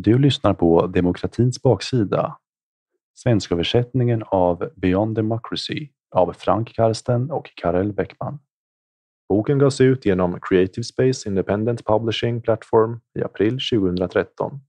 Du 0.00 0.18
lyssnar 0.18 0.54
på 0.54 0.86
Demokratins 0.86 1.62
baksida, 1.62 2.38
svensköversättningen 3.14 4.22
av 4.26 4.70
Beyond 4.76 5.14
Democracy 5.14 5.88
av 6.10 6.32
Frank 6.32 6.74
Karsten 6.74 7.30
och 7.30 7.50
Karel 7.54 7.92
Beckman. 7.92 8.38
Boken 9.28 9.58
gavs 9.58 9.80
ut 9.80 10.06
genom 10.06 10.40
Creative 10.40 10.84
Space 10.84 11.28
Independent 11.28 11.86
Publishing 11.86 12.42
Platform 12.42 13.00
i 13.18 13.22
april 13.22 13.58
2013. 13.72 14.60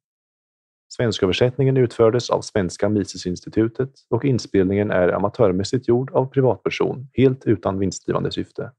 Svensköversättningen 0.94 1.78
utfördes 1.78 2.30
av 2.30 2.42
Svenska 2.42 2.90
Misesinstitutet 2.90 3.92
och 4.10 4.26
inspelningen 4.26 4.92
är 4.92 5.10
amatörmässigt 5.10 5.88
gjord 5.88 6.12
av 6.12 6.26
privatperson, 6.26 7.08
helt 7.14 7.46
utan 7.46 7.80
vinstdrivande 7.80 8.32
syfte. 8.32 8.72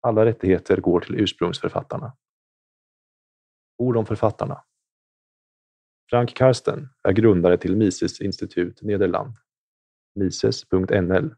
Alla 0.00 0.24
rättigheter 0.24 0.76
går 0.76 1.00
till 1.00 1.20
ursprungsförfattarna. 1.20 2.12
Ord 3.78 3.96
om 3.96 4.06
författarna. 4.06 4.62
Frank 6.10 6.34
Karsten 6.34 6.88
är 7.08 7.12
grundare 7.12 7.56
till 7.56 7.76
Mises 7.76 8.20
institut 8.20 8.82
Nederland. 8.82 9.32
Mises.nl 10.14 11.34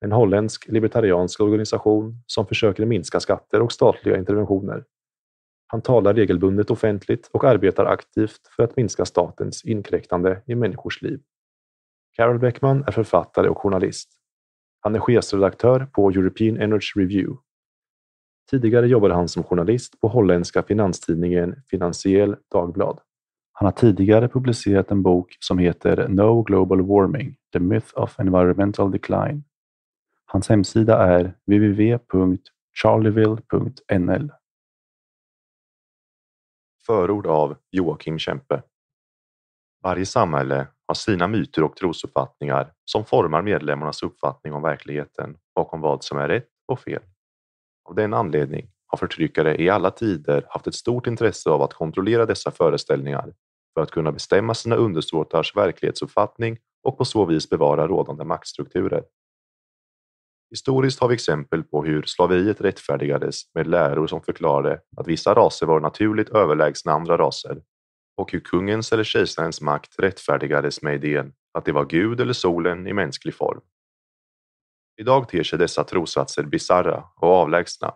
En 0.00 0.12
holländsk 0.12 0.68
libertariansk 0.68 1.40
organisation 1.40 2.22
som 2.26 2.46
försöker 2.46 2.86
minska 2.86 3.20
skatter 3.20 3.62
och 3.62 3.72
statliga 3.72 4.18
interventioner. 4.18 4.84
Han 5.66 5.82
talar 5.82 6.14
regelbundet 6.14 6.70
offentligt 6.70 7.30
och 7.32 7.44
arbetar 7.44 7.84
aktivt 7.84 8.40
för 8.56 8.62
att 8.62 8.76
minska 8.76 9.04
statens 9.04 9.64
inkräktande 9.64 10.42
i 10.46 10.54
människors 10.54 11.02
liv. 11.02 11.20
Carol 12.16 12.38
Beckman 12.38 12.84
är 12.86 12.92
författare 12.92 13.48
och 13.48 13.58
journalist. 13.58 14.10
Han 14.80 14.94
är 14.94 15.00
chefsredaktör 15.00 15.86
på 15.92 16.10
European 16.10 16.56
Energy 16.56 17.00
Review. 17.00 17.42
Tidigare 18.50 18.88
jobbade 18.88 19.14
han 19.14 19.28
som 19.28 19.42
journalist 19.42 20.00
på 20.00 20.08
holländska 20.08 20.62
finanstidningen 20.62 21.62
Finansiell 21.70 22.36
Dagblad. 22.52 23.00
Han 23.56 23.66
har 23.66 23.72
tidigare 23.72 24.28
publicerat 24.28 24.90
en 24.90 25.02
bok 25.02 25.36
som 25.40 25.58
heter 25.58 26.08
No 26.08 26.42
Global 26.42 26.82
Warming, 26.82 27.36
The 27.52 27.58
Myth 27.58 27.94
of 27.94 28.20
Environmental 28.20 28.90
Decline. 28.90 29.44
Hans 30.26 30.48
hemsida 30.48 30.98
är 30.98 31.34
www.charleville.nl. 31.46 34.32
Förord 36.86 37.26
av 37.26 37.56
Joakim 37.70 38.18
Kempe. 38.18 38.62
Varje 39.82 40.06
samhälle 40.06 40.66
har 40.86 40.94
sina 40.94 41.28
myter 41.28 41.64
och 41.64 41.76
trosuppfattningar 41.76 42.72
som 42.84 43.04
formar 43.04 43.42
medlemmarnas 43.42 44.02
uppfattning 44.02 44.52
om 44.52 44.62
verkligheten 44.62 45.36
bakom 45.54 45.80
vad 45.80 46.04
som 46.04 46.18
är 46.18 46.28
rätt 46.28 46.48
och 46.66 46.80
fel. 46.80 47.02
Av 47.84 47.94
den 47.94 48.14
anledning 48.14 48.70
har 48.86 48.98
förtryckare 48.98 49.62
i 49.62 49.70
alla 49.70 49.90
tider 49.90 50.46
haft 50.48 50.66
ett 50.66 50.74
stort 50.74 51.06
intresse 51.06 51.50
av 51.50 51.62
att 51.62 51.74
kontrollera 51.74 52.26
dessa 52.26 52.50
föreställningar 52.50 53.34
för 53.74 53.80
att 53.80 53.90
kunna 53.90 54.12
bestämma 54.12 54.54
sina 54.54 54.76
undersåtars 54.76 55.56
verklighetsuppfattning 55.56 56.58
och 56.82 56.98
på 56.98 57.04
så 57.04 57.24
vis 57.24 57.50
bevara 57.50 57.86
rådande 57.86 58.24
maktstrukturer. 58.24 59.04
Historiskt 60.50 61.00
har 61.00 61.08
vi 61.08 61.14
exempel 61.14 61.62
på 61.62 61.84
hur 61.84 62.02
slaveriet 62.02 62.60
rättfärdigades 62.60 63.54
med 63.54 63.66
läror 63.66 64.06
som 64.06 64.22
förklarade 64.22 64.80
att 64.96 65.08
vissa 65.08 65.34
raser 65.34 65.66
var 65.66 65.80
naturligt 65.80 66.28
överlägsna 66.28 66.92
andra 66.92 67.18
raser 67.18 67.62
och 68.16 68.32
hur 68.32 68.40
kungens 68.40 68.92
eller 68.92 69.04
kejsarens 69.04 69.60
makt 69.60 69.94
rättfärdigades 69.98 70.82
med 70.82 70.94
idén 70.94 71.32
att 71.58 71.64
det 71.64 71.72
var 71.72 71.84
Gud 71.84 72.20
eller 72.20 72.32
solen 72.32 72.86
i 72.86 72.92
mänsklig 72.92 73.34
form. 73.34 73.60
Idag 74.96 75.28
ter 75.28 75.42
sig 75.42 75.58
dessa 75.58 75.84
trossatser 75.84 76.42
bisarra 76.42 77.04
och 77.16 77.28
avlägsna. 77.28 77.94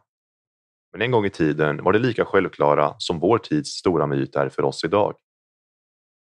Men 0.92 1.02
en 1.02 1.10
gång 1.10 1.24
i 1.24 1.30
tiden 1.30 1.84
var 1.84 1.92
det 1.92 1.98
lika 1.98 2.24
självklara 2.24 2.94
som 2.98 3.18
vår 3.18 3.38
tids 3.38 3.70
stora 3.70 4.06
myt 4.06 4.36
är 4.36 4.48
för 4.48 4.62
oss 4.62 4.84
idag. 4.84 5.14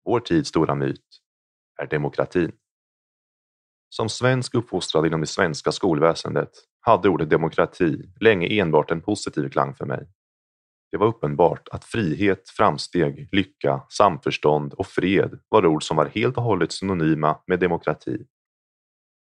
Vår 0.07 0.19
tids 0.19 0.49
stora 0.49 0.75
myt 0.75 1.05
är 1.81 1.87
demokratin. 1.87 2.51
Som 3.89 4.09
svensk 4.09 4.55
uppfostrad 4.55 5.05
inom 5.05 5.21
det 5.21 5.27
svenska 5.27 5.71
skolväsendet 5.71 6.49
hade 6.81 7.09
ordet 7.09 7.29
demokrati 7.29 8.11
länge 8.19 8.47
enbart 8.47 8.91
en 8.91 9.01
positiv 9.01 9.49
klang 9.49 9.75
för 9.75 9.85
mig. 9.85 10.07
Det 10.91 10.97
var 10.97 11.07
uppenbart 11.07 11.67
att 11.71 11.83
frihet, 11.83 12.49
framsteg, 12.49 13.29
lycka, 13.31 13.81
samförstånd 13.89 14.73
och 14.73 14.87
fred 14.87 15.39
var 15.49 15.65
ord 15.65 15.83
som 15.83 15.97
var 15.97 16.05
helt 16.05 16.37
och 16.37 16.43
hållet 16.43 16.71
synonyma 16.71 17.39
med 17.47 17.59
demokrati. 17.59 18.25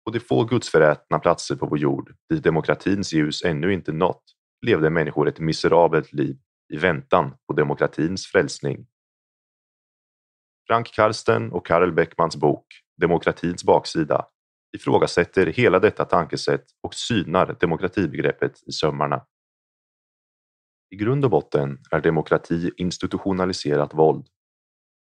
På 0.05 0.11
de 0.11 0.19
få 0.19 0.43
gudsförätna 0.43 1.19
platser 1.19 1.55
på 1.55 1.65
vår 1.65 1.79
jord 1.79 2.15
dit 2.29 2.43
demokratins 2.43 3.13
ljus 3.13 3.43
ännu 3.43 3.73
inte 3.73 3.91
nått 3.91 4.23
levde 4.65 4.89
människor 4.89 5.27
ett 5.27 5.39
miserabelt 5.39 6.13
liv 6.13 6.37
i 6.73 6.77
väntan 6.77 7.33
på 7.47 7.53
demokratins 7.53 8.27
frälsning. 8.27 8.87
Frank 10.67 10.91
Karsten 10.93 11.51
och 11.51 11.65
Karel 11.65 11.91
Beckmans 11.91 12.35
bok 12.35 12.65
Demokratins 13.01 13.63
baksida 13.63 14.25
ifrågasätter 14.77 15.45
hela 15.45 15.79
detta 15.79 16.05
tankesätt 16.05 16.65
och 16.81 16.93
synar 16.93 17.55
demokratibegreppet 17.59 18.63
i 18.67 18.71
sömmarna. 18.71 19.25
I 20.89 20.95
grund 20.95 21.25
och 21.25 21.31
botten 21.31 21.79
är 21.91 22.01
demokrati 22.01 22.71
institutionaliserat 22.77 23.93
våld. 23.93 24.27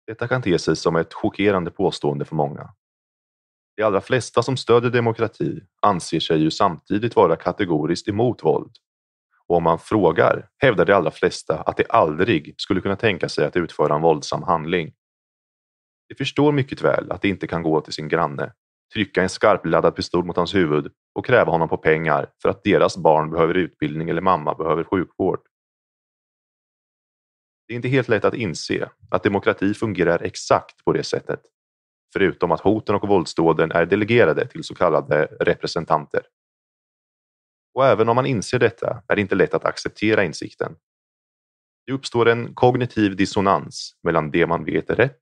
Detta 0.07 0.29
kan 0.29 0.43
te 0.43 0.59
sig 0.59 0.77
som 0.77 0.97
ett 0.97 1.15
chockerande 1.15 1.71
påstående 1.71 2.25
för 2.25 2.37
många. 2.37 2.75
De 3.77 3.83
allra 3.83 4.01
flesta 4.01 4.43
som 4.43 4.57
stödjer 4.57 4.91
demokrati 4.91 5.61
anser 5.83 6.21
sig 6.21 6.41
ju 6.41 6.51
samtidigt 6.51 7.17
vara 7.17 7.37
kategoriskt 7.37 8.09
emot 8.09 8.45
våld. 8.45 8.77
Och 9.47 9.57
om 9.57 9.63
man 9.63 9.79
frågar 9.79 10.49
hävdar 10.59 10.85
de 10.85 10.93
allra 10.93 11.11
flesta 11.11 11.61
att 11.61 11.77
de 11.77 11.85
aldrig 11.89 12.55
skulle 12.59 12.81
kunna 12.81 12.97
tänka 12.97 13.29
sig 13.29 13.47
att 13.47 13.57
utföra 13.57 13.95
en 13.95 14.03
våldsam 14.03 14.43
handling. 14.43 14.95
De 16.13 16.17
förstår 16.17 16.53
mycket 16.53 16.83
väl 16.83 17.13
att 17.13 17.23
de 17.23 17.29
inte 17.29 17.47
kan 17.47 17.63
gå 17.63 17.81
till 17.81 17.93
sin 17.93 18.09
granne, 18.09 18.53
trycka 18.95 19.23
en 19.23 19.29
skarpladdad 19.29 19.97
pistol 19.97 20.25
mot 20.25 20.37
hans 20.37 20.55
huvud 20.55 20.93
och 21.15 21.27
kräva 21.27 21.53
honom 21.53 21.69
på 21.69 21.77
pengar 21.77 22.31
för 22.43 22.49
att 22.49 22.65
deras 22.65 22.97
barn 22.97 23.31
behöver 23.31 23.55
utbildning 23.55 24.11
eller 24.11 24.21
mamma 24.21 24.55
behöver 24.55 24.85
sjukvård. 24.85 25.41
Det 27.69 27.75
är 27.75 27.77
inte 27.77 27.89
helt 27.89 28.09
lätt 28.09 28.25
att 28.25 28.35
inse 28.35 28.91
att 29.11 29.23
demokrati 29.23 29.75
fungerar 29.75 30.23
exakt 30.23 30.85
på 30.85 30.93
det 30.93 31.05
sättet, 31.05 31.41
förutom 32.13 32.53
att 32.53 32.61
hoten 32.61 32.95
och 32.95 33.09
våldsdåden 33.09 33.73
är 33.73 33.87
delegerade 33.87 34.47
till 34.47 34.65
så 34.65 34.75
kallade 34.75 35.27
representanter. 35.41 36.23
Och 37.75 37.87
även 37.87 38.09
om 38.09 38.17
man 38.17 38.27
inser 38.27 38.59
detta 38.59 39.03
är 39.09 39.17
det 39.17 39.23
inte 39.23 39.35
lätt 39.35 39.55
att 39.55 39.65
acceptera 39.65 40.25
insikten. 40.25 40.77
Det 41.87 41.93
uppstår 41.93 42.29
en 42.29 42.55
kognitiv 42.55 43.17
dissonans 43.17 43.97
mellan 44.03 44.31
det 44.31 44.47
man 44.47 44.65
vet 44.65 44.91
är 44.91 44.97
rätt 44.97 45.21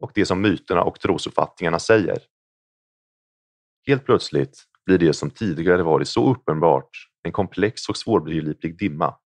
och 0.00 0.12
det 0.14 0.26
som 0.26 0.40
myterna 0.40 0.82
och 0.82 1.00
trosuppfattningarna 1.00 1.78
säger. 1.78 2.18
Helt 3.86 4.04
plötsligt 4.04 4.64
blir 4.86 4.98
det 4.98 5.12
som 5.12 5.30
tidigare 5.30 5.82
varit 5.82 6.08
så 6.08 6.30
uppenbart 6.30 6.90
en 7.22 7.32
komplex 7.32 7.88
och 7.88 7.96
svårbegriplig 7.96 8.78
dimma. 8.78 9.16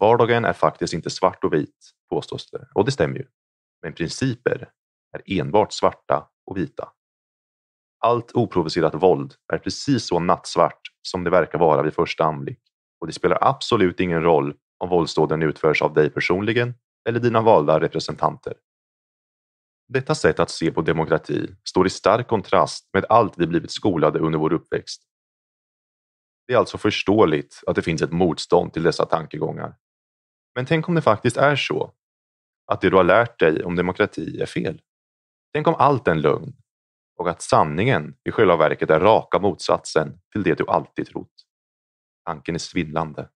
Vardagen 0.00 0.44
är 0.44 0.52
faktiskt 0.52 0.94
inte 0.94 1.10
svart 1.10 1.44
och 1.44 1.52
vit, 1.52 1.90
påstås 2.10 2.50
det, 2.50 2.68
och 2.74 2.84
det 2.84 2.92
stämmer 2.92 3.16
ju. 3.16 3.26
Men 3.82 3.92
principer 3.92 4.70
är 5.12 5.40
enbart 5.40 5.72
svarta 5.72 6.28
och 6.46 6.56
vita. 6.56 6.92
Allt 7.98 8.32
oprovocerat 8.34 8.94
våld 8.94 9.34
är 9.52 9.58
precis 9.58 10.06
så 10.06 10.18
nattsvart 10.18 10.80
som 11.02 11.24
det 11.24 11.30
verkar 11.30 11.58
vara 11.58 11.82
vid 11.82 11.94
första 11.94 12.24
anblick 12.24 12.60
och 13.00 13.06
det 13.06 13.12
spelar 13.12 13.38
absolut 13.40 14.00
ingen 14.00 14.22
roll 14.22 14.54
om 14.78 14.88
våldsdåden 14.88 15.42
utförs 15.42 15.82
av 15.82 15.94
dig 15.94 16.10
personligen 16.10 16.74
eller 17.08 17.20
dina 17.20 17.40
valda 17.40 17.80
representanter. 17.80 18.54
Detta 19.88 20.14
sätt 20.14 20.40
att 20.40 20.50
se 20.50 20.70
på 20.70 20.82
demokrati 20.82 21.54
står 21.68 21.86
i 21.86 21.90
stark 21.90 22.28
kontrast 22.28 22.88
med 22.92 23.04
allt 23.08 23.38
vi 23.38 23.46
blivit 23.46 23.70
skolade 23.70 24.18
under 24.18 24.38
vår 24.38 24.52
uppväxt. 24.52 25.02
Det 26.46 26.54
är 26.54 26.58
alltså 26.58 26.78
förståeligt 26.78 27.60
att 27.66 27.76
det 27.76 27.82
finns 27.82 28.02
ett 28.02 28.12
motstånd 28.12 28.72
till 28.72 28.82
dessa 28.82 29.06
tankegångar. 29.06 29.76
Men 30.54 30.66
tänk 30.66 30.88
om 30.88 30.94
det 30.94 31.02
faktiskt 31.02 31.36
är 31.36 31.56
så 31.56 31.92
att 32.66 32.80
det 32.80 32.90
du 32.90 32.96
har 32.96 33.04
lärt 33.04 33.38
dig 33.38 33.64
om 33.64 33.76
demokrati 33.76 34.40
är 34.40 34.46
fel? 34.46 34.82
Tänk 35.52 35.66
om 35.66 35.74
allt 35.74 36.08
är 36.08 36.12
en 36.12 36.20
lögn 36.20 36.52
och 37.16 37.30
att 37.30 37.42
sanningen 37.42 38.16
i 38.24 38.30
själva 38.30 38.56
verket 38.56 38.90
är 38.90 39.00
raka 39.00 39.38
motsatsen 39.38 40.20
till 40.32 40.42
det 40.42 40.54
du 40.54 40.64
alltid 40.68 41.06
trott. 41.06 41.32
Tanken 42.24 42.54
är 42.54 42.58
svindlande. 42.58 43.28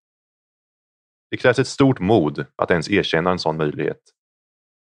Det 1.29 1.37
krävs 1.37 1.59
ett 1.59 1.67
stort 1.67 1.99
mod 1.99 2.45
att 2.55 2.71
ens 2.71 2.89
erkänna 2.89 3.31
en 3.31 3.39
sån 3.39 3.57
möjlighet 3.57 4.01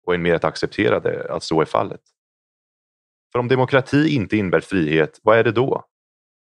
och 0.05 0.15
än 0.15 0.21
mer 0.21 0.33
att 0.33 0.43
acceptera 0.43 0.99
det, 0.99 1.31
att 1.31 1.43
så 1.43 1.61
är 1.61 1.65
fallet. 1.65 2.01
För 3.31 3.39
om 3.39 3.47
demokrati 3.47 4.15
inte 4.15 4.37
innebär 4.37 4.59
frihet, 4.59 5.19
vad 5.23 5.37
är 5.37 5.43
det 5.43 5.51
då? 5.51 5.85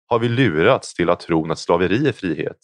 Har 0.06 0.18
vi 0.18 0.28
lurats 0.28 0.94
till 0.94 1.10
att 1.10 1.20
tron 1.20 1.50
att 1.50 1.58
slaveri 1.58 2.08
är 2.08 2.12
frihet? 2.12 2.58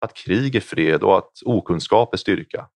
Att 0.00 0.14
krig 0.14 0.56
är 0.56 0.60
fred 0.60 1.02
och 1.02 1.18
att 1.18 1.32
okunskap 1.44 2.14
är 2.14 2.18
styrka? 2.18 2.68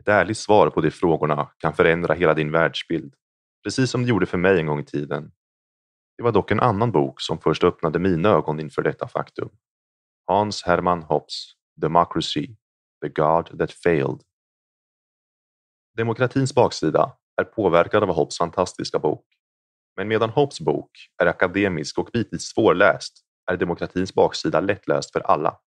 Ett 0.00 0.08
ärligt 0.08 0.38
svar 0.38 0.70
på 0.70 0.80
de 0.80 0.90
frågorna 0.90 1.50
kan 1.58 1.74
förändra 1.74 2.14
hela 2.14 2.34
din 2.34 2.52
världsbild, 2.52 3.14
precis 3.64 3.90
som 3.90 4.02
det 4.02 4.08
gjorde 4.08 4.26
för 4.26 4.38
mig 4.38 4.58
en 4.58 4.66
gång 4.66 4.80
i 4.80 4.84
tiden. 4.84 5.32
Det 6.16 6.22
var 6.22 6.32
dock 6.32 6.50
en 6.50 6.60
annan 6.60 6.92
bok 6.92 7.20
som 7.20 7.38
först 7.38 7.64
öppnade 7.64 7.98
mina 7.98 8.28
ögon 8.28 8.60
inför 8.60 8.82
detta 8.82 9.08
faktum. 9.08 9.48
Hans 10.26 10.62
Hermann 10.62 11.02
Hopps 11.02 11.52
Democracy, 11.76 12.46
The 13.02 13.08
God 13.08 13.58
That 13.58 13.72
Failed 13.72 14.22
Demokratins 15.96 16.54
baksida 16.54 17.16
är 17.40 17.44
påverkad 17.44 18.02
av 18.02 18.12
Hobbes 18.14 18.38
fantastiska 18.38 18.98
bok. 18.98 19.26
Men 19.96 20.08
medan 20.08 20.30
Hobbes 20.30 20.60
bok 20.60 20.90
är 21.22 21.26
akademisk 21.26 21.98
och 21.98 22.10
bitvis 22.12 22.42
svårläst 22.42 23.24
är 23.50 23.56
demokratins 23.56 24.14
baksida 24.14 24.60
lättläst 24.60 25.12
för 25.12 25.20
alla. 25.20 25.58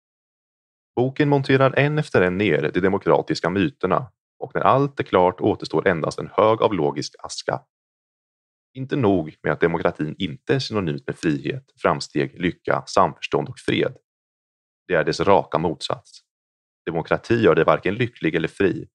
Boken 0.96 1.28
monterar 1.28 1.74
en 1.78 1.98
efter 1.98 2.22
en 2.22 2.38
ner 2.38 2.70
de 2.74 2.80
demokratiska 2.80 3.50
myterna 3.50 4.12
och 4.38 4.54
när 4.54 4.62
allt 4.62 5.00
är 5.00 5.04
klart 5.04 5.40
återstår 5.40 5.88
endast 5.88 6.18
en 6.18 6.30
hög 6.32 6.62
av 6.62 6.74
logisk 6.74 7.14
aska. 7.18 7.60
Inte 8.74 8.96
nog 8.96 9.36
med 9.42 9.52
att 9.52 9.60
demokratin 9.60 10.14
inte 10.18 10.54
är 10.54 10.58
synonymt 10.58 11.06
med 11.06 11.16
frihet, 11.16 11.64
framsteg, 11.82 12.40
lycka, 12.40 12.82
samförstånd 12.86 13.48
och 13.48 13.58
fred. 13.58 13.96
Det 14.88 14.94
är 14.94 15.04
dess 15.04 15.20
raka 15.20 15.58
motsats. 15.58 16.20
Demokrati 16.86 17.34
gör 17.42 17.54
dig 17.54 17.64
varken 17.64 17.94
lycklig 17.94 18.34
eller 18.34 18.48
fri. 18.48 18.88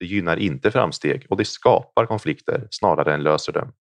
Det 0.00 0.06
gynnar 0.06 0.36
inte 0.36 0.70
framsteg 0.70 1.26
och 1.28 1.36
det 1.36 1.44
skapar 1.44 2.06
konflikter 2.06 2.68
snarare 2.70 3.14
än 3.14 3.22
löser 3.22 3.52
dem. 3.52 3.72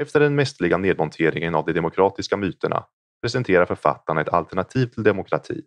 Efter 0.00 0.20
den 0.20 0.34
mästerliga 0.34 0.78
nedmonteringen 0.78 1.54
av 1.54 1.66
de 1.66 1.72
demokratiska 1.72 2.36
myterna 2.36 2.86
presenterar 3.22 3.66
författarna 3.66 4.20
ett 4.20 4.28
alternativ 4.28 4.86
till 4.86 5.02
demokrati. 5.02 5.62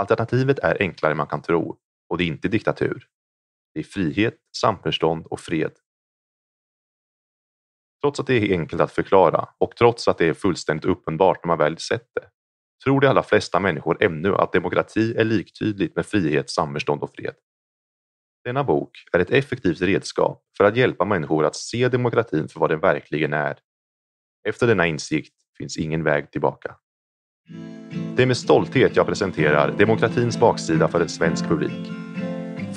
Alternativet 0.00 0.58
är 0.58 0.76
enklare 0.80 1.10
än 1.10 1.16
man 1.16 1.26
kan 1.26 1.42
tro 1.42 1.78
och 2.08 2.18
det 2.18 2.24
är 2.24 2.28
inte 2.28 2.48
diktatur. 2.48 3.06
Det 3.74 3.80
är 3.80 3.84
frihet, 3.84 4.34
samförstånd 4.56 5.26
och 5.26 5.40
fred. 5.40 5.72
Trots 8.02 8.20
att 8.20 8.26
det 8.26 8.34
är 8.34 8.58
enkelt 8.58 8.82
att 8.82 8.92
förklara 8.92 9.48
och 9.58 9.76
trots 9.76 10.08
att 10.08 10.18
det 10.18 10.26
är 10.26 10.34
fullständigt 10.34 10.84
uppenbart 10.84 11.44
när 11.44 11.48
man 11.48 11.58
väl 11.58 11.78
sett 11.78 12.08
det, 12.14 12.28
tror 12.84 13.00
de 13.00 13.06
allra 13.06 13.22
flesta 13.22 13.60
människor 13.60 14.02
ännu 14.02 14.34
att 14.34 14.52
demokrati 14.52 15.14
är 15.16 15.24
liktydigt 15.24 15.96
med 15.96 16.06
frihet, 16.06 16.50
samförstånd 16.50 17.02
och 17.02 17.10
fred. 17.14 17.34
Denna 18.46 18.64
bok 18.64 18.90
är 19.12 19.18
ett 19.18 19.30
effektivt 19.30 19.80
redskap 19.80 20.42
för 20.56 20.64
att 20.64 20.76
hjälpa 20.76 21.04
människor 21.04 21.44
att 21.44 21.56
se 21.56 21.88
demokratin 21.88 22.48
för 22.48 22.60
vad 22.60 22.70
den 22.70 22.80
verkligen 22.80 23.32
är. 23.32 23.58
Efter 24.48 24.66
denna 24.66 24.86
insikt 24.86 25.32
finns 25.58 25.76
ingen 25.76 26.04
väg 26.04 26.30
tillbaka. 26.30 26.74
Det 28.16 28.22
är 28.22 28.26
med 28.26 28.36
stolthet 28.36 28.96
jag 28.96 29.06
presenterar 29.06 29.72
demokratins 29.78 30.40
baksida 30.40 30.88
för 30.88 31.00
en 31.00 31.08
svensk 31.08 31.44
publik. 31.44 31.92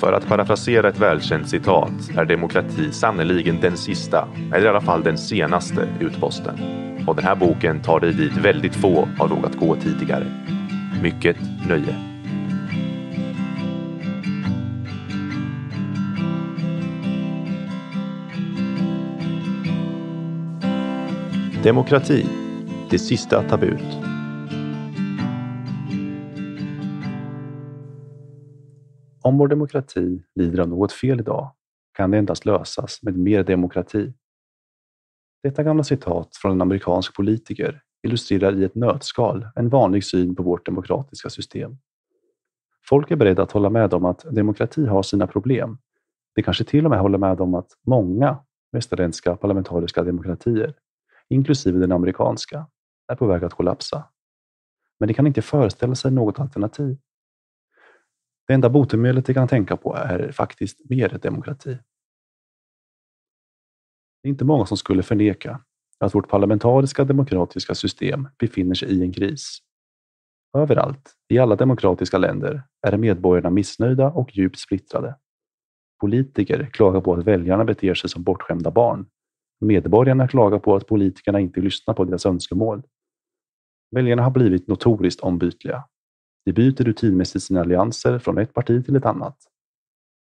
För 0.00 0.12
att 0.12 0.28
parafrasera 0.28 0.88
ett 0.88 0.98
välkänt 0.98 1.48
citat 1.48 2.10
är 2.16 2.24
demokrati 2.24 2.92
sannoliken 2.92 3.60
den 3.60 3.76
sista, 3.76 4.28
eller 4.54 4.66
i 4.66 4.68
alla 4.68 4.80
fall 4.80 5.02
den 5.02 5.18
senaste, 5.18 5.88
utposten. 6.00 6.58
Och 7.06 7.16
den 7.16 7.24
här 7.24 7.36
boken 7.36 7.82
tar 7.82 8.00
dig 8.00 8.12
dit 8.12 8.36
väldigt 8.36 8.74
få 8.74 9.08
har 9.18 9.28
vågat 9.28 9.56
gå 9.56 9.76
tidigare. 9.76 10.26
Mycket 11.02 11.36
nöje. 11.68 12.09
Demokrati, 21.64 22.26
det 22.90 22.98
sista 22.98 23.42
tabut. 23.42 23.82
Om 29.22 29.38
vår 29.38 29.48
demokrati 29.48 30.22
lider 30.34 30.60
av 30.60 30.68
något 30.68 30.92
fel 30.92 31.20
idag 31.20 31.50
kan 31.96 32.10
det 32.10 32.18
endast 32.18 32.44
lösas 32.44 33.02
med 33.02 33.16
mer 33.16 33.44
demokrati. 33.44 34.12
Detta 35.42 35.62
gamla 35.62 35.84
citat 35.84 36.36
från 36.36 36.52
en 36.52 36.60
amerikansk 36.60 37.16
politiker 37.16 37.82
illustrerar 38.02 38.60
i 38.60 38.64
ett 38.64 38.74
nötskal 38.74 39.46
en 39.54 39.68
vanlig 39.68 40.04
syn 40.04 40.36
på 40.36 40.42
vårt 40.42 40.66
demokratiska 40.66 41.30
system. 41.30 41.78
Folk 42.88 43.10
är 43.10 43.16
beredda 43.16 43.42
att 43.42 43.52
hålla 43.52 43.70
med 43.70 43.94
om 43.94 44.04
att 44.04 44.24
demokrati 44.30 44.86
har 44.86 45.02
sina 45.02 45.26
problem. 45.26 45.78
De 46.34 46.42
kanske 46.42 46.64
till 46.64 46.84
och 46.84 46.90
med 46.90 47.00
håller 47.00 47.18
med 47.18 47.40
om 47.40 47.54
att 47.54 47.68
många 47.86 48.38
västerländska 48.72 49.36
parlamentariska 49.36 50.02
demokratier, 50.02 50.74
inklusive 51.30 51.78
den 51.78 51.92
amerikanska, 51.92 52.66
är 53.12 53.16
på 53.16 53.26
väg 53.26 53.44
att 53.44 53.54
kollapsa. 53.54 54.04
Men 54.98 55.06
de 55.06 55.14
kan 55.14 55.26
inte 55.26 55.42
föreställa 55.42 55.94
sig 55.94 56.10
något 56.10 56.40
alternativ. 56.40 56.98
Det 58.46 58.54
enda 58.54 58.68
botemedlet 58.68 59.26
de 59.26 59.34
kan 59.34 59.48
tänka 59.48 59.76
på 59.76 59.96
är 59.96 60.32
faktiskt 60.32 60.90
mer 60.90 61.18
demokrati. 61.22 61.78
Det 64.22 64.28
är 64.28 64.30
inte 64.30 64.44
många 64.44 64.66
som 64.66 64.76
skulle 64.76 65.02
förneka 65.02 65.60
att 65.98 66.14
vårt 66.14 66.28
parlamentariska 66.28 67.04
demokratiska 67.04 67.74
system 67.74 68.28
befinner 68.38 68.74
sig 68.74 68.88
i 68.88 69.02
en 69.02 69.12
kris. 69.12 69.58
Överallt, 70.58 71.14
i 71.28 71.38
alla 71.38 71.56
demokratiska 71.56 72.18
länder, 72.18 72.62
är 72.86 72.96
medborgarna 72.96 73.50
missnöjda 73.50 74.10
och 74.10 74.36
djupt 74.36 74.58
splittrade. 74.58 75.16
Politiker 76.00 76.70
klagar 76.72 77.00
på 77.00 77.14
att 77.14 77.26
väljarna 77.26 77.64
beter 77.64 77.94
sig 77.94 78.10
som 78.10 78.22
bortskämda 78.22 78.70
barn. 78.70 79.06
Medborgarna 79.60 80.28
klagar 80.28 80.58
på 80.58 80.76
att 80.76 80.86
politikerna 80.86 81.40
inte 81.40 81.60
lyssnar 81.60 81.94
på 81.94 82.04
deras 82.04 82.26
önskemål. 82.26 82.82
Väljarna 83.90 84.22
har 84.22 84.30
blivit 84.30 84.68
notoriskt 84.68 85.20
ombytliga 85.20 85.84
de 86.44 86.52
byter 86.52 86.84
rutinmässigt 86.84 87.44
sina 87.44 87.60
allianser 87.60 88.18
från 88.18 88.38
ett 88.38 88.54
parti 88.54 88.84
till 88.84 88.96
ett 88.96 89.06
annat. 89.06 89.36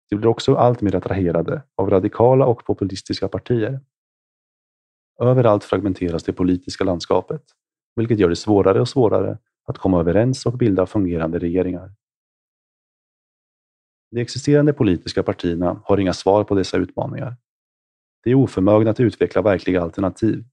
De 0.10 0.16
blir 0.16 0.28
också 0.28 0.56
alltmer 0.56 0.96
attraherade 0.96 1.64
av 1.76 1.90
radikala 1.90 2.46
och 2.46 2.66
populistiska 2.66 3.28
partier. 3.28 3.80
Överallt 5.22 5.64
fragmenteras 5.64 6.24
det 6.24 6.34
politiska 6.34 6.84
landskapet, 6.84 7.44
vilket 7.96 8.20
gör 8.20 8.30
det 8.30 8.36
svårare 8.36 8.82
och 8.82 8.90
svårare 8.90 9.38
att 9.68 9.78
komma 9.78 10.00
överens 10.00 10.46
och 10.46 10.58
bilda 10.58 10.86
fungerande 10.86 11.40
regeringar. 11.40 11.94
De 14.12 14.22
existerande 14.22 14.74
politiska 14.74 15.24
partierna 15.24 15.82
har 15.84 15.98
inga 15.98 16.14
svar 16.14 16.44
på 16.44 16.56
dessa 16.56 16.78
utmaningar. 16.78 17.36
De 18.28 18.32
är 18.32 18.36
oförmögna 18.36 18.92
att 18.92 19.00
utveckla 19.00 19.42
verkliga 19.42 19.82
alternativ. 19.82 20.44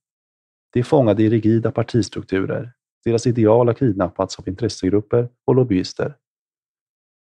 De 0.72 0.80
är 0.80 0.84
fångade 0.84 1.22
i 1.22 1.28
rigida 1.28 1.70
partistrukturer 1.70 2.72
deras 3.04 3.26
ideal 3.26 3.66
har 3.66 3.74
kidnappats 3.74 4.38
av 4.38 4.48
intressegrupper 4.48 5.28
och 5.44 5.54
lobbyister. 5.54 6.16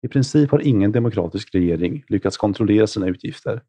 I 0.01 0.07
princip 0.07 0.51
har 0.51 0.67
ingen 0.67 0.91
demokratisk 0.91 1.55
regering 1.55 2.03
lyckats 2.07 2.37
kontrollera 2.37 2.87
sina 2.87 3.07
utgifter. 3.07 3.61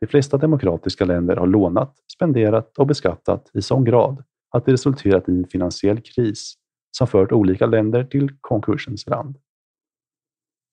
De 0.00 0.06
flesta 0.06 0.38
demokratiska 0.38 1.04
länder 1.04 1.36
har 1.36 1.46
lånat, 1.46 1.96
spenderat 2.12 2.78
och 2.78 2.86
beskattat 2.86 3.50
i 3.54 3.62
sån 3.62 3.84
grad 3.84 4.24
att 4.50 4.66
det 4.66 4.72
resulterat 4.72 5.28
i 5.28 5.32
en 5.32 5.48
finansiell 5.48 6.00
kris 6.00 6.54
som 6.96 7.06
fört 7.06 7.32
olika 7.32 7.66
länder 7.66 8.04
till 8.04 8.30
konkursens 8.40 9.08
rand. 9.08 9.38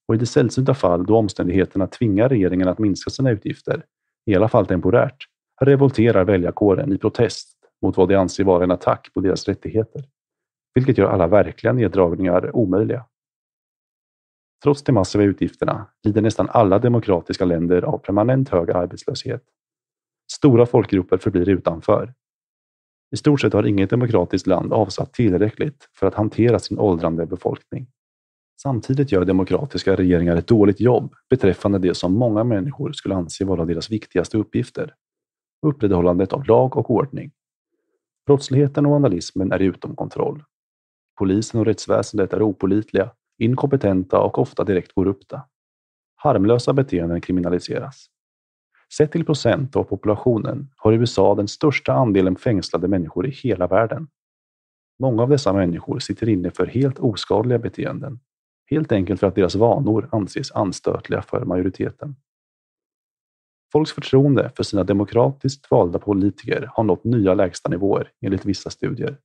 Och 0.08 0.14
i 0.14 0.18
de 0.18 0.26
sällsynta 0.26 0.74
fall 0.74 1.06
då 1.06 1.16
omständigheterna 1.16 1.86
tvingar 1.86 2.28
regeringen 2.28 2.68
att 2.68 2.78
minska 2.78 3.10
sina 3.10 3.30
utgifter, 3.30 3.84
i 4.26 4.34
alla 4.34 4.48
fall 4.48 4.66
temporärt, 4.66 5.26
revolterar 5.60 6.24
väljarkåren 6.24 6.92
i 6.92 6.98
protest 6.98 7.58
mot 7.82 7.96
vad 7.96 8.08
de 8.08 8.14
anser 8.14 8.44
vara 8.44 8.64
en 8.64 8.70
attack 8.70 9.10
på 9.14 9.20
deras 9.20 9.48
rättigheter 9.48 10.04
vilket 10.74 10.98
gör 10.98 11.10
alla 11.10 11.26
verkliga 11.26 11.72
neddragningar 11.72 12.56
omöjliga. 12.56 13.06
Trots 14.62 14.82
de 14.82 14.92
massiva 14.92 15.24
utgifterna 15.24 15.86
lider 16.04 16.22
nästan 16.22 16.48
alla 16.50 16.78
demokratiska 16.78 17.44
länder 17.44 17.82
av 17.82 17.98
permanent 17.98 18.48
hög 18.48 18.70
arbetslöshet. 18.70 19.42
Stora 20.32 20.66
folkgrupper 20.66 21.18
förblir 21.18 21.48
utanför. 21.48 22.14
I 23.12 23.16
stort 23.16 23.40
sett 23.40 23.52
har 23.52 23.66
inget 23.66 23.90
demokratiskt 23.90 24.46
land 24.46 24.72
avsatt 24.72 25.12
tillräckligt 25.12 25.88
för 25.92 26.06
att 26.06 26.14
hantera 26.14 26.58
sin 26.58 26.78
åldrande 26.78 27.26
befolkning. 27.26 27.86
Samtidigt 28.62 29.12
gör 29.12 29.24
demokratiska 29.24 29.96
regeringar 29.96 30.36
ett 30.36 30.46
dåligt 30.46 30.80
jobb 30.80 31.14
beträffande 31.30 31.78
det 31.78 31.94
som 31.94 32.14
många 32.14 32.44
människor 32.44 32.92
skulle 32.92 33.14
anse 33.14 33.44
vara 33.44 33.64
deras 33.64 33.90
viktigaste 33.90 34.38
uppgifter. 34.38 34.94
Upprätthållandet 35.66 36.32
av 36.32 36.44
lag 36.44 36.76
och 36.76 36.90
ordning. 36.90 37.30
Brottsligheten 38.26 38.86
och 38.86 38.92
vandalismen 38.92 39.52
är 39.52 39.58
utom 39.58 39.96
kontroll 39.96 40.44
Polisen 41.20 41.60
och 41.60 41.66
rättsväsendet 41.66 42.32
är 42.32 42.42
opolitliga, 42.42 43.10
inkompetenta 43.38 44.20
och 44.20 44.38
ofta 44.38 44.64
direkt 44.64 44.94
korrupta. 44.94 45.42
Harmlösa 46.14 46.72
beteenden 46.72 47.20
kriminaliseras. 47.20 48.06
Sett 48.96 49.12
till 49.12 49.24
procent 49.24 49.76
av 49.76 49.84
populationen 49.84 50.70
har 50.76 50.92
USA 50.92 51.34
den 51.34 51.48
största 51.48 51.92
andelen 51.92 52.36
fängslade 52.36 52.88
människor 52.88 53.26
i 53.26 53.30
hela 53.30 53.66
världen. 53.66 54.08
Många 54.98 55.22
av 55.22 55.28
dessa 55.28 55.52
människor 55.52 55.98
sitter 55.98 56.28
inne 56.28 56.50
för 56.50 56.66
helt 56.66 56.98
oskadliga 56.98 57.58
beteenden, 57.58 58.20
helt 58.70 58.92
enkelt 58.92 59.20
för 59.20 59.26
att 59.26 59.34
deras 59.34 59.54
vanor 59.54 60.08
anses 60.12 60.52
anstötliga 60.52 61.22
för 61.22 61.44
majoriteten. 61.44 62.16
Folks 63.72 63.92
förtroende 63.92 64.52
för 64.56 64.62
sina 64.62 64.84
demokratiskt 64.84 65.70
valda 65.70 65.98
politiker 65.98 66.70
har 66.72 66.84
nått 66.84 67.04
nya 67.04 67.34
lägstanivåer 67.34 68.12
enligt 68.20 68.44
vissa 68.44 68.70
studier. 68.70 69.18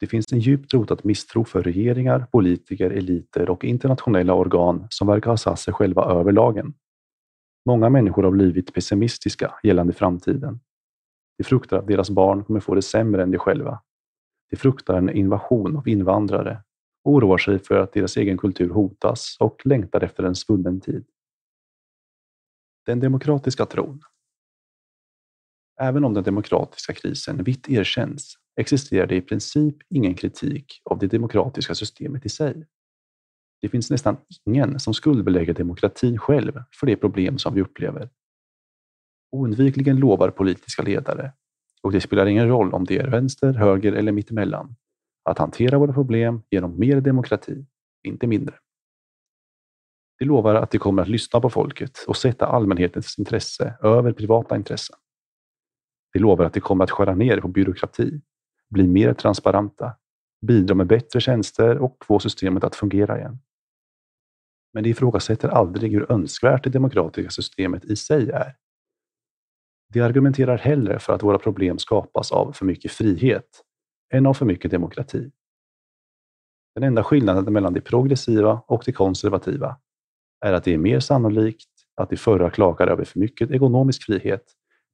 Det 0.00 0.06
finns 0.06 0.32
en 0.32 0.38
djupt 0.38 0.74
rotad 0.74 1.00
misstro 1.04 1.44
för 1.44 1.62
regeringar, 1.62 2.26
politiker, 2.32 2.90
eliter 2.90 3.50
och 3.50 3.64
internationella 3.64 4.34
organ 4.34 4.86
som 4.90 5.06
verkar 5.06 5.30
ha 5.30 5.36
satt 5.36 5.60
sig 5.60 5.74
själva 5.74 6.04
över 6.04 6.32
lagen. 6.32 6.74
Många 7.66 7.88
människor 7.88 8.22
har 8.22 8.30
blivit 8.30 8.74
pessimistiska 8.74 9.54
gällande 9.62 9.92
framtiden. 9.92 10.60
De 11.38 11.44
fruktar 11.44 11.78
att 11.78 11.86
deras 11.86 12.10
barn 12.10 12.44
kommer 12.44 12.60
få 12.60 12.74
det 12.74 12.82
sämre 12.82 13.22
än 13.22 13.30
de 13.30 13.38
själva. 13.38 13.82
De 14.50 14.56
fruktar 14.56 14.94
en 14.94 15.10
invasion 15.10 15.76
av 15.76 15.88
invandrare, 15.88 16.62
oroar 17.04 17.38
sig 17.38 17.58
för 17.58 17.78
att 17.78 17.92
deras 17.92 18.16
egen 18.16 18.38
kultur 18.38 18.70
hotas 18.70 19.36
och 19.40 19.66
längtar 19.66 20.00
efter 20.00 20.22
en 20.22 20.34
svunnen 20.34 20.80
tid. 20.80 21.04
Den 22.86 23.00
demokratiska 23.00 23.66
tron. 23.66 24.02
Även 25.80 26.04
om 26.04 26.14
den 26.14 26.24
demokratiska 26.24 26.92
krisen 26.92 27.44
vitt 27.44 27.68
erkänns 27.68 28.38
existerar 28.56 29.06
det 29.06 29.16
i 29.16 29.20
princip 29.20 29.76
ingen 29.88 30.14
kritik 30.14 30.82
av 30.84 30.98
det 30.98 31.06
demokratiska 31.06 31.74
systemet 31.74 32.26
i 32.26 32.28
sig. 32.28 32.66
Det 33.60 33.68
finns 33.68 33.90
nästan 33.90 34.16
ingen 34.44 34.80
som 34.80 34.94
skuldbelägger 34.94 35.54
demokratin 35.54 36.18
själv 36.18 36.62
för 36.80 36.86
de 36.86 36.96
problem 36.96 37.38
som 37.38 37.54
vi 37.54 37.62
upplever. 37.62 38.10
Oundvikligen 39.32 39.96
lovar 39.96 40.30
politiska 40.30 40.82
ledare, 40.82 41.32
och 41.82 41.92
det 41.92 42.00
spelar 42.00 42.26
ingen 42.26 42.48
roll 42.48 42.74
om 42.74 42.84
det 42.84 42.98
är 42.98 43.08
vänster, 43.08 43.52
höger 43.52 43.92
eller 43.92 44.12
mittemellan, 44.12 44.76
att 45.24 45.38
hantera 45.38 45.78
våra 45.78 45.92
problem 45.92 46.42
genom 46.50 46.78
mer 46.78 47.00
demokrati, 47.00 47.66
inte 48.02 48.26
mindre. 48.26 48.54
De 50.18 50.24
lovar 50.24 50.54
att 50.54 50.70
de 50.70 50.78
kommer 50.78 51.02
att 51.02 51.08
lyssna 51.08 51.40
på 51.40 51.50
folket 51.50 51.98
och 52.06 52.16
sätta 52.16 52.46
allmänhetens 52.46 53.18
intresse 53.18 53.74
över 53.82 54.12
privata 54.12 54.56
intressen. 54.56 54.96
De 56.12 56.18
lovar 56.18 56.44
att 56.44 56.54
de 56.54 56.60
kommer 56.60 56.84
att 56.84 56.90
skära 56.90 57.14
ner 57.14 57.40
på 57.40 57.48
byråkrati, 57.48 58.20
bli 58.70 58.86
mer 58.86 59.14
transparenta, 59.14 59.96
bidra 60.46 60.74
med 60.74 60.86
bättre 60.86 61.20
tjänster 61.20 61.78
och 61.78 62.04
få 62.04 62.18
systemet 62.18 62.64
att 62.64 62.76
fungera 62.76 63.18
igen. 63.18 63.38
Men 64.72 64.82
de 64.82 64.90
ifrågasätter 64.90 65.48
aldrig 65.48 65.92
hur 65.92 66.12
önskvärt 66.12 66.64
det 66.64 66.70
demokratiska 66.70 67.30
systemet 67.30 67.84
i 67.84 67.96
sig 67.96 68.30
är. 68.30 68.56
De 69.92 70.00
argumenterar 70.00 70.58
hellre 70.58 70.98
för 70.98 71.12
att 71.12 71.22
våra 71.22 71.38
problem 71.38 71.78
skapas 71.78 72.32
av 72.32 72.52
för 72.52 72.64
mycket 72.64 72.92
frihet 72.92 73.64
än 74.14 74.26
av 74.26 74.34
för 74.34 74.46
mycket 74.46 74.70
demokrati. 74.70 75.30
Den 76.74 76.84
enda 76.84 77.04
skillnaden 77.04 77.52
mellan 77.52 77.72
de 77.72 77.80
progressiva 77.80 78.62
och 78.66 78.82
de 78.86 78.92
konservativa 78.92 79.76
är 80.44 80.52
att 80.52 80.64
det 80.64 80.74
är 80.74 80.78
mer 80.78 81.00
sannolikt 81.00 81.68
att 81.96 82.10
de 82.10 82.16
förra 82.16 82.50
klagar 82.50 82.86
över 82.86 83.04
för 83.04 83.18
mycket 83.18 83.50
ekonomisk 83.50 84.04
frihet 84.04 84.44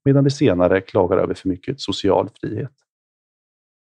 medan 0.05 0.25
de 0.25 0.31
senare 0.31 0.81
klagar 0.81 1.17
över 1.17 1.35
för 1.35 1.49
mycket 1.49 1.81
social 1.81 2.31
frihet. 2.41 2.73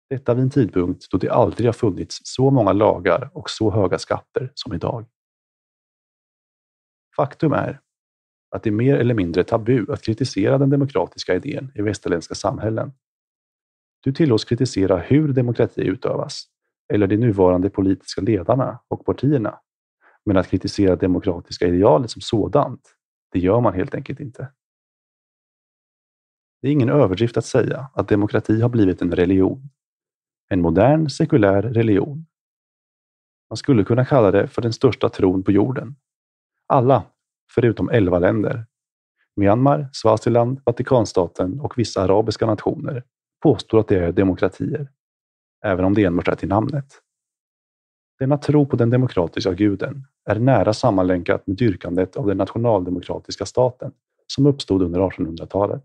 Detta 0.09 0.33
vid 0.33 0.43
en 0.43 0.49
tidpunkt 0.49 1.11
då 1.11 1.17
det 1.17 1.29
aldrig 1.29 1.67
har 1.67 1.73
funnits 1.73 2.19
så 2.23 2.51
många 2.51 2.73
lagar 2.73 3.29
och 3.33 3.49
så 3.49 3.71
höga 3.71 3.99
skatter 3.99 4.51
som 4.53 4.73
idag. 4.73 5.05
Faktum 7.15 7.53
är 7.53 7.81
att 8.51 8.63
det 8.63 8.69
är 8.69 8.71
mer 8.71 8.97
eller 8.97 9.13
mindre 9.13 9.43
tabu 9.43 9.85
att 9.91 10.01
kritisera 10.01 10.57
den 10.57 10.69
demokratiska 10.69 11.35
idén 11.35 11.71
i 11.75 11.81
västerländska 11.81 12.35
samhällen. 12.35 12.91
Du 14.05 14.11
tillåts 14.11 14.45
kritisera 14.45 14.97
hur 14.97 15.33
demokrati 15.33 15.81
utövas 15.81 16.43
eller 16.93 17.07
de 17.07 17.17
nuvarande 17.17 17.69
politiska 17.69 18.21
ledarna 18.21 18.79
och 18.87 19.05
partierna. 19.05 19.59
Men 20.25 20.37
att 20.37 20.47
kritisera 20.47 20.95
demokratiska 20.95 21.67
idealet 21.67 22.11
som 22.11 22.21
sådant, 22.21 22.95
det 23.31 23.39
gör 23.39 23.61
man 23.61 23.73
helt 23.73 23.95
enkelt 23.95 24.19
inte. 24.19 24.51
Det 26.61 26.67
är 26.67 26.71
ingen 26.71 26.89
överdrift 26.89 27.37
att 27.37 27.45
säga 27.45 27.89
att 27.93 28.07
demokrati 28.07 28.61
har 28.61 28.69
blivit 28.69 29.01
en 29.01 29.11
religion. 29.11 29.69
En 30.49 30.61
modern 30.61 31.09
sekulär 31.09 31.61
religion. 31.61 32.25
Man 33.49 33.57
skulle 33.57 33.83
kunna 33.83 34.05
kalla 34.05 34.31
det 34.31 34.47
för 34.47 34.61
den 34.61 34.73
största 34.73 35.09
tron 35.09 35.43
på 35.43 35.51
jorden. 35.51 35.95
Alla, 36.67 37.03
förutom 37.51 37.89
elva 37.89 38.19
länder, 38.19 38.65
Myanmar, 39.35 39.89
Swaziland, 39.93 40.61
Vatikanstaten 40.65 41.59
och 41.59 41.77
vissa 41.77 42.01
arabiska 42.01 42.45
nationer, 42.45 43.03
påstår 43.45 43.79
att 43.79 43.87
det 43.87 43.99
är 43.99 44.11
demokratier, 44.11 44.87
även 45.65 45.85
om 45.85 45.93
det 45.93 46.03
enbart 46.03 46.27
är 46.27 46.35
till 46.35 46.49
namnet. 46.49 46.85
Denna 48.19 48.37
tro 48.37 48.65
på 48.65 48.75
den 48.75 48.89
demokratiska 48.89 49.53
guden 49.53 50.07
är 50.25 50.39
nära 50.39 50.73
sammanlänkat 50.73 51.47
med 51.47 51.57
dyrkandet 51.57 52.15
av 52.15 52.27
den 52.27 52.37
nationaldemokratiska 52.37 53.45
staten 53.45 53.91
som 54.27 54.45
uppstod 54.45 54.81
under 54.81 54.99
1800-talet. 54.99 55.83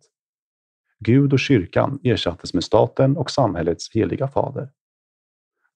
Gud 0.98 1.32
och 1.32 1.38
kyrkan 1.38 1.98
ersattes 2.02 2.54
med 2.54 2.64
staten 2.64 3.16
och 3.16 3.30
samhällets 3.30 3.90
heliga 3.94 4.28
fader. 4.28 4.70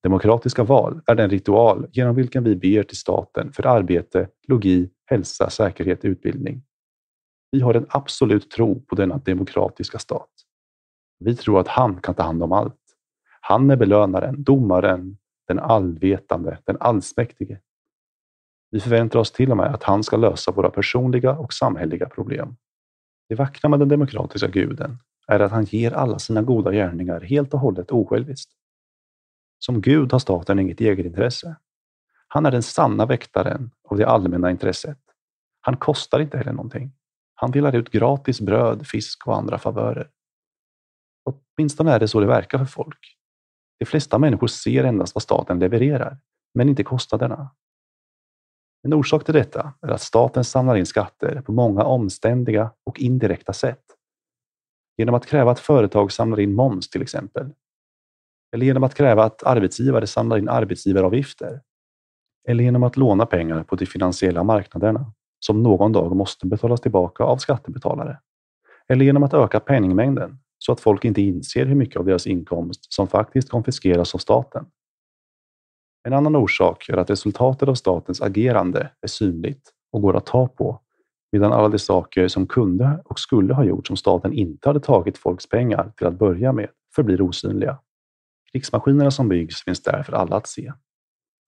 Demokratiska 0.03 0.65
val 0.65 1.01
är 1.07 1.15
den 1.15 1.31
ritual 1.31 1.87
genom 1.93 2.17
vilken 2.17 2.45
vi 2.45 2.57
ber 2.57 2.83
till 2.83 2.99
staten 2.99 3.53
för 3.53 3.67
arbete, 3.67 4.29
logi, 4.49 4.91
hälsa, 5.07 5.51
säkerhet, 5.51 6.05
utbildning. 6.05 6.63
Vi 7.51 7.61
har 7.61 7.75
en 7.75 7.87
absolut 7.89 8.51
tro 8.51 8.81
på 8.81 8.95
denna 8.95 9.19
demokratiska 9.19 9.99
stat. 9.99 10.34
Vi 11.19 11.37
tror 11.37 11.61
att 11.61 11.69
han 11.69 12.01
kan 12.01 12.15
ta 12.15 12.23
hand 12.23 12.43
om 12.43 12.53
allt. 12.53 12.81
Han 13.41 13.71
är 13.71 13.77
belönaren, 13.77 14.43
domaren, 14.43 15.19
den 15.49 15.59
allvetande, 15.59 16.59
den 16.65 16.77
allsmäktige. 16.81 17.59
Vi 18.71 18.81
förväntar 18.81 19.19
oss 19.19 19.33
till 19.33 19.51
och 19.51 19.57
med 19.57 19.75
att 19.75 19.83
han 19.83 20.03
ska 20.03 20.17
lösa 20.17 20.53
våra 20.53 20.71
personliga 20.71 21.33
och 21.33 21.53
samhälleliga 21.53 22.09
problem. 22.09 22.57
Det 23.29 23.35
vackra 23.35 23.69
med 23.69 23.79
den 23.79 23.89
demokratiska 23.89 24.49
guden 24.49 24.99
är 25.27 25.41
att 25.41 25.53
han 25.53 25.65
ger 25.65 25.93
alla 25.93 26.19
sina 26.19 26.43
goda 26.43 26.73
gärningar 26.73 27.21
helt 27.21 27.55
och 27.55 27.61
hållet 27.61 27.91
osjälviskt. 27.91 28.53
Som 29.59 29.81
Gud 29.81 30.13
har 30.13 30.19
staten 30.19 30.59
inget 30.59 30.81
egenintresse. 30.81 31.57
Han 32.29 32.47
är 32.47 32.51
den 32.51 32.63
sanna 32.63 33.07
väktaren 33.07 33.71
av 33.89 33.97
det 33.97 34.07
allmänna 34.07 34.51
intresset. 34.51 34.99
Han 35.61 35.77
kostar 35.77 36.21
inte 36.21 36.39
heller 36.39 36.53
någonting. 36.53 36.93
Han 37.35 37.51
delar 37.51 37.77
ut 37.77 37.91
gratis 37.91 38.41
bröd, 38.41 38.87
fisk 38.87 39.27
och 39.27 39.37
andra 39.37 39.59
favörer. 39.59 40.11
Åtminstone 41.25 41.93
är 41.93 42.01
det 42.01 42.09
så 42.09 42.21
det 42.21 42.27
verkar 42.27 42.59
för 42.59 42.65
folk. 42.65 43.17
De 43.79 43.85
flesta 43.85 44.19
människor 44.19 44.47
ser 44.47 44.85
endast 44.85 45.15
vad 45.15 45.23
staten 45.23 45.59
levererar, 45.59 46.19
men 46.55 46.69
inte 46.69 46.85
kostnaderna. 46.85 47.51
En 48.83 48.93
orsak 48.93 49.25
till 49.25 49.35
detta 49.35 49.75
är 49.81 49.89
att 49.89 50.01
staten 50.01 50.45
samlar 50.45 50.77
in 50.77 50.87
skatter 50.87 51.41
på 51.41 51.53
många 51.53 51.85
omständiga 51.85 52.71
och 52.85 53.01
indirekta 53.01 53.53
sätt. 53.53 53.85
Genom 54.97 55.15
att 55.15 55.27
kräva 55.27 55.51
att 55.51 55.61
företag 55.61 56.13
samlar 56.13 56.41
in 56.41 56.55
moms 56.55 56.91
till 56.91 57.03
exempel. 57.03 57.53
Eller 58.55 58.67
genom 58.67 58.85
att 58.85 58.95
kräva 58.95 59.25
att 59.25 59.43
arbetsgivare 59.43 60.07
samlar 60.07 60.39
in 60.39 60.49
arbetsgivaravgifter. 60.49 61.61
Eller 62.49 62.65
genom 62.65 62.83
att 62.83 62.97
låna 62.97 63.27
pengar 63.27 63.63
på 63.63 63.77
de 63.77 63.87
finansiella 63.87 64.45
marknaderna 64.45 65.13
som 65.47 65.63
någon 65.63 65.93
dag 65.93 66.17
måste 66.17 66.47
betalas 66.47 66.81
tillbaka 66.81 67.25
av 67.25 67.37
skattebetalare. 67.37 68.21
Eller 68.89 69.05
genom 69.05 69.23
att 69.23 69.35
öka 69.35 69.61
penningmängden 69.61 70.39
så 70.67 70.73
att 70.73 70.81
folk 70.81 71.05
inte 71.05 71.23
inser 71.23 71.67
hur 71.67 71.75
mycket 71.75 71.97
av 71.97 72.05
deras 72.05 72.27
inkomst 72.27 72.93
som 72.93 73.09
faktiskt 73.09 73.49
konfiskeras 73.49 74.15
av 74.15 74.19
staten. 74.19 74.67
En 76.09 76.13
annan 76.13 76.37
orsak 76.37 76.89
är 76.89 76.97
att 76.97 77.11
resultatet 77.11 77.69
av 77.69 77.75
statens 77.75 78.23
agerande 78.23 78.91
är 79.01 79.07
synligt 79.07 79.71
och 79.93 80.03
går 80.03 80.17
att 80.17 80.27
ta 80.27 80.49
på, 80.49 80.81
medan 81.33 81.53
alla 81.53 81.69
de 81.69 81.79
saker 81.79 82.29
som 82.29 82.47
kunde 82.47 83.03
och 83.05 83.19
skulle 83.19 83.55
ha 83.55 83.65
gjorts 83.65 83.91
om 83.91 83.97
staten 83.97 84.33
inte 84.33 84.69
hade 84.69 84.81
tagit 84.81 85.19
folks 85.19 85.49
pengar 85.49 85.93
till 85.97 86.07
att 86.07 86.19
börja 86.19 86.53
med 86.53 86.69
förblir 86.95 87.23
osynliga. 87.23 87.79
Krigsmaskinerna 88.53 89.11
som 89.11 89.29
byggs 89.29 89.65
finns 89.65 89.83
där 89.83 90.03
för 90.03 90.13
alla 90.13 90.37
att 90.37 90.47
se. 90.47 90.73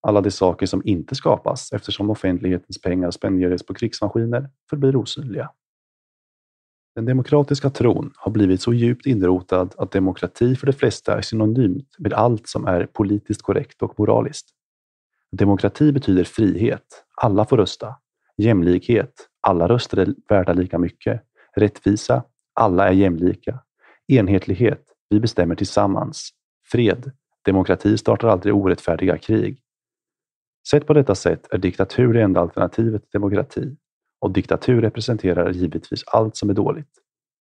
Alla 0.03 0.21
de 0.21 0.31
saker 0.31 0.67
som 0.67 0.83
inte 0.85 1.15
skapas 1.15 1.73
eftersom 1.73 2.11
offentlighetens 2.11 2.81
pengar 2.81 3.11
spenderas 3.11 3.67
på 3.67 3.75
krigsmaskiner 3.75 4.51
förblir 4.71 4.97
osynliga. 4.97 5.51
Den 6.97 7.05
demokratiska 7.05 7.71
tron 7.71 8.13
har 8.17 8.33
blivit 8.33 8.63
så 8.63 8.73
djupt 8.73 9.07
inrotad 9.07 9.75
att 9.79 9.93
demokrati 9.93 10.57
för 10.57 10.67
de 10.67 10.73
flesta 10.73 11.19
är 11.19 11.23
synonymt 11.23 11.97
med 11.99 12.13
allt 12.13 12.49
som 12.49 12.67
är 12.67 12.87
politiskt 12.87 13.43
korrekt 13.43 13.83
och 13.83 13.99
moraliskt. 13.99 14.47
Demokrati 15.33 15.93
betyder 15.93 16.25
frihet, 16.25 17.05
alla 17.15 17.45
får 17.45 17.57
rösta. 17.57 17.95
Jämlikhet, 18.37 19.13
alla 19.41 19.69
röster 19.69 19.99
är 19.99 20.15
värda 20.29 20.53
lika 20.53 20.79
mycket. 20.79 21.23
Rättvisa, 21.57 22.25
alla 22.55 22.89
är 22.89 22.93
jämlika. 22.93 23.61
Enhetlighet, 24.09 24.85
vi 25.11 25.21
bestämmer 25.21 25.55
tillsammans. 25.55 26.31
Fred, 26.65 27.13
demokrati 27.45 27.99
startar 27.99 28.29
aldrig 28.29 28.55
orättfärdiga 28.55 29.19
krig. 29.19 29.63
Sett 30.71 30.87
på 30.87 30.93
detta 30.93 31.15
sätt 31.15 31.47
är 31.51 31.59
diktatur 31.59 32.15
det 32.15 32.23
enda 32.23 32.41
alternativet 32.41 33.03
till 33.03 33.11
demokrati 33.13 33.77
och 34.21 34.31
diktatur 34.31 34.81
representerar 34.81 35.53
givetvis 35.53 36.05
allt 36.07 36.37
som 36.37 36.51
är 36.51 36.55
dåligt. 36.55 36.91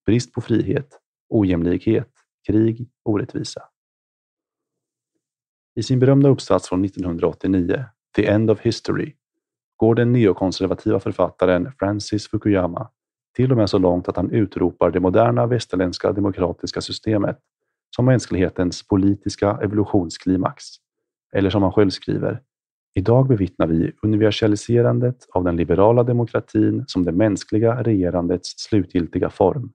Brist 0.05 0.34
på 0.34 0.41
frihet, 0.41 1.00
ojämlikhet, 1.29 2.12
krig, 2.48 2.89
orättvisa. 3.03 3.62
I 5.75 5.84
sin 5.84 6.00
berömda 6.00 6.29
uppsats 6.29 6.70
från 6.70 6.86
1989, 6.86 7.86
The 8.15 8.27
End 8.27 8.51
of 8.51 8.60
History, 8.60 9.13
går 9.77 9.96
den 9.96 10.12
neokonservativa 10.12 11.00
författaren 11.00 11.72
Francis 11.79 12.27
Fukuyama 12.29 12.89
till 13.36 13.51
och 13.51 13.58
med 13.58 13.70
så 13.70 13.77
långt 13.77 14.08
att 14.08 14.17
han 14.17 14.32
utropar 14.32 14.91
det 14.91 15.00
moderna 15.00 15.46
västerländska 15.48 16.12
demokratiska 16.12 16.82
systemet 16.82 17.39
som 17.96 18.05
mänsklighetens 18.05 18.88
politiska 18.88 19.60
evolutionsklimax. 19.63 20.63
Eller 21.34 21.50
som 21.50 21.63
han 21.63 21.72
själv 21.72 21.89
skriver, 21.89 22.41
Idag 22.98 23.28
bevittnar 23.28 23.68
vi 23.68 23.92
universaliserandet 24.02 25.28
av 25.32 25.44
den 25.44 25.56
liberala 25.56 26.04
demokratin 26.04 26.84
som 26.88 27.04
det 27.04 27.12
mänskliga 27.12 27.84
regerandets 27.84 28.54
slutgiltiga 28.58 29.30
form. 29.30 29.74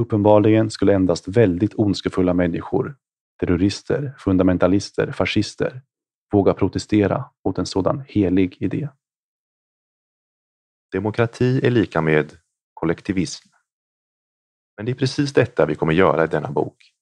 Uppenbarligen 0.00 0.70
skulle 0.70 0.94
endast 0.94 1.28
väldigt 1.28 1.74
ondskefulla 1.74 2.34
människor, 2.34 2.96
terrorister, 3.40 4.14
fundamentalister, 4.18 5.12
fascister, 5.12 5.82
våga 6.32 6.54
protestera 6.54 7.24
mot 7.44 7.58
en 7.58 7.66
sådan 7.66 8.04
helig 8.08 8.56
idé. 8.60 8.88
Demokrati 10.92 11.66
är 11.66 11.70
lika 11.70 12.00
med 12.00 12.36
kollektivism. 12.74 13.48
Men 14.76 14.86
det 14.86 14.92
är 14.92 14.96
precis 14.96 15.32
detta 15.32 15.66
vi 15.66 15.74
kommer 15.74 15.92
göra 15.92 16.24
i 16.24 16.26
denna 16.26 16.50
bok. 16.50 16.92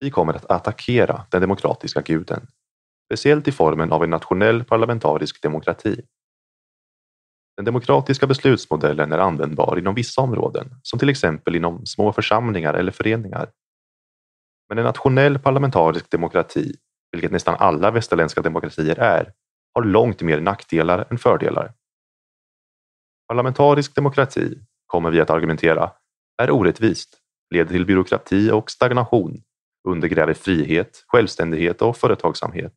Vi 0.00 0.10
kommer 0.10 0.34
att 0.34 0.50
attackera 0.50 1.26
den 1.30 1.40
demokratiska 1.40 2.00
guden, 2.00 2.46
speciellt 3.12 3.48
i 3.48 3.52
formen 3.52 3.92
av 3.92 4.04
en 4.04 4.10
nationell 4.10 4.64
parlamentarisk 4.64 5.42
demokrati. 5.42 6.00
Den 7.56 7.64
demokratiska 7.64 8.26
beslutsmodellen 8.26 9.12
är 9.12 9.18
användbar 9.18 9.78
inom 9.78 9.94
vissa 9.94 10.20
områden, 10.20 10.68
som 10.82 10.98
till 10.98 11.08
exempel 11.08 11.56
inom 11.56 11.86
små 11.86 12.12
församlingar 12.12 12.74
eller 12.74 12.92
föreningar. 12.92 13.50
Men 14.68 14.78
en 14.78 14.84
nationell 14.84 15.38
parlamentarisk 15.38 16.10
demokrati, 16.10 16.72
vilket 17.10 17.32
nästan 17.32 17.56
alla 17.58 17.90
västerländska 17.90 18.42
demokratier 18.42 18.98
är, 18.98 19.32
har 19.74 19.84
långt 19.84 20.22
mer 20.22 20.40
nackdelar 20.40 21.06
än 21.10 21.18
fördelar. 21.18 21.72
Parlamentarisk 23.28 23.94
demokrati, 23.94 24.58
kommer 24.86 25.10
vi 25.10 25.20
att 25.20 25.30
argumentera, 25.30 25.90
är 26.42 26.50
orättvist, 26.50 27.18
leder 27.54 27.72
till 27.72 27.86
byråkrati 27.86 28.50
och 28.50 28.70
stagnation, 28.70 29.42
undergräver 29.88 30.34
frihet, 30.34 31.04
självständighet 31.06 31.82
och 31.82 31.96
företagsamhet 31.96 32.74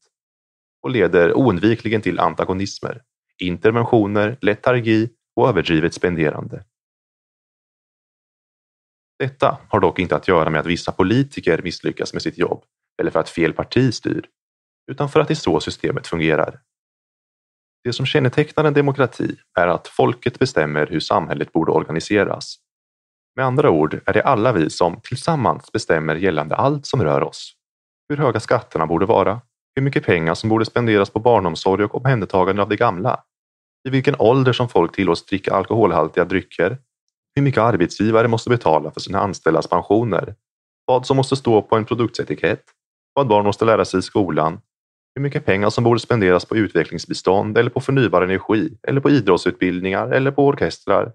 och 0.85 0.91
leder 0.91 1.33
oundvikligen 1.33 2.01
till 2.01 2.19
antagonismer, 2.19 3.01
interventioner, 3.37 4.37
letargi 4.41 5.09
och 5.35 5.49
överdrivet 5.49 5.93
spenderande. 5.93 6.63
Detta 9.19 9.57
har 9.69 9.79
dock 9.79 9.99
inte 9.99 10.15
att 10.15 10.27
göra 10.27 10.49
med 10.49 10.59
att 10.59 10.65
vissa 10.65 10.91
politiker 10.91 11.61
misslyckas 11.63 12.13
med 12.13 12.21
sitt 12.21 12.37
jobb 12.37 12.63
eller 13.01 13.11
för 13.11 13.19
att 13.19 13.29
fel 13.29 13.53
parti 13.53 13.93
styr, 13.93 14.25
utan 14.91 15.09
för 15.09 15.19
att 15.19 15.27
det 15.27 15.33
är 15.33 15.35
så 15.35 15.59
systemet 15.59 16.07
fungerar. 16.07 16.61
Det 17.83 17.93
som 17.93 18.05
kännetecknar 18.05 18.63
en 18.63 18.73
demokrati 18.73 19.35
är 19.59 19.67
att 19.67 19.87
folket 19.87 20.39
bestämmer 20.39 20.87
hur 20.87 20.99
samhället 20.99 21.53
borde 21.53 21.71
organiseras. 21.71 22.55
Med 23.35 23.45
andra 23.45 23.69
ord 23.69 24.01
är 24.05 24.13
det 24.13 24.23
alla 24.23 24.51
vi 24.51 24.69
som 24.69 25.01
tillsammans 25.03 25.71
bestämmer 25.71 26.15
gällande 26.15 26.55
allt 26.55 26.85
som 26.85 27.03
rör 27.03 27.23
oss. 27.23 27.53
Hur 28.09 28.17
höga 28.17 28.39
skatterna 28.39 28.85
borde 28.85 29.05
vara, 29.05 29.41
hur 29.75 29.81
mycket 29.81 30.05
pengar 30.05 30.35
som 30.35 30.49
borde 30.49 30.65
spenderas 30.65 31.09
på 31.09 31.19
barnomsorg 31.19 31.83
och 31.83 31.95
omhändertagande 31.95 32.61
av 32.61 32.69
de 32.69 32.75
gamla, 32.75 33.23
i 33.87 33.89
vilken 33.89 34.15
ålder 34.19 34.53
som 34.53 34.69
folk 34.69 34.95
tillåts 34.95 35.25
dricka 35.25 35.53
alkoholhaltiga 35.53 36.25
drycker, 36.25 36.77
hur 37.35 37.41
mycket 37.43 37.61
arbetsgivare 37.61 38.27
måste 38.27 38.49
betala 38.49 38.91
för 38.91 38.99
sina 38.99 39.19
anställdas 39.19 39.67
pensioner, 39.67 40.35
vad 40.85 41.05
som 41.05 41.17
måste 41.17 41.35
stå 41.35 41.61
på 41.61 41.75
en 41.75 41.85
produktetikett, 41.85 42.63
vad 43.13 43.27
barn 43.27 43.45
måste 43.45 43.65
lära 43.65 43.85
sig 43.85 43.99
i 43.99 44.01
skolan, 44.01 44.59
hur 45.15 45.21
mycket 45.21 45.45
pengar 45.45 45.69
som 45.69 45.83
borde 45.83 45.99
spenderas 45.99 46.45
på 46.45 46.57
utvecklingsbistånd 46.57 47.57
eller 47.57 47.69
på 47.69 47.81
förnybar 47.81 48.21
energi 48.21 48.77
eller 48.87 49.01
på 49.01 49.09
idrottsutbildningar 49.09 50.07
eller 50.07 50.31
på 50.31 50.45
orkestrar, 50.45 51.11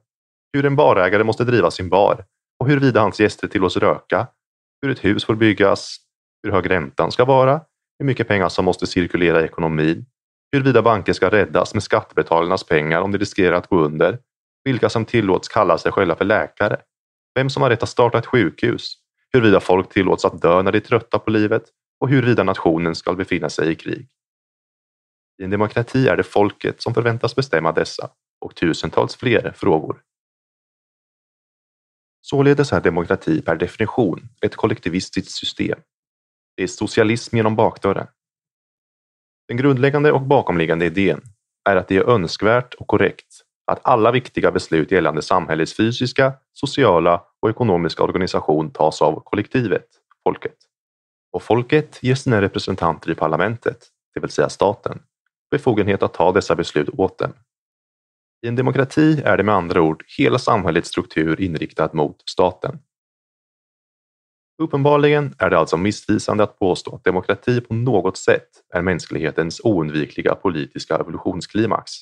hur 0.53 0.67
en 0.67 0.77
barägare 0.77 1.25
måste 1.25 1.45
driva 1.45 1.71
sin 1.71 1.89
bar? 1.89 2.25
Och 2.61 2.69
huruvida 2.69 3.01
hans 3.01 3.21
gäster 3.21 3.49
tillåts 3.49 3.77
röka, 3.77 4.27
hur 4.83 4.91
ett 4.93 5.05
hus 5.05 5.25
får 5.25 5.35
byggas, 5.35 5.97
hur 6.43 6.53
hög 6.53 6.71
räntan 6.71 7.13
ska 7.13 7.25
vara, 7.25 7.61
hur 8.01 8.07
mycket 8.07 8.29
pengar 8.29 8.49
som 8.49 8.65
måste 8.65 8.87
cirkulera 8.87 9.41
i 9.41 9.45
ekonomin, 9.45 10.07
huruvida 10.53 10.83
banker 10.83 11.13
ska 11.13 11.31
räddas 11.31 11.75
med 11.75 11.83
skattebetalarnas 11.83 12.65
pengar 12.65 13.01
om 13.01 13.13
de 13.13 13.19
riskerar 13.19 13.57
att 13.57 13.67
gå 13.67 13.81
under, 13.81 14.19
vilka 14.65 14.89
som 14.89 15.05
tillåts 15.05 15.49
kalla 15.49 15.79
sig 15.79 15.93
själva 15.93 16.17
för 16.17 16.25
läkare, 16.25 16.81
vem 17.35 17.51
som 17.51 17.63
har 17.63 17.71
rätt 17.71 17.83
att 17.83 17.89
starta 17.89 18.19
ett 18.19 18.27
sjukhus, 18.27 18.95
huruvida 19.33 19.61
folk 19.61 19.93
tillåts 19.93 20.25
att 20.25 20.43
dö 20.43 20.63
när 20.63 20.73
de 20.73 20.79
är 20.79 20.83
trötta 20.83 21.19
på 21.19 21.31
livet 21.31 21.63
och 22.01 22.09
huruvida 22.09 22.43
nationen 22.43 22.95
ska 22.95 23.15
befinna 23.15 23.51
sig 23.51 23.73
i 23.73 23.75
krig. 23.75 24.09
I 25.43 25.45
en 25.45 25.51
demokrati 25.51 26.09
är 26.09 26.17
det 26.17 26.23
folket 26.23 26.83
som 26.83 26.95
förväntas 26.95 27.37
bestämma 27.37 27.73
dessa 27.73 28.11
och 28.41 28.55
tusentals 28.55 29.17
fler 29.17 29.53
frågor. 29.57 30.03
Således 32.21 32.73
är 32.73 32.81
demokrati 32.81 33.43
per 33.43 33.57
definition 33.57 34.29
ett 34.41 34.57
kollektivistiskt 34.57 35.31
system. 35.31 35.79
Det 36.61 36.65
är 36.65 36.69
socialism 36.69 37.37
genom 37.37 37.57
bakdörren. 37.57 38.07
Den 39.49 39.57
grundläggande 39.57 40.13
och 40.13 40.21
bakomliggande 40.21 40.87
idén 40.87 41.21
är 41.69 41.77
att 41.77 41.89
det 41.89 41.97
är 41.97 42.11
önskvärt 42.11 42.75
och 42.75 42.87
korrekt 42.87 43.27
att 43.67 43.81
alla 43.83 44.13
viktiga 44.13 44.51
beslut 44.51 44.91
gällande 44.91 45.23
samhällets 45.23 45.77
fysiska, 45.77 46.33
sociala 46.53 47.23
och 47.43 47.51
ekonomiska 47.51 48.03
organisation 48.03 48.71
tas 48.71 49.03
av 49.03 49.23
kollektivet, 49.25 49.87
folket. 50.25 50.57
Och 51.33 51.43
folket 51.43 51.99
ger 52.03 52.15
sina 52.15 52.43
representanter 52.43 53.11
i 53.11 53.15
parlamentet, 53.15 53.79
det 54.15 54.21
vill 54.21 54.31
säga 54.31 54.49
staten, 54.49 55.03
befogenhet 55.51 56.03
att 56.03 56.15
ta 56.15 56.33
dessa 56.33 56.55
beslut 56.55 56.89
åt 56.89 57.19
dem. 57.19 57.33
I 58.47 58.49
en 58.49 58.57
demokrati 58.57 59.23
är 59.25 59.37
det 59.37 59.43
med 59.43 59.55
andra 59.55 59.83
ord 59.83 60.05
hela 60.19 60.39
samhällets 60.39 60.89
struktur 60.89 61.41
inriktad 61.41 61.91
mot 61.93 62.23
staten. 62.31 62.79
Uppenbarligen 64.61 65.35
är 65.39 65.51
det 65.51 65.59
alltså 65.59 65.77
missvisande 65.77 66.43
att 66.43 66.59
påstå 66.59 66.95
att 66.95 67.05
demokrati 67.05 67.61
på 67.61 67.75
något 67.75 68.17
sätt 68.17 68.49
är 68.75 68.83
mänsklighetens 68.83 69.61
oundvikliga 69.65 70.35
politiska 70.35 70.97
evolutionsklimax. 70.97 71.93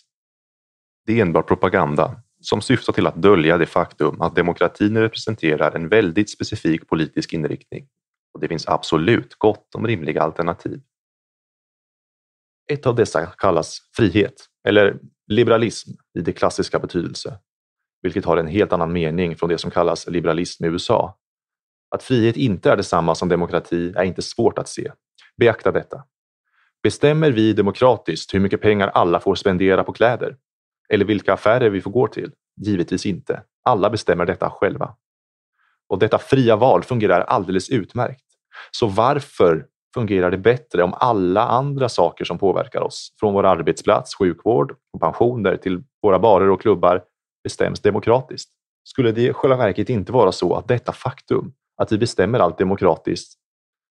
Det 1.06 1.12
är 1.12 1.22
enbart 1.22 1.48
propaganda 1.48 2.22
som 2.40 2.60
syftar 2.60 2.92
till 2.92 3.06
att 3.06 3.22
dölja 3.22 3.58
det 3.58 3.66
faktum 3.66 4.20
att 4.20 4.36
demokratin 4.36 4.98
representerar 4.98 5.76
en 5.76 5.88
väldigt 5.88 6.30
specifik 6.30 6.88
politisk 6.88 7.32
inriktning 7.32 7.88
och 8.34 8.40
det 8.40 8.48
finns 8.48 8.68
absolut 8.68 9.34
gott 9.34 9.74
om 9.74 9.86
rimliga 9.86 10.22
alternativ. 10.22 10.80
Ett 12.72 12.86
av 12.86 12.94
dessa 12.94 13.26
kallas 13.26 13.78
frihet, 13.96 14.46
eller 14.68 14.98
liberalism 15.26 15.90
i 16.18 16.20
det 16.20 16.32
klassiska 16.32 16.78
betydelse, 16.78 17.38
vilket 18.02 18.24
har 18.24 18.36
en 18.36 18.46
helt 18.46 18.72
annan 18.72 18.92
mening 18.92 19.36
från 19.36 19.48
det 19.48 19.58
som 19.58 19.70
kallas 19.70 20.06
liberalism 20.06 20.64
i 20.64 20.68
USA. 20.68 21.17
Att 21.90 22.02
frihet 22.02 22.36
inte 22.36 22.70
är 22.70 22.76
detsamma 22.76 23.14
som 23.14 23.28
demokrati 23.28 23.92
är 23.96 24.04
inte 24.04 24.22
svårt 24.22 24.58
att 24.58 24.68
se. 24.68 24.92
Beakta 25.36 25.72
detta. 25.72 26.04
Bestämmer 26.82 27.30
vi 27.30 27.52
demokratiskt 27.52 28.34
hur 28.34 28.40
mycket 28.40 28.60
pengar 28.60 28.88
alla 28.88 29.20
får 29.20 29.34
spendera 29.34 29.84
på 29.84 29.92
kläder? 29.92 30.36
Eller 30.88 31.04
vilka 31.04 31.32
affärer 31.32 31.70
vi 31.70 31.80
får 31.80 31.90
gå 31.90 32.06
till? 32.06 32.32
Givetvis 32.60 33.06
inte. 33.06 33.42
Alla 33.64 33.90
bestämmer 33.90 34.26
detta 34.26 34.50
själva. 34.50 34.94
Och 35.88 35.98
detta 35.98 36.18
fria 36.18 36.56
val 36.56 36.82
fungerar 36.82 37.20
alldeles 37.20 37.70
utmärkt. 37.70 38.24
Så 38.70 38.86
varför 38.86 39.66
fungerar 39.94 40.30
det 40.30 40.38
bättre 40.38 40.82
om 40.82 40.94
alla 40.94 41.48
andra 41.48 41.88
saker 41.88 42.24
som 42.24 42.38
påverkar 42.38 42.80
oss, 42.80 43.14
från 43.20 43.34
vår 43.34 43.46
arbetsplats, 43.46 44.14
sjukvård 44.14 44.74
och 44.92 45.00
pensioner 45.00 45.56
till 45.56 45.82
våra 46.02 46.18
barer 46.18 46.50
och 46.50 46.60
klubbar, 46.60 47.02
bestäms 47.44 47.80
demokratiskt? 47.80 48.50
Skulle 48.84 49.12
det 49.12 49.22
i 49.22 49.32
själva 49.32 49.56
verket 49.56 49.88
inte 49.88 50.12
vara 50.12 50.32
så 50.32 50.54
att 50.54 50.68
detta 50.68 50.92
faktum, 50.92 51.52
att 51.78 51.92
vi 51.92 51.98
bestämmer 51.98 52.38
allt 52.38 52.58
demokratiskt, 52.58 53.34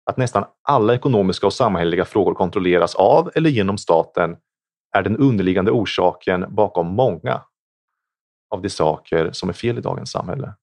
att 0.05 0.17
nästan 0.17 0.45
alla 0.61 0.93
ekonomiska 0.95 1.47
och 1.47 1.53
samhälleliga 1.53 2.05
frågor 2.05 2.33
kontrolleras 2.33 2.95
av 2.95 3.31
eller 3.35 3.49
genom 3.49 3.77
staten, 3.77 4.37
är 4.95 5.03
den 5.03 5.17
underliggande 5.17 5.71
orsaken 5.71 6.45
bakom 6.49 6.87
många 6.87 7.41
av 8.49 8.61
de 8.61 8.69
saker 8.69 9.31
som 9.31 9.49
är 9.49 9.53
fel 9.53 9.77
i 9.77 9.81
dagens 9.81 10.11
samhälle? 10.11 10.53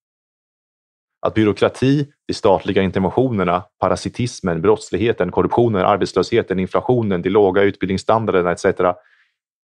att 1.27 1.35
byråkrati, 1.35 2.13
de 2.27 2.35
statliga 2.35 2.83
interventionerna, 2.83 3.65
parasitismen, 3.79 4.63
brottsligheten, 4.63 5.31
korruptionen, 5.31 5.85
arbetslösheten, 5.85 6.59
inflationen, 6.59 7.23
de 7.23 7.31
låga 7.31 7.63
utbildningsstandarderna 7.63 8.53
etc. 8.53 8.65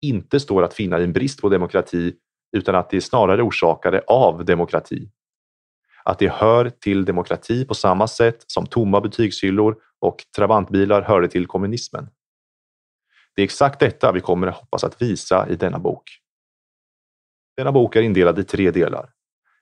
inte 0.01 0.39
står 0.39 0.63
att 0.63 0.73
finna 0.73 0.99
i 0.99 1.03
en 1.03 1.13
brist 1.13 1.41
på 1.41 1.49
demokrati 1.49 2.13
utan 2.57 2.75
att 2.75 2.89
det 2.89 2.97
är 2.97 3.01
snarare 3.01 3.41
orsakade 3.41 4.01
av 4.07 4.45
demokrati. 4.45 5.09
Att 6.05 6.19
det 6.19 6.31
hör 6.31 6.69
till 6.69 7.05
demokrati 7.05 7.65
på 7.65 7.73
samma 7.73 8.07
sätt 8.07 8.43
som 8.47 8.65
tomma 8.65 9.01
betygshyllor 9.01 9.75
och 9.99 10.23
trabantbilar 10.35 11.01
hörde 11.01 11.27
till 11.27 11.47
kommunismen. 11.47 12.09
Det 13.35 13.41
är 13.41 13.43
exakt 13.43 13.79
detta 13.79 14.11
vi 14.11 14.19
kommer 14.19 14.47
att 14.47 14.55
hoppas 14.55 14.83
att 14.83 15.01
visa 15.01 15.49
i 15.49 15.55
denna 15.55 15.79
bok. 15.79 16.03
Denna 17.57 17.71
bok 17.71 17.95
är 17.95 18.01
indelad 18.01 18.39
i 18.39 18.43
tre 18.43 18.71
delar. 18.71 19.09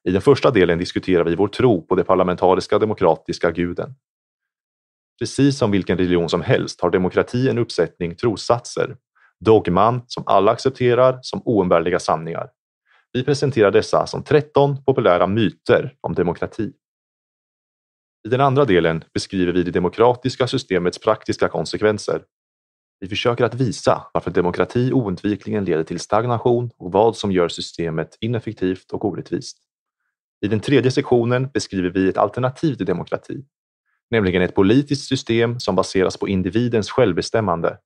I 0.03 0.11
den 0.11 0.21
första 0.21 0.51
delen 0.51 0.79
diskuterar 0.79 1.23
vi 1.23 1.35
vår 1.35 1.47
tro 1.47 1.81
på 1.81 1.95
den 1.95 2.05
parlamentariska 2.05 2.79
demokratiska 2.79 3.51
guden. 3.51 3.95
Precis 5.19 5.57
som 5.57 5.71
vilken 5.71 5.97
religion 5.97 6.29
som 6.29 6.41
helst 6.41 6.81
har 6.81 6.89
demokrati 6.89 7.49
en 7.49 7.57
uppsättning 7.57 8.15
trossatser, 8.15 8.97
dogman 9.39 10.01
som 10.07 10.23
alla 10.27 10.51
accepterar 10.51 11.19
som 11.21 11.41
oumbärliga 11.45 11.99
sanningar. 11.99 12.49
Vi 13.13 13.23
presenterar 13.23 13.71
dessa 13.71 14.07
som 14.07 14.23
13 14.23 14.83
populära 14.83 15.27
myter 15.27 15.95
om 16.01 16.13
demokrati. 16.13 16.71
I 18.27 18.29
den 18.29 18.41
andra 18.41 18.65
delen 18.65 19.03
beskriver 19.13 19.53
vi 19.53 19.63
det 19.63 19.71
demokratiska 19.71 20.47
systemets 20.47 20.99
praktiska 20.99 21.47
konsekvenser. 21.47 22.23
Vi 22.99 23.07
försöker 23.07 23.43
att 23.43 23.55
visa 23.55 24.05
varför 24.13 24.31
demokrati 24.31 24.91
oundvikligen 24.93 25.65
leder 25.65 25.83
till 25.83 25.99
stagnation 25.99 26.71
och 26.77 26.91
vad 26.91 27.17
som 27.17 27.31
gör 27.31 27.47
systemet 27.47 28.17
ineffektivt 28.19 28.91
och 28.91 29.05
orättvist. 29.05 29.57
I 30.41 30.47
den 30.47 30.59
tredje 30.59 30.91
sektionen 30.91 31.49
beskriver 31.53 31.89
vi 31.89 32.09
ett 32.09 32.17
alternativ 32.17 32.75
till 32.75 32.85
demokrati, 32.85 33.45
nämligen 34.09 34.41
ett 34.41 34.55
politiskt 34.55 35.07
system 35.07 35.59
som 35.59 35.75
baseras 35.75 36.17
på 36.17 36.27
individens 36.27 36.91
självbestämmande, 36.91 37.77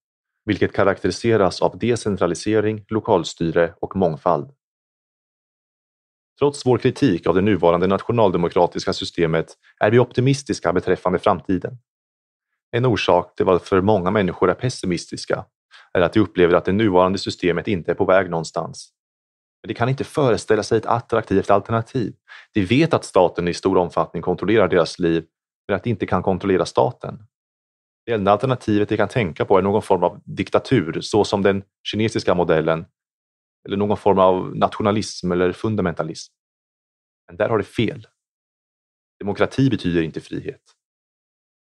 vilket 0.46 0.74
karaktäriseras 0.74 1.62
av 1.62 1.78
decentralisering, 1.80 2.86
lokalstyre 2.90 3.74
och 3.80 3.96
mångfald. 3.96 4.52
Trots 6.40 6.66
vår 6.66 6.78
kritik 6.78 7.28
av 7.28 7.36
det 7.36 7.42
nuvarande 7.42 7.88
nationaldemokratiska 7.88 8.94
systemet 8.94 9.46
är 9.80 9.92
vi 9.92 10.00
optimistiska 10.00 10.74
beträffande 10.74 11.20
framtiden. 11.20 11.78
En 12.72 12.86
orsak 12.86 13.36
till 13.36 13.46
varför 13.46 13.82
många 13.82 14.12
människor 14.12 14.50
är 14.50 14.54
pessimistiska 14.54 15.46
är 15.94 16.02
att 16.02 16.14
de 16.14 16.20
upplever 16.20 16.56
att 16.56 16.66
det 16.66 16.72
nuvarande 16.72 17.20
systemet 17.20 17.68
inte 17.68 17.92
är 17.92 17.96
på 17.96 18.06
väg 18.06 18.30
någonstans. 18.30 18.90
Men 19.64 19.68
de 19.68 19.74
kan 19.74 19.90
inte 19.90 20.04
föreställa 20.04 20.64
sig 20.64 20.78
ett 20.78 20.86
attraktivt 20.86 21.50
alternativ. 21.50 22.14
De 22.54 22.66
vet 22.66 22.94
att 22.94 23.06
staten 23.06 23.48
i 23.48 23.54
stor 23.54 23.78
omfattning 23.78 24.22
kontrollerar 24.22 24.68
deras 24.68 25.00
liv, 25.00 25.26
men 25.68 25.76
att 25.76 25.84
de 25.84 25.90
inte 25.90 26.06
kan 26.06 26.24
kontrollera 26.24 26.66
staten. 26.66 27.20
Det 28.06 28.14
enda 28.14 28.32
alternativet 28.32 28.90
de 28.90 28.98
kan 28.98 29.08
tänka 29.08 29.46
på 29.46 29.58
är 29.58 29.62
någon 29.62 29.82
form 29.82 30.04
av 30.04 30.22
diktatur, 30.26 31.02
så 31.02 31.24
som 31.24 31.42
den 31.42 31.64
kinesiska 31.84 32.34
modellen, 32.34 32.86
eller 33.66 33.78
någon 33.78 33.98
form 33.98 34.20
av 34.20 34.56
nationalism 34.56 35.32
eller 35.32 35.52
fundamentalism. 35.52 36.34
Men 37.28 37.38
där 37.38 37.50
har 37.50 37.58
de 37.58 37.64
fel. 37.64 38.08
Demokrati 39.20 39.70
betyder 39.70 40.02
inte 40.02 40.22
frihet. 40.22 40.62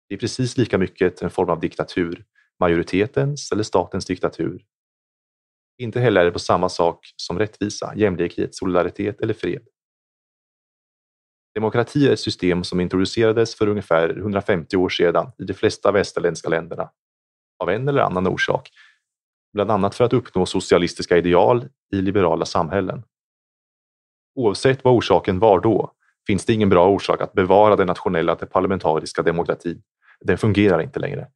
Det 0.08 0.14
är 0.14 0.18
precis 0.18 0.56
lika 0.56 0.78
mycket 0.78 1.22
en 1.22 1.30
form 1.30 1.50
av 1.50 1.60
diktatur, 1.60 2.24
majoritetens 2.60 3.52
eller 3.52 3.62
statens 3.62 4.06
diktatur. 4.06 4.64
Inte 5.78 6.00
heller 6.00 6.20
är 6.20 6.24
det 6.24 6.32
på 6.32 6.38
samma 6.38 6.68
sak 6.68 7.12
som 7.16 7.38
rättvisa, 7.38 7.92
jämlikhet, 7.96 8.54
solidaritet 8.54 9.20
eller 9.20 9.34
fred. 9.34 9.66
Demokrati 11.54 12.08
är 12.08 12.12
ett 12.12 12.20
system 12.20 12.64
som 12.64 12.80
introducerades 12.80 13.54
för 13.54 13.68
ungefär 13.68 14.18
150 14.18 14.76
år 14.76 14.88
sedan 14.88 15.32
i 15.38 15.44
de 15.44 15.54
flesta 15.54 15.92
västerländska 15.92 16.48
länderna. 16.48 16.90
Av 17.58 17.70
en 17.70 17.88
eller 17.88 18.02
annan 18.02 18.26
orsak. 18.26 18.70
Bland 19.52 19.70
annat 19.70 19.94
för 19.94 20.04
att 20.04 20.12
uppnå 20.12 20.46
socialistiska 20.46 21.16
ideal 21.16 21.68
i 21.92 21.96
liberala 21.96 22.44
samhällen. 22.44 23.02
Oavsett 24.34 24.84
vad 24.84 24.94
orsaken 24.94 25.38
var 25.38 25.60
då 25.60 25.92
finns 26.26 26.44
det 26.44 26.52
ingen 26.52 26.68
bra 26.68 26.88
orsak 26.88 27.20
att 27.20 27.32
bevara 27.32 27.76
den 27.76 27.86
nationella 27.86 28.36
parlamentariska 28.36 29.22
demokratin. 29.22 29.82
Den 30.20 30.38
fungerar 30.38 30.82
inte 30.82 31.00
längre. 31.00 31.28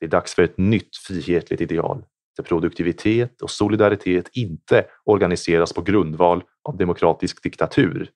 Det 0.00 0.06
är 0.06 0.10
dags 0.10 0.34
för 0.34 0.42
ett 0.42 0.58
nytt 0.58 0.96
frihetligt 0.96 1.60
ideal 1.60 2.04
där 2.36 2.44
produktivitet 2.44 3.42
och 3.42 3.50
solidaritet 3.50 4.28
inte 4.32 4.84
organiseras 5.04 5.72
på 5.72 5.82
grundval 5.82 6.42
av 6.62 6.76
demokratisk 6.76 7.42
diktatur 7.42 8.10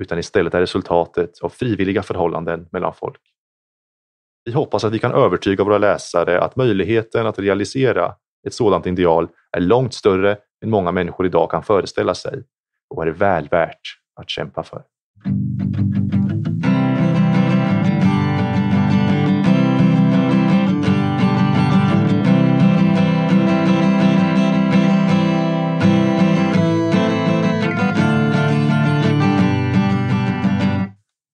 utan 0.00 0.18
istället 0.18 0.54
är 0.54 0.60
resultatet 0.60 1.38
av 1.42 1.48
frivilliga 1.48 2.02
förhållanden 2.02 2.68
mellan 2.72 2.94
folk. 2.94 3.20
Vi 4.44 4.52
hoppas 4.52 4.84
att 4.84 4.92
vi 4.92 4.98
kan 4.98 5.12
övertyga 5.12 5.64
våra 5.64 5.78
läsare 5.78 6.40
att 6.40 6.56
möjligheten 6.56 7.26
att 7.26 7.38
realisera 7.38 8.14
ett 8.46 8.54
sådant 8.54 8.86
ideal 8.86 9.28
är 9.56 9.60
långt 9.60 9.94
större 9.94 10.38
än 10.64 10.70
många 10.70 10.92
människor 10.92 11.26
idag 11.26 11.50
kan 11.50 11.62
föreställa 11.62 12.14
sig 12.14 12.44
och 12.94 13.02
är 13.02 13.06
väl 13.06 13.48
värt 13.48 13.80
att 14.20 14.30
kämpa 14.30 14.62
för. 14.62 14.82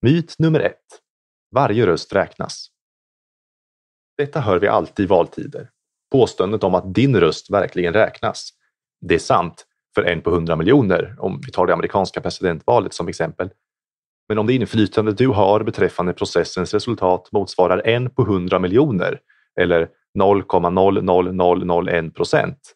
Myt 0.02 0.34
nummer 0.38 0.60
ett. 0.60 0.76
Varje 1.54 1.86
röst 1.86 2.14
räknas. 2.14 2.68
Detta 4.16 4.40
hör 4.40 4.58
vi 4.58 4.68
alltid 4.68 5.04
i 5.04 5.08
valtider. 5.08 5.71
Påståendet 6.12 6.64
om 6.64 6.74
att 6.74 6.94
din 6.94 7.20
röst 7.20 7.50
verkligen 7.50 7.92
räknas. 7.92 8.50
Det 9.00 9.14
är 9.14 9.18
sant 9.18 9.66
för 9.94 10.02
en 10.02 10.20
på 10.20 10.30
hundra 10.30 10.56
miljoner, 10.56 11.16
om 11.18 11.40
vi 11.46 11.52
tar 11.52 11.66
det 11.66 11.72
amerikanska 11.72 12.20
presidentvalet 12.20 12.94
som 12.94 13.08
exempel. 13.08 13.50
Men 14.28 14.38
om 14.38 14.46
det 14.46 14.52
inflytande 14.52 15.12
du 15.12 15.28
har 15.28 15.62
beträffande 15.62 16.12
processens 16.12 16.74
resultat 16.74 17.28
motsvarar 17.32 17.86
en 17.86 18.10
på 18.10 18.24
hundra 18.24 18.58
miljoner 18.58 19.20
eller 19.60 19.88
0,00001 20.18 22.10
procent 22.10 22.74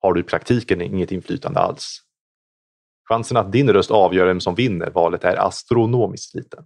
har 0.00 0.12
du 0.12 0.20
i 0.20 0.24
praktiken 0.24 0.80
inget 0.80 1.12
inflytande 1.12 1.60
alls. 1.60 2.02
Chansen 3.08 3.36
att 3.36 3.52
din 3.52 3.72
röst 3.72 3.90
avgör 3.90 4.26
vem 4.26 4.40
som 4.40 4.54
vinner 4.54 4.90
valet 4.90 5.24
är 5.24 5.36
astronomiskt 5.36 6.34
liten. 6.34 6.64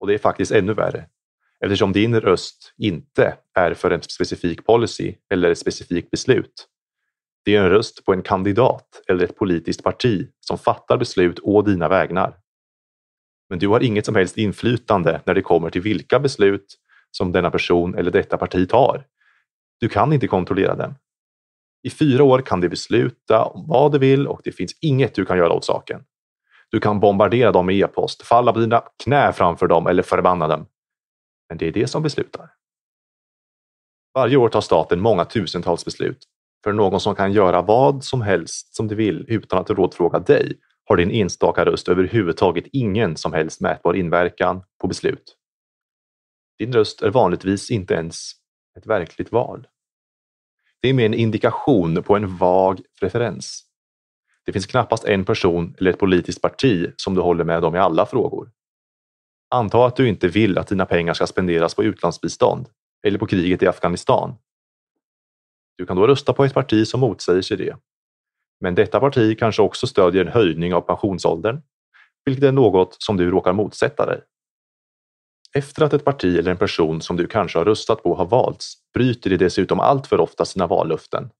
Och 0.00 0.06
det 0.06 0.14
är 0.14 0.18
faktiskt 0.18 0.52
ännu 0.52 0.74
värre 0.74 1.06
eftersom 1.64 1.92
din 1.92 2.20
röst 2.20 2.74
inte 2.78 3.36
är 3.54 3.74
för 3.74 3.90
en 3.90 4.02
specifik 4.02 4.66
policy 4.66 5.14
eller 5.30 5.50
ett 5.50 5.58
specifikt 5.58 6.10
beslut. 6.10 6.68
Det 7.44 7.56
är 7.56 7.60
en 7.60 7.70
röst 7.70 8.04
på 8.04 8.12
en 8.12 8.22
kandidat 8.22 9.02
eller 9.08 9.24
ett 9.24 9.36
politiskt 9.36 9.82
parti 9.82 10.28
som 10.40 10.58
fattar 10.58 10.96
beslut 10.96 11.38
å 11.42 11.62
dina 11.62 11.88
vägnar. 11.88 12.36
Men 13.48 13.58
du 13.58 13.68
har 13.68 13.80
inget 13.80 14.06
som 14.06 14.14
helst 14.16 14.38
inflytande 14.38 15.20
när 15.26 15.34
det 15.34 15.42
kommer 15.42 15.70
till 15.70 15.82
vilka 15.82 16.18
beslut 16.18 16.78
som 17.10 17.32
denna 17.32 17.50
person 17.50 17.94
eller 17.94 18.10
detta 18.10 18.36
parti 18.36 18.68
tar. 18.68 19.06
Du 19.80 19.88
kan 19.88 20.12
inte 20.12 20.26
kontrollera 20.26 20.74
dem. 20.74 20.94
I 21.82 21.90
fyra 21.90 22.24
år 22.24 22.38
kan 22.38 22.60
de 22.60 22.68
besluta 22.68 23.44
om 23.44 23.68
vad 23.68 23.92
de 23.92 23.98
vill 23.98 24.26
och 24.26 24.40
det 24.44 24.52
finns 24.52 24.78
inget 24.80 25.14
du 25.14 25.24
kan 25.24 25.38
göra 25.38 25.52
åt 25.52 25.64
saken. 25.64 26.04
Du 26.70 26.80
kan 26.80 27.00
bombardera 27.00 27.52
dem 27.52 27.66
med 27.66 27.76
e-post, 27.76 28.22
falla 28.22 28.52
på 28.52 28.58
dina 28.58 28.82
knä 29.04 29.32
framför 29.32 29.66
dem 29.66 29.86
eller 29.86 30.02
förbanna 30.02 30.48
dem. 30.48 30.66
Men 31.52 31.58
det 31.58 31.66
är 31.66 31.72
det 31.72 31.86
som 31.86 32.02
beslutar. 32.02 32.50
Varje 34.14 34.36
år 34.36 34.48
tar 34.48 34.60
staten 34.60 35.00
många 35.00 35.24
tusentals 35.24 35.84
beslut. 35.84 36.24
För 36.64 36.72
någon 36.72 37.00
som 37.00 37.14
kan 37.14 37.32
göra 37.32 37.62
vad 37.62 38.04
som 38.04 38.22
helst 38.22 38.74
som 38.74 38.88
de 38.88 38.94
vill 38.94 39.24
utan 39.28 39.58
att 39.58 39.70
rådfråga 39.70 40.18
dig 40.18 40.58
har 40.84 40.96
din 40.96 41.10
enstaka 41.10 41.64
röst 41.64 41.88
överhuvudtaget 41.88 42.64
ingen 42.72 43.16
som 43.16 43.32
helst 43.32 43.60
mätbar 43.60 43.94
inverkan 43.94 44.62
på 44.80 44.86
beslut. 44.86 45.36
Din 46.58 46.72
röst 46.72 47.02
är 47.02 47.10
vanligtvis 47.10 47.70
inte 47.70 47.94
ens 47.94 48.32
ett 48.78 48.86
verkligt 48.86 49.32
val. 49.32 49.66
Det 50.80 50.88
är 50.88 50.94
mer 50.94 51.06
en 51.06 51.14
indikation 51.14 52.02
på 52.02 52.16
en 52.16 52.36
vag 52.36 52.80
preferens. 53.00 53.64
Det 54.44 54.52
finns 54.52 54.66
knappast 54.66 55.04
en 55.04 55.24
person 55.24 55.74
eller 55.78 55.90
ett 55.90 55.98
politiskt 55.98 56.42
parti 56.42 56.92
som 56.96 57.14
du 57.14 57.20
håller 57.20 57.44
med 57.44 57.64
om 57.64 57.74
i 57.74 57.78
alla 57.78 58.06
frågor. 58.06 58.50
Anta 59.52 59.86
att 59.86 59.96
du 59.96 60.08
inte 60.08 60.28
vill 60.28 60.58
att 60.58 60.66
dina 60.66 60.86
pengar 60.86 61.14
ska 61.14 61.26
spenderas 61.26 61.74
på 61.74 61.84
utlandsbistånd 61.84 62.68
eller 63.06 63.18
på 63.18 63.26
kriget 63.26 63.62
i 63.62 63.66
Afghanistan. 63.66 64.34
Du 65.76 65.86
kan 65.86 65.96
då 65.96 66.06
rösta 66.06 66.32
på 66.32 66.44
ett 66.44 66.54
parti 66.54 66.86
som 66.86 67.00
motsäger 67.00 67.42
sig 67.42 67.56
det. 67.56 67.76
Men 68.60 68.74
detta 68.74 69.00
parti 69.00 69.38
kanske 69.38 69.62
också 69.62 69.86
stödjer 69.86 70.24
en 70.24 70.32
höjning 70.32 70.74
av 70.74 70.80
pensionsåldern, 70.80 71.62
vilket 72.24 72.44
är 72.44 72.52
något 72.52 72.96
som 72.98 73.16
du 73.16 73.30
råkar 73.30 73.52
motsätta 73.52 74.06
dig. 74.06 74.20
Efter 75.54 75.84
att 75.84 75.92
ett 75.92 76.04
parti 76.04 76.38
eller 76.38 76.50
en 76.50 76.56
person 76.56 77.00
som 77.00 77.16
du 77.16 77.26
kanske 77.26 77.58
har 77.58 77.64
röstat 77.64 78.02
på 78.02 78.14
har 78.14 78.26
valts 78.26 78.74
bryter 78.94 79.30
de 79.30 79.36
dessutom 79.36 79.80
allt 79.80 80.06
för 80.06 80.20
ofta 80.20 80.44
sina 80.44 80.66
vallöften. 80.66 81.30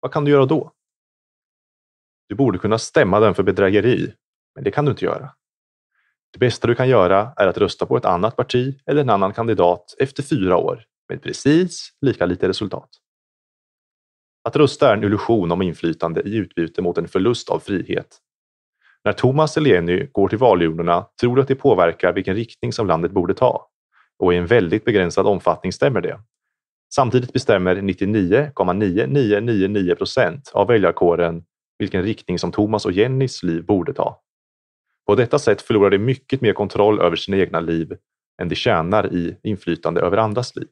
Vad 0.00 0.12
kan 0.12 0.24
du 0.24 0.30
göra 0.30 0.46
då? 0.46 0.72
Du 2.28 2.34
borde 2.34 2.58
kunna 2.58 2.78
stämma 2.78 3.20
den 3.20 3.34
för 3.34 3.42
bedrägeri, 3.42 4.14
men 4.54 4.64
det 4.64 4.70
kan 4.70 4.84
du 4.84 4.90
inte 4.90 5.04
göra. 5.04 5.30
Det 6.32 6.38
bästa 6.38 6.66
du 6.66 6.74
kan 6.74 6.88
göra 6.88 7.32
är 7.36 7.46
att 7.46 7.58
rösta 7.58 7.86
på 7.86 7.96
ett 7.96 8.04
annat 8.04 8.36
parti 8.36 8.78
eller 8.86 9.00
en 9.00 9.10
annan 9.10 9.32
kandidat 9.32 9.94
efter 9.98 10.22
fyra 10.22 10.56
år 10.56 10.84
med 11.08 11.22
precis 11.22 11.90
lika 12.00 12.26
lite 12.26 12.48
resultat. 12.48 12.88
Att 14.44 14.56
rösta 14.56 14.90
är 14.90 14.96
en 14.96 15.04
illusion 15.04 15.52
om 15.52 15.62
inflytande 15.62 16.20
i 16.20 16.36
utbyte 16.36 16.82
mot 16.82 16.98
en 16.98 17.08
förlust 17.08 17.48
av 17.48 17.58
frihet. 17.58 18.18
När 19.04 19.12
Thomas 19.12 19.56
Eleni 19.56 20.08
går 20.12 20.28
till 20.28 20.38
valurnorna 20.38 21.06
tror 21.20 21.36
du 21.36 21.42
att 21.42 21.48
det 21.48 21.54
påverkar 21.54 22.12
vilken 22.12 22.34
riktning 22.34 22.72
som 22.72 22.86
landet 22.86 23.12
borde 23.12 23.34
ta. 23.34 23.68
Och 24.18 24.34
i 24.34 24.36
en 24.36 24.46
väldigt 24.46 24.84
begränsad 24.84 25.26
omfattning 25.26 25.72
stämmer 25.72 26.00
det. 26.00 26.20
Samtidigt 26.94 27.32
bestämmer 27.32 27.76
99,9999 27.76 29.94
procent 29.94 30.50
av 30.54 30.66
väljarkåren 30.66 31.44
vilken 31.78 32.02
riktning 32.02 32.38
som 32.38 32.52
Thomas 32.52 32.86
och 32.86 32.92
Jennys 32.92 33.42
liv 33.42 33.64
borde 33.64 33.92
ta. 33.92 34.20
På 35.06 35.14
detta 35.14 35.38
sätt 35.38 35.62
förlorar 35.62 35.90
de 35.90 35.98
mycket 35.98 36.40
mer 36.40 36.52
kontroll 36.52 37.00
över 37.00 37.16
sina 37.16 37.36
egna 37.36 37.60
liv 37.60 37.96
än 38.42 38.48
de 38.48 38.54
tjänar 38.54 39.14
i 39.14 39.36
inflytande 39.42 40.00
över 40.00 40.16
andras 40.16 40.56
liv. 40.56 40.68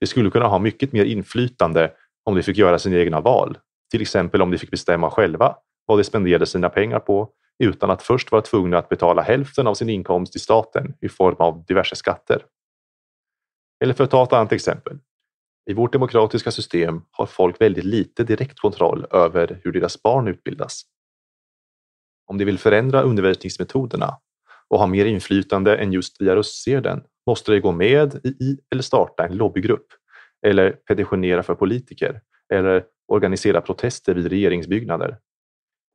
De 0.00 0.06
skulle 0.06 0.30
kunna 0.30 0.46
ha 0.46 0.58
mycket 0.58 0.92
mer 0.92 1.04
inflytande 1.04 1.92
om 2.24 2.34
de 2.34 2.42
fick 2.42 2.56
göra 2.56 2.78
sina 2.78 2.96
egna 2.96 3.20
val, 3.20 3.58
till 3.90 4.02
exempel 4.02 4.42
om 4.42 4.50
de 4.50 4.58
fick 4.58 4.70
bestämma 4.70 5.10
själva 5.10 5.56
vad 5.86 5.98
de 5.98 6.04
spenderade 6.04 6.46
sina 6.46 6.68
pengar 6.68 6.98
på 6.98 7.30
utan 7.58 7.90
att 7.90 8.02
först 8.02 8.32
vara 8.32 8.42
tvungna 8.42 8.78
att 8.78 8.88
betala 8.88 9.22
hälften 9.22 9.66
av 9.66 9.74
sin 9.74 9.88
inkomst 9.88 10.32
till 10.32 10.40
staten 10.40 10.94
i 11.00 11.08
form 11.08 11.36
av 11.38 11.64
diverse 11.64 11.96
skatter. 11.96 12.44
Eller 13.84 13.94
för 13.94 14.04
att 14.04 14.10
ta 14.10 14.22
ett 14.22 14.32
annat 14.32 14.52
exempel. 14.52 14.98
I 15.70 15.74
vårt 15.74 15.92
demokratiska 15.92 16.50
system 16.50 17.02
har 17.10 17.26
folk 17.26 17.60
väldigt 17.60 17.84
lite 17.84 18.24
direkt 18.24 18.60
kontroll 18.60 19.06
över 19.10 19.60
hur 19.64 19.72
deras 19.72 20.02
barn 20.02 20.28
utbildas. 20.28 20.82
Om 22.32 22.38
de 22.38 22.44
vill 22.44 22.58
förändra 22.58 23.02
undervisningsmetoderna 23.02 24.18
och 24.68 24.78
ha 24.78 24.86
mer 24.86 25.04
inflytande 25.04 25.76
än 25.76 25.92
just 25.92 26.20
via 26.20 26.36
röstsedeln 26.36 27.02
måste 27.26 27.52
de 27.52 27.60
gå 27.60 27.72
med 27.72 28.14
i 28.24 28.58
eller 28.70 28.82
starta 28.82 29.26
en 29.26 29.36
lobbygrupp 29.36 29.86
eller 30.46 30.70
petitionera 30.70 31.42
för 31.42 31.54
politiker 31.54 32.20
eller 32.52 32.84
organisera 33.08 33.60
protester 33.60 34.14
vid 34.14 34.26
regeringsbyggnader. 34.26 35.18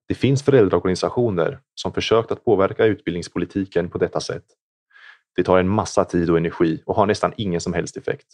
Det 0.08 0.16
finns 0.16 0.44
föräldraorganisationer 0.44 1.60
som 1.76 1.94
försökt 1.94 2.32
att 2.32 2.46
påverka 2.46 2.86
utbildningspolitiken 2.86 3.90
på 3.90 3.98
detta 3.98 4.20
sätt. 4.20 4.46
Det 5.36 5.44
tar 5.44 5.60
en 5.60 5.70
massa 5.70 6.06
tid 6.06 6.30
och 6.30 6.38
energi 6.38 6.84
och 6.86 6.96
har 6.96 7.06
nästan 7.06 7.34
ingen 7.38 7.62
som 7.62 7.74
helst 7.74 7.98
effekt. 7.98 8.28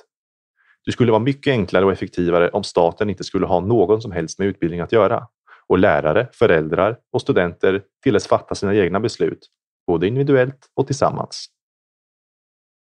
Det 0.85 0.91
skulle 0.91 1.11
vara 1.11 1.23
mycket 1.23 1.51
enklare 1.51 1.85
och 1.85 1.91
effektivare 1.91 2.49
om 2.49 2.63
staten 2.63 3.09
inte 3.09 3.23
skulle 3.23 3.45
ha 3.45 3.59
någon 3.59 4.01
som 4.01 4.11
helst 4.11 4.39
med 4.39 4.47
utbildning 4.47 4.79
att 4.79 4.91
göra 4.91 5.27
och 5.67 5.77
lärare, 5.77 6.29
föräldrar 6.33 6.97
och 7.11 7.21
studenter 7.21 7.83
tilläts 8.03 8.27
fatta 8.27 8.55
sina 8.55 8.75
egna 8.75 8.99
beslut, 8.99 9.47
både 9.87 10.07
individuellt 10.07 10.69
och 10.73 10.87
tillsammans. 10.87 11.45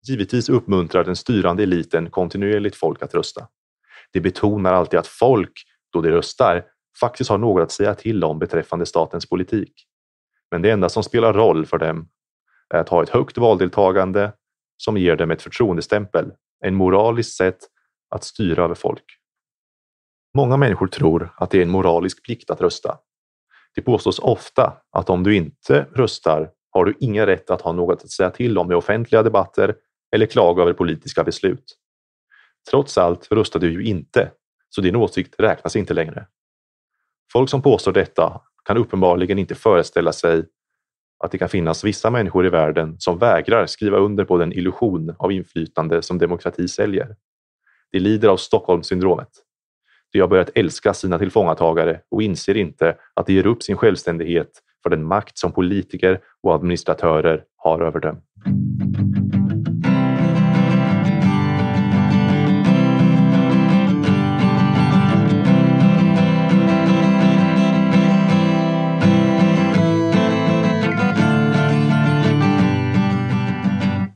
Givetvis 0.08 0.50
uppmuntrar 0.50 1.04
den 1.04 1.16
styrande 1.16 1.64
eliten 1.64 2.10
kontinuerligt 2.10 2.76
folk 2.76 3.02
att 3.04 3.14
rösta. 3.14 3.48
De 4.12 4.22
betonar 4.22 4.74
alltid 4.74 5.00
att 5.00 5.08
folk, 5.08 5.52
då 5.94 6.02
de 6.02 6.10
röstar, 6.10 6.66
faktiskt 7.00 7.30
har 7.30 7.38
något 7.38 7.64
att 7.64 7.72
säga 7.72 7.96
till 7.96 8.24
om 8.24 8.40
beträffande 8.40 8.86
statens 8.86 9.30
politik. 9.30 9.74
Men 10.52 10.62
det 10.62 10.72
enda 10.72 10.90
som 10.90 11.04
spelar 11.04 11.34
roll 11.34 11.66
för 11.66 11.78
dem 11.78 12.10
är 12.70 12.78
att 12.78 12.90
ha 12.90 13.04
ett 13.04 13.10
högt 13.10 13.38
valdeltagande 13.38 14.34
som 14.78 14.98
ger 14.98 15.16
dem 15.16 15.32
ett 15.32 15.42
förtroendestämpel, 15.42 16.32
en 16.60 16.76
moraliskt 16.76 17.38
sätt 17.38 17.58
att 18.10 18.24
styra 18.24 18.64
över 18.64 18.76
folk. 18.76 19.04
Många 20.34 20.58
människor 20.58 20.88
tror 20.88 21.34
att 21.38 21.52
det 21.52 21.58
är 21.58 21.62
en 21.62 21.70
moralisk 21.70 22.26
plikt 22.26 22.50
att 22.50 22.62
rösta. 22.62 22.98
Det 23.76 23.82
påstås 23.82 24.20
ofta 24.20 24.74
att 24.92 25.10
om 25.10 25.24
du 25.24 25.36
inte 25.36 25.88
röstar 25.96 26.52
har 26.70 26.86
du 26.86 26.94
ingen 27.00 27.26
rätt 27.26 27.50
att 27.50 27.62
ha 27.62 27.72
något 27.72 28.04
att 28.04 28.12
säga 28.12 28.30
till 28.30 28.58
om 28.58 28.72
i 28.72 28.76
offentliga 28.76 29.24
debatter 29.24 29.76
eller 30.16 30.26
klaga 30.26 30.62
över 30.62 30.74
politiska 30.74 31.24
beslut. 31.24 31.78
Trots 32.70 32.98
allt 32.98 33.32
röstar 33.32 33.60
du 33.60 33.72
ju 33.72 33.84
inte, 33.84 34.32
så 34.70 34.82
din 34.82 34.96
åsikt 34.96 35.36
räknas 35.38 35.76
inte 35.76 35.94
längre. 35.94 36.28
Folk 37.32 37.50
som 37.50 37.62
påstår 37.62 37.92
detta 37.92 38.42
kan 38.66 38.78
uppenbarligen 38.78 39.40
inte 39.40 39.56
föreställa 39.56 40.12
sig 40.12 40.46
att 41.24 41.32
det 41.32 41.38
kan 41.38 41.50
finnas 41.50 41.84
vissa 41.84 42.10
människor 42.10 42.46
i 42.46 42.50
världen 42.50 42.96
som 43.00 43.18
vägrar 43.18 43.66
skriva 43.66 43.98
under 43.98 44.26
på 44.26 44.38
den 44.38 44.54
illusion 44.54 45.16
av 45.20 45.32
inflytande 45.32 46.02
som 46.02 46.18
demokrati 46.18 46.68
säljer. 46.68 47.16
De 47.92 48.00
lider 48.00 48.30
av 48.30 48.38
Stockholmssyndromet. 48.38 49.43
De 50.14 50.20
har 50.20 50.28
börjat 50.28 50.50
älska 50.56 50.94
sina 50.94 51.20
tillfångatagare 51.20 52.00
och 52.12 52.22
inser 52.22 52.58
inte 52.58 52.96
att 53.14 53.26
de 53.26 53.34
ger 53.34 53.48
upp 53.48 53.64
sin 53.64 53.78
självständighet 53.78 54.50
för 54.84 54.90
den 54.90 55.04
makt 55.04 55.38
som 55.38 55.52
politiker 55.52 56.20
och 56.44 56.56
administratörer 56.56 57.44
har 57.58 57.82
över 57.82 58.00
dem. 58.00 58.22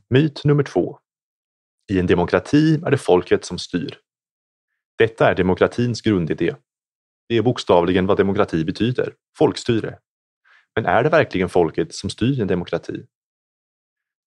Myt 0.10 0.42
nummer 0.44 0.64
två. 0.64 1.00
I 1.92 2.00
en 2.00 2.08
demokrati 2.08 2.82
är 2.86 2.92
det 2.92 2.98
folket 2.98 3.46
som 3.46 3.60
styr. 3.60 4.07
Detta 4.98 5.32
är 5.32 5.36
demokratins 5.36 6.02
grundidé. 6.02 6.56
Det 7.30 7.38
är 7.38 7.42
bokstavligen 7.42 8.06
vad 8.06 8.18
demokrati 8.18 8.66
betyder, 8.66 9.14
folkstyre. 9.38 10.00
Men 10.76 10.86
är 10.86 11.04
det 11.04 11.10
verkligen 11.10 11.50
folket 11.50 11.96
som 11.96 12.10
styr 12.10 12.42
en 12.42 12.48
demokrati? 12.48 13.06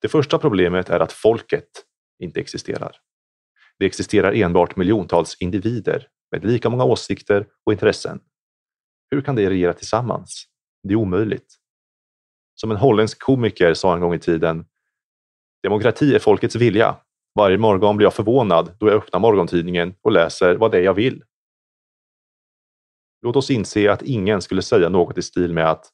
Det 0.01 0.09
första 0.09 0.39
problemet 0.39 0.91
är 0.91 1.01
att 1.01 1.13
folket 1.13 1.69
inte 2.19 2.41
existerar. 2.41 2.97
Det 3.79 3.87
existerar 3.87 4.33
enbart 4.33 4.77
miljontals 4.77 5.37
individer 5.41 6.09
med 6.33 6.45
lika 6.45 6.71
många 6.71 6.85
åsikter 6.85 7.47
och 7.65 7.73
intressen. 7.73 8.21
Hur 9.11 9.21
kan 9.21 9.37
de 9.37 9.49
regera 9.49 9.73
tillsammans? 9.73 10.47
Det 10.83 10.93
är 10.93 10.97
omöjligt. 10.97 11.57
Som 12.55 12.71
en 12.71 12.77
holländsk 12.77 13.23
komiker 13.23 13.75
sa 13.75 13.95
en 13.95 14.01
gång 14.01 14.15
i 14.15 14.19
tiden 14.19 14.65
Demokrati 15.63 16.15
är 16.15 16.19
folkets 16.19 16.57
vilja. 16.57 16.97
Varje 17.35 17.59
morgon 17.59 17.97
blir 17.97 18.07
jag 18.07 18.15
förvånad 18.15 18.77
då 18.79 18.89
jag 18.89 18.97
öppnar 18.97 19.21
morgontidningen 19.21 19.95
och 20.03 20.13
läser 20.13 20.55
vad 20.55 20.71
det 20.71 20.79
är 20.79 20.83
jag 20.83 20.95
vill. 20.95 21.25
Låt 23.23 23.37
oss 23.37 23.51
inse 23.51 23.93
att 23.93 24.03
ingen 24.03 24.43
skulle 24.43 24.63
säga 24.63 24.89
något 24.89 25.19
i 25.19 25.23
stil 25.23 25.53
med 25.53 25.71
att 25.71 25.91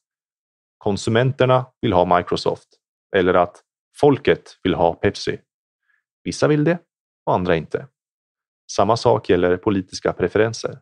konsumenterna 0.77 1.65
vill 1.81 1.93
ha 1.93 2.17
Microsoft 2.17 2.67
eller 3.15 3.33
att 3.33 3.63
folket 3.97 4.59
vill 4.63 4.73
ha 4.73 4.93
Pepsi. 4.93 5.39
Vissa 6.23 6.47
vill 6.47 6.63
det 6.63 6.79
och 7.25 7.33
andra 7.33 7.55
inte. 7.55 7.87
Samma 8.71 8.97
sak 8.97 9.29
gäller 9.29 9.57
politiska 9.57 10.13
preferenser. 10.13 10.79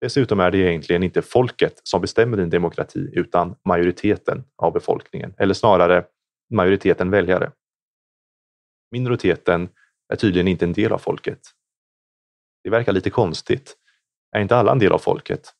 Dessutom 0.00 0.40
är 0.40 0.50
det 0.50 0.58
egentligen 0.58 1.02
inte 1.02 1.22
folket 1.22 1.80
som 1.82 2.00
bestämmer 2.00 2.36
din 2.36 2.50
demokrati 2.50 3.10
utan 3.12 3.56
majoriteten 3.64 4.44
av 4.56 4.72
befolkningen, 4.72 5.34
eller 5.38 5.54
snarare 5.54 6.04
majoriteten 6.50 7.10
väljare. 7.10 7.52
Minoriteten 8.90 9.68
är 10.12 10.16
tydligen 10.16 10.48
inte 10.48 10.64
en 10.64 10.72
del 10.72 10.92
av 10.92 10.98
folket. 10.98 11.40
Det 12.64 12.70
verkar 12.70 12.92
lite 12.92 13.10
konstigt. 13.10 13.76
Är 14.36 14.40
inte 14.40 14.56
alla 14.56 14.72
en 14.72 14.78
del 14.78 14.92
av 14.92 14.98
folket? 14.98 15.52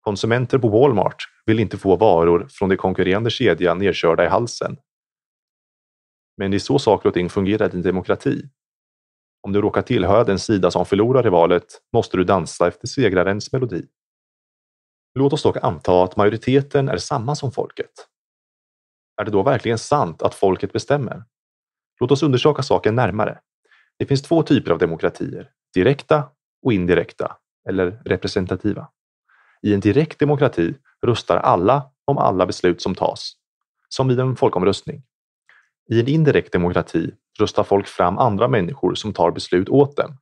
Konsumenter 0.00 0.58
på 0.58 0.68
Walmart 0.68 1.24
vill 1.46 1.60
inte 1.60 1.78
få 1.78 1.96
varor 1.96 2.46
från 2.50 2.68
de 2.68 2.76
konkurrerande 2.76 3.30
kedjan 3.30 3.78
nedkörda 3.78 4.24
i 4.24 4.28
halsen. 4.28 4.76
Men 6.36 6.50
det 6.50 6.56
är 6.56 6.58
så 6.58 6.78
saker 6.78 7.08
och 7.08 7.14
ting 7.14 7.30
fungerar 7.30 7.68
i 7.68 7.76
en 7.76 7.82
demokrati. 7.82 8.42
Om 9.40 9.52
du 9.52 9.60
råkar 9.60 9.82
tillhöra 9.82 10.24
den 10.24 10.38
sida 10.38 10.70
som 10.70 10.86
förlorar 10.86 11.26
i 11.26 11.30
valet 11.30 11.64
måste 11.92 12.16
du 12.16 12.24
dansa 12.24 12.68
efter 12.68 12.88
segrarens 12.88 13.52
melodi. 13.52 13.86
Låt 15.14 15.32
oss 15.32 15.42
dock 15.42 15.56
anta 15.56 16.04
att 16.04 16.16
majoriteten 16.16 16.88
är 16.88 16.96
samma 16.96 17.34
som 17.34 17.52
folket. 17.52 18.08
Är 19.20 19.24
det 19.24 19.30
då 19.30 19.42
verkligen 19.42 19.78
sant 19.78 20.22
att 20.22 20.34
folket 20.34 20.72
bestämmer? 20.72 21.24
Låt 22.02 22.10
oss 22.10 22.22
undersöka 22.22 22.62
saken 22.62 22.94
närmare. 22.94 23.38
Det 23.98 24.06
finns 24.06 24.22
två 24.22 24.42
typer 24.42 24.70
av 24.70 24.78
demokratier, 24.78 25.50
direkta 25.74 26.24
och 26.62 26.72
indirekta, 26.72 27.36
eller 27.68 28.02
representativa. 28.04 28.88
I 29.62 29.74
en 29.74 29.80
direkt 29.80 30.18
demokrati 30.18 30.74
röstar 31.06 31.36
alla 31.36 31.90
om 32.04 32.18
alla 32.18 32.46
beslut 32.46 32.82
som 32.82 32.94
tas, 32.94 33.32
som 33.88 34.08
vid 34.08 34.20
en 34.20 34.36
folkomröstning. 34.36 35.02
I 35.90 36.00
en 36.00 36.08
indirekt 36.08 36.52
demokrati 36.52 37.10
röstar 37.38 37.64
folk 37.64 37.86
fram 37.86 38.18
andra 38.18 38.48
människor 38.48 38.94
som 38.94 39.12
tar 39.12 39.30
beslut 39.30 39.68
åt 39.68 39.96
dem. 39.96 40.18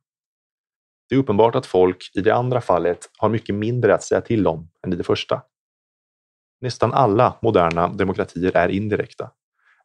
Det 1.09 1.15
är 1.15 1.19
uppenbart 1.19 1.55
att 1.55 1.65
folk 1.65 2.11
i 2.13 2.21
det 2.21 2.35
andra 2.35 2.61
fallet 2.61 3.09
har 3.17 3.29
mycket 3.29 3.55
mindre 3.55 3.95
att 3.95 4.03
säga 4.03 4.21
till 4.21 4.47
om 4.47 4.69
än 4.85 4.93
i 4.93 4.95
det 4.95 5.03
första. 5.03 5.41
Nästan 6.59 6.93
alla 6.93 7.37
moderna 7.41 7.87
demokratier 7.87 8.57
är 8.57 8.69
indirekta, 8.69 9.31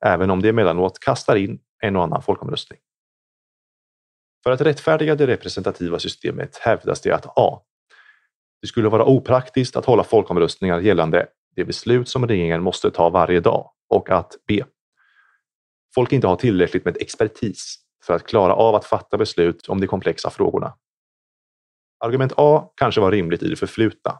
även 0.00 0.30
om 0.30 0.42
det 0.42 0.48
emellanåt 0.48 1.00
kastar 1.00 1.36
in 1.36 1.58
en 1.82 1.96
och 1.96 2.02
annan 2.02 2.22
folkomröstning. 2.22 2.78
För 4.44 4.50
att 4.50 4.60
rättfärdiga 4.60 5.14
det 5.14 5.26
representativa 5.26 5.98
systemet 5.98 6.56
hävdas 6.56 7.00
det 7.00 7.12
att 7.12 7.38
A. 7.38 7.62
Det 8.60 8.66
skulle 8.66 8.88
vara 8.88 9.04
opraktiskt 9.04 9.76
att 9.76 9.84
hålla 9.84 10.04
folkomröstningar 10.04 10.80
gällande 10.80 11.26
det 11.56 11.64
beslut 11.64 12.08
som 12.08 12.26
regeringen 12.26 12.62
måste 12.62 12.90
ta 12.90 13.10
varje 13.10 13.40
dag 13.40 13.70
och 13.88 14.10
att 14.10 14.32
B. 14.46 14.64
Folk 15.94 16.12
inte 16.12 16.26
har 16.26 16.36
tillräckligt 16.36 16.84
med 16.84 16.96
expertis 17.00 17.76
för 18.04 18.14
att 18.14 18.26
klara 18.26 18.54
av 18.54 18.74
att 18.74 18.84
fatta 18.84 19.16
beslut 19.16 19.68
om 19.68 19.80
de 19.80 19.86
komplexa 19.86 20.30
frågorna. 20.30 20.74
Argument 22.04 22.32
A 22.36 22.72
kanske 22.76 23.00
var 23.00 23.10
rimligt 23.10 23.42
i 23.42 23.48
det 23.48 23.56
förflutna, 23.56 24.18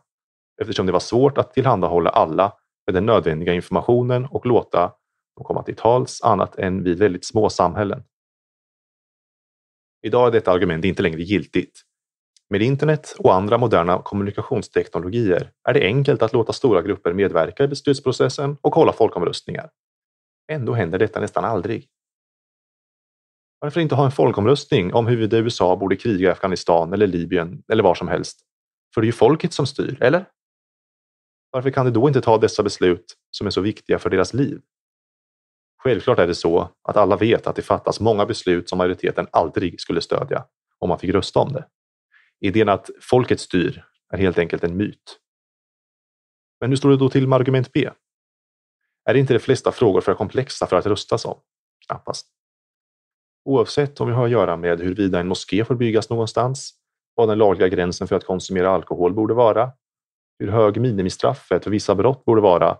eftersom 0.60 0.86
det 0.86 0.92
var 0.92 1.00
svårt 1.00 1.38
att 1.38 1.54
tillhandahålla 1.54 2.10
alla 2.10 2.52
med 2.86 2.94
den 2.94 3.06
nödvändiga 3.06 3.54
informationen 3.54 4.26
och 4.26 4.46
låta 4.46 4.92
och 5.36 5.46
komma 5.46 5.62
till 5.62 5.76
tals 5.76 6.22
annat 6.22 6.56
än 6.56 6.82
vid 6.82 6.98
väldigt 6.98 7.24
små 7.24 7.50
samhällen. 7.50 8.02
Idag 10.02 10.26
är 10.26 10.32
detta 10.32 10.52
argument 10.52 10.84
inte 10.84 11.02
längre 11.02 11.22
giltigt. 11.22 11.82
Med 12.50 12.62
internet 12.62 13.14
och 13.18 13.34
andra 13.34 13.58
moderna 13.58 14.02
kommunikationsteknologier 14.02 15.52
är 15.68 15.74
det 15.74 15.86
enkelt 15.86 16.22
att 16.22 16.32
låta 16.32 16.52
stora 16.52 16.82
grupper 16.82 17.12
medverka 17.12 17.64
i 17.64 17.68
beslutsprocessen 17.68 18.56
och 18.60 18.74
hålla 18.74 18.92
folkomröstningar. 18.92 19.70
Ändå 20.52 20.74
händer 20.74 20.98
detta 20.98 21.20
nästan 21.20 21.44
aldrig. 21.44 21.88
Varför 23.58 23.80
inte 23.80 23.94
ha 23.94 24.04
en 24.04 24.12
folkomröstning 24.12 24.94
om 24.94 25.06
huruvida 25.06 25.36
USA 25.36 25.76
borde 25.76 25.96
kriga 25.96 26.28
i 26.28 26.32
Afghanistan 26.32 26.92
eller 26.92 27.06
Libyen 27.06 27.62
eller 27.72 27.82
var 27.82 27.94
som 27.94 28.08
helst? 28.08 28.40
För 28.94 29.00
det 29.00 29.04
är 29.04 29.06
ju 29.06 29.12
folket 29.12 29.52
som 29.52 29.66
styr, 29.66 30.02
eller? 30.02 30.24
Varför 31.50 31.70
kan 31.70 31.86
de 31.86 31.92
då 31.92 32.08
inte 32.08 32.20
ta 32.20 32.38
dessa 32.38 32.62
beslut 32.62 33.14
som 33.30 33.46
är 33.46 33.50
så 33.50 33.60
viktiga 33.60 33.98
för 33.98 34.10
deras 34.10 34.34
liv? 34.34 34.60
Självklart 35.86 36.18
är 36.18 36.26
det 36.26 36.34
så 36.34 36.68
att 36.82 36.96
alla 36.96 37.16
vet 37.16 37.46
att 37.46 37.56
det 37.56 37.62
fattas 37.62 38.00
många 38.00 38.26
beslut 38.26 38.68
som 38.68 38.78
majoriteten 38.78 39.26
aldrig 39.30 39.80
skulle 39.80 40.00
stödja 40.00 40.44
om 40.78 40.88
man 40.88 40.98
fick 40.98 41.10
rösta 41.10 41.40
om 41.40 41.52
det. 41.52 41.66
Idén 42.40 42.68
att 42.68 42.90
folket 43.00 43.40
styr 43.40 43.84
är 44.12 44.18
helt 44.18 44.38
enkelt 44.38 44.64
en 44.64 44.76
myt. 44.76 45.18
Men 46.60 46.70
hur 46.70 46.76
står 46.76 46.90
det 46.90 46.96
då 46.96 47.08
till 47.08 47.28
med 47.28 47.36
argument 47.36 47.72
B? 47.72 47.90
Är 49.04 49.14
inte 49.14 49.32
de 49.32 49.38
flesta 49.38 49.72
frågor 49.72 50.00
för 50.00 50.14
komplexa 50.14 50.66
för 50.66 50.76
att 50.76 50.86
röstas 50.86 51.24
om? 51.24 51.40
Knappast. 51.86 52.26
Oavsett 53.44 54.00
om 54.00 54.08
vi 54.08 54.14
har 54.14 54.24
att 54.24 54.30
göra 54.30 54.56
med 54.56 54.80
huruvida 54.80 55.20
en 55.20 55.28
moské 55.28 55.64
får 55.64 55.74
byggas 55.74 56.10
någonstans, 56.10 56.74
vad 57.14 57.28
den 57.28 57.38
lagliga 57.38 57.68
gränsen 57.68 58.08
för 58.08 58.16
att 58.16 58.24
konsumera 58.24 58.70
alkohol 58.70 59.14
borde 59.14 59.34
vara 59.34 59.72
hur 60.38 60.48
hög 60.48 60.80
minimistraffet 60.80 61.64
för 61.64 61.70
vissa 61.70 61.94
brott 61.94 62.24
borde 62.24 62.40
vara, 62.40 62.78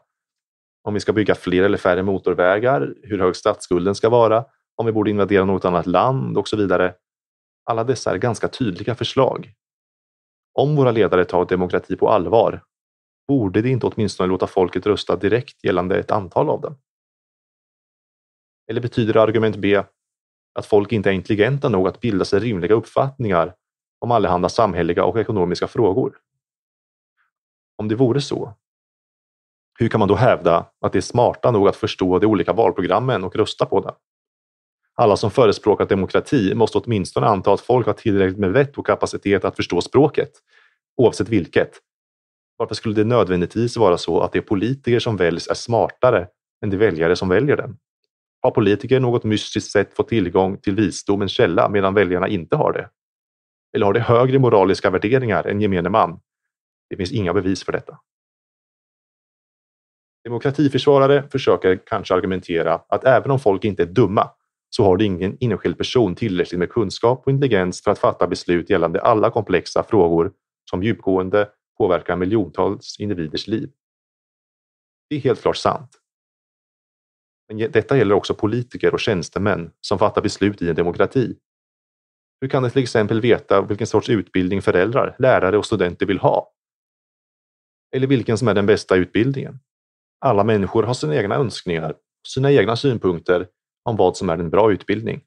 om 0.87 0.95
vi 0.95 1.01
ska 1.01 1.13
bygga 1.13 1.35
fler 1.35 1.63
eller 1.63 1.79
färre 1.79 2.03
motorvägar, 2.03 2.95
hur 3.03 3.19
hög 3.19 3.37
statsskulden 3.37 3.95
ska 3.95 4.09
vara, 4.09 4.45
om 4.77 4.87
vi 4.87 4.93
borde 4.93 5.11
invadera 5.11 5.45
något 5.45 5.65
annat 5.65 5.87
land 5.87 6.39
och 6.39 6.49
så 6.49 6.57
vidare. 6.57 6.95
Alla 7.65 7.85
dessa 7.85 8.11
är 8.11 8.19
ganska 8.19 8.49
tydliga 8.49 8.95
förslag. 8.95 9.53
Om 10.55 10.77
våra 10.77 10.91
ledare 10.91 11.25
tar 11.25 11.45
demokrati 11.45 11.97
på 11.97 12.09
allvar, 12.09 12.65
borde 13.29 13.63
de 13.63 13.71
inte 13.71 13.87
åtminstone 13.87 14.29
låta 14.29 14.47
folket 14.47 14.87
rösta 14.87 15.17
direkt 15.17 15.65
gällande 15.65 15.99
ett 15.99 16.11
antal 16.11 16.51
av 16.51 16.61
dem? 16.61 16.79
Eller 18.71 18.81
betyder 18.81 19.17
argument 19.17 19.57
B 19.57 19.83
att 20.59 20.67
folk 20.67 20.93
inte 20.93 21.11
är 21.11 21.15
intelligenta 21.15 21.69
nog 21.69 21.89
att 21.89 22.01
bilda 22.01 22.25
sig 22.25 22.41
rimliga 22.41 22.75
uppfattningar 22.75 23.55
om 23.99 24.11
allehanda 24.11 24.49
samhälleliga 24.49 25.05
och 25.05 25.21
ekonomiska 25.21 25.67
frågor? 25.67 26.19
Om 27.77 27.89
det 27.89 27.95
vore 27.95 28.21
så, 28.21 28.55
hur 29.79 29.89
kan 29.89 29.99
man 29.99 30.09
då 30.09 30.15
hävda 30.15 30.67
att 30.81 30.93
de 30.93 30.99
är 30.99 31.03
smarta 31.03 31.51
nog 31.51 31.69
att 31.69 31.77
förstå 31.77 32.19
de 32.19 32.27
olika 32.27 32.53
valprogrammen 32.53 33.25
och 33.25 33.37
rösta 33.37 33.67
på 33.67 33.81
dem? 33.81 33.95
Alla 34.95 35.17
som 35.17 35.31
förespråkar 35.31 35.87
demokrati 35.87 36.55
måste 36.55 36.79
åtminstone 36.79 37.27
anta 37.27 37.53
att 37.53 37.61
folk 37.61 37.87
har 37.87 37.93
tillräckligt 37.93 38.39
med 38.39 38.53
vett 38.53 38.79
och 38.79 38.87
kapacitet 38.87 39.45
att 39.45 39.57
förstå 39.57 39.81
språket, 39.81 40.31
oavsett 40.97 41.29
vilket. 41.29 41.71
Varför 42.57 42.75
skulle 42.75 42.95
det 42.95 43.05
nödvändigtvis 43.05 43.77
vara 43.77 43.99
så 43.99 44.21
att 44.21 44.33
de 44.33 44.41
politiker 44.41 44.99
som 44.99 45.17
väljs 45.17 45.49
är 45.49 45.55
smartare 45.55 46.29
än 46.65 46.71
de 46.71 46.77
väljare 46.77 47.17
som 47.17 47.29
väljer 47.29 47.57
dem? 47.57 47.79
Har 48.43 48.51
politiker 48.51 49.01
något 49.01 49.25
mystiskt 49.25 49.71
sätt 49.71 49.97
fått 49.97 50.09
tillgång 50.09 50.59
till 50.59 50.75
visdomens 50.75 51.33
källa 51.33 51.69
medan 51.69 51.95
väljarna 51.95 52.29
inte 52.29 52.57
har 52.57 52.73
det? 52.73 52.91
Eller 53.75 53.87
har 53.87 53.93
de 53.93 54.01
högre 54.01 54.39
moraliska 54.39 54.91
värderingar 54.91 55.47
än 55.47 55.61
gemene 55.61 55.89
man? 55.89 56.21
Det 56.91 56.97
finns 56.97 57.13
inga 57.13 57.35
bevis 57.35 57.65
för 57.65 57.73
detta. 57.73 57.99
Demokratiförsvarare 60.27 61.29
försöker 61.33 61.81
kanske 61.87 62.15
argumentera 62.15 62.75
att 62.89 63.05
även 63.05 63.31
om 63.31 63.39
folk 63.39 63.65
inte 63.65 63.83
är 63.83 63.87
dumma 63.87 64.31
så 64.71 64.85
har 64.85 64.97
det 64.97 65.05
ingen 65.05 65.37
enskild 65.41 65.79
person 65.79 66.15
tillräckligt 66.15 66.59
med 66.59 66.71
kunskap 66.71 67.23
och 67.27 67.33
intelligens 67.33 67.83
för 67.83 67.91
att 67.91 67.99
fatta 67.99 68.27
beslut 68.27 68.71
gällande 68.71 69.01
alla 69.01 69.31
komplexa 69.31 69.83
frågor 69.83 70.33
som 70.71 70.83
djupgående 70.83 71.49
påverkar 71.79 72.17
miljontals 72.17 73.01
individers 73.01 73.47
liv. 73.47 73.71
Det 75.09 75.17
är 75.17 75.21
helt 75.21 75.43
klart 75.43 75.57
sant. 75.57 75.91
Men 77.49 77.59
detta 77.59 77.97
gäller 77.97 78.15
också 78.15 78.35
politiker 78.35 78.95
och 78.95 79.01
tjänstemän 79.01 79.71
som 79.81 79.99
fattar 79.99 80.23
beslut 80.23 80.63
i 80.63 80.69
en 80.69 80.77
demokrati. 80.77 81.37
Hur 82.41 82.49
kan 82.49 82.63
de 82.63 82.71
till 82.71 82.83
exempel 82.83 83.21
veta 83.21 83.63
vilken 83.63 83.87
sorts 83.87 84.09
utbildning 84.09 84.63
föräldrar, 84.63 85.17
lärare 85.19 85.59
och 85.59 85.67
studenter 85.67 86.07
vill 86.07 86.19
ha? 86.19 86.53
Eller 87.97 88.07
vilken 88.07 88.39
som 88.39 88.49
är 88.49 88.55
den 88.55 88.67
bästa 88.67 88.97
utbildningen? 88.97 89.59
Alla 90.19 90.45
människor 90.45 90.83
har 90.83 90.95
sina 90.95 91.17
egna 91.17 91.35
önskningar 91.35 91.91
och 91.91 92.29
sina 92.29 92.53
egna 92.53 92.77
synpunkter 92.77 93.49
om 93.85 93.97
vad 93.97 94.17
som 94.17 94.31
är 94.31 94.39
en 94.39 94.51
bra 94.51 94.73
utbildning. 94.73 95.21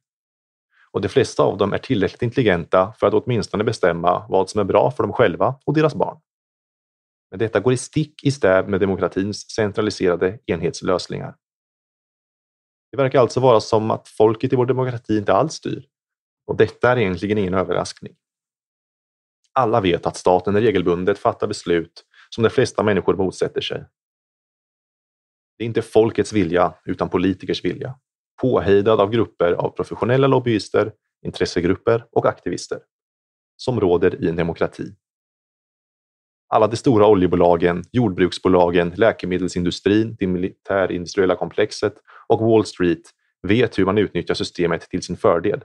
Och 0.92 1.02
de 1.02 1.10
flesta 1.10 1.44
av 1.44 1.58
dem 1.58 1.74
är 1.74 1.78
tillräckligt 1.78 2.22
intelligenta 2.22 2.94
för 3.00 3.08
att 3.08 3.14
åtminstone 3.14 3.64
bestämma 3.64 4.26
vad 4.30 4.50
som 4.50 4.60
är 4.60 4.64
bra 4.64 4.92
för 4.92 5.04
dem 5.04 5.14
själva 5.14 5.56
och 5.66 5.74
deras 5.74 5.96
barn. 5.96 6.20
Men 7.32 7.40
detta 7.40 7.60
går 7.60 7.74
i 7.74 7.78
stick 7.78 8.24
i 8.24 8.32
stäv 8.32 8.70
med 8.70 8.80
demokratins 8.80 9.50
centraliserade 9.50 10.40
enhetslösningar. 10.46 11.36
Det 12.92 12.98
verkar 12.98 13.20
alltså 13.20 13.40
vara 13.40 13.60
som 13.60 13.92
att 13.92 14.08
folket 14.08 14.54
i 14.54 14.56
vår 14.56 14.66
demokrati 14.66 15.18
inte 15.18 15.34
alls 15.34 15.54
styr. 15.54 15.86
Och 16.48 16.56
detta 16.56 16.92
är 16.92 16.98
egentligen 16.98 17.38
ingen 17.38 17.54
överraskning. 17.54 18.16
Alla 19.54 19.82
vet 19.82 20.06
att 20.06 20.18
staten 20.18 20.62
regelbundet 20.62 21.20
fattar 21.20 21.48
beslut 21.48 22.06
som 22.30 22.44
de 22.44 22.50
flesta 22.50 22.84
människor 22.84 23.16
motsätter 23.16 23.62
sig. 23.62 23.86
Det 25.60 25.64
är 25.64 25.68
inte 25.68 25.82
folkets 25.82 26.34
vilja, 26.34 26.74
utan 26.86 27.10
politikers 27.10 27.66
vilja. 27.66 27.96
Påhejdad 28.42 29.02
av 29.02 29.10
grupper 29.10 29.54
av 29.54 29.70
professionella 29.70 30.28
lobbyister, 30.28 30.94
intressegrupper 31.26 32.06
och 32.12 32.26
aktivister. 32.26 32.80
Som 33.58 33.80
råder 33.80 34.24
i 34.24 34.30
en 34.30 34.36
demokrati. 34.36 34.96
Alla 36.48 36.68
de 36.68 36.78
stora 36.78 37.08
oljebolagen, 37.08 37.84
jordbruksbolagen, 37.92 38.90
läkemedelsindustrin, 38.90 40.16
det 40.20 40.28
militärindustriella 40.28 41.36
komplexet 41.36 41.94
och 42.28 42.40
Wall 42.40 42.66
Street 42.66 43.04
vet 43.48 43.80
hur 43.80 43.86
man 43.86 43.98
utnyttjar 43.98 44.36
systemet 44.36 44.82
till 44.82 45.04
sin 45.04 45.18
fördel. 45.18 45.64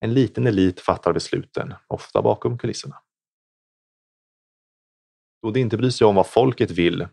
En 0.00 0.14
liten 0.14 0.46
elit 0.46 0.80
fattar 0.80 1.12
besluten, 1.12 1.74
ofta 1.86 2.22
bakom 2.22 2.58
kulisserna. 2.58 2.96
Då 5.42 5.50
de 5.50 5.60
inte 5.60 5.76
bryr 5.76 5.90
sig 5.90 6.06
om 6.06 6.14
vad 6.14 6.26
folket 6.26 6.70
vill 6.70 7.06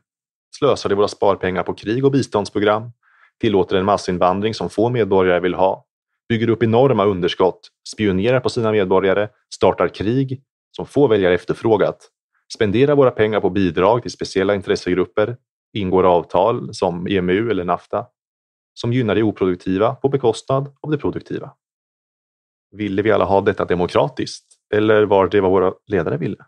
slösar 0.57 0.89
de 0.89 0.95
våra 0.95 1.07
sparpengar 1.07 1.63
på 1.63 1.73
krig 1.73 2.05
och 2.05 2.11
biståndsprogram, 2.11 2.91
tillåter 3.39 3.75
en 3.75 3.85
massinvandring 3.85 4.53
som 4.53 4.69
få 4.69 4.89
medborgare 4.89 5.39
vill 5.39 5.53
ha, 5.53 5.85
bygger 6.29 6.49
upp 6.49 6.63
enorma 6.63 7.05
underskott, 7.05 7.67
spionerar 7.89 8.39
på 8.39 8.49
sina 8.49 8.71
medborgare, 8.71 9.29
startar 9.53 9.87
krig 9.87 10.41
som 10.75 10.85
få 10.85 11.07
väljare 11.07 11.33
efterfrågat, 11.33 12.09
spenderar 12.53 12.95
våra 12.95 13.11
pengar 13.11 13.39
på 13.39 13.49
bidrag 13.49 14.01
till 14.01 14.11
speciella 14.11 14.55
intressegrupper, 14.55 15.37
ingår 15.73 16.03
avtal 16.03 16.73
som 16.73 17.07
EMU 17.07 17.51
eller 17.51 17.65
NAFTA, 17.65 18.05
som 18.73 18.93
gynnar 18.93 19.15
det 19.15 19.23
oproduktiva 19.23 19.95
på 19.95 20.09
bekostnad 20.09 20.75
av 20.81 20.91
det 20.91 20.97
produktiva. 20.97 21.51
Ville 22.71 23.01
vi 23.01 23.11
alla 23.11 23.25
ha 23.25 23.41
detta 23.41 23.65
demokratiskt? 23.65 24.45
Eller 24.73 25.03
var 25.03 25.27
det 25.27 25.41
vad 25.41 25.51
våra 25.51 25.73
ledare 25.87 26.17
ville? 26.17 26.45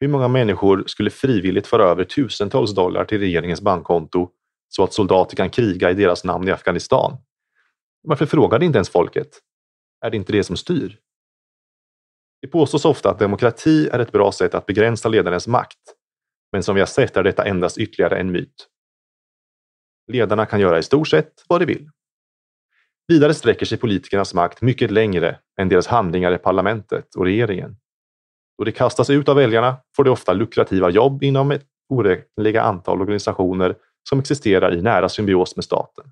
Hur 0.00 0.08
många 0.08 0.28
människor 0.28 0.84
skulle 0.86 1.10
frivilligt 1.10 1.66
föra 1.66 1.84
över 1.84 2.04
tusentals 2.04 2.74
dollar 2.74 3.04
till 3.04 3.18
regeringens 3.18 3.60
bankkonto 3.60 4.30
så 4.68 4.84
att 4.84 4.92
soldater 4.92 5.36
kan 5.36 5.50
kriga 5.50 5.90
i 5.90 5.94
deras 5.94 6.24
namn 6.24 6.48
i 6.48 6.52
Afghanistan? 6.52 7.16
Varför 8.02 8.26
frågade 8.26 8.64
inte 8.64 8.76
ens 8.76 8.88
folket? 8.88 9.28
Är 10.04 10.10
det 10.10 10.16
inte 10.16 10.32
det 10.32 10.44
som 10.44 10.56
styr? 10.56 10.98
Det 12.42 12.48
påstås 12.48 12.84
ofta 12.84 13.10
att 13.10 13.18
demokrati 13.18 13.88
är 13.88 13.98
ett 13.98 14.12
bra 14.12 14.32
sätt 14.32 14.54
att 14.54 14.66
begränsa 14.66 15.08
ledarens 15.08 15.46
makt. 15.46 15.78
Men 16.52 16.62
som 16.62 16.74
vi 16.74 16.80
har 16.80 16.86
sett 16.86 17.16
är 17.16 17.22
detta 17.22 17.44
endast 17.44 17.78
ytterligare 17.78 18.18
en 18.18 18.32
myt. 18.32 18.68
Ledarna 20.12 20.46
kan 20.46 20.60
göra 20.60 20.78
i 20.78 20.82
stort 20.82 21.08
sett 21.08 21.44
vad 21.48 21.60
de 21.60 21.66
vill. 21.66 21.90
Vidare 23.08 23.34
sträcker 23.34 23.66
sig 23.66 23.78
politikernas 23.78 24.34
makt 24.34 24.62
mycket 24.62 24.90
längre 24.90 25.38
än 25.60 25.68
deras 25.68 25.86
handlingar 25.86 26.34
i 26.34 26.38
parlamentet 26.38 27.14
och 27.14 27.24
regeringen. 27.24 27.76
Då 28.58 28.64
de 28.64 28.72
kastas 28.72 29.10
ut 29.10 29.28
av 29.28 29.36
väljarna 29.36 29.76
får 29.96 30.04
de 30.04 30.10
ofta 30.10 30.32
lukrativa 30.32 30.90
jobb 30.90 31.22
inom 31.22 31.50
ett 31.50 31.64
oräkneliga 31.88 32.62
antal 32.62 33.00
organisationer 33.00 33.74
som 34.08 34.18
existerar 34.18 34.74
i 34.74 34.82
nära 34.82 35.08
symbios 35.08 35.56
med 35.56 35.64
staten. 35.64 36.04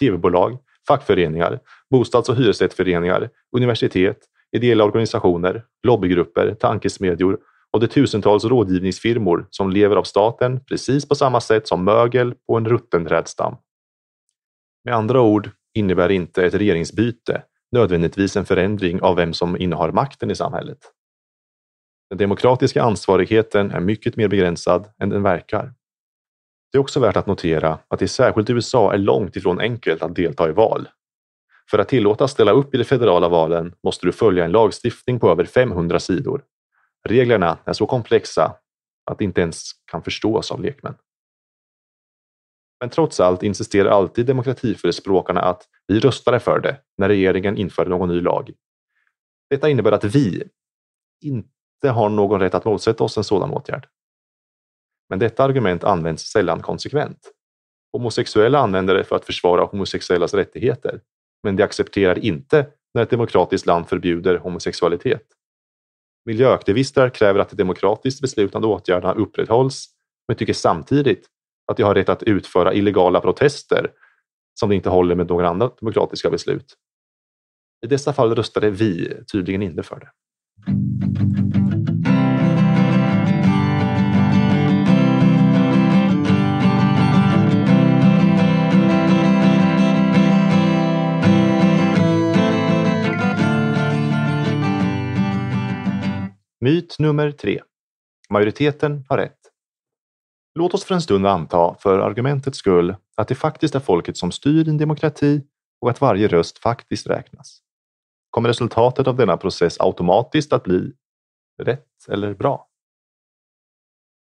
TV-bolag, 0.00 0.58
fackföreningar, 0.88 1.60
bostads 1.90 2.28
och 2.28 2.36
hyresrättsföreningar, 2.36 3.30
universitet, 3.56 4.18
ideella 4.52 4.84
organisationer, 4.84 5.64
lobbygrupper, 5.82 6.54
tankesmedjor 6.54 7.38
och 7.70 7.80
de 7.80 7.86
tusentals 7.86 8.44
rådgivningsfirmor 8.44 9.46
som 9.50 9.70
lever 9.70 9.96
av 9.96 10.02
staten 10.02 10.60
precis 10.64 11.08
på 11.08 11.14
samma 11.14 11.40
sätt 11.40 11.68
som 11.68 11.84
mögel 11.84 12.34
på 12.46 12.56
en 12.56 12.68
rutten 12.68 13.06
trädstam. 13.06 13.56
Med 14.84 14.94
andra 14.94 15.20
ord 15.20 15.50
innebär 15.74 16.08
inte 16.08 16.46
ett 16.46 16.54
regeringsbyte 16.54 17.42
nödvändigtvis 17.72 18.36
en 18.36 18.44
förändring 18.44 19.02
av 19.02 19.16
vem 19.16 19.34
som 19.34 19.56
innehar 19.56 19.92
makten 19.92 20.30
i 20.30 20.34
samhället. 20.34 20.78
Den 22.10 22.18
demokratiska 22.18 22.82
ansvarigheten 22.82 23.70
är 23.70 23.80
mycket 23.80 24.16
mer 24.16 24.28
begränsad 24.28 24.88
än 24.98 25.08
den 25.08 25.22
verkar. 25.22 25.74
Det 26.72 26.78
är 26.78 26.80
också 26.80 27.00
värt 27.00 27.16
att 27.16 27.26
notera 27.26 27.78
att 27.88 27.98
det 27.98 28.08
särskilt 28.08 28.50
i 28.50 28.52
USA 28.52 28.92
är 28.92 28.98
långt 28.98 29.36
ifrån 29.36 29.60
enkelt 29.60 30.02
att 30.02 30.14
delta 30.14 30.48
i 30.48 30.52
val. 30.52 30.88
För 31.70 31.78
att 31.78 31.88
tillåtas 31.88 32.32
ställa 32.32 32.52
upp 32.52 32.74
i 32.74 32.78
de 32.78 32.84
federala 32.84 33.28
valen 33.28 33.74
måste 33.82 34.06
du 34.06 34.12
följa 34.12 34.44
en 34.44 34.52
lagstiftning 34.52 35.20
på 35.20 35.30
över 35.30 35.44
500 35.44 36.00
sidor. 36.00 36.44
Reglerna 37.08 37.58
är 37.64 37.72
så 37.72 37.86
komplexa 37.86 38.54
att 39.10 39.18
de 39.18 39.24
inte 39.24 39.40
ens 39.40 39.70
kan 39.90 40.02
förstås 40.02 40.52
av 40.52 40.62
lekmän. 40.62 40.94
Men 42.80 42.90
trots 42.90 43.20
allt 43.20 43.42
insisterar 43.42 43.90
alltid 43.90 44.26
demokratiförespråkarna 44.26 45.40
att 45.40 45.68
vi 45.86 46.00
röstade 46.00 46.40
för 46.40 46.60
det 46.60 46.80
när 46.98 47.08
regeringen 47.08 47.56
införde 47.56 47.90
någon 47.90 48.08
ny 48.08 48.20
lag. 48.20 48.50
Detta 49.50 49.68
innebär 49.68 49.92
att 49.92 50.04
vi 50.04 50.42
inte 51.20 51.57
inte 51.78 51.90
har 51.90 52.08
någon 52.08 52.40
rätt 52.40 52.54
att 52.54 52.64
motsätta 52.64 53.04
oss 53.04 53.16
en 53.16 53.24
sådan 53.24 53.50
åtgärd. 53.50 53.86
Men 55.08 55.18
detta 55.18 55.44
argument 55.44 55.84
används 55.84 56.22
sällan 56.22 56.62
konsekvent. 56.62 57.32
Homosexuella 57.92 58.58
använder 58.58 58.94
det 58.94 59.04
för 59.04 59.16
att 59.16 59.24
försvara 59.24 59.64
homosexuellas 59.64 60.34
rättigheter, 60.34 61.00
men 61.42 61.56
de 61.56 61.62
accepterar 61.62 62.18
inte 62.18 62.66
när 62.94 63.02
ett 63.02 63.10
demokratiskt 63.10 63.66
land 63.66 63.88
förbjuder 63.88 64.38
homosexualitet. 64.38 65.22
Miljöaktivister 66.24 67.10
kräver 67.10 67.40
att 67.40 67.50
de 67.50 67.56
demokratiskt 67.56 68.20
beslutande 68.20 68.68
åtgärderna 68.68 69.14
upprätthålls, 69.14 69.88
men 70.28 70.36
tycker 70.36 70.52
samtidigt 70.52 71.26
att 71.66 71.76
de 71.76 71.82
har 71.82 71.94
rätt 71.94 72.08
att 72.08 72.22
utföra 72.22 72.74
illegala 72.74 73.20
protester 73.20 73.90
som 74.60 74.68
de 74.68 74.76
inte 74.76 74.88
håller 74.88 75.14
med 75.14 75.28
några 75.28 75.48
andra 75.48 75.70
demokratiska 75.80 76.30
beslut. 76.30 76.74
I 77.84 77.88
dessa 77.88 78.12
fall 78.12 78.34
röstade 78.34 78.70
vi 78.70 79.12
tydligen 79.32 79.62
inte 79.62 79.82
för 79.82 80.00
det. 80.00 80.10
Myt 96.60 96.98
nummer 96.98 97.30
tre. 97.30 97.60
Majoriteten 98.30 99.04
har 99.08 99.16
rätt. 99.18 99.38
Låt 100.54 100.74
oss 100.74 100.84
för 100.84 100.94
en 100.94 101.02
stund 101.02 101.26
anta, 101.26 101.76
för 101.78 101.98
argumentets 101.98 102.58
skull, 102.58 102.96
att 103.16 103.28
det 103.28 103.34
faktiskt 103.34 103.74
är 103.74 103.80
folket 103.80 104.16
som 104.16 104.32
styr 104.32 104.68
en 104.68 104.78
demokrati 104.78 105.42
och 105.80 105.90
att 105.90 106.00
varje 106.00 106.28
röst 106.28 106.58
faktiskt 106.58 107.06
räknas. 107.06 107.62
Kommer 108.30 108.48
resultatet 108.48 109.06
av 109.06 109.16
denna 109.16 109.36
process 109.36 109.80
automatiskt 109.80 110.52
att 110.52 110.64
bli 110.64 110.92
rätt 111.62 112.08
eller 112.08 112.34
bra? 112.34 112.68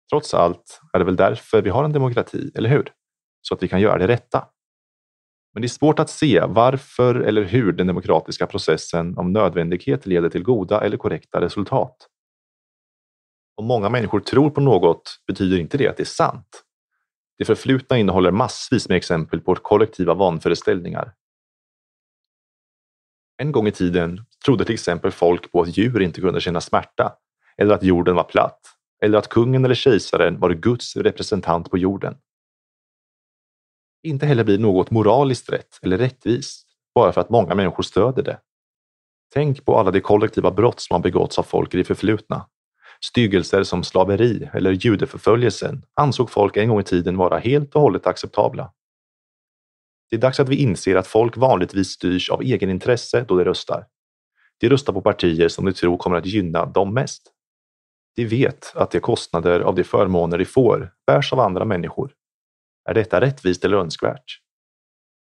Trots 0.10 0.34
allt 0.34 0.82
är 0.94 1.00
det 1.00 1.06
väl 1.06 1.16
därför 1.16 1.62
vi 1.62 1.70
har 1.70 1.84
en 1.84 1.94
demokrati, 1.94 2.52
eller 2.56 2.70
hur? 2.70 2.92
Så 3.42 3.54
att 3.54 3.64
vi 3.64 3.68
kan 3.68 3.82
göra 3.82 3.98
det 3.98 4.08
rätta. 4.08 4.48
Men 5.54 5.62
det 5.62 5.66
är 5.66 5.70
svårt 5.70 6.00
att 6.00 6.10
se 6.10 6.46
varför 6.48 7.16
eller 7.16 7.44
hur 7.44 7.72
den 7.72 7.88
demokratiska 7.88 8.48
processen 8.48 9.18
om 9.18 9.34
nödvändighet 9.34 10.06
leder 10.06 10.30
till 10.30 10.44
goda 10.44 10.82
eller 10.82 10.98
korrekta 10.98 11.42
resultat. 11.42 12.10
Om 13.56 13.66
många 13.66 13.90
människor 13.90 14.20
tror 14.20 14.50
på 14.50 14.62
något 14.62 15.20
betyder 15.28 15.60
inte 15.60 15.78
det 15.78 15.88
att 15.88 15.98
det 15.98 16.04
är 16.04 16.06
sant. 16.06 16.64
Det 17.38 17.46
förflutna 17.46 17.98
innehåller 17.98 18.32
massvis 18.32 18.90
med 18.90 18.98
exempel 18.98 19.40
på 19.40 19.56
kollektiva 19.56 20.14
vanföreställningar. 20.14 21.14
En 23.38 23.52
gång 23.52 23.68
i 23.68 23.72
tiden 23.72 24.26
trodde 24.46 24.66
till 24.66 24.74
exempel 24.74 25.12
folk 25.12 25.52
på 25.52 25.62
att 25.62 25.78
djur 25.78 26.02
inte 26.02 26.22
kunde 26.22 26.42
känna 26.42 26.62
smärta, 26.62 27.16
eller 27.58 27.76
att 27.76 27.84
jorden 27.84 28.16
var 28.16 28.24
platt, 28.24 28.60
eller 29.02 29.18
att 29.18 29.30
kungen 29.30 29.66
eller 29.66 29.76
kejsaren 29.76 30.40
var 30.40 30.50
Guds 30.50 30.96
representant 30.96 31.72
på 31.72 31.78
jorden. 31.78 32.18
Inte 34.04 34.26
heller 34.26 34.44
blir 34.44 34.60
något 34.60 34.92
moraliskt 34.92 35.50
rätt 35.50 35.80
eller 35.82 35.98
rättvist 35.98 36.68
bara 36.96 37.12
för 37.12 37.22
att 37.22 37.30
många 37.30 37.56
människor 37.56 37.84
stöder 37.84 38.24
det. 38.24 38.40
Tänk 39.34 39.66
på 39.66 39.78
alla 39.78 39.92
de 39.92 40.02
kollektiva 40.02 40.52
brott 40.52 40.80
som 40.80 40.94
har 40.94 41.02
begåtts 41.02 41.40
av 41.40 41.44
folk 41.44 41.74
i 41.74 41.78
det 41.78 41.84
förflutna. 41.84 42.48
Styggelser 43.06 43.64
som 43.64 43.84
slaveri 43.84 44.50
eller 44.54 44.72
judeförföljelsen 44.72 45.86
ansåg 45.94 46.32
folk 46.32 46.58
en 46.58 46.70
gång 46.70 46.80
i 46.80 46.84
tiden 46.84 47.18
vara 47.18 47.38
helt 47.38 47.76
och 47.76 47.82
hållet 47.82 48.08
acceptabla. 48.08 48.72
Det 50.10 50.16
är 50.16 50.20
dags 50.20 50.40
att 50.40 50.50
vi 50.50 50.56
inser 50.56 50.96
att 50.96 51.08
folk 51.08 51.38
vanligtvis 51.38 51.90
styrs 51.90 52.30
av 52.30 52.42
egenintresse 52.42 53.26
då 53.28 53.38
de 53.38 53.44
röstar. 53.44 53.88
De 54.60 54.70
röstar 54.70 54.94
på 54.94 55.02
partier 55.02 55.48
som 55.48 55.66
de 55.66 55.74
tror 55.74 55.98
kommer 55.98 56.18
att 56.18 56.26
gynna 56.26 56.66
dem 56.66 56.94
mest. 56.94 57.22
De 58.16 58.26
vet 58.26 58.76
att 58.76 58.92
de 58.92 59.00
kostnader 59.00 59.60
av 59.60 59.76
de 59.76 59.84
förmåner 59.84 60.38
de 60.38 60.46
får 60.46 60.94
bärs 61.08 61.34
av 61.34 61.40
andra 61.40 61.66
människor. 61.66 62.14
Är 62.90 62.94
detta 62.94 63.22
rättvist 63.22 63.66
eller 63.66 63.78
önskvärt? 63.78 64.40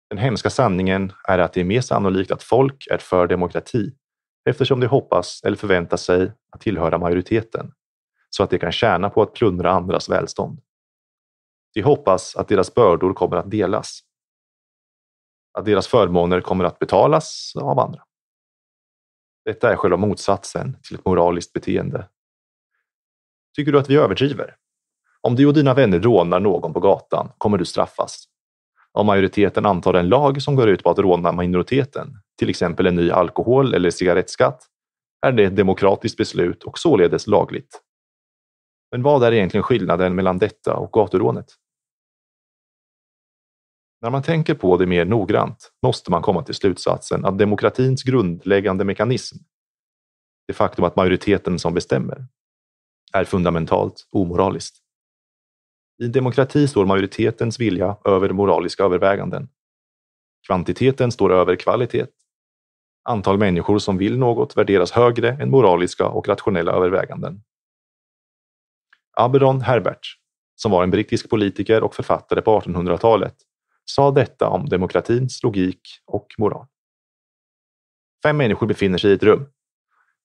Den 0.09 0.19
hemska 0.19 0.51
sanningen 0.51 1.13
är 1.29 1.39
att 1.39 1.53
det 1.53 1.61
är 1.61 1.65
mer 1.65 1.81
sannolikt 1.81 2.31
att 2.31 2.43
folk 2.43 2.87
är 2.91 2.99
för 2.99 3.27
demokrati 3.27 3.93
eftersom 4.45 4.81
de 4.81 4.87
hoppas 4.87 5.41
eller 5.45 5.57
förväntar 5.57 5.97
sig 5.97 6.33
att 6.51 6.61
tillhöra 6.61 6.99
majoriteten 6.99 7.73
så 8.31 8.43
att 8.43 8.51
de 8.51 8.59
kan 8.59 8.73
tjäna 8.73 9.11
på 9.11 9.23
att 9.23 9.35
plundra 9.35 9.71
andras 9.71 10.09
välstånd. 10.09 10.61
De 11.75 11.83
hoppas 11.83 12.37
att 12.37 12.49
deras 12.49 12.75
bördor 12.75 13.15
kommer 13.15 13.37
att 13.37 13.51
delas. 13.51 14.01
Att 15.53 15.65
deras 15.65 15.87
förmåner 15.87 16.41
kommer 16.41 16.65
att 16.65 16.79
betalas 16.79 17.53
av 17.57 17.79
andra. 17.79 18.03
Detta 19.45 19.73
är 19.73 19.77
själva 19.77 19.97
motsatsen 19.97 20.77
till 20.83 20.95
ett 20.95 21.05
moraliskt 21.05 21.53
beteende. 21.53 22.09
Tycker 23.57 23.73
du 23.73 23.79
att 23.79 23.91
vi 23.91 23.97
överdriver? 23.97 24.57
Om 25.21 25.37
du 25.37 25.47
och 25.47 25.55
dina 25.55 25.75
vänner 25.75 26.01
rånar 26.01 26.41
någon 26.41 26.73
på 26.73 26.81
gatan 26.81 27.33
kommer 27.39 27.59
du 27.59 27.65
straffas. 27.65 28.30
Om 28.93 29.07
majoriteten 29.07 29.67
antar 29.67 29.95
en 29.95 30.09
lag 30.09 30.43
som 30.43 30.57
går 30.57 30.69
ut 30.69 30.83
på 30.83 30.91
att 30.91 30.99
råna 30.99 31.33
minoriteten, 31.33 32.15
till 32.39 32.51
exempel 32.51 32.87
en 32.87 32.95
ny 32.95 33.11
alkohol 33.11 33.75
eller 33.75 33.91
cigarettskatt, 33.91 34.63
är 35.27 35.33
det 35.33 35.45
ett 35.45 35.57
demokratiskt 35.57 36.17
beslut 36.17 36.63
och 36.63 36.79
således 36.79 37.27
lagligt. 37.27 37.81
Men 38.91 39.03
vad 39.03 39.23
är 39.23 39.33
egentligen 39.33 39.63
skillnaden 39.63 40.15
mellan 40.15 40.39
detta 40.39 40.77
och 40.77 40.93
gaturånet? 40.93 41.47
När 44.03 44.11
man 44.11 44.23
tänker 44.23 44.55
på 44.55 44.77
det 44.77 44.87
mer 44.87 45.05
noggrant 45.05 45.73
måste 45.83 46.11
man 46.11 46.23
komma 46.23 46.43
till 46.43 46.55
slutsatsen 46.55 47.25
att 47.25 47.39
demokratins 47.39 48.03
grundläggande 48.03 48.85
mekanism, 48.85 49.37
det 50.47 50.55
faktum 50.55 50.85
att 50.85 50.97
majoriteten 50.97 51.59
som 51.59 51.75
bestämmer, 51.75 52.27
är 53.13 53.25
fundamentalt 53.25 54.09
omoraliskt. 54.11 54.77
I 56.01 56.09
demokrati 56.09 56.69
står 56.69 56.87
majoritetens 56.87 57.61
vilja 57.61 57.97
över 58.05 58.31
moraliska 58.33 58.85
överväganden. 58.85 59.49
Kvantiteten 60.47 61.13
står 61.13 61.33
över 61.33 61.57
kvalitet. 61.57 62.07
Antal 63.05 63.39
människor 63.39 63.79
som 63.79 63.99
vill 63.99 64.19
något 64.19 64.57
värderas 64.57 64.93
högre 64.93 65.29
än 65.29 65.51
moraliska 65.51 66.09
och 66.09 66.29
rationella 66.29 66.73
överväganden. 66.73 67.43
Aberon 69.17 69.61
Herbert, 69.61 70.17
som 70.55 70.71
var 70.71 70.83
en 70.83 70.91
brittisk 70.91 71.31
politiker 71.31 71.83
och 71.83 71.95
författare 71.95 72.43
på 72.43 72.61
1800-talet, 72.61 73.35
sa 73.85 74.11
detta 74.11 74.49
om 74.49 74.69
demokratins 74.69 75.43
logik 75.43 75.81
och 76.07 76.27
moral. 76.39 76.67
Fem 78.23 78.37
människor 78.37 78.67
befinner 78.67 78.99
sig 78.99 79.11
i 79.11 79.15
ett 79.15 79.23
rum. 79.23 79.47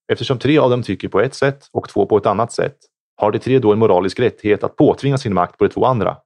Eftersom 0.07 0.39
tre 0.39 0.57
av 0.57 0.69
dem 0.69 0.83
tycker 0.83 1.07
på 1.07 1.19
ett 1.19 1.35
sätt 1.35 1.69
och 1.71 1.89
två 1.89 2.05
på 2.05 2.17
ett 2.17 2.25
annat 2.25 2.51
sätt 2.51 2.77
har 3.15 3.31
de 3.31 3.39
tre 3.39 3.59
då 3.59 3.73
en 3.73 3.79
moralisk 3.79 4.19
rättighet 4.19 4.63
att 4.63 4.75
påtvinga 4.75 5.17
sin 5.17 5.33
makt 5.33 5.57
på 5.57 5.63
de 5.63 5.73
två 5.73 5.85
andra? 5.85 6.17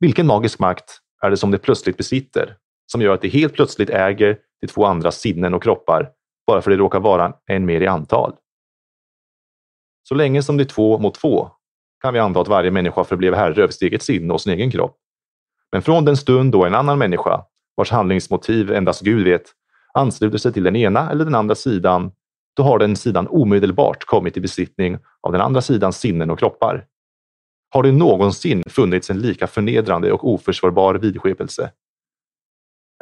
Vilken 0.00 0.26
magisk 0.26 0.58
makt 0.58 0.98
är 1.22 1.30
det 1.30 1.36
som 1.36 1.50
de 1.50 1.58
plötsligt 1.58 1.96
besitter 1.96 2.56
som 2.86 3.02
gör 3.02 3.14
att 3.14 3.22
de 3.22 3.28
helt 3.28 3.54
plötsligt 3.54 3.90
äger 3.90 4.38
de 4.60 4.66
två 4.66 4.84
andras 4.84 5.20
sinnen 5.20 5.54
och 5.54 5.62
kroppar 5.62 6.10
bara 6.46 6.62
för 6.62 6.70
att 6.70 6.76
de 6.76 6.82
råkar 6.82 7.00
vara 7.00 7.32
en 7.46 7.66
mer 7.66 7.80
i 7.80 7.86
antal? 7.86 8.34
Så 10.08 10.14
länge 10.14 10.42
som 10.42 10.56
det 10.56 10.62
är 10.62 10.68
två 10.68 10.98
mot 10.98 11.14
två 11.14 11.50
kan 12.02 12.14
vi 12.14 12.20
anta 12.20 12.40
att 12.40 12.48
varje 12.48 12.70
människa 12.70 13.04
förblev 13.04 13.34
herre 13.34 13.62
över 13.62 13.72
sitt 13.72 13.82
eget 13.82 14.02
sinne 14.02 14.32
och 14.34 14.40
sin 14.40 14.52
egen 14.52 14.70
kropp. 14.70 14.96
Men 15.72 15.82
från 15.82 16.04
den 16.04 16.16
stund 16.16 16.52
då 16.52 16.64
en 16.64 16.74
annan 16.74 16.98
människa, 16.98 17.44
vars 17.76 17.90
handlingsmotiv 17.90 18.72
endast 18.72 19.00
Gud 19.00 19.24
vet, 19.24 19.42
ansluter 19.94 20.38
sig 20.38 20.52
till 20.52 20.62
den 20.62 20.76
ena 20.76 21.10
eller 21.10 21.24
den 21.24 21.34
andra 21.34 21.54
sidan 21.54 22.12
då 22.56 22.62
har 22.62 22.78
den 22.78 22.96
sidan 22.96 23.28
omedelbart 23.30 24.04
kommit 24.04 24.36
i 24.36 24.40
besittning 24.40 24.98
av 25.20 25.32
den 25.32 25.40
andra 25.40 25.60
sidans 25.60 25.98
sinnen 25.98 26.30
och 26.30 26.38
kroppar. 26.38 26.86
Har 27.70 27.82
det 27.82 27.92
någonsin 27.92 28.62
funnits 28.66 29.10
en 29.10 29.20
lika 29.20 29.46
förnedrande 29.46 30.12
och 30.12 30.28
oförsvarbar 30.28 30.94
vidskepelse? 30.94 31.70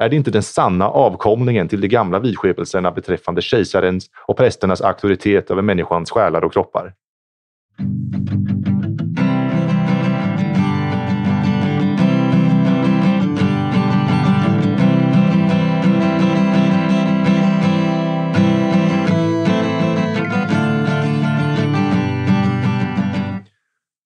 Är 0.03 0.09
det 0.09 0.16
inte 0.16 0.30
den 0.30 0.42
sanna 0.42 0.88
avkomlingen 0.88 1.68
till 1.68 1.80
de 1.80 1.88
gamla 1.88 2.18
vidskepelserna 2.18 2.92
beträffande 2.92 3.42
kejsarens 3.42 4.11
och 4.26 4.36
prästernas 4.36 4.80
auktoritet 4.80 5.50
över 5.50 5.62
människans 5.62 6.11
själar 6.11 6.44
och 6.44 6.53
kroppar? 6.53 6.94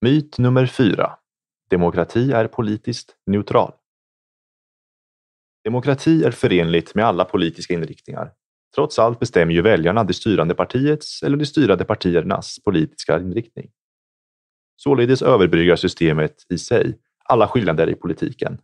Myt 0.00 0.38
nummer 0.38 0.66
fyra. 0.66 1.18
Demokrati 1.70 2.32
är 2.32 2.46
politiskt 2.46 3.16
neutral. 3.26 3.72
Demokrati 5.64 6.24
är 6.24 6.30
förenligt 6.30 6.94
med 6.94 7.06
alla 7.06 7.24
politiska 7.24 7.74
inriktningar. 7.74 8.32
Trots 8.74 8.98
allt 8.98 9.20
bestämmer 9.20 9.52
ju 9.52 9.62
väljarna 9.62 10.04
det 10.04 10.14
styrande 10.14 10.54
partiets 10.54 11.22
eller 11.22 11.36
de 11.36 11.46
styrande 11.46 11.84
partiernas 11.84 12.58
politiska 12.64 13.18
inriktning. 13.18 13.70
Således 14.76 15.22
överbryggar 15.22 15.76
systemet 15.76 16.34
i 16.48 16.58
sig 16.58 16.98
alla 17.24 17.48
skillnader 17.48 17.88
i 17.90 17.94
politiken. 17.94 18.58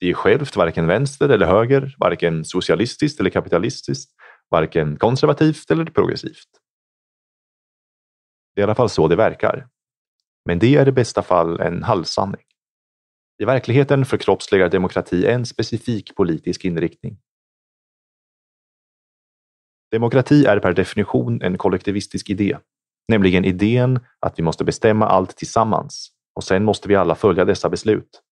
Det 0.00 0.10
är 0.10 0.14
självt 0.14 0.56
varken 0.56 0.86
vänster 0.86 1.28
eller 1.28 1.46
höger, 1.46 1.96
varken 1.98 2.44
socialistiskt 2.44 3.20
eller 3.20 3.30
kapitalistiskt, 3.30 4.10
varken 4.48 4.96
konservativt 4.96 5.70
eller 5.70 5.84
progressivt. 5.84 6.48
Det 8.54 8.60
är 8.60 8.62
i 8.62 8.64
alla 8.64 8.74
fall 8.74 8.90
så 8.90 9.08
det 9.08 9.16
verkar. 9.16 9.68
Men 10.44 10.58
det 10.58 10.76
är 10.76 10.88
i 10.88 10.92
bästa 10.92 11.22
fall 11.22 11.60
en 11.60 11.82
halvsanning. 11.82 12.42
I 13.42 13.44
verkligheten 13.44 14.04
förkroppsligar 14.04 14.68
demokrati 14.68 15.26
en 15.26 15.46
specifik 15.46 16.14
politisk 16.14 16.64
inriktning. 16.64 17.18
Demokrati 19.90 20.44
är 20.44 20.58
per 20.58 20.72
definition 20.72 21.42
en 21.42 21.58
kollektivistisk 21.58 22.30
idé, 22.30 22.58
nämligen 23.08 23.44
idén 23.44 24.00
att 24.20 24.38
vi 24.38 24.42
måste 24.42 24.64
bestämma 24.64 25.06
allt 25.06 25.36
tillsammans 25.36 26.10
och 26.34 26.44
sen 26.44 26.64
måste 26.64 26.88
vi 26.88 26.96
alla 26.96 27.14
följa 27.14 27.44
dessa 27.44 27.68
beslut. 27.68 28.22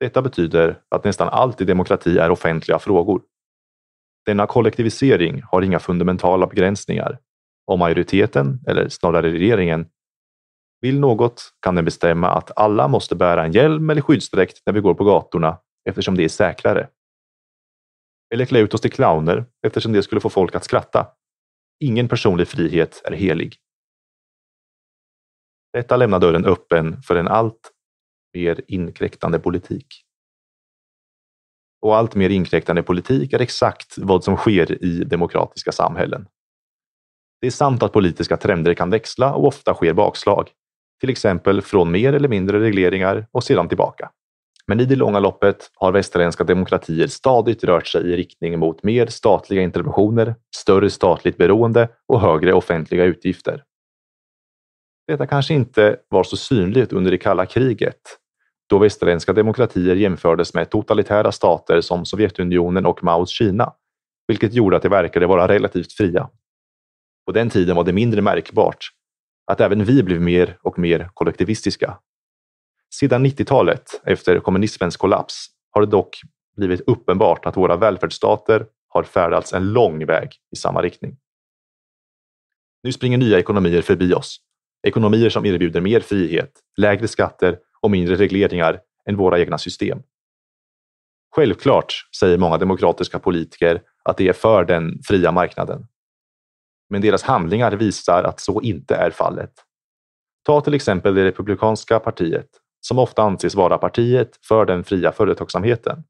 Detta 0.00 0.22
betyder 0.22 0.80
att 0.88 1.04
nästan 1.04 1.28
allt 1.28 1.60
i 1.60 1.64
demokrati 1.64 2.18
är 2.18 2.30
offentliga 2.30 2.78
frågor. 2.78 3.22
Denna 4.26 4.46
kollektivisering 4.46 5.42
har 5.42 5.62
inga 5.62 5.78
fundamentala 5.78 6.46
begränsningar 6.46 7.18
och 7.66 7.78
majoriteten, 7.78 8.60
eller 8.66 8.88
snarare 8.88 9.32
regeringen, 9.32 9.86
vill 10.82 11.00
något 11.00 11.54
kan 11.60 11.74
den 11.74 11.84
bestämma 11.84 12.28
att 12.28 12.58
alla 12.58 12.88
måste 12.88 13.16
bära 13.16 13.44
en 13.44 13.52
hjälm 13.52 13.90
eller 13.90 14.00
skyddsdräkt 14.00 14.62
när 14.66 14.72
vi 14.72 14.80
går 14.80 14.94
på 14.94 15.04
gatorna 15.04 15.58
eftersom 15.88 16.16
det 16.16 16.24
är 16.24 16.28
säkrare. 16.28 16.88
Eller 18.34 18.44
klä 18.44 18.58
ut 18.58 18.74
oss 18.74 18.80
till 18.80 18.92
clowner 18.92 19.44
eftersom 19.66 19.92
det 19.92 20.02
skulle 20.02 20.20
få 20.20 20.30
folk 20.30 20.54
att 20.54 20.64
skratta. 20.64 21.06
Ingen 21.80 22.08
personlig 22.08 22.48
frihet 22.48 23.02
är 23.04 23.12
helig. 23.12 23.56
Detta 25.72 25.96
lämnar 25.96 26.18
dörren 26.18 26.44
öppen 26.44 27.02
för 27.02 27.16
en 27.16 27.28
allt 27.28 27.72
mer 28.34 28.60
inkräktande 28.68 29.38
politik. 29.38 29.86
Och 31.80 31.96
allt 31.96 32.14
mer 32.14 32.30
inkräktande 32.30 32.82
politik 32.82 33.32
är 33.32 33.40
exakt 33.40 33.98
vad 33.98 34.24
som 34.24 34.36
sker 34.36 34.84
i 34.84 35.04
demokratiska 35.04 35.72
samhällen. 35.72 36.28
Det 37.40 37.46
är 37.46 37.50
sant 37.50 37.82
att 37.82 37.92
politiska 37.92 38.36
trender 38.36 38.74
kan 38.74 38.90
växla 38.90 39.34
och 39.34 39.46
ofta 39.46 39.74
sker 39.74 39.92
bakslag, 39.92 40.50
till 41.02 41.10
exempel 41.10 41.62
från 41.62 41.90
mer 41.90 42.12
eller 42.12 42.28
mindre 42.28 42.60
regleringar 42.60 43.26
och 43.30 43.44
sedan 43.44 43.68
tillbaka. 43.68 44.10
Men 44.66 44.80
i 44.80 44.84
det 44.84 44.96
långa 44.96 45.18
loppet 45.18 45.70
har 45.74 45.92
västerländska 45.92 46.44
demokratier 46.44 47.06
stadigt 47.06 47.64
rört 47.64 47.86
sig 47.86 48.02
i 48.02 48.16
riktning 48.16 48.58
mot 48.58 48.82
mer 48.82 49.06
statliga 49.06 49.62
interventioner, 49.62 50.34
större 50.56 50.90
statligt 50.90 51.36
beroende 51.36 51.88
och 52.08 52.20
högre 52.20 52.52
offentliga 52.52 53.04
utgifter. 53.04 53.62
Detta 55.06 55.26
kanske 55.26 55.54
inte 55.54 55.96
var 56.08 56.24
så 56.24 56.36
synligt 56.36 56.92
under 56.92 57.10
det 57.10 57.18
kalla 57.18 57.46
kriget, 57.46 58.00
då 58.68 58.78
västerländska 58.78 59.32
demokratier 59.32 59.96
jämfördes 59.96 60.54
med 60.54 60.70
totalitära 60.70 61.32
stater 61.32 61.80
som 61.80 62.04
Sovjetunionen 62.04 62.86
och 62.86 63.04
Maos 63.04 63.30
Kina, 63.30 63.72
vilket 64.28 64.54
gjorde 64.54 64.76
att 64.76 64.82
de 64.82 64.88
verkade 64.88 65.26
vara 65.26 65.48
relativt 65.48 65.92
fria. 65.92 66.28
På 67.26 67.32
den 67.32 67.50
tiden 67.50 67.76
var 67.76 67.84
det 67.84 67.92
mindre 67.92 68.22
märkbart 68.22 68.92
att 69.46 69.60
även 69.60 69.84
vi 69.84 70.02
blev 70.02 70.20
mer 70.20 70.58
och 70.62 70.78
mer 70.78 71.10
kollektivistiska. 71.14 71.98
Sedan 72.94 73.26
90-talet, 73.26 74.00
efter 74.04 74.40
kommunismens 74.40 74.96
kollaps, 74.96 75.46
har 75.70 75.80
det 75.80 75.86
dock 75.86 76.20
blivit 76.56 76.80
uppenbart 76.80 77.46
att 77.46 77.56
våra 77.56 77.76
välfärdsstater 77.76 78.66
har 78.88 79.02
färdats 79.02 79.52
en 79.52 79.72
lång 79.72 80.06
väg 80.06 80.28
i 80.52 80.56
samma 80.56 80.82
riktning. 80.82 81.16
Nu 82.82 82.92
springer 82.92 83.18
nya 83.18 83.38
ekonomier 83.38 83.82
förbi 83.82 84.14
oss. 84.14 84.40
Ekonomier 84.86 85.30
som 85.30 85.46
erbjuder 85.46 85.80
mer 85.80 86.00
frihet, 86.00 86.52
lägre 86.76 87.08
skatter 87.08 87.58
och 87.80 87.90
mindre 87.90 88.16
regleringar 88.16 88.80
än 89.08 89.16
våra 89.16 89.40
egna 89.40 89.58
system. 89.58 90.02
Självklart 91.34 91.94
säger 92.20 92.38
många 92.38 92.58
demokratiska 92.58 93.18
politiker 93.18 93.82
att 94.04 94.16
de 94.16 94.28
är 94.28 94.32
för 94.32 94.64
den 94.64 95.02
fria 95.04 95.32
marknaden. 95.32 95.86
Men 96.92 97.02
deras 97.02 97.22
handlingar 97.22 97.72
visar 97.72 98.24
att 98.24 98.40
så 98.40 98.60
inte 98.60 98.94
är 98.94 99.10
fallet. 99.10 99.52
Ta 100.46 100.60
till 100.60 100.74
exempel 100.74 101.14
det 101.14 101.24
republikanska 101.24 101.98
partiet, 101.98 102.48
som 102.80 102.98
ofta 102.98 103.22
anses 103.22 103.54
vara 103.54 103.78
partiet 103.78 104.38
för 104.48 104.64
den 104.64 104.84
fria 104.84 105.12
företagsamheten. 105.12 106.04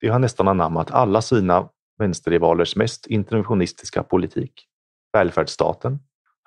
De 0.00 0.08
har 0.08 0.18
nästan 0.18 0.48
anammat 0.48 0.90
alla 0.90 1.22
sina 1.22 1.68
vänsterrivalers 1.98 2.76
mest 2.76 3.06
interventionistiska 3.06 4.02
politik. 4.02 4.52
Välfärdsstaten, 5.12 5.98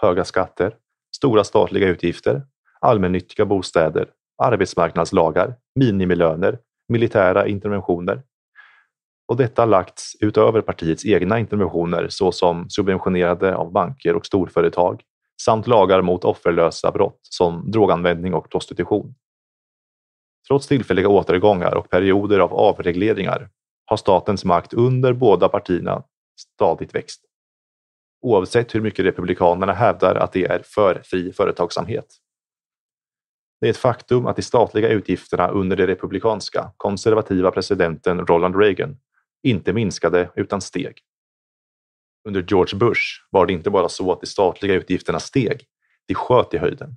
höga 0.01 0.25
skatter, 0.25 0.75
stora 1.15 1.43
statliga 1.43 1.87
utgifter, 1.87 2.41
allmännyttiga 2.81 3.45
bostäder, 3.45 4.09
arbetsmarknadslagar, 4.43 5.55
minimilöner, 5.75 6.59
militära 6.87 7.47
interventioner. 7.47 8.23
Och 9.27 9.37
detta 9.37 9.65
lagts 9.65 10.15
utöver 10.19 10.61
partiets 10.61 11.05
egna 11.05 11.39
interventioner 11.39 12.09
såsom 12.09 12.69
subventionerade 12.69 13.55
av 13.55 13.71
banker 13.71 14.15
och 14.15 14.25
storföretag 14.25 15.03
samt 15.41 15.67
lagar 15.67 16.01
mot 16.01 16.23
offerlösa 16.23 16.91
brott 16.91 17.19
som 17.21 17.71
droganvändning 17.71 18.33
och 18.33 18.49
prostitution. 18.49 19.15
Trots 20.47 20.67
tillfälliga 20.67 21.09
återgångar 21.09 21.75
och 21.75 21.89
perioder 21.89 22.39
av 22.39 22.53
avregleringar 22.53 23.49
har 23.85 23.97
statens 23.97 24.45
makt 24.45 24.73
under 24.73 25.13
båda 25.13 25.49
partierna 25.49 26.03
stadigt 26.39 26.95
växt. 26.95 27.21
Oavsett 28.21 28.75
hur 28.75 28.81
mycket 28.81 29.05
Republikanerna 29.05 29.73
hävdar 29.73 30.15
att 30.15 30.33
det 30.33 30.45
är 30.45 30.61
för 30.65 31.01
fri 31.05 31.33
företagsamhet. 31.33 32.05
Det 33.61 33.67
är 33.67 33.69
ett 33.69 33.77
faktum 33.77 34.25
att 34.25 34.35
de 34.35 34.41
statliga 34.41 34.89
utgifterna 34.89 35.47
under 35.47 35.75
den 35.75 35.87
republikanska 35.87 36.71
konservativa 36.77 37.51
presidenten 37.51 38.25
Ronald 38.25 38.55
Reagan 38.55 38.97
inte 39.49 39.73
minskade 39.73 40.31
utan 40.35 40.61
steg. 40.61 40.99
Under 42.27 42.45
George 42.47 42.79
Bush 42.79 43.01
var 43.29 43.45
det 43.45 43.53
inte 43.53 43.69
bara 43.69 43.89
så 43.89 44.11
att 44.11 44.21
de 44.21 44.27
statliga 44.27 44.73
utgifterna 44.73 45.19
steg, 45.19 45.65
de 46.07 46.13
sköt 46.13 46.53
i 46.53 46.57
höjden. 46.57 46.95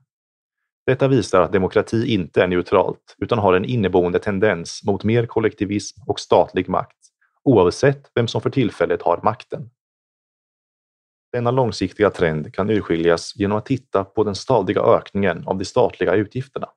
Detta 0.87 1.09
visar 1.09 1.41
att 1.41 1.53
demokrati 1.53 2.15
inte 2.15 2.43
är 2.43 2.47
neutralt 2.47 3.17
utan 3.19 3.39
har 3.39 3.55
en 3.55 3.65
inneboende 3.65 4.19
tendens 4.19 4.85
mot 4.85 5.05
mer 5.05 5.27
kollektivism 5.27 6.01
och 6.07 6.21
statlig 6.21 6.69
makt, 6.69 6.99
oavsett 7.45 8.11
vem 8.15 8.29
som 8.29 8.41
för 8.41 8.51
tillfället 8.51 9.03
har 9.03 9.21
makten. 9.23 9.71
Denna 11.33 11.51
långsiktiga 11.51 12.11
trend 12.11 12.55
kan 12.55 12.71
urskiljas 12.71 13.37
genom 13.37 13.59
att 13.59 13.67
titta 13.67 14.05
på 14.05 14.25
den 14.25 14.35
stadiga 14.35 14.81
ökningen 14.81 15.47
av 15.47 15.59
de 15.59 15.65
statliga 15.65 16.15
utgifterna. 16.15 16.69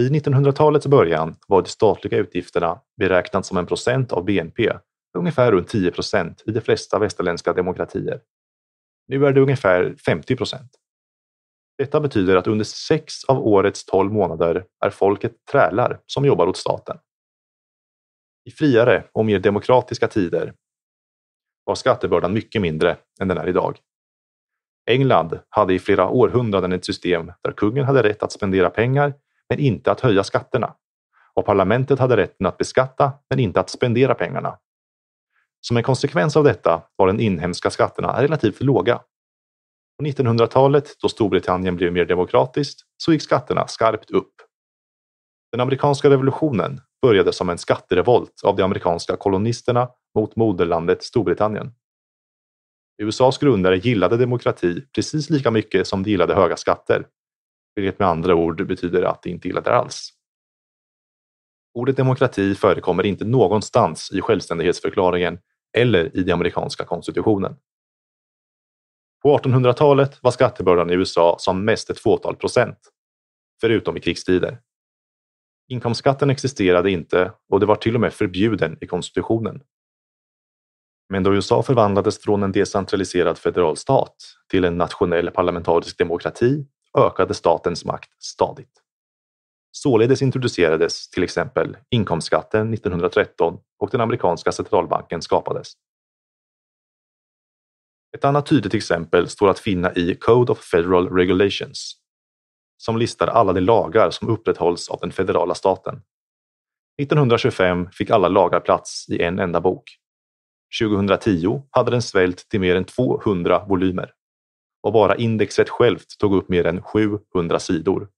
Vid 0.00 0.12
1900-talets 0.12 0.86
början 0.86 1.36
var 1.48 1.62
de 1.62 1.68
statliga 1.68 2.18
utgifterna 2.18 2.80
beräknat 2.96 3.46
som 3.46 3.56
en 3.56 3.66
procent 3.66 4.12
av 4.12 4.24
BNP, 4.24 4.72
ungefär 5.18 5.52
runt 5.52 5.68
10 5.68 5.90
procent 5.90 6.42
i 6.46 6.50
de 6.50 6.60
flesta 6.60 6.98
västerländska 6.98 7.52
demokratier. 7.52 8.20
Nu 9.08 9.26
är 9.26 9.32
det 9.32 9.40
ungefär 9.40 9.94
50 10.06 10.36
procent. 10.36 10.70
Detta 11.78 12.00
betyder 12.00 12.36
att 12.36 12.46
under 12.46 12.64
sex 12.64 13.24
av 13.24 13.46
årets 13.46 13.84
tolv 13.84 14.12
månader 14.12 14.64
är 14.84 14.90
folket 14.90 15.32
trälar 15.52 16.00
som 16.06 16.24
jobbar 16.24 16.46
åt 16.46 16.56
staten. 16.56 16.98
I 18.44 18.50
friare 18.50 19.04
och 19.12 19.24
mer 19.24 19.38
demokratiska 19.38 20.08
tider 20.08 20.54
var 21.64 21.74
skattebördan 21.74 22.32
mycket 22.32 22.62
mindre 22.62 22.96
än 23.20 23.28
den 23.28 23.38
är 23.38 23.48
idag. 23.48 23.78
England 24.90 25.38
hade 25.48 25.74
i 25.74 25.78
flera 25.78 26.08
århundraden 26.08 26.72
ett 26.72 26.84
system 26.84 27.32
där 27.42 27.52
kungen 27.52 27.84
hade 27.84 28.02
rätt 28.02 28.22
att 28.22 28.32
spendera 28.32 28.70
pengar 28.70 29.14
men 29.50 29.58
inte 29.58 29.92
att 29.92 30.00
höja 30.00 30.24
skatterna. 30.24 30.74
Och 31.34 31.46
parlamentet 31.46 31.98
hade 31.98 32.16
rätten 32.16 32.46
att 32.46 32.58
beskatta 32.58 33.12
men 33.30 33.38
inte 33.38 33.60
att 33.60 33.70
spendera 33.70 34.14
pengarna. 34.14 34.58
Som 35.60 35.76
en 35.76 35.82
konsekvens 35.82 36.36
av 36.36 36.44
detta 36.44 36.82
var 36.96 37.06
de 37.06 37.20
inhemska 37.20 37.70
skatterna 37.70 38.22
relativt 38.22 38.60
låga. 38.60 39.00
På 39.98 40.04
1900-talet, 40.04 40.96
då 41.02 41.08
Storbritannien 41.08 41.76
blev 41.76 41.92
mer 41.92 42.04
demokratiskt, 42.04 42.80
så 42.96 43.12
gick 43.12 43.22
skatterna 43.22 43.66
skarpt 43.66 44.10
upp. 44.10 44.34
Den 45.52 45.60
amerikanska 45.60 46.10
revolutionen 46.10 46.80
började 47.02 47.32
som 47.32 47.48
en 47.48 47.58
skatterevolt 47.58 48.40
av 48.44 48.56
de 48.56 48.62
amerikanska 48.62 49.16
kolonisterna 49.16 49.88
mot 50.14 50.36
moderlandet 50.36 51.02
Storbritannien. 51.02 51.72
USAs 53.02 53.38
grundare 53.38 53.76
gillade 53.76 54.16
demokrati 54.16 54.80
precis 54.94 55.30
lika 55.30 55.50
mycket 55.50 55.86
som 55.86 56.02
de 56.02 56.10
gillade 56.10 56.34
höga 56.34 56.56
skatter, 56.56 57.06
vilket 57.74 57.98
med 57.98 58.08
andra 58.08 58.34
ord 58.34 58.66
betyder 58.66 59.02
att 59.02 59.22
de 59.22 59.30
inte 59.30 59.48
gillar 59.48 59.62
det 59.62 59.74
alls. 59.74 60.10
Ordet 61.74 61.96
demokrati 61.96 62.54
förekommer 62.54 63.06
inte 63.06 63.24
någonstans 63.24 64.12
i 64.12 64.20
självständighetsförklaringen 64.20 65.38
eller 65.76 66.16
i 66.16 66.22
den 66.22 66.34
amerikanska 66.34 66.84
konstitutionen. 66.84 67.56
På 69.22 69.38
1800-talet 69.38 70.22
var 70.22 70.30
skattebördan 70.30 70.90
i 70.90 70.94
USA 70.94 71.36
som 71.38 71.64
mest 71.64 71.90
ett 71.90 72.00
fåtal 72.00 72.36
procent, 72.36 72.78
förutom 73.60 73.96
i 73.96 74.00
krigstider. 74.00 74.60
Inkomstskatten 75.68 76.30
existerade 76.30 76.90
inte 76.90 77.32
och 77.48 77.60
det 77.60 77.66
var 77.66 77.76
till 77.76 77.94
och 77.94 78.00
med 78.00 78.12
förbjuden 78.12 78.78
i 78.80 78.86
konstitutionen. 78.86 79.62
Men 81.08 81.22
då 81.22 81.34
USA 81.34 81.62
förvandlades 81.62 82.18
från 82.18 82.42
en 82.42 82.52
decentraliserad 82.52 83.38
federal 83.38 83.76
stat 83.76 84.16
till 84.48 84.64
en 84.64 84.78
nationell 84.78 85.30
parlamentarisk 85.30 85.98
demokrati 85.98 86.66
ökade 86.98 87.34
statens 87.34 87.84
makt 87.84 88.22
stadigt. 88.22 88.82
Således 89.72 90.22
introducerades 90.22 91.10
till 91.10 91.22
exempel 91.22 91.76
inkomstskatten 91.90 92.74
1913 92.74 93.58
och 93.78 93.90
den 93.90 94.00
amerikanska 94.00 94.52
centralbanken 94.52 95.22
skapades. 95.22 95.72
Ett 98.16 98.24
annat 98.24 98.46
tydligt 98.46 98.74
exempel 98.74 99.28
står 99.28 99.48
att 99.48 99.58
finna 99.58 99.92
i 99.94 100.14
Code 100.14 100.52
of 100.52 100.58
Federal 100.58 101.08
Regulations 101.08 101.96
som 102.76 102.96
listar 102.96 103.26
alla 103.26 103.52
de 103.52 103.60
lagar 103.60 104.10
som 104.10 104.28
upprätthålls 104.28 104.88
av 104.88 104.98
den 105.00 105.12
federala 105.12 105.54
staten. 105.54 106.02
1925 107.02 107.88
fick 107.92 108.10
alla 108.10 108.28
lagar 108.28 108.60
plats 108.60 109.06
i 109.08 109.22
en 109.22 109.38
enda 109.38 109.60
bok. 109.60 109.84
2010 110.82 111.62
hade 111.70 111.90
den 111.90 112.02
svällt 112.02 112.48
till 112.48 112.60
mer 112.60 112.76
än 112.76 112.84
200 112.84 113.64
volymer 113.68 114.12
och 114.82 114.92
bara 114.92 115.16
indexet 115.16 115.68
självt 115.68 116.18
tog 116.18 116.34
upp 116.34 116.48
mer 116.48 116.66
än 116.66 116.82
700 116.82 117.58
sidor. 117.58 118.08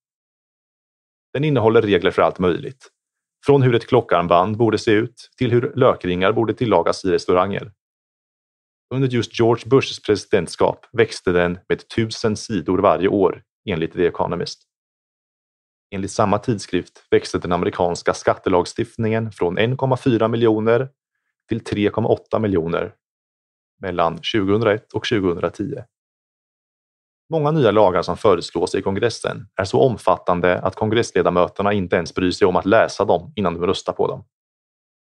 Den 1.33 1.45
innehåller 1.45 1.83
regler 1.83 2.11
för 2.11 2.23
allt 2.23 2.39
möjligt. 2.39 2.89
Från 3.47 3.63
hur 3.63 3.75
ett 3.75 3.87
klockarmband 3.87 4.57
borde 4.57 4.79
se 4.79 4.91
ut 4.91 5.31
till 5.37 5.51
hur 5.51 5.73
lökringar 5.77 6.33
borde 6.33 6.55
tillagas 6.55 7.05
i 7.05 7.11
restauranger. 7.11 7.73
Under 8.95 9.09
just 9.09 9.39
George 9.39 9.69
Bushs 9.69 10.03
presidentskap 10.03 10.87
växte 10.93 11.33
den 11.33 11.59
med 11.69 11.89
tusen 11.89 12.37
sidor 12.37 12.79
varje 12.79 13.09
år 13.09 13.43
enligt 13.69 13.93
The 13.93 14.07
Economist. 14.07 14.63
Enligt 15.91 16.11
samma 16.11 16.39
tidskrift 16.39 17.07
växte 17.11 17.39
den 17.39 17.53
amerikanska 17.53 18.15
skattelagstiftningen 18.15 19.33
från 19.33 19.59
1,4 19.59 20.29
miljoner 20.29 20.89
till 21.49 21.61
3,8 21.61 22.39
miljoner 22.39 22.95
mellan 23.81 24.17
2001 24.17 24.93
och 24.93 25.05
2010. 25.05 25.83
Många 27.33 27.51
nya 27.51 27.71
lagar 27.71 28.03
som 28.03 28.17
föreslås 28.17 28.75
i 28.75 28.83
kongressen 28.83 29.47
är 29.57 29.65
så 29.65 29.81
omfattande 29.81 30.59
att 30.59 30.77
kongressledamöterna 30.77 31.73
inte 31.73 31.97
ens 31.97 32.15
bryr 32.15 32.31
sig 32.31 32.47
om 32.47 32.57
att 32.57 32.67
läsa 32.67 33.05
dem 33.05 33.33
innan 33.37 33.55
de 33.55 33.67
röstar 33.67 33.93
på 33.93 34.07
dem. 34.07 34.25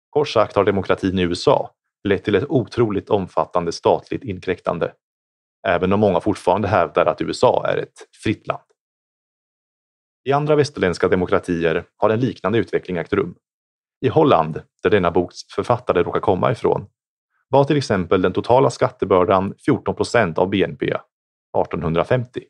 Kort 0.09 0.29
sagt 0.29 0.55
har 0.55 0.63
demokratin 0.63 1.19
i 1.19 1.21
USA 1.21 1.71
lett 2.03 2.23
till 2.23 2.35
ett 2.35 2.49
otroligt 2.49 3.09
omfattande 3.09 3.71
statligt 3.71 4.23
inkräktande, 4.23 4.93
även 5.67 5.93
om 5.93 5.99
många 5.99 6.19
fortfarande 6.19 6.67
hävdar 6.67 7.05
att 7.05 7.21
USA 7.21 7.67
är 7.67 7.77
ett 7.77 8.07
fritt 8.23 8.47
land. 8.47 8.63
I 10.23 10.31
andra 10.31 10.55
västerländska 10.55 11.07
demokratier 11.07 11.85
har 11.97 12.09
en 12.09 12.19
liknande 12.19 12.57
utveckling 12.57 12.97
ägt 12.97 13.13
rum. 13.13 13.35
I 14.05 14.07
Holland, 14.07 14.61
där 14.83 14.89
denna 14.89 15.11
boks 15.11 15.37
författare 15.55 16.03
råkar 16.03 16.19
komma 16.19 16.51
ifrån, 16.51 16.85
var 17.47 17.63
till 17.63 17.77
exempel 17.77 18.21
den 18.21 18.33
totala 18.33 18.69
skattebördan 18.69 19.53
14 19.65 19.95
procent 19.95 20.37
av 20.37 20.49
BNP 20.49 20.93
1850. 21.61 22.43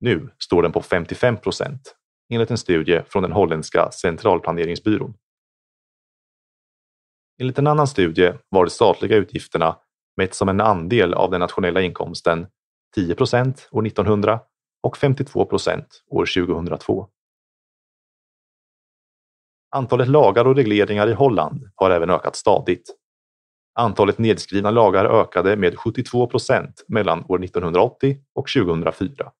Nu 0.00 0.30
står 0.38 0.62
den 0.62 0.72
på 0.72 0.82
55 0.82 1.36
procent 1.36 1.96
enligt 2.32 2.50
en 2.50 2.58
studie 2.58 3.02
från 3.08 3.22
den 3.22 3.32
holländska 3.32 3.90
centralplaneringsbyrån. 3.90 5.14
Enligt 7.40 7.58
en 7.58 7.66
annan 7.66 7.86
studie 7.86 8.32
var 8.48 8.64
de 8.64 8.70
statliga 8.70 9.16
utgifterna 9.16 9.76
mätt 10.16 10.34
som 10.34 10.48
en 10.48 10.60
andel 10.60 11.14
av 11.14 11.30
den 11.30 11.40
nationella 11.40 11.82
inkomsten 11.82 12.46
10 12.94 13.14
procent 13.14 13.68
år 13.70 13.86
1900 13.86 14.40
och 14.82 14.96
52 14.96 15.44
procent 15.44 16.02
år 16.10 16.26
2002. 16.46 17.08
Antalet 19.70 20.08
lagar 20.08 20.44
och 20.44 20.56
regleringar 20.56 21.08
i 21.08 21.12
Holland 21.12 21.70
har 21.74 21.90
även 21.90 22.10
ökat 22.10 22.36
stadigt. 22.36 23.01
Antalet 23.74 24.18
nedskrivna 24.18 24.70
lagar 24.70 25.04
ökade 25.04 25.56
med 25.56 25.78
72 25.78 26.26
procent 26.26 26.84
mellan 26.88 27.24
år 27.28 27.44
1980 27.44 28.16
och 28.34 28.48
2004 28.48 29.32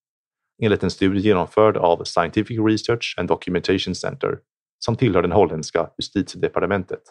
enligt 0.62 0.82
en 0.82 0.90
studie 0.90 1.20
genomförd 1.20 1.76
av 1.76 2.04
Scientific 2.04 2.58
Research 2.58 3.14
and 3.18 3.28
Documentation 3.28 3.94
Center 3.94 4.38
som 4.78 4.96
tillhör 4.96 5.22
den 5.22 5.32
holländska 5.32 5.90
justitiedepartementet. 5.98 7.02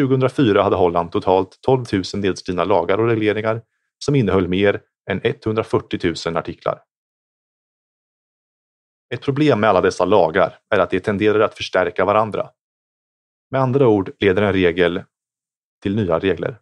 2004 0.00 0.62
hade 0.62 0.76
Holland 0.76 1.12
totalt 1.12 1.58
12 1.60 1.84
000 1.92 2.02
nedskrivna 2.14 2.64
lagar 2.64 2.98
och 2.98 3.08
regleringar 3.08 3.62
som 3.98 4.14
innehöll 4.14 4.48
mer 4.48 4.80
än 5.10 5.20
140 5.24 6.14
000 6.26 6.36
artiklar. 6.36 6.82
Ett 9.14 9.22
problem 9.22 9.60
med 9.60 9.70
alla 9.70 9.80
dessa 9.80 10.04
lagar 10.04 10.58
är 10.74 10.78
att 10.78 10.90
de 10.90 11.00
tenderar 11.00 11.40
att 11.40 11.54
förstärka 11.54 12.04
varandra. 12.04 12.50
Med 13.50 13.60
andra 13.60 13.88
ord 13.88 14.10
leder 14.18 14.42
en 14.42 14.52
regel 14.52 15.02
till 15.82 15.96
nya 15.96 16.18
regler. 16.18 16.60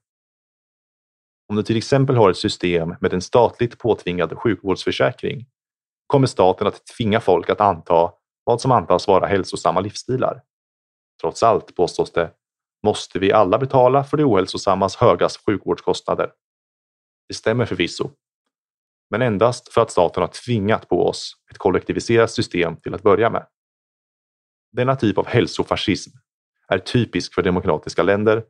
Om 1.48 1.56
du 1.56 1.62
till 1.62 1.76
exempel 1.76 2.16
har 2.16 2.30
ett 2.30 2.36
system 2.36 2.94
med 3.00 3.12
en 3.12 3.22
statligt 3.22 3.78
påtvingad 3.78 4.38
sjukvårdsförsäkring 4.38 5.46
kommer 6.06 6.26
staten 6.26 6.66
att 6.66 6.86
tvinga 6.86 7.20
folk 7.20 7.50
att 7.50 7.60
anta 7.60 8.12
vad 8.44 8.60
som 8.60 8.72
antas 8.72 9.08
vara 9.08 9.26
hälsosamma 9.26 9.80
livsstilar. 9.80 10.42
Trots 11.20 11.42
allt, 11.42 11.76
påstås 11.76 12.12
det, 12.12 12.30
måste 12.82 13.18
vi 13.18 13.32
alla 13.32 13.58
betala 13.58 14.04
för 14.04 14.16
det 14.16 14.24
ohälsosammas 14.24 14.96
höga 14.96 15.28
sjukvårdskostnader. 15.46 16.32
Det 17.28 17.34
stämmer 17.34 17.66
förvisso. 17.66 18.10
Men 19.10 19.22
endast 19.22 19.72
för 19.72 19.80
att 19.80 19.90
staten 19.90 20.20
har 20.20 20.28
tvingat 20.28 20.88
på 20.88 21.08
oss 21.08 21.32
ett 21.50 21.58
kollektiviserat 21.58 22.30
system 22.30 22.76
till 22.76 22.94
att 22.94 23.02
börja 23.02 23.30
med. 23.30 23.46
Denna 24.72 24.96
typ 24.96 25.18
av 25.18 25.26
hälsofascism 25.26 26.10
är 26.68 26.78
typisk 26.78 27.34
för 27.34 27.42
demokratiska 27.42 28.02
länder 28.02 28.44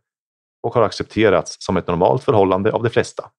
och 0.67 0.75
har 0.75 0.83
accepterats 0.83 1.57
som 1.59 1.77
ett 1.77 1.87
normalt 1.87 2.25
förhållande 2.25 2.73
av 2.73 2.83
de 2.83 2.91
flesta. 2.91 3.31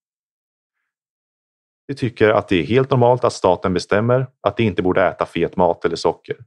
Vi 1.87 1.95
tycker 1.95 2.29
att 2.29 2.47
det 2.47 2.55
är 2.55 2.63
helt 2.63 2.91
normalt 2.91 3.23
att 3.23 3.33
staten 3.33 3.73
bestämmer 3.73 4.27
att 4.41 4.57
de 4.57 4.63
inte 4.63 4.81
borde 4.81 5.03
äta 5.07 5.25
fet 5.25 5.55
mat 5.55 5.85
eller 5.85 5.95
socker, 5.95 6.37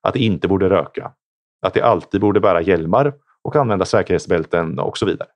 att 0.00 0.14
de 0.14 0.20
inte 0.20 0.48
borde 0.48 0.70
röka, 0.70 1.12
att 1.66 1.74
de 1.74 1.82
alltid 1.82 2.20
borde 2.20 2.40
bära 2.40 2.62
hjälmar 2.62 3.14
och 3.42 3.56
använda 3.56 3.84
säkerhetsbälten 3.84 4.78
och 4.78 4.98
så 4.98 5.06
vidare. 5.06 5.28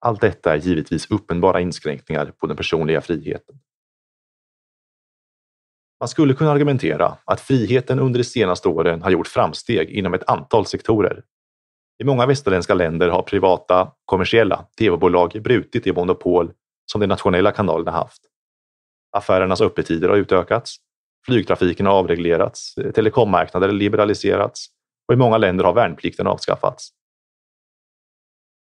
Allt 0.00 0.20
detta 0.20 0.52
är 0.52 0.56
givetvis 0.56 1.10
uppenbara 1.10 1.60
inskränkningar 1.60 2.26
på 2.26 2.46
den 2.46 2.56
personliga 2.56 3.00
friheten. 3.00 3.60
Man 6.00 6.08
skulle 6.08 6.34
kunna 6.34 6.50
argumentera 6.50 7.18
att 7.24 7.40
friheten 7.40 7.98
under 7.98 8.18
de 8.18 8.24
senaste 8.24 8.68
åren 8.68 9.02
har 9.02 9.10
gjort 9.10 9.26
framsteg 9.26 9.90
inom 9.90 10.14
ett 10.14 10.28
antal 10.28 10.66
sektorer. 10.66 11.22
I 11.98 12.04
många 12.04 12.26
västerländska 12.26 12.74
länder 12.74 13.08
har 13.08 13.22
privata, 13.22 13.92
kommersiella 14.04 14.66
tv-bolag 14.78 15.42
brutit 15.42 15.84
det 15.84 15.92
monopol 15.92 16.52
som 16.92 17.00
de 17.00 17.06
nationella 17.06 17.52
kanalerna 17.52 17.90
haft. 17.90 18.22
Affärernas 19.16 19.60
öppettider 19.60 20.08
har 20.08 20.16
utökats, 20.16 20.76
flygtrafiken 21.26 21.86
har 21.86 21.92
avreglerats, 21.92 22.74
telekommarknader 22.94 23.72
liberaliserats 23.72 24.66
och 25.08 25.14
i 25.14 25.16
många 25.16 25.38
länder 25.38 25.64
har 25.64 25.72
värnplikten 25.72 26.26
avskaffats. 26.26 26.90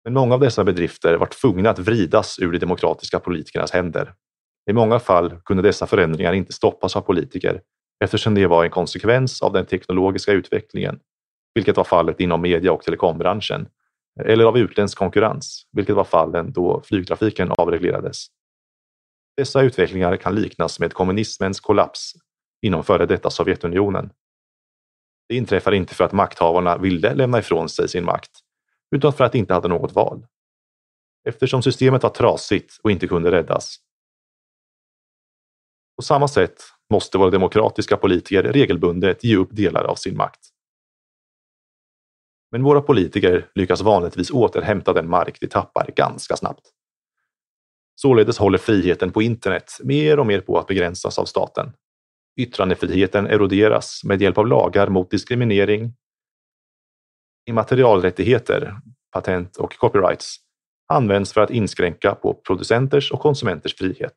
Men 0.04 0.14
många 0.14 0.34
av 0.34 0.40
dessa 0.40 0.64
bedrifter 0.64 1.16
var 1.16 1.26
tvungna 1.26 1.70
att 1.70 1.78
vridas 1.78 2.38
ur 2.38 2.52
de 2.52 2.58
demokratiska 2.58 3.20
politikernas 3.20 3.72
händer. 3.72 4.14
I 4.70 4.72
många 4.72 4.98
fall 4.98 5.40
kunde 5.44 5.62
dessa 5.62 5.86
förändringar 5.86 6.32
inte 6.32 6.52
stoppas 6.52 6.96
av 6.96 7.00
politiker 7.00 7.60
eftersom 8.04 8.34
det 8.34 8.46
var 8.46 8.64
en 8.64 8.70
konsekvens 8.70 9.42
av 9.42 9.52
den 9.52 9.66
teknologiska 9.66 10.32
utvecklingen, 10.32 11.00
vilket 11.54 11.76
var 11.76 11.84
fallet 11.84 12.20
inom 12.20 12.42
media 12.42 12.72
och 12.72 12.82
telekombranschen, 12.82 13.68
eller 14.20 14.44
av 14.44 14.58
utländsk 14.58 14.98
konkurrens, 14.98 15.66
vilket 15.72 15.96
var 15.96 16.04
fallen 16.04 16.52
då 16.52 16.82
flygtrafiken 16.84 17.52
avreglerades. 17.58 18.26
Dessa 19.36 19.62
utvecklingar 19.62 20.16
kan 20.16 20.34
liknas 20.34 20.80
med 20.80 20.92
kommunismens 20.92 21.60
kollaps 21.60 22.12
inom 22.62 22.84
före 22.84 23.06
detta 23.06 23.30
Sovjetunionen. 23.30 24.10
Det 25.28 25.36
inträffar 25.36 25.72
inte 25.72 25.94
för 25.94 26.04
att 26.04 26.12
makthavarna 26.12 26.78
ville 26.78 27.14
lämna 27.14 27.38
ifrån 27.38 27.68
sig 27.68 27.88
sin 27.88 28.04
makt, 28.04 28.30
utan 28.96 29.12
för 29.12 29.24
att 29.24 29.32
de 29.32 29.38
inte 29.38 29.54
hade 29.54 29.68
något 29.68 29.92
val. 29.92 30.26
Eftersom 31.28 31.62
systemet 31.62 32.02
var 32.02 32.10
trasigt 32.10 32.80
och 32.82 32.90
inte 32.90 33.06
kunde 33.06 33.30
räddas. 33.30 33.76
På 35.96 36.02
samma 36.02 36.28
sätt 36.28 36.62
måste 36.90 37.18
våra 37.18 37.30
demokratiska 37.30 37.96
politiker 37.96 38.42
regelbundet 38.42 39.24
ge 39.24 39.36
upp 39.36 39.48
delar 39.52 39.84
av 39.84 39.94
sin 39.94 40.16
makt. 40.16 40.53
Men 42.54 42.62
våra 42.62 42.80
politiker 42.80 43.46
lyckas 43.54 43.82
vanligtvis 43.82 44.30
återhämta 44.30 44.92
den 44.92 45.08
mark 45.08 45.40
de 45.40 45.46
tappar 45.46 45.90
ganska 45.96 46.36
snabbt. 46.36 46.70
Således 47.94 48.38
håller 48.38 48.58
friheten 48.58 49.12
på 49.12 49.22
internet 49.22 49.72
mer 49.82 50.18
och 50.18 50.26
mer 50.26 50.40
på 50.40 50.58
att 50.58 50.66
begränsas 50.66 51.18
av 51.18 51.24
staten. 51.24 51.72
Yttrandefriheten 52.40 53.26
eroderas 53.26 54.00
med 54.04 54.22
hjälp 54.22 54.38
av 54.38 54.46
lagar 54.46 54.88
mot 54.88 55.10
diskriminering, 55.10 55.94
immaterialrättigheter, 57.48 58.76
patent 59.12 59.56
och 59.56 59.76
copyrights 59.76 60.36
används 60.88 61.32
för 61.32 61.40
att 61.40 61.50
inskränka 61.50 62.14
på 62.14 62.34
producenters 62.34 63.12
och 63.12 63.20
konsumenters 63.20 63.76
frihet. 63.76 64.16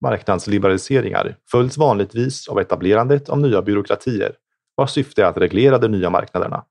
Marknadsliberaliseringar 0.00 1.36
följs 1.50 1.78
vanligtvis 1.78 2.48
av 2.48 2.60
etablerandet 2.60 3.28
av 3.28 3.38
nya 3.38 3.62
byråkratier 3.62 4.36
vars 4.76 4.90
syfte 4.90 5.22
är 5.22 5.26
att 5.26 5.36
reglera 5.36 5.78
de 5.78 5.88
nya 5.88 6.10
marknaderna. 6.10 6.64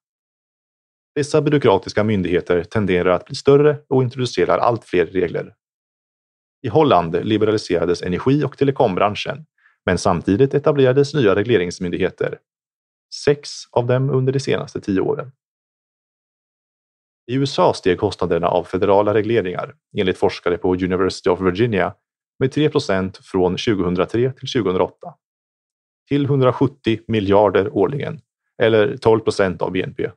Dessa 1.18 1.42
byråkratiska 1.42 2.04
myndigheter 2.04 2.64
tenderar 2.64 3.10
att 3.10 3.26
bli 3.26 3.36
större 3.36 3.78
och 3.88 4.04
introducerar 4.04 4.58
allt 4.58 4.86
fler 4.86 5.06
regler. 5.06 5.56
I 6.62 6.68
Holland 6.68 7.16
liberaliserades 7.24 8.02
energi 8.02 8.44
och 8.44 8.58
telekombranschen, 8.58 9.46
men 9.86 9.98
samtidigt 9.98 10.54
etablerades 10.54 11.14
nya 11.14 11.36
regleringsmyndigheter. 11.36 12.40
Sex 13.26 13.50
av 13.72 13.88
dem 13.88 14.10
under 14.10 14.34
de 14.34 14.40
senaste 14.40 14.82
tio 14.82 15.02
åren. 15.02 15.32
I 17.32 17.36
USA 17.36 17.74
steg 17.74 18.00
kostnaderna 18.00 18.48
av 18.48 18.64
federala 18.64 19.14
regleringar, 19.14 19.76
enligt 19.98 20.18
forskare 20.18 20.58
på 20.58 20.74
University 20.74 21.30
of 21.30 21.42
Virginia, 21.42 21.94
med 22.40 22.54
3% 22.54 23.22
från 23.22 23.52
2003 23.52 24.32
till 24.32 24.52
2008 24.64 25.14
till 26.08 26.26
170 26.26 27.00
miljarder 27.08 27.78
årligen, 27.78 28.22
eller 28.62 28.96
12% 28.96 29.62
av 29.62 29.72
BNP. 29.72 30.12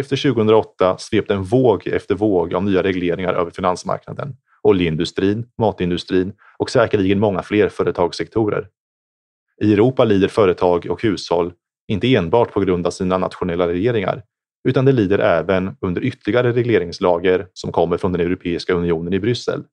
Efter 0.00 0.16
2008 0.16 0.96
svepte 0.98 1.34
en 1.34 1.42
våg 1.42 1.86
efter 1.86 2.14
våg 2.14 2.54
av 2.54 2.64
nya 2.64 2.82
regleringar 2.82 3.34
över 3.34 3.50
finansmarknaden, 3.50 4.36
oljeindustrin, 4.62 5.46
matindustrin 5.58 6.32
och 6.58 6.70
säkerligen 6.70 7.18
många 7.18 7.42
fler 7.42 7.68
företagssektorer. 7.68 8.68
I 9.62 9.72
Europa 9.72 10.04
lider 10.04 10.28
företag 10.28 10.86
och 10.90 11.02
hushåll 11.02 11.52
inte 11.88 12.14
enbart 12.14 12.52
på 12.52 12.60
grund 12.60 12.86
av 12.86 12.90
sina 12.90 13.18
nationella 13.18 13.68
regeringar 13.68 14.22
utan 14.68 14.84
det 14.84 14.92
lider 14.92 15.18
även 15.18 15.76
under 15.80 16.04
ytterligare 16.04 16.52
regleringslager 16.52 17.48
som 17.52 17.72
kommer 17.72 17.96
från 17.96 18.12
den 18.12 18.20
Europeiska 18.20 18.74
unionen 18.74 19.12
i 19.12 19.20
Bryssel. 19.20 19.64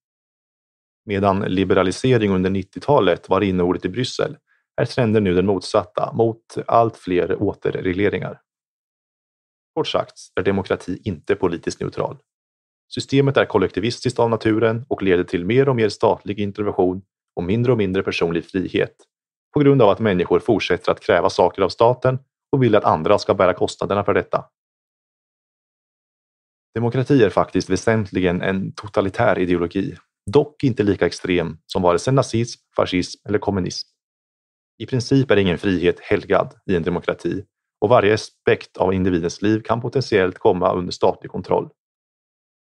Medan 1.05 1.39
liberalisering 1.39 2.31
under 2.31 2.49
90-talet 2.49 3.29
var 3.29 3.41
inneordet 3.41 3.85
i 3.85 3.89
Bryssel 3.89 4.37
är 4.81 4.85
trenden 4.85 5.23
nu 5.23 5.33
den 5.33 5.45
motsatta 5.45 6.13
mot 6.13 6.57
allt 6.67 6.97
fler 6.97 7.41
återregleringar. 7.41 8.39
Kort 9.73 9.87
sagt 9.87 10.19
är 10.35 10.43
demokrati 10.43 11.01
inte 11.03 11.35
politiskt 11.35 11.79
neutral. 11.79 12.17
Systemet 12.93 13.37
är 13.37 13.45
kollektivistiskt 13.45 14.19
av 14.19 14.29
naturen 14.29 14.85
och 14.89 15.01
leder 15.01 15.23
till 15.23 15.45
mer 15.45 15.69
och 15.69 15.75
mer 15.75 15.89
statlig 15.89 16.39
intervention 16.39 17.01
och 17.35 17.43
mindre 17.43 17.71
och 17.71 17.77
mindre 17.77 18.03
personlig 18.03 18.45
frihet 18.45 18.95
på 19.53 19.59
grund 19.59 19.81
av 19.81 19.89
att 19.89 19.99
människor 19.99 20.39
fortsätter 20.39 20.91
att 20.91 20.99
kräva 20.99 21.29
saker 21.29 21.61
av 21.61 21.69
staten 21.69 22.19
och 22.51 22.63
vill 22.63 22.75
att 22.75 22.83
andra 22.83 23.19
ska 23.19 23.33
bära 23.33 23.53
kostnaderna 23.53 24.03
för 24.03 24.13
detta. 24.13 24.45
Demokrati 26.75 27.23
är 27.23 27.29
faktiskt 27.29 27.69
väsentligen 27.69 28.41
en 28.41 28.71
totalitär 28.71 29.39
ideologi, 29.39 29.95
dock 30.31 30.63
inte 30.63 30.83
lika 30.83 31.05
extrem 31.05 31.57
som 31.65 31.81
vare 31.81 31.99
sig 31.99 32.13
nazism, 32.13 32.61
fascism 32.75 33.21
eller 33.27 33.39
kommunism. 33.39 33.89
I 34.77 34.85
princip 34.85 35.31
är 35.31 35.37
ingen 35.37 35.57
frihet 35.57 35.99
helgad 35.99 36.53
i 36.65 36.75
en 36.75 36.83
demokrati 36.83 37.43
och 37.83 37.89
varje 37.89 38.13
aspekt 38.13 38.77
av 38.77 38.93
individens 38.93 39.41
liv 39.41 39.61
kan 39.61 39.81
potentiellt 39.81 40.39
komma 40.39 40.73
under 40.73 40.91
statlig 40.91 41.31
kontroll. 41.31 41.69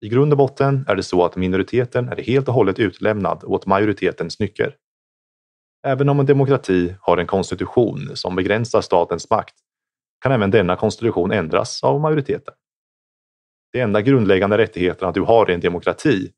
I 0.01 0.09
grund 0.09 0.33
och 0.33 0.37
botten 0.37 0.85
är 0.87 0.95
det 0.95 1.03
så 1.03 1.25
att 1.25 1.35
minoriteten 1.35 2.09
är 2.09 2.23
helt 2.23 2.47
och 2.47 2.53
hållet 2.53 2.79
utlämnad 2.79 3.43
åt 3.43 3.65
majoritetens 3.65 4.39
nycker. 4.39 4.75
Även 5.87 6.09
om 6.09 6.19
en 6.19 6.25
demokrati 6.25 6.95
har 7.01 7.17
en 7.17 7.27
konstitution 7.27 8.15
som 8.15 8.35
begränsar 8.35 8.81
statens 8.81 9.29
makt 9.29 9.55
kan 10.21 10.31
även 10.31 10.51
denna 10.51 10.75
konstitution 10.75 11.31
ändras 11.31 11.83
av 11.83 11.99
majoriteten. 12.01 12.53
De 13.71 13.81
enda 13.81 14.01
grundläggande 14.01 14.57
rättigheterna 14.57 15.11
du 15.11 15.21
har 15.21 15.49
i 15.49 15.53
en 15.53 15.59
demokrati, 15.59 16.31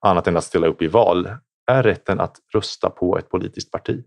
annat 0.00 0.26
än 0.26 0.36
att 0.36 0.44
ställa 0.44 0.66
upp 0.66 0.82
i 0.82 0.86
val, 0.86 1.28
är 1.66 1.82
rätten 1.82 2.20
att 2.20 2.36
rösta 2.54 2.90
på 2.90 3.18
ett 3.18 3.28
politiskt 3.28 3.70
parti. 3.70 4.04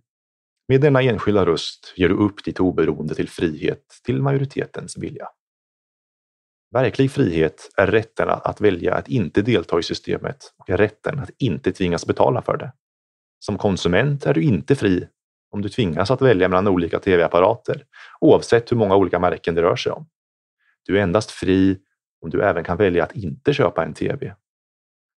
Med 0.69 0.81
denna 0.81 1.01
enskilda 1.01 1.45
röst 1.45 1.93
ger 1.95 2.09
du 2.09 2.15
upp 2.15 2.43
ditt 2.43 2.59
oberoende 2.59 3.15
till 3.15 3.29
frihet 3.29 3.83
till 4.05 4.21
majoritetens 4.21 4.97
vilja. 4.97 5.27
Verklig 6.71 7.11
frihet 7.11 7.69
är 7.77 7.87
rätten 7.87 8.29
att 8.29 8.61
välja 8.61 8.95
att 8.95 9.07
inte 9.07 9.41
delta 9.41 9.79
i 9.79 9.83
systemet 9.83 10.53
och 10.57 10.69
är 10.69 10.77
rätten 10.77 11.19
att 11.19 11.29
inte 11.37 11.71
tvingas 11.71 12.05
betala 12.05 12.41
för 12.41 12.57
det. 12.57 12.73
Som 13.39 13.57
konsument 13.57 14.25
är 14.25 14.33
du 14.33 14.43
inte 14.43 14.75
fri 14.75 15.07
om 15.51 15.61
du 15.61 15.69
tvingas 15.69 16.11
att 16.11 16.21
välja 16.21 16.49
mellan 16.49 16.67
olika 16.67 16.99
tv-apparater, 16.99 17.85
oavsett 18.19 18.71
hur 18.71 18.77
många 18.77 18.95
olika 18.95 19.19
märken 19.19 19.55
det 19.55 19.61
rör 19.61 19.75
sig 19.75 19.91
om. 19.91 20.09
Du 20.85 20.97
är 20.97 21.01
endast 21.01 21.31
fri 21.31 21.79
om 22.21 22.29
du 22.29 22.43
även 22.43 22.63
kan 22.63 22.77
välja 22.77 23.03
att 23.03 23.15
inte 23.15 23.53
köpa 23.53 23.85
en 23.85 23.93
tv. 23.93 24.35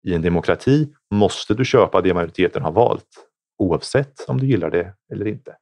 I 0.09 0.15
en 0.15 0.23
demokrati 0.23 0.95
måste 1.11 1.55
du 1.55 1.65
köpa 1.65 2.01
det 2.01 2.15
majoriteten 2.15 2.63
har 2.63 2.73
valt, 2.73 3.30
oavsett 3.61 4.25
om 4.29 4.41
du 4.41 4.47
gillar 4.47 4.71
det 4.71 4.95
eller 5.13 5.29
inte. 5.29 5.57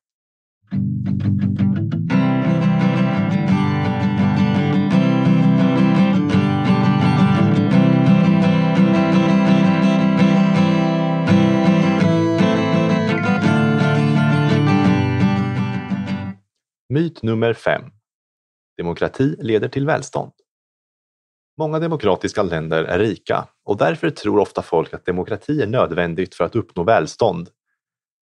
Myt 16.91 17.23
nummer 17.23 17.53
5. 17.53 17.83
Demokrati 18.77 19.37
leder 19.39 19.69
till 19.69 19.87
välstånd. 19.87 20.33
Många 21.59 21.79
demokratiska 21.79 22.43
länder 22.43 22.85
är 22.85 22.99
rika 22.99 23.49
och 23.65 23.77
därför 23.77 24.11
tror 24.11 24.39
ofta 24.39 24.63
folk 24.63 24.95
att 24.95 25.05
demokrati 25.05 25.63
är 25.63 25.67
nödvändigt 25.67 26.35
för 26.35 26.45
att 26.45 26.57
uppnå 26.57 26.85
välstånd. 26.85 27.49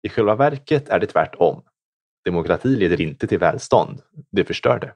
I 0.02 0.08
själva 0.08 0.34
verket 0.34 0.88
är 0.88 0.98
det 0.98 1.06
tvärtom. 1.06 1.62
Demokrati 2.24 2.68
leder 2.76 3.00
inte 3.00 3.26
till 3.26 3.38
välstånd, 3.38 4.02
det 4.30 4.44
förstör 4.44 4.78
det. 4.78 4.94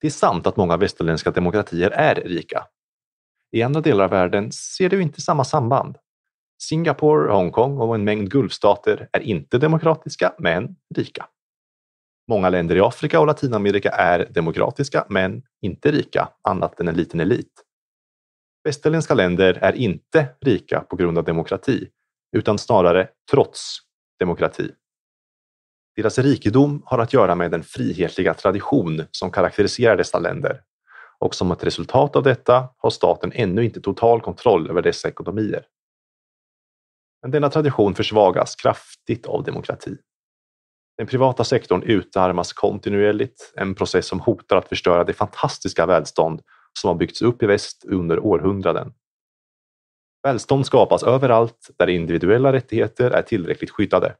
Det 0.00 0.06
är 0.06 0.10
sant 0.10 0.46
att 0.46 0.56
många 0.56 0.76
västerländska 0.76 1.30
demokratier 1.30 1.90
är 1.90 2.14
rika. 2.14 2.66
I 3.52 3.62
andra 3.62 3.80
delar 3.80 4.04
av 4.04 4.10
världen 4.10 4.52
ser 4.52 4.88
du 4.88 5.02
inte 5.02 5.20
samma 5.20 5.44
samband. 5.44 5.98
Singapore, 6.62 7.32
Hongkong 7.32 7.78
och 7.78 7.94
en 7.94 8.04
mängd 8.04 8.30
gulfstater 8.30 9.08
är 9.12 9.20
inte 9.20 9.58
demokratiska, 9.58 10.34
men 10.38 10.76
rika. 10.94 11.26
Många 12.28 12.48
länder 12.48 12.76
i 12.76 12.80
Afrika 12.80 13.20
och 13.20 13.26
Latinamerika 13.26 13.90
är 13.90 14.28
demokratiska 14.30 15.06
men 15.08 15.42
inte 15.62 15.90
rika, 15.90 16.28
annat 16.42 16.80
än 16.80 16.88
en 16.88 16.94
liten 16.94 17.20
elit. 17.20 17.64
Västerländska 18.64 19.14
länder 19.14 19.58
är 19.62 19.72
inte 19.72 20.28
rika 20.40 20.80
på 20.80 20.96
grund 20.96 21.18
av 21.18 21.24
demokrati, 21.24 21.88
utan 22.36 22.58
snarare 22.58 23.08
trots 23.30 23.78
demokrati. 24.20 24.70
Deras 25.96 26.18
rikedom 26.18 26.82
har 26.86 26.98
att 26.98 27.12
göra 27.12 27.34
med 27.34 27.50
den 27.50 27.62
frihetliga 27.62 28.34
tradition 28.34 29.04
som 29.10 29.30
karaktäriserar 29.30 29.96
dessa 29.96 30.18
länder 30.18 30.62
och 31.18 31.34
som 31.34 31.50
ett 31.52 31.64
resultat 31.64 32.16
av 32.16 32.22
detta 32.22 32.68
har 32.76 32.90
staten 32.90 33.32
ännu 33.34 33.64
inte 33.64 33.80
total 33.80 34.20
kontroll 34.20 34.70
över 34.70 34.82
dessa 34.82 35.08
ekonomier. 35.08 35.64
Men 37.22 37.30
denna 37.30 37.50
tradition 37.50 37.94
försvagas 37.94 38.56
kraftigt 38.56 39.26
av 39.26 39.44
demokrati. 39.44 39.96
Den 40.98 41.06
privata 41.06 41.44
sektorn 41.44 41.82
utarmas 41.82 42.52
kontinuerligt, 42.52 43.52
en 43.56 43.74
process 43.74 44.06
som 44.06 44.20
hotar 44.20 44.56
att 44.56 44.68
förstöra 44.68 45.04
det 45.04 45.12
fantastiska 45.12 45.86
välstånd 45.86 46.42
som 46.80 46.88
har 46.88 46.94
byggts 46.94 47.22
upp 47.22 47.42
i 47.42 47.46
väst 47.46 47.84
under 47.84 48.18
århundraden. 48.18 48.92
Välstånd 50.22 50.66
skapas 50.66 51.02
överallt 51.02 51.70
där 51.78 51.88
individuella 51.88 52.52
rättigheter 52.52 53.10
är 53.10 53.22
tillräckligt 53.22 53.70
skyddade, 53.70 54.16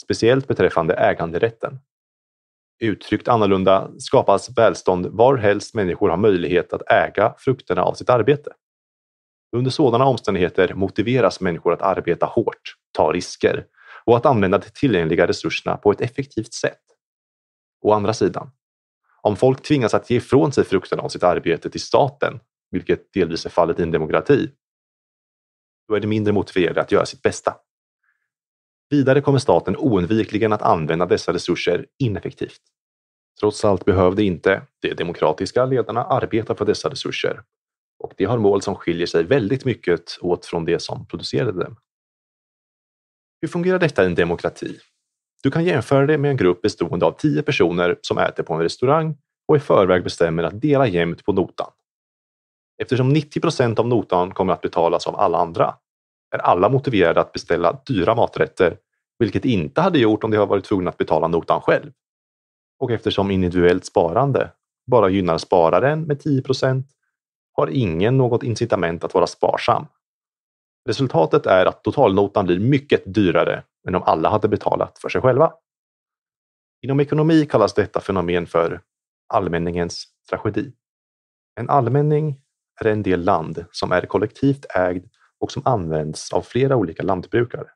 speciellt 0.00 0.48
beträffande 0.48 0.94
äganderätten. 0.94 1.78
Uttryckt 2.80 3.28
annorlunda 3.28 3.90
skapas 3.98 4.58
välstånd 4.58 5.06
varhelst 5.06 5.74
människor 5.74 6.08
har 6.08 6.16
möjlighet 6.16 6.72
att 6.72 6.92
äga 6.92 7.34
frukterna 7.38 7.82
av 7.82 7.94
sitt 7.94 8.10
arbete. 8.10 8.50
Under 9.56 9.70
sådana 9.70 10.04
omständigheter 10.04 10.74
motiveras 10.74 11.40
människor 11.40 11.72
att 11.72 11.82
arbeta 11.82 12.26
hårt, 12.26 12.74
ta 12.92 13.12
risker 13.12 13.66
och 14.04 14.16
att 14.16 14.26
använda 14.26 14.58
de 14.58 14.70
tillgängliga 14.70 15.26
resurserna 15.26 15.76
på 15.76 15.90
ett 15.90 16.00
effektivt 16.00 16.52
sätt. 16.52 16.82
Å 17.82 17.92
andra 17.92 18.12
sidan, 18.12 18.50
om 19.22 19.36
folk 19.36 19.62
tvingas 19.62 19.94
att 19.94 20.10
ge 20.10 20.16
ifrån 20.16 20.52
sig 20.52 20.64
frukterna 20.64 21.02
av 21.02 21.08
sitt 21.08 21.22
arbete 21.22 21.70
till 21.70 21.80
staten, 21.80 22.40
vilket 22.70 23.12
delvis 23.12 23.46
är 23.46 23.50
fallet 23.50 23.80
i 23.80 23.82
en 23.82 23.90
demokrati, 23.90 24.50
då 25.88 25.94
är 25.94 26.00
det 26.00 26.06
mindre 26.06 26.32
motiverade 26.32 26.80
att 26.80 26.92
göra 26.92 27.06
sitt 27.06 27.22
bästa. 27.22 27.56
Vidare 28.90 29.20
kommer 29.20 29.38
staten 29.38 29.76
oundvikligen 29.76 30.52
att 30.52 30.62
använda 30.62 31.06
dessa 31.06 31.32
resurser 31.32 31.86
ineffektivt. 31.98 32.60
Trots 33.40 33.64
allt 33.64 33.84
behövde 33.84 34.22
inte 34.22 34.62
de 34.82 34.94
demokratiska 34.94 35.64
ledarna 35.64 36.04
arbeta 36.04 36.54
för 36.54 36.64
dessa 36.64 36.90
resurser 36.90 37.42
och 37.98 38.12
de 38.16 38.24
har 38.24 38.38
mål 38.38 38.62
som 38.62 38.74
skiljer 38.74 39.06
sig 39.06 39.24
väldigt 39.24 39.64
mycket 39.64 40.18
åt 40.20 40.46
från 40.46 40.64
det 40.64 40.82
som 40.82 41.06
producerade 41.06 41.64
dem. 41.64 41.76
Hur 43.40 43.48
fungerar 43.48 43.78
detta 43.78 44.02
i 44.02 44.06
en 44.06 44.14
demokrati? 44.14 44.78
Du 45.42 45.50
kan 45.50 45.64
jämföra 45.64 46.06
det 46.06 46.18
med 46.18 46.30
en 46.30 46.36
grupp 46.36 46.62
bestående 46.62 47.06
av 47.06 47.12
tio 47.12 47.42
personer 47.42 47.98
som 48.02 48.18
äter 48.18 48.42
på 48.42 48.54
en 48.54 48.60
restaurang 48.60 49.16
och 49.48 49.56
i 49.56 49.60
förväg 49.60 50.04
bestämmer 50.04 50.42
att 50.42 50.60
dela 50.60 50.86
jämnt 50.86 51.24
på 51.24 51.32
notan. 51.32 51.70
Eftersom 52.82 53.08
90 53.08 53.40
procent 53.40 53.78
av 53.78 53.88
notan 53.88 54.34
kommer 54.34 54.52
att 54.52 54.60
betalas 54.60 55.06
av 55.06 55.16
alla 55.16 55.38
andra 55.38 55.74
är 56.34 56.38
alla 56.38 56.68
motiverade 56.68 57.20
att 57.20 57.32
beställa 57.32 57.80
dyra 57.86 58.14
maträtter, 58.14 58.76
vilket 59.18 59.44
inte 59.44 59.80
hade 59.80 59.98
gjort 59.98 60.24
om 60.24 60.30
de 60.30 60.36
har 60.36 60.46
varit 60.46 60.64
tvungna 60.64 60.90
att 60.90 60.96
betala 60.96 61.28
notan 61.28 61.60
själv. 61.60 61.92
Och 62.78 62.90
eftersom 62.90 63.30
individuellt 63.30 63.84
sparande 63.84 64.50
bara 64.86 65.08
gynnar 65.08 65.38
spararen 65.38 66.02
med 66.02 66.20
10 66.20 66.42
procent 66.42 66.86
har 67.52 67.66
ingen 67.66 68.18
något 68.18 68.42
incitament 68.42 69.04
att 69.04 69.14
vara 69.14 69.26
sparsam 69.26 69.86
Resultatet 70.88 71.46
är 71.46 71.66
att 71.66 71.84
totalnotan 71.84 72.46
blir 72.46 72.60
mycket 72.60 73.14
dyrare 73.14 73.62
än 73.88 73.94
om 73.94 74.02
alla 74.02 74.28
hade 74.28 74.48
betalat 74.48 74.98
för 74.98 75.08
sig 75.08 75.20
själva. 75.20 75.52
Inom 76.82 77.00
ekonomi 77.00 77.46
kallas 77.46 77.74
detta 77.74 78.00
fenomen 78.00 78.46
för 78.46 78.80
allmänningens 79.28 80.06
tragedi. 80.30 80.72
En 81.60 81.70
allmänning 81.70 82.40
är 82.80 82.86
en 82.86 83.02
del 83.02 83.24
land 83.24 83.64
som 83.70 83.92
är 83.92 84.00
kollektivt 84.00 84.66
ägd 84.74 85.04
och 85.40 85.52
som 85.52 85.62
används 85.64 86.32
av 86.32 86.42
flera 86.42 86.76
olika 86.76 87.02
lantbrukare. 87.02 87.66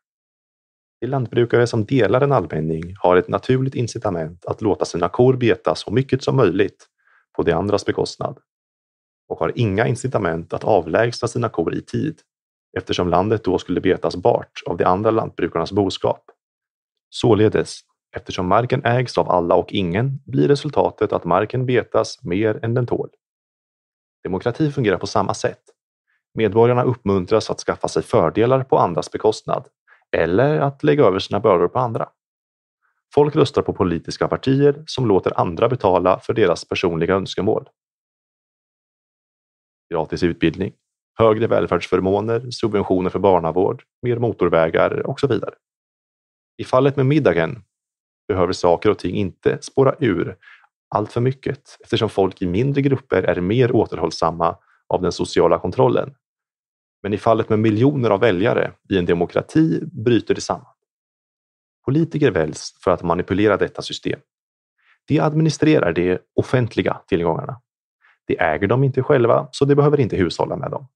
De 1.00 1.06
lantbrukare 1.06 1.66
som 1.66 1.84
delar 1.84 2.20
en 2.20 2.32
allmänning 2.32 2.94
har 3.00 3.16
ett 3.16 3.28
naturligt 3.28 3.74
incitament 3.74 4.46
att 4.46 4.62
låta 4.62 4.84
sina 4.84 5.08
kor 5.08 5.36
beta 5.36 5.74
så 5.74 5.90
mycket 5.90 6.22
som 6.22 6.36
möjligt 6.36 6.86
på 7.36 7.42
de 7.42 7.52
andras 7.52 7.86
bekostnad 7.86 8.38
och 9.28 9.38
har 9.38 9.52
inga 9.54 9.86
incitament 9.86 10.52
att 10.52 10.64
avlägsna 10.64 11.28
sina 11.28 11.48
kor 11.48 11.74
i 11.74 11.82
tid 11.82 12.20
eftersom 12.78 13.08
landet 13.08 13.44
då 13.44 13.58
skulle 13.58 13.80
betas 13.80 14.16
bart 14.16 14.62
av 14.66 14.76
de 14.76 14.84
andra 14.84 15.10
lantbrukarnas 15.10 15.72
boskap. 15.72 16.24
Således, 17.10 17.80
eftersom 18.16 18.46
marken 18.46 18.84
ägs 18.84 19.18
av 19.18 19.30
alla 19.30 19.54
och 19.54 19.72
ingen 19.72 20.20
blir 20.26 20.48
resultatet 20.48 21.12
att 21.12 21.24
marken 21.24 21.66
betas 21.66 22.18
mer 22.22 22.64
än 22.64 22.74
den 22.74 22.86
tål. 22.86 23.08
Demokrati 24.24 24.70
fungerar 24.70 24.98
på 24.98 25.06
samma 25.06 25.34
sätt. 25.34 25.62
Medborgarna 26.34 26.82
uppmuntras 26.82 27.50
att 27.50 27.60
skaffa 27.60 27.88
sig 27.88 28.02
fördelar 28.02 28.64
på 28.64 28.78
andras 28.78 29.10
bekostnad 29.10 29.68
eller 30.16 30.60
att 30.60 30.84
lägga 30.84 31.04
över 31.04 31.18
sina 31.18 31.40
bördor 31.40 31.68
på 31.68 31.78
andra. 31.78 32.08
Folk 33.14 33.36
röstar 33.36 33.62
på 33.62 33.72
politiska 33.72 34.28
partier 34.28 34.82
som 34.86 35.06
låter 35.06 35.40
andra 35.40 35.68
betala 35.68 36.20
för 36.20 36.34
deras 36.34 36.64
personliga 36.64 37.14
önskemål. 37.14 37.68
Gratis 39.94 40.22
utbildning, 40.22 40.72
högre 41.18 41.46
välfärdsförmåner, 41.46 42.50
subventioner 42.50 43.10
för 43.10 43.18
barnavård, 43.18 43.82
mer 44.02 44.18
motorvägar 44.18 45.06
och 45.06 45.20
så 45.20 45.26
vidare. 45.26 45.54
I 46.56 46.64
fallet 46.64 46.96
med 46.96 47.06
middagen 47.06 47.62
behöver 48.28 48.52
saker 48.52 48.90
och 48.90 48.98
ting 48.98 49.14
inte 49.14 49.58
spåra 49.60 49.94
ur 49.98 50.36
allt 50.88 51.12
för 51.12 51.20
mycket 51.20 51.76
eftersom 51.80 52.08
folk 52.08 52.42
i 52.42 52.46
mindre 52.46 52.82
grupper 52.82 53.22
är 53.22 53.40
mer 53.40 53.72
återhållsamma 53.72 54.56
av 54.88 55.02
den 55.02 55.12
sociala 55.12 55.58
kontrollen. 55.58 56.14
Men 57.02 57.12
i 57.12 57.18
fallet 57.18 57.48
med 57.48 57.58
miljoner 57.58 58.10
av 58.10 58.20
väljare 58.20 58.72
i 58.90 58.98
en 58.98 59.06
demokrati 59.06 59.80
bryter 60.04 60.34
det 60.34 60.40
samman. 60.40 60.72
Politiker 61.84 62.30
väljs 62.30 62.74
för 62.84 62.90
att 62.90 63.02
manipulera 63.02 63.56
detta 63.56 63.82
system. 63.82 64.20
De 65.06 65.20
administrerar 65.20 65.92
de 65.92 66.18
offentliga 66.34 67.00
tillgångarna. 67.06 67.60
De 68.26 68.38
äger 68.38 68.66
dem 68.66 68.84
inte 68.84 69.02
själva, 69.02 69.48
så 69.50 69.64
de 69.64 69.74
behöver 69.74 70.00
inte 70.00 70.16
hushålla 70.16 70.56
med 70.56 70.70
dem. 70.70 70.88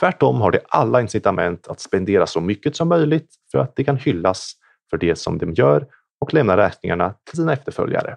Tvärtom 0.00 0.40
har 0.40 0.50
de 0.50 0.58
alla 0.68 1.00
incitament 1.00 1.68
att 1.68 1.80
spendera 1.80 2.26
så 2.26 2.40
mycket 2.40 2.76
som 2.76 2.88
möjligt 2.88 3.34
för 3.50 3.58
att 3.58 3.76
de 3.76 3.84
kan 3.84 3.96
hyllas 3.96 4.52
för 4.90 4.98
det 4.98 5.16
som 5.16 5.38
de 5.38 5.52
gör 5.52 5.86
och 6.20 6.34
lämna 6.34 6.56
räkningarna 6.56 7.14
till 7.24 7.36
sina 7.36 7.52
efterföljare. 7.52 8.16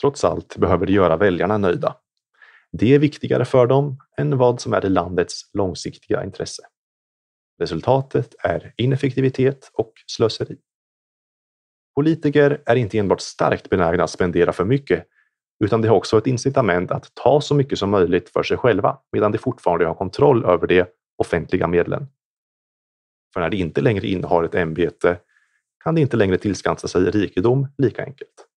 Trots 0.00 0.24
allt 0.24 0.56
behöver 0.56 0.86
göra 0.86 1.16
väljarna 1.16 1.58
nöjda. 1.58 1.96
Det 2.72 2.94
är 2.94 2.98
viktigare 2.98 3.44
för 3.44 3.66
dem 3.66 3.96
än 4.16 4.38
vad 4.38 4.60
som 4.60 4.72
är 4.72 4.86
i 4.86 4.88
landets 4.88 5.50
långsiktiga 5.52 6.24
intresse. 6.24 6.62
Resultatet 7.58 8.34
är 8.38 8.74
ineffektivitet 8.76 9.70
och 9.74 9.92
slöseri. 10.06 10.56
Politiker 11.94 12.62
är 12.66 12.76
inte 12.76 12.98
enbart 12.98 13.20
starkt 13.20 13.68
benägna 13.68 14.04
att 14.04 14.10
spendera 14.10 14.52
för 14.52 14.64
mycket, 14.64 15.06
utan 15.64 15.82
de 15.82 15.88
har 15.88 15.96
också 15.96 16.18
ett 16.18 16.26
incitament 16.26 16.90
att 16.90 17.14
ta 17.14 17.40
så 17.40 17.54
mycket 17.54 17.78
som 17.78 17.90
möjligt 17.90 18.28
för 18.28 18.42
sig 18.42 18.56
själva, 18.56 18.98
medan 19.12 19.32
de 19.32 19.38
fortfarande 19.38 19.86
har 19.86 19.94
kontroll 19.94 20.44
över 20.44 20.66
de 20.66 20.84
offentliga 21.16 21.66
medlen. 21.66 22.06
För 23.32 23.40
när 23.40 23.50
de 23.50 23.56
inte 23.56 23.80
längre 23.80 24.06
innehar 24.06 24.44
ett 24.44 24.54
ämbete 24.54 25.20
kan 25.84 25.94
de 25.94 26.00
inte 26.00 26.16
längre 26.16 26.38
tillskansa 26.38 26.88
sig 26.88 27.02
rikedom 27.02 27.68
lika 27.78 28.04
enkelt. 28.04 28.49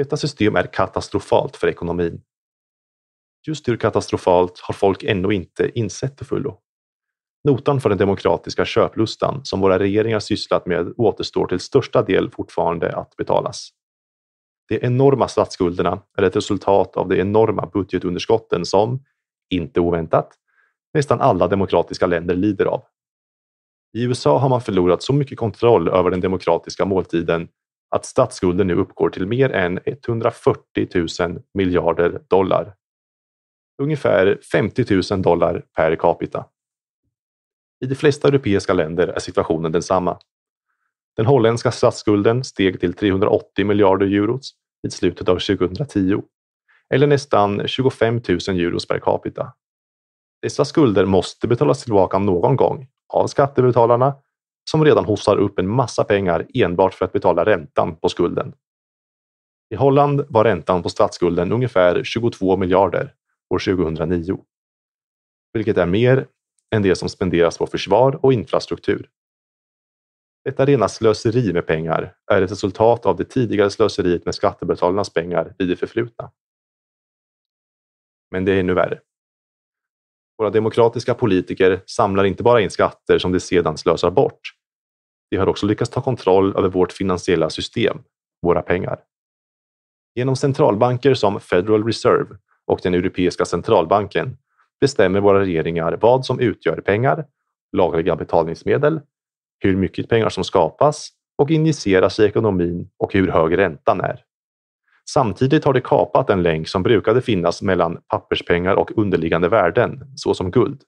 Detta 0.00 0.16
system 0.16 0.56
är 0.56 0.72
katastrofalt 0.72 1.56
för 1.56 1.68
ekonomin. 1.68 2.22
Just 3.46 3.68
hur 3.68 3.76
katastrofalt 3.76 4.58
har 4.58 4.74
folk 4.74 5.02
ännu 5.02 5.34
inte 5.34 5.70
insett 5.74 6.16
till 6.16 6.26
fullo. 6.26 6.58
Notan 7.44 7.80
för 7.80 7.88
den 7.88 7.98
demokratiska 7.98 8.64
köplustan 8.64 9.40
som 9.44 9.60
våra 9.60 9.78
regeringar 9.78 10.20
sysslat 10.20 10.66
med 10.66 10.92
återstår 10.96 11.46
till 11.46 11.60
största 11.60 12.02
del 12.02 12.30
fortfarande 12.30 12.96
att 12.96 13.16
betalas. 13.16 13.70
De 14.68 14.78
enorma 14.86 15.28
statsskulderna 15.28 16.02
är 16.18 16.22
ett 16.22 16.36
resultat 16.36 16.96
av 16.96 17.08
de 17.08 17.20
enorma 17.20 17.70
budgetunderskotten 17.72 18.66
som, 18.66 19.04
inte 19.50 19.80
oväntat, 19.80 20.32
nästan 20.94 21.20
alla 21.20 21.48
demokratiska 21.48 22.06
länder 22.06 22.36
lider 22.36 22.66
av. 22.66 22.82
I 23.92 24.02
USA 24.04 24.38
har 24.38 24.48
man 24.48 24.60
förlorat 24.60 25.02
så 25.02 25.12
mycket 25.12 25.38
kontroll 25.38 25.88
över 25.88 26.10
den 26.10 26.20
demokratiska 26.20 26.84
måltiden 26.84 27.48
att 27.90 28.04
statsskulden 28.04 28.66
nu 28.66 28.74
uppgår 28.74 29.10
till 29.10 29.26
mer 29.26 29.50
än 29.52 29.80
140 29.84 30.88
000 31.20 31.42
miljarder 31.54 32.20
dollar. 32.28 32.74
Ungefär 33.82 34.38
50 34.52 35.02
000 35.10 35.22
dollar 35.22 35.64
per 35.76 35.96
capita. 35.96 36.46
I 37.84 37.86
de 37.86 37.94
flesta 37.94 38.28
europeiska 38.28 38.72
länder 38.72 39.08
är 39.08 39.18
situationen 39.18 39.72
densamma. 39.72 40.18
Den 41.16 41.26
holländska 41.26 41.72
statsskulden 41.72 42.44
steg 42.44 42.80
till 42.80 42.92
380 42.92 43.66
miljarder 43.66 44.06
euro 44.06 44.40
vid 44.82 44.92
slutet 44.92 45.28
av 45.28 45.38
2010, 45.38 46.22
eller 46.94 47.06
nästan 47.06 47.68
25 47.68 48.14
000 48.14 48.22
euro 48.48 48.78
per 48.88 48.98
capita. 48.98 49.52
Dessa 50.42 50.64
skulder 50.64 51.04
måste 51.04 51.48
betalas 51.48 51.84
tillbaka 51.84 52.18
någon 52.18 52.56
gång 52.56 52.88
av 53.08 53.26
skattebetalarna 53.26 54.14
som 54.70 54.84
redan 54.84 55.04
hostar 55.04 55.36
upp 55.36 55.58
en 55.58 55.68
massa 55.68 56.04
pengar 56.04 56.46
enbart 56.54 56.94
för 56.94 57.04
att 57.04 57.12
betala 57.12 57.44
räntan 57.44 57.96
på 57.96 58.08
skulden. 58.08 58.54
I 59.70 59.76
Holland 59.76 60.24
var 60.28 60.44
räntan 60.44 60.82
på 60.82 60.88
statsskulden 60.88 61.52
ungefär 61.52 62.04
22 62.04 62.56
miljarder 62.56 63.14
år 63.54 63.58
2009, 63.58 64.44
vilket 65.52 65.78
är 65.78 65.86
mer 65.86 66.26
än 66.74 66.82
det 66.82 66.94
som 66.96 67.08
spenderas 67.08 67.58
på 67.58 67.66
försvar 67.66 68.24
och 68.24 68.32
infrastruktur. 68.32 69.08
Detta 70.44 70.66
rena 70.66 70.88
slöseri 70.88 71.52
med 71.52 71.66
pengar 71.66 72.14
är 72.32 72.42
ett 72.42 72.50
resultat 72.50 73.06
av 73.06 73.16
det 73.16 73.24
tidigare 73.24 73.70
slöseriet 73.70 74.24
med 74.24 74.34
skattebetalarnas 74.34 75.12
pengar 75.12 75.54
i 75.58 75.64
det 75.64 75.76
förflutna. 75.76 76.30
Men 78.30 78.44
det 78.44 78.52
är 78.52 78.60
ännu 78.60 78.74
värre. 78.74 79.00
Våra 80.38 80.50
demokratiska 80.50 81.14
politiker 81.14 81.82
samlar 81.86 82.24
inte 82.24 82.42
bara 82.42 82.60
in 82.60 82.70
skatter 82.70 83.18
som 83.18 83.32
de 83.32 83.40
sedan 83.40 83.78
slösar 83.78 84.10
bort. 84.10 84.59
Vi 85.30 85.36
har 85.36 85.46
också 85.46 85.66
lyckats 85.66 85.90
ta 85.90 86.00
kontroll 86.00 86.56
över 86.56 86.68
vårt 86.68 86.92
finansiella 86.92 87.50
system, 87.50 87.98
våra 88.42 88.62
pengar. 88.62 88.98
Genom 90.14 90.36
centralbanker 90.36 91.14
som 91.14 91.40
Federal 91.40 91.84
Reserve 91.84 92.36
och 92.66 92.80
den 92.82 92.94
Europeiska 92.94 93.44
centralbanken 93.44 94.36
bestämmer 94.80 95.20
våra 95.20 95.40
regeringar 95.40 95.98
vad 96.00 96.26
som 96.26 96.40
utgör 96.40 96.80
pengar, 96.80 97.26
lagliga 97.72 98.16
betalningsmedel, 98.16 99.00
hur 99.58 99.76
mycket 99.76 100.08
pengar 100.08 100.28
som 100.28 100.44
skapas 100.44 101.08
och 101.38 101.50
injiceras 101.50 102.20
i 102.20 102.24
ekonomin 102.24 102.90
och 102.96 103.12
hur 103.12 103.28
hög 103.28 103.58
räntan 103.58 104.00
är. 104.00 104.24
Samtidigt 105.10 105.64
har 105.64 105.72
det 105.72 105.80
kapat 105.80 106.26
den 106.26 106.42
länk 106.42 106.68
som 106.68 106.82
brukade 106.82 107.22
finnas 107.22 107.62
mellan 107.62 107.98
papperspengar 108.08 108.74
och 108.74 108.98
underliggande 108.98 109.48
värden, 109.48 110.12
såsom 110.16 110.50
guld. 110.50 110.82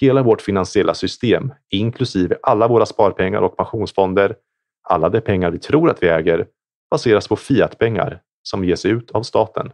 Hela 0.00 0.22
vårt 0.22 0.42
finansiella 0.42 0.94
system, 0.94 1.52
inklusive 1.70 2.38
alla 2.42 2.68
våra 2.68 2.86
sparpengar 2.86 3.42
och 3.42 3.56
pensionsfonder, 3.56 4.36
alla 4.82 5.08
de 5.08 5.20
pengar 5.20 5.50
vi 5.50 5.58
tror 5.58 5.90
att 5.90 6.02
vi 6.02 6.08
äger, 6.08 6.46
baseras 6.90 7.28
på 7.28 7.36
fiatpengar 7.36 8.22
som 8.42 8.64
ges 8.64 8.84
ut 8.84 9.10
av 9.10 9.22
staten. 9.22 9.72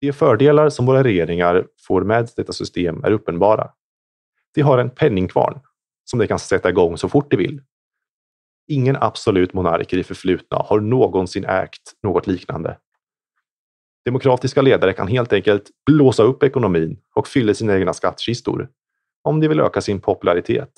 De 0.00 0.12
fördelar 0.12 0.68
som 0.68 0.86
våra 0.86 1.04
regeringar 1.04 1.66
får 1.86 2.02
med 2.02 2.30
detta 2.36 2.52
system 2.52 3.04
är 3.04 3.10
uppenbara. 3.10 3.70
De 4.54 4.62
har 4.62 4.78
en 4.78 4.90
penningkvarn 4.90 5.60
som 6.04 6.18
de 6.18 6.26
kan 6.26 6.38
sätta 6.38 6.68
igång 6.68 6.98
så 6.98 7.08
fort 7.08 7.30
de 7.30 7.36
vill. 7.36 7.62
Ingen 8.68 8.96
absolut 8.96 9.52
monark 9.52 9.92
i 9.92 9.96
det 9.96 10.04
förflutna 10.04 10.56
har 10.58 10.80
någonsin 10.80 11.44
ägt 11.44 11.92
något 12.02 12.26
liknande. 12.26 12.78
Demokratiska 14.06 14.62
ledare 14.62 14.92
kan 14.92 15.08
helt 15.08 15.32
enkelt 15.32 15.70
blåsa 15.86 16.22
upp 16.22 16.42
ekonomin 16.42 16.98
och 17.14 17.28
fylla 17.28 17.54
sina 17.54 17.76
egna 17.76 17.92
skattkistor 17.92 18.68
om 19.22 19.40
de 19.40 19.48
vill 19.48 19.60
öka 19.60 19.80
sin 19.80 20.00
popularitet. 20.00 20.70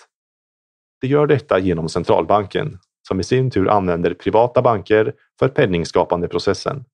De 1.00 1.06
gör 1.06 1.26
detta 1.26 1.58
genom 1.58 1.88
centralbanken 1.88 2.78
som 3.08 3.20
i 3.20 3.24
sin 3.24 3.50
tur 3.50 3.68
använder 3.68 4.14
privata 4.14 4.62
banker 4.62 5.14
för 5.38 5.48
penningskapande 5.48 6.28
processen. 6.28 6.84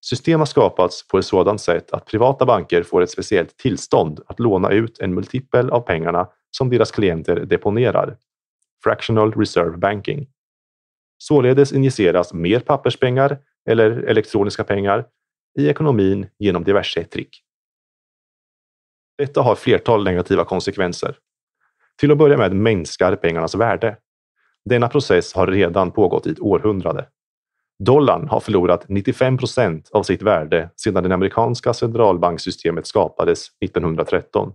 System 0.00 0.40
har 0.40 0.46
skapats 0.46 1.08
på 1.08 1.18
ett 1.18 1.24
sådant 1.24 1.60
sätt 1.60 1.90
att 1.90 2.06
privata 2.06 2.46
banker 2.46 2.82
får 2.82 3.02
ett 3.02 3.10
speciellt 3.10 3.56
tillstånd 3.56 4.20
att 4.26 4.40
låna 4.40 4.70
ut 4.70 4.98
en 4.98 5.14
multipel 5.14 5.70
av 5.70 5.80
pengarna 5.80 6.28
som 6.50 6.70
deras 6.70 6.90
klienter 6.90 7.36
deponerar. 7.36 8.16
Fractional 8.84 9.32
Reserve 9.32 9.76
Banking. 9.76 10.28
Således 11.18 11.72
injiceras 11.72 12.32
mer 12.32 12.60
papperspengar 12.60 13.38
eller 13.68 13.90
elektroniska 13.90 14.64
pengar 14.64 15.04
i 15.58 15.68
ekonomin 15.68 16.26
genom 16.38 16.64
diverse 16.64 17.04
trick. 17.04 17.42
Detta 19.18 19.42
har 19.42 19.54
flertal 19.54 20.04
negativa 20.04 20.44
konsekvenser. 20.44 21.16
Till 22.00 22.12
att 22.12 22.18
börja 22.18 22.36
med 22.36 22.56
minskar 22.56 23.16
pengarnas 23.16 23.54
värde. 23.54 23.96
Denna 24.64 24.88
process 24.88 25.34
har 25.34 25.46
redan 25.46 25.90
pågått 25.90 26.26
i 26.26 26.30
ett 26.30 26.40
århundrade. 26.40 27.08
Dollarn 27.84 28.28
har 28.28 28.40
förlorat 28.40 28.88
95 28.88 29.38
procent 29.38 29.90
av 29.92 30.02
sitt 30.02 30.22
värde 30.22 30.70
sedan 30.76 31.02
det 31.04 31.14
amerikanska 31.14 31.74
centralbanksystemet 31.74 32.86
skapades 32.86 33.46
1913. 33.64 34.52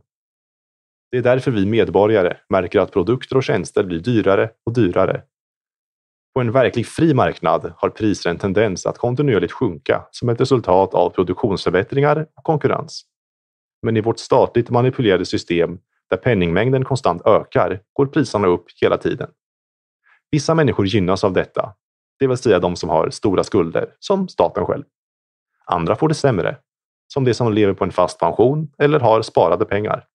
Det 1.12 1.18
är 1.18 1.22
därför 1.22 1.52
vi 1.52 1.66
medborgare 1.66 2.38
märker 2.50 2.80
att 2.80 2.92
produkter 2.92 3.38
och 3.38 3.44
tjänster 3.44 3.84
blir 3.84 4.00
dyrare 4.00 4.50
och 4.66 4.74
dyrare. 4.74 5.22
På 6.34 6.42
en 6.42 6.52
verkligt 6.52 6.88
fri 6.88 7.14
marknad 7.14 7.74
har 7.78 7.90
priser 7.90 8.30
en 8.30 8.38
tendens 8.38 8.86
att 8.86 8.98
kontinuerligt 8.98 9.54
sjunka 9.54 10.08
som 10.12 10.30
ett 10.30 10.42
resultat 10.42 10.94
av 10.94 11.10
produktionsförbättringar 11.10 12.28
och 12.36 12.44
konkurrens. 12.44 13.06
Men 13.82 13.98
i 13.98 14.02
vårt 14.02 14.20
statligt 14.20 14.70
manipulerade 14.70 15.26
system 15.26 15.80
där 16.10 16.18
penningmängden 16.18 16.86
konstant 16.86 17.22
ökar 17.26 17.82
går 17.94 18.06
priserna 18.06 18.48
upp 18.48 18.66
hela 18.82 18.98
tiden. 18.98 19.30
Vissa 20.32 20.56
människor 20.56 20.86
gynnas 20.86 21.24
av 21.24 21.34
detta, 21.34 21.74
det 22.20 22.28
vill 22.28 22.38
säga 22.38 22.60
de 22.60 22.76
som 22.76 22.90
har 22.90 23.10
stora 23.10 23.44
skulder, 23.44 23.96
som 24.00 24.28
staten 24.28 24.66
själv. 24.66 24.84
Andra 25.66 25.96
får 25.96 26.08
det 26.08 26.14
sämre, 26.14 26.58
som 27.14 27.24
de 27.24 27.34
som 27.34 27.54
lever 27.54 27.74
på 27.74 27.84
en 27.84 27.92
fast 27.92 28.20
pension 28.20 28.72
eller 28.78 29.00
har 29.00 29.22
sparade 29.22 29.66
pengar. 29.66 30.06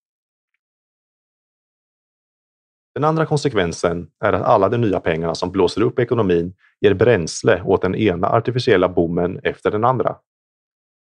Den 2.95 3.05
andra 3.05 3.26
konsekvensen 3.26 4.11
är 4.24 4.32
att 4.32 4.43
alla 4.43 4.68
de 4.68 4.78
nya 4.78 5.01
pengarna 5.01 5.34
som 5.34 5.51
blåser 5.51 5.82
upp 5.82 5.99
ekonomin 5.99 6.55
ger 6.80 6.95
bränsle 6.95 7.62
åt 7.62 7.82
den 7.82 7.95
ena 7.95 8.28
artificiella 8.28 8.89
boomen 8.89 9.41
efter 9.43 9.70
den 9.70 9.84
andra. 9.84 10.16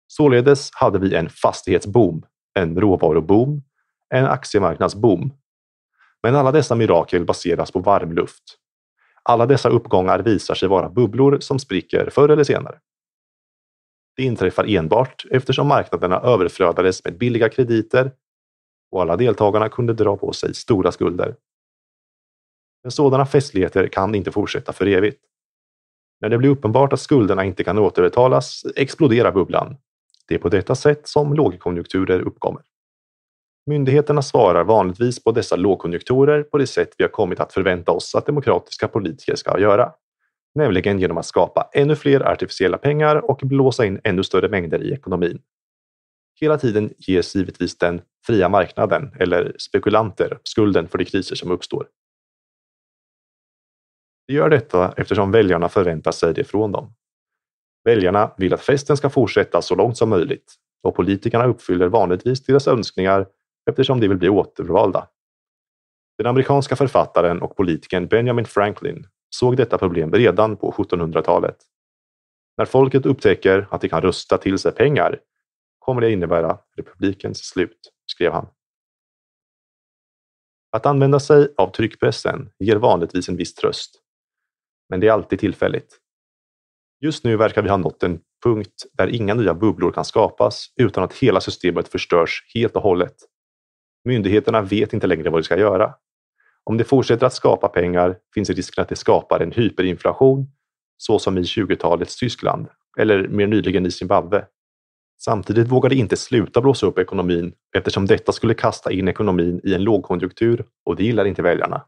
Således 0.07 0.71
hade 0.73 0.99
vi 0.99 1.15
en 1.15 1.29
fastighetsboom, 1.29 2.23
en 2.55 2.81
råvaruboom, 2.81 3.63
en 4.15 4.27
aktiemarknadsboom. 4.27 5.33
Men 6.23 6.37
alla 6.37 6.53
dessa 6.53 6.75
mirakel 6.75 7.25
baseras 7.25 7.71
på 7.71 7.79
varmluft. 7.79 8.43
Alla 9.23 9.47
dessa 9.47 9.69
uppgångar 9.69 10.19
visar 10.19 10.55
sig 10.55 10.69
vara 10.69 10.89
bubblor 10.89 11.41
som 11.41 11.59
spricker 11.59 12.11
förr 12.11 12.29
eller 12.29 12.45
senare. 12.45 12.79
Det 14.17 14.23
inträffar 14.23 14.77
enbart 14.77 15.25
eftersom 15.31 15.69
marknaderna 15.69 16.21
överflödades 16.21 17.05
med 17.05 17.19
billiga 17.19 17.49
krediter 17.49 18.13
och 18.91 19.03
alla 19.03 19.17
deltagarna 19.17 19.69
kunde 19.69 19.95
dra 19.95 20.17
på 20.17 20.33
sig 20.33 20.55
stora 20.55 20.93
skulder. 20.93 21.35
Men 22.83 22.91
sådana 22.91 23.27
festligheter 23.27 23.89
kan 23.89 24.15
inte 24.15 24.33
fortsätta 24.33 24.73
för 24.73 24.87
evigt. 24.87 25.23
När 26.21 26.29
det 26.29 26.39
blir 26.39 26.51
uppenbart 26.51 26.93
att 26.93 27.01
skulderna 27.01 27.45
inte 27.45 27.65
kan 27.65 27.79
återbetalas 27.79 28.63
exploderar 28.77 29.33
bubblan. 29.33 29.77
Det 30.29 30.35
är 30.35 30.39
på 30.39 30.49
detta 30.49 30.75
sätt 30.75 31.09
som 31.09 31.35
lågkonjunkturer 31.35 32.21
uppkommer. 32.21 32.63
Myndigheterna 33.67 34.23
svarar 34.23 34.65
vanligtvis 34.65 35.25
på 35.25 35.33
dessa 35.33 35.57
lågkonjunkturer 35.57 36.43
på 36.43 36.59
det 36.59 36.67
sätt 36.67 36.95
vi 36.99 37.05
har 37.05 37.09
kommit 37.09 37.41
att 37.41 37.53
förvänta 37.53 37.93
oss 37.93 38.15
att 38.15 38.27
demokratiska 38.27 38.89
politiker 38.89 39.37
ska 39.37 39.61
göra. 39.61 39.93
Nämligen 40.55 40.99
genom 40.99 41.19
att 41.19 41.27
skapa 41.27 41.71
ännu 41.73 41.97
fler 41.97 42.29
artificiella 42.29 42.79
pengar 42.79 43.31
och 43.31 43.41
blåsa 43.43 43.87
in 43.87 44.01
ännu 44.05 44.25
större 44.25 44.49
mängder 44.49 44.83
i 44.83 44.93
ekonomin. 44.93 45.39
Hela 46.41 46.59
tiden 46.59 46.95
ges 46.99 47.35
givetvis 47.35 47.79
den 47.79 48.03
fria 48.27 48.49
marknaden, 48.49 49.15
eller 49.19 49.55
spekulanter, 49.59 50.39
skulden 50.43 50.89
för 50.89 50.99
de 50.99 51.05
kriser 51.05 51.37
som 51.37 51.51
uppstår. 51.51 51.87
De 54.27 54.35
gör 54.35 54.51
detta 54.51 54.95
eftersom 54.97 55.31
väljarna 55.31 55.69
förväntar 55.69 56.13
sig 56.13 56.35
det 56.35 56.45
från 56.45 56.73
dem. 56.73 56.95
Väljarna 57.85 58.35
vill 58.37 58.55
att 58.55 58.61
festen 58.61 58.97
ska 58.97 59.11
fortsätta 59.11 59.63
så 59.63 59.75
långt 59.75 59.97
som 59.97 60.09
möjligt 60.09 60.55
och 60.83 60.95
politikerna 60.95 61.47
uppfyller 61.47 61.89
vanligtvis 61.89 62.45
deras 62.45 62.69
önskningar 62.69 63.27
eftersom 63.71 64.01
de 64.01 64.09
vill 64.09 64.19
bli 64.19 64.29
återvalda. 64.29 65.09
Den 66.19 66.27
amerikanska 66.27 66.77
författaren 66.77 67.43
och 67.43 67.57
politikern 67.57 68.07
Benjamin 68.07 68.45
Franklin 68.45 69.07
såg 69.31 69.57
detta 69.57 69.79
problem 69.79 70.13
redan 70.13 70.57
på 70.57 70.73
1700-talet. 70.73 71.57
När 72.57 72.65
folket 72.65 73.07
upptäcker 73.07 73.67
att 73.71 73.81
de 73.81 73.89
kan 73.89 74.03
rösta 74.03 74.39
till 74.39 74.59
sig 74.59 74.73
pengar 74.73 75.21
kommer 75.79 76.01
det 76.01 76.13
innebära 76.13 76.59
republikens 76.77 77.39
slut, 77.45 77.93
skrev 78.07 78.33
han. 78.33 78.47
Att 80.71 80.87
använda 80.87 81.21
sig 81.21 81.55
av 81.57 81.71
tryckpressen 81.71 82.51
ger 82.59 82.77
vanligtvis 82.77 83.29
en 83.29 83.37
viss 83.37 83.55
tröst. 83.55 84.02
Men 84.93 85.01
det 85.01 85.09
är 85.09 85.13
alltid 85.13 85.39
tillfälligt. 85.39 85.99
Just 87.01 87.25
nu 87.25 87.37
verkar 87.37 87.63
vi 87.63 87.69
ha 87.69 87.77
nått 87.77 88.03
en 88.03 88.21
punkt 88.45 88.87
där 88.93 89.09
inga 89.09 89.35
nya 89.35 89.55
bubblor 89.55 89.93
kan 89.93 90.05
skapas 90.05 90.67
utan 90.77 91.05
att 91.05 91.13
hela 91.13 91.41
systemet 91.41 91.89
förstörs 91.89 92.51
helt 92.55 92.77
och 92.77 92.83
hållet. 92.83 93.15
Myndigheterna 94.05 94.63
vet 94.63 94.93
inte 94.93 95.07
längre 95.07 95.31
vad 95.31 95.41
de 95.41 95.45
ska 95.45 95.59
göra. 95.59 95.95
Om 96.65 96.77
de 96.77 96.85
fortsätter 96.85 97.27
att 97.27 97.33
skapa 97.33 97.69
pengar 97.69 98.19
finns 98.35 98.51
risken 98.51 98.83
att 98.83 98.89
det 98.89 98.97
skapar 98.97 99.41
en 99.41 99.53
hyperinflation, 99.53 100.47
så 100.97 101.19
som 101.19 101.39
i 101.39 101.43
20-talets 101.43 102.17
Tyskland, 102.17 102.69
eller 102.99 103.29
mer 103.29 103.47
nyligen 103.47 103.87
i 103.87 103.91
Zimbabwe. 103.91 104.47
Samtidigt 105.25 105.69
vågar 105.69 105.91
de 105.91 105.97
inte 105.97 106.17
sluta 106.17 106.61
blåsa 106.61 106.87
upp 106.87 106.99
ekonomin 106.99 107.55
eftersom 107.77 108.07
detta 108.07 108.33
skulle 108.33 108.55
kasta 108.55 108.93
in 108.93 109.09
ekonomin 109.09 109.61
i 109.65 109.75
en 109.75 109.85
lågkonjunktur 109.85 110.67
och 110.85 110.97
det 110.97 111.05
gillar 111.05 111.25
inte 111.25 111.43
väljarna. 111.43 111.85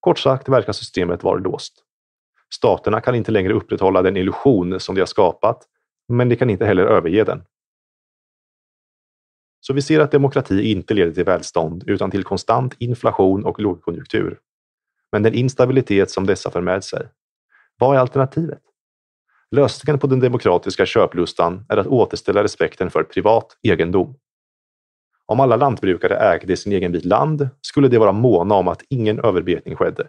Kort 0.00 0.18
sagt 0.18 0.48
verkar 0.48 0.72
systemet 0.72 1.22
vara 1.22 1.38
låst. 1.38 1.84
Staterna 2.54 3.00
kan 3.00 3.14
inte 3.14 3.32
längre 3.32 3.52
upprätthålla 3.52 4.02
den 4.02 4.16
illusion 4.16 4.80
som 4.80 4.94
de 4.94 5.00
har 5.00 5.06
skapat, 5.06 5.66
men 6.08 6.28
de 6.28 6.36
kan 6.36 6.50
inte 6.50 6.66
heller 6.66 6.84
överge 6.84 7.24
den. 7.24 7.42
Så 9.60 9.72
vi 9.72 9.82
ser 9.82 10.00
att 10.00 10.10
demokrati 10.10 10.70
inte 10.72 10.94
leder 10.94 11.12
till 11.12 11.24
välstånd 11.24 11.84
utan 11.86 12.10
till 12.10 12.24
konstant 12.24 12.74
inflation 12.78 13.44
och 13.44 13.60
lågkonjunktur. 13.60 14.38
Men 15.12 15.22
den 15.22 15.34
instabilitet 15.34 16.10
som 16.10 16.26
dessa 16.26 16.50
för 16.50 16.60
med 16.60 16.84
sig. 16.84 17.08
Vad 17.78 17.96
är 17.96 18.00
alternativet? 18.00 18.62
Lösningen 19.50 19.98
på 19.98 20.06
den 20.06 20.20
demokratiska 20.20 20.86
köplustan 20.86 21.66
är 21.68 21.76
att 21.76 21.86
återställa 21.86 22.44
respekten 22.44 22.90
för 22.90 23.02
privat 23.02 23.58
egendom. 23.62 24.14
Om 25.26 25.40
alla 25.40 25.56
lantbrukare 25.56 26.16
ägde 26.16 26.56
sin 26.56 26.72
egen 26.72 26.92
bit 26.92 27.04
land 27.04 27.48
skulle 27.60 27.88
de 27.88 27.98
vara 27.98 28.12
måna 28.12 28.54
om 28.54 28.68
att 28.68 28.82
ingen 28.88 29.20
överbetning 29.20 29.76
skedde. 29.76 30.08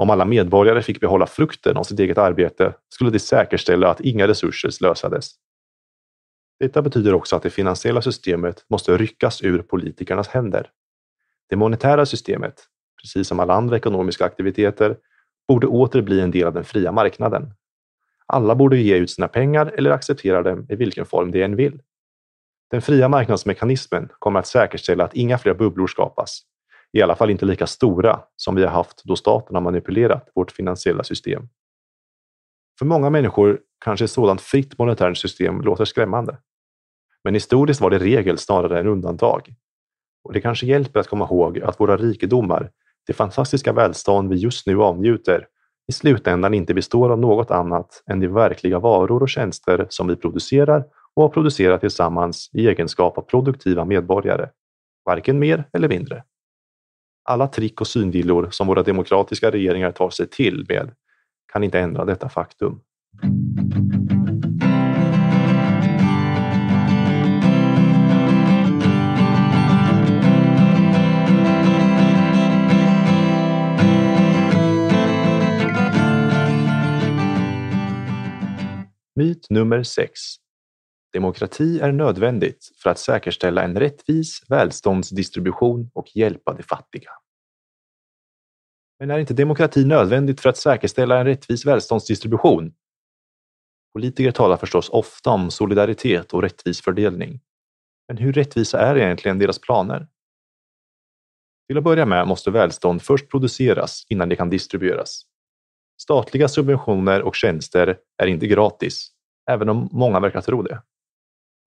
Om 0.00 0.10
alla 0.10 0.24
medborgare 0.24 0.82
fick 0.82 1.00
behålla 1.00 1.26
frukten 1.26 1.76
av 1.76 1.82
sitt 1.82 2.00
eget 2.00 2.18
arbete 2.18 2.74
skulle 2.88 3.10
det 3.10 3.18
säkerställa 3.18 3.90
att 3.90 4.00
inga 4.00 4.28
resurser 4.28 4.70
slösades. 4.70 5.30
Detta 6.60 6.82
betyder 6.82 7.14
också 7.14 7.36
att 7.36 7.42
det 7.42 7.50
finansiella 7.50 8.02
systemet 8.02 8.64
måste 8.70 8.96
ryckas 8.96 9.42
ur 9.42 9.62
politikernas 9.62 10.28
händer. 10.28 10.70
Det 11.48 11.56
monetära 11.56 12.06
systemet, 12.06 12.54
precis 13.02 13.28
som 13.28 13.40
alla 13.40 13.54
andra 13.54 13.76
ekonomiska 13.76 14.24
aktiviteter, 14.24 14.96
borde 15.48 15.66
åter 15.66 16.02
bli 16.02 16.20
en 16.20 16.30
del 16.30 16.46
av 16.46 16.54
den 16.54 16.64
fria 16.64 16.92
marknaden. 16.92 17.54
Alla 18.26 18.54
borde 18.54 18.78
ge 18.78 18.96
ut 18.96 19.10
sina 19.10 19.28
pengar 19.28 19.66
eller 19.66 19.90
acceptera 19.90 20.42
dem 20.42 20.66
i 20.68 20.76
vilken 20.76 21.06
form 21.06 21.30
de 21.30 21.42
än 21.42 21.56
vill. 21.56 21.82
Den 22.70 22.82
fria 22.82 23.08
marknadsmekanismen 23.08 24.08
kommer 24.18 24.40
att 24.40 24.46
säkerställa 24.46 25.04
att 25.04 25.14
inga 25.14 25.38
fler 25.38 25.54
bubblor 25.54 25.86
skapas, 25.86 26.42
i 26.92 27.02
alla 27.02 27.16
fall 27.16 27.30
inte 27.30 27.46
lika 27.46 27.66
stora 27.66 28.20
som 28.36 28.54
vi 28.54 28.62
har 28.62 28.70
haft 28.70 29.04
då 29.04 29.16
staten 29.16 29.54
har 29.54 29.62
manipulerat 29.62 30.28
vårt 30.34 30.52
finansiella 30.52 31.04
system. 31.04 31.48
För 32.78 32.86
många 32.86 33.10
människor 33.10 33.60
kanske 33.84 34.04
ett 34.04 34.10
sådant 34.10 34.40
fritt 34.40 34.78
monetärt 34.78 35.16
system 35.16 35.60
låter 35.60 35.84
skrämmande. 35.84 36.38
Men 37.24 37.34
historiskt 37.34 37.80
var 37.80 37.90
det 37.90 37.98
regel 37.98 38.38
snarare 38.38 38.80
än 38.80 38.86
undantag. 38.86 39.54
Och 40.24 40.32
det 40.32 40.40
kanske 40.40 40.66
hjälper 40.66 41.00
att 41.00 41.08
komma 41.08 41.24
ihåg 41.24 41.60
att 41.60 41.80
våra 41.80 41.96
rikedomar, 41.96 42.70
det 43.06 43.12
fantastiska 43.12 43.72
välstånd 43.72 44.30
vi 44.30 44.36
just 44.36 44.66
nu 44.66 44.82
avnjuter, 44.82 45.46
i 45.88 45.92
slutändan 45.92 46.54
inte 46.54 46.74
består 46.74 47.10
av 47.10 47.18
något 47.18 47.50
annat 47.50 48.02
än 48.06 48.20
de 48.20 48.28
verkliga 48.28 48.78
varor 48.78 49.22
och 49.22 49.28
tjänster 49.28 49.86
som 49.88 50.08
vi 50.08 50.16
producerar 50.16 50.84
och 51.14 51.22
har 51.22 51.28
producerat 51.28 51.80
tillsammans 51.80 52.50
i 52.52 52.68
egenskap 52.68 53.18
av 53.18 53.22
produktiva 53.22 53.84
medborgare. 53.84 54.48
Varken 55.04 55.38
mer 55.38 55.64
eller 55.72 55.88
mindre. 55.88 56.24
Alla 57.22 57.46
trick 57.46 57.80
och 57.80 57.86
synvillor 57.86 58.48
som 58.50 58.66
våra 58.66 58.82
demokratiska 58.82 59.50
regeringar 59.50 59.92
tar 59.92 60.10
sig 60.10 60.26
till 60.26 60.64
med 60.68 60.90
kan 61.52 61.64
inte 61.64 61.78
ändra 61.78 62.04
detta 62.04 62.28
faktum. 62.28 62.80
Myt 79.16 79.46
nummer 79.50 79.82
6. 79.82 80.20
Demokrati 81.12 81.80
är 81.80 81.92
nödvändigt 81.92 82.72
för 82.82 82.90
att 82.90 82.98
säkerställa 82.98 83.62
en 83.62 83.78
rättvis 83.78 84.42
välståndsdistribution 84.48 85.90
och 85.94 86.16
hjälpa 86.16 86.52
de 86.52 86.62
fattiga. 86.62 87.10
Men 88.98 89.10
är 89.10 89.18
inte 89.18 89.34
demokrati 89.34 89.84
nödvändigt 89.84 90.40
för 90.40 90.48
att 90.48 90.56
säkerställa 90.56 91.18
en 91.18 91.26
rättvis 91.26 91.66
välståndsdistribution? 91.66 92.74
Politiker 93.92 94.32
talar 94.32 94.56
förstås 94.56 94.88
ofta 94.88 95.30
om 95.30 95.50
solidaritet 95.50 96.34
och 96.34 96.42
rättvis 96.42 96.80
fördelning. 96.80 97.40
Men 98.08 98.16
hur 98.16 98.32
rättvisa 98.32 98.80
är 98.80 98.96
egentligen 98.96 99.38
deras 99.38 99.58
planer? 99.58 100.08
Till 101.68 101.78
att 101.78 101.84
börja 101.84 102.06
med 102.06 102.28
måste 102.28 102.50
välstånd 102.50 103.02
först 103.02 103.30
produceras 103.30 104.06
innan 104.08 104.28
det 104.28 104.36
kan 104.36 104.50
distribueras. 104.50 105.22
Statliga 106.02 106.48
subventioner 106.48 107.22
och 107.22 107.36
tjänster 107.36 107.98
är 108.22 108.26
inte 108.26 108.46
gratis, 108.46 109.08
även 109.50 109.68
om 109.68 109.88
många 109.92 110.20
verkar 110.20 110.40
tro 110.40 110.62
det. 110.62 110.82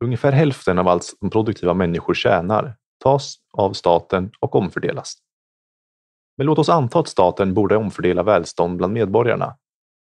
Ungefär 0.04 0.32
hälften 0.32 0.80
av 0.80 0.88
allt 0.88 1.04
som 1.04 1.30
produktiva 1.30 1.74
människor 1.74 2.14
tjänar 2.14 2.76
tas 3.04 3.36
av 3.54 3.74
staten 3.74 4.32
och 4.39 4.56
omfördelas. 4.56 5.18
Men 6.38 6.45
låt 6.47 6.60
oss 6.60 6.70
anta 6.70 6.99
att 6.99 7.08
staten 7.08 7.54
borde 7.54 7.76
omfördela 7.76 8.24
välstånd 8.24 8.78
bland 8.78 8.93
medborgarna. 8.93 9.58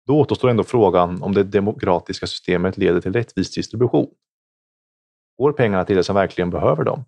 Då 0.07 0.21
återstår 0.21 0.49
ändå 0.49 0.65
frågan 0.65 1.23
om 1.23 1.35
det 1.35 1.43
demokratiska 1.43 2.27
systemet 2.27 2.77
leder 2.77 3.01
till 3.01 3.13
rättvis 3.13 3.55
distribution. 3.55 4.11
Går 5.39 5.53
pengarna 5.53 5.85
till 5.85 5.97
de 5.97 6.05
som 6.05 6.15
verkligen 6.15 6.51
behöver 6.51 6.85
dem? 6.85 7.05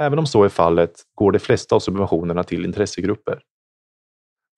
Även 0.00 0.18
om 0.18 0.26
så 0.26 0.44
är 0.44 0.48
fallet 0.48 1.02
går 1.14 1.32
de 1.32 1.38
flesta 1.38 1.74
av 1.74 1.80
subventionerna 1.80 2.44
till 2.44 2.64
intressegrupper. 2.64 3.42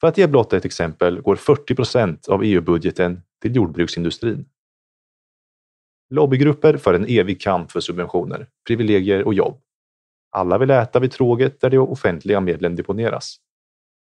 För 0.01 0.09
att 0.09 0.19
ge 0.19 0.27
blott 0.27 0.53
ett 0.53 0.65
exempel 0.65 1.21
går 1.21 1.37
40 1.37 1.75
procent 1.75 2.29
av 2.29 2.45
EU-budgeten 2.45 3.23
till 3.43 3.57
jordbruksindustrin. 3.57 4.49
Lobbygrupper 6.11 6.77
för 6.77 6.95
en 6.95 7.07
evig 7.09 7.41
kamp 7.41 7.71
för 7.71 7.81
subventioner, 7.81 8.49
privilegier 8.67 9.25
och 9.25 9.35
jobb. 9.35 9.61
Alla 10.31 10.59
vill 10.59 10.71
äta 10.71 11.01
vid 11.01 11.13
tråget 11.13 11.61
där 11.61 11.71
de 11.71 11.79
offentliga 11.79 12.41
medlen 12.41 12.77
deponeras. 12.77 13.37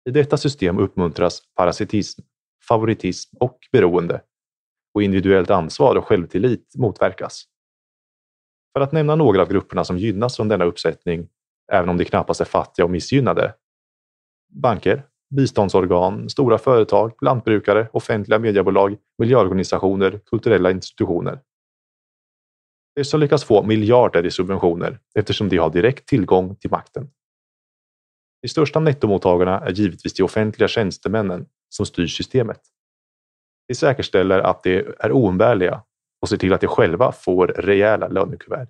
I 0.09 0.11
detta 0.11 0.37
system 0.37 0.79
uppmuntras 0.79 1.43
parasitism, 1.55 2.23
favoritism 2.69 3.37
och 3.41 3.59
beroende 3.73 4.21
och 4.95 5.03
individuellt 5.03 5.51
ansvar 5.51 5.97
och 5.97 6.07
självtillit 6.07 6.73
motverkas. 6.77 7.45
För 8.73 8.81
att 8.81 8.93
nämna 8.93 9.15
några 9.15 9.43
av 9.43 9.49
grupperna 9.49 9.85
som 9.85 9.99
gynnas 9.99 10.37
från 10.37 10.49
denna 10.49 10.65
uppsättning, 10.65 11.29
även 11.73 11.89
om 11.89 11.97
de 11.97 12.05
knappast 12.05 12.41
är 12.41 12.45
fattiga 12.45 12.85
och 12.85 12.91
missgynnade, 12.91 13.55
banker, 14.49 15.03
biståndsorgan, 15.31 16.29
stora 16.29 16.59
företag, 16.59 17.13
lantbrukare, 17.23 17.89
offentliga 17.93 18.39
mediebolag, 18.39 18.97
miljöorganisationer, 19.19 20.21
kulturella 20.27 20.71
institutioner 20.71 21.41
som 23.03 23.21
lyckas 23.21 23.45
få 23.45 23.63
miljarder 23.63 24.27
i 24.27 24.31
subventioner 24.31 24.99
eftersom 25.15 25.49
de 25.49 25.57
har 25.57 25.71
direkt 25.71 26.09
tillgång 26.09 26.57
till 26.57 26.71
makten. 26.71 27.11
De 28.43 28.49
största 28.49 28.81
nettomottagarna 28.81 29.61
är 29.61 29.73
givetvis 29.73 30.15
de 30.15 30.23
offentliga 30.23 30.69
tjänstemännen 30.69 31.47
som 31.69 31.87
styr 31.87 32.07
systemet. 32.07 32.61
De 33.69 33.75
säkerställer 33.75 34.39
att 34.39 34.63
de 34.63 34.79
är 34.99 35.13
oumbärliga 35.13 35.83
och 36.21 36.29
ser 36.29 36.37
till 36.37 36.53
att 36.53 36.61
de 36.61 36.67
själva 36.67 37.13
får 37.13 37.47
rejäla 37.47 38.09
lönekuvert. 38.09 38.69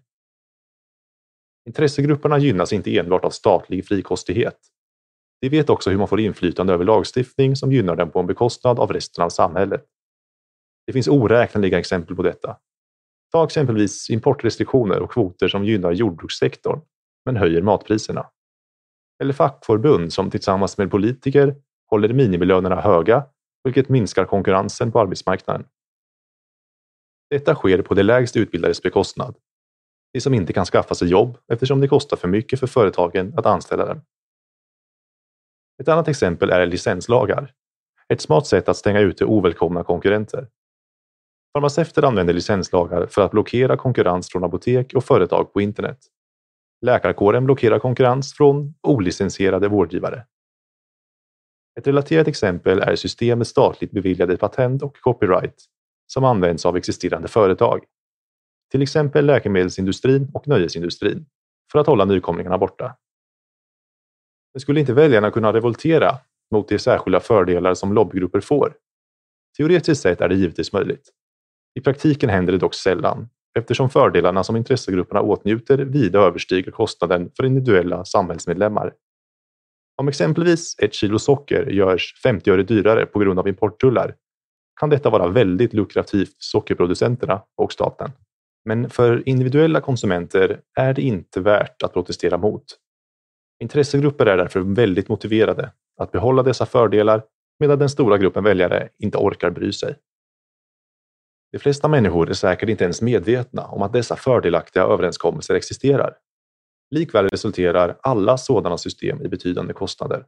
Intressegrupperna 1.66 2.38
gynnas 2.38 2.72
inte 2.72 2.98
enbart 2.98 3.24
av 3.24 3.30
statlig 3.30 3.88
frikostighet. 3.88 4.58
De 5.40 5.48
vet 5.48 5.70
också 5.70 5.90
hur 5.90 5.98
man 5.98 6.08
får 6.08 6.20
inflytande 6.20 6.72
över 6.72 6.84
lagstiftning 6.84 7.56
som 7.56 7.72
gynnar 7.72 7.96
dem 7.96 8.10
på 8.10 8.20
en 8.20 8.26
bekostnad 8.26 8.78
av 8.78 8.92
resten 8.92 9.24
av 9.24 9.28
samhället. 9.28 9.84
Det 10.86 10.92
finns 10.92 11.08
oräkneliga 11.08 11.78
exempel 11.78 12.16
på 12.16 12.22
detta. 12.22 12.56
Ta 13.32 13.44
exempelvis 13.44 14.10
importrestriktioner 14.10 15.00
och 15.00 15.12
kvoter 15.12 15.48
som 15.48 15.64
gynnar 15.64 15.92
jordbrukssektorn 15.92 16.80
men 17.24 17.36
höjer 17.36 17.62
matpriserna. 17.62 18.30
Eller 19.22 19.32
fackförbund 19.32 20.12
som 20.12 20.30
tillsammans 20.30 20.78
med 20.78 20.90
politiker 20.90 21.56
håller 21.90 22.12
minimilönerna 22.12 22.80
höga 22.80 23.26
vilket 23.64 23.88
minskar 23.88 24.24
konkurrensen 24.24 24.92
på 24.92 25.00
arbetsmarknaden. 25.00 25.66
Detta 27.30 27.54
sker 27.54 27.82
på 27.82 27.94
de 27.94 28.02
lägst 28.02 28.36
utbildades 28.36 28.82
bekostnad. 28.82 29.36
De 30.12 30.20
som 30.20 30.34
inte 30.34 30.52
kan 30.52 30.64
skaffa 30.64 30.94
sig 30.94 31.08
jobb 31.08 31.38
eftersom 31.52 31.80
det 31.80 31.88
kostar 31.88 32.16
för 32.16 32.28
mycket 32.28 32.60
för 32.60 32.66
företagen 32.66 33.34
att 33.38 33.46
anställa 33.46 33.86
dem. 33.86 34.02
Ett 35.82 35.88
annat 35.88 36.08
exempel 36.08 36.50
är 36.50 36.66
licenslagar. 36.66 37.52
Ett 38.08 38.20
smart 38.20 38.46
sätt 38.46 38.68
att 38.68 38.76
stänga 38.76 39.00
ute 39.00 39.24
ovälkomna 39.24 39.84
konkurrenter. 39.84 40.48
Farmaceuter 41.52 42.02
använder 42.02 42.34
licenslagar 42.34 43.06
för 43.06 43.22
att 43.22 43.30
blockera 43.30 43.76
konkurrens 43.76 44.28
från 44.32 44.44
apotek 44.44 44.94
och 44.94 45.04
företag 45.04 45.52
på 45.52 45.60
internet. 45.60 45.98
Läkarkåren 46.80 47.44
blockerar 47.44 47.78
konkurrens 47.78 48.34
från 48.34 48.74
olicensierade 48.82 49.68
vårdgivare. 49.68 50.26
Ett 51.78 51.86
relaterat 51.86 52.28
exempel 52.28 52.78
är 52.78 52.96
system 52.96 53.38
med 53.38 53.46
statligt 53.46 53.90
beviljade 53.90 54.36
patent 54.36 54.82
och 54.82 54.96
copyright 55.00 55.64
som 56.06 56.24
används 56.24 56.66
av 56.66 56.76
existerande 56.76 57.28
företag. 57.28 57.84
Till 58.70 58.82
exempel 58.82 59.26
läkemedelsindustrin 59.26 60.30
och 60.34 60.48
nöjesindustrin 60.48 61.26
för 61.72 61.78
att 61.78 61.86
hålla 61.86 62.04
nykomlingarna 62.04 62.58
borta. 62.58 62.96
Men 64.54 64.60
skulle 64.60 64.80
inte 64.80 64.92
väljarna 64.92 65.30
kunna 65.30 65.52
revoltera 65.52 66.18
mot 66.50 66.68
de 66.68 66.78
särskilda 66.78 67.20
fördelar 67.20 67.74
som 67.74 67.92
lobbygrupper 67.92 68.40
får? 68.40 68.76
Teoretiskt 69.56 70.02
sett 70.02 70.20
är 70.20 70.28
det 70.28 70.34
givetvis 70.34 70.72
möjligt. 70.72 71.12
I 71.74 71.80
praktiken 71.80 72.30
händer 72.30 72.52
det 72.52 72.58
dock 72.58 72.74
sällan 72.74 73.28
eftersom 73.58 73.90
fördelarna 73.90 74.44
som 74.44 74.56
intressegrupperna 74.56 75.20
åtnjuter 75.20 75.78
vida 75.78 76.18
överstiger 76.18 76.70
kostnaden 76.70 77.30
för 77.36 77.44
individuella 77.44 78.04
samhällsmedlemmar. 78.04 78.92
Om 79.96 80.08
exempelvis 80.08 80.76
ett 80.78 80.94
kilo 80.94 81.18
socker 81.18 81.66
görs 81.66 82.14
50 82.22 82.50
öre 82.50 82.62
dyrare 82.62 83.06
på 83.06 83.18
grund 83.18 83.38
av 83.38 83.48
importtullar 83.48 84.14
kan 84.80 84.90
detta 84.90 85.10
vara 85.10 85.28
väldigt 85.28 85.72
lukrativt 85.72 86.28
för 86.28 86.36
sockerproducenterna 86.38 87.42
och 87.56 87.72
staten. 87.72 88.10
Men 88.64 88.90
för 88.90 89.28
individuella 89.28 89.80
konsumenter 89.80 90.60
är 90.78 90.94
det 90.94 91.02
inte 91.02 91.40
värt 91.40 91.82
att 91.82 91.92
protestera 91.92 92.38
mot. 92.38 92.64
Intressegrupper 93.62 94.26
är 94.26 94.36
därför 94.36 94.60
väldigt 94.60 95.08
motiverade 95.08 95.72
att 96.00 96.12
behålla 96.12 96.42
dessa 96.42 96.66
fördelar 96.66 97.22
medan 97.60 97.78
den 97.78 97.88
stora 97.88 98.18
gruppen 98.18 98.44
väljare 98.44 98.88
inte 98.98 99.18
orkar 99.18 99.50
bry 99.50 99.72
sig. 99.72 99.96
De 101.52 101.58
flesta 101.58 101.88
människor 101.88 102.30
är 102.30 102.34
säkert 102.34 102.68
inte 102.68 102.84
ens 102.84 103.02
medvetna 103.02 103.66
om 103.66 103.82
att 103.82 103.92
dessa 103.92 104.16
fördelaktiga 104.16 104.82
överenskommelser 104.82 105.54
existerar. 105.54 106.14
Likväl 106.90 107.28
resulterar 107.28 107.98
alla 108.02 108.38
sådana 108.38 108.78
system 108.78 109.22
i 109.22 109.28
betydande 109.28 109.72
kostnader 109.72 110.24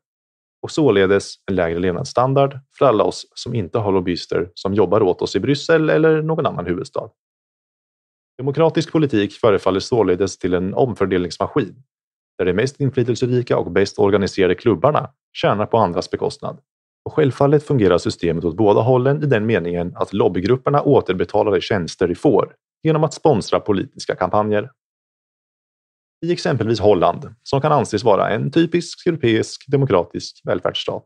och 0.63 0.71
således 0.71 1.35
en 1.47 1.57
lägre 1.57 1.79
levnadsstandard 1.79 2.59
för 2.79 2.87
alla 2.87 3.05
oss 3.05 3.27
som 3.35 3.55
inte 3.55 3.79
har 3.79 3.93
lobbyister 3.93 4.51
som 4.55 4.75
jobbar 4.75 5.03
åt 5.03 5.23
oss 5.23 5.37
i 5.37 5.41
Bryssel 5.41 5.91
eller 5.91 6.23
någon 6.23 6.47
annan 6.47 6.67
huvudstad. 6.67 7.11
Demokratisk 8.39 8.93
politik 8.93 9.33
förefaller 9.33 9.81
således 9.81 10.39
till 10.39 10.55
en 10.55 10.75
omfördelningsmaskin 10.75 11.83
där 12.39 12.45
de 12.45 12.53
mest 12.53 12.81
inflytelserika 12.81 13.59
och 13.59 13.71
bäst 13.71 13.99
organiserade 13.99 14.55
klubbarna 14.55 15.11
tjänar 15.33 15.67
på 15.67 15.79
andras 15.79 16.11
bekostnad. 16.11 16.61
Och 17.05 17.13
självfallet 17.13 17.63
fungerar 17.63 17.99
systemet 17.99 18.45
åt 18.45 18.57
båda 18.57 18.81
hållen 18.81 19.23
i 19.23 19.27
den 19.27 19.47
meningen 19.47 19.93
att 19.97 20.13
lobbygrupperna 20.13 20.83
återbetalar 20.83 21.53
de 21.53 21.61
tjänster 21.61 22.09
de 22.09 22.15
får 22.15 22.55
genom 22.83 23.05
att 23.05 23.15
sponsra 23.15 23.61
politiska 23.61 24.15
kampanjer. 24.15 24.71
I 26.27 26.33
exempelvis 26.33 26.81
Holland, 26.81 27.35
som 27.43 27.61
kan 27.61 27.73
anses 27.73 28.05
vara 28.05 28.31
en 28.31 28.51
typisk 28.51 29.07
europeisk 29.07 29.65
demokratisk 29.69 30.41
välfärdsstat, 30.45 31.05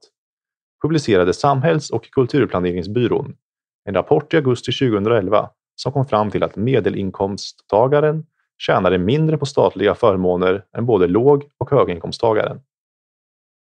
publicerade 0.82 1.34
Samhälls 1.34 1.90
och 1.90 2.10
kulturplaneringsbyrån 2.10 3.36
en 3.84 3.94
rapport 3.94 4.34
i 4.34 4.36
augusti 4.36 4.72
2011 4.72 5.50
som 5.74 5.92
kom 5.92 6.06
fram 6.06 6.30
till 6.30 6.42
att 6.42 6.56
medelinkomsttagaren 6.56 8.26
tjänade 8.58 8.98
mindre 8.98 9.38
på 9.38 9.46
statliga 9.46 9.94
förmåner 9.94 10.64
än 10.76 10.86
både 10.86 11.06
låg 11.06 11.50
och 11.58 11.70
höginkomsttagaren. 11.70 12.60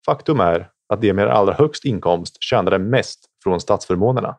Faktum 0.05 0.39
är 0.39 0.69
att 0.93 1.01
de 1.01 1.13
med 1.13 1.27
allra 1.27 1.53
högst 1.53 1.85
inkomst 1.85 2.43
tjänade 2.43 2.79
mest 2.79 3.25
från 3.43 3.61
statsförmånerna. 3.61 4.37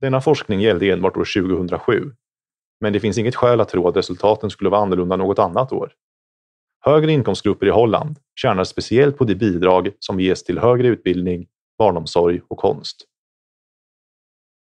Denna 0.00 0.20
forskning 0.20 0.60
gällde 0.60 0.90
enbart 0.90 1.16
år 1.16 1.42
2007, 1.42 2.12
men 2.80 2.92
det 2.92 3.00
finns 3.00 3.18
inget 3.18 3.36
skäl 3.36 3.60
att 3.60 3.68
tro 3.68 3.88
att 3.88 3.96
resultaten 3.96 4.50
skulle 4.50 4.70
vara 4.70 4.80
annorlunda 4.80 5.16
något 5.16 5.38
annat 5.38 5.72
år. 5.72 5.92
Högre 6.80 7.12
inkomstgrupper 7.12 7.66
i 7.66 7.70
Holland 7.70 8.18
tjänar 8.40 8.64
speciellt 8.64 9.18
på 9.18 9.24
de 9.24 9.34
bidrag 9.34 9.90
som 9.98 10.20
ges 10.20 10.44
till 10.44 10.58
högre 10.58 10.88
utbildning, 10.88 11.46
barnomsorg 11.78 12.40
och 12.48 12.58
konst. 12.58 12.96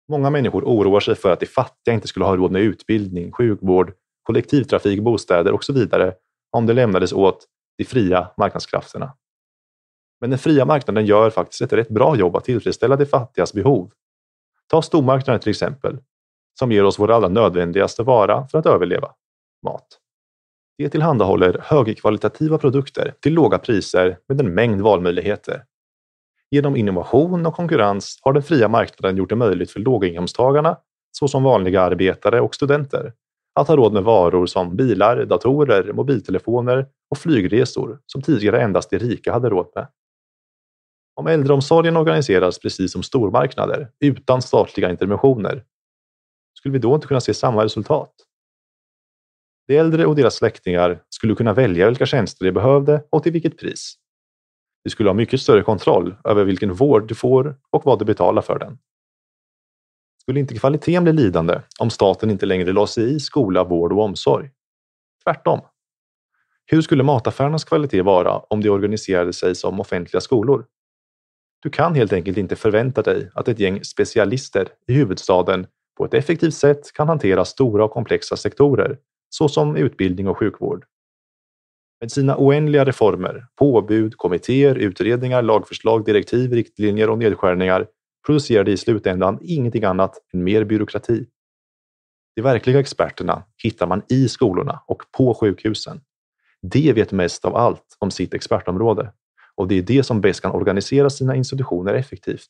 Många 0.08 0.30
människor 0.30 0.64
oroar 0.64 1.00
sig 1.00 1.14
för 1.14 1.32
att 1.32 1.40
de 1.40 1.46
fattiga 1.46 1.94
inte 1.94 2.08
skulle 2.08 2.24
ha 2.24 2.36
råd 2.36 2.52
med 2.52 2.62
utbildning, 2.62 3.32
sjukvård, 3.32 3.92
kollektivtrafik, 4.22 5.02
bostäder 5.02 5.52
och 5.52 5.64
så 5.64 5.72
vidare 5.72 6.14
om 6.50 6.66
det 6.66 6.72
lämnades 6.72 7.12
åt 7.12 7.46
de 7.78 7.84
fria 7.84 8.30
marknadskrafterna. 8.36 9.12
Men 10.20 10.30
den 10.30 10.38
fria 10.38 10.64
marknaden 10.64 11.06
gör 11.06 11.30
faktiskt 11.30 11.62
ett 11.62 11.72
rätt 11.72 11.88
bra 11.88 12.16
jobb 12.16 12.36
att 12.36 12.44
tillfredsställa 12.44 12.96
de 12.96 13.06
fattigas 13.06 13.52
behov. 13.52 13.90
Ta 14.70 14.82
stormarknaden 14.82 15.40
till 15.40 15.50
exempel, 15.50 15.98
som 16.58 16.72
ger 16.72 16.84
oss 16.84 16.98
vår 16.98 17.10
allra 17.10 17.28
nödvändigaste 17.28 18.02
vara 18.02 18.48
för 18.48 18.58
att 18.58 18.66
överleva, 18.66 19.10
mat. 19.62 20.00
De 20.78 20.88
tillhandahåller 20.88 21.60
högkvalitativa 21.62 22.58
produkter 22.58 23.14
till 23.20 23.34
låga 23.34 23.58
priser 23.58 24.18
med 24.28 24.40
en 24.40 24.54
mängd 24.54 24.80
valmöjligheter. 24.80 25.64
Genom 26.50 26.76
innovation 26.76 27.46
och 27.46 27.54
konkurrens 27.54 28.18
har 28.22 28.32
den 28.32 28.42
fria 28.42 28.68
marknaden 28.68 29.16
gjort 29.16 29.28
det 29.28 29.36
möjligt 29.36 29.70
för 29.70 29.80
låginkomsttagarna, 29.80 30.76
såsom 31.12 31.42
vanliga 31.42 31.82
arbetare 31.82 32.40
och 32.40 32.54
studenter, 32.54 33.12
att 33.54 33.68
ha 33.68 33.76
råd 33.76 33.92
med 33.92 34.04
varor 34.04 34.46
som 34.46 34.76
bilar, 34.76 35.24
datorer, 35.24 35.92
mobiltelefoner 35.92 36.86
och 37.10 37.18
flygresor 37.18 37.98
som 38.06 38.22
tidigare 38.22 38.60
endast 38.62 38.90
de 38.90 38.98
rika 38.98 39.32
hade 39.32 39.48
råd 39.48 39.66
med. 39.74 39.86
Om 41.16 41.26
äldreomsorgen 41.26 41.96
organiseras 41.96 42.58
precis 42.58 42.92
som 42.92 43.02
stormarknader, 43.02 43.90
utan 44.00 44.42
statliga 44.42 44.90
interventioner, 44.90 45.64
skulle 46.58 46.72
vi 46.72 46.78
då 46.78 46.94
inte 46.94 47.06
kunna 47.06 47.20
se 47.20 47.34
samma 47.34 47.64
resultat? 47.64 48.12
De 49.66 49.76
äldre 49.76 50.06
och 50.06 50.16
deras 50.16 50.34
släktingar 50.34 51.02
skulle 51.08 51.34
kunna 51.34 51.52
välja 51.52 51.88
vilka 51.88 52.06
tjänster 52.06 52.44
de 52.44 52.52
behövde 52.52 53.04
och 53.10 53.22
till 53.22 53.32
vilket 53.32 53.58
pris. 53.58 53.94
Vi 54.82 54.90
skulle 54.90 55.08
ha 55.08 55.14
mycket 55.14 55.40
större 55.40 55.62
kontroll 55.62 56.14
över 56.24 56.44
vilken 56.44 56.72
vård 56.72 57.08
du 57.08 57.14
får 57.14 57.56
och 57.70 57.84
vad 57.84 57.98
du 57.98 58.04
betalar 58.04 58.42
för 58.42 58.58
den. 58.58 58.78
Skulle 60.22 60.40
inte 60.40 60.58
kvaliteten 60.58 61.04
bli 61.04 61.12
lidande 61.12 61.60
om 61.80 61.90
staten 61.90 62.30
inte 62.30 62.46
längre 62.46 62.72
lade 62.72 62.86
sig 62.86 63.14
i 63.14 63.20
skola, 63.20 63.64
vård 63.64 63.92
och 63.92 64.02
omsorg? 64.02 64.50
Tvärtom. 65.24 65.60
Hur 66.66 66.82
skulle 66.82 67.02
mataffärernas 67.02 67.64
kvalitet 67.64 68.02
vara 68.02 68.38
om 68.38 68.60
de 68.60 68.70
organiserade 68.70 69.32
sig 69.32 69.54
som 69.54 69.80
offentliga 69.80 70.20
skolor? 70.20 70.66
Du 71.64 71.70
kan 71.70 71.94
helt 71.94 72.12
enkelt 72.12 72.38
inte 72.38 72.56
förvänta 72.56 73.02
dig 73.02 73.30
att 73.34 73.48
ett 73.48 73.58
gäng 73.58 73.84
specialister 73.84 74.68
i 74.86 74.94
huvudstaden 74.94 75.66
på 75.96 76.04
ett 76.04 76.14
effektivt 76.14 76.54
sätt 76.54 76.92
kan 76.92 77.08
hantera 77.08 77.44
stora 77.44 77.84
och 77.84 77.90
komplexa 77.90 78.36
sektorer 78.36 78.98
såsom 79.30 79.76
utbildning 79.76 80.28
och 80.28 80.38
sjukvård. 80.38 80.84
Med 82.00 82.12
sina 82.12 82.36
oändliga 82.38 82.84
reformer, 82.84 83.46
påbud, 83.58 84.16
kommittéer, 84.16 84.74
utredningar, 84.74 85.42
lagförslag, 85.42 86.04
direktiv, 86.04 86.52
riktlinjer 86.52 87.10
och 87.10 87.18
nedskärningar 87.18 87.86
producerar 88.26 88.64
det 88.64 88.72
i 88.72 88.76
slutändan 88.76 89.38
ingenting 89.42 89.84
annat 89.84 90.14
än 90.34 90.44
mer 90.44 90.64
byråkrati. 90.64 91.26
De 92.36 92.42
verkliga 92.42 92.80
experterna 92.80 93.42
hittar 93.62 93.86
man 93.86 94.02
i 94.08 94.28
skolorna 94.28 94.80
och 94.86 95.02
på 95.16 95.34
sjukhusen. 95.34 96.00
De 96.62 96.92
vet 96.92 97.12
mest 97.12 97.44
av 97.44 97.56
allt 97.56 97.96
om 97.98 98.10
sitt 98.10 98.34
expertområde 98.34 99.12
och 99.56 99.68
det 99.68 99.78
är 99.78 99.82
det 99.82 100.02
som 100.02 100.20
bäst 100.20 100.40
kan 100.40 100.52
organisera 100.52 101.10
sina 101.10 101.36
institutioner 101.36 101.94
effektivt. 101.94 102.46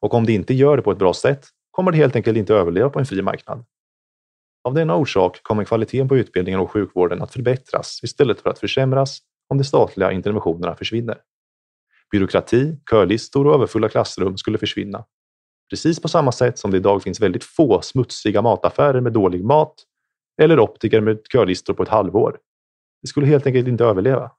Och 0.00 0.14
om 0.14 0.26
det 0.26 0.32
inte 0.32 0.54
gör 0.54 0.76
det 0.76 0.82
på 0.82 0.92
ett 0.92 0.98
bra 0.98 1.14
sätt 1.14 1.46
kommer 1.70 1.92
det 1.92 1.98
helt 1.98 2.16
enkelt 2.16 2.38
inte 2.38 2.54
överleva 2.54 2.90
på 2.90 2.98
en 2.98 3.06
fri 3.06 3.22
marknad. 3.22 3.64
Av 4.64 4.74
denna 4.74 4.96
orsak 4.96 5.40
kommer 5.42 5.64
kvaliteten 5.64 6.08
på 6.08 6.16
utbildningen 6.16 6.60
och 6.60 6.70
sjukvården 6.70 7.22
att 7.22 7.32
förbättras 7.32 8.00
istället 8.02 8.40
för 8.40 8.50
att 8.50 8.58
försämras 8.58 9.18
om 9.48 9.58
de 9.58 9.64
statliga 9.64 10.12
interventionerna 10.12 10.76
försvinner. 10.76 11.18
Byråkrati, 12.10 12.80
kölistor 12.90 13.46
och 13.46 13.54
överfulla 13.54 13.88
klassrum 13.88 14.36
skulle 14.36 14.58
försvinna. 14.58 15.04
Precis 15.70 16.00
på 16.00 16.08
samma 16.08 16.32
sätt 16.32 16.58
som 16.58 16.70
det 16.70 16.76
idag 16.76 17.02
finns 17.02 17.20
väldigt 17.20 17.44
få 17.44 17.80
smutsiga 17.82 18.42
mataffärer 18.42 19.00
med 19.00 19.12
dålig 19.12 19.44
mat 19.44 19.74
eller 20.42 20.60
optiker 20.60 21.00
med 21.00 21.18
kölistor 21.32 21.74
på 21.74 21.82
ett 21.82 21.88
halvår. 21.88 22.38
Det 23.02 23.08
skulle 23.08 23.26
helt 23.26 23.46
enkelt 23.46 23.68
inte 23.68 23.84
överleva. 23.84 24.30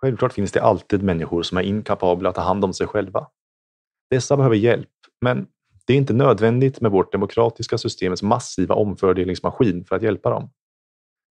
Självklart 0.00 0.32
finns 0.32 0.52
det 0.52 0.62
alltid 0.62 1.02
människor 1.02 1.42
som 1.42 1.58
är 1.58 1.62
inkapabla 1.62 2.28
att 2.28 2.34
ta 2.34 2.40
hand 2.40 2.64
om 2.64 2.72
sig 2.72 2.86
själva. 2.86 3.26
Dessa 4.10 4.36
behöver 4.36 4.56
hjälp, 4.56 4.88
men 5.20 5.46
det 5.86 5.92
är 5.92 5.96
inte 5.96 6.12
nödvändigt 6.12 6.80
med 6.80 6.90
vårt 6.90 7.12
demokratiska 7.12 7.78
systems 7.78 8.22
massiva 8.22 8.74
omfördelningsmaskin 8.74 9.84
för 9.84 9.96
att 9.96 10.02
hjälpa 10.02 10.30
dem. 10.30 10.50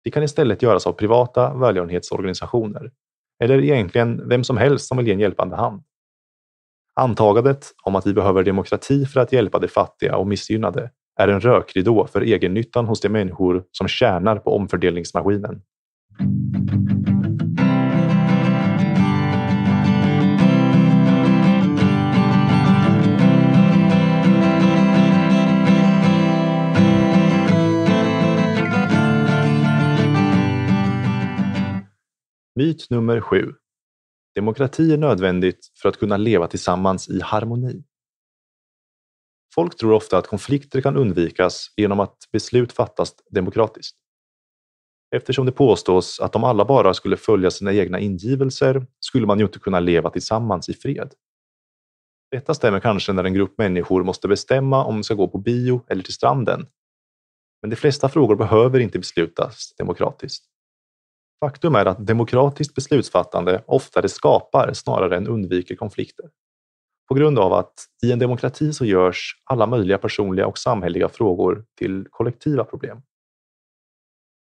Det 0.04 0.12
kan 0.12 0.24
istället 0.24 0.62
göras 0.62 0.88
av 0.88 0.94
privata 0.94 1.54
välgörenhetsorganisationer 1.54 2.92
eller 3.44 3.64
egentligen 3.64 4.30
vem 4.30 4.44
som 4.44 4.58
helst 4.58 4.88
som 4.88 4.98
vill 4.98 5.08
ge 5.08 5.14
en 5.14 5.20
hjälpande 5.20 5.56
hand. 5.56 5.84
Antagandet 6.96 7.74
om 7.84 7.96
att 7.96 8.08
vi 8.08 8.14
behöver 8.14 8.44
demokrati 8.44 9.06
för 9.06 9.20
att 9.20 9.34
hjälpa 9.34 9.60
de 9.60 9.68
fattiga 9.68 10.18
och 10.18 10.28
missgynnade 10.28 10.92
är 11.20 11.28
en 11.28 11.42
rökridå 11.42 12.08
för 12.08 12.22
egennyttan 12.22 12.86
hos 12.86 13.02
de 13.02 13.10
människor 13.10 13.64
som 13.72 13.88
tjänar 13.88 14.36
på 14.36 14.56
omfördelningsmaskinen. 14.56 15.62
Myt 32.58 32.90
nummer 32.90 33.22
sju. 33.22 33.54
Demokrati 34.36 34.94
är 34.94 34.98
nödvändigt 34.98 35.72
för 35.82 35.90
att 35.90 35.98
kunna 35.98 36.18
leva 36.18 36.48
tillsammans 36.48 37.10
i 37.10 37.22
harmoni. 37.22 37.84
Folk 39.56 39.78
tror 39.78 39.94
ofta 39.94 40.18
att 40.18 40.28
konflikter 40.28 40.82
kan 40.82 40.98
undvikas 40.98 41.74
genom 41.76 42.00
att 42.00 42.18
beslut 42.32 42.72
fattas 42.74 43.16
demokratiskt. 43.32 43.98
Eftersom 45.16 45.46
det 45.46 45.52
påstås 45.52 46.20
att 46.20 46.36
om 46.36 46.44
alla 46.44 46.66
bara 46.66 46.94
skulle 46.94 47.18
följa 47.18 47.52
sina 47.52 47.74
egna 47.74 48.00
ingivelser 48.00 48.88
skulle 49.00 49.28
man 49.28 49.40
ju 49.40 49.46
inte 49.46 49.60
kunna 49.60 49.80
leva 49.80 50.10
tillsammans 50.10 50.70
i 50.70 50.74
fred. 50.74 51.14
Detta 52.32 52.54
stämmer 52.54 52.80
kanske 52.80 53.14
när 53.14 53.24
en 53.24 53.34
grupp 53.34 53.58
människor 53.58 54.04
måste 54.04 54.28
bestämma 54.28 54.86
om 54.86 54.96
de 54.96 55.04
ska 55.04 55.14
gå 55.14 55.28
på 55.28 55.38
bio 55.38 55.86
eller 55.88 56.04
till 56.04 56.14
stranden. 56.14 56.68
Men 57.62 57.70
de 57.70 57.76
flesta 57.76 58.10
frågor 58.10 58.36
behöver 58.36 58.80
inte 58.80 59.00
beslutas 59.00 59.76
demokratiskt. 59.78 60.57
Faktum 61.40 61.76
är 61.76 61.86
att 61.86 62.08
demokratiskt 62.08 62.76
beslutsfattande 62.76 63.64
oftare 63.68 64.10
skapar 64.10 64.74
snarare 64.74 65.18
än 65.18 65.28
undviker 65.28 65.76
konflikter. 65.76 66.30
På 67.08 67.14
grund 67.14 67.40
av 67.40 67.54
att 67.54 67.74
i 68.04 68.12
en 68.12 68.20
demokrati 68.20 68.74
så 68.74 68.86
görs 68.86 69.42
alla 69.44 69.68
möjliga 69.68 69.98
personliga 69.98 70.48
och 70.48 70.58
samhälleliga 70.58 71.10
frågor 71.10 71.66
till 71.78 72.08
kollektiva 72.10 72.64
problem. 72.64 73.02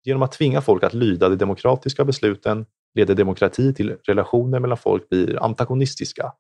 Genom 0.05 0.23
att 0.23 0.33
tvinga 0.33 0.61
folk 0.61 0.85
att 0.85 0.95
lyda 0.95 1.29
de 1.29 1.37
demokratiska 1.37 2.05
besluten 2.05 2.67
leder 2.95 3.15
demokrati 3.15 3.75
till 3.75 3.97
relationer 4.03 4.61
mellan 4.61 4.79
folk 4.79 5.09
blir 5.09 5.43
antagonistiska, 5.43 6.33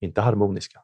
inte 0.00 0.20
harmoniska. 0.20 0.82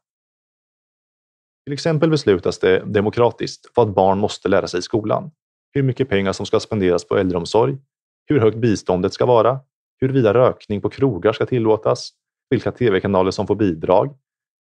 Till 1.65 1.73
exempel 1.73 2.11
beslutas 2.11 2.59
det 2.59 2.83
demokratiskt 2.87 3.73
vad 3.75 3.95
barn 3.95 4.19
måste 4.19 4.49
lära 4.49 4.67
sig 4.67 4.79
i 4.79 4.83
skolan, 4.83 5.31
hur 5.73 5.83
mycket 5.83 6.09
pengar 6.09 6.33
som 6.33 6.47
ska 6.47 6.61
spenderas 6.61 7.09
på 7.09 7.17
äldreomsorg, 7.17 7.79
hur 8.27 8.41
högt 8.41 8.57
biståndet 8.57 9.13
ska 9.13 9.27
vara, 9.27 9.61
huruvida 10.01 10.35
rökning 10.35 10.81
på 10.81 10.91
krogar 10.91 11.33
ska 11.33 11.47
tillåtas, 11.47 12.11
vilka 12.51 12.73
tv-kanaler 12.73 13.31
som 13.31 13.47
får 13.47 13.55
bidrag, 13.55 14.17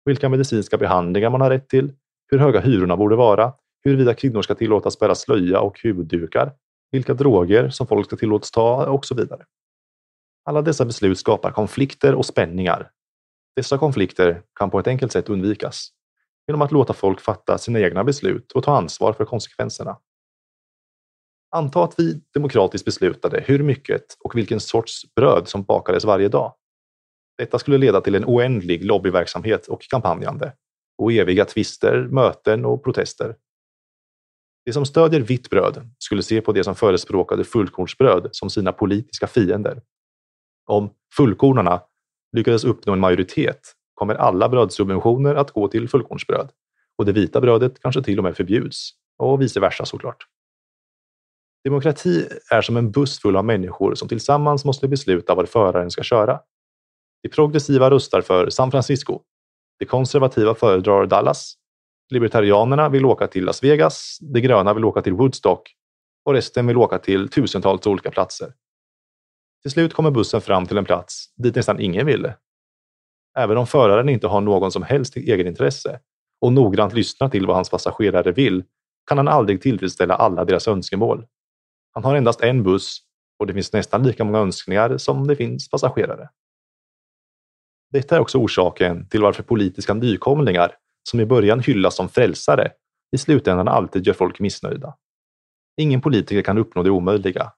vilka 0.05 0.29
medicinska 0.29 0.77
behandlingar 0.77 1.29
man 1.29 1.41
har 1.41 1.49
rätt 1.49 1.69
till, 1.69 1.93
hur 2.27 2.37
höga 2.37 2.59
hyrorna 2.59 2.97
borde 2.97 3.15
vara, 3.15 3.53
huruvida 3.83 4.13
kvinnor 4.13 4.41
ska 4.41 4.55
tillåtas 4.55 4.99
bära 4.99 5.15
slöja 5.15 5.59
och 5.59 5.79
huvuddukar, 5.83 6.53
vilka 6.91 7.13
droger 7.13 7.69
som 7.69 7.87
folk 7.87 8.05
ska 8.05 8.15
tillåtas 8.15 8.51
ta 8.51 8.85
och 8.85 9.05
så 9.05 9.15
vidare. 9.15 9.45
Alla 10.45 10.61
dessa 10.61 10.85
beslut 10.85 11.19
skapar 11.19 11.51
konflikter 11.51 12.15
och 12.15 12.25
spänningar. 12.25 12.91
Dessa 13.55 13.77
konflikter 13.77 14.41
kan 14.55 14.69
på 14.69 14.79
ett 14.79 14.87
enkelt 14.87 15.11
sätt 15.11 15.29
undvikas 15.29 15.89
genom 16.47 16.61
att 16.61 16.71
låta 16.71 16.93
folk 16.93 17.21
fatta 17.21 17.57
sina 17.57 17.79
egna 17.79 18.03
beslut 18.03 18.51
och 18.51 18.63
ta 18.63 18.77
ansvar 18.77 19.13
för 19.13 19.25
konsekvenserna. 19.25 19.97
Anta 21.51 21.83
att 21.83 21.95
vi 21.97 22.21
demokratiskt 22.33 22.85
beslutade 22.85 23.43
hur 23.47 23.63
mycket 23.63 24.17
och 24.19 24.35
vilken 24.35 24.59
sorts 24.59 25.13
bröd 25.15 25.47
som 25.47 25.63
bakades 25.63 26.05
varje 26.05 26.27
dag. 26.27 26.53
Detta 27.37 27.59
skulle 27.59 27.77
leda 27.77 28.01
till 28.01 28.15
en 28.15 28.25
oändlig 28.25 28.85
lobbyverksamhet 28.85 29.67
och 29.67 29.81
kampanjande 29.81 30.53
och 30.97 31.11
eviga 31.11 31.45
tvister, 31.45 32.07
möten 32.11 32.65
och 32.65 32.83
protester. 32.83 33.35
De 34.65 34.73
som 34.73 34.85
stödjer 34.85 35.19
vitt 35.19 35.49
bröd 35.49 35.89
skulle 35.97 36.23
se 36.23 36.41
på 36.41 36.51
de 36.51 36.63
som 36.63 36.75
förespråkade 36.75 37.43
fullkornsbröd 37.43 38.29
som 38.31 38.49
sina 38.49 38.71
politiska 38.71 39.27
fiender. 39.27 39.81
Om 40.65 40.89
fullkornarna 41.15 41.81
lyckades 42.37 42.63
uppnå 42.63 42.93
en 42.93 42.99
majoritet 42.99 43.75
kommer 43.93 44.15
alla 44.15 44.49
brödsubventioner 44.49 45.35
att 45.35 45.51
gå 45.51 45.67
till 45.67 45.89
fullkornsbröd 45.89 46.51
och 46.97 47.05
det 47.05 47.11
vita 47.11 47.41
brödet 47.41 47.79
kanske 47.81 48.03
till 48.03 48.17
och 48.17 48.23
med 48.23 48.37
förbjuds 48.37 48.91
och 49.17 49.41
vice 49.41 49.59
versa 49.59 49.85
såklart. 49.85 50.27
Demokrati 51.63 52.27
är 52.51 52.61
som 52.61 52.77
en 52.77 52.91
buss 52.91 53.19
full 53.19 53.35
av 53.35 53.45
människor 53.45 53.95
som 53.95 54.07
tillsammans 54.07 54.65
måste 54.65 54.87
besluta 54.87 55.35
var 55.35 55.45
föraren 55.45 55.91
ska 55.91 56.03
köra. 56.03 56.39
De 57.23 57.29
progressiva 57.29 57.91
röstar 57.91 58.21
för 58.21 58.49
San 58.49 58.71
Francisco. 58.71 59.19
De 59.79 59.85
konservativa 59.85 60.55
föredrar 60.55 61.05
Dallas. 61.05 61.53
Libertarianerna 62.09 62.89
vill 62.89 63.05
åka 63.05 63.27
till 63.27 63.45
Las 63.45 63.63
Vegas. 63.63 64.17
De 64.21 64.41
gröna 64.41 64.73
vill 64.73 64.85
åka 64.85 65.01
till 65.01 65.13
Woodstock. 65.13 65.75
Och 66.25 66.33
resten 66.33 66.67
vill 66.67 66.77
åka 66.77 66.99
till 66.99 67.29
tusentals 67.29 67.87
olika 67.87 68.11
platser. 68.11 68.53
Till 69.61 69.71
slut 69.71 69.93
kommer 69.93 70.11
bussen 70.11 70.41
fram 70.41 70.65
till 70.65 70.77
en 70.77 70.85
plats 70.85 71.33
dit 71.35 71.55
nästan 71.55 71.79
ingen 71.79 72.05
ville. 72.05 72.35
Även 73.37 73.57
om 73.57 73.67
föraren 73.67 74.09
inte 74.09 74.27
har 74.27 74.41
någon 74.41 74.71
som 74.71 74.83
helst 74.83 75.17
egenintresse 75.17 75.99
och 76.41 76.53
noggrant 76.53 76.93
lyssnar 76.93 77.29
till 77.29 77.47
vad 77.47 77.55
hans 77.55 77.69
passagerare 77.69 78.31
vill 78.31 78.63
kan 79.07 79.17
han 79.17 79.27
aldrig 79.27 79.61
tillfredsställa 79.61 80.15
alla 80.15 80.45
deras 80.45 80.67
önskemål. 80.67 81.25
Han 81.91 82.03
har 82.03 82.15
endast 82.15 82.41
en 82.41 82.63
buss 82.63 83.01
och 83.39 83.47
det 83.47 83.53
finns 83.53 83.73
nästan 83.73 84.03
lika 84.03 84.23
många 84.23 84.39
önskningar 84.39 84.97
som 84.97 85.27
det 85.27 85.35
finns 85.35 85.69
passagerare. 85.69 86.29
Detta 87.91 88.15
är 88.15 88.19
också 88.19 88.37
orsaken 88.37 89.09
till 89.09 89.21
varför 89.21 89.43
politiska 89.43 89.93
nykomlingar, 89.93 90.75
som 91.03 91.19
i 91.19 91.25
början 91.25 91.59
hyllas 91.59 91.95
som 91.95 92.09
frälsare, 92.09 92.71
i 93.11 93.17
slutändan 93.17 93.67
alltid 93.67 94.07
gör 94.07 94.13
folk 94.13 94.39
missnöjda. 94.39 94.97
Ingen 95.77 96.01
politiker 96.01 96.41
kan 96.41 96.57
uppnå 96.57 96.83
det 96.83 96.89
omöjliga. 96.89 97.53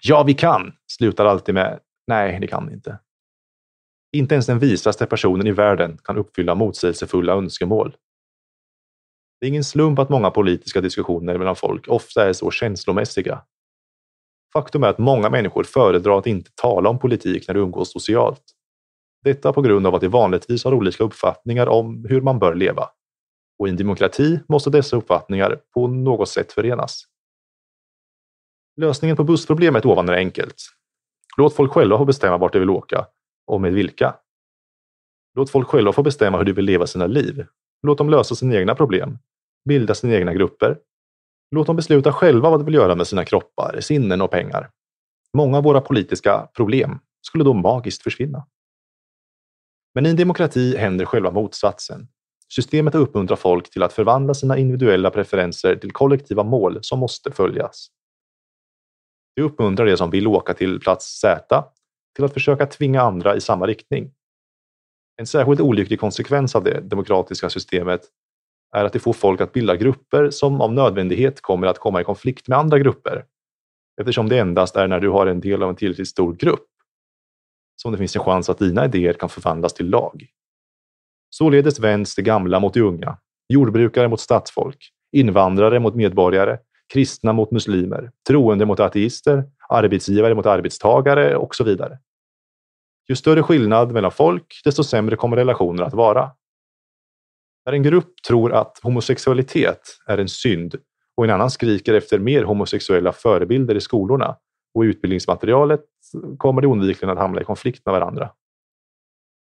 Ja, 0.00 0.22
vi 0.22 0.34
kan! 0.34 0.72
slutar 0.86 1.24
alltid 1.24 1.54
med 1.54 1.80
Nej, 2.06 2.40
det 2.40 2.46
kan 2.46 2.66
vi 2.66 2.74
inte. 2.74 2.98
Inte 4.12 4.34
ens 4.34 4.46
den 4.46 4.58
visaste 4.58 5.06
personen 5.06 5.46
i 5.46 5.52
världen 5.52 5.98
kan 6.04 6.16
uppfylla 6.16 6.54
motsägelsefulla 6.54 7.32
önskemål. 7.32 7.96
Det 9.40 9.46
är 9.46 9.48
ingen 9.48 9.64
slump 9.64 9.98
att 9.98 10.08
många 10.08 10.30
politiska 10.30 10.80
diskussioner 10.80 11.38
mellan 11.38 11.56
folk 11.56 11.88
ofta 11.88 12.28
är 12.28 12.32
så 12.32 12.50
känslomässiga 12.50 13.42
Faktum 14.52 14.82
är 14.82 14.88
att 14.88 14.98
många 14.98 15.30
människor 15.30 15.64
föredrar 15.64 16.18
att 16.18 16.26
inte 16.26 16.50
tala 16.54 16.90
om 16.90 16.98
politik 16.98 17.48
när 17.48 17.54
de 17.54 17.60
umgås 17.60 17.92
socialt. 17.92 18.42
Detta 19.24 19.52
på 19.52 19.62
grund 19.62 19.86
av 19.86 19.94
att 19.94 20.00
de 20.00 20.08
vanligtvis 20.08 20.64
har 20.64 20.74
olika 20.74 21.04
uppfattningar 21.04 21.66
om 21.66 22.04
hur 22.08 22.20
man 22.20 22.38
bör 22.38 22.54
leva. 22.54 22.88
Och 23.58 23.68
i 23.68 23.70
en 23.70 23.76
demokrati 23.76 24.40
måste 24.48 24.70
dessa 24.70 24.96
uppfattningar 24.96 25.60
på 25.74 25.86
något 25.86 26.28
sätt 26.28 26.52
förenas. 26.52 27.04
Lösningen 28.76 29.16
på 29.16 29.24
bussproblemet 29.24 29.86
ovan 29.86 30.08
är 30.08 30.12
enkelt. 30.12 30.56
Låt 31.36 31.54
folk 31.54 31.72
själva 31.72 31.98
få 31.98 32.04
bestämma 32.04 32.38
vart 32.38 32.52
de 32.52 32.58
vill 32.58 32.70
åka 32.70 33.06
och 33.46 33.60
med 33.60 33.72
vilka. 33.72 34.14
Låt 35.34 35.50
folk 35.50 35.68
själva 35.68 35.92
få 35.92 36.02
bestämma 36.02 36.38
hur 36.38 36.44
de 36.44 36.52
vill 36.52 36.64
leva 36.64 36.86
sina 36.86 37.06
liv. 37.06 37.46
Låt 37.82 37.98
dem 37.98 38.10
lösa 38.10 38.34
sina 38.34 38.54
egna 38.54 38.74
problem, 38.74 39.18
bilda 39.68 39.94
sina 39.94 40.14
egna 40.14 40.34
grupper 40.34 40.78
Låt 41.50 41.66
dem 41.66 41.76
besluta 41.76 42.12
själva 42.12 42.50
vad 42.50 42.60
de 42.60 42.64
vill 42.64 42.74
göra 42.74 42.94
med 42.94 43.06
sina 43.06 43.24
kroppar, 43.24 43.80
sinnen 43.80 44.20
och 44.20 44.30
pengar. 44.30 44.70
Många 45.36 45.58
av 45.58 45.64
våra 45.64 45.80
politiska 45.80 46.48
problem 46.56 46.98
skulle 47.20 47.44
då 47.44 47.54
magiskt 47.54 48.02
försvinna. 48.02 48.46
Men 49.94 50.06
i 50.06 50.10
en 50.10 50.16
demokrati 50.16 50.76
händer 50.76 51.04
själva 51.04 51.30
motsatsen. 51.30 52.08
Systemet 52.48 52.94
uppmuntrar 52.94 53.36
folk 53.36 53.70
till 53.70 53.82
att 53.82 53.92
förvandla 53.92 54.34
sina 54.34 54.58
individuella 54.58 55.10
preferenser 55.10 55.76
till 55.76 55.92
kollektiva 55.92 56.42
mål 56.42 56.78
som 56.82 56.98
måste 56.98 57.32
följas. 57.32 57.88
Det 59.36 59.42
uppmuntrar 59.42 59.86
de 59.86 59.96
som 59.96 60.10
vill 60.10 60.26
åka 60.26 60.54
till 60.54 60.80
plats 60.80 61.20
Z 61.20 61.64
till 62.14 62.24
att 62.24 62.32
försöka 62.32 62.66
tvinga 62.66 63.02
andra 63.02 63.36
i 63.36 63.40
samma 63.40 63.66
riktning. 63.66 64.12
En 65.16 65.26
särskilt 65.26 65.60
olycklig 65.60 66.00
konsekvens 66.00 66.54
av 66.54 66.64
det 66.64 66.80
demokratiska 66.80 67.50
systemet 67.50 68.00
är 68.76 68.84
att 68.84 68.92
det 68.92 68.98
får 68.98 69.12
folk 69.12 69.40
att 69.40 69.52
bilda 69.52 69.76
grupper 69.76 70.30
som 70.30 70.60
av 70.60 70.72
nödvändighet 70.72 71.40
kommer 71.40 71.66
att 71.66 71.78
komma 71.78 72.00
i 72.00 72.04
konflikt 72.04 72.48
med 72.48 72.58
andra 72.58 72.78
grupper. 72.78 73.24
Eftersom 74.00 74.28
det 74.28 74.38
endast 74.38 74.76
är 74.76 74.88
när 74.88 75.00
du 75.00 75.08
har 75.08 75.26
en 75.26 75.40
del 75.40 75.62
av 75.62 75.68
en 75.68 75.76
tillräckligt 75.76 76.08
stor 76.08 76.34
grupp 76.34 76.66
som 77.82 77.92
det 77.92 77.98
finns 77.98 78.16
en 78.16 78.22
chans 78.22 78.48
att 78.48 78.58
dina 78.58 78.84
idéer 78.84 79.12
kan 79.12 79.28
förvandlas 79.28 79.74
till 79.74 79.90
lag. 79.90 80.26
Således 81.30 81.78
vänds 81.80 82.14
det 82.14 82.22
gamla 82.22 82.60
mot 82.60 82.74
de 82.74 82.80
unga, 82.80 83.18
jordbrukare 83.48 84.08
mot 84.08 84.20
stadsfolk, 84.20 84.90
invandrare 85.12 85.80
mot 85.80 85.94
medborgare, 85.94 86.58
kristna 86.92 87.32
mot 87.32 87.50
muslimer, 87.50 88.10
troende 88.28 88.66
mot 88.66 88.80
ateister, 88.80 89.44
arbetsgivare 89.68 90.34
mot 90.34 90.46
arbetstagare 90.46 91.36
och 91.36 91.54
så 91.54 91.64
vidare. 91.64 91.98
Ju 93.08 93.16
större 93.16 93.42
skillnad 93.42 93.92
mellan 93.92 94.10
folk, 94.10 94.60
desto 94.64 94.84
sämre 94.84 95.16
kommer 95.16 95.36
relationer 95.36 95.82
att 95.82 95.94
vara. 95.94 96.30
När 97.68 97.72
en 97.72 97.82
grupp 97.82 98.22
tror 98.28 98.52
att 98.52 98.78
homosexualitet 98.82 99.80
är 100.06 100.18
en 100.18 100.28
synd 100.28 100.74
och 101.16 101.24
en 101.24 101.30
annan 101.30 101.50
skriker 101.50 101.94
efter 101.94 102.18
mer 102.18 102.42
homosexuella 102.42 103.12
förebilder 103.12 103.74
i 103.74 103.80
skolorna 103.80 104.36
och 104.74 104.84
i 104.84 104.88
utbildningsmaterialet 104.88 105.80
kommer 106.38 106.62
det 106.62 106.66
oundvikligen 106.66 107.12
att 107.12 107.18
hamna 107.18 107.40
i 107.40 107.44
konflikt 107.44 107.86
med 107.86 107.92
varandra. 107.92 108.30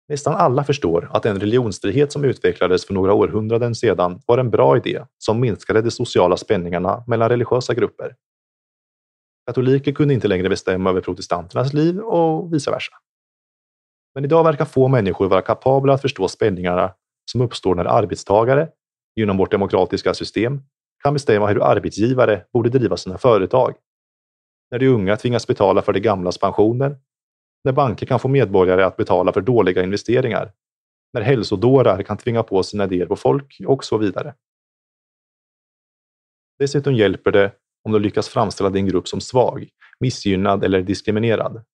Nästan 0.09 0.35
alla 0.35 0.65
förstår 0.65 1.11
att 1.12 1.23
den 1.23 1.41
religionsfrihet 1.41 2.12
som 2.12 2.24
utvecklades 2.24 2.87
för 2.87 2.95
några 2.95 3.15
århundraden 3.15 3.74
sedan 3.74 4.23
var 4.27 4.39
en 4.39 4.51
bra 4.51 4.77
idé 4.77 5.05
som 5.19 5.41
minskade 5.41 5.82
de 5.82 5.91
sociala 5.91 6.37
spänningarna 6.37 7.05
mellan 7.07 7.28
religiösa 7.28 7.74
grupper. 7.74 8.15
Katoliker 9.47 9.93
kunde 9.93 10.15
inte 10.15 10.28
längre 10.28 10.49
bestämma 10.49 10.91
över 10.91 11.01
protestanternas 11.01 11.73
liv 11.73 11.99
och 11.99 12.55
vice 12.55 12.70
versa. 12.70 12.93
Men 14.15 14.24
idag 14.24 14.45
verkar 14.45 14.65
få 14.65 14.89
människor 14.89 15.28
vara 15.28 15.43
kapabla 15.43 15.93
att 15.93 16.03
förstå 16.03 16.28
spänningarna 16.28 16.95
som 17.31 17.40
uppstår 17.40 17.74
när 17.74 17.85
arbetstagare, 17.85 18.69
genom 19.16 19.36
vårt 19.36 19.51
demokratiska 19.51 20.15
system, 20.15 20.62
kan 21.02 21.15
bestämma 21.15 21.47
hur 21.47 21.62
arbetsgivare 21.62 22.44
borde 22.52 22.69
driva 22.69 22.97
sina 22.97 23.19
företag. 23.19 23.74
När 24.70 24.78
de 24.78 24.89
unga 24.89 25.16
tvingas 25.16 25.47
betala 25.47 25.82
för 25.82 25.93
de 25.93 26.01
gamlas 26.01 26.39
pensioner. 26.39 26.98
När 27.65 27.73
banker 27.73 28.07
kan 28.07 28.20
få 28.20 28.28
medborgare 28.28 28.85
att 28.85 28.97
betala 28.97 29.32
för 29.32 29.40
dåliga 29.40 29.82
investeringar. 29.82 30.52
När 31.12 31.20
hälsodårar 31.20 32.02
kan 32.02 32.16
tvinga 32.16 32.43
på 32.43 32.62
sina 32.62 32.85
idéer 32.85 33.07
på 33.07 33.16
folk 33.16 33.57
och 33.66 33.85
så 33.85 33.98
vidare. 33.98 34.35
Dessutom 36.59 36.94
hjälper 36.94 37.32
det 37.32 37.52
om 37.85 37.93
du 37.93 37.98
lyckas 37.98 38.28
framställa 38.28 38.70
din 38.70 38.86
grupp 38.86 39.09
som 39.09 39.20
svag, 39.20 39.69
missgynnad 40.01 40.65
eller 40.65 40.82
diskriminerad. 40.82 41.65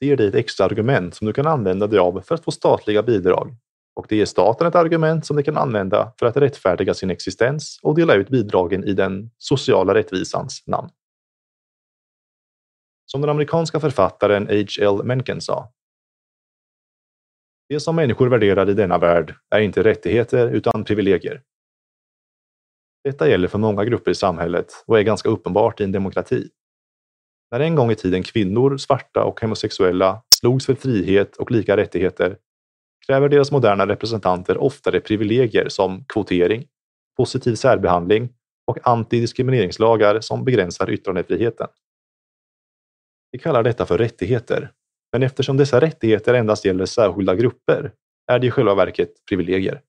Det 0.00 0.06
ger 0.06 0.16
dig 0.16 0.28
ett 0.28 0.34
extra 0.34 0.66
argument 0.66 1.14
som 1.14 1.26
du 1.26 1.32
kan 1.32 1.46
använda 1.46 1.86
dig 1.86 1.98
av 1.98 2.20
för 2.20 2.34
att 2.34 2.44
få 2.44 2.50
statliga 2.50 3.02
bidrag 3.02 3.56
och 3.94 4.06
det 4.08 4.16
ger 4.16 4.24
staten 4.24 4.66
ett 4.66 4.74
argument 4.74 5.26
som 5.26 5.36
de 5.36 5.42
kan 5.42 5.56
använda 5.56 6.12
för 6.18 6.26
att 6.26 6.36
rättfärdiga 6.36 6.94
sin 6.94 7.10
existens 7.10 7.78
och 7.82 7.94
dela 7.94 8.14
ut 8.14 8.28
bidragen 8.28 8.84
i 8.84 8.92
den 8.92 9.30
sociala 9.38 9.94
rättvisans 9.94 10.66
namn. 10.66 10.90
Som 13.06 13.20
den 13.20 13.30
amerikanska 13.30 13.80
författaren 13.80 14.46
H.L. 14.46 15.04
Mencken 15.04 15.40
sa. 15.40 15.72
Det 17.68 17.80
som 17.80 17.96
människor 17.96 18.28
värderar 18.28 18.70
i 18.70 18.74
denna 18.74 18.98
värld 18.98 19.34
är 19.50 19.60
inte 19.60 19.82
rättigheter 19.82 20.48
utan 20.48 20.84
privilegier. 20.84 21.42
Detta 23.04 23.28
gäller 23.28 23.48
för 23.48 23.58
många 23.58 23.84
grupper 23.84 24.10
i 24.10 24.14
samhället 24.14 24.84
och 24.86 24.98
är 24.98 25.02
ganska 25.02 25.28
uppenbart 25.28 25.80
i 25.80 25.84
en 25.84 25.92
demokrati. 25.92 26.48
När 27.50 27.60
en 27.60 27.74
gång 27.74 27.90
i 27.90 27.94
tiden 27.94 28.22
kvinnor, 28.22 28.76
svarta 28.76 29.24
och 29.24 29.40
homosexuella 29.40 30.22
slogs 30.34 30.66
för 30.66 30.74
frihet 30.74 31.36
och 31.36 31.50
lika 31.50 31.76
rättigheter 31.76 32.38
kräver 33.06 33.28
deras 33.28 33.52
moderna 33.52 33.86
representanter 33.86 34.58
oftare 34.58 35.00
privilegier 35.00 35.68
som 35.68 36.04
kvotering, 36.04 36.66
positiv 37.16 37.54
särbehandling 37.54 38.28
och 38.66 38.88
antidiskrimineringslagar 38.88 40.20
som 40.20 40.44
begränsar 40.44 40.90
yttrandefriheten. 40.90 41.68
Vi 43.32 43.38
kallar 43.38 43.62
detta 43.62 43.86
för 43.86 43.98
rättigheter, 43.98 44.72
men 45.12 45.22
eftersom 45.22 45.56
dessa 45.56 45.80
rättigheter 45.80 46.34
endast 46.34 46.64
gäller 46.64 46.86
särskilda 46.86 47.34
grupper 47.34 47.92
är 48.32 48.38
det 48.38 48.46
i 48.46 48.50
själva 48.50 48.74
verket 48.74 49.24
privilegier. 49.28 49.82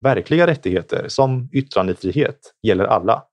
Verkliga 0.00 0.46
rättigheter, 0.46 1.08
som 1.08 1.48
yttrandefrihet, 1.52 2.54
gäller 2.62 2.84
alla. 2.84 3.24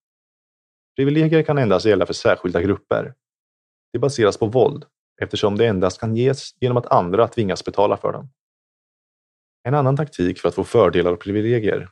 Privilegier 0.96 1.44
kan 1.44 1.58
endast 1.58 1.86
gälla 1.86 2.06
för 2.06 2.14
särskilda 2.14 2.62
grupper. 2.62 3.14
Det 3.94 4.00
baseras 4.00 4.38
på 4.38 4.46
våld 4.46 4.86
eftersom 5.22 5.58
det 5.58 5.68
endast 5.68 6.00
kan 6.00 6.16
ges 6.16 6.56
genom 6.60 6.78
att 6.78 6.86
andra 6.86 7.28
tvingas 7.28 7.66
betala 7.66 7.98
för 7.98 8.14
dem. 8.14 8.30
En 9.64 9.74
annan 9.74 9.98
taktik 9.98 10.40
för 10.40 10.50
att 10.50 10.56
få 10.56 10.64
fördelar 10.64 11.12
och 11.12 11.20
privilegier 11.20 11.90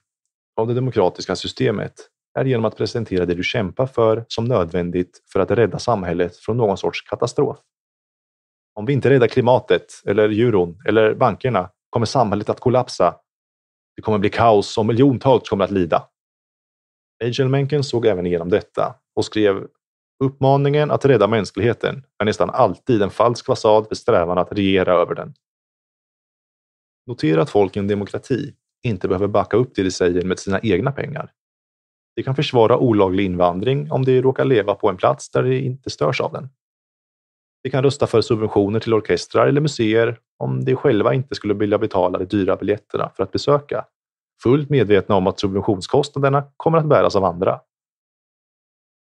av 0.57 0.67
det 0.67 0.73
demokratiska 0.73 1.35
systemet 1.35 1.93
är 2.39 2.45
genom 2.45 2.65
att 2.65 2.77
presentera 2.77 3.25
det 3.25 3.33
du 3.33 3.43
kämpar 3.43 3.87
för 3.87 4.25
som 4.27 4.45
nödvändigt 4.45 5.23
för 5.31 5.39
att 5.39 5.51
rädda 5.51 5.79
samhället 5.79 6.37
från 6.37 6.57
någon 6.57 6.77
sorts 6.77 7.01
katastrof. 7.01 7.57
Om 8.75 8.85
vi 8.85 8.93
inte 8.93 9.09
räddar 9.09 9.27
klimatet, 9.27 10.01
eller 10.05 10.29
euron, 10.29 10.81
eller 10.85 11.13
bankerna 11.13 11.69
kommer 11.89 12.05
samhället 12.05 12.49
att 12.49 12.59
kollapsa. 12.59 13.15
Det 13.95 14.01
kommer 14.01 14.17
bli 14.17 14.29
kaos 14.29 14.77
och 14.77 14.85
miljontals 14.85 15.49
kommer 15.49 15.63
att 15.63 15.71
lida. 15.71 16.07
Angel 17.23 17.49
Mencken 17.49 17.83
såg 17.83 18.05
även 18.05 18.25
igenom 18.25 18.49
detta 18.49 18.95
och 19.15 19.25
skrev 19.25 19.67
Uppmaningen 20.23 20.91
att 20.91 21.05
rädda 21.05 21.27
mänskligheten 21.27 22.03
är 22.19 22.25
nästan 22.25 22.49
alltid 22.49 23.01
en 23.01 23.09
falsk 23.09 23.45
fasad 23.45 23.87
för 23.87 23.95
strävan 23.95 24.37
att 24.37 24.51
regera 24.51 24.93
över 24.93 25.15
den. 25.15 25.33
Notera 27.07 27.41
att 27.41 27.49
folk 27.49 27.75
i 27.75 27.79
en 27.79 27.87
demokrati 27.87 28.53
inte 28.83 29.07
behöver 29.07 29.27
backa 29.27 29.57
upp 29.57 29.75
det 29.75 29.83
de 29.83 29.91
säger 29.91 30.23
med 30.23 30.39
sina 30.39 30.59
egna 30.63 30.91
pengar. 30.91 31.31
De 32.15 32.23
kan 32.23 32.35
försvara 32.35 32.77
olaglig 32.77 33.25
invandring 33.25 33.91
om 33.91 34.05
de 34.05 34.21
råkar 34.21 34.45
leva 34.45 34.75
på 34.75 34.89
en 34.89 34.97
plats 34.97 35.29
där 35.29 35.43
de 35.43 35.59
inte 35.59 35.89
störs 35.89 36.21
av 36.21 36.31
den. 36.33 36.49
De 37.63 37.69
kan 37.69 37.83
rösta 37.83 38.07
för 38.07 38.21
subventioner 38.21 38.79
till 38.79 38.93
orkestrar 38.93 39.47
eller 39.47 39.61
museer 39.61 40.19
om 40.37 40.65
de 40.65 40.75
själva 40.75 41.13
inte 41.13 41.35
skulle 41.35 41.53
vilja 41.53 41.77
betala 41.77 42.19
de 42.19 42.25
dyra 42.25 42.55
biljetterna 42.55 43.11
för 43.15 43.23
att 43.23 43.31
besöka, 43.31 43.85
fullt 44.43 44.69
medvetna 44.69 45.15
om 45.15 45.27
att 45.27 45.39
subventionskostnaderna 45.39 46.43
kommer 46.57 46.77
att 46.77 46.89
bäras 46.89 47.15
av 47.15 47.23
andra. 47.23 47.59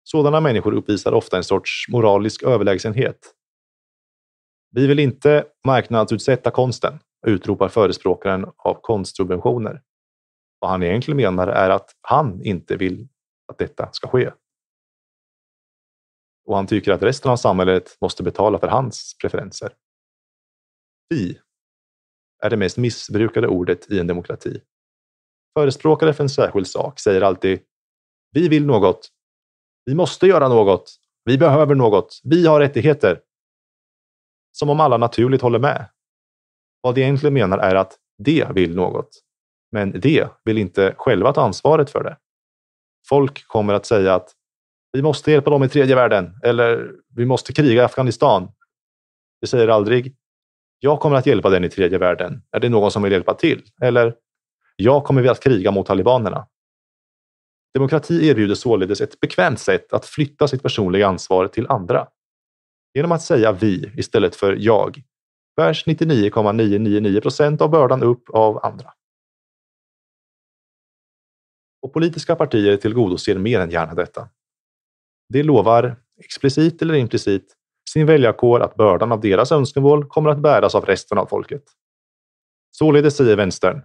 Sådana 0.05 0.40
människor 0.40 0.74
uppvisar 0.74 1.12
ofta 1.12 1.36
en 1.36 1.44
sorts 1.44 1.89
moralisk 1.89 2.43
överlägsenhet. 2.43 3.18
Vi 4.70 4.86
vill 4.86 4.98
inte 4.98 5.44
marknadsutsätta 5.66 6.51
konsten, 6.51 6.98
utropar 7.27 7.69
förespråkaren 7.69 8.47
av 8.57 8.81
konstsubventioner. 8.81 9.83
Vad 10.59 10.71
han 10.71 10.83
egentligen 10.83 11.17
menar 11.17 11.49
är 11.49 11.71
att 11.71 11.91
han 12.01 12.43
inte 12.43 12.77
vill 12.77 13.09
att 13.47 13.59
detta 13.59 13.93
ska 13.93 14.09
ske. 14.09 14.31
Och 16.45 16.57
han 16.57 16.67
tycker 16.67 16.93
att 16.93 17.03
resten 17.03 17.31
av 17.31 17.37
samhället 17.37 17.97
måste 18.01 18.23
betala 18.23 18.59
för 18.59 18.69
hans 18.69 19.17
preferenser. 19.21 19.73
Vi 21.09 21.41
är 22.43 22.51
det 22.51 22.57
mest 22.57 22.77
missbrukade 22.77 23.49
ordet 23.49 23.91
i 23.91 23.99
en 23.99 24.07
demokrati. 24.07 24.61
Förespråkare 25.59 26.13
för 26.13 26.25
en 26.25 26.29
särskild 26.29 26.67
sak 26.67 27.01
säger 27.01 27.21
alltid 27.21 27.61
Vi 28.31 28.49
vill 28.49 28.67
något. 28.67 29.09
Vi 29.85 29.95
måste 29.95 30.27
göra 30.27 30.49
något. 30.49 30.97
Vi 31.25 31.39
behöver 31.39 31.75
något. 31.75 32.21
Vi 32.25 32.47
har 32.47 32.61
rättigheter. 32.61 33.21
Som 34.53 34.71
om 34.71 34.81
alla 34.81 34.97
naturligt 34.97 35.43
håller 35.43 35.59
med. 35.59 35.89
Vad 36.85 36.94
de 36.94 37.02
egentligen 37.02 37.35
menar 37.35 37.59
är 37.59 37.74
att 37.74 37.98
de 38.19 38.44
vill 38.55 38.77
något, 38.77 39.09
men 39.73 40.01
de 40.01 40.27
vill 40.44 40.59
inte 40.59 40.94
själva 40.97 41.32
ta 41.32 41.43
ansvaret 41.43 41.90
för 41.90 42.05
det. 42.05 42.16
Folk 43.09 43.47
kommer 43.47 43.74
att 43.74 43.86
säga 43.86 44.15
att 44.15 44.32
vi 44.93 45.02
måste 45.02 45.31
hjälpa 45.31 45.51
dem 45.51 45.62
i 45.62 45.69
tredje 45.69 45.94
världen 45.94 46.40
eller 46.43 46.93
vi 47.16 47.24
måste 47.24 47.52
kriga 47.52 47.82
i 47.82 47.85
Afghanistan. 47.85 48.48
Vi 49.40 49.47
säger 49.47 49.69
aldrig 49.69 50.16
jag 50.78 51.01
kommer 51.01 51.16
att 51.16 51.27
hjälpa 51.27 51.51
den 51.51 51.65
i 51.65 51.69
tredje 51.69 51.98
världen. 51.98 52.43
Är 52.51 52.61
det 52.61 52.69
någon 52.69 52.90
som 52.90 53.02
vill 53.02 53.12
hjälpa 53.12 53.35
till? 53.35 53.62
Eller 53.82 54.15
jag 54.77 55.05
kommer 55.05 55.27
att 55.27 55.43
kriga 55.43 55.70
mot 55.70 55.86
talibanerna. 55.86 56.48
Demokrati 57.74 58.28
erbjuder 58.28 58.55
således 58.55 59.01
ett 59.01 59.20
bekvämt 59.20 59.61
sätt 59.61 59.93
att 59.93 60.06
flytta 60.06 60.48
sitt 60.48 60.62
personliga 60.62 61.06
ansvar 61.06 61.48
till 61.48 61.66
andra. 61.66 62.09
Genom 62.94 63.12
att 63.12 63.23
säga 63.23 63.52
vi 63.52 63.93
istället 63.97 64.36
för 64.36 64.56
jag 64.61 65.02
bärs 65.56 65.86
99,999 65.86 67.20
procent 67.20 67.60
av 67.60 67.70
bördan 67.70 68.02
upp 68.02 68.31
av 68.31 68.64
andra. 68.64 68.93
Och 71.82 71.93
politiska 71.93 72.36
partier 72.36 72.76
tillgodoser 72.76 73.39
mer 73.39 73.60
än 73.60 73.70
gärna 73.70 73.94
detta. 73.94 74.28
De 75.28 75.43
lovar, 75.43 75.97
explicit 76.18 76.82
eller 76.82 76.94
implicit, 76.94 77.55
sin 77.90 78.06
väljarkår 78.06 78.60
att 78.60 78.74
bördan 78.74 79.12
av 79.12 79.20
deras 79.20 79.52
önskemål 79.52 80.06
kommer 80.09 80.31
att 80.31 80.39
bäras 80.39 80.74
av 80.74 80.85
resten 80.85 81.18
av 81.18 81.26
folket. 81.26 81.62
Således 82.70 83.16
säger 83.16 83.36
vänstern 83.36 83.82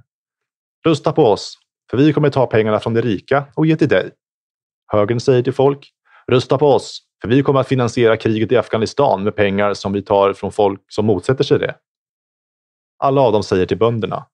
Rösta 0.85 1.11
på 1.11 1.23
oss, 1.23 1.57
för 1.89 1.97
vi 1.97 2.13
kommer 2.13 2.29
ta 2.29 2.47
pengarna 2.47 2.79
från 2.79 2.93
de 2.93 3.01
rika 3.01 3.45
och 3.55 3.65
ge 3.65 3.75
till 3.75 3.89
dig. 3.89 4.11
Högern 4.87 5.19
säger 5.19 5.43
till 5.43 5.53
folk 5.53 5.93
Rösta 6.27 6.57
på 6.57 6.67
oss, 6.67 7.08
för 7.21 7.29
vi 7.29 7.43
kommer 7.43 7.59
att 7.59 7.67
finansiera 7.67 8.17
kriget 8.17 8.51
i 8.51 8.57
Afghanistan 8.57 9.23
med 9.23 9.35
pengar 9.35 9.73
som 9.73 9.93
vi 9.93 10.01
tar 10.01 10.33
från 10.33 10.51
folk 10.51 10.81
som 10.87 11.05
motsätter 11.05 11.43
sig 11.43 11.59
det. 11.59 11.75
Alla 12.97 13.21
av 13.21 13.31
dem 13.31 13.43
säger 13.43 13.65
till 13.65 13.77
bönderna. 13.77 14.25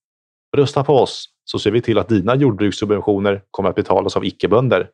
Rösta 0.58 0.84
på 0.84 0.94
oss 0.94 1.30
så 1.44 1.60
ser 1.60 1.72
vi 1.72 1.82
till 1.82 1.98
att 1.98 2.10
dina 2.10 2.36
jordbrukssubventioner 2.36 3.44
kommer 3.52 3.70
att 3.70 3.76
betalas 3.76 4.18
av 4.18 4.26
icke-bönder. 4.26 4.90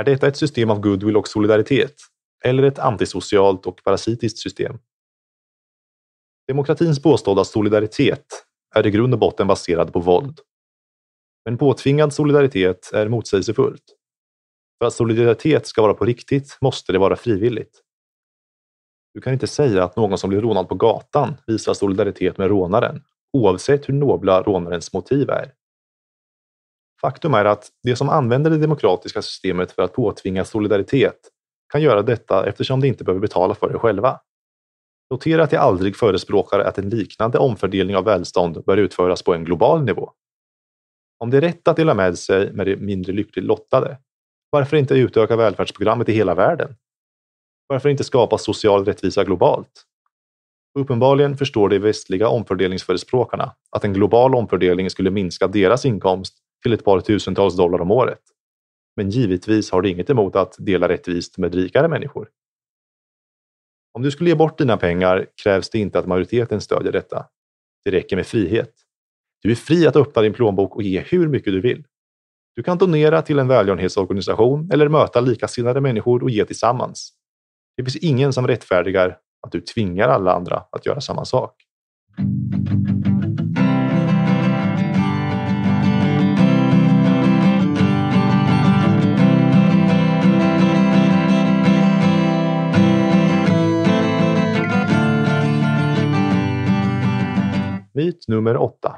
Är 0.00 0.04
detta 0.04 0.26
ett 0.28 0.36
system 0.36 0.70
av 0.70 0.80
goodwill 0.80 1.16
och 1.16 1.28
solidaritet? 1.28 1.94
Eller 2.44 2.62
ett 2.62 2.78
antisocialt 2.78 3.66
och 3.66 3.84
parasitiskt 3.84 4.38
system? 4.38 4.78
Demokratins 6.48 7.02
påstådda 7.02 7.44
solidaritet 7.44 8.26
är 8.74 8.86
i 8.86 8.90
grund 8.90 9.14
och 9.14 9.20
botten 9.20 9.46
baserad 9.46 9.92
på 9.92 10.00
våld. 10.00 10.40
Men 11.44 11.58
påtvingad 11.58 12.12
solidaritet 12.12 12.92
är 12.92 13.08
motsägelsefullt. 13.08 13.97
För 14.78 14.86
att 14.86 14.94
solidaritet 14.94 15.66
ska 15.66 15.82
vara 15.82 15.94
på 15.94 16.04
riktigt 16.04 16.58
måste 16.60 16.92
det 16.92 16.98
vara 16.98 17.16
frivilligt. 17.16 17.82
Du 19.14 19.20
kan 19.20 19.32
inte 19.32 19.46
säga 19.46 19.84
att 19.84 19.96
någon 19.96 20.18
som 20.18 20.30
blir 20.30 20.40
rånad 20.40 20.68
på 20.68 20.74
gatan 20.74 21.36
visar 21.46 21.74
solidaritet 21.74 22.38
med 22.38 22.48
rånaren, 22.48 23.02
oavsett 23.32 23.88
hur 23.88 23.94
nobla 23.94 24.42
rånarens 24.42 24.92
motiv 24.92 25.30
är. 25.30 25.52
Faktum 27.00 27.34
är 27.34 27.44
att 27.44 27.68
de 27.82 27.96
som 27.96 28.08
använder 28.08 28.50
det 28.50 28.58
demokratiska 28.58 29.22
systemet 29.22 29.72
för 29.72 29.82
att 29.82 29.92
påtvinga 29.92 30.44
solidaritet 30.44 31.18
kan 31.72 31.82
göra 31.82 32.02
detta 32.02 32.46
eftersom 32.46 32.80
de 32.80 32.88
inte 32.88 33.04
behöver 33.04 33.20
betala 33.20 33.54
för 33.54 33.72
det 33.72 33.78
själva. 33.78 34.20
Notera 35.10 35.42
att 35.42 35.52
jag 35.52 35.62
aldrig 35.62 35.96
förespråkar 35.96 36.60
att 36.60 36.78
en 36.78 36.88
liknande 36.88 37.38
omfördelning 37.38 37.96
av 37.96 38.04
välstånd 38.04 38.64
bör 38.64 38.76
utföras 38.76 39.22
på 39.22 39.34
en 39.34 39.44
global 39.44 39.84
nivå. 39.84 40.12
Om 41.18 41.30
det 41.30 41.36
är 41.36 41.40
rätt 41.40 41.68
att 41.68 41.76
dela 41.76 41.94
med 41.94 42.18
sig 42.18 42.52
med 42.52 42.66
de 42.66 42.76
mindre 42.76 43.12
lyckligt 43.12 43.44
lottade, 43.44 43.98
varför 44.50 44.76
inte 44.76 44.94
utöka 44.94 45.36
välfärdsprogrammet 45.36 46.08
i 46.08 46.12
hela 46.12 46.34
världen? 46.34 46.76
Varför 47.66 47.88
inte 47.88 48.04
skapa 48.04 48.38
social 48.38 48.84
rättvisa 48.84 49.24
globalt? 49.24 49.84
Uppenbarligen 50.78 51.36
förstår 51.36 51.68
de 51.68 51.78
västliga 51.78 52.28
omfördelningsförespråkarna 52.28 53.54
att 53.70 53.84
en 53.84 53.92
global 53.92 54.34
omfördelning 54.34 54.90
skulle 54.90 55.10
minska 55.10 55.48
deras 55.48 55.84
inkomst 55.84 56.34
till 56.62 56.72
ett 56.72 56.84
par 56.84 57.00
tusentals 57.00 57.56
dollar 57.56 57.80
om 57.80 57.90
året. 57.90 58.22
Men 58.96 59.10
givetvis 59.10 59.70
har 59.70 59.82
de 59.82 59.88
inget 59.88 60.10
emot 60.10 60.36
att 60.36 60.56
dela 60.58 60.88
rättvist 60.88 61.38
med 61.38 61.54
rikare 61.54 61.88
människor. 61.88 62.28
Om 63.92 64.02
du 64.02 64.10
skulle 64.10 64.30
ge 64.30 64.36
bort 64.36 64.58
dina 64.58 64.76
pengar 64.76 65.26
krävs 65.42 65.70
det 65.70 65.78
inte 65.78 65.98
att 65.98 66.06
majoriteten 66.06 66.60
stödjer 66.60 66.92
detta. 66.92 67.26
Det 67.84 67.90
räcker 67.90 68.16
med 68.16 68.26
frihet. 68.26 68.74
Du 69.42 69.50
är 69.50 69.54
fri 69.54 69.86
att 69.86 69.96
öppna 69.96 70.22
din 70.22 70.32
plånbok 70.32 70.76
och 70.76 70.82
ge 70.82 71.00
hur 71.00 71.28
mycket 71.28 71.52
du 71.52 71.60
vill. 71.60 71.84
Du 72.58 72.62
kan 72.62 72.78
donera 72.78 73.22
till 73.22 73.38
en 73.38 73.48
välgörenhetsorganisation 73.48 74.70
eller 74.72 74.88
möta 74.88 75.20
likasinnade 75.20 75.80
människor 75.80 76.22
och 76.22 76.30
ge 76.30 76.44
tillsammans. 76.44 77.12
Det 77.76 77.84
finns 77.84 77.96
ingen 77.96 78.32
som 78.32 78.46
rättfärdigar 78.46 79.18
att 79.46 79.52
du 79.52 79.60
tvingar 79.60 80.08
alla 80.08 80.32
andra 80.32 80.62
att 80.70 80.86
göra 80.86 81.00
samma 81.00 81.24
sak. 81.24 81.54
Myt 97.94 98.28
nummer 98.28 98.56
åtta. 98.56 98.96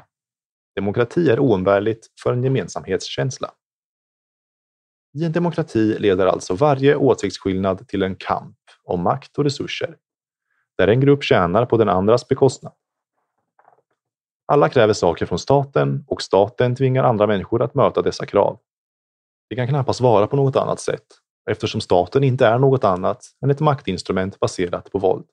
Demokrati 0.75 1.29
är 1.29 1.39
oumbärligt 1.39 2.07
för 2.23 2.33
en 2.33 2.43
gemensamhetskänsla. 2.43 3.51
I 5.13 5.25
en 5.25 5.31
demokrati 5.31 5.99
leder 5.99 6.25
alltså 6.25 6.55
varje 6.55 6.95
åsiktsskillnad 6.95 7.87
till 7.87 8.03
en 8.03 8.15
kamp 8.15 8.57
om 8.83 9.01
makt 9.01 9.37
och 9.37 9.43
resurser, 9.43 9.97
där 10.77 10.87
en 10.87 10.99
grupp 10.99 11.23
tjänar 11.23 11.65
på 11.65 11.77
den 11.77 11.89
andras 11.89 12.27
bekostnad. 12.27 12.73
Alla 14.45 14.69
kräver 14.69 14.93
saker 14.93 15.25
från 15.25 15.39
staten 15.39 16.05
och 16.07 16.21
staten 16.21 16.75
tvingar 16.75 17.03
andra 17.03 17.27
människor 17.27 17.61
att 17.61 17.75
möta 17.75 18.01
dessa 18.01 18.25
krav. 18.25 18.59
Det 19.49 19.55
kan 19.55 19.67
knappast 19.67 20.01
vara 20.01 20.27
på 20.27 20.35
något 20.35 20.55
annat 20.55 20.79
sätt 20.79 21.05
eftersom 21.49 21.81
staten 21.81 22.23
inte 22.23 22.47
är 22.47 22.59
något 22.59 22.83
annat 22.83 23.25
än 23.43 23.49
ett 23.49 23.59
maktinstrument 23.59 24.39
baserat 24.39 24.91
på 24.91 24.99
våld. 24.99 25.25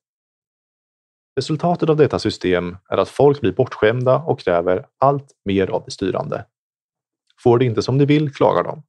Resultatet 1.38 1.88
av 1.88 1.96
detta 1.96 2.18
system 2.18 2.76
är 2.88 2.96
att 2.98 3.08
folk 3.08 3.40
blir 3.40 3.52
bortskämda 3.52 4.16
och 4.16 4.40
kräver 4.40 4.86
allt 4.98 5.32
mer 5.44 5.70
av 5.70 5.82
de 5.84 5.90
styrande. 5.90 6.46
Får 7.42 7.58
det 7.58 7.64
inte 7.64 7.82
som 7.82 7.98
de 7.98 8.06
vill 8.06 8.34
klagar 8.34 8.64
de. 8.64 8.82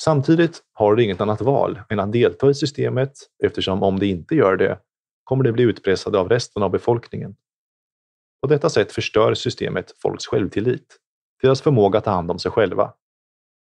Samtidigt 0.00 0.62
har 0.72 0.96
de 0.96 1.02
inget 1.02 1.20
annat 1.20 1.40
val 1.40 1.80
än 1.88 2.00
att 2.00 2.12
delta 2.12 2.50
i 2.50 2.54
systemet 2.54 3.12
eftersom 3.44 3.82
om 3.82 3.98
de 3.98 4.06
inte 4.06 4.34
gör 4.34 4.56
det 4.56 4.78
kommer 5.24 5.44
de 5.44 5.52
bli 5.52 5.64
utpressade 5.64 6.18
av 6.18 6.28
resten 6.28 6.62
av 6.62 6.70
befolkningen. 6.70 7.36
På 8.42 8.48
detta 8.48 8.70
sätt 8.70 8.92
förstör 8.92 9.34
systemet 9.34 9.92
folks 10.02 10.26
självtillit, 10.26 10.96
deras 11.42 11.60
förmåga 11.62 11.98
att 11.98 12.04
ta 12.04 12.10
hand 12.10 12.30
om 12.30 12.38
sig 12.38 12.50
själva. 12.50 12.92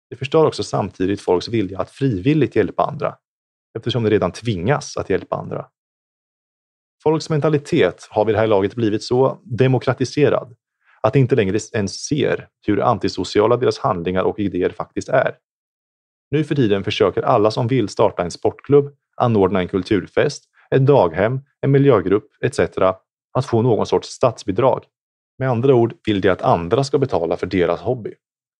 Det 0.10 0.16
förstör 0.16 0.46
också 0.46 0.64
samtidigt 0.64 1.22
folks 1.22 1.48
vilja 1.48 1.80
att 1.80 1.92
frivilligt 1.92 2.56
hjälpa 2.56 2.84
andra 2.84 3.18
eftersom 3.78 4.04
de 4.04 4.10
redan 4.10 4.32
tvingas 4.32 4.98
att 4.98 5.10
hjälpa 5.10 5.36
andra. 5.36 5.70
Folks 7.04 7.30
mentalitet 7.30 8.08
har 8.10 8.26
vid 8.26 8.36
det 8.36 8.40
här 8.40 8.48
laget 8.48 8.76
blivit 8.76 9.04
så 9.04 9.40
demokratiserad 9.44 10.56
att 11.02 11.14
de 11.14 11.20
inte 11.20 11.36
längre 11.36 11.60
ens 11.74 12.06
ser 12.06 12.48
hur 12.68 12.82
antisociala 12.82 13.58
deras 13.58 13.80
handlingar 13.80 14.24
och 14.24 14.40
idéer 14.40 14.70
faktiskt 14.70 15.10
är. 15.10 15.36
Nu 16.32 16.44
för 16.44 16.56
tiden 16.56 16.84
försöker 16.84 17.22
alla 17.22 17.52
som 17.52 17.68
vill 17.68 17.90
starta 17.90 18.24
en 18.24 18.32
sportklubb, 18.32 18.96
anordna 19.18 19.60
en 19.60 19.68
kulturfest, 19.68 20.44
ett 20.72 20.86
daghem, 20.86 21.40
en 21.62 21.72
miljögrupp 21.72 22.30
etc. 22.42 22.60
att 23.34 23.46
få 23.46 23.62
någon 23.62 23.86
sorts 23.86 24.10
statsbidrag. 24.10 24.84
Med 25.38 25.50
andra 25.50 25.76
ord 25.76 25.94
vill 26.06 26.22
de 26.22 26.30
att 26.30 26.42
andra 26.42 26.84
ska 26.84 26.98
betala 26.98 27.38
för 27.38 27.48
deras 27.48 27.82
hobby. 27.82 28.14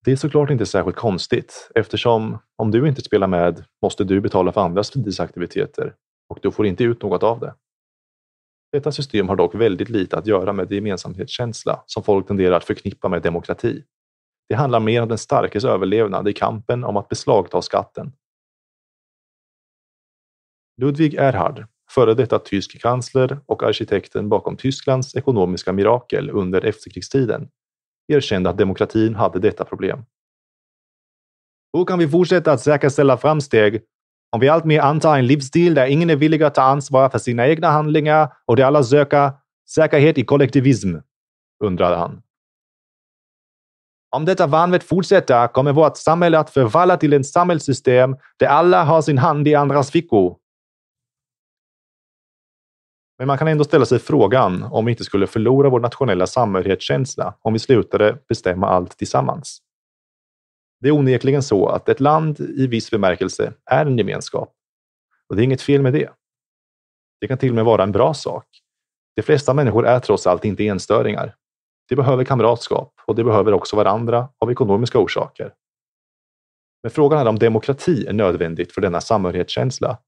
Det 0.04 0.12
är 0.12 0.16
såklart 0.16 0.50
inte 0.50 0.66
särskilt 0.66 0.96
konstigt 0.96 1.70
eftersom 1.74 2.38
om 2.56 2.70
du 2.70 2.88
inte 2.88 3.00
spelar 3.00 3.26
med 3.26 3.64
måste 3.82 4.04
du 4.04 4.20
betala 4.20 4.52
för 4.52 4.60
andras 4.60 4.90
fritidsaktiviteter 4.90 5.94
och 6.28 6.38
du 6.42 6.50
får 6.50 6.66
inte 6.66 6.84
ut 6.84 7.02
något 7.02 7.22
av 7.22 7.40
det. 7.40 7.54
Detta 8.72 8.92
system 8.92 9.28
har 9.28 9.36
dock 9.36 9.54
väldigt 9.54 9.88
lite 9.88 10.18
att 10.18 10.26
göra 10.26 10.52
med 10.52 10.72
gemensamhetskänsla 10.72 11.82
som 11.86 12.02
folk 12.02 12.26
tenderar 12.26 12.56
att 12.56 12.64
förknippa 12.64 13.08
med 13.08 13.22
demokrati. 13.22 13.84
Det 14.48 14.54
handlar 14.54 14.80
mer 14.80 15.02
om 15.02 15.08
den 15.08 15.18
starkes 15.18 15.64
överlevnad 15.64 16.28
i 16.28 16.32
kampen 16.32 16.84
om 16.84 16.96
att 16.96 17.08
beslagta 17.08 17.62
skatten. 17.62 18.12
Ludwig 20.80 21.14
Erhard, 21.14 21.66
före 21.90 22.14
detta 22.14 22.38
tysk 22.38 22.80
kansler 22.82 23.40
och 23.46 23.62
arkitekten 23.62 24.28
bakom 24.28 24.56
Tysklands 24.56 25.16
ekonomiska 25.16 25.72
mirakel 25.72 26.30
under 26.30 26.64
efterkrigstiden, 26.64 27.48
erkände 28.08 28.50
att 28.50 28.58
demokratin 28.58 29.14
hade 29.14 29.38
detta 29.38 29.64
problem. 29.64 30.04
Hur 31.72 31.84
kan 31.84 31.98
vi 31.98 32.08
fortsätta 32.08 32.52
att 32.52 32.60
säkerställa 32.60 33.16
framsteg 33.16 33.82
om 34.30 34.40
vi 34.40 34.48
alltmer 34.48 34.80
antar 34.80 35.18
en 35.18 35.26
livsstil 35.26 35.74
där 35.74 35.86
ingen 35.86 36.10
är 36.10 36.16
villig 36.16 36.42
att 36.42 36.54
ta 36.54 36.62
ansvar 36.62 37.08
för 37.08 37.18
sina 37.18 37.48
egna 37.48 37.70
handlingar 37.70 38.32
och 38.46 38.56
där 38.56 38.64
alla 38.64 38.82
söker 38.82 39.32
säkerhet 39.68 40.18
i 40.18 40.24
kollektivism? 40.24 40.96
undrade 41.64 41.96
han. 41.96 42.22
Om 44.10 44.24
detta 44.24 44.46
vanvett 44.46 44.84
fortsätter 44.84 45.48
kommer 45.48 45.72
vårt 45.72 45.96
samhälle 45.96 46.38
att 46.38 46.50
förvalla 46.50 46.96
till 46.96 47.12
ett 47.12 47.26
samhällssystem 47.26 48.16
där 48.36 48.46
alla 48.46 48.84
har 48.84 49.02
sin 49.02 49.18
hand 49.18 49.48
i 49.48 49.54
andras 49.54 49.90
fickor. 49.90 50.36
Men 53.18 53.26
man 53.26 53.38
kan 53.38 53.48
ändå 53.48 53.64
ställa 53.64 53.86
sig 53.86 53.98
frågan 53.98 54.62
om 54.62 54.84
vi 54.84 54.90
inte 54.90 55.04
skulle 55.04 55.26
förlora 55.26 55.68
vår 55.68 55.80
nationella 55.80 56.26
samhörighetskänsla 56.26 57.34
om 57.42 57.52
vi 57.52 57.58
slutade 57.58 58.18
bestämma 58.28 58.68
allt 58.68 58.98
tillsammans. 58.98 59.62
Det 60.80 60.88
är 60.88 60.92
onekligen 60.92 61.42
så 61.42 61.68
att 61.68 61.88
ett 61.88 62.00
land 62.00 62.40
i 62.40 62.66
viss 62.66 62.90
bemärkelse 62.90 63.52
är 63.70 63.86
en 63.86 63.98
gemenskap. 63.98 64.54
Och 65.28 65.36
det 65.36 65.42
är 65.42 65.44
inget 65.44 65.62
fel 65.62 65.82
med 65.82 65.92
det. 65.92 66.10
Det 67.20 67.28
kan 67.28 67.38
till 67.38 67.48
och 67.48 67.54
med 67.54 67.64
vara 67.64 67.82
en 67.82 67.92
bra 67.92 68.14
sak. 68.14 68.46
De 69.16 69.22
flesta 69.22 69.54
människor 69.54 69.86
är 69.86 70.00
trots 70.00 70.26
allt 70.26 70.44
inte 70.44 70.66
enstöringar. 70.66 71.34
De 71.88 71.94
behöver 71.96 72.24
kamratskap 72.24 72.94
och 73.06 73.14
de 73.14 73.24
behöver 73.24 73.52
också 73.52 73.76
varandra 73.76 74.28
av 74.38 74.50
ekonomiska 74.50 74.98
orsaker. 74.98 75.54
Men 76.82 76.90
frågan 76.90 77.18
är 77.18 77.28
om 77.28 77.38
demokrati 77.38 78.06
är 78.06 78.12
nödvändigt 78.12 78.72
för 78.72 78.80
denna 78.80 79.00
samhörighetskänsla. 79.00 79.98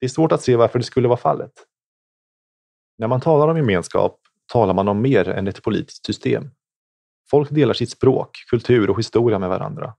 Det 0.00 0.06
är 0.06 0.10
svårt 0.10 0.32
att 0.32 0.42
se 0.42 0.56
varför 0.56 0.78
det 0.78 0.84
skulle 0.84 1.08
vara 1.08 1.18
fallet. 1.18 1.52
När 2.98 3.08
man 3.08 3.20
talar 3.20 3.48
om 3.48 3.56
gemenskap 3.56 4.20
talar 4.52 4.74
man 4.74 4.88
om 4.88 5.02
mer 5.02 5.28
än 5.28 5.48
ett 5.48 5.62
politiskt 5.62 6.06
system. 6.06 6.50
Folk 7.30 7.50
delar 7.50 7.74
sitt 7.74 7.90
språk, 7.90 8.44
kultur 8.50 8.90
och 8.90 8.98
historia 8.98 9.38
med 9.38 9.48
varandra. 9.48 9.94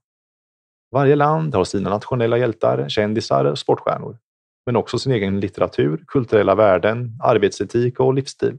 Varje 0.90 1.16
land 1.16 1.54
har 1.54 1.64
sina 1.64 1.90
nationella 1.90 2.38
hjältar, 2.38 2.88
kändisar 2.88 3.44
och 3.44 3.58
sportstjärnor, 3.58 4.18
men 4.66 4.76
också 4.76 4.98
sin 4.98 5.12
egen 5.12 5.40
litteratur, 5.40 6.04
kulturella 6.06 6.54
värden, 6.54 7.18
arbetsetik 7.22 8.00
och 8.00 8.14
livsstil. 8.14 8.58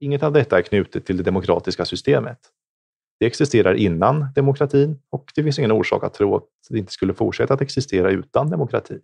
Inget 0.00 0.22
av 0.22 0.32
detta 0.32 0.58
är 0.58 0.62
knutet 0.62 1.06
till 1.06 1.16
det 1.16 1.22
demokratiska 1.22 1.84
systemet. 1.84 2.38
Det 3.20 3.26
existerar 3.26 3.74
innan 3.74 4.26
demokratin 4.34 5.02
och 5.10 5.32
det 5.34 5.42
finns 5.42 5.58
ingen 5.58 5.72
orsak 5.72 6.04
att 6.04 6.14
tro 6.14 6.36
att 6.36 6.48
det 6.70 6.78
inte 6.78 6.92
skulle 6.92 7.14
fortsätta 7.14 7.54
att 7.54 7.60
existera 7.60 8.10
utan 8.10 8.50
demokrati. 8.50 9.00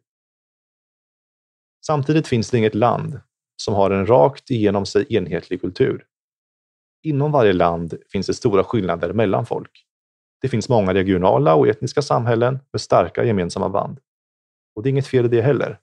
Samtidigt 1.86 2.28
finns 2.28 2.50
det 2.50 2.58
inget 2.58 2.74
land 2.74 3.20
som 3.56 3.74
har 3.74 3.90
en 3.90 4.06
rakt 4.06 4.50
igenom 4.50 4.86
sig 4.86 5.14
enhetlig 5.14 5.60
kultur. 5.60 6.06
Inom 7.02 7.32
varje 7.32 7.52
land 7.52 7.94
finns 8.12 8.26
det 8.26 8.34
stora 8.34 8.64
skillnader 8.64 9.12
mellan 9.12 9.46
folk. 9.46 9.86
Det 10.40 10.48
finns 10.48 10.68
många 10.68 10.94
regionala 10.94 11.54
och 11.54 11.68
etniska 11.68 12.02
samhällen 12.02 12.58
med 12.72 12.80
starka 12.80 13.24
gemensamma 13.24 13.68
band. 13.68 14.00
Och 14.74 14.82
det 14.82 14.88
är 14.88 14.90
inget 14.90 15.06
fel 15.06 15.24
i 15.24 15.28
det 15.28 15.42
heller. 15.42 15.78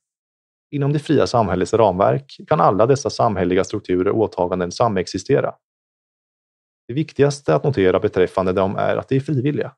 Inom 0.71 0.93
det 0.93 0.99
fria 0.99 1.27
samhällets 1.27 1.73
ramverk 1.73 2.37
kan 2.47 2.61
alla 2.61 2.85
dessa 2.85 3.09
samhälleliga 3.09 3.63
strukturer 3.63 4.11
och 4.11 4.19
åtaganden 4.19 4.71
samexistera. 4.71 5.55
Det 6.87 6.93
viktigaste 6.93 7.55
att 7.55 7.63
notera 7.63 7.99
beträffande 7.99 8.53
dem 8.53 8.75
är 8.75 8.97
att 8.97 9.09
de 9.09 9.15
är 9.15 9.19
frivilliga. 9.19 9.75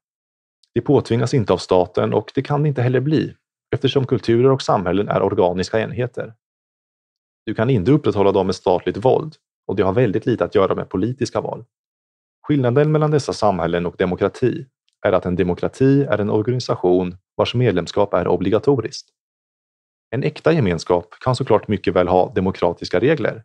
De 0.74 0.82
påtvingas 0.82 1.34
inte 1.34 1.54
av 1.54 1.58
staten 1.58 2.14
och 2.14 2.32
det 2.36 2.42
kan 2.42 2.64
det 2.64 2.70
inte 2.70 2.82
heller 2.82 3.00
bli 3.00 3.36
eftersom 3.76 4.06
kulturer 4.06 4.52
och 4.52 4.62
samhällen 4.62 5.10
är 5.10 5.22
organiska 5.22 5.80
enheter. 5.80 6.34
Du 7.46 7.56
kan 7.56 7.70
inte 7.70 7.92
upprätthålla 7.92 8.32
dem 8.32 8.46
med 8.46 8.56
statligt 8.56 8.98
våld 8.98 9.36
och 9.70 9.76
det 9.76 9.84
har 9.84 9.94
väldigt 9.94 10.26
lite 10.26 10.46
att 10.46 10.56
göra 10.56 10.76
med 10.76 10.90
politiska 10.90 11.42
val. 11.42 11.66
Skillnaden 12.48 12.92
mellan 12.92 13.12
dessa 13.12 13.34
samhällen 13.34 13.86
och 13.86 13.96
demokrati 13.98 14.66
är 15.06 15.12
att 15.12 15.26
en 15.26 15.36
demokrati 15.36 16.04
är 16.04 16.18
en 16.18 16.30
organisation 16.30 17.18
vars 17.36 17.56
medlemskap 17.56 18.14
är 18.14 18.28
obligatoriskt. 18.28 19.10
En 20.10 20.24
äkta 20.24 20.52
gemenskap 20.52 21.16
kan 21.20 21.36
såklart 21.36 21.68
mycket 21.68 21.96
väl 21.96 22.08
ha 22.08 22.34
demokratiska 22.34 23.00
regler. 23.00 23.44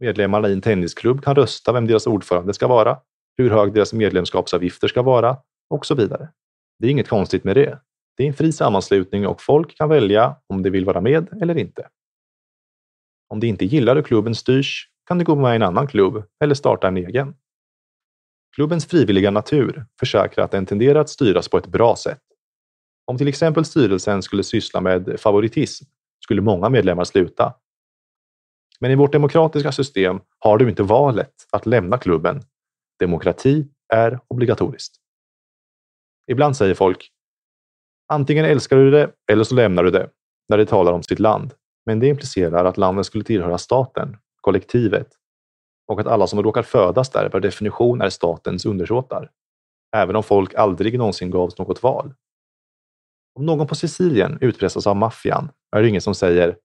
Medlemmarna 0.00 0.48
i 0.48 0.52
en 0.52 0.60
tennisklubb 0.60 1.24
kan 1.24 1.34
rösta 1.34 1.72
vem 1.72 1.86
deras 1.86 2.06
ordförande 2.06 2.54
ska 2.54 2.68
vara, 2.68 2.98
hur 3.36 3.50
hög 3.50 3.72
deras 3.72 3.92
medlemskapsavgifter 3.92 4.88
ska 4.88 5.02
vara 5.02 5.36
och 5.70 5.86
så 5.86 5.94
vidare. 5.94 6.28
Det 6.78 6.86
är 6.86 6.90
inget 6.90 7.08
konstigt 7.08 7.44
med 7.44 7.56
det. 7.56 7.78
Det 8.16 8.22
är 8.22 8.28
en 8.28 8.34
fri 8.34 8.52
sammanslutning 8.52 9.26
och 9.26 9.42
folk 9.42 9.76
kan 9.76 9.88
välja 9.88 10.36
om 10.46 10.62
de 10.62 10.70
vill 10.70 10.84
vara 10.84 11.00
med 11.00 11.42
eller 11.42 11.58
inte. 11.58 11.88
Om 13.28 13.40
de 13.40 13.46
inte 13.46 13.64
gillar 13.64 13.96
hur 13.96 14.02
klubben 14.02 14.34
styrs 14.34 14.93
kan 15.06 15.18
du 15.18 15.24
gå 15.24 15.34
med 15.34 15.52
i 15.52 15.56
en 15.56 15.62
annan 15.62 15.86
klubb 15.86 16.24
eller 16.44 16.54
starta 16.54 16.88
en 16.88 16.96
egen. 16.96 17.34
Klubbens 18.56 18.86
frivilliga 18.86 19.30
natur 19.30 19.86
försäkrar 20.00 20.44
att 20.44 20.50
den 20.50 20.66
tenderar 20.66 21.00
att 21.00 21.08
styras 21.08 21.48
på 21.48 21.58
ett 21.58 21.66
bra 21.66 21.96
sätt. 21.96 22.22
Om 23.06 23.18
till 23.18 23.28
exempel 23.28 23.64
styrelsen 23.64 24.22
skulle 24.22 24.42
syssla 24.42 24.80
med 24.80 25.20
favoritism 25.20 25.84
skulle 26.24 26.42
många 26.42 26.68
medlemmar 26.68 27.04
sluta. 27.04 27.54
Men 28.80 28.90
i 28.90 28.94
vårt 28.94 29.12
demokratiska 29.12 29.72
system 29.72 30.20
har 30.38 30.58
du 30.58 30.68
inte 30.68 30.82
valet 30.82 31.32
att 31.52 31.66
lämna 31.66 31.98
klubben. 31.98 32.42
Demokrati 32.98 33.66
är 33.92 34.20
obligatoriskt. 34.28 34.96
Ibland 36.26 36.56
säger 36.56 36.74
folk 36.74 37.10
antingen 38.08 38.44
älskar 38.44 38.76
du 38.76 38.90
det 38.90 39.10
eller 39.32 39.44
så 39.44 39.54
lämnar 39.54 39.84
du 39.84 39.90
det 39.90 40.10
när 40.48 40.58
de 40.58 40.66
talar 40.66 40.92
om 40.92 41.02
sitt 41.02 41.18
land. 41.18 41.54
Men 41.86 42.00
det 42.00 42.08
implicerar 42.08 42.64
att 42.64 42.76
landet 42.76 43.06
skulle 43.06 43.24
tillhöra 43.24 43.58
staten, 43.58 44.16
kollektivet 44.44 45.08
och 45.86 46.00
att 46.00 46.06
alla 46.06 46.26
som 46.26 46.42
råkar 46.42 46.62
födas 46.62 47.10
där 47.10 47.28
per 47.28 47.40
definition 47.40 48.00
är 48.00 48.10
statens 48.10 48.66
undersåtar. 48.66 49.30
Även 49.96 50.16
om 50.16 50.22
folk 50.22 50.54
aldrig 50.54 50.98
någonsin 50.98 51.30
gavs 51.30 51.58
något 51.58 51.82
val. 51.82 52.14
Om 53.34 53.46
någon 53.46 53.66
på 53.66 53.74
Sicilien 53.74 54.38
utpressas 54.40 54.86
av 54.86 54.96
maffian 54.96 55.50
är 55.76 55.82
det 55.82 55.88
ingen 55.88 56.00
som 56.00 56.14
säger 56.14 56.56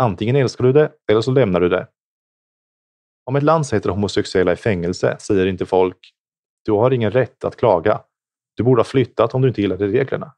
antingen 0.00 0.36
älskar 0.36 0.64
du 0.64 0.72
det 0.72 0.92
eller 1.10 1.20
så 1.20 1.30
lämnar 1.30 1.60
du 1.60 1.68
det. 1.68 1.88
Om 3.24 3.36
ett 3.36 3.42
land 3.42 3.66
sätter 3.66 3.90
homosexuella 3.90 4.52
i 4.52 4.56
fängelse 4.56 5.16
säger 5.20 5.46
inte 5.46 5.66
folk 5.66 6.14
du 6.64 6.72
har 6.72 6.90
ingen 6.90 7.10
rätt 7.10 7.44
att 7.44 7.56
klaga. 7.56 8.02
Du 8.56 8.62
borde 8.62 8.80
ha 8.80 8.84
flyttat 8.84 9.34
om 9.34 9.42
du 9.42 9.48
inte 9.48 9.60
gillade 9.60 9.86
reglerna. 9.86 10.34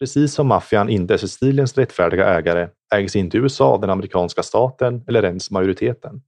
Precis 0.00 0.34
som 0.34 0.46
maffian 0.46 0.88
inte 0.88 1.14
är 1.14 1.18
Siciliens 1.18 1.78
rättfärdiga 1.78 2.28
ägare 2.28 2.68
ägs 2.94 3.16
inte 3.16 3.38
USA 3.38 3.64
av 3.64 3.80
den 3.80 3.90
amerikanska 3.90 4.42
staten 4.42 5.04
eller 5.08 5.24
ens 5.24 5.50
majoriteten. 5.50 6.22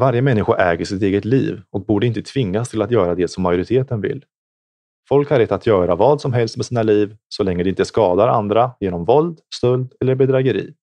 Varje 0.00 0.22
människa 0.22 0.56
äger 0.56 0.84
sitt 0.84 1.02
eget 1.02 1.24
liv 1.24 1.62
och 1.70 1.86
borde 1.86 2.06
inte 2.06 2.22
tvingas 2.22 2.68
till 2.68 2.82
att 2.82 2.90
göra 2.90 3.14
det 3.14 3.28
som 3.28 3.42
majoriteten 3.42 4.00
vill. 4.00 4.24
Folk 5.08 5.30
har 5.30 5.38
rätt 5.38 5.52
att 5.52 5.66
göra 5.66 5.94
vad 5.94 6.20
som 6.20 6.32
helst 6.32 6.56
med 6.56 6.66
sina 6.66 6.82
liv 6.82 7.16
så 7.28 7.42
länge 7.42 7.62
det 7.62 7.70
inte 7.70 7.84
skadar 7.84 8.28
andra 8.28 8.70
genom 8.80 9.04
våld, 9.04 9.38
stöld 9.54 9.92
eller 10.00 10.14
bedrägeri. 10.14 10.74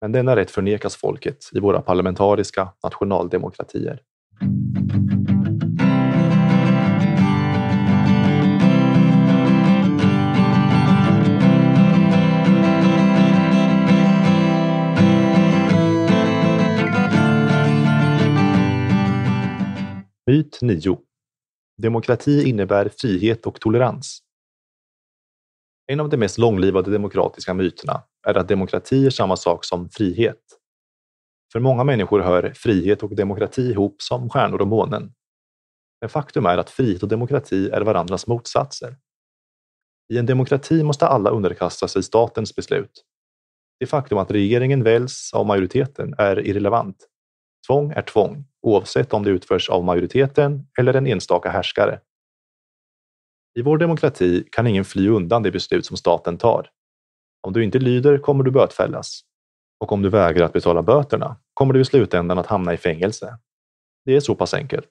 Men 0.00 0.12
denna 0.12 0.36
rätt 0.36 0.50
förnekas 0.50 0.96
folket 0.96 1.38
i 1.52 1.60
våra 1.60 1.82
parlamentariska 1.82 2.68
nationaldemokratier. 2.84 4.00
Myt 20.36 20.58
9. 20.62 20.98
Demokrati 21.82 22.48
innebär 22.48 22.88
frihet 22.88 23.46
och 23.46 23.60
tolerans. 23.60 24.18
En 25.86 26.00
av 26.00 26.08
de 26.08 26.16
mest 26.16 26.38
långlivade 26.38 26.90
demokratiska 26.90 27.54
myterna 27.54 28.02
är 28.26 28.34
att 28.34 28.48
demokrati 28.48 29.06
är 29.06 29.10
samma 29.10 29.36
sak 29.36 29.64
som 29.64 29.88
frihet. 29.90 30.40
För 31.52 31.60
många 31.60 31.84
människor 31.84 32.20
hör 32.20 32.52
frihet 32.56 33.02
och 33.02 33.16
demokrati 33.16 33.62
ihop 33.62 34.02
som 34.02 34.30
stjärnor 34.30 34.60
och 34.60 34.68
månen. 34.68 35.12
Men 36.00 36.10
faktum 36.10 36.46
är 36.46 36.58
att 36.58 36.70
frihet 36.70 37.02
och 37.02 37.08
demokrati 37.08 37.70
är 37.70 37.80
varandras 37.80 38.26
motsatser. 38.26 38.96
I 40.12 40.18
en 40.18 40.26
demokrati 40.26 40.82
måste 40.82 41.06
alla 41.06 41.30
underkasta 41.30 41.88
sig 41.88 42.02
statens 42.02 42.54
beslut. 42.54 43.04
Det 43.80 43.86
faktum 43.86 44.18
att 44.18 44.30
regeringen 44.30 44.82
väljs 44.82 45.30
av 45.34 45.46
majoriteten 45.46 46.14
är 46.18 46.46
irrelevant. 46.46 47.08
Tvång 47.66 47.90
är 47.90 48.02
tvång, 48.02 48.44
oavsett 48.66 49.12
om 49.12 49.24
det 49.24 49.30
utförs 49.30 49.70
av 49.70 49.84
majoriteten 49.84 50.66
eller 50.78 50.94
en 50.94 51.06
enstaka 51.06 51.50
härskare. 51.50 52.00
I 53.58 53.62
vår 53.62 53.78
demokrati 53.78 54.44
kan 54.52 54.66
ingen 54.66 54.84
fly 54.84 55.08
undan 55.08 55.42
det 55.42 55.50
beslut 55.50 55.86
som 55.86 55.96
staten 55.96 56.38
tar. 56.38 56.70
Om 57.40 57.52
du 57.52 57.64
inte 57.64 57.78
lyder 57.78 58.18
kommer 58.18 58.44
du 58.44 58.50
bötfällas. 58.50 59.20
Och 59.80 59.92
om 59.92 60.02
du 60.02 60.08
vägrar 60.08 60.46
att 60.46 60.52
betala 60.52 60.82
böterna 60.82 61.36
kommer 61.54 61.74
du 61.74 61.80
i 61.80 61.84
slutändan 61.84 62.38
att 62.38 62.46
hamna 62.46 62.74
i 62.74 62.76
fängelse. 62.76 63.38
Det 64.04 64.16
är 64.16 64.20
så 64.20 64.34
pass 64.34 64.54
enkelt. 64.54 64.88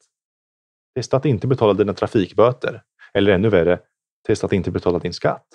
Testa 0.96 1.18
att 1.18 1.26
inte 1.26 1.48
betala 1.48 1.74
dina 1.74 1.94
trafikböter. 1.94 2.84
Eller 3.14 3.32
ännu 3.32 3.50
värre, 3.50 3.80
testa 4.28 4.46
att 4.46 4.54
inte 4.54 4.72
betala 4.72 5.00
din 5.00 5.14
skatt. 5.14 5.48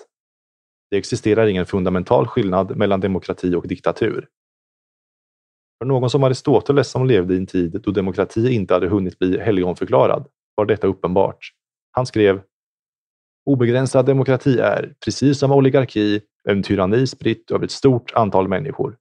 Det 0.91 0.97
existerar 0.97 1.47
ingen 1.47 1.65
fundamental 1.65 2.27
skillnad 2.27 2.77
mellan 2.77 2.99
demokrati 2.99 3.55
och 3.55 3.67
diktatur. 3.67 4.27
För 5.81 5.85
någon 5.85 6.09
som 6.09 6.23
Aristoteles 6.23 6.91
som 6.91 7.05
levde 7.05 7.33
i 7.33 7.37
en 7.37 7.45
tid 7.45 7.81
då 7.83 7.91
demokrati 7.91 8.53
inte 8.53 8.73
hade 8.73 8.87
hunnit 8.87 9.19
bli 9.19 9.39
helgonförklarad 9.39 10.27
var 10.55 10.65
detta 10.65 10.87
uppenbart. 10.87 11.51
Han 11.91 12.05
skrev 12.05 12.41
Obegränsad 13.45 14.05
demokrati 14.05 14.59
är, 14.59 14.93
precis 15.05 15.39
som 15.39 15.51
oligarki, 15.51 16.21
en 16.49 16.63
tyranni 16.63 17.07
spritt 17.07 17.51
över 17.51 17.65
ett 17.65 17.71
stort 17.71 18.13
antal 18.15 18.47
människor. 18.47 18.97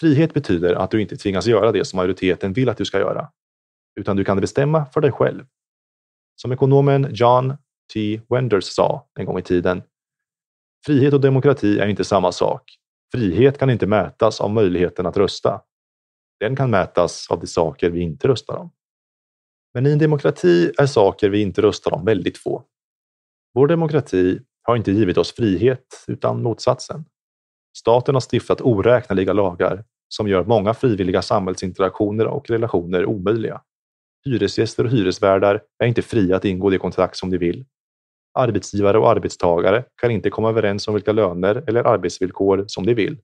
Frihet 0.00 0.34
betyder 0.34 0.74
att 0.74 0.90
du 0.90 1.02
inte 1.02 1.16
tvingas 1.16 1.46
göra 1.46 1.72
det 1.72 1.84
som 1.84 1.96
majoriteten 1.96 2.52
vill 2.52 2.68
att 2.68 2.76
du 2.76 2.84
ska 2.84 2.98
göra, 2.98 3.30
utan 4.00 4.16
du 4.16 4.24
kan 4.24 4.40
bestämma 4.40 4.86
för 4.86 5.00
dig 5.00 5.12
själv. 5.12 5.46
Som 6.36 6.52
ekonomen 6.52 7.08
John 7.10 7.56
T. 7.94 8.20
Wenders 8.28 8.64
sa 8.64 9.08
en 9.18 9.26
gång 9.26 9.38
i 9.38 9.42
tiden. 9.42 9.82
Frihet 10.86 11.14
och 11.14 11.20
demokrati 11.20 11.78
är 11.78 11.86
inte 11.86 12.04
samma 12.04 12.32
sak. 12.32 12.83
Frihet 13.14 13.58
kan 13.58 13.70
inte 13.70 13.86
mätas 13.86 14.40
av 14.40 14.50
möjligheten 14.50 15.06
att 15.06 15.16
rösta. 15.16 15.60
Den 16.40 16.56
kan 16.56 16.70
mätas 16.70 17.26
av 17.30 17.40
de 17.40 17.46
saker 17.46 17.90
vi 17.90 18.00
inte 18.00 18.28
röstar 18.28 18.56
om. 18.56 18.70
Men 19.74 19.86
i 19.86 19.92
en 19.92 19.98
demokrati 19.98 20.72
är 20.78 20.86
saker 20.86 21.28
vi 21.28 21.42
inte 21.42 21.62
röstar 21.62 21.94
om 21.94 22.04
väldigt 22.04 22.38
få. 22.38 22.62
Vår 23.54 23.68
demokrati 23.68 24.40
har 24.62 24.76
inte 24.76 24.92
givit 24.92 25.18
oss 25.18 25.34
frihet, 25.34 26.04
utan 26.06 26.42
motsatsen. 26.42 27.04
Staten 27.76 28.14
har 28.14 28.20
stiftat 28.20 28.60
oräkneliga 28.60 29.32
lagar 29.32 29.84
som 30.08 30.28
gör 30.28 30.44
många 30.44 30.74
frivilliga 30.74 31.22
samhällsinteraktioner 31.22 32.26
och 32.26 32.50
relationer 32.50 33.06
omöjliga. 33.06 33.60
Hyresgäster 34.24 34.84
och 34.84 34.90
hyresvärdar 34.90 35.62
är 35.78 35.86
inte 35.86 36.02
fria 36.02 36.36
att 36.36 36.44
ingå 36.44 36.70
det 36.70 36.78
kontrakt 36.78 37.16
som 37.16 37.30
de 37.30 37.38
vill. 37.38 37.64
Arbetsgivare 38.34 38.98
och 38.98 39.10
arbetstagare 39.10 39.84
kan 40.00 40.10
inte 40.10 40.30
komma 40.30 40.48
överens 40.48 40.88
om 40.88 40.94
vilka 40.94 41.12
löner 41.12 41.64
eller 41.66 41.84
arbetsvillkor 41.84 42.64
som 42.66 42.86
de 42.86 42.94
vill. 42.94 43.18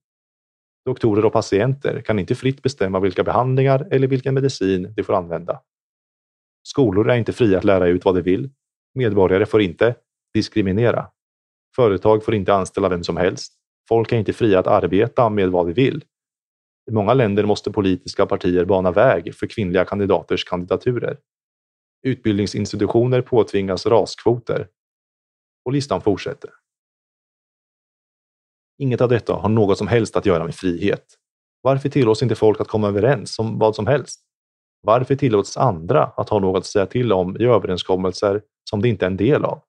Doktorer 0.84 1.24
och 1.24 1.32
patienter 1.32 2.00
kan 2.00 2.18
inte 2.18 2.34
fritt 2.34 2.62
bestämma 2.62 3.00
vilka 3.00 3.24
behandlingar 3.24 3.88
eller 3.90 4.06
vilken 4.06 4.34
medicin 4.34 4.94
de 4.96 5.02
får 5.02 5.14
använda. 5.14 5.60
Skolor 6.62 7.10
är 7.10 7.16
inte 7.16 7.32
fria 7.32 7.58
att 7.58 7.64
lära 7.64 7.86
ut 7.86 8.04
vad 8.04 8.14
de 8.14 8.22
vill. 8.22 8.50
Medborgare 8.94 9.46
får 9.46 9.60
inte 9.60 9.94
diskriminera. 10.34 11.06
Företag 11.76 12.24
får 12.24 12.34
inte 12.34 12.54
anställa 12.54 12.88
vem 12.88 13.04
som 13.04 13.16
helst. 13.16 13.52
Folk 13.88 14.12
är 14.12 14.16
inte 14.16 14.32
fria 14.32 14.58
att 14.58 14.66
arbeta 14.66 15.28
med 15.28 15.50
vad 15.50 15.66
de 15.66 15.72
vill. 15.72 16.04
I 16.90 16.92
många 16.92 17.14
länder 17.14 17.44
måste 17.44 17.70
politiska 17.70 18.26
partier 18.26 18.64
bana 18.64 18.90
väg 18.90 19.34
för 19.34 19.46
kvinnliga 19.46 19.84
kandidaters 19.84 20.44
kandidaturer. 20.44 21.18
Utbildningsinstitutioner 22.02 23.22
påtvingas 23.22 23.86
raskvoter. 23.86 24.68
Och 25.64 25.72
listan 25.72 26.00
fortsätter. 26.00 26.50
Inget 28.78 29.00
av 29.00 29.08
detta 29.08 29.34
har 29.34 29.48
något 29.48 29.78
som 29.78 29.88
helst 29.88 30.16
att 30.16 30.26
göra 30.26 30.44
med 30.44 30.54
frihet. 30.54 31.04
Varför 31.62 31.88
tillåts 31.88 32.22
inte 32.22 32.34
folk 32.34 32.60
att 32.60 32.68
komma 32.68 32.88
överens 32.88 33.38
om 33.38 33.58
vad 33.58 33.74
som 33.74 33.86
helst? 33.86 34.20
Varför 34.82 35.14
tillåts 35.14 35.56
andra 35.56 36.04
att 36.04 36.28
ha 36.28 36.38
något 36.38 36.58
att 36.58 36.66
säga 36.66 36.86
till 36.86 37.12
om 37.12 37.36
i 37.40 37.44
överenskommelser 37.44 38.42
som 38.70 38.82
de 38.82 38.88
inte 38.88 39.04
är 39.04 39.10
en 39.10 39.16
del 39.16 39.44
av? 39.44 39.62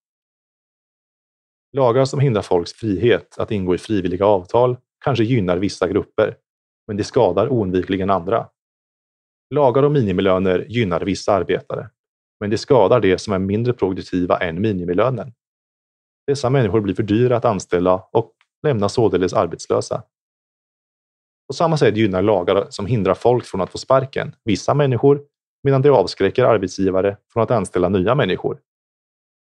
Lagar 1.73 2.05
som 2.05 2.19
hindrar 2.19 2.41
folks 2.41 2.73
frihet 2.73 3.37
att 3.37 3.51
ingå 3.51 3.75
i 3.75 3.77
frivilliga 3.77 4.25
avtal 4.25 4.77
kanske 5.05 5.23
gynnar 5.23 5.57
vissa 5.57 5.87
grupper, 5.87 6.37
men 6.87 6.97
det 6.97 7.03
skadar 7.03 7.49
oundvikligen 7.49 8.09
andra. 8.09 8.49
Lagar 9.49 9.83
om 9.83 9.93
minimilöner 9.93 10.65
gynnar 10.69 11.01
vissa 11.01 11.33
arbetare, 11.33 11.89
men 12.39 12.49
det 12.49 12.57
skadar 12.57 12.99
de 12.99 13.17
som 13.17 13.33
är 13.33 13.39
mindre 13.39 13.73
produktiva 13.73 14.37
än 14.37 14.61
minimilönen. 14.61 15.33
Dessa 16.27 16.49
människor 16.49 16.81
blir 16.81 16.95
för 16.95 17.03
dyra 17.03 17.37
att 17.37 17.45
anställa 17.45 18.03
och 18.11 18.31
lämnas 18.63 18.93
således 18.93 19.33
arbetslösa. 19.33 20.03
På 21.47 21.53
samma 21.53 21.77
sätt 21.77 21.97
gynnar 21.97 22.21
lagar 22.21 22.67
som 22.69 22.85
hindrar 22.85 23.13
folk 23.13 23.45
från 23.45 23.61
att 23.61 23.71
få 23.71 23.77
sparken 23.77 24.35
vissa 24.43 24.73
människor, 24.73 25.21
medan 25.63 25.81
de 25.81 25.89
avskräcker 25.89 26.43
arbetsgivare 26.45 27.17
från 27.33 27.43
att 27.43 27.51
anställa 27.51 27.89
nya 27.89 28.15
människor. 28.15 28.59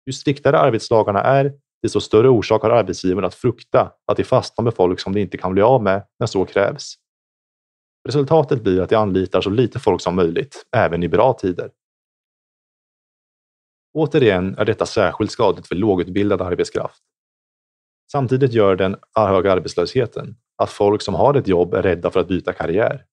Ju 0.06 0.12
striktare 0.12 0.59
arbetslagarna 0.59 1.22
är, 1.22 1.52
desto 1.82 2.01
större 2.01 2.28
orsak 2.28 2.62
har 2.62 2.70
arbetsgivaren 2.70 3.24
att 3.24 3.34
frukta 3.34 3.92
att 4.06 4.16
de 4.16 4.24
fastnar 4.24 4.62
med 4.62 4.74
folk 4.74 5.01
som 5.01 5.12
de 5.12 5.20
inte 5.20 5.38
kan 5.38 5.52
bli 5.52 5.62
av 5.62 5.82
med 5.82 6.06
när 6.18 6.26
så 6.26 6.44
krävs. 6.44 6.94
Resultatet 8.09 8.62
blir 8.62 8.80
att 8.80 8.88
de 8.88 8.96
anlitar 8.96 9.40
så 9.40 9.51
lite 9.51 9.78
folk 9.78 10.01
som 10.01 10.16
möjligt, 10.16 10.66
även 10.76 11.02
i 11.02 11.09
bra 11.09 11.32
tider. 11.32 11.70
Återigen 13.95 14.59
är 14.59 14.65
detta 14.65 14.87
särskilt 14.87 15.31
skadligt 15.31 15.66
för 15.66 15.75
lågutbildad 15.75 16.43
arbetskraft. 16.43 17.03
Samtidigt 18.12 18.53
gör 18.53 18.77
den 18.77 18.97
höga 19.15 19.53
arbetslösheten 19.53 20.37
att 20.57 20.71
folk 20.71 21.03
som 21.03 21.15
har 21.15 21.35
ett 21.35 21.49
jobb 21.49 21.75
är 21.75 21.83
rädda 21.83 22.11
för 22.11 22.21
att 22.21 22.29
byta 22.29 22.53
karriär. 22.53 23.05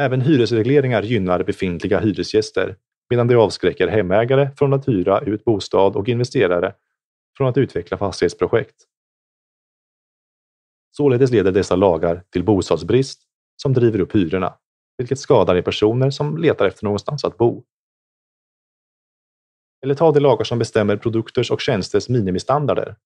Även 0.00 0.20
hyresregleringar 0.20 1.02
gynnar 1.02 1.42
befintliga 1.42 2.00
hyresgäster 2.00 2.76
medan 3.10 3.26
det 3.26 3.34
avskräcker 3.36 3.88
hemägare 3.88 4.50
från 4.56 4.72
att 4.72 4.88
hyra 4.88 5.20
ut 5.20 5.44
bostad 5.44 5.96
och 5.96 6.08
investerare 6.08 6.74
från 7.36 7.48
att 7.48 7.58
utveckla 7.58 7.98
fastighetsprojekt. 7.98 8.76
Således 10.90 11.30
leder 11.30 11.52
dessa 11.52 11.76
lagar 11.76 12.22
till 12.30 12.44
bostadsbrist 12.44 13.22
som 13.56 13.72
driver 13.72 14.00
upp 14.00 14.14
hyrorna, 14.14 14.54
vilket 14.98 15.18
skadar 15.18 15.54
de 15.54 15.62
personer 15.62 16.10
som 16.10 16.36
letar 16.38 16.66
efter 16.66 16.84
någonstans 16.84 17.24
att 17.24 17.38
bo. 17.38 17.64
Eller 19.82 19.94
ta 19.94 20.12
de 20.12 20.20
lagar 20.20 20.44
som 20.44 20.58
bestämmer 20.58 20.96
produkters 20.96 21.50
och 21.50 21.60
tjänsters 21.60 22.08
minimistandarder. 22.08 22.96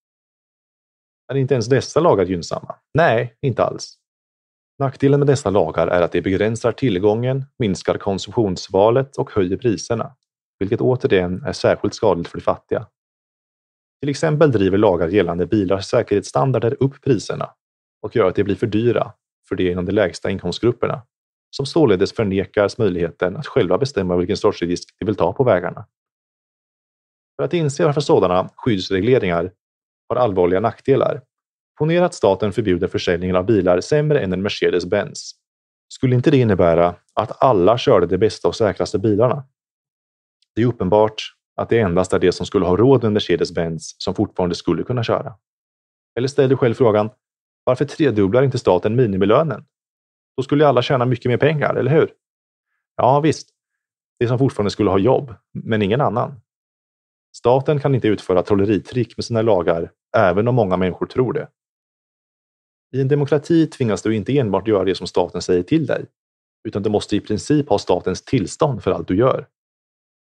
Är 1.28 1.36
inte 1.36 1.55
ens 1.55 1.66
dessa 1.66 2.01
lagar 2.01 2.24
gynnsamma? 2.24 2.74
Nej, 2.94 3.36
inte 3.43 3.65
alls. 3.65 3.98
Nackdelen 4.78 5.20
med 5.20 5.27
dessa 5.27 5.51
lagar 5.51 5.86
är 5.86 6.03
att 6.03 6.12
de 6.12 6.20
begränsar 6.20 6.73
tillgången, 6.73 7.44
minskar 7.59 7.98
konsumtionsvalet 7.98 9.16
och 9.16 9.31
höjer 9.31 9.57
priserna, 9.57 10.16
vilket 10.59 10.81
återigen 10.81 11.44
är 11.44 11.53
särskilt 11.53 11.94
skadligt 11.94 12.28
för 12.28 12.39
de 12.39 12.44
fattiga. 12.44 12.86
Till 14.01 14.11
exempel 14.11 14.53
driver 14.53 14.78
lagar 14.78 15.09
gällande 15.09 15.47
bilars 15.47 15.86
säkerhetsstandarder 15.86 16.77
upp 16.82 17.03
priserna 17.03 17.51
och 18.03 18.16
gör 18.16 18.28
att 18.28 18.35
de 18.36 18.44
blir 18.44 18.57
för 18.57 18.66
dyra 18.66 19.12
för 19.48 19.57
de 19.57 19.70
inom 19.70 19.85
de 19.85 19.93
lägsta 19.93 20.31
inkomstgrupperna, 20.31 21.03
som 21.51 21.66
således 21.66 22.12
förnekas 22.12 22.78
möjligheten 22.78 23.36
att 23.36 23.47
själva 23.47 23.78
bestämma 23.78 24.16
vilken 24.16 24.36
sorts 24.36 24.62
risk 24.62 24.94
de 24.98 25.05
vill 25.05 25.16
ta 25.16 25.32
på 25.32 25.44
vägarna. 25.44 25.86
För 27.36 27.42
att 27.42 27.52
inse 27.52 27.84
varför 27.84 28.00
sådana 28.00 28.50
skyddsregleringar 28.56 29.52
har 30.08 30.16
allvarliga 30.16 30.60
nackdelar. 30.60 31.22
Ponera 31.78 32.04
att 32.04 32.14
staten 32.14 32.52
förbjuder 32.52 32.88
försäljningen 32.88 33.36
av 33.36 33.46
bilar 33.46 33.80
sämre 33.80 34.20
än 34.20 34.32
en 34.32 34.42
Mercedes-Benz. 34.42 35.32
Skulle 35.88 36.14
inte 36.14 36.30
det 36.30 36.36
innebära 36.36 36.94
att 37.14 37.42
alla 37.42 37.78
körde 37.78 38.06
de 38.06 38.18
bästa 38.18 38.48
och 38.48 38.56
säkraste 38.56 38.98
bilarna? 38.98 39.44
Det 40.54 40.62
är 40.62 40.66
uppenbart 40.66 41.22
att 41.56 41.68
det 41.68 41.78
endast 41.78 42.12
är 42.12 42.18
de 42.18 42.32
som 42.32 42.46
skulle 42.46 42.66
ha 42.66 42.76
råd 42.76 43.02
med 43.02 43.12
Mercedes-Benz 43.12 43.94
som 43.98 44.14
fortfarande 44.14 44.54
skulle 44.54 44.82
kunna 44.82 45.02
köra. 45.02 45.34
Eller 46.16 46.28
ställ 46.28 46.48
dig 46.48 46.58
själv 46.58 46.74
frågan, 46.74 47.10
varför 47.64 47.84
tredubblar 47.84 48.42
inte 48.42 48.58
staten 48.58 48.96
minimilönen? 48.96 49.64
Då 50.36 50.42
skulle 50.42 50.66
alla 50.66 50.82
tjäna 50.82 51.04
mycket 51.04 51.28
mer 51.28 51.36
pengar, 51.36 51.74
eller 51.74 51.90
hur? 51.90 52.10
Ja, 52.96 53.20
visst. 53.20 53.48
De 54.18 54.28
som 54.28 54.38
fortfarande 54.38 54.70
skulle 54.70 54.90
ha 54.90 54.98
jobb, 54.98 55.34
men 55.52 55.82
ingen 55.82 56.00
annan. 56.00 56.40
Staten 57.36 57.80
kan 57.80 57.94
inte 57.94 58.08
utföra 58.08 58.42
trolleritrick 58.42 59.16
med 59.16 59.24
sina 59.24 59.42
lagar, 59.42 59.92
även 60.16 60.48
om 60.48 60.54
många 60.54 60.76
människor 60.76 61.06
tror 61.06 61.32
det. 61.32 61.48
I 62.92 63.00
en 63.00 63.08
demokrati 63.08 63.66
tvingas 63.66 64.02
du 64.02 64.16
inte 64.16 64.38
enbart 64.38 64.68
göra 64.68 64.84
det 64.84 64.94
som 64.94 65.06
staten 65.06 65.42
säger 65.42 65.62
till 65.62 65.86
dig, 65.86 66.06
utan 66.68 66.82
du 66.82 66.90
måste 66.90 67.16
i 67.16 67.20
princip 67.20 67.68
ha 67.68 67.78
statens 67.78 68.22
tillstånd 68.24 68.82
för 68.82 68.90
allt 68.90 69.08
du 69.08 69.16
gör. 69.16 69.46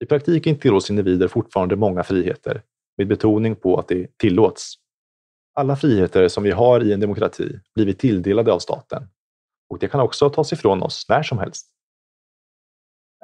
I 0.04 0.06
praktiken 0.06 0.58
tillåts 0.58 0.90
individer 0.90 1.28
fortfarande 1.28 1.76
många 1.76 2.04
friheter, 2.04 2.62
med 2.96 3.08
betoning 3.08 3.56
på 3.56 3.78
att 3.78 3.88
det 3.88 4.18
tillåts. 4.18 4.74
Alla 5.54 5.76
friheter 5.76 6.28
som 6.28 6.42
vi 6.42 6.50
har 6.50 6.84
i 6.84 6.92
en 6.92 7.00
demokrati 7.00 7.58
blir 7.74 7.86
vi 7.86 7.94
tilldelade 7.94 8.52
av 8.52 8.58
staten 8.58 9.08
och 9.70 9.78
det 9.78 9.88
kan 9.88 10.00
också 10.00 10.30
tas 10.30 10.52
ifrån 10.52 10.82
oss 10.82 11.06
när 11.08 11.22
som 11.22 11.38
helst. 11.38 11.66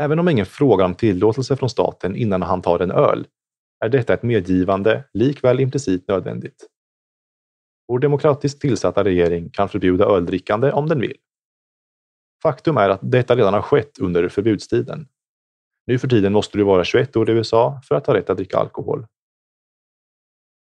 Även 0.00 0.18
om 0.18 0.28
ingen 0.28 0.46
frågar 0.46 0.84
om 0.84 0.94
tillåtelse 0.94 1.56
från 1.56 1.70
staten 1.70 2.16
innan 2.16 2.42
han 2.42 2.62
tar 2.62 2.80
en 2.80 2.90
öl 2.90 3.26
är 3.84 3.88
detta 3.88 4.14
ett 4.14 4.22
medgivande 4.22 5.04
likväl 5.12 5.60
implicit 5.60 6.08
nödvändigt. 6.08 6.66
Vår 7.88 7.98
demokratiskt 7.98 8.60
tillsatta 8.60 9.04
regering 9.04 9.50
kan 9.50 9.68
förbjuda 9.68 10.04
öldrickande 10.04 10.72
om 10.72 10.88
den 10.88 11.00
vill. 11.00 11.16
Faktum 12.42 12.76
är 12.76 12.88
att 12.88 13.00
detta 13.02 13.36
redan 13.36 13.54
har 13.54 13.62
skett 13.62 13.98
under 13.98 14.28
förbudstiden. 14.28 15.08
Nu 15.86 15.98
för 15.98 16.08
tiden 16.08 16.32
måste 16.32 16.58
du 16.58 16.64
vara 16.64 16.84
21 16.84 17.16
år 17.16 17.30
i 17.30 17.32
USA 17.32 17.80
för 17.84 17.94
att 17.94 18.06
ha 18.06 18.14
rätt 18.14 18.30
att 18.30 18.36
dricka 18.36 18.58
alkohol. 18.58 19.06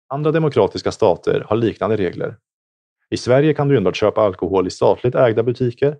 Andra 0.08 0.32
demokratiska 0.32 0.92
stater 0.92 1.44
har 1.48 1.56
liknande 1.56 1.96
regler. 1.96 2.36
I 3.10 3.16
Sverige 3.16 3.54
kan 3.54 3.68
du 3.68 3.76
enbart 3.76 3.96
köpa 3.96 4.20
alkohol 4.20 4.66
i 4.66 4.70
statligt 4.70 5.14
ägda 5.14 5.42
butiker. 5.42 5.98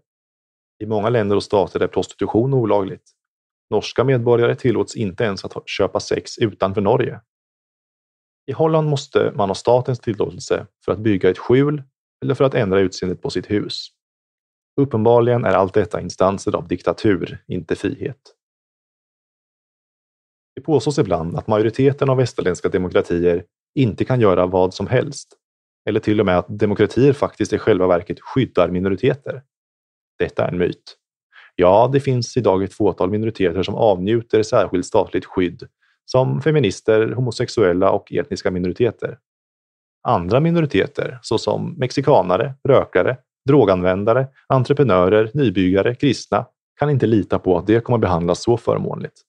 I 0.79 0.87
många 0.87 1.09
länder 1.09 1.37
och 1.37 1.43
stater 1.43 1.81
är 1.81 1.87
prostitution 1.87 2.55
olagligt. 2.55 3.16
Norska 3.71 4.05
medborgare 4.05 4.55
tillåts 4.55 4.97
inte 4.97 5.25
ens 5.25 5.45
att 5.45 5.69
köpa 5.69 6.01
sex 6.01 6.39
utanför 6.39 6.81
Norge. 6.81 7.21
I 8.47 8.53
Holland 8.53 8.89
måste 8.89 9.33
man 9.35 9.51
ha 9.51 9.55
statens 9.55 10.01
tillåtelse 10.01 10.67
för 10.85 10.93
att 10.93 10.99
bygga 10.99 11.31
ett 11.31 11.39
skjul 11.39 11.83
eller 12.23 12.35
för 12.35 12.45
att 12.45 12.55
ändra 12.55 12.81
utseendet 12.81 13.23
på 13.23 13.31
sitt 13.31 13.51
hus. 13.51 13.89
Uppenbarligen 14.81 15.45
är 15.45 15.53
allt 15.53 15.75
detta 15.75 16.01
instanser 16.01 16.57
av 16.57 16.69
diktatur, 16.69 17.45
inte 17.47 17.77
frihet. 17.77 18.21
Det 20.55 20.61
påstås 20.61 20.99
ibland 20.99 21.37
att 21.37 21.47
majoriteten 21.47 22.11
av 22.11 22.17
västerländska 22.17 22.69
demokratier 22.69 23.45
inte 23.75 24.05
kan 24.05 24.21
göra 24.21 24.47
vad 24.47 24.75
som 24.75 24.87
helst, 24.87 25.37
eller 25.89 26.01
till 26.01 26.21
och 26.21 26.27
med 26.27 26.39
att 26.39 26.59
demokratier 26.59 27.13
faktiskt 27.13 27.53
i 27.53 27.59
själva 27.59 27.87
verket 27.87 28.21
skyddar 28.21 28.69
minoriteter. 28.69 29.43
Detta 30.19 30.45
är 30.45 30.53
en 30.53 30.59
myt. 30.59 30.97
Ja, 31.59 31.91
det 31.93 32.01
finns 32.01 32.37
idag 32.37 32.63
ett 32.63 32.75
fåtal 32.75 33.11
minoriteter 33.11 33.63
som 33.63 33.75
avnjuter 33.75 34.43
särskilt 34.43 34.87
statligt 34.87 35.25
skydd, 35.25 35.63
som 36.05 36.41
feminister, 36.43 37.13
homosexuella 37.13 37.91
och 37.91 38.13
etniska 38.13 38.51
minoriteter. 38.51 39.19
Andra 40.09 40.41
minoriteter, 40.41 41.19
såsom 41.23 41.75
mexikanare, 41.79 42.55
rökare, 42.69 43.17
droganvändare, 43.49 44.27
entreprenörer, 44.47 45.31
nybyggare, 45.35 45.95
kristna, 45.95 46.47
kan 46.79 46.91
inte 46.91 47.07
lita 47.07 47.39
på 47.39 47.59
att 47.59 47.67
det 47.67 47.81
kommer 47.81 47.99
behandlas 47.99 48.43
så 48.43 48.57
förmånligt. 48.57 49.23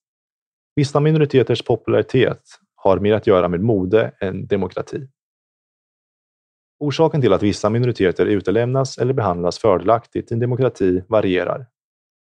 Vissa 0.75 0.99
minoriteters 0.99 1.61
popularitet 1.61 2.41
har 2.75 2.99
mer 2.99 3.13
att 3.13 3.27
göra 3.27 3.47
med 3.47 3.61
mode 3.61 4.11
än 4.19 4.47
demokrati. 4.47 5.07
Orsaken 6.79 7.21
till 7.21 7.33
att 7.33 7.43
vissa 7.43 7.69
minoriteter 7.69 8.25
utelämnas 8.25 8.97
eller 8.97 9.13
behandlas 9.13 9.59
fördelaktigt 9.59 10.31
i 10.31 10.33
en 10.33 10.39
demokrati 10.39 11.03
varierar. 11.07 11.67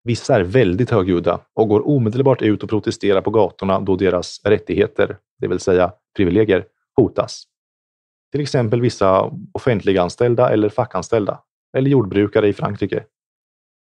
Vissa 0.03 0.35
är 0.35 0.43
väldigt 0.43 0.89
högljudda 0.89 1.39
och 1.53 1.67
går 1.67 1.87
omedelbart 1.87 2.41
ut 2.41 2.63
och 2.63 2.69
protesterar 2.69 3.21
på 3.21 3.31
gatorna 3.31 3.79
då 3.79 3.95
deras 3.95 4.41
rättigheter, 4.43 5.17
det 5.39 5.47
vill 5.47 5.59
säga 5.59 5.93
privilegier, 6.15 6.65
hotas. 6.95 7.43
Till 8.31 8.41
exempel 8.41 8.81
vissa 8.81 9.31
offentliganställda 9.53 10.49
eller 10.49 10.69
fackanställda, 10.69 11.39
eller 11.77 11.89
jordbrukare 11.89 12.47
i 12.47 12.53
Frankrike. 12.53 13.03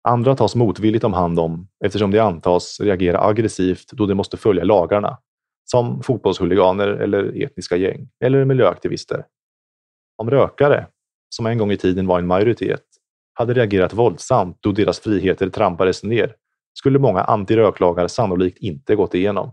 Andra 0.03 0.35
tas 0.35 0.55
motvilligt 0.55 1.03
om 1.03 1.13
hand 1.13 1.39
om 1.39 1.67
eftersom 1.85 2.11
de 2.11 2.19
antas 2.19 2.79
reagera 2.79 3.21
aggressivt 3.21 3.91
då 3.91 4.05
de 4.05 4.15
måste 4.15 4.37
följa 4.37 4.63
lagarna, 4.63 5.17
som 5.65 6.03
fotbollshuliganer 6.03 6.87
eller 6.87 7.43
etniska 7.43 7.77
gäng, 7.77 8.09
eller 8.23 8.45
miljöaktivister. 8.45 9.25
Om 10.17 10.29
rökare, 10.29 10.87
som 11.29 11.45
en 11.45 11.57
gång 11.57 11.71
i 11.71 11.77
tiden 11.77 12.07
var 12.07 12.19
en 12.19 12.27
majoritet, 12.27 12.83
hade 13.39 13.53
reagerat 13.53 13.93
våldsamt 13.93 14.57
då 14.59 14.71
deras 14.71 14.99
friheter 14.99 15.49
trampades 15.49 16.03
ner 16.03 16.35
skulle 16.73 16.99
många 16.99 17.21
antiröklagar 17.21 18.07
sannolikt 18.07 18.57
inte 18.57 18.95
gått 18.95 19.15
igenom. 19.15 19.51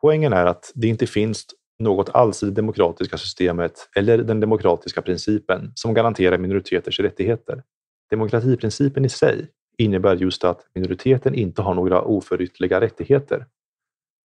Poängen 0.00 0.32
är 0.32 0.46
att 0.46 0.72
det 0.74 0.88
inte 0.88 1.06
finns 1.06 1.46
något 1.78 2.08
alls 2.08 2.42
i 2.42 2.46
det 2.46 2.52
demokratiska 2.52 3.18
systemet 3.18 3.88
eller 3.96 4.18
den 4.18 4.40
demokratiska 4.40 5.02
principen 5.02 5.72
som 5.74 5.94
garanterar 5.94 6.38
minoriteters 6.38 7.00
rättigheter. 7.00 7.62
Demokratiprincipen 8.10 9.04
i 9.04 9.08
sig 9.08 9.48
innebär 9.78 10.16
just 10.16 10.44
att 10.44 10.66
minoriteten 10.74 11.34
inte 11.34 11.62
har 11.62 11.74
några 11.74 12.02
oförytterliga 12.02 12.80
rättigheter. 12.80 13.46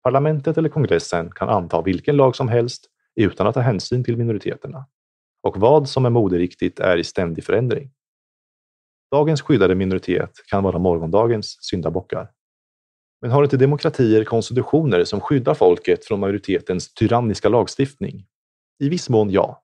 Parlamentet 0.03 0.57
eller 0.57 0.69
kongressen 0.69 1.31
kan 1.31 1.49
anta 1.49 1.81
vilken 1.81 2.17
lag 2.17 2.35
som 2.35 2.47
helst 2.47 2.85
utan 3.15 3.47
att 3.47 3.53
ta 3.53 3.59
hänsyn 3.59 4.03
till 4.03 4.17
minoriteterna. 4.17 4.85
Och 5.43 5.57
vad 5.57 5.89
som 5.89 6.05
är 6.05 6.09
moderiktigt 6.09 6.79
är 6.79 6.97
i 6.97 7.03
ständig 7.03 7.43
förändring. 7.43 7.91
Dagens 9.11 9.41
skyddade 9.41 9.75
minoritet 9.75 10.31
kan 10.49 10.63
vara 10.63 10.79
morgondagens 10.79 11.57
syndabockar. 11.61 12.31
Men 13.21 13.31
har 13.31 13.43
inte 13.43 13.57
demokratier 13.57 14.23
konstitutioner 14.23 15.03
som 15.03 15.21
skyddar 15.21 15.53
folket 15.53 16.05
från 16.05 16.19
majoritetens 16.19 16.93
tyranniska 16.93 17.49
lagstiftning? 17.49 18.25
I 18.79 18.89
viss 18.89 19.09
mån 19.09 19.29
ja. 19.29 19.63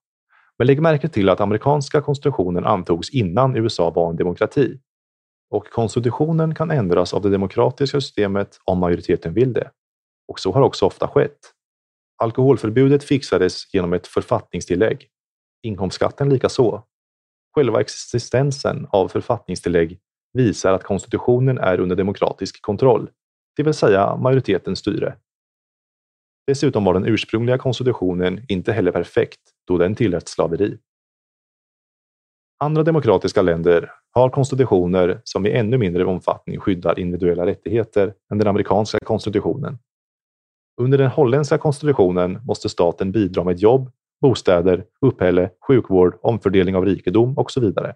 Men 0.58 0.68
lägg 0.68 0.82
märke 0.82 1.10
till 1.10 1.30
att 1.30 1.42
amerikanska 1.42 2.02
konstitutionen 2.02 2.66
antogs 2.66 3.10
innan 3.10 3.56
USA 3.56 3.90
var 3.90 4.10
en 4.10 4.16
demokrati. 4.16 4.80
Och 5.50 5.70
konstitutionen 5.70 6.56
kan 6.56 6.72
ändras 6.72 7.14
av 7.14 7.22
det 7.22 7.30
demokratiska 7.30 8.02
systemet 8.02 8.60
om 8.64 8.80
majoriteten 8.80 9.34
vill 9.34 9.54
det. 9.54 9.72
Och 10.28 10.40
så 10.40 10.52
har 10.52 10.62
också 10.62 10.86
ofta 10.86 11.08
skett. 11.08 11.40
Alkoholförbudet 12.18 13.04
fixades 13.04 13.74
genom 13.74 13.94
ett 13.94 14.08
författningstillägg. 14.08 15.08
Inkomstskatten 15.64 16.30
likaså. 16.30 16.84
Själva 17.56 17.82
existensen 17.82 18.88
av 18.90 19.08
författningstillägg 19.08 20.00
visar 20.34 20.74
att 20.74 20.84
konstitutionen 20.84 21.58
är 21.58 21.80
under 21.80 21.96
demokratisk 21.96 22.62
kontroll 22.62 23.10
det 23.56 23.64
vill 23.64 23.74
säga 23.74 24.16
majoritetens 24.16 24.80
styre. 24.80 25.16
Dessutom 26.48 26.86
var 26.86 26.94
den 26.94 27.06
ursprungliga 27.06 27.58
konstitutionen 27.58 28.46
inte 28.48 28.74
heller 28.74 28.92
perfekt 28.92 29.40
då 29.68 29.78
den 29.78 29.96
tillät 29.96 30.28
slaveri. 30.28 30.78
Andra 32.60 32.84
demokratiska 32.84 33.42
länder 33.42 33.92
har 34.12 34.30
konstitutioner 34.30 35.22
som 35.24 35.46
i 35.46 35.52
ännu 35.52 35.78
mindre 35.78 36.06
omfattning 36.06 36.60
skyddar 36.60 37.00
individuella 37.00 37.46
rättigheter 37.46 38.14
än 38.32 38.38
den 38.38 38.48
amerikanska 38.48 39.00
konstitutionen. 39.00 39.78
Under 40.82 40.98
den 40.98 41.12
holländska 41.12 41.58
konstitutionen 41.58 42.42
måste 42.46 42.70
staten 42.70 43.12
bidra 43.12 43.44
med 43.44 43.60
jobb, 43.60 43.92
bostäder, 44.24 44.86
uppehälle, 45.02 45.50
sjukvård, 45.68 46.20
omfördelning 46.22 46.76
av 46.76 46.86
rikedom 46.86 47.38
och 47.38 47.52
så 47.52 47.62
vidare. 47.62 47.96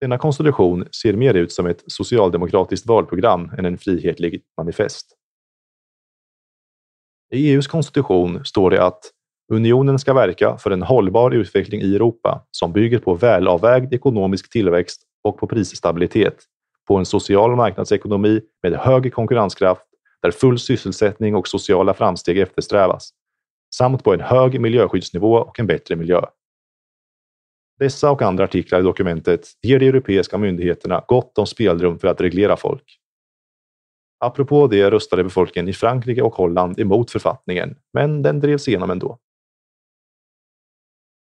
Denna 0.00 0.18
konstitution 0.18 0.88
ser 1.02 1.12
mer 1.12 1.34
ut 1.34 1.52
som 1.52 1.66
ett 1.66 1.84
socialdemokratiskt 1.86 2.86
valprogram 2.86 3.50
än 3.58 3.64
en 3.64 3.78
frihetlig 3.78 4.42
manifest. 4.56 5.06
I 7.34 7.50
EUs 7.50 7.66
konstitution 7.66 8.44
står 8.44 8.70
det 8.70 8.82
att 8.82 9.10
unionen 9.52 9.98
ska 9.98 10.14
verka 10.14 10.56
för 10.58 10.70
en 10.70 10.82
hållbar 10.82 11.30
utveckling 11.30 11.80
i 11.80 11.94
Europa 11.94 12.46
som 12.50 12.72
bygger 12.72 12.98
på 12.98 13.14
välavvägd 13.14 13.94
ekonomisk 13.94 14.52
tillväxt 14.52 15.02
och 15.22 15.38
på 15.38 15.46
prisstabilitet, 15.46 16.36
på 16.88 16.96
en 16.96 17.06
social 17.06 17.56
marknadsekonomi 17.56 18.40
med 18.62 18.72
hög 18.72 19.12
konkurrenskraft 19.14 19.86
där 20.22 20.30
full 20.30 20.58
sysselsättning 20.58 21.34
och 21.34 21.48
sociala 21.48 21.94
framsteg 21.94 22.38
eftersträvas, 22.38 23.10
samt 23.76 24.04
på 24.04 24.14
en 24.14 24.20
hög 24.20 24.60
miljöskyddsnivå 24.60 25.34
och 25.36 25.60
en 25.60 25.66
bättre 25.66 25.96
miljö. 25.96 26.20
Dessa 27.78 28.10
och 28.10 28.22
andra 28.22 28.44
artiklar 28.44 28.80
i 28.80 28.82
dokumentet 28.82 29.46
ger 29.62 29.78
de 29.78 29.88
europeiska 29.88 30.38
myndigheterna 30.38 31.04
gott 31.08 31.38
om 31.38 31.46
spelrum 31.46 31.98
för 31.98 32.08
att 32.08 32.20
reglera 32.20 32.56
folk. 32.56 33.00
Apropå 34.20 34.66
det 34.66 34.90
röstade 34.90 35.24
befolkningen 35.24 35.68
i 35.68 35.72
Frankrike 35.72 36.22
och 36.22 36.34
Holland 36.34 36.80
emot 36.80 37.10
författningen, 37.10 37.76
men 37.92 38.22
den 38.22 38.40
drevs 38.40 38.68
igenom 38.68 38.90
ändå. 38.90 39.18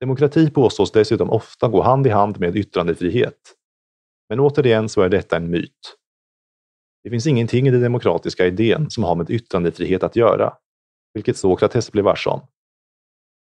Demokrati 0.01 0.51
påstås 0.51 0.93
dessutom 0.93 1.31
ofta 1.31 1.69
gå 1.69 1.83
hand 1.83 2.07
i 2.07 2.11
hand 2.11 2.41
med 2.41 2.57
yttrandefrihet. 2.57 3.39
Men 4.29 4.41
återigen 4.41 4.89
så 4.89 5.03
är 5.03 5.09
detta 5.09 5.37
en 5.37 5.51
myt. 5.51 5.97
Det 7.05 7.11
finns 7.11 7.27
ingenting 7.27 7.69
i 7.69 7.71
den 7.71 7.83
demokratiska 7.83 8.47
idén 8.47 8.91
som 8.91 9.05
har 9.05 9.15
med 9.15 9.31
yttrandefrihet 9.31 10.03
att 10.03 10.17
göra, 10.17 10.53
vilket 11.15 11.37
Sokrates 11.37 11.93
blev 11.93 12.05
varse 12.05 12.31
om. 12.31 12.41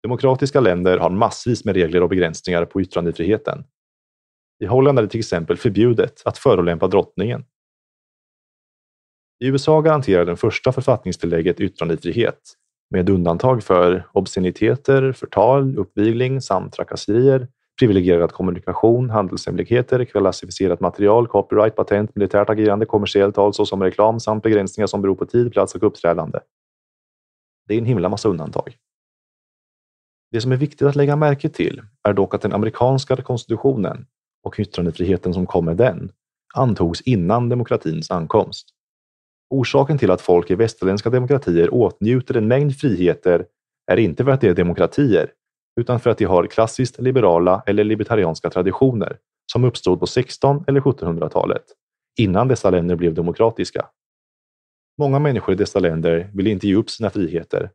Demokratiska 0.03 0.61
länder 0.61 0.99
har 0.99 1.11
massvis 1.11 1.65
med 1.65 1.75
regler 1.75 2.03
och 2.03 2.09
begränsningar 2.09 2.65
på 2.65 2.81
yttrandefriheten. 2.81 3.65
I 4.61 4.67
Holland 4.67 4.99
är 4.99 5.03
det 5.03 5.09
till 5.09 5.21
exempel 5.21 5.57
förbjudet 5.57 6.23
att 6.25 6.39
förolämpa 6.39 6.89
drottningen. 6.89 7.45
I 9.45 9.47
USA 9.47 9.81
garanterar 9.81 10.25
den 10.25 10.37
första 10.37 10.73
författningstillägget 10.73 11.61
yttrandefrihet 11.61 12.41
med 12.91 13.11
undantag 13.11 13.63
för 13.63 14.09
obsceniteter, 14.13 15.13
förtal, 15.13 15.79
uppvigling 15.79 16.41
samt 16.41 16.73
trakasserier, 16.73 17.49
privilegierad 17.79 18.33
kommunikation, 18.33 19.11
handelshemligheter, 19.11 20.05
klassificerat 20.05 20.81
material, 20.81 21.29
copyright, 21.29 21.77
patent, 21.77 22.15
militärt 22.15 22.51
agerande, 22.51 22.87
kommersiellt 22.87 23.35
tal 23.35 23.55
såsom 23.55 23.83
reklam 23.83 24.21
samt 24.21 24.43
begränsningar 24.43 24.87
som 24.87 25.03
beror 25.03 25.15
på 25.15 25.27
tid, 25.27 25.53
plats 25.53 25.75
och 25.75 25.83
uppträdande. 25.83 26.39
Det 27.69 27.75
är 27.75 27.79
en 27.79 27.85
himla 27.85 28.09
massa 28.09 28.29
undantag. 28.29 28.77
Det 30.31 30.41
som 30.41 30.53
är 30.53 30.57
viktigt 30.57 30.89
att 30.89 30.97
lägga 30.97 31.17
märke 31.17 31.49
till 31.49 31.83
är 32.09 32.13
dock 32.13 32.35
att 32.35 32.43
den 32.43 32.53
amerikanska 32.53 33.17
konstitutionen 33.17 34.07
och 34.43 34.61
yttrandefriheten 34.61 35.35
som 35.35 35.47
kom 35.47 35.65
med 35.65 35.77
den 35.77 36.13
antogs 36.55 37.01
innan 37.01 37.49
demokratins 37.49 38.11
ankomst. 38.11 38.69
Orsaken 39.51 39.99
till 39.99 40.11
att 40.11 40.21
folk 40.21 40.51
i 40.51 40.55
västerländska 40.55 41.11
demokratier 41.11 41.75
åtnjuter 41.75 42.37
en 42.37 42.49
mängd 42.49 42.77
friheter 42.77 43.47
är 43.91 43.97
inte 43.97 44.25
för 44.25 44.31
att 44.31 44.41
de 44.41 44.49
är 44.49 44.55
demokratier, 44.55 45.31
utan 45.81 46.01
för 46.01 46.11
att 46.11 46.19
de 46.19 46.25
har 46.25 46.47
klassiskt 46.47 47.01
liberala 47.01 47.63
eller 47.67 47.85
libertarianska 47.85 48.51
traditioner 48.51 49.19
som 49.53 49.65
uppstod 49.65 50.01
på 50.01 50.07
16 50.07 50.65
eller 50.67 50.81
1700-talet, 50.81 51.65
innan 52.19 52.49
dessa 52.49 52.71
länder 52.71 52.97
blev 52.97 53.15
demokratiska. 53.15 53.87
Många 54.99 55.19
människor 55.19 55.53
i 55.55 55.57
dessa 55.57 55.79
länder 55.79 56.31
vill 56.35 56.47
inte 56.47 56.69
ge 56.69 56.75
upp 56.75 56.91
sina 56.91 57.11
friheter 57.11 57.71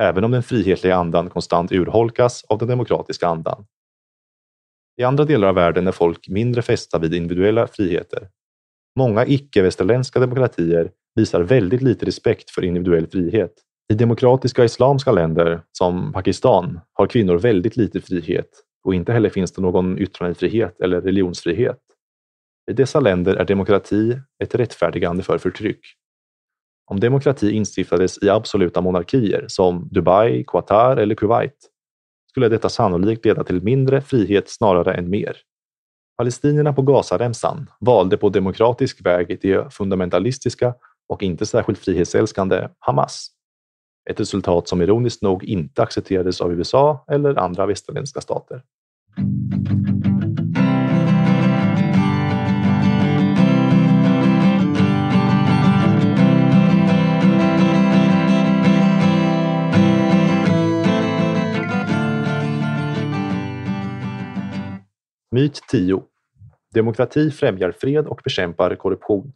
även 0.00 0.24
om 0.24 0.30
den 0.30 0.42
frihetliga 0.42 0.96
andan 0.96 1.30
konstant 1.30 1.72
urholkas 1.72 2.44
av 2.44 2.58
den 2.58 2.68
demokratiska 2.68 3.26
andan. 3.26 3.66
I 4.96 5.02
andra 5.02 5.24
delar 5.24 5.48
av 5.48 5.54
världen 5.54 5.86
är 5.86 5.92
folk 5.92 6.28
mindre 6.28 6.62
fästa 6.62 6.98
vid 6.98 7.14
individuella 7.14 7.66
friheter. 7.66 8.28
Många 8.98 9.26
icke-västerländska 9.26 10.20
demokratier 10.20 10.90
visar 11.14 11.42
väldigt 11.42 11.82
lite 11.82 12.06
respekt 12.06 12.50
för 12.50 12.64
individuell 12.64 13.06
frihet. 13.06 13.52
I 13.92 13.94
demokratiska 13.94 14.64
islamska 14.64 15.12
länder, 15.12 15.62
som 15.72 16.12
Pakistan, 16.12 16.80
har 16.92 17.06
kvinnor 17.06 17.38
väldigt 17.38 17.76
lite 17.76 18.00
frihet 18.00 18.48
och 18.84 18.94
inte 18.94 19.12
heller 19.12 19.30
finns 19.30 19.52
det 19.52 19.62
någon 19.62 19.98
yttrandefrihet 19.98 20.80
eller 20.80 21.00
religionsfrihet. 21.00 21.80
I 22.70 22.72
dessa 22.72 23.00
länder 23.00 23.36
är 23.36 23.44
demokrati 23.44 24.18
ett 24.42 24.54
rättfärdigande 24.54 25.22
för 25.22 25.38
förtryck. 25.38 25.80
Om 26.86 27.00
demokrati 27.00 27.50
instiftades 27.50 28.22
i 28.22 28.28
absoluta 28.28 28.80
monarkier 28.80 29.44
som 29.48 29.88
Dubai, 29.92 30.44
Qatar 30.46 30.96
eller 30.96 31.14
Kuwait 31.14 31.70
skulle 32.30 32.48
detta 32.48 32.68
sannolikt 32.68 33.24
leda 33.24 33.44
till 33.44 33.62
mindre 33.62 34.00
frihet 34.00 34.50
snarare 34.50 34.94
än 34.94 35.10
mer. 35.10 35.36
Palestinierna 36.16 36.72
på 36.72 36.82
Gazaremsan 36.82 37.70
valde 37.80 38.16
på 38.16 38.28
demokratisk 38.28 39.06
väg 39.06 39.38
det 39.42 39.74
fundamentalistiska 39.74 40.74
och 41.08 41.22
inte 41.22 41.46
särskilt 41.46 41.78
frihetsälskande 41.78 42.68
Hamas. 42.78 43.30
Ett 44.10 44.20
resultat 44.20 44.68
som 44.68 44.82
ironiskt 44.82 45.22
nog 45.22 45.44
inte 45.44 45.82
accepterades 45.82 46.40
av 46.40 46.52
USA 46.52 47.04
eller 47.08 47.38
andra 47.38 47.66
västerländska 47.66 48.20
stater. 48.20 48.62
Myt 65.34 65.60
10. 65.68 66.02
Demokrati 66.74 67.30
främjar 67.30 67.72
fred 67.72 68.06
och 68.06 68.20
bekämpar 68.24 68.76
korruption. 68.76 69.32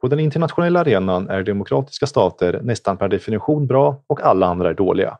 På 0.00 0.08
den 0.08 0.20
internationella 0.20 0.80
arenan 0.80 1.28
är 1.28 1.42
demokratiska 1.42 2.06
stater 2.06 2.60
nästan 2.62 2.96
per 2.96 3.08
definition 3.08 3.66
bra 3.66 4.04
och 4.06 4.20
alla 4.20 4.46
andra 4.46 4.70
är 4.70 4.74
dåliga. 4.74 5.18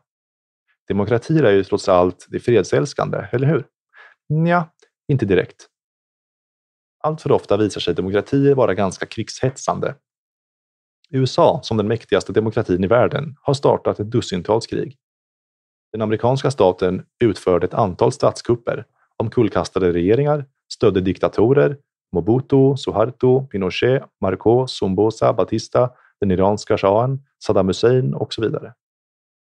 Demokratier 0.87 1.43
är 1.43 1.51
ju 1.51 1.63
trots 1.63 1.89
allt 1.89 2.25
det 2.29 2.39
fredsälskande, 2.39 3.27
eller 3.31 3.47
hur? 3.47 3.67
Nja, 4.29 4.69
inte 5.07 5.25
direkt. 5.25 5.67
Allt 7.03 7.21
för 7.21 7.31
ofta 7.31 7.57
visar 7.57 7.81
sig 7.81 7.95
demokratier 7.95 8.55
vara 8.55 8.73
ganska 8.73 9.05
krigshetsande. 9.05 9.95
USA, 11.09 11.59
som 11.63 11.77
den 11.77 11.87
mäktigaste 11.87 12.33
demokratin 12.33 12.83
i 12.83 12.87
världen, 12.87 13.35
har 13.41 13.53
startat 13.53 13.99
ett 13.99 14.11
dussintals 14.11 14.67
krig. 14.67 14.97
Den 15.91 16.01
amerikanska 16.01 16.51
staten 16.51 17.05
utförde 17.19 17.65
ett 17.65 17.73
antal 17.73 18.11
statskupper 18.11 18.85
omkullkastade 19.19 19.93
regeringar, 19.93 20.45
stödde 20.73 21.01
diktatorer, 21.01 21.77
Mobutu, 22.11 22.77
Suharto, 22.77 23.47
Pinochet, 23.47 24.03
Marcos, 24.21 24.77
Sombosa, 24.77 25.33
Batista, 25.33 25.89
den 26.19 26.31
iranska 26.31 26.77
shahen, 26.77 27.23
Saddam 27.43 27.67
Hussein 27.67 28.13
och 28.13 28.33
så 28.33 28.41
vidare. 28.41 28.73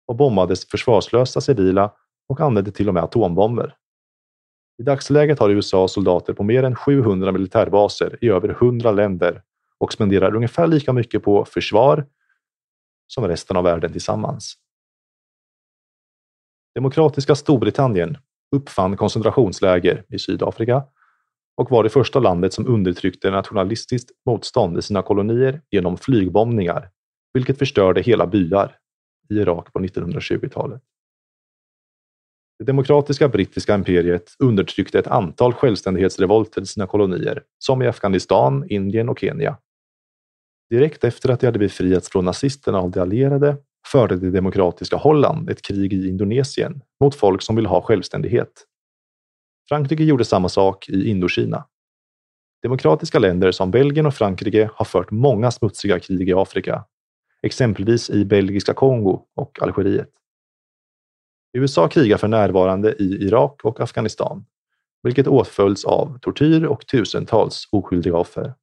Och 0.06 0.16
bombades 0.16 0.68
försvarslösa 0.68 1.40
civila 1.40 1.92
och 2.28 2.40
använde 2.40 2.70
till 2.70 2.88
och 2.88 2.94
med 2.94 3.02
atombomber. 3.02 3.74
I 4.78 4.82
dagsläget 4.82 5.38
har 5.38 5.50
USA 5.50 5.88
soldater 5.88 6.32
på 6.32 6.42
mer 6.42 6.62
än 6.62 6.74
700 6.74 7.32
militärbaser 7.32 8.18
i 8.20 8.28
över 8.28 8.48
100 8.48 8.92
länder 8.92 9.42
och 9.78 9.92
spenderar 9.92 10.36
ungefär 10.36 10.66
lika 10.66 10.92
mycket 10.92 11.22
på 11.22 11.44
försvar 11.44 12.06
som 13.06 13.28
resten 13.28 13.56
av 13.56 13.64
världen 13.64 13.92
tillsammans. 13.92 14.54
Demokratiska 16.74 17.34
Storbritannien 17.34 18.18
uppfann 18.56 18.96
koncentrationsläger 18.96 20.04
i 20.08 20.18
Sydafrika 20.18 20.84
och 21.56 21.70
var 21.70 21.82
det 21.82 21.88
första 21.88 22.18
landet 22.18 22.52
som 22.52 22.66
undertryckte 22.66 23.30
nationalistiskt 23.30 24.10
motstånd 24.26 24.78
i 24.78 24.82
sina 24.82 25.02
kolonier 25.02 25.60
genom 25.70 25.96
flygbombningar, 25.96 26.90
vilket 27.34 27.58
förstörde 27.58 28.00
hela 28.00 28.26
byar 28.26 28.76
i 29.30 29.34
Irak 29.34 29.72
på 29.72 29.78
1920-talet. 29.78 30.82
Det 32.58 32.64
demokratiska 32.64 33.28
brittiska 33.28 33.74
imperiet 33.74 34.34
undertryckte 34.38 34.98
ett 34.98 35.06
antal 35.06 35.52
självständighetsrevolter 35.52 36.62
i 36.62 36.66
sina 36.66 36.86
kolonier, 36.86 37.42
som 37.58 37.82
i 37.82 37.86
Afghanistan, 37.86 38.64
Indien 38.68 39.08
och 39.08 39.18
Kenya. 39.18 39.58
Direkt 40.70 41.04
efter 41.04 41.30
att 41.30 41.40
de 41.40 41.46
hade 41.46 41.58
befriats 41.58 42.08
från 42.08 42.24
nazisterna 42.24 42.78
av 42.78 42.90
de 42.90 43.00
allierade 43.00 43.56
förde 43.92 44.16
det 44.16 44.30
demokratiska 44.30 44.96
Holland 44.96 45.50
ett 45.50 45.62
krig 45.62 45.92
i 45.92 46.08
Indonesien 46.08 46.82
mot 47.00 47.14
folk 47.14 47.42
som 47.42 47.56
vill 47.56 47.66
ha 47.66 47.82
självständighet. 47.82 48.64
Frankrike 49.68 50.04
gjorde 50.04 50.24
samma 50.24 50.48
sak 50.48 50.88
i 50.88 51.10
Indokina. 51.10 51.64
Demokratiska 52.62 53.18
länder 53.18 53.52
som 53.52 53.70
Belgien 53.70 54.06
och 54.06 54.14
Frankrike 54.14 54.70
har 54.74 54.84
fört 54.84 55.10
många 55.10 55.50
smutsiga 55.50 56.00
krig 56.00 56.28
i 56.28 56.32
Afrika, 56.32 56.84
exempelvis 57.42 58.10
i 58.10 58.24
belgiska 58.24 58.74
Kongo 58.74 59.22
och 59.34 59.62
Algeriet. 59.62 60.10
USA 61.52 61.88
krigar 61.88 62.16
för 62.16 62.28
närvarande 62.28 62.92
i 62.92 63.04
Irak 63.04 63.64
och 63.64 63.80
Afghanistan, 63.80 64.44
vilket 65.02 65.26
åtföljs 65.26 65.84
av 65.84 66.18
tortyr 66.18 66.64
och 66.64 66.86
tusentals 66.86 67.68
oskyldiga 67.72 68.16
offer. 68.16 68.54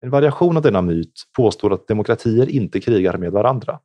En 0.00 0.10
variation 0.10 0.56
av 0.56 0.62
denna 0.62 0.82
myt 0.82 1.22
påstår 1.36 1.72
att 1.72 1.88
demokratier 1.88 2.50
inte 2.50 2.80
krigar 2.80 3.18
med 3.18 3.32
varandra. 3.32 3.80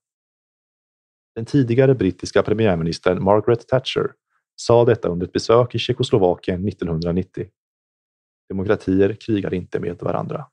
Den 1.36 1.46
tidigare 1.46 1.96
brittiska 1.96 2.44
premiärministern 2.44 3.24
Margaret 3.24 3.68
Thatcher 3.68 4.12
sa 4.56 4.86
detta 4.86 5.08
under 5.08 5.28
ett 5.28 5.34
besök 5.34 5.76
i 5.76 5.80
Tjeckoslovakien 5.80 6.68
1990. 6.68 7.48
Demokratier 8.50 9.14
krigar 9.14 9.54
inte 9.54 9.80
med 9.80 9.98
varandra. 10.02 10.46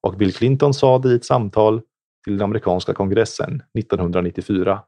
Och 0.00 0.16
Bill 0.16 0.34
Clinton 0.34 0.74
sa 0.74 0.98
det 0.98 1.08
i 1.08 1.14
ett 1.14 1.24
samtal 1.24 1.82
till 2.24 2.32
den 2.38 2.44
amerikanska 2.44 2.94
kongressen 2.94 3.62
1994. 3.78 4.82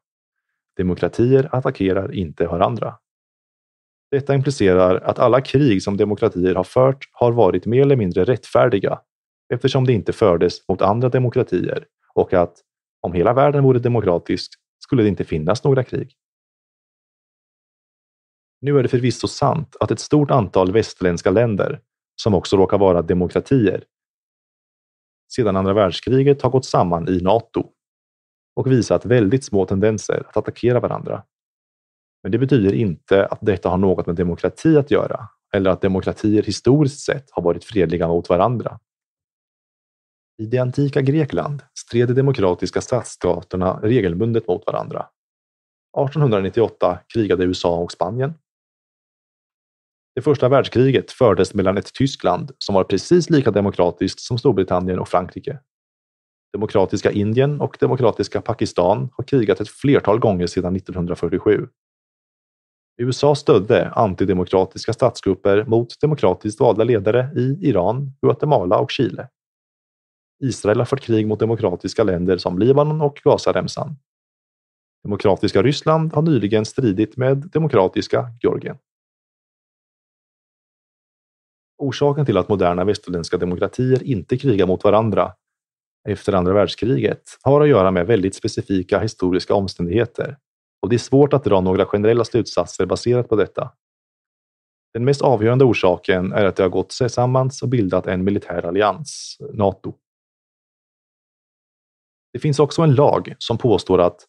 Demokratier 0.77 1.49
attackerar 1.53 2.15
inte 2.15 2.47
varandra. 2.47 2.99
Detta 4.11 4.35
implicerar 4.35 5.01
att 5.01 5.19
alla 5.19 5.41
krig 5.41 5.83
som 5.83 5.97
demokratier 5.97 6.55
har 6.55 6.65
fört 6.65 7.09
har 7.13 7.33
varit 7.33 7.67
mer 7.67 7.83
eller 7.83 7.97
mindre 7.97 8.25
rättfärdiga 8.25 9.01
eftersom 9.53 9.85
det 9.85 9.93
inte 9.93 10.13
fördes 10.13 10.69
mot 10.69 10.83
andra 10.83 11.09
demokratier 11.09 11.85
och 12.15 12.35
att 12.35 12.59
om 13.01 13.13
hela 13.13 13.33
världen 13.33 13.65
vore 13.65 13.79
demokratisk 13.79 14.53
skulle 14.85 15.03
det 15.03 15.09
inte 15.09 15.25
finnas 15.25 15.65
några 15.65 15.85
krig. 15.85 16.15
Nu 18.61 18.79
är 18.79 18.83
det 18.83 18.89
förvisso 18.89 19.29
sant 19.29 19.77
att 19.81 19.91
ett 19.91 20.01
stort 20.01 20.31
antal 20.31 20.73
västerländska 20.73 21.31
länder, 21.31 21.81
som 22.23 22.35
också 22.35 22.57
råkar 22.57 22.79
vara 22.79 23.03
demokratier, 23.03 23.85
sedan 25.33 25.57
andra 25.57 25.73
världskriget 25.73 26.43
har 26.43 26.51
gått 26.51 26.65
samman 26.65 27.09
i 27.09 27.21
Nato 27.21 27.65
och 28.57 28.73
visat 28.73 29.07
väldigt 29.07 29.45
små 29.45 29.67
tendenser 29.67 30.23
att 30.29 30.37
attackera 30.37 30.81
varandra. 30.81 31.23
Men 32.23 32.33
det 32.33 32.39
betyder 32.39 32.73
inte 32.73 33.27
att 33.27 33.39
detta 33.41 33.69
har 33.69 33.79
något 33.79 34.07
med 34.07 34.17
demokrati 34.17 34.77
att 34.77 34.91
göra 34.91 35.29
eller 35.55 35.71
att 35.71 35.81
demokratier 35.81 36.43
historiskt 36.43 37.01
sett 37.01 37.31
har 37.31 37.43
varit 37.43 37.65
fredliga 37.65 38.09
mot 38.09 38.29
varandra. 38.29 38.79
I 40.43 40.47
det 40.47 40.59
antika 40.59 41.01
Grekland 41.01 41.63
stred 41.75 42.09
de 42.09 42.15
demokratiska 42.15 42.81
stadsstaterna 42.81 43.81
regelbundet 43.83 44.49
mot 44.49 44.67
varandra. 44.67 45.07
1898 45.99 46.99
krigade 47.15 47.45
USA 47.45 47.77
och 47.77 47.93
Spanien. 47.93 48.35
Det 50.15 50.23
första 50.23 50.49
världskriget 50.49 51.11
fördes 51.11 51.55
mellan 51.55 51.79
ett 51.79 51.95
Tyskland 51.95 52.53
som 52.59 52.75
var 52.75 52.85
precis 52.85 53.31
lika 53.31 53.51
demokratiskt 53.51 54.21
som 54.21 54.39
Storbritannien 54.39 54.99
och 54.99 55.09
Frankrike. 55.09 55.59
Demokratiska 56.53 57.11
Indien 57.11 57.61
och 57.61 57.77
Demokratiska 57.81 58.41
Pakistan 58.41 59.11
har 59.13 59.25
krigat 59.25 59.61
ett 59.61 59.69
flertal 59.69 60.19
gånger 60.19 60.47
sedan 60.47 60.77
1947. 60.77 61.69
USA 62.99 63.35
stödde 63.35 63.91
antidemokratiska 63.91 64.93
statsgrupper 64.93 65.65
mot 65.65 66.01
demokratiskt 66.01 66.61
valda 66.61 66.85
ledare 66.85 67.31
i 67.37 67.69
Iran, 67.69 68.13
Guatemala 68.23 68.79
och 68.79 68.91
Chile. 68.91 69.29
Israel 70.43 70.79
har 70.79 70.85
fört 70.85 71.01
krig 71.01 71.27
mot 71.27 71.41
demokratiska 71.41 72.05
länder 72.05 72.39
som 72.39 72.59
Libanon 72.59 73.01
och 73.01 73.21
Gazaremsan. 73.25 73.97
Demokratiska 75.03 75.63
Ryssland 75.63 76.13
har 76.13 76.23
nyligen 76.23 76.65
stridit 76.65 77.17
med 77.17 77.37
demokratiska 77.37 78.31
Georgien. 78.43 78.77
Orsaken 81.79 82.27
till 82.27 82.37
att 82.37 82.49
moderna 82.49 82.85
västerländska 82.85 83.37
demokratier 83.37 84.03
inte 84.03 84.39
krigar 84.39 84.67
mot 84.67 84.85
varandra 84.85 85.33
efter 86.09 86.33
andra 86.33 86.53
världskriget 86.53 87.23
har 87.43 87.61
att 87.61 87.69
göra 87.69 87.91
med 87.91 88.07
väldigt 88.07 88.35
specifika 88.35 88.99
historiska 89.01 89.55
omständigheter 89.55 90.37
och 90.83 90.89
det 90.89 90.97
är 90.97 90.99
svårt 90.99 91.33
att 91.33 91.45
dra 91.45 91.61
några 91.61 91.87
generella 91.87 92.25
slutsatser 92.25 92.87
baserat 92.87 93.29
på 93.29 93.37
detta. 93.37 93.73
Den 94.95 95.05
mest 95.05 95.23
avgörande 95.23 95.65
orsaken 95.65 96.33
är 96.33 96.45
att 96.45 96.57
de 96.57 96.63
har 96.63 96.71
gått 96.71 96.93
sig 96.93 97.09
och 97.63 97.69
bildat 97.69 98.07
en 98.07 98.25
militär 98.25 98.67
allians, 98.67 99.37
Nato. 99.53 99.95
Det 102.33 102.39
finns 102.39 102.59
också 102.59 102.83
en 102.83 102.95
lag 102.95 103.35
som 103.39 103.59
påstår 103.59 104.01
att 104.01 104.27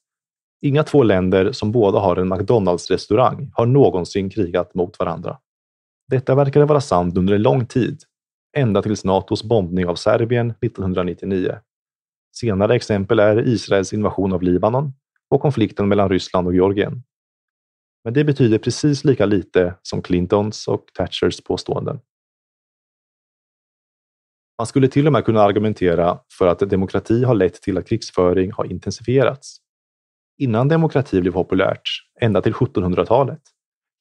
inga 0.61 0.83
två 0.83 1.03
länder 1.03 1.51
som 1.51 1.71
båda 1.71 1.99
har 1.99 2.15
en 2.15 2.33
McDonalds-restaurang 2.33 3.51
har 3.53 3.65
någonsin 3.65 4.29
krigat 4.29 4.75
mot 4.75 4.99
varandra. 4.99 5.37
Detta 6.07 6.35
verkade 6.35 6.65
vara 6.65 6.81
sant 6.81 7.17
under 7.17 7.33
en 7.33 7.41
lång 7.41 7.65
tid, 7.65 8.01
ända 8.57 8.81
tills 8.81 9.03
Natos 9.03 9.43
bombning 9.43 9.87
av 9.87 9.95
Serbien 9.95 10.49
1999. 10.61 11.57
Senare 12.35 12.75
exempel 12.75 13.19
är 13.19 13.47
Israels 13.47 13.93
invasion 13.93 14.33
av 14.33 14.43
Libanon 14.43 14.93
och 15.29 15.41
konflikten 15.41 15.87
mellan 15.87 16.09
Ryssland 16.09 16.47
och 16.47 16.53
Georgien. 16.53 17.03
Men 18.03 18.13
det 18.13 18.23
betyder 18.23 18.57
precis 18.57 19.03
lika 19.05 19.25
lite 19.25 19.75
som 19.81 20.01
Clintons 20.01 20.67
och 20.67 20.85
Thatchers 20.97 21.41
påståenden. 21.43 21.99
Man 24.57 24.67
skulle 24.67 24.87
till 24.87 25.07
och 25.07 25.13
med 25.13 25.25
kunna 25.25 25.41
argumentera 25.41 26.19
för 26.37 26.47
att 26.47 26.59
demokrati 26.59 27.23
har 27.23 27.35
lett 27.35 27.61
till 27.61 27.77
att 27.77 27.87
krigsföring 27.87 28.51
har 28.51 28.65
intensifierats. 28.65 29.57
Innan 30.37 30.67
demokrati 30.67 31.21
blev 31.21 31.31
populärt, 31.31 31.81
ända 32.21 32.41
till 32.41 32.53
1700-talet, 32.53 33.41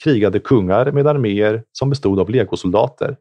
krigade 0.05 0.41
kungar 0.41 0.93
med 0.93 1.07
arméer 1.07 1.65
som 1.73 1.91
bestod 1.91 2.21
av 2.21 2.31
legosoldater. 2.31 3.17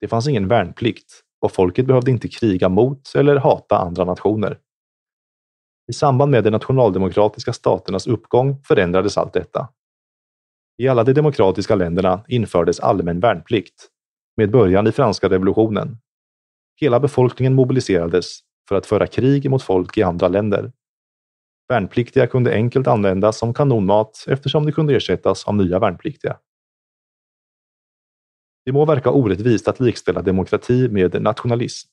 Det 0.00 0.08
fanns 0.08 0.28
ingen 0.28 0.48
värnplikt 0.48 1.22
och 1.40 1.52
folket 1.52 1.86
behövde 1.86 2.10
inte 2.10 2.28
kriga 2.28 2.68
mot 2.68 3.14
eller 3.14 3.36
hata 3.36 3.78
andra 3.78 4.04
nationer. 4.04 4.58
I 5.88 5.92
samband 5.92 6.30
med 6.30 6.44
de 6.44 6.50
nationaldemokratiska 6.50 7.52
staternas 7.52 8.06
uppgång 8.06 8.62
förändrades 8.68 9.18
allt 9.18 9.32
detta. 9.32 9.68
I 10.78 10.88
alla 10.88 11.04
de 11.04 11.12
demokratiska 11.12 11.74
länderna 11.74 12.24
infördes 12.28 12.80
allmän 12.80 13.20
värnplikt, 13.20 13.88
med 14.36 14.50
början 14.50 14.86
i 14.86 14.92
franska 14.92 15.28
revolutionen 15.28 15.98
Hela 16.76 17.00
befolkningen 17.00 17.54
mobiliserades 17.54 18.38
för 18.68 18.76
att 18.76 18.86
föra 18.86 19.06
krig 19.06 19.50
mot 19.50 19.62
folk 19.62 19.98
i 19.98 20.02
andra 20.02 20.28
länder. 20.28 20.72
Värnpliktiga 21.68 22.26
kunde 22.26 22.54
enkelt 22.54 22.86
användas 22.86 23.38
som 23.38 23.54
kanonmat 23.54 24.24
eftersom 24.28 24.66
de 24.66 24.72
kunde 24.72 24.96
ersättas 24.96 25.44
av 25.44 25.54
nya 25.54 25.78
värnpliktiga. 25.78 26.38
Det 28.64 28.72
må 28.72 28.84
verka 28.84 29.10
orättvist 29.10 29.68
att 29.68 29.80
likställa 29.80 30.22
demokrati 30.22 30.88
med 30.88 31.22
nationalism. 31.22 31.88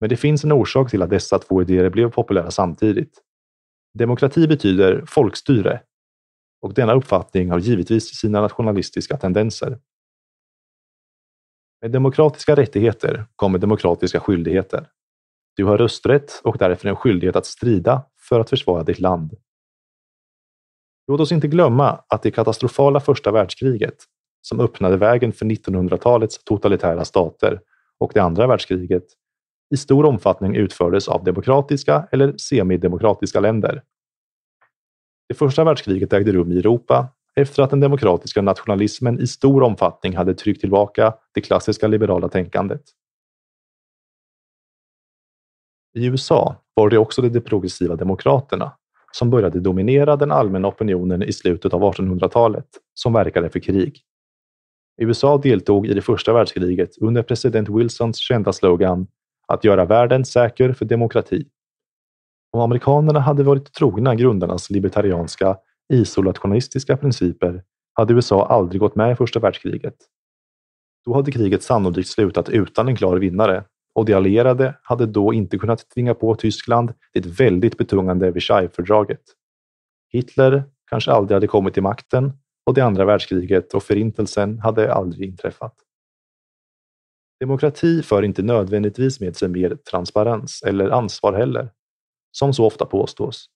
Men 0.00 0.10
det 0.10 0.16
finns 0.16 0.44
en 0.44 0.52
orsak 0.52 0.90
till 0.90 1.02
att 1.02 1.10
dessa 1.10 1.38
två 1.38 1.62
idéer 1.62 1.90
blev 1.90 2.10
populära 2.10 2.50
samtidigt. 2.50 3.22
Demokrati 3.94 4.48
betyder 4.48 5.04
folkstyre 5.06 5.82
och 6.60 6.74
denna 6.74 6.92
uppfattning 6.92 7.50
har 7.50 7.58
givetvis 7.58 8.14
sina 8.20 8.40
nationalistiska 8.40 9.16
tendenser. 9.16 9.78
Med 11.80 11.90
demokratiska 11.90 12.56
rättigheter 12.56 13.26
kommer 13.36 13.58
demokratiska 13.58 14.20
skyldigheter. 14.20 14.88
Du 15.56 15.64
har 15.64 15.78
rösträtt 15.78 16.40
och 16.44 16.58
därför 16.58 16.88
en 16.88 16.96
skyldighet 16.96 17.36
att 17.36 17.46
strida 17.46 18.02
för 18.28 18.40
att 18.40 18.50
försvara 18.50 18.82
ditt 18.82 18.98
land. 18.98 19.34
Låt 21.06 21.20
oss 21.20 21.32
inte 21.32 21.48
glömma 21.48 22.00
att 22.08 22.22
det 22.22 22.30
katastrofala 22.30 23.00
första 23.00 23.30
världskriget 23.30 23.96
som 24.42 24.60
öppnade 24.60 24.96
vägen 24.96 25.32
för 25.32 25.46
1900-talets 25.46 26.44
totalitära 26.44 27.04
stater 27.04 27.60
och 27.98 28.10
det 28.14 28.20
andra 28.20 28.46
världskriget 28.46 29.04
i 29.74 29.76
stor 29.76 30.04
omfattning 30.04 30.56
utfördes 30.56 31.08
av 31.08 31.24
demokratiska 31.24 32.08
eller 32.12 32.36
semidemokratiska 32.36 33.40
länder. 33.40 33.82
Det 35.28 35.34
första 35.34 35.64
världskriget 35.64 36.12
ägde 36.12 36.32
rum 36.32 36.52
i 36.52 36.58
Europa 36.58 37.08
efter 37.38 37.62
att 37.62 37.70
den 37.70 37.80
demokratiska 37.80 38.42
nationalismen 38.42 39.20
i 39.20 39.26
stor 39.26 39.62
omfattning 39.62 40.16
hade 40.16 40.34
tryckt 40.34 40.60
tillbaka 40.60 41.14
det 41.34 41.40
klassiska 41.40 41.86
liberala 41.86 42.28
tänkandet. 42.28 42.82
I 45.94 46.06
USA 46.06 46.56
var 46.74 46.90
det 46.90 46.98
också 46.98 47.22
de 47.22 47.40
progressiva 47.40 47.96
demokraterna 47.96 48.72
som 49.12 49.30
började 49.30 49.60
dominera 49.60 50.16
den 50.16 50.32
allmänna 50.32 50.68
opinionen 50.68 51.22
i 51.22 51.32
slutet 51.32 51.74
av 51.74 51.82
1800-talet 51.82 52.68
som 52.94 53.12
verkade 53.12 53.50
för 53.50 53.60
krig. 53.60 54.02
USA 55.00 55.38
deltog 55.38 55.86
i 55.86 55.94
det 55.94 56.02
första 56.02 56.32
världskriget 56.32 56.98
under 57.00 57.22
president 57.22 57.68
Wilsons 57.68 58.18
kända 58.18 58.52
slogan 58.52 59.06
att 59.48 59.64
göra 59.64 59.84
världen 59.84 60.24
säker 60.24 60.72
för 60.72 60.84
demokrati. 60.84 61.46
Om 62.52 62.60
amerikanerna 62.60 63.20
hade 63.20 63.42
varit 63.42 63.72
trogna 63.72 64.14
grundarnas 64.14 64.70
libertarianska 64.70 65.56
isolationistiska 65.92 66.96
principer 66.96 67.62
hade 67.92 68.14
USA 68.14 68.46
aldrig 68.46 68.80
gått 68.80 68.96
med 68.96 69.12
i 69.12 69.16
första 69.16 69.40
världskriget. 69.40 69.96
Då 71.04 71.14
hade 71.14 71.32
kriget 71.32 71.62
sannolikt 71.62 72.08
slutat 72.08 72.48
utan 72.48 72.88
en 72.88 72.96
klar 72.96 73.16
vinnare 73.16 73.64
och 73.94 74.04
de 74.04 74.14
allierade 74.14 74.74
hade 74.82 75.06
då 75.06 75.32
inte 75.32 75.58
kunnat 75.58 75.90
tvinga 75.90 76.14
på 76.14 76.34
Tyskland 76.34 76.92
det 77.12 77.26
väldigt 77.26 77.76
betungande 77.76 78.30
Versaillesfördraget. 78.30 79.22
Hitler 80.12 80.64
kanske 80.90 81.12
aldrig 81.12 81.36
hade 81.36 81.46
kommit 81.46 81.74
till 81.74 81.82
makten 81.82 82.32
och 82.66 82.74
det 82.74 82.80
andra 82.80 83.04
världskriget 83.04 83.74
och 83.74 83.82
förintelsen 83.82 84.58
hade 84.58 84.94
aldrig 84.94 85.28
inträffat. 85.28 85.74
Demokrati 87.40 88.02
för 88.02 88.22
inte 88.22 88.42
nödvändigtvis 88.42 89.20
med 89.20 89.36
sig 89.36 89.48
mer 89.48 89.76
transparens 89.90 90.62
eller 90.62 90.90
ansvar 90.90 91.32
heller, 91.32 91.70
som 92.30 92.54
så 92.54 92.66
ofta 92.66 92.86
påstås. 92.86 93.50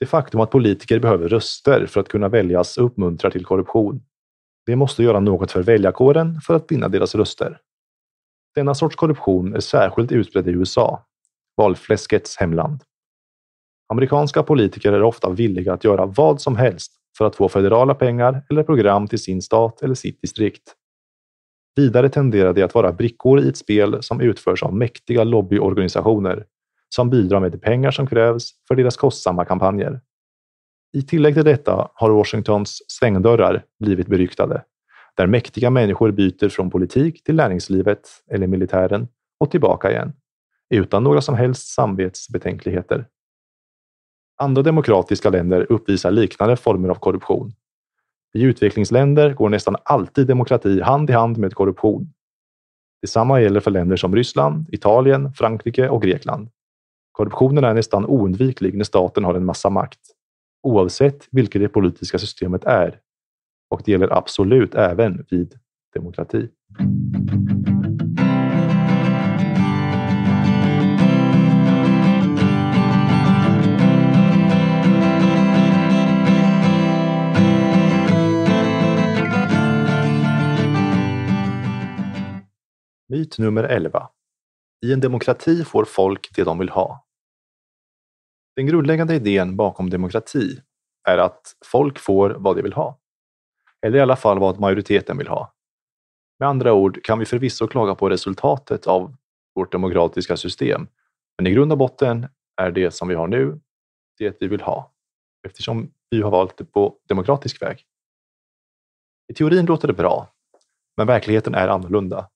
Det 0.00 0.06
faktum 0.06 0.40
att 0.40 0.50
politiker 0.50 0.98
behöver 0.98 1.28
röster 1.28 1.86
för 1.86 2.00
att 2.00 2.08
kunna 2.08 2.28
väljas 2.28 2.78
uppmuntrar 2.78 3.30
till 3.30 3.44
korruption. 3.44 4.02
De 4.66 4.76
måste 4.76 5.02
göra 5.02 5.20
något 5.20 5.52
för 5.52 5.62
väljarkåren 5.62 6.40
för 6.40 6.54
att 6.54 6.72
vinna 6.72 6.88
deras 6.88 7.14
röster. 7.14 7.60
Denna 8.54 8.74
sorts 8.74 8.96
korruption 8.96 9.54
är 9.54 9.60
särskilt 9.60 10.12
utbredd 10.12 10.48
i 10.48 10.50
USA, 10.50 11.06
valfläskets 11.56 12.36
hemland. 12.36 12.82
Amerikanska 13.88 14.42
politiker 14.42 14.92
är 14.92 15.02
ofta 15.02 15.30
villiga 15.30 15.72
att 15.72 15.84
göra 15.84 16.06
vad 16.06 16.40
som 16.40 16.56
helst 16.56 16.92
för 17.18 17.24
att 17.24 17.36
få 17.36 17.48
federala 17.48 17.94
pengar 17.94 18.42
eller 18.50 18.62
program 18.62 19.08
till 19.08 19.22
sin 19.22 19.42
stat 19.42 19.82
eller 19.82 19.94
sitt 19.94 20.22
distrikt. 20.22 20.74
Vidare 21.76 22.08
tenderar 22.08 22.52
de 22.52 22.62
att 22.62 22.74
vara 22.74 22.92
brickor 22.92 23.40
i 23.40 23.48
ett 23.48 23.56
spel 23.56 24.02
som 24.02 24.20
utförs 24.20 24.62
av 24.62 24.74
mäktiga 24.74 25.24
lobbyorganisationer 25.24 26.46
som 26.94 27.10
bidrar 27.10 27.40
med 27.40 27.52
de 27.52 27.58
pengar 27.58 27.90
som 27.90 28.06
krävs 28.06 28.50
för 28.68 28.74
deras 28.74 28.96
kostsamma 28.96 29.44
kampanjer. 29.44 30.00
I 30.92 31.02
tillägg 31.02 31.34
till 31.34 31.44
detta 31.44 31.88
har 31.94 32.10
Washingtons 32.10 32.82
svängdörrar 32.88 33.64
blivit 33.80 34.06
beryktade, 34.06 34.64
där 35.16 35.26
mäktiga 35.26 35.70
människor 35.70 36.10
byter 36.10 36.48
från 36.48 36.70
politik 36.70 37.24
till 37.24 37.34
näringslivet 37.34 38.08
eller 38.30 38.46
militären 38.46 39.08
och 39.40 39.50
tillbaka 39.50 39.90
igen, 39.90 40.12
utan 40.70 41.04
några 41.04 41.20
som 41.20 41.34
helst 41.34 41.74
samvetsbetänkligheter. 41.74 43.06
Andra 44.38 44.62
demokratiska 44.62 45.30
länder 45.30 45.66
uppvisar 45.72 46.10
liknande 46.10 46.56
former 46.56 46.88
av 46.88 46.94
korruption. 46.94 47.52
I 48.34 48.42
utvecklingsländer 48.42 49.34
går 49.34 49.48
nästan 49.48 49.76
alltid 49.84 50.26
demokrati 50.26 50.80
hand 50.80 51.10
i 51.10 51.12
hand 51.12 51.38
med 51.38 51.54
korruption. 51.54 52.12
Detsamma 53.02 53.40
gäller 53.40 53.60
för 53.60 53.70
länder 53.70 53.96
som 53.96 54.16
Ryssland, 54.16 54.66
Italien, 54.72 55.32
Frankrike 55.32 55.88
och 55.88 56.02
Grekland. 56.02 56.48
Korruptionen 57.20 57.64
är 57.64 57.74
nästan 57.74 58.06
oundviklig 58.06 58.74
när 58.74 58.84
staten 58.84 59.24
har 59.24 59.34
en 59.34 59.44
massa 59.44 59.70
makt, 59.70 60.00
oavsett 60.62 61.28
vilket 61.30 61.60
det 61.60 61.68
politiska 61.68 62.18
systemet 62.18 62.64
är. 62.64 63.00
Och 63.70 63.82
det 63.84 63.92
gäller 63.92 64.12
absolut 64.12 64.74
även 64.74 65.26
vid 65.30 65.54
demokrati. 65.94 66.48
Myt 83.08 83.38
nummer 83.38 83.64
11. 83.64 84.08
I 84.86 84.92
en 84.92 85.00
demokrati 85.00 85.64
får 85.64 85.84
folk 85.84 86.30
det 86.36 86.44
de 86.44 86.58
vill 86.58 86.68
ha. 86.68 87.09
Den 88.60 88.66
grundläggande 88.66 89.14
idén 89.14 89.56
bakom 89.56 89.90
demokrati 89.90 90.60
är 91.08 91.18
att 91.18 91.56
folk 91.64 91.98
får 91.98 92.30
vad 92.30 92.56
de 92.56 92.62
vill 92.62 92.72
ha. 92.72 92.98
Eller 93.86 93.98
i 93.98 94.00
alla 94.00 94.16
fall 94.16 94.38
vad 94.38 94.60
majoriteten 94.60 95.18
vill 95.18 95.28
ha. 95.28 95.54
Med 96.38 96.48
andra 96.48 96.72
ord 96.72 97.04
kan 97.04 97.18
vi 97.18 97.24
förvisso 97.24 97.66
klaga 97.66 97.94
på 97.94 98.08
resultatet 98.08 98.86
av 98.86 99.16
vårt 99.54 99.72
demokratiska 99.72 100.36
system. 100.36 100.86
Men 101.38 101.46
i 101.46 101.50
grund 101.50 101.72
och 101.72 101.78
botten 101.78 102.26
är 102.56 102.70
det 102.70 102.90
som 102.90 103.08
vi 103.08 103.14
har 103.14 103.28
nu 103.28 103.60
det 104.18 104.36
vi 104.40 104.48
vill 104.48 104.60
ha. 104.60 104.92
Eftersom 105.46 105.90
vi 106.10 106.22
har 106.22 106.30
valt 106.30 106.56
det 106.56 106.64
på 106.64 106.96
demokratisk 107.08 107.62
väg. 107.62 107.84
I 109.28 109.34
teorin 109.34 109.66
låter 109.66 109.88
det 109.88 109.94
bra, 109.94 110.28
men 110.96 111.06
verkligheten 111.06 111.54
är 111.54 111.68
annorlunda. 111.68 112.30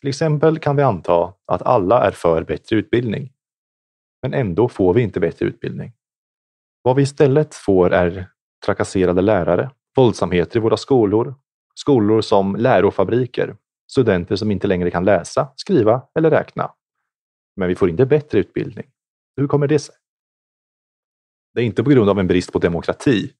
Till 0.00 0.08
exempel 0.08 0.58
kan 0.58 0.76
vi 0.76 0.82
anta 0.82 1.34
att 1.46 1.62
alla 1.62 2.06
är 2.06 2.10
för 2.10 2.44
bättre 2.44 2.76
utbildning. 2.76 3.32
Men 4.22 4.34
ändå 4.34 4.68
får 4.68 4.94
vi 4.94 5.02
inte 5.02 5.20
bättre 5.20 5.46
utbildning. 5.46 5.92
Vad 6.82 6.96
vi 6.96 7.02
istället 7.02 7.54
får 7.54 7.92
är 7.92 8.30
trakasserade 8.66 9.22
lärare, 9.22 9.70
våldsamheter 9.96 10.56
i 10.56 10.60
våra 10.60 10.76
skolor, 10.76 11.34
skolor 11.74 12.20
som 12.20 12.56
lärofabriker, 12.56 13.56
studenter 13.90 14.36
som 14.36 14.50
inte 14.50 14.66
längre 14.66 14.90
kan 14.90 15.04
läsa, 15.04 15.52
skriva 15.56 16.02
eller 16.14 16.30
räkna. 16.30 16.72
Men 17.56 17.68
vi 17.68 17.74
får 17.74 17.90
inte 17.90 18.06
bättre 18.06 18.38
utbildning. 18.38 18.90
Hur 19.36 19.46
kommer 19.46 19.66
det 19.66 19.78
sig? 19.78 19.94
Det 21.54 21.60
är 21.60 21.64
inte 21.64 21.84
på 21.84 21.90
grund 21.90 22.10
av 22.10 22.18
en 22.18 22.26
brist 22.26 22.52
på 22.52 22.58
demokrati. 22.58 23.32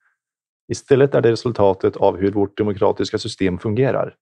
Istället 0.68 1.14
är 1.14 1.20
det 1.20 1.32
resultatet 1.32 1.96
av 1.96 2.16
hur 2.16 2.32
vårt 2.32 2.58
demokratiska 2.58 3.18
system 3.18 3.58
fungerar. 3.58 4.16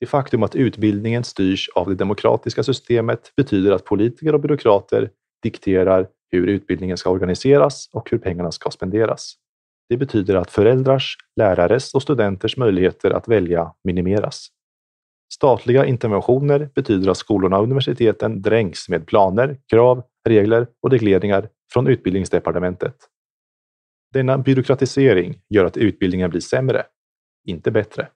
Det 0.00 0.06
faktum 0.06 0.42
att 0.42 0.56
utbildningen 0.56 1.24
styrs 1.24 1.68
av 1.68 1.88
det 1.88 1.94
demokratiska 1.94 2.62
systemet 2.62 3.32
betyder 3.36 3.72
att 3.72 3.84
politiker 3.84 4.34
och 4.34 4.40
byråkrater 4.40 5.10
dikterar 5.42 6.08
hur 6.30 6.46
utbildningen 6.46 6.96
ska 6.96 7.10
organiseras 7.10 7.88
och 7.92 8.10
hur 8.10 8.18
pengarna 8.18 8.52
ska 8.52 8.70
spenderas. 8.70 9.34
Det 9.88 9.96
betyder 9.96 10.34
att 10.34 10.50
föräldrars, 10.50 11.16
lärares 11.36 11.94
och 11.94 12.02
studenters 12.02 12.56
möjligheter 12.56 13.10
att 13.10 13.28
välja 13.28 13.74
minimeras. 13.84 14.48
Statliga 15.32 15.86
interventioner 15.86 16.70
betyder 16.74 17.10
att 17.10 17.16
skolorna 17.16 17.58
och 17.58 17.62
universiteten 17.62 18.42
dränks 18.42 18.88
med 18.88 19.06
planer, 19.06 19.58
krav, 19.68 20.02
regler 20.28 20.66
och 20.82 20.90
regleringar 20.90 21.48
från 21.72 21.86
utbildningsdepartementet. 21.86 22.96
Denna 24.12 24.38
byråkratisering 24.38 25.40
gör 25.48 25.64
att 25.64 25.76
utbildningen 25.76 26.30
blir 26.30 26.40
sämre, 26.40 26.86
inte 27.44 27.70
bättre. 27.70 28.08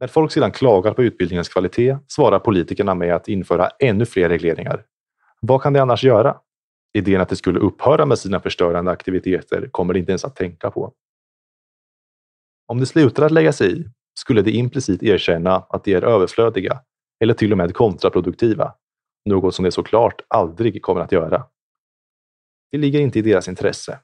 När 0.00 0.08
folk 0.08 0.32
sedan 0.32 0.52
klagar 0.52 0.92
på 0.92 1.02
utbildningens 1.02 1.48
kvalitet 1.48 1.96
svarar 2.08 2.38
politikerna 2.38 2.94
med 2.94 3.14
att 3.14 3.28
införa 3.28 3.68
ännu 3.78 4.06
fler 4.06 4.28
regleringar. 4.28 4.84
Vad 5.40 5.62
kan 5.62 5.72
de 5.72 5.80
annars 5.80 6.04
göra? 6.04 6.40
Idén 6.98 7.20
att 7.20 7.28
de 7.28 7.36
skulle 7.36 7.58
upphöra 7.58 8.06
med 8.06 8.18
sina 8.18 8.40
förstörande 8.40 8.90
aktiviteter 8.90 9.68
kommer 9.70 9.94
de 9.94 10.00
inte 10.00 10.12
ens 10.12 10.24
att 10.24 10.36
tänka 10.36 10.70
på. 10.70 10.92
Om 12.66 12.80
de 12.80 12.86
slutar 12.86 13.22
att 13.22 13.32
lägga 13.32 13.52
sig 13.52 13.80
i 13.80 13.84
skulle 14.18 14.42
de 14.42 14.50
implicit 14.50 15.02
erkänna 15.02 15.54
att 15.54 15.84
de 15.84 15.94
är 15.94 16.04
överflödiga 16.04 16.80
eller 17.20 17.34
till 17.34 17.52
och 17.52 17.58
med 17.58 17.74
kontraproduktiva, 17.74 18.74
något 19.24 19.54
som 19.54 19.64
de 19.64 19.70
såklart 19.70 20.20
aldrig 20.28 20.82
kommer 20.82 21.00
att 21.00 21.12
göra. 21.12 21.46
Det 22.72 22.78
ligger 22.78 23.00
inte 23.00 23.18
i 23.18 23.22
deras 23.22 23.48
intresse. 23.48 24.00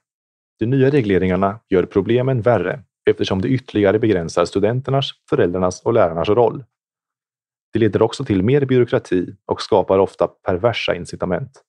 De 0.59 0.65
nya 0.65 0.89
regleringarna 0.89 1.59
gör 1.69 1.85
problemen 1.85 2.41
värre 2.41 2.83
eftersom 3.09 3.41
det 3.41 3.47
ytterligare 3.47 3.99
begränsar 3.99 4.45
studenternas, 4.45 5.11
föräldrarnas 5.29 5.81
och 5.81 5.93
lärarnas 5.93 6.29
roll. 6.29 6.63
Det 7.73 7.79
leder 7.79 8.01
också 8.01 8.25
till 8.25 8.43
mer 8.43 8.65
byråkrati 8.65 9.35
och 9.45 9.61
skapar 9.61 9.99
ofta 9.99 10.27
perversa 10.27 10.95
incitament. 10.95 11.63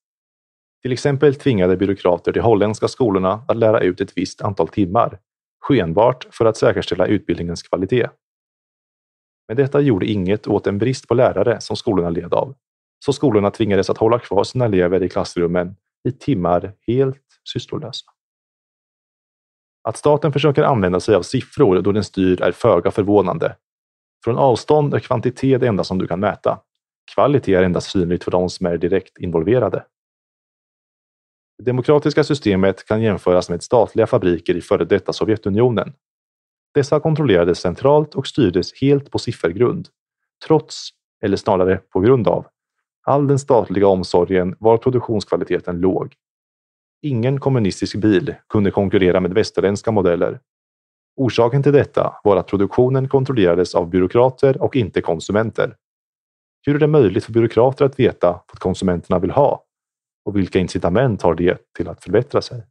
Till 0.82 0.93
exempel 0.93 1.35
tvingade 1.35 1.76
byråkrater 1.76 2.32
de 2.32 2.40
holländska 2.40 2.89
skolorna 2.89 3.44
att 3.48 3.56
lära 3.56 3.81
ut 3.81 4.01
ett 4.01 4.12
visst 4.16 4.43
antal 4.43 4.68
timmar, 4.68 5.18
skenbart 5.60 6.26
för 6.31 6.44
att 6.44 6.56
säkerställa 6.56 7.06
utbildningens 7.06 7.62
kvalitet. 7.62 8.09
Men 9.48 9.56
detta 9.56 9.81
gjorde 9.81 10.06
inget 10.06 10.47
åt 10.47 10.66
en 10.66 10.78
brist 10.78 11.09
på 11.09 11.14
lärare 11.14 11.60
som 11.60 11.76
skolorna 11.76 12.10
led 12.10 12.35
av, 12.35 12.55
så 13.05 13.12
skolorna 13.12 13.51
tvingades 13.51 13.90
att 13.90 13.98
hålla 13.98 14.18
kvar 14.18 14.44
sina 14.44 14.64
elever 14.64 15.02
i 15.02 15.09
klassrummen 15.09 15.76
i 16.09 16.12
timmar 16.12 16.72
helt 16.86 17.22
sysslolösa. 17.52 18.06
Att 19.89 19.97
staten 19.97 20.32
försöker 20.32 20.62
använda 20.62 21.01
sig 21.01 21.14
av 21.14 21.22
siffror 21.22 21.82
då 21.82 21.93
den 21.93 22.05
styr 22.05 22.43
är 22.43 22.52
föga 22.52 22.90
förvånande. 22.90 23.56
Från 24.24 24.38
avstånd 24.38 24.94
är 24.94 24.98
kvantitet 24.98 25.60
det 25.60 25.68
enda 25.68 25.84
som 25.84 25.98
du 25.98 26.06
kan 26.06 26.20
mäta. 26.20 26.60
Kvalitet 27.14 27.55
är 27.55 27.62
endast 27.62 27.90
synligt 27.90 28.24
för 28.24 28.30
de 28.30 28.51
som 28.51 28.66
är 28.66 28.78
direkt 28.78 29.18
involverade. 29.18 29.84
Det 31.59 31.64
demokratiska 31.64 32.24
systemet 32.24 32.86
kan 32.86 33.02
jämföras 33.02 33.51
med 33.51 33.62
statliga 33.62 34.06
fabriker 34.06 34.56
i 34.56 34.60
före 34.60 34.84
detta 34.84 35.12
Sovjetunionen. 35.12 35.92
Dessa 36.74 37.01
kontrollerades 37.01 37.59
centralt 37.59 38.14
och 38.14 38.26
styrdes 38.26 38.80
helt 38.80 39.10
på 39.10 39.18
siffergrund. 39.18 39.88
Trots, 40.46 40.88
eller 41.22 41.36
snarare 41.36 41.76
på 41.76 42.01
grund 42.01 42.28
av, 42.28 42.46
all 43.06 43.26
den 43.26 43.38
statliga 43.38 43.86
omsorgen 43.86 44.56
var 44.59 44.78
produktionskvaliteten 44.78 45.80
låg. 45.80 46.14
Ingen 47.02 47.40
kommunistisk 47.40 47.96
bil 47.96 48.34
kunde 48.48 48.70
konkurrera 48.70 49.20
med 49.20 49.34
västerländska 49.34 49.90
modeller. 49.90 50.40
Orsaken 51.16 51.62
till 51.62 51.72
detta 51.72 52.20
var 52.24 52.36
att 52.36 52.46
produktionen 52.46 53.08
kontrollerades 53.08 53.74
av 53.74 53.88
byråkrater 53.90 54.62
och 54.62 54.76
inte 54.76 55.00
konsumenter. 55.00 55.76
Hur 56.66 56.74
är 56.74 56.78
det 56.78 56.86
möjligt 56.86 57.24
för 57.24 57.32
byråkrater 57.32 57.84
att 57.84 57.98
veta 57.98 58.30
vad 58.30 58.58
konsumenterna 58.58 59.18
vill 59.18 59.30
ha? 59.30 59.64
Och 60.24 60.36
vilka 60.36 60.58
incitament 60.58 61.22
har 61.22 61.34
det 61.34 61.58
till 61.76 61.88
att 61.88 62.04
förbättra 62.04 62.42
sig? 62.42 62.66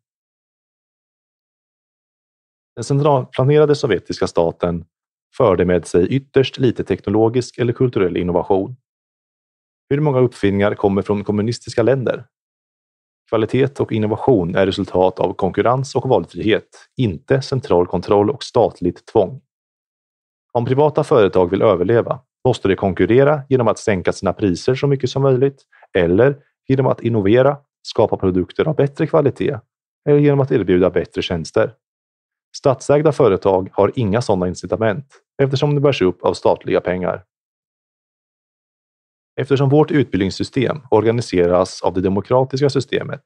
Den 2.76 2.84
centralplanerade 2.84 3.76
sovjetiska 3.76 4.28
staten 4.28 4.86
förde 5.38 5.66
med 5.66 5.88
sig 5.88 6.08
ytterst 6.08 6.60
lite 6.60 6.84
teknologisk 6.84 7.58
eller 7.58 7.74
kulturell 7.74 8.18
innovation. 8.18 8.76
Hur 9.90 10.00
många 10.00 10.20
uppfinningar 10.20 10.76
kommer 10.76 11.02
från 11.02 11.24
kommunistiska 11.24 11.84
länder? 11.84 12.26
Kvalitet 13.34 13.80
och 13.80 13.92
innovation 13.92 14.56
är 14.56 14.66
resultat 14.66 15.20
av 15.20 15.34
konkurrens 15.34 15.96
och 15.96 16.10
valfrihet, 16.10 16.90
inte 16.98 17.42
central 17.42 17.88
kontroll 17.88 18.30
och 18.30 18.44
statligt 18.44 19.06
tvång. 19.06 19.42
Om 20.52 20.66
privata 20.66 21.04
företag 21.04 21.50
vill 21.50 21.62
överleva 21.62 22.20
måste 22.48 22.68
de 22.68 22.76
konkurrera 22.76 23.42
genom 23.50 23.68
att 23.68 23.80
sänka 23.80 24.14
sina 24.14 24.34
priser 24.34 24.76
så 24.76 24.88
mycket 24.88 25.10
som 25.10 25.22
möjligt 25.22 25.62
eller 25.98 26.38
genom 26.68 26.88
att 26.88 27.02
innovera, 27.02 27.58
skapa 27.82 28.18
produkter 28.18 28.68
av 28.68 28.76
bättre 28.76 29.08
kvalitet 29.08 29.60
eller 30.10 30.20
genom 30.20 30.40
att 30.40 30.52
erbjuda 30.52 30.90
bättre 30.90 31.22
tjänster. 31.22 31.74
Statsägda 32.58 33.12
företag 33.12 33.70
har 33.74 33.92
inga 33.96 34.22
sådana 34.22 34.48
incitament 34.48 35.06
eftersom 35.44 35.76
de 35.76 35.82
bärs 35.82 36.02
upp 36.02 36.24
av 36.24 36.34
statliga 36.34 36.82
pengar. 36.82 37.24
Eftersom 39.36 39.70
vårt 39.70 39.92
utbildningssystem 39.92 40.82
organiseras 40.92 41.82
av 41.82 41.94
det 41.94 42.02
demokratiska 42.02 42.70
systemet 42.70 43.22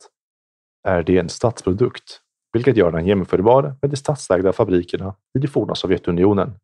är 0.88 1.04
det 1.04 1.18
en 1.18 1.30
statsprodukt, 1.30 2.22
vilket 2.54 2.78
gör 2.78 2.92
den 2.92 3.06
jämförbar 3.06 3.76
med 3.82 3.92
de 3.92 3.98
statsägda 3.98 4.54
fabrikerna 4.54 5.16
i 5.38 5.40
det 5.40 5.48
forna 5.48 5.76
Sovjetunionen. 5.76 6.60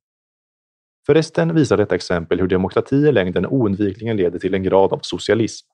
Förresten 1.05 1.55
visar 1.55 1.77
detta 1.77 1.95
exempel 1.95 2.39
hur 2.39 2.47
demokrati 2.47 2.95
i 2.95 3.11
längden 3.11 3.45
oundvikligen 3.45 4.17
leder 4.17 4.39
till 4.39 4.53
en 4.53 4.63
grad 4.63 4.93
av 4.93 4.99
socialism. 5.01 5.67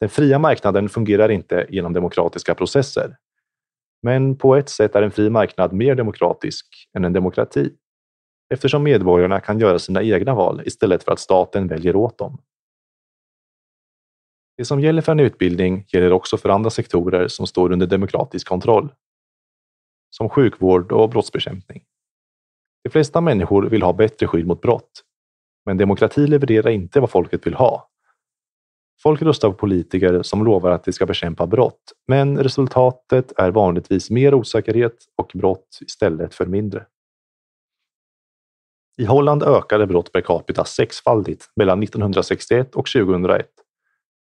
Den 0.00 0.08
fria 0.08 0.38
marknaden 0.38 0.88
fungerar 0.88 1.28
inte 1.28 1.66
genom 1.68 1.92
demokratiska 1.92 2.54
processer. 2.54 3.16
Men 4.02 4.38
på 4.38 4.56
ett 4.56 4.68
sätt 4.68 4.94
är 4.94 5.02
en 5.02 5.10
fri 5.10 5.30
marknad 5.30 5.72
mer 5.72 5.94
demokratisk 5.94 6.66
än 6.96 7.04
en 7.04 7.12
demokrati 7.12 7.70
eftersom 8.54 8.82
medborgarna 8.82 9.40
kan 9.40 9.58
göra 9.58 9.78
sina 9.78 10.02
egna 10.02 10.34
val 10.34 10.62
istället 10.64 11.04
för 11.04 11.12
att 11.12 11.18
staten 11.18 11.68
väljer 11.68 11.96
åt 11.96 12.18
dem. 12.18 12.38
Det 14.56 14.64
som 14.64 14.80
gäller 14.80 15.02
för 15.02 15.12
en 15.12 15.20
utbildning 15.20 15.86
gäller 15.88 16.12
också 16.12 16.36
för 16.36 16.48
andra 16.48 16.70
sektorer 16.70 17.28
som 17.28 17.46
står 17.46 17.72
under 17.72 17.86
demokratisk 17.86 18.48
kontroll. 18.48 18.92
Som 20.10 20.28
sjukvård 20.28 20.92
och 20.92 21.10
brottsbekämpning. 21.10 21.82
De 22.84 22.90
flesta 22.90 23.20
människor 23.20 23.62
vill 23.62 23.82
ha 23.82 23.92
bättre 23.92 24.26
skydd 24.26 24.46
mot 24.46 24.60
brott. 24.60 25.02
Men 25.66 25.76
demokrati 25.76 26.26
levererar 26.26 26.70
inte 26.70 27.00
vad 27.00 27.10
folket 27.10 27.46
vill 27.46 27.54
ha. 27.54 27.90
Folk 29.02 29.22
röstar 29.22 29.50
på 29.50 29.54
politiker 29.54 30.22
som 30.22 30.44
lovar 30.44 30.70
att 30.70 30.84
de 30.84 30.92
ska 30.92 31.06
bekämpa 31.06 31.46
brott, 31.46 31.92
men 32.08 32.38
resultatet 32.38 33.32
är 33.36 33.50
vanligtvis 33.50 34.10
mer 34.10 34.34
osäkerhet 34.34 34.96
och 35.16 35.30
brott 35.34 35.78
istället 35.80 36.34
för 36.34 36.46
mindre. 36.46 36.86
I 38.96 39.04
Holland 39.04 39.42
ökade 39.42 39.86
brott 39.86 40.12
per 40.12 40.20
capita 40.20 40.64
sexfaldigt 40.64 41.50
mellan 41.56 41.82
1961 41.82 42.74
och 42.74 42.86
2001 42.86 43.46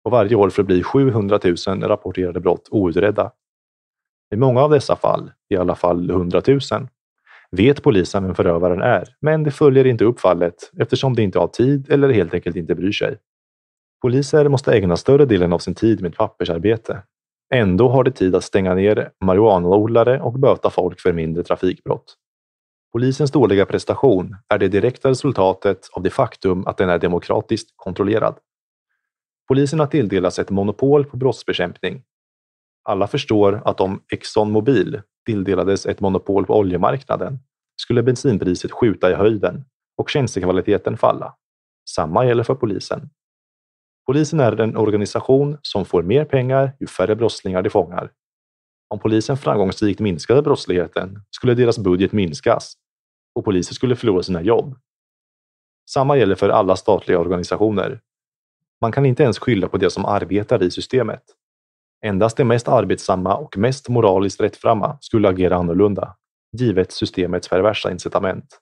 och 0.05 0.11
varje 0.11 0.35
år 0.35 0.51
förblir 0.51 0.83
700 0.83 1.41
000 1.67 1.83
rapporterade 1.83 2.41
brott 2.41 2.69
outredda. 2.71 3.33
I 4.35 4.37
många 4.37 4.63
av 4.63 4.71
dessa 4.71 4.97
fall, 4.97 5.33
i 5.49 5.57
alla 5.57 5.75
fall 5.75 6.11
100 6.11 6.43
000, 6.47 6.61
vet 7.51 7.83
polisen 7.83 8.25
vem 8.25 8.35
förövaren 8.35 8.83
är, 8.83 9.09
men 9.21 9.45
de 9.45 9.51
följer 9.51 9.87
inte 9.87 10.05
upp 10.05 10.21
fallet 10.21 10.71
eftersom 10.79 11.15
de 11.15 11.23
inte 11.23 11.39
har 11.39 11.49
tid 11.49 11.91
eller 11.91 12.09
helt 12.09 12.35
enkelt 12.35 12.57
inte 12.57 12.75
bryr 12.75 12.93
sig. 12.93 13.19
Poliser 14.03 14.49
måste 14.49 14.73
ägna 14.73 14.97
större 14.97 15.25
delen 15.25 15.53
av 15.53 15.59
sin 15.59 15.75
tid 15.75 16.03
med 16.03 16.17
pappersarbete. 16.17 17.03
Ändå 17.55 17.89
har 17.89 18.05
de 18.05 18.11
tid 18.11 18.35
att 18.35 18.45
stänga 18.45 18.75
ner 18.75 19.11
marijuanaodlare 19.25 20.21
och 20.21 20.33
böta 20.33 20.71
folk 20.71 21.01
för 21.01 21.13
mindre 21.13 21.43
trafikbrott. 21.43 22.15
Polisens 22.93 23.31
dåliga 23.31 23.67
prestation 23.67 24.37
är 24.49 24.59
det 24.59 24.69
direkta 24.69 25.11
resultatet 25.11 25.89
av 25.93 26.03
det 26.03 26.11
faktum 26.11 26.67
att 26.67 26.77
den 26.77 26.89
är 26.89 26.99
demokratiskt 26.99 27.69
kontrollerad. 27.77 28.35
Polisen 29.49 29.81
har 29.81 29.87
tilldelats 29.87 30.39
ett 30.39 30.51
monopol 30.51 31.05
på 31.05 31.17
brottsbekämpning. 31.17 32.03
Alla 32.83 33.07
förstår 33.07 33.63
att 33.65 33.81
om 33.81 34.03
Exxon 34.13 34.51
Mobil 34.51 35.03
tilldelades 35.27 35.87
ett 35.87 36.01
monopol 36.01 36.47
på 36.47 36.59
oljemarknaden 36.59 37.39
skulle 37.77 38.03
bensinpriset 38.03 38.73
skjuta 38.73 39.11
i 39.11 39.15
höjden 39.15 39.65
och 39.97 40.11
tjänstekvaliteten 40.11 40.97
falla. 40.97 41.35
Samma 41.91 42.27
gäller 42.27 42.43
för 42.43 42.55
polisen. 42.55 43.11
Polisen 44.07 44.41
är 44.41 44.61
en 44.61 44.77
organisation 44.77 45.59
som 45.63 45.85
får 45.85 46.03
mer 46.03 46.25
pengar 46.25 46.73
ju 46.81 46.87
färre 46.87 47.17
brottslingar 47.17 47.63
de 47.63 47.71
fångar. 47.71 48.13
Om 48.89 48.99
polisen 48.99 49.37
framgångsrikt 49.37 50.01
minskade 50.01 50.43
brottsligheten 50.43 51.23
skulle 51.31 51.55
deras 51.55 51.79
budget 51.79 52.13
minskas 52.13 52.75
och 53.35 53.45
poliser 53.45 53.75
skulle 53.75 53.97
förlora 53.97 54.23
sina 54.23 54.43
jobb. 54.43 54.79
Samma 55.91 56.17
gäller 56.17 56.35
för 56.35 56.49
alla 56.49 56.77
statliga 56.77 57.19
organisationer. 57.19 58.01
Man 58.85 58.93
kan 58.93 59.07
inte 59.07 59.23
ens 59.23 59.39
skylla 59.39 59.69
på 59.69 59.77
det 59.77 59.91
som 59.91 60.05
arbetar 60.05 60.63
i 60.63 60.71
systemet. 60.71 61.23
Endast 62.05 62.37
de 62.37 62.45
mest 62.45 62.69
arbetsamma 62.69 63.37
och 63.37 63.57
mest 63.57 63.89
moraliskt 63.89 64.41
rättframma 64.41 64.99
skulle 65.01 65.29
agera 65.29 65.57
annorlunda, 65.57 66.17
givet 66.59 66.93
systemets 66.93 67.49
perversa 67.49 67.91
incitament. 67.91 68.61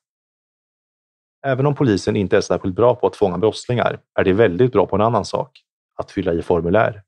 Även 1.46 1.66
om 1.66 1.74
polisen 1.74 2.16
inte 2.16 2.36
är 2.36 2.40
särskilt 2.40 2.74
bra 2.74 2.94
på 2.94 3.06
att 3.06 3.16
fånga 3.16 3.38
brottslingar 3.38 4.00
är 4.20 4.24
de 4.24 4.32
väldigt 4.32 4.72
bra 4.72 4.86
på 4.86 4.96
en 4.96 5.02
annan 5.02 5.24
sak, 5.24 5.60
att 5.96 6.10
fylla 6.10 6.32
i 6.32 6.42
formulär. 6.42 7.02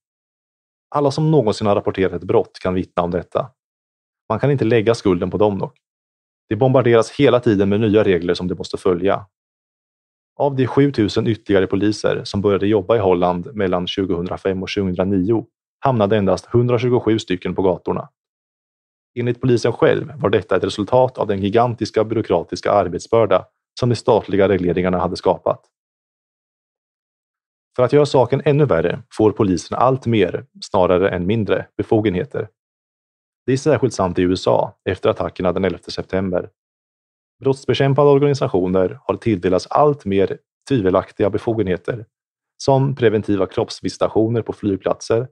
Alla 0.94 1.10
som 1.10 1.30
någonsin 1.30 1.66
har 1.66 1.74
rapporterat 1.74 2.12
ett 2.12 2.24
brott 2.24 2.58
kan 2.62 2.74
vittna 2.74 3.02
om 3.02 3.10
detta. 3.10 3.50
Man 4.28 4.40
kan 4.40 4.50
inte 4.50 4.64
lägga 4.64 4.94
skulden 4.94 5.30
på 5.30 5.38
dem 5.38 5.58
dock. 5.58 5.78
De 6.48 6.56
bombarderas 6.56 7.10
hela 7.10 7.40
tiden 7.40 7.68
med 7.68 7.80
nya 7.80 8.04
regler 8.04 8.34
som 8.34 8.48
de 8.48 8.54
måste 8.54 8.76
följa. 8.76 9.26
Av 10.36 10.56
de 10.56 10.66
7000 10.66 11.26
ytterligare 11.26 11.66
poliser 11.66 12.24
som 12.24 12.40
började 12.40 12.66
jobba 12.66 12.96
i 12.96 12.98
Holland 12.98 13.54
mellan 13.54 13.86
2005 13.86 14.62
och 14.62 14.68
2009 14.68 15.46
hamnade 15.78 16.16
endast 16.16 16.54
127 16.54 17.18
stycken 17.18 17.54
på 17.54 17.62
gatorna. 17.62 18.08
Enligt 19.18 19.40
polisen 19.40 19.72
själv 19.72 20.12
var 20.16 20.30
detta 20.30 20.56
ett 20.56 20.64
resultat 20.64 21.18
av 21.18 21.26
den 21.26 21.42
gigantiska 21.42 22.04
byråkratiska 22.04 22.72
arbetsbörda 22.72 23.44
som 23.80 23.88
de 23.88 23.96
statliga 23.96 24.48
regleringarna 24.48 24.98
hade 24.98 25.16
skapat. 25.16 25.60
För 27.76 27.82
att 27.82 27.92
göra 27.92 28.06
saken 28.06 28.42
ännu 28.44 28.64
värre 28.64 29.02
får 29.12 29.32
polisen 29.32 29.78
allt 29.78 30.06
mer, 30.06 30.46
snarare 30.64 31.10
än 31.10 31.26
mindre, 31.26 31.66
befogenheter. 31.76 32.48
Det 33.46 33.52
är 33.52 33.56
särskilt 33.56 33.94
sant 33.94 34.18
i 34.18 34.22
USA 34.22 34.78
efter 34.84 35.10
attackerna 35.10 35.52
den 35.52 35.64
11 35.64 35.78
september. 35.88 36.50
Brottsbekämpande 37.44 38.12
organisationer 38.12 38.98
har 39.02 39.16
tilldelats 39.16 39.66
allt 39.66 40.04
mer 40.04 40.38
tvivelaktiga 40.68 41.30
befogenheter 41.30 42.06
som 42.56 42.96
preventiva 42.96 43.46
kroppsvisitationer 43.46 44.42
på 44.42 44.52
flygplatser, 44.52 45.28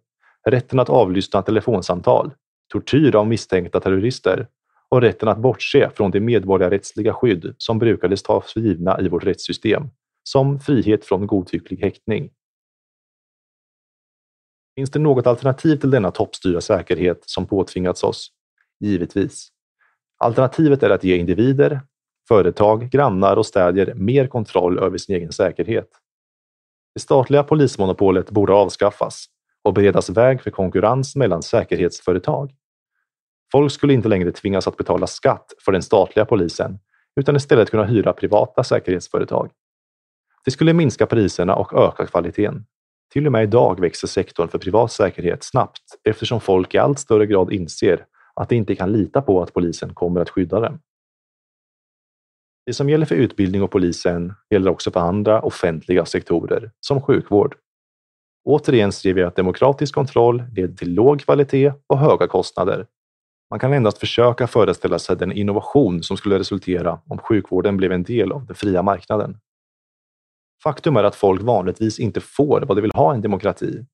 rätten 0.49 0.79
att 0.79 0.89
avlyssna 0.89 1.43
telefonsamtal, 1.43 2.31
tortyr 2.73 3.17
av 3.17 3.27
misstänkta 3.27 3.81
terrorister 3.81 4.49
och 4.89 5.01
rätten 5.01 5.29
att 5.29 5.39
bortse 5.39 5.91
från 5.91 6.11
det 6.11 6.21
medborgarrättsliga 6.21 7.15
skydd 7.15 7.55
som 7.59 7.79
brukades 7.79 8.23
tas 8.23 8.53
för 8.53 8.61
givna 8.61 9.01
i 9.01 9.09
vårt 9.09 9.25
rättssystem, 9.25 9.91
som 10.23 10.61
frihet 10.61 11.05
från 11.05 11.27
godtycklig 11.27 11.79
häktning. 11.79 12.31
Finns 14.75 14.91
det 14.91 14.99
något 14.99 15.27
alternativ 15.27 15.77
till 15.77 15.91
denna 15.91 16.11
toppstyrda 16.11 16.61
säkerhet 16.61 17.23
som 17.27 17.47
påtvingats 17.47 18.05
oss? 18.05 18.29
Givetvis. 18.81 19.49
Alternativet 20.19 20.83
är 20.83 20.91
att 20.91 21.05
ge 21.05 21.17
individer, 21.17 21.81
företag, 22.29 22.91
grannar 22.91 23.37
och 23.37 23.47
städer 23.47 23.95
mer 23.95 24.27
kontroll 24.27 24.79
över 24.79 24.99
sin 24.99 25.17
egen 25.17 25.33
säkerhet. 25.33 25.89
Det 26.95 27.01
statliga 27.01 27.43
polismonopolet 27.43 28.31
borde 28.31 28.53
avskaffas 28.53 29.27
och 29.63 29.75
beredas 29.75 30.11
väg 30.11 30.43
för 30.43 30.51
konkurrens 30.51 31.17
mellan 31.17 31.43
säkerhetsföretag. 31.43 32.55
Folk 33.53 33.73
skulle 33.73 33.93
inte 33.93 34.09
längre 34.09 34.33
tvingas 34.33 34.69
att 34.69 34.77
betala 34.77 35.07
skatt 35.07 35.53
för 35.65 35.73
den 35.73 35.83
statliga 35.83 36.25
polisen, 36.25 36.79
utan 37.21 37.37
istället 37.37 37.71
kunna 37.71 37.85
hyra 37.85 38.13
privata 38.13 38.65
säkerhetsföretag. 38.65 39.51
Det 40.45 40.51
skulle 40.51 40.73
minska 40.73 41.07
priserna 41.07 41.55
och 41.55 41.73
öka 41.73 42.07
kvaliteten. 42.07 42.67
Till 43.13 43.27
och 43.27 43.33
med 43.33 43.43
idag 43.43 43.81
växer 43.81 44.09
sektorn 44.09 44.49
för 44.49 44.59
privat 44.59 44.93
säkerhet 44.93 45.45
snabbt 45.45 45.83
eftersom 46.05 46.41
folk 46.41 46.75
i 46.75 46.79
allt 46.79 46.99
större 46.99 47.27
grad 47.27 47.53
inser 47.53 48.05
att 48.35 48.49
de 48.49 48.57
inte 48.57 48.75
kan 48.75 48.93
lita 48.93 49.23
på 49.23 49.43
att 49.43 49.55
polisen 49.55 49.95
kommer 49.95 50.21
att 50.21 50.31
skydda 50.31 50.61
dem. 50.61 50.79
Det 52.67 52.73
som 52.73 52.91
gäller 52.91 53.07
för 53.07 53.15
utbildning 53.15 53.63
och 53.63 53.71
polisen 53.71 54.35
gäller 54.51 54.71
också 54.71 54.91
för 54.91 55.01
andra 55.01 55.43
offentliga 55.43 56.05
sektorer, 56.05 56.71
som 56.81 57.01
sjukvård. 57.01 57.57
Återigen 58.45 58.93
ser 58.93 59.15
vi 59.15 59.23
att 59.23 59.37
demokratisk 59.37 59.95
kontroll 59.95 60.45
leder 60.53 60.75
till 60.75 60.95
låg 60.95 61.21
kvalitet 61.21 61.73
och 61.87 61.99
höga 61.99 62.27
kostnader. 62.27 62.87
Man 63.51 63.59
kan 63.59 63.73
endast 63.73 63.99
försöka 63.99 64.47
föreställa 64.47 64.99
sig 64.99 65.17
den 65.17 65.33
innovation 65.33 66.03
som 66.03 66.17
skulle 66.17 66.39
resultera 66.39 67.01
om 67.07 67.19
sjukvården 67.19 67.77
blev 67.77 67.93
en 67.93 68.03
del 68.03 68.33
av 68.33 68.47
den 68.47 68.57
fria 68.57 68.83
marknaden. 68.83 69.39
Faktum 70.63 70.97
är 70.97 71.05
att 71.05 71.15
folk 71.15 71.43
vanligtvis 71.43 71.99
inte 71.99 72.21
får 72.21 72.61
vad 72.61 72.77
de 72.77 72.83
vill 72.83 72.93
ha 72.95 73.13
i 73.13 73.17
en 73.17 73.23
demokrati. 73.23 73.87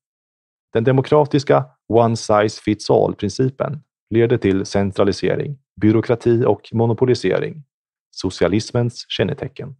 Den 0.73 0.83
demokratiska 0.83 1.65
one 1.87 2.15
size 2.17 2.61
fits 2.61 2.89
all-principen 2.89 3.83
leder 4.09 4.37
till 4.37 4.65
centralisering, 4.65 5.57
byråkrati 5.81 6.45
och 6.45 6.69
monopolisering, 6.73 7.63
socialismens 8.11 9.05
kännetecken. 9.09 9.75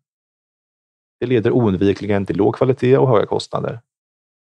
Det 1.19 1.25
leder 1.25 1.51
oundvikligen 1.51 2.25
till 2.25 2.37
låg 2.37 2.55
kvalitet 2.55 2.97
och 2.97 3.09
höga 3.09 3.25
kostnader. 3.25 3.81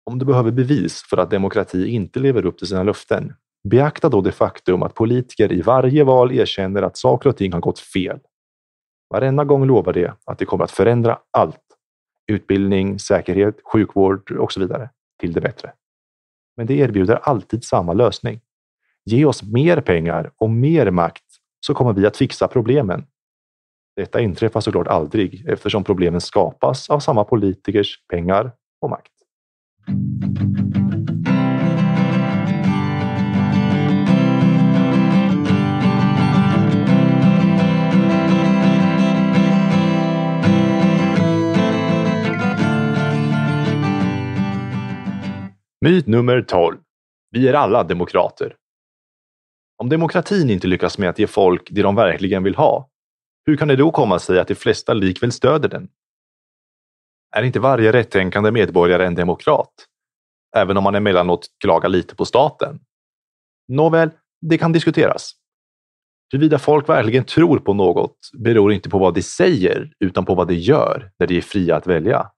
Om 0.04 0.20
du 0.20 0.26
behöver 0.26 0.52
bevis 0.52 1.04
för 1.10 1.18
att 1.18 1.32
demokrati 1.32 1.88
inte 1.88 2.20
lever 2.20 2.46
upp 2.46 2.58
till 2.58 2.68
sina 2.68 2.84
löften, 2.84 3.34
beakta 3.64 4.10
då 4.10 4.22
det 4.22 4.32
faktum 4.32 4.84
att 4.84 4.96
politiker 4.96 5.52
i 5.52 5.62
varje 5.62 6.04
val 6.04 6.32
erkänner 6.32 6.82
att 6.82 6.98
saker 6.98 7.30
och 7.30 7.38
ting 7.38 7.54
har 7.54 7.60
gått 7.60 7.80
fel. 7.80 8.20
Varenda 9.10 9.44
gång 9.44 9.66
lovar 9.66 9.94
de 9.94 10.12
att 10.26 10.40
de 10.40 10.46
kommer 10.46 10.64
att 10.64 10.72
förändra 10.72 11.20
allt. 11.32 11.60
Utbildning, 12.28 13.00
säkerhet, 13.00 13.56
sjukvård 13.74 14.32
och 14.32 14.52
så 14.52 14.60
vidare 14.60 14.90
till 15.20 15.34
det 15.34 15.42
bättre. 15.42 15.74
Men 16.58 16.68
det 16.68 16.74
erbjuder 16.74 17.16
alltid 17.16 17.64
samma 17.64 17.94
lösning. 17.94 18.42
Ge 19.06 19.26
oss 19.26 19.44
mer 19.44 19.82
pengar 19.82 20.32
och 20.38 20.50
mer 20.50 20.92
makt 20.92 21.24
så 21.60 21.74
kommer 21.74 21.94
vi 21.94 22.06
att 22.06 22.18
fixa 22.18 22.48
problemen. 22.48 23.06
Detta 23.96 24.20
inträffar 24.20 24.62
såklart 24.62 24.88
aldrig 24.88 25.50
eftersom 25.50 25.84
problemen 25.84 26.22
skapas 26.22 26.90
av 26.90 27.00
samma 27.00 27.24
politikers 27.24 28.06
pengar 28.10 28.52
och 28.82 28.90
makt. 28.90 29.12
Myt 45.86 46.08
nummer 46.08 46.42
12. 46.42 46.78
Vi 47.32 47.48
är 47.48 47.54
alla 47.54 47.84
demokrater. 47.84 48.56
Om 49.78 49.90
demokratin 49.90 50.50
inte 50.50 50.68
lyckas 50.68 50.98
med 50.98 51.10
att 51.10 51.20
ge 51.20 51.28
folk 51.28 51.68
det 51.72 51.82
de 51.82 51.96
verkligen 51.96 52.44
vill 52.44 52.56
ha, 52.56 52.91
hur 53.52 53.58
kan 53.58 53.68
det 53.68 53.76
då 53.76 53.92
komma 53.92 54.20
sig 54.20 54.40
att 54.40 54.48
de 54.48 54.56
flesta 54.56 54.94
likväl 54.94 55.32
stöder 55.32 55.70
den? 55.70 55.90
Är 57.36 57.44
inte 57.44 57.60
varje 57.60 57.92
rättänkande 57.92 58.52
medborgare 58.52 59.06
en 59.06 59.16
demokrat? 59.16 59.74
Även 60.56 60.78
om 60.78 60.84
man 60.84 60.96
emellanåt 60.96 61.48
klagar 61.60 61.90
lite 61.90 62.16
på 62.16 62.26
staten? 62.26 62.80
Nåväl, 63.68 64.10
det 64.42 64.58
kan 64.58 64.72
diskuteras. 64.72 65.32
Huruvida 66.32 66.60
folk 66.60 66.90
verkligen 66.90 67.24
tror 67.24 67.60
på 67.60 67.74
något 67.74 68.18
beror 68.34 68.74
inte 68.74 68.90
på 68.90 69.00
vad 69.00 69.14
de 69.14 69.24
säger, 69.24 69.94
utan 70.00 70.26
på 70.26 70.36
vad 70.36 70.48
de 70.48 70.56
gör 70.56 71.12
när 71.20 71.28
de 71.28 71.38
är 71.38 71.42
fria 71.42 71.76
att 71.76 71.88
välja. 71.88 72.32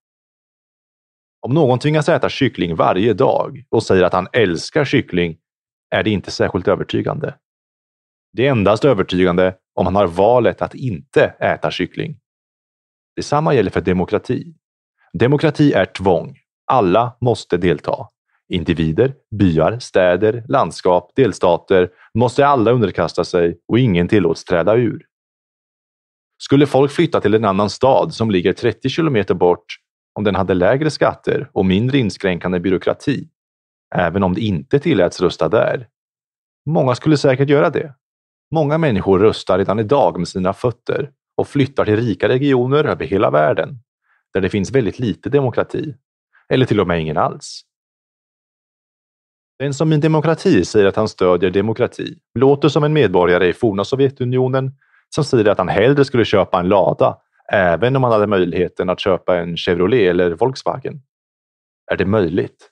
Om 1.41 1.53
någon 1.53 1.79
tvingas 1.79 2.09
äta 2.09 2.29
kyckling 2.29 2.75
varje 2.75 3.13
dag 3.13 3.63
och 3.69 3.83
säger 3.83 4.03
att 4.03 4.13
han 4.13 4.27
älskar 4.33 4.85
kyckling 4.85 5.37
är 5.89 6.03
det 6.03 6.09
inte 6.09 6.31
särskilt 6.31 6.67
övertygande. 6.67 7.37
Det 8.31 8.47
är 8.47 8.51
endast 8.51 8.85
övertygande 8.85 9.57
om 9.73 9.83
man 9.85 9.95
har 9.95 10.07
valet 10.07 10.61
att 10.61 10.75
inte 10.75 11.23
äta 11.39 11.71
kyckling. 11.71 12.19
Detsamma 13.15 13.53
gäller 13.53 13.71
för 13.71 13.81
demokrati. 13.81 14.53
Demokrati 15.13 15.73
är 15.73 15.85
tvång. 15.85 16.37
Alla 16.65 17.17
måste 17.21 17.57
delta. 17.57 18.09
Individer, 18.49 19.15
byar, 19.39 19.79
städer, 19.79 20.45
landskap, 20.47 21.11
delstater 21.15 21.89
måste 22.13 22.47
alla 22.47 22.71
underkasta 22.71 23.23
sig 23.23 23.59
och 23.67 23.79
ingen 23.79 24.07
tillåts 24.07 24.43
träda 24.43 24.75
ur. 24.75 25.05
Skulle 26.37 26.65
folk 26.65 26.91
flytta 26.91 27.21
till 27.21 27.33
en 27.33 27.45
annan 27.45 27.69
stad 27.69 28.13
som 28.13 28.31
ligger 28.31 28.53
30 28.53 28.89
kilometer 28.89 29.33
bort 29.33 29.65
om 30.13 30.23
den 30.23 30.35
hade 30.35 30.53
lägre 30.53 30.89
skatter 30.89 31.49
och 31.53 31.65
mindre 31.65 31.97
inskränkande 31.97 32.59
byråkrati, 32.59 33.29
även 33.95 34.23
om 34.23 34.33
det 34.33 34.41
inte 34.41 34.79
tilläts 34.79 35.21
rösta 35.21 35.49
där? 35.49 35.87
Många 36.65 36.95
skulle 36.95 37.17
säkert 37.17 37.49
göra 37.49 37.69
det. 37.69 37.93
Många 38.53 38.77
människor 38.77 39.19
röstar 39.19 39.57
redan 39.57 39.79
idag 39.79 40.17
med 40.19 40.27
sina 40.27 40.53
fötter 40.53 41.11
och 41.37 41.47
flyttar 41.47 41.85
till 41.85 41.95
rika 41.95 42.27
regioner 42.27 42.83
över 42.83 43.05
hela 43.05 43.31
världen 43.31 43.79
där 44.33 44.41
det 44.41 44.49
finns 44.49 44.71
väldigt 44.71 44.99
lite 44.99 45.29
demokrati, 45.29 45.95
eller 46.49 46.65
till 46.65 46.79
och 46.79 46.87
med 46.87 47.01
ingen 47.01 47.17
alls. 47.17 47.61
Den 49.59 49.73
som 49.73 49.91
i 49.91 49.95
en 49.95 50.01
demokrati 50.01 50.65
säger 50.65 50.85
att 50.85 50.95
han 50.95 51.07
stödjer 51.07 51.51
demokrati 51.51 52.19
låter 52.39 52.69
som 52.69 52.83
en 52.83 52.93
medborgare 52.93 53.47
i 53.47 53.53
forna 53.53 53.85
Sovjetunionen 53.85 54.71
som 55.09 55.23
säger 55.23 55.45
att 55.45 55.57
han 55.57 55.69
hellre 55.69 56.05
skulle 56.05 56.25
köpa 56.25 56.59
en 56.59 56.69
lada 56.69 57.17
även 57.51 57.95
om 57.95 58.03
han 58.03 58.11
hade 58.11 58.27
möjligheten 58.27 58.89
att 58.89 58.99
köpa 58.99 59.37
en 59.37 59.57
Chevrolet 59.57 60.09
eller 60.09 60.31
Volkswagen. 60.31 61.01
Är 61.91 61.97
det 61.97 62.05
möjligt? 62.05 62.69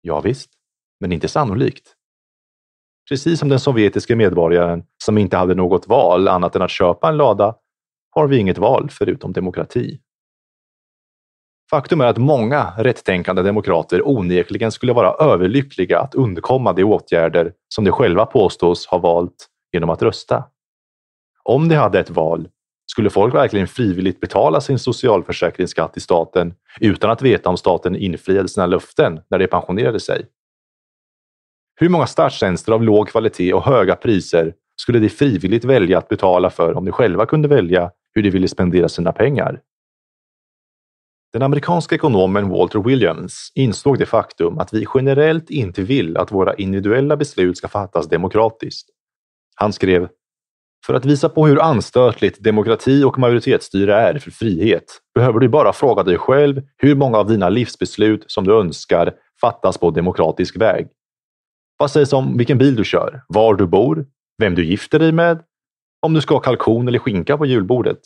Ja, 0.00 0.20
visst, 0.20 0.50
men 1.00 1.12
inte 1.12 1.28
sannolikt. 1.28 1.97
Precis 3.08 3.40
som 3.40 3.48
den 3.48 3.60
sovjetiska 3.60 4.16
medborgaren 4.16 4.82
som 5.04 5.18
inte 5.18 5.36
hade 5.36 5.54
något 5.54 5.88
val 5.88 6.28
annat 6.28 6.56
än 6.56 6.62
att 6.62 6.70
köpa 6.70 7.08
en 7.08 7.16
lada 7.16 7.54
har 8.10 8.26
vi 8.26 8.38
inget 8.38 8.58
val 8.58 8.88
förutom 8.90 9.32
demokrati. 9.32 10.00
Faktum 11.70 12.00
är 12.00 12.06
att 12.06 12.18
många 12.18 12.72
rättänkande 12.76 13.42
demokrater 13.42 14.08
onekligen 14.08 14.72
skulle 14.72 14.92
vara 14.92 15.32
överlyckliga 15.32 16.00
att 16.00 16.14
undkomma 16.14 16.72
de 16.72 16.84
åtgärder 16.84 17.52
som 17.68 17.84
de 17.84 17.90
själva 17.90 18.26
påstås 18.26 18.86
ha 18.86 18.98
valt 18.98 19.46
genom 19.72 19.90
att 19.90 20.02
rösta. 20.02 20.44
Om 21.42 21.68
de 21.68 21.74
hade 21.74 22.00
ett 22.00 22.10
val, 22.10 22.48
skulle 22.86 23.10
folk 23.10 23.34
verkligen 23.34 23.66
frivilligt 23.66 24.20
betala 24.20 24.60
sin 24.60 24.78
socialförsäkringsskatt 24.78 25.92
till 25.92 26.02
staten 26.02 26.54
utan 26.80 27.10
att 27.10 27.22
veta 27.22 27.48
om 27.48 27.56
staten 27.56 27.96
infriade 27.96 28.48
sina 28.48 28.66
löften 28.66 29.20
när 29.30 29.38
de 29.38 29.46
pensionerade 29.46 30.00
sig? 30.00 30.26
Hur 31.80 31.88
många 31.88 32.06
starttjänster 32.06 32.72
av 32.72 32.82
låg 32.82 33.08
kvalitet 33.08 33.52
och 33.52 33.62
höga 33.62 33.96
priser 33.96 34.54
skulle 34.76 34.98
de 34.98 35.08
frivilligt 35.08 35.64
välja 35.64 35.98
att 35.98 36.08
betala 36.08 36.50
för 36.50 36.76
om 36.76 36.84
de 36.84 36.92
själva 36.92 37.26
kunde 37.26 37.48
välja 37.48 37.90
hur 38.14 38.22
de 38.22 38.30
ville 38.30 38.48
spendera 38.48 38.88
sina 38.88 39.12
pengar? 39.12 39.60
Den 41.32 41.42
amerikanska 41.42 41.94
ekonomen 41.94 42.48
Walter 42.48 42.78
Williams 42.78 43.52
insåg 43.54 43.98
det 43.98 44.06
faktum 44.06 44.58
att 44.58 44.72
vi 44.72 44.86
generellt 44.94 45.50
inte 45.50 45.82
vill 45.82 46.16
att 46.16 46.32
våra 46.32 46.54
individuella 46.54 47.16
beslut 47.16 47.58
ska 47.58 47.68
fattas 47.68 48.08
demokratiskt. 48.08 48.88
Han 49.54 49.72
skrev 49.72 50.08
för 50.86 50.94
att 50.94 51.04
visa 51.04 51.28
på 51.28 51.46
hur 51.46 51.62
anstötligt 51.62 52.44
demokrati 52.44 53.04
och 53.04 53.18
majoritetsstyre 53.18 53.94
är 53.94 54.18
för 54.18 54.30
frihet 54.30 54.84
behöver 55.14 55.40
du 55.40 55.48
bara 55.48 55.72
fråga 55.72 56.02
dig 56.02 56.18
själv 56.18 56.62
hur 56.76 56.94
många 56.94 57.18
av 57.18 57.28
dina 57.28 57.48
livsbeslut 57.48 58.24
som 58.26 58.44
du 58.44 58.58
önskar 58.58 59.14
fattas 59.40 59.78
på 59.78 59.90
demokratisk 59.90 60.56
väg. 60.56 60.88
Vad 61.78 61.90
sägs 61.90 62.12
om 62.12 62.36
vilken 62.36 62.58
bil 62.58 62.76
du 62.76 62.84
kör, 62.84 63.22
var 63.28 63.54
du 63.54 63.66
bor, 63.66 64.06
vem 64.38 64.54
du 64.54 64.64
gifter 64.64 64.98
dig 64.98 65.12
med, 65.12 65.42
om 66.06 66.14
du 66.14 66.20
ska 66.20 66.34
ha 66.34 66.40
kalkon 66.40 66.88
eller 66.88 66.98
skinka 66.98 67.38
på 67.38 67.46
julbordet? 67.46 67.98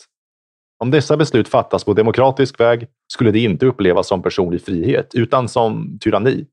Om 0.79 0.91
dessa 0.91 1.17
beslut 1.17 1.47
fattas 1.47 1.83
på 1.83 1.93
demokratisk 1.93 2.59
väg 2.59 2.87
skulle 3.13 3.31
det 3.31 3.39
inte 3.39 3.65
upplevas 3.65 4.07
som 4.07 4.21
personlig 4.21 4.65
frihet, 4.65 5.15
utan 5.15 5.49
som 5.49 5.99
tyranni. 5.99 6.47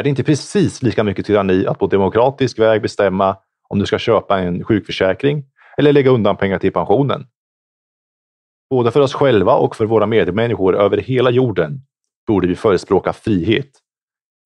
Är 0.00 0.02
det 0.02 0.08
inte 0.08 0.24
precis 0.24 0.82
lika 0.82 1.04
mycket 1.04 1.26
tyranni 1.26 1.66
att 1.66 1.78
på 1.78 1.86
demokratisk 1.86 2.58
väg 2.58 2.82
bestämma 2.82 3.36
om 3.68 3.78
du 3.78 3.86
ska 3.86 3.98
köpa 3.98 4.38
en 4.38 4.64
sjukförsäkring 4.64 5.44
eller 5.78 5.92
lägga 5.92 6.10
undan 6.10 6.36
pengar 6.36 6.58
till 6.58 6.72
pensionen? 6.72 7.26
Både 8.70 8.90
för 8.90 9.00
oss 9.00 9.14
själva 9.14 9.54
och 9.54 9.76
för 9.76 9.86
våra 9.86 10.06
medmänniskor 10.06 10.76
över 10.76 10.96
hela 10.96 11.30
jorden 11.30 11.80
borde 12.26 12.48
vi 12.48 12.56
förespråka 12.56 13.12
frihet. 13.12 13.81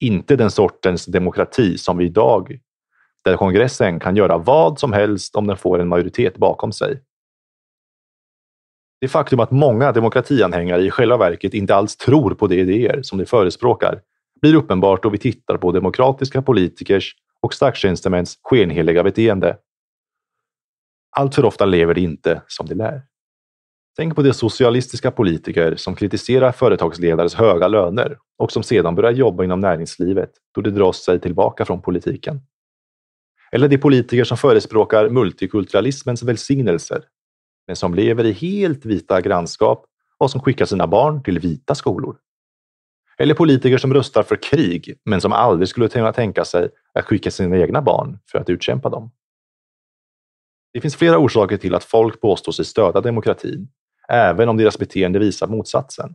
Inte 0.00 0.36
den 0.36 0.50
sortens 0.50 1.06
demokrati 1.06 1.78
som 1.78 1.98
vi 1.98 2.04
idag, 2.04 2.58
där 3.24 3.36
kongressen 3.36 4.00
kan 4.00 4.16
göra 4.16 4.38
vad 4.38 4.80
som 4.80 4.92
helst 4.92 5.36
om 5.36 5.46
den 5.46 5.56
får 5.56 5.78
en 5.78 5.88
majoritet 5.88 6.36
bakom 6.36 6.72
sig. 6.72 7.02
Det 9.00 9.08
faktum 9.08 9.40
att 9.40 9.50
många 9.50 9.92
demokratianhängare 9.92 10.82
i 10.82 10.90
själva 10.90 11.16
verket 11.16 11.54
inte 11.54 11.74
alls 11.74 11.96
tror 11.96 12.34
på 12.34 12.46
de 12.46 12.60
idéer 12.60 13.02
som 13.02 13.18
de 13.18 13.26
förespråkar 13.26 14.00
blir 14.40 14.54
uppenbart 14.54 15.02
då 15.02 15.08
vi 15.08 15.18
tittar 15.18 15.56
på 15.56 15.72
demokratiska 15.72 16.42
politikers 16.42 17.16
och 17.40 17.54
statstjänstemäns 17.54 18.38
skenheliga 18.42 19.02
beteende. 19.02 19.58
Allt 21.16 21.34
för 21.34 21.44
ofta 21.44 21.64
lever 21.64 21.94
de 21.94 22.00
inte 22.00 22.42
som 22.46 22.66
de 22.66 22.74
lär. 22.74 23.02
Tänk 23.96 24.16
på 24.16 24.22
de 24.22 24.32
socialistiska 24.32 25.10
politiker 25.10 25.76
som 25.76 25.94
kritiserar 25.94 26.52
företagsledares 26.52 27.34
höga 27.34 27.68
löner 27.68 28.18
och 28.38 28.52
som 28.52 28.62
sedan 28.62 28.94
börjar 28.94 29.12
jobba 29.12 29.44
inom 29.44 29.60
näringslivet 29.60 30.30
då 30.54 30.60
de 30.60 30.70
drar 30.70 30.92
sig 30.92 31.20
tillbaka 31.20 31.64
från 31.64 31.82
politiken. 31.82 32.40
Eller 33.52 33.68
de 33.68 33.78
politiker 33.78 34.24
som 34.24 34.36
förespråkar 34.36 35.08
multikulturalismens 35.08 36.22
välsignelser 36.22 37.02
men 37.66 37.76
som 37.76 37.94
lever 37.94 38.24
i 38.24 38.32
helt 38.32 38.84
vita 38.84 39.20
grannskap 39.20 39.86
och 40.18 40.30
som 40.30 40.40
skickar 40.40 40.64
sina 40.64 40.86
barn 40.86 41.22
till 41.22 41.38
vita 41.38 41.74
skolor. 41.74 42.16
Eller 43.18 43.34
politiker 43.34 43.78
som 43.78 43.94
röstar 43.94 44.22
för 44.22 44.36
krig 44.36 44.98
men 45.04 45.20
som 45.20 45.32
aldrig 45.32 45.68
skulle 45.68 45.88
kunna 45.88 46.12
tänka 46.12 46.44
sig 46.44 46.68
att 46.94 47.04
skicka 47.04 47.30
sina 47.30 47.56
egna 47.56 47.82
barn 47.82 48.18
för 48.30 48.38
att 48.38 48.50
utkämpa 48.50 48.90
dem. 48.90 49.10
Det 50.72 50.80
finns 50.80 50.96
flera 50.96 51.18
orsaker 51.18 51.56
till 51.56 51.74
att 51.74 51.84
folk 51.84 52.20
påstår 52.20 52.52
sig 52.52 52.64
stödja 52.64 53.00
demokratin, 53.00 53.68
även 54.08 54.48
om 54.48 54.56
deras 54.56 54.78
beteende 54.78 55.18
visar 55.18 55.46
motsatsen. 55.46 56.14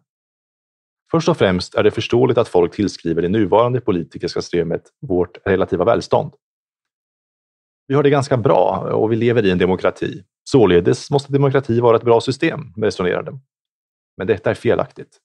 Först 1.12 1.30
och 1.30 1.38
främst 1.38 1.76
är 1.76 1.84
det 1.84 1.92
förståeligt 1.92 2.38
att 2.38 2.48
folk 2.48 2.76
tillskriver 2.76 3.22
det 3.22 3.30
nuvarande 3.30 3.82
politiska 3.82 4.30
systemet 4.30 4.84
vårt 5.02 5.38
relativa 5.46 5.86
välstånd. 5.86 6.34
Vi 7.88 7.96
har 7.96 8.04
det 8.04 8.10
ganska 8.10 8.38
bra 8.38 8.90
och 8.94 9.12
vi 9.12 9.16
lever 9.16 9.46
i 9.46 9.52
en 9.52 9.58
demokrati. 9.58 10.24
Således 10.44 11.12
måste 11.12 11.34
demokrati 11.34 11.80
vara 11.80 11.98
ett 11.98 12.04
bra 12.04 12.22
system, 12.22 12.74
resonerar 12.78 13.24
de. 13.24 13.42
Men 14.18 14.28
detta 14.28 14.50
är 14.50 14.54
felaktigt. 14.54 15.18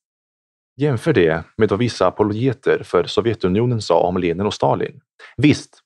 Jämför 0.76 1.12
det 1.12 1.44
med 1.56 1.68
vad 1.68 1.78
vissa 1.78 2.06
apologeter 2.06 2.82
för 2.84 3.04
Sovjetunionen 3.04 3.82
sa 3.82 4.00
om 4.00 4.16
Lenin 4.16 4.46
och 4.46 4.54
Stalin. 4.54 5.00
Visst, 5.36 5.82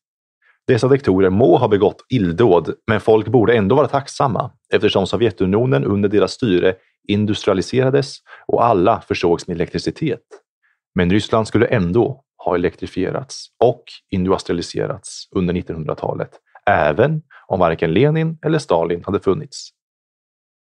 dessa 0.68 0.88
diktorer 0.88 1.30
må 1.30 1.56
ha 1.56 1.68
begått 1.68 2.04
illdåd, 2.08 2.74
men 2.86 3.00
folk 3.00 3.28
borde 3.28 3.56
ändå 3.56 3.74
vara 3.74 3.88
tacksamma 3.88 4.50
eftersom 4.72 5.06
Sovjetunionen 5.06 5.84
under 5.84 6.08
deras 6.08 6.32
styre 6.32 6.74
industrialiserades 7.08 8.16
och 8.46 8.64
alla 8.64 9.00
försågs 9.00 9.48
med 9.48 9.54
elektricitet. 9.54 10.22
Men 10.94 11.10
Ryssland 11.10 11.48
skulle 11.48 11.66
ändå 11.66 12.24
ha 12.44 12.54
elektrifierats 12.54 13.46
och 13.58 13.84
industrialiserats 14.10 15.28
under 15.30 15.54
1900-talet, 15.54 16.30
även 16.66 17.22
om 17.46 17.60
varken 17.60 17.92
Lenin 17.92 18.38
eller 18.42 18.58
Stalin 18.58 19.04
hade 19.04 19.20
funnits. 19.20 19.70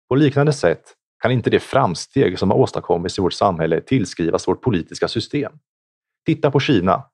På 0.08 0.14
liknande 0.14 0.52
sätt 0.52 0.82
kan 1.22 1.32
inte 1.32 1.50
det 1.50 1.60
framsteg 1.60 2.38
som 2.38 2.50
har 2.50 2.58
åstadkommits 2.58 3.18
i 3.18 3.22
vårt 3.22 3.32
samhälle 3.32 3.80
tillskrivas 3.80 4.48
vårt 4.48 4.62
politiska 4.62 5.08
system. 5.08 5.52
Titta 6.26 6.50
på 6.50 6.60
Kina. 6.60 7.04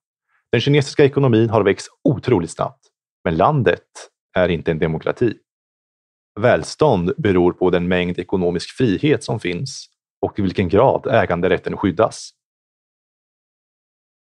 Den 0.51 0.61
kinesiska 0.61 1.05
ekonomin 1.05 1.49
har 1.49 1.63
växt 1.63 1.89
otroligt 2.03 2.51
snabbt, 2.51 2.87
men 3.23 3.37
landet 3.37 3.83
är 4.33 4.49
inte 4.49 4.71
en 4.71 4.79
demokrati. 4.79 5.37
Välstånd 6.39 7.11
beror 7.17 7.51
på 7.51 7.69
den 7.69 7.87
mängd 7.87 8.19
ekonomisk 8.19 8.69
frihet 8.77 9.23
som 9.23 9.39
finns 9.39 9.89
och 10.21 10.39
i 10.39 10.41
vilken 10.41 10.69
grad 10.69 11.07
äganderätten 11.07 11.77
skyddas. 11.77 12.31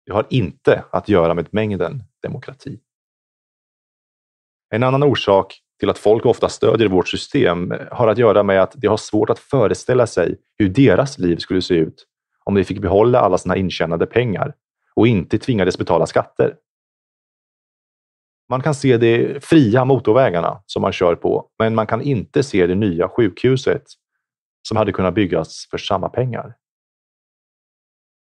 Det 0.05 0.13
har 0.13 0.27
inte 0.29 0.83
att 0.91 1.09
göra 1.09 1.33
med 1.33 1.47
mängden 1.51 2.03
demokrati. 2.23 2.79
En 4.69 4.83
annan 4.83 5.03
orsak 5.03 5.61
till 5.79 5.89
att 5.89 5.97
folk 5.97 6.25
ofta 6.25 6.49
stödjer 6.49 6.87
vårt 6.87 7.07
system 7.07 7.73
har 7.91 8.07
att 8.07 8.17
göra 8.17 8.43
med 8.43 8.61
att 8.61 8.73
de 8.75 8.87
har 8.87 8.97
svårt 8.97 9.29
att 9.29 9.39
föreställa 9.39 10.07
sig 10.07 10.37
hur 10.57 10.69
deras 10.69 11.19
liv 11.19 11.37
skulle 11.37 11.61
se 11.61 11.73
ut 11.73 12.05
om 12.43 12.55
de 12.55 12.63
fick 12.63 12.79
behålla 12.79 13.19
alla 13.19 13.37
sina 13.37 13.55
intjänade 13.55 14.05
pengar 14.05 14.53
och 14.99 15.07
inte 15.07 15.37
tvingades 15.37 15.77
betala 15.77 16.05
skatter. 16.05 16.55
Man 18.49 18.61
kan 18.61 18.75
se 18.75 18.97
de 18.97 19.39
fria 19.41 19.85
motorvägarna 19.85 20.63
som 20.65 20.81
man 20.81 20.91
kör 20.91 21.15
på, 21.15 21.49
men 21.59 21.75
man 21.75 21.87
kan 21.87 22.01
inte 22.01 22.43
se 22.43 22.67
det 22.67 22.75
nya 22.75 23.09
sjukhuset 23.09 23.83
som 24.67 24.77
hade 24.77 24.91
kunnat 24.91 25.13
byggas 25.13 25.67
för 25.71 25.77
samma 25.77 26.09
pengar. 26.09 26.55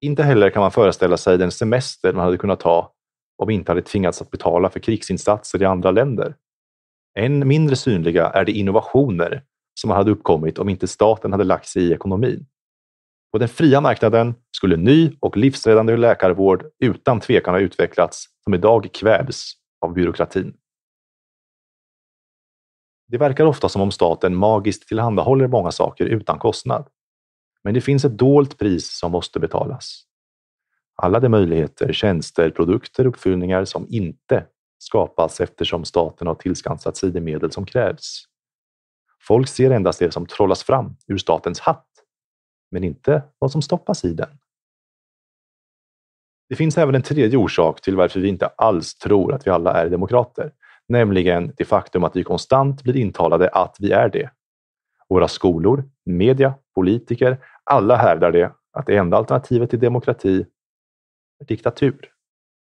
Inte 0.01 0.23
heller 0.23 0.49
kan 0.49 0.61
man 0.61 0.71
föreställa 0.71 1.17
sig 1.17 1.37
den 1.37 1.51
semester 1.51 2.13
man 2.13 2.25
hade 2.25 2.37
kunnat 2.37 2.59
ta 2.59 2.93
om 3.37 3.47
vi 3.47 3.53
inte 3.53 3.71
hade 3.71 3.81
tvingats 3.81 4.21
att 4.21 4.31
betala 4.31 4.69
för 4.69 4.79
krigsinsatser 4.79 5.61
i 5.61 5.65
andra 5.65 5.91
länder. 5.91 6.35
Än 7.19 7.47
mindre 7.47 7.75
synliga 7.75 8.27
är 8.27 8.45
de 8.45 8.51
innovationer 8.51 9.43
som 9.73 9.89
hade 9.89 10.11
uppkommit 10.11 10.59
om 10.59 10.69
inte 10.69 10.87
staten 10.87 11.31
hade 11.31 11.43
lagt 11.43 11.67
sig 11.67 11.83
i 11.83 11.93
ekonomin. 11.93 12.47
På 13.37 13.39
den 13.39 13.49
fria 13.49 13.81
marknaden 13.81 14.35
skulle 14.51 14.77
ny 14.77 15.11
och 15.19 15.37
livsräddande 15.37 15.97
läkarvård 15.97 16.65
utan 16.79 17.19
tvekan 17.19 17.53
ha 17.53 17.59
utvecklats 17.59 18.25
som 18.43 18.53
idag 18.53 18.89
kvävs 18.93 19.53
av 19.81 19.93
byråkratin. 19.93 20.53
Det 23.07 23.17
verkar 23.17 23.45
ofta 23.45 23.69
som 23.69 23.81
om 23.81 23.91
staten 23.91 24.35
magiskt 24.35 24.87
tillhandahåller 24.87 25.47
många 25.47 25.71
saker 25.71 26.05
utan 26.05 26.39
kostnad. 26.39 26.87
Men 27.63 27.73
det 27.73 27.81
finns 27.81 28.05
ett 28.05 28.17
dolt 28.17 28.57
pris 28.57 28.99
som 28.99 29.11
måste 29.11 29.39
betalas. 29.39 30.03
Alla 30.95 31.19
de 31.19 31.29
möjligheter, 31.29 31.93
tjänster, 31.93 32.49
produkter 32.49 33.07
och 33.07 33.13
uppfyllningar 33.13 33.65
som 33.65 33.85
inte 33.89 34.45
skapas 34.77 35.41
eftersom 35.41 35.85
staten 35.85 36.27
har 36.27 36.35
tillskansat 36.35 36.97
sig 36.97 37.11
de 37.11 37.21
medel 37.21 37.51
som 37.51 37.65
krävs. 37.65 38.23
Folk 39.27 39.47
ser 39.47 39.71
endast 39.71 39.99
det 39.99 40.13
som 40.13 40.25
trollas 40.25 40.63
fram 40.63 40.95
ur 41.07 41.17
statens 41.17 41.59
hatt, 41.59 41.96
men 42.71 42.83
inte 42.83 43.23
vad 43.39 43.51
som 43.51 43.61
stoppas 43.61 44.05
i 44.05 44.13
den. 44.13 44.29
Det 46.49 46.55
finns 46.55 46.77
även 46.77 46.95
en 46.95 47.01
tredje 47.01 47.37
orsak 47.37 47.81
till 47.81 47.95
varför 47.95 48.19
vi 48.19 48.27
inte 48.27 48.47
alls 48.47 48.95
tror 48.95 49.33
att 49.33 49.47
vi 49.47 49.51
alla 49.51 49.73
är 49.73 49.89
demokrater, 49.89 50.51
nämligen 50.87 51.53
det 51.57 51.65
faktum 51.65 52.03
att 52.03 52.15
vi 52.15 52.23
konstant 52.23 52.83
blir 52.83 52.95
intalade 52.95 53.49
att 53.49 53.75
vi 53.79 53.91
är 53.91 54.09
det. 54.09 54.29
Våra 55.09 55.27
skolor, 55.27 55.89
media, 56.05 56.53
politiker, 56.75 57.37
alla 57.63 57.95
hävdar 57.95 58.31
det 58.31 58.51
att 58.73 58.85
det 58.85 58.97
enda 58.97 59.17
alternativet 59.17 59.69
till 59.69 59.79
demokrati 59.79 60.45
är 61.39 61.45
diktatur. 61.45 62.11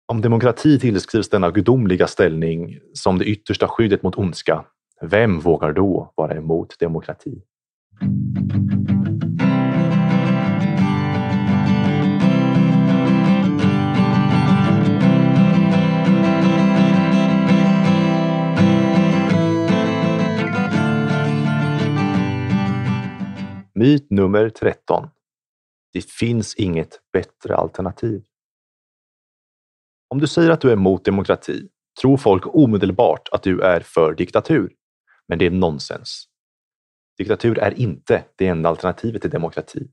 Om 0.07 0.21
demokrati 0.21 0.79
tillskrivs 0.79 1.29
denna 1.29 1.51
gudomliga 1.51 2.07
ställning 2.07 2.79
som 2.95 3.19
det 3.19 3.25
yttersta 3.25 3.69
skyddet 3.69 4.03
mot 4.03 4.19
ondska, 4.19 4.65
vem 5.01 5.41
vågar 5.41 5.73
då 5.73 6.13
vara 6.17 6.35
emot 6.35 6.79
demokrati? 6.79 7.43
Myt 23.79 24.11
nummer 24.11 24.49
13. 24.49 25.09
Det 25.93 26.11
finns 26.11 26.55
inget 26.55 27.01
bättre 27.13 27.57
alternativ. 27.57 28.25
Om 30.09 30.21
du 30.21 30.27
säger 30.27 30.51
att 30.51 30.61
du 30.61 30.69
är 30.69 30.73
emot 30.73 31.05
demokrati 31.05 31.69
tror 32.01 32.17
folk 32.17 32.47
omedelbart 32.47 33.29
att 33.33 33.43
du 33.43 33.61
är 33.61 33.81
för 33.81 34.15
diktatur. 34.15 34.73
Men 35.29 35.39
det 35.39 35.47
är 35.47 35.51
nonsens. 35.51 36.25
Diktatur 37.19 37.59
är 37.59 37.81
inte 37.81 38.25
det 38.37 38.47
enda 38.47 38.69
alternativet 38.69 39.23
till 39.23 39.31
demokrati. 39.31 39.91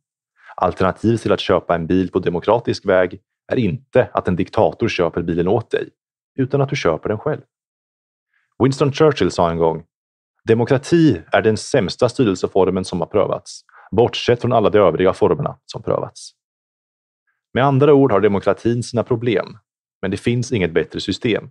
Alternativet 0.55 1.22
till 1.22 1.31
att 1.31 1.39
köpa 1.39 1.76
en 1.76 1.88
bil 1.88 2.11
på 2.11 2.19
demokratisk 2.19 2.85
väg 2.85 3.22
är 3.47 3.57
inte 3.57 4.10
att 4.14 4.27
en 4.27 4.35
diktator 4.35 4.88
köper 4.88 5.22
bilen 5.22 5.47
åt 5.47 5.72
dig, 5.72 5.89
utan 6.35 6.61
att 6.61 6.69
du 6.69 6.76
köper 6.76 7.10
den 7.10 7.19
själv. 7.19 7.41
Winston 8.64 8.93
Churchill 8.93 9.31
sa 9.31 9.51
en 9.51 9.57
gång 9.57 9.85
Demokrati 10.47 11.22
är 11.31 11.41
den 11.41 11.57
sämsta 11.57 12.10
styrelseformen 12.10 12.85
som 12.85 12.99
har 12.99 13.07
prövats, 13.07 13.65
bortsett 13.95 14.41
från 14.41 14.53
alla 14.53 14.70
de 14.70 14.78
övriga 14.78 15.14
formerna 15.14 15.57
som 15.65 15.84
prövats. 15.84 16.32
Med 17.53 17.65
andra 17.65 17.94
ord 17.94 18.11
har 18.11 18.22
demokratin 18.22 18.84
sina 18.84 19.03
problem, 19.03 19.57
men 20.02 20.11
det 20.11 20.18
finns 20.18 20.52
inget 20.52 20.74
bättre 20.74 20.99
system. 20.99 21.49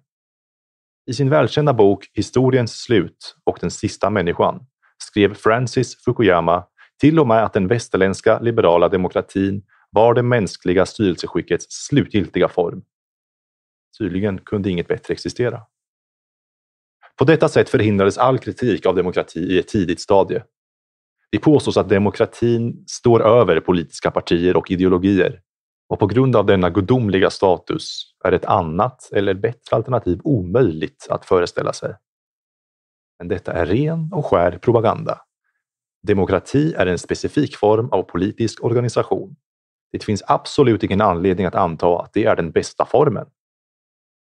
I 1.10 1.12
sin 1.14 1.30
välkända 1.30 1.72
bok 1.72 2.10
Historiens 2.14 2.82
slut 2.82 3.36
och 3.44 3.58
den 3.60 3.70
sista 3.70 4.10
människan 4.10 4.66
skrev 4.98 5.34
Francis 5.34 6.04
Fukuyama 6.04 6.64
till 7.00 7.18
och 7.18 7.26
med 7.26 7.44
att 7.44 7.52
den 7.52 7.68
västerländska 7.68 8.40
liberala 8.40 8.88
demokratin 8.88 9.62
var 9.90 10.14
det 10.14 10.22
mänskliga 10.22 10.86
styrelseskickets 10.86 11.66
slutgiltiga 11.68 12.48
form. 12.48 12.82
Tydligen 13.98 14.38
kunde 14.38 14.70
inget 14.70 14.88
bättre 14.88 15.14
existera. 15.14 15.60
På 17.18 17.24
detta 17.24 17.48
sätt 17.48 17.68
förhindrades 17.68 18.18
all 18.18 18.38
kritik 18.38 18.86
av 18.86 18.96
demokrati 18.96 19.40
i 19.40 19.58
ett 19.58 19.68
tidigt 19.68 20.00
stadie. 20.00 20.42
Det 21.32 21.38
påstås 21.38 21.76
att 21.76 21.88
demokratin 21.88 22.84
står 22.86 23.22
över 23.22 23.60
politiska 23.60 24.10
partier 24.10 24.56
och 24.56 24.70
ideologier 24.70 25.40
och 25.88 25.98
på 25.98 26.06
grund 26.06 26.36
av 26.36 26.46
denna 26.46 26.70
gudomliga 26.70 27.30
status 27.30 28.14
är 28.24 28.32
ett 28.32 28.44
annat 28.44 29.12
eller 29.12 29.34
bättre 29.34 29.76
alternativ 29.76 30.20
omöjligt 30.24 31.06
att 31.10 31.24
föreställa 31.24 31.72
sig. 31.72 31.94
Men 33.18 33.28
detta 33.28 33.52
är 33.52 33.66
ren 33.66 34.12
och 34.12 34.26
skär 34.26 34.58
propaganda. 34.58 35.18
Demokrati 36.06 36.74
är 36.74 36.86
en 36.86 36.98
specifik 36.98 37.56
form 37.56 37.88
av 37.88 38.02
politisk 38.02 38.64
organisation. 38.64 39.36
Det 39.92 40.04
finns 40.04 40.22
absolut 40.26 40.82
ingen 40.82 41.00
anledning 41.00 41.46
att 41.46 41.54
anta 41.54 42.00
att 42.00 42.12
det 42.12 42.24
är 42.24 42.36
den 42.36 42.50
bästa 42.50 42.86
formen. 42.86 43.26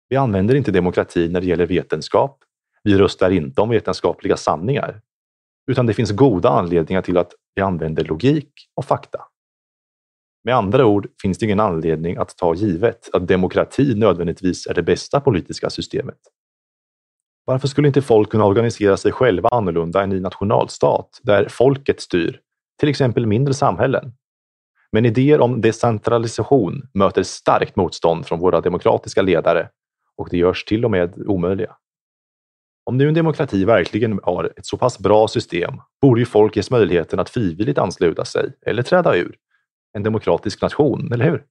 Vi 0.10 0.16
använder 0.16 0.56
inte 0.56 0.72
demokrati 0.72 1.30
när 1.30 1.42
det 1.42 1.48
gäller 1.48 1.66
vetenskap. 1.66 2.44
Vi 2.84 2.98
röstar 2.98 3.32
inte 3.32 3.62
om 3.62 3.70
vetenskapliga 3.70 4.38
sanningar. 4.38 5.02
Utan 5.68 5.86
det 5.86 5.94
finns 5.94 6.12
goda 6.12 6.50
anledningar 6.50 7.02
till 7.02 7.18
att 7.18 7.34
vi 7.56 7.62
använder 7.62 8.04
logik 8.04 8.52
och 8.76 8.86
fakta. 8.86 9.20
Med 10.44 10.56
andra 10.56 10.86
ord 10.86 11.08
finns 11.22 11.38
det 11.38 11.46
ingen 11.46 11.60
anledning 11.60 12.18
att 12.18 12.38
ta 12.38 12.56
givet 12.56 13.10
att 13.14 13.28
demokrati 13.28 13.96
nödvändigtvis 13.96 14.68
är 14.68 14.74
det 14.74 14.84
bästa 14.84 15.20
politiska 15.20 15.70
systemet. 15.70 16.20
Varför 17.46 17.68
skulle 17.68 17.88
inte 17.88 18.02
folk 18.02 18.30
kunna 18.30 18.46
organisera 18.46 18.98
sig 18.98 19.12
själva 19.12 19.50
annorlunda 19.50 20.04
än 20.04 20.12
i 20.12 20.20
nationalstat, 20.20 21.20
där 21.24 21.48
folket 21.50 22.02
styr, 22.02 22.40
till 22.80 22.90
exempel 22.90 23.26
mindre 23.26 23.54
samhällen? 23.54 24.14
Men 24.92 25.06
idéer 25.06 25.42
om 25.42 25.62
decentralisation 25.62 26.90
möter 26.94 27.24
starkt 27.24 27.76
motstånd 27.76 28.26
från 28.26 28.40
våra 28.40 28.62
demokratiska 28.62 29.22
ledare 29.22 29.70
och 30.18 30.28
det 30.32 30.38
görs 30.38 30.66
till 30.66 30.86
och 30.86 30.92
med 30.92 31.28
omöjliga. 31.28 31.76
Om 32.86 32.98
nu 32.98 33.08
en 33.08 33.14
demokrati 33.14 33.66
verkligen 33.66 34.20
har 34.24 34.54
ett 34.58 34.66
så 34.66 34.78
pass 34.78 35.00
bra 35.00 35.28
system 35.28 35.74
borde 36.02 36.22
ju 36.22 36.26
folk 36.26 36.56
ges 36.56 36.72
möjligheten 36.72 37.20
att 37.20 37.30
frivilligt 37.30 37.78
ansluta 37.78 38.26
sig 38.26 38.54
eller 38.66 38.84
träda 38.84 39.16
ur 39.16 39.36
en 39.94 40.04
demokratisk 40.04 40.62
nation, 40.62 41.14
eller 41.14 41.26
hur? 41.26 41.46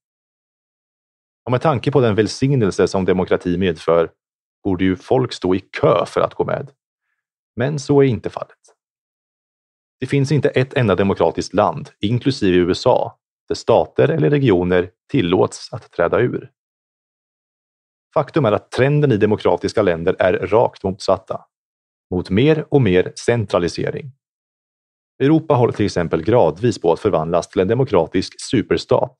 Och 1.44 1.50
med 1.50 1.60
tanke 1.60 1.90
på 1.90 2.00
den 2.00 2.14
välsignelse 2.14 2.88
som 2.88 3.04
demokrati 3.04 3.58
medför 3.58 4.10
borde 4.64 4.84
ju 4.84 4.96
folk 4.96 5.32
stå 5.32 5.54
i 5.54 5.60
kö 5.60 6.06
för 6.06 6.20
att 6.20 6.34
gå 6.34 6.44
med. 6.44 6.70
Men 7.56 7.78
så 7.78 8.02
är 8.02 8.06
inte 8.06 8.30
fallet. 8.30 8.58
Det 10.00 10.06
finns 10.06 10.32
inte 10.32 10.48
ett 10.48 10.74
enda 10.74 10.94
demokratiskt 10.94 11.54
land, 11.54 11.90
inklusive 12.00 12.56
USA, 12.56 13.18
där 13.48 13.54
stater 13.54 14.08
eller 14.08 14.30
regioner 14.30 14.90
tillåts 15.10 15.72
att 15.72 15.92
träda 15.92 16.20
ur. 16.20 16.50
Faktum 18.14 18.44
är 18.44 18.52
att 18.52 18.70
trenden 18.70 19.12
i 19.12 19.16
demokratiska 19.16 19.82
länder 19.82 20.16
är 20.18 20.32
rakt 20.32 20.82
motsatta, 20.82 21.40
mot 22.10 22.30
mer 22.30 22.64
och 22.70 22.82
mer 22.82 23.12
centralisering. 23.16 24.12
Europa 25.22 25.54
håller 25.54 25.72
till 25.72 25.86
exempel 25.86 26.22
gradvis 26.22 26.80
på 26.80 26.92
att 26.92 27.00
förvandlas 27.00 27.48
till 27.48 27.60
en 27.60 27.68
demokratisk 27.68 28.34
superstat. 28.40 29.16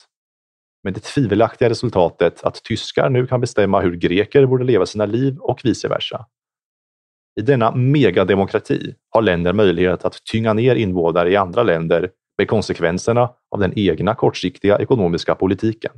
Med 0.83 0.95
det 0.95 1.01
tvivelaktiga 1.01 1.71
resultatet 1.71 2.45
att 2.45 2.63
tyskar 2.63 3.11
nu 3.11 3.27
kan 3.27 3.41
bestämma 3.41 3.81
hur 3.81 3.97
greker 3.97 4.47
borde 4.47 4.65
leva 4.65 4.87
sina 4.87 5.07
liv 5.07 5.39
och 5.39 5.61
vice 5.65 5.89
versa. 5.89 6.27
I 7.41 7.43
denna 7.43 7.75
megademokrati 7.75 8.95
har 9.11 9.23
länder 9.23 9.53
möjlighet 9.53 10.05
att 10.05 10.25
tynga 10.33 10.53
ner 10.53 10.75
invånare 10.75 11.31
i 11.31 11.37
andra 11.37 11.63
länder 11.63 12.11
med 12.39 12.49
konsekvenserna 12.49 13.31
av 13.51 13.61
den 13.61 13.73
egna 13.79 14.15
kortsiktiga 14.15 14.79
ekonomiska 14.79 15.35
politiken. 15.35 15.93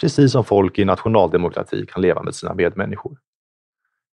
Precis 0.00 0.32
som 0.32 0.44
folk 0.44 0.78
i 0.78 0.84
nationaldemokrati 0.84 1.86
kan 1.86 2.02
leva 2.02 2.22
med 2.22 2.34
sina 2.34 2.54
medmänniskor. 2.54 3.18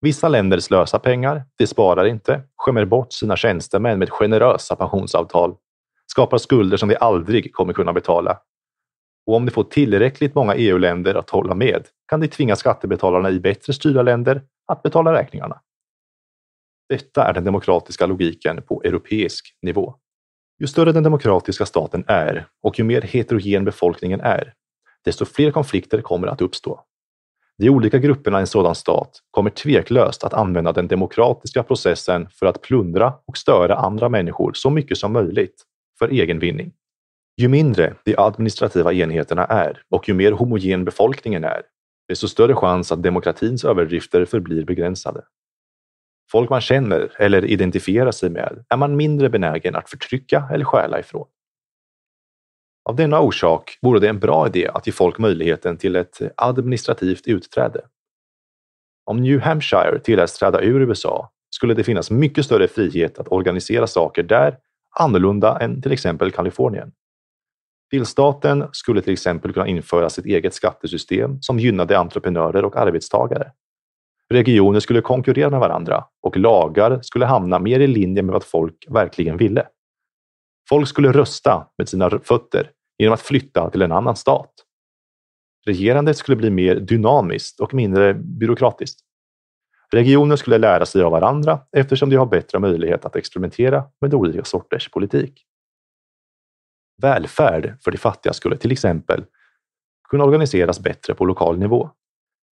Vissa 0.01 0.29
länder 0.29 0.59
slösar 0.59 0.99
pengar, 0.99 1.45
de 1.57 1.67
sparar 1.67 2.05
inte, 2.05 2.43
skämmer 2.57 2.85
bort 2.85 3.13
sina 3.13 3.37
tjänstemän 3.37 3.99
med 3.99 4.11
generösa 4.11 4.77
pensionsavtal, 4.77 5.57
skapar 6.07 6.39
skulder 6.39 6.77
som 6.77 6.89
de 6.89 6.97
aldrig 7.01 7.53
kommer 7.55 7.73
kunna 7.73 7.93
betala. 7.93 8.39
Och 9.27 9.35
om 9.35 9.47
de 9.47 9.53
får 9.53 9.65
tillräckligt 9.65 10.35
många 10.35 10.55
EU-länder 10.55 11.15
att 11.15 11.31
hålla 11.31 11.55
med 11.55 11.87
kan 12.09 12.21
de 12.21 12.29
tvinga 12.29 12.57
skattebetalarna 12.57 13.31
i 13.31 13.41
bättre 13.41 13.73
styrda 13.73 14.03
länder 14.03 14.43
att 14.67 14.83
betala 14.83 15.13
räkningarna. 15.13 15.61
Detta 16.89 17.25
är 17.25 17.33
den 17.33 17.45
demokratiska 17.45 18.07
logiken 18.07 18.63
på 18.63 18.83
europeisk 18.85 19.57
nivå. 19.63 19.95
Ju 20.61 20.67
större 20.67 20.93
den 20.93 21.03
demokratiska 21.03 21.67
staten 21.67 22.05
är 22.07 22.47
och 22.63 22.79
ju 22.79 22.85
mer 22.85 23.03
heterogen 23.03 23.65
befolkningen 23.65 24.21
är, 24.21 24.55
desto 25.05 25.25
fler 25.25 25.51
konflikter 25.51 26.01
kommer 26.01 26.27
att 26.27 26.41
uppstå. 26.41 26.81
De 27.59 27.71
olika 27.71 27.99
grupperna 27.99 28.39
i 28.39 28.41
en 28.41 28.47
sådan 28.47 28.75
stat 28.75 29.19
kommer 29.31 29.51
tveklöst 29.51 30.25
att 30.25 30.35
använda 30.35 30.73
den 30.73 30.89
demokratiska 30.89 31.63
processen 31.63 32.29
för 32.31 32.47
att 32.47 32.63
plundra 32.63 33.15
och 33.27 33.37
störa 33.37 33.77
andra 33.77 34.09
människor 34.09 34.53
så 34.55 34.71
mycket 34.71 34.99
som 34.99 35.13
möjligt 35.13 35.63
för 35.99 36.09
egen 36.09 36.39
vinning. 36.39 36.73
Ju 37.37 37.49
mindre 37.49 37.95
de 38.05 38.15
administrativa 38.19 38.93
enheterna 38.93 39.45
är 39.45 39.83
och 39.91 40.09
ju 40.09 40.15
mer 40.15 40.33
homogen 40.33 40.85
befolkningen 40.85 41.45
är, 41.45 41.63
desto 42.09 42.29
större 42.29 42.55
chans 42.55 42.93
att 42.93 43.03
demokratins 43.03 43.65
överdrifter 43.65 44.25
förblir 44.25 44.65
begränsade. 44.65 45.23
Folk 46.31 46.51
man 46.51 46.61
känner 46.61 47.13
eller 47.19 47.45
identifierar 47.45 48.11
sig 48.11 48.31
med 48.31 48.65
är 48.69 48.77
man 48.77 48.97
mindre 48.97 49.29
benägen 49.29 49.77
att 49.77 49.91
förtrycka 49.91 50.49
eller 50.53 50.65
stjäla 50.65 51.01
ifrån. 51.01 51.27
Av 52.89 52.97
denna 52.97 53.21
orsak 53.21 53.79
vore 53.83 54.01
det 54.01 54.09
en 54.09 54.19
bra 54.19 54.47
idé 54.47 54.69
att 54.75 54.87
ge 54.87 54.93
folk 54.93 55.19
möjligheten 55.19 55.77
till 55.77 55.97
ett 55.97 56.21
administrativt 56.37 57.27
utträde. 57.27 57.81
Om 59.05 59.23
New 59.23 59.41
Hampshire 59.41 59.99
tilläts 59.99 60.39
träda 60.39 60.61
ur 60.61 60.81
USA 60.81 61.31
skulle 61.51 61.75
det 61.75 61.85
finnas 61.85 62.11
mycket 62.11 62.45
större 62.45 62.69
frihet 62.69 63.19
att 63.19 63.33
organisera 63.33 63.87
saker 63.87 64.23
där 64.23 64.59
annorlunda 64.99 65.59
än 65.59 65.83
till 65.83 65.93
exempel 65.93 66.31
Kalifornien. 66.31 66.93
Delstaten 67.91 68.65
skulle 68.73 69.03
till 69.03 69.13
exempel 69.13 69.53
kunna 69.53 69.67
införa 69.67 70.11
sitt 70.11 70.27
eget 70.27 70.55
skattesystem 70.55 71.43
som 71.43 71.59
gynnade 71.59 71.99
entreprenörer 71.99 72.65
och 72.65 72.77
arbetstagare. 72.77 73.53
Regioner 74.31 74.81
skulle 74.81 75.01
konkurrera 75.01 75.51
med 75.51 75.61
varandra 75.61 76.05
och 76.23 76.37
lagar 76.37 77.01
skulle 77.03 77.27
hamna 77.27 77.59
mer 77.59 77.81
i 77.81 77.87
linje 77.87 78.23
med 78.23 78.33
vad 78.33 78.45
folk 78.45 78.87
verkligen 78.89 79.37
ville. 79.37 79.67
Folk 80.69 80.89
skulle 80.89 81.13
rösta 81.13 81.67
med 81.79 81.89
sina 81.89 82.11
fötter 82.11 82.71
genom 82.99 83.15
att 83.15 83.21
flytta 83.21 83.71
till 83.71 83.83
en 83.83 83.93
annan 83.93 84.17
stat. 84.17 84.53
Regerandet 85.67 86.17
skulle 86.17 86.37
bli 86.37 86.51
mer 86.51 86.75
dynamiskt 86.75 87.61
och 87.61 87.75
mindre 87.75 88.15
byråkratiskt. 88.15 89.01
Regioner 89.93 90.37
skulle 90.37 90.59
lära 90.59 90.87
sig 90.87 91.03
av 91.03 91.13
varandra 91.13 91.61
eftersom 91.73 92.11
de 92.11 92.17
har 92.17 92.27
bättre 92.27 92.59
möjlighet 92.59 93.05
att 93.05 93.17
experimentera 93.17 93.85
med 94.01 94.15
olika 94.15 94.45
sorters 94.45 94.91
politik. 94.91 95.45
Välfärd 97.03 97.77
för 97.85 97.91
de 97.91 97.99
fattiga 97.99 98.33
skulle 98.33 98.57
till 98.57 98.73
exempel 98.73 99.25
kunna 100.09 100.25
organiseras 100.25 100.81
bättre 100.81 101.15
på 101.15 101.25
lokal 101.25 101.59
nivå. 101.59 101.91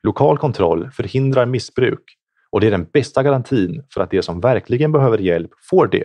Lokal 0.03 0.39
kontroll 0.39 0.91
förhindrar 0.91 1.47
missbruk 1.47 2.19
och 2.51 2.61
det 2.61 2.67
är 2.67 2.71
den 2.71 2.85
bästa 2.93 3.23
garantin 3.23 3.85
för 3.95 4.01
att 4.01 4.11
de 4.11 4.23
som 4.23 4.41
verkligen 4.41 4.93
behöver 4.93 5.19
hjälp 5.19 5.51
får 5.71 5.87
det 5.87 6.05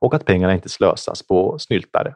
och 0.00 0.14
att 0.14 0.24
pengarna 0.24 0.54
inte 0.54 0.68
slösas 0.68 1.26
på 1.26 1.58
snyltare. 1.58 2.14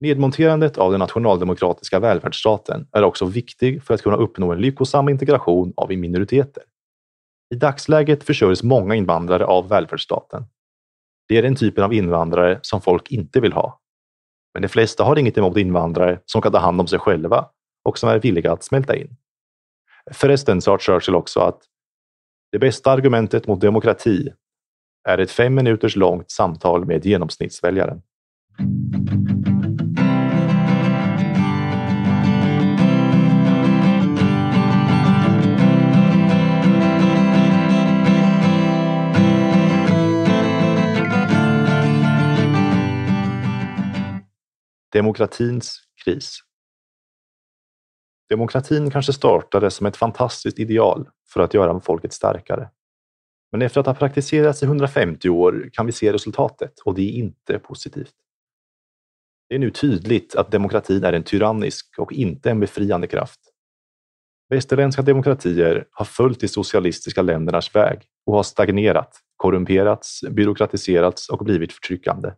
Nedmonterandet 0.00 0.78
av 0.78 0.90
den 0.90 0.98
nationaldemokratiska 0.98 2.00
välfärdsstaten 2.00 2.88
är 2.92 3.02
också 3.02 3.24
viktig 3.24 3.82
för 3.82 3.94
att 3.94 4.02
kunna 4.02 4.16
uppnå 4.16 4.52
en 4.52 4.60
lyckosam 4.60 5.08
integration 5.08 5.72
av 5.76 5.88
minoriteter. 5.88 6.62
I 7.54 7.56
dagsläget 7.56 8.24
försörjs 8.24 8.62
många 8.62 8.94
invandrare 8.94 9.44
av 9.44 9.68
välfärdsstaten. 9.68 10.44
Det 11.28 11.38
är 11.38 11.42
den 11.42 11.56
typen 11.56 11.84
av 11.84 11.92
invandrare 11.92 12.58
som 12.62 12.80
folk 12.80 13.10
inte 13.10 13.40
vill 13.40 13.52
ha. 13.52 13.80
Men 14.54 14.62
de 14.62 14.68
flesta 14.68 15.04
har 15.04 15.18
inget 15.18 15.38
emot 15.38 15.56
invandrare 15.56 16.20
som 16.26 16.42
kan 16.42 16.52
ta 16.52 16.58
hand 16.58 16.80
om 16.80 16.86
sig 16.86 16.98
själva 16.98 17.48
och 17.84 17.98
som 17.98 18.08
är 18.08 18.18
villiga 18.18 18.52
att 18.52 18.64
smälta 18.64 18.96
in. 18.96 19.16
Förresten 20.12 20.60
sa 20.62 20.78
Churchill 20.78 21.14
också 21.14 21.40
att 21.40 21.62
det 22.52 22.58
bästa 22.58 22.90
argumentet 22.90 23.46
mot 23.46 23.60
demokrati 23.60 24.28
är 25.08 25.18
ett 25.18 25.30
fem 25.30 25.54
minuters 25.54 25.96
långt 25.96 26.30
samtal 26.30 26.84
med 26.84 27.06
genomsnittsväljaren. 27.06 28.02
Demokratins 44.96 45.80
kris. 46.04 46.38
Demokratin 48.30 48.90
kanske 48.90 49.12
startade 49.12 49.70
som 49.70 49.86
ett 49.86 49.96
fantastiskt 49.96 50.58
ideal 50.58 51.08
för 51.32 51.40
att 51.40 51.54
göra 51.54 51.80
folket 51.80 52.12
starkare. 52.12 52.70
Men 53.52 53.62
efter 53.62 53.80
att 53.80 53.86
ha 53.86 53.94
praktiserats 53.94 54.62
i 54.62 54.66
150 54.66 55.28
år 55.28 55.70
kan 55.72 55.86
vi 55.86 55.92
se 55.92 56.12
resultatet 56.12 56.78
och 56.78 56.94
det 56.94 57.02
är 57.02 57.10
inte 57.10 57.58
positivt. 57.58 58.14
Det 59.48 59.54
är 59.54 59.58
nu 59.58 59.70
tydligt 59.70 60.36
att 60.36 60.50
demokratin 60.50 61.04
är 61.04 61.12
en 61.12 61.22
tyrannisk 61.24 61.98
och 61.98 62.12
inte 62.12 62.50
en 62.50 62.60
befriande 62.60 63.06
kraft. 63.06 63.40
Västerländska 64.48 65.02
demokratier 65.02 65.86
har 65.90 66.04
följt 66.04 66.40
de 66.40 66.48
socialistiska 66.48 67.22
ländernas 67.22 67.74
väg 67.74 68.02
och 68.26 68.34
har 68.34 68.42
stagnerat, 68.42 69.20
korrumperats, 69.36 70.20
byråkratiserats 70.30 71.28
och 71.28 71.44
blivit 71.44 71.72
förtryckande. 71.72 72.30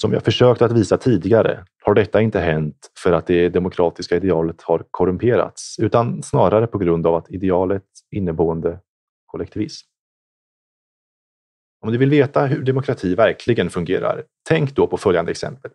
Som 0.00 0.12
jag 0.12 0.24
försökt 0.24 0.62
att 0.62 0.72
visa 0.72 0.96
tidigare 0.96 1.64
har 1.82 1.94
detta 1.94 2.20
inte 2.20 2.40
hänt 2.40 2.90
för 2.98 3.12
att 3.12 3.26
det 3.26 3.48
demokratiska 3.48 4.16
idealet 4.16 4.62
har 4.62 4.84
korrumperats, 4.90 5.78
utan 5.78 6.22
snarare 6.22 6.66
på 6.66 6.78
grund 6.78 7.06
av 7.06 7.14
att 7.14 7.30
idealet 7.30 7.84
inneboende 8.10 8.80
kollektivism. 9.26 9.86
Om 11.80 11.92
du 11.92 11.98
vill 11.98 12.10
veta 12.10 12.46
hur 12.46 12.62
demokrati 12.62 13.14
verkligen 13.14 13.70
fungerar, 13.70 14.24
tänk 14.48 14.74
då 14.74 14.86
på 14.86 14.96
följande 14.96 15.30
exempel. 15.30 15.70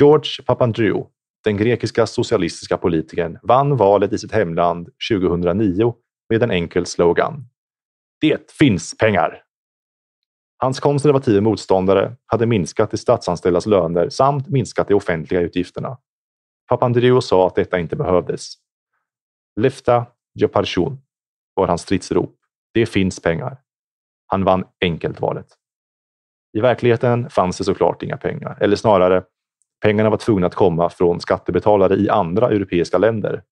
George 0.00 0.44
Papandreou, 0.46 1.06
den 1.44 1.56
grekiska 1.56 2.06
socialistiska 2.06 2.76
politikern, 2.76 3.38
vann 3.42 3.76
valet 3.76 4.12
i 4.12 4.18
sitt 4.18 4.32
hemland 4.32 4.88
2009 5.10 5.94
med 6.28 6.42
en 6.42 6.50
enkel 6.50 6.86
slogan. 6.86 7.48
Det 8.20 8.52
finns 8.52 8.96
pengar! 8.98 9.49
Hans 10.62 10.80
konservativa 10.80 11.40
motståndare 11.40 12.16
hade 12.26 12.46
minskat 12.46 12.90
de 12.90 12.96
statsanställdas 12.96 13.66
löner 13.66 14.08
samt 14.08 14.48
minskat 14.48 14.88
de 14.88 14.94
offentliga 14.94 15.40
utgifterna. 15.40 15.98
Papandreou 16.68 17.20
sa 17.20 17.46
att 17.46 17.54
detta 17.54 17.78
inte 17.78 17.96
behövdes. 17.96 18.52
Lefta 19.60 20.06
Jeparchun 20.34 20.98
var 21.54 21.66
hans 21.66 21.82
stridsrop. 21.82 22.36
Det 22.74 22.86
finns 22.86 23.20
pengar. 23.20 23.60
Han 24.26 24.44
vann 24.44 24.64
enkelt 24.80 25.20
valet. 25.20 25.46
I 26.52 26.60
verkligheten 26.60 27.30
fanns 27.30 27.58
det 27.58 27.64
såklart 27.64 28.02
inga 28.02 28.16
pengar, 28.16 28.58
eller 28.60 28.76
snarare 28.76 29.24
pengarna 29.82 30.10
var 30.10 30.16
tvungna 30.16 30.46
att 30.46 30.54
komma 30.54 30.90
från 30.90 31.20
skattebetalare 31.20 31.94
i 31.94 32.08
andra 32.08 32.50
europeiska 32.50 32.98
länder. 32.98 33.42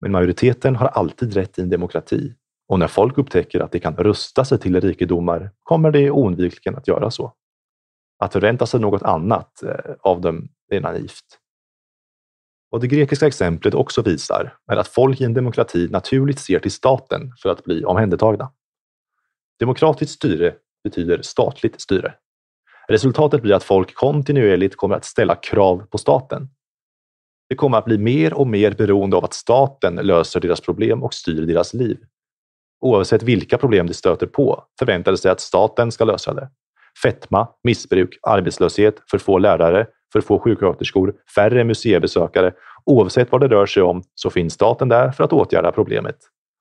Men 0.00 0.12
majoriteten 0.12 0.76
har 0.76 0.86
alltid 0.86 1.34
rätt 1.34 1.58
i 1.58 1.62
en 1.62 1.70
demokrati 1.70 2.34
och 2.72 2.78
när 2.78 2.88
folk 2.88 3.18
upptäcker 3.18 3.60
att 3.60 3.72
de 3.72 3.80
kan 3.80 3.96
rusta 3.96 4.44
sig 4.44 4.58
till 4.58 4.80
rikedomar 4.80 5.50
kommer 5.62 5.90
de 5.90 6.10
oundvikligen 6.10 6.78
att 6.78 6.88
göra 6.88 7.10
så. 7.10 7.32
Att 8.18 8.32
förvänta 8.32 8.66
sig 8.66 8.80
något 8.80 9.02
annat 9.02 9.62
eh, 9.62 9.94
av 10.00 10.20
dem 10.20 10.48
är 10.70 10.80
naivt. 10.80 11.38
Vad 12.70 12.80
det 12.80 12.86
grekiska 12.86 13.26
exemplet 13.26 13.74
också 13.74 14.02
visar 14.02 14.56
är 14.72 14.76
att 14.76 14.88
folk 14.88 15.20
i 15.20 15.24
en 15.24 15.34
demokrati 15.34 15.88
naturligt 15.90 16.38
ser 16.38 16.58
till 16.58 16.72
staten 16.72 17.32
för 17.42 17.48
att 17.48 17.64
bli 17.64 17.84
omhändertagna. 17.84 18.52
Demokratiskt 19.58 20.14
styre 20.14 20.54
betyder 20.84 21.22
statligt 21.22 21.80
styre. 21.80 22.14
Resultatet 22.88 23.42
blir 23.42 23.54
att 23.54 23.64
folk 23.64 23.94
kontinuerligt 23.94 24.76
kommer 24.76 24.96
att 24.96 25.04
ställa 25.04 25.34
krav 25.34 25.86
på 25.90 25.98
staten. 25.98 26.48
Det 27.48 27.54
kommer 27.54 27.78
att 27.78 27.84
bli 27.84 27.98
mer 27.98 28.34
och 28.34 28.46
mer 28.46 28.70
beroende 28.70 29.16
av 29.16 29.24
att 29.24 29.34
staten 29.34 29.94
löser 29.94 30.40
deras 30.40 30.60
problem 30.60 31.02
och 31.02 31.14
styr 31.14 31.46
deras 31.46 31.74
liv. 31.74 31.98
Oavsett 32.82 33.22
vilka 33.22 33.58
problem 33.58 33.86
de 33.86 33.94
stöter 33.94 34.26
på 34.26 34.64
förväntar 34.78 35.12
de 35.12 35.18
sig 35.18 35.30
att 35.30 35.40
staten 35.40 35.92
ska 35.92 36.04
lösa 36.04 36.34
det. 36.34 36.48
Fetma, 37.02 37.48
missbruk, 37.64 38.18
arbetslöshet, 38.22 38.94
för 39.10 39.18
få 39.18 39.38
lärare, 39.38 39.86
för 40.12 40.20
få 40.20 40.38
sjuksköterskor, 40.38 41.14
färre 41.34 41.64
museibesökare. 41.64 42.52
Oavsett 42.84 43.32
vad 43.32 43.40
det 43.40 43.48
rör 43.48 43.66
sig 43.66 43.82
om 43.82 44.02
så 44.14 44.30
finns 44.30 44.54
staten 44.54 44.88
där 44.88 45.10
för 45.10 45.24
att 45.24 45.32
åtgärda 45.32 45.72
problemet. 45.72 46.16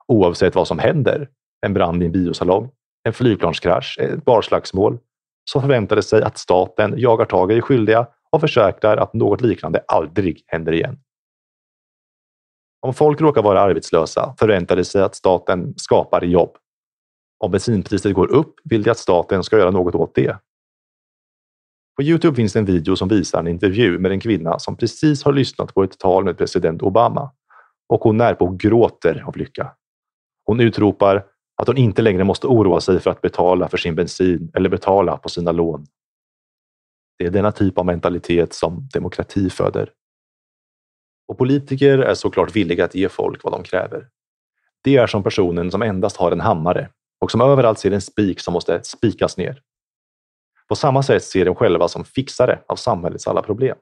Oavsett 0.08 0.56
vad 0.56 0.68
som 0.68 0.80
händer, 0.80 1.28
en 1.66 1.74
brand 1.74 2.04
i 2.04 2.06
en 2.06 2.12
biosalong, 2.12 2.70
en 3.04 3.14
flygplanskrasch, 3.14 3.98
ett 4.00 4.26
barslagsmål, 4.26 4.98
så 5.52 5.62
förväntar 5.62 6.02
sig 6.02 6.24
att 6.24 6.38
staten 6.38 6.94
jagar 6.98 7.26
tag 7.26 7.52
i 7.52 7.62
skyldiga 7.62 8.08
och 8.32 8.42
försäkrar 8.42 8.98
att 8.98 9.14
något 9.14 9.42
liknande 9.42 9.84
aldrig 9.88 10.44
händer 10.48 10.72
igen. 10.72 10.98
Om 12.82 12.94
folk 12.94 13.22
råkar 13.22 13.42
vara 13.42 13.62
arbetslösa 13.62 14.36
förväntar 14.40 14.76
de 14.76 14.84
sig 14.86 15.02
att 15.02 15.16
staten 15.16 15.74
skapar 15.78 16.22
jobb. 16.22 16.58
Om 17.40 17.52
bensinpriset 17.52 18.14
går 18.14 18.32
upp 18.32 18.56
vill 18.64 18.84
de 18.84 18.90
att 18.90 18.98
staten 18.98 19.44
ska 19.44 19.58
göra 19.58 19.72
något 19.72 19.96
åt 19.96 20.16
det. 20.16 20.38
På 21.96 22.04
Youtube 22.04 22.36
finns 22.36 22.56
en 22.56 22.66
video 22.66 22.96
som 22.96 23.08
visar 23.08 23.40
en 23.40 23.48
intervju 23.48 24.00
med 24.00 24.12
en 24.12 24.20
kvinna 24.20 24.60
som 24.60 24.78
precis 24.78 25.24
har 25.24 25.34
lyssnat 25.34 25.74
på 25.74 25.84
ett 25.84 26.00
tal 26.00 26.24
med 26.24 26.38
president 26.38 26.82
Obama 26.82 27.32
och 27.90 28.00
hon 28.00 28.18
närpå 28.18 28.50
gråter 28.50 29.24
av 29.28 29.38
lycka. 29.38 29.72
Hon 30.46 30.60
utropar 30.60 31.26
att 31.62 31.68
hon 31.68 31.78
inte 31.78 32.02
längre 32.02 32.24
måste 32.24 32.48
oroa 32.48 32.82
sig 32.82 33.00
för 33.00 33.12
att 33.12 33.22
betala 33.22 33.68
för 33.68 33.78
sin 33.78 33.96
bensin 33.96 34.52
eller 34.54 34.70
betala 34.70 35.18
på 35.18 35.30
sina 35.30 35.52
lån. 35.52 35.86
Det 37.18 37.26
är 37.26 37.32
denna 37.32 37.52
typ 37.52 37.78
av 37.78 37.86
mentalitet 37.86 38.54
som 38.54 38.90
demokrati 38.94 39.50
föder. 39.50 39.90
Och 41.28 41.38
politiker 41.38 42.00
är 42.00 42.14
såklart 42.14 42.56
villiga 42.56 42.86
att 42.86 42.96
ge 42.96 43.10
folk 43.10 43.44
vad 43.44 43.54
de 43.54 43.64
kräver. 43.64 44.08
Det 44.84 44.98
är 44.98 45.08
som 45.08 45.24
personen 45.24 45.72
som 45.72 45.82
endast 45.82 46.18
har 46.18 46.32
en 46.32 46.42
hammare 46.42 46.90
och 47.20 47.32
som 47.32 47.42
överallt 47.42 47.80
ser 47.80 47.92
en 47.92 48.02
spik 48.02 48.40
som 48.40 48.54
måste 48.54 48.84
spikas 48.84 49.38
ner. 49.38 49.62
På 50.68 50.76
samma 50.76 51.04
sätt 51.04 51.24
ser 51.24 51.46
de 51.46 51.56
själva 51.56 51.88
som 51.88 52.06
fixare 52.06 52.60
av 52.68 52.76
samhällets 52.76 53.28
alla 53.28 53.42
problem. 53.42 53.78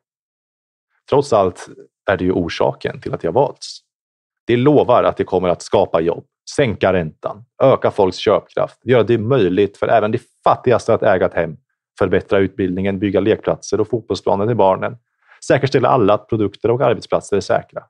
Trots 1.10 1.34
allt 1.34 1.70
är 2.12 2.18
det 2.18 2.24
ju 2.24 2.32
orsaken 2.32 3.02
till 3.02 3.14
att 3.14 3.24
jag 3.24 3.32
valts. 3.32 3.80
Det 4.48 4.58
lovar 4.58 5.04
att 5.04 5.18
det 5.18 5.24
kommer 5.24 5.50
att 5.50 5.62
skapa 5.62 6.02
jobb, 6.02 6.26
sänka 6.56 6.94
räntan, 6.94 7.46
öka 7.64 7.92
folks 7.92 8.18
köpkraft, 8.18 8.86
göra 8.86 9.04
det 9.04 9.18
möjligt 9.18 9.78
för 9.78 9.88
även 9.88 10.12
de 10.12 10.20
fattigaste 10.44 10.94
att 10.94 11.04
äga 11.04 11.26
ett 11.26 11.34
hem, 11.34 11.58
förbättra 12.00 12.40
utbildningen, 12.40 13.00
bygga 13.00 13.20
lekplatser 13.20 13.80
och 13.80 13.90
fotbollsplaner 13.90 14.48
till 14.48 14.56
barnen, 14.56 14.98
säkerställa 15.48 15.90
alla 15.90 16.14
att 16.14 16.30
produkter 16.30 16.72
och 16.72 16.82
arbetsplatser 16.82 17.38
är 17.38 17.42
säkra, 17.42 17.82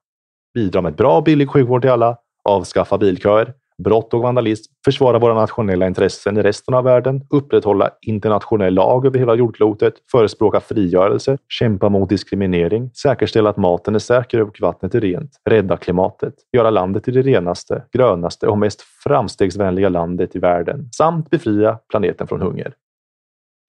bidra 0.53 0.81
med 0.81 0.95
bra 0.95 1.17
och 1.17 1.23
billig 1.23 1.49
sjukvård 1.49 1.81
till 1.81 1.91
alla, 1.91 2.17
avskaffa 2.43 2.97
bilköer, 2.97 3.53
brott 3.83 4.13
och 4.13 4.21
vandalism, 4.21 4.73
försvara 4.85 5.19
våra 5.19 5.33
nationella 5.33 5.87
intressen 5.87 6.37
i 6.37 6.41
resten 6.41 6.73
av 6.73 6.83
världen, 6.83 7.21
upprätthålla 7.29 7.89
internationell 8.01 8.73
lag 8.73 9.05
över 9.05 9.19
hela 9.19 9.35
jordklotet, 9.35 9.93
förespråka 10.11 10.59
frigörelse, 10.59 11.37
kämpa 11.49 11.89
mot 11.89 12.09
diskriminering, 12.09 12.91
säkerställa 12.93 13.49
att 13.49 13.57
maten 13.57 13.95
är 13.95 13.99
säker 13.99 14.41
och 14.41 14.57
vattnet 14.61 14.95
är 14.95 15.01
rent, 15.01 15.31
rädda 15.49 15.77
klimatet, 15.77 16.33
göra 16.57 16.69
landet 16.69 17.03
till 17.03 17.13
det 17.13 17.21
renaste, 17.21 17.83
grönaste 17.91 18.47
och 18.47 18.57
mest 18.57 18.81
framstegsvänliga 18.81 19.89
landet 19.89 20.35
i 20.35 20.39
världen 20.39 20.89
samt 20.91 21.29
befria 21.29 21.79
planeten 21.89 22.27
från 22.27 22.41
hunger. 22.41 22.73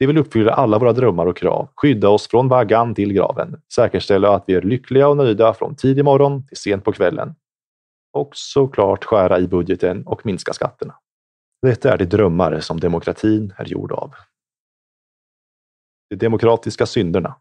Det 0.00 0.06
vill 0.06 0.18
uppfylla 0.18 0.52
alla 0.52 0.78
våra 0.78 0.92
drömmar 0.92 1.26
och 1.26 1.36
krav, 1.36 1.68
skydda 1.76 2.08
oss 2.08 2.28
från 2.28 2.48
vaggan 2.48 2.94
till 2.94 3.12
graven, 3.12 3.62
säkerställa 3.74 4.34
att 4.34 4.44
vi 4.46 4.54
är 4.54 4.62
lyckliga 4.62 5.08
och 5.08 5.16
nöjda 5.16 5.54
från 5.54 5.76
tidig 5.76 6.04
morgon 6.04 6.46
till 6.46 6.56
sent 6.56 6.84
på 6.84 6.92
kvällen, 6.92 7.34
och 8.12 8.30
såklart 8.36 9.04
skära 9.04 9.38
i 9.38 9.48
budgeten 9.48 10.06
och 10.06 10.26
minska 10.26 10.52
skatterna. 10.52 10.94
Detta 11.62 11.92
är 11.92 11.98
de 11.98 12.04
drömmar 12.04 12.60
som 12.60 12.80
demokratin 12.80 13.54
är 13.56 13.64
gjord 13.64 13.92
av. 13.92 14.14
De 16.10 16.16
demokratiska 16.16 16.86
synderna. 16.86 17.36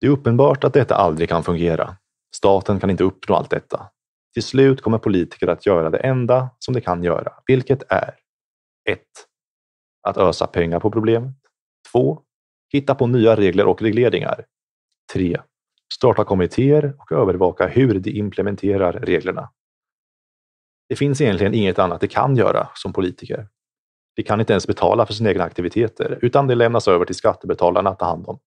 Det 0.00 0.06
är 0.06 0.10
uppenbart 0.10 0.64
att 0.64 0.72
detta 0.72 0.94
aldrig 0.94 1.28
kan 1.28 1.44
fungera. 1.44 1.96
Staten 2.34 2.80
kan 2.80 2.90
inte 2.90 3.04
uppnå 3.04 3.34
allt 3.34 3.50
detta. 3.50 3.90
Till 4.34 4.42
slut 4.42 4.82
kommer 4.82 4.98
politiker 4.98 5.48
att 5.48 5.66
göra 5.66 5.90
det 5.90 5.98
enda 5.98 6.50
som 6.58 6.74
de 6.74 6.80
kan 6.80 7.02
göra, 7.02 7.32
vilket 7.46 7.82
är 7.88 8.14
1. 8.88 9.00
Att 10.04 10.16
ösa 10.16 10.46
pengar 10.46 10.80
på 10.80 10.90
problemet. 10.90 11.34
2. 11.92 12.22
Hitta 12.72 12.94
på 12.94 13.06
nya 13.06 13.36
regler 13.36 13.66
och 13.66 13.82
regleringar. 13.82 14.46
3 15.12 15.38
starta 15.94 16.24
kommittéer 16.24 16.94
och 16.98 17.12
övervaka 17.12 17.66
hur 17.66 18.00
de 18.00 18.10
implementerar 18.10 18.92
reglerna. 18.92 19.50
Det 20.88 20.96
finns 20.96 21.20
egentligen 21.20 21.54
inget 21.54 21.78
annat 21.78 22.00
de 22.00 22.08
kan 22.08 22.36
göra 22.36 22.68
som 22.74 22.92
politiker. 22.92 23.48
De 24.16 24.22
kan 24.22 24.40
inte 24.40 24.52
ens 24.52 24.66
betala 24.66 25.06
för 25.06 25.14
sina 25.14 25.30
egna 25.30 25.44
aktiviteter, 25.44 26.18
utan 26.22 26.46
det 26.46 26.54
lämnas 26.54 26.88
över 26.88 27.04
till 27.04 27.14
skattebetalarna 27.14 27.90
att 27.90 27.98
ta 27.98 28.04
hand 28.04 28.26
om. 28.28 28.38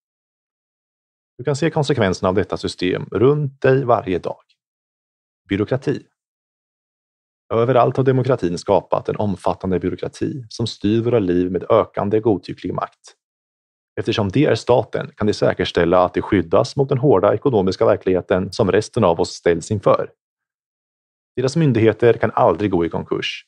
Du 1.37 1.43
kan 1.43 1.55
se 1.55 1.69
konsekvenserna 1.69 2.29
av 2.29 2.35
detta 2.35 2.57
system 2.57 3.05
runt 3.11 3.61
dig 3.61 3.85
varje 3.85 4.19
dag. 4.19 4.41
Byråkrati. 5.49 6.05
Överallt 7.53 7.97
har 7.97 8.03
demokratin 8.03 8.57
skapat 8.57 9.09
en 9.09 9.15
omfattande 9.15 9.79
byråkrati 9.79 10.45
som 10.49 10.67
styr 10.67 11.01
våra 11.01 11.19
liv 11.19 11.51
med 11.51 11.71
ökande 11.71 12.19
godtycklig 12.19 12.73
makt. 12.73 13.15
Eftersom 13.99 14.29
det 14.29 14.45
är 14.45 14.55
staten 14.55 15.11
kan 15.15 15.27
det 15.27 15.33
säkerställa 15.33 16.05
att 16.05 16.13
det 16.13 16.21
skyddas 16.21 16.75
mot 16.75 16.89
den 16.89 16.97
hårda 16.97 17.33
ekonomiska 17.33 17.85
verkligheten 17.85 18.51
som 18.51 18.71
resten 18.71 19.03
av 19.03 19.19
oss 19.19 19.29
ställs 19.29 19.71
inför. 19.71 20.09
Deras 21.35 21.55
myndigheter 21.55 22.13
kan 22.13 22.31
aldrig 22.33 22.71
gå 22.71 22.85
i 22.85 22.89
konkurs. 22.89 23.45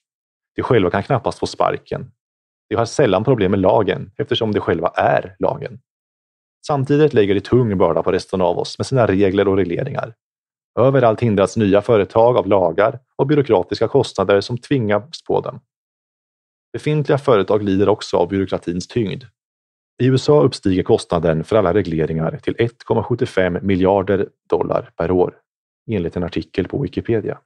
De 0.56 0.62
själva 0.62 0.90
kan 0.90 1.04
knappast 1.04 1.40
få 1.40 1.48
sparken. 1.48 2.12
De 2.70 2.76
har 2.76 2.86
sällan 2.86 3.24
problem 3.24 3.52
med 3.52 3.60
lagen 3.60 4.12
eftersom 4.18 4.52
de 4.52 4.60
själva 4.60 4.88
är 4.88 5.36
lagen. 5.40 5.80
Samtidigt 6.68 7.14
lägger 7.14 7.36
de 7.36 7.42
tung 7.42 7.78
börda 7.78 8.04
på 8.04 8.12
resten 8.12 8.42
av 8.42 8.60
oss 8.60 8.78
med 8.78 8.88
sina 8.88 9.08
regler 9.08 9.48
och 9.48 9.58
regleringar. 9.58 10.14
Överallt 10.80 11.22
hindras 11.22 11.58
nya 11.58 11.82
företag 11.82 12.38
av 12.38 12.48
lagar 12.48 13.00
och 13.16 13.28
byråkratiska 13.28 13.88
kostnader 13.88 14.42
som 14.42 14.58
tvingas 14.58 15.24
på 15.28 15.42
dem. 15.42 15.60
Befintliga 16.74 17.18
företag 17.18 17.64
lider 17.64 17.90
också 17.90 18.18
av 18.18 18.28
byråkratins 18.28 18.88
tyngd 18.88 19.24
i 20.00 20.06
USA 20.06 20.42
uppstiger 20.42 20.84
kostnaden 20.84 21.44
för 21.44 21.56
alla 21.56 21.74
regleringar 21.74 22.40
till 22.44 22.56
1,75 22.56 23.62
miljarder 23.64 24.30
dollar 24.50 24.90
per 24.96 25.12
år, 25.12 25.34
enligt 25.92 26.16
en 26.16 26.24
artikel 26.24 26.68
på 26.68 26.82
Wikipedia. 26.82 27.40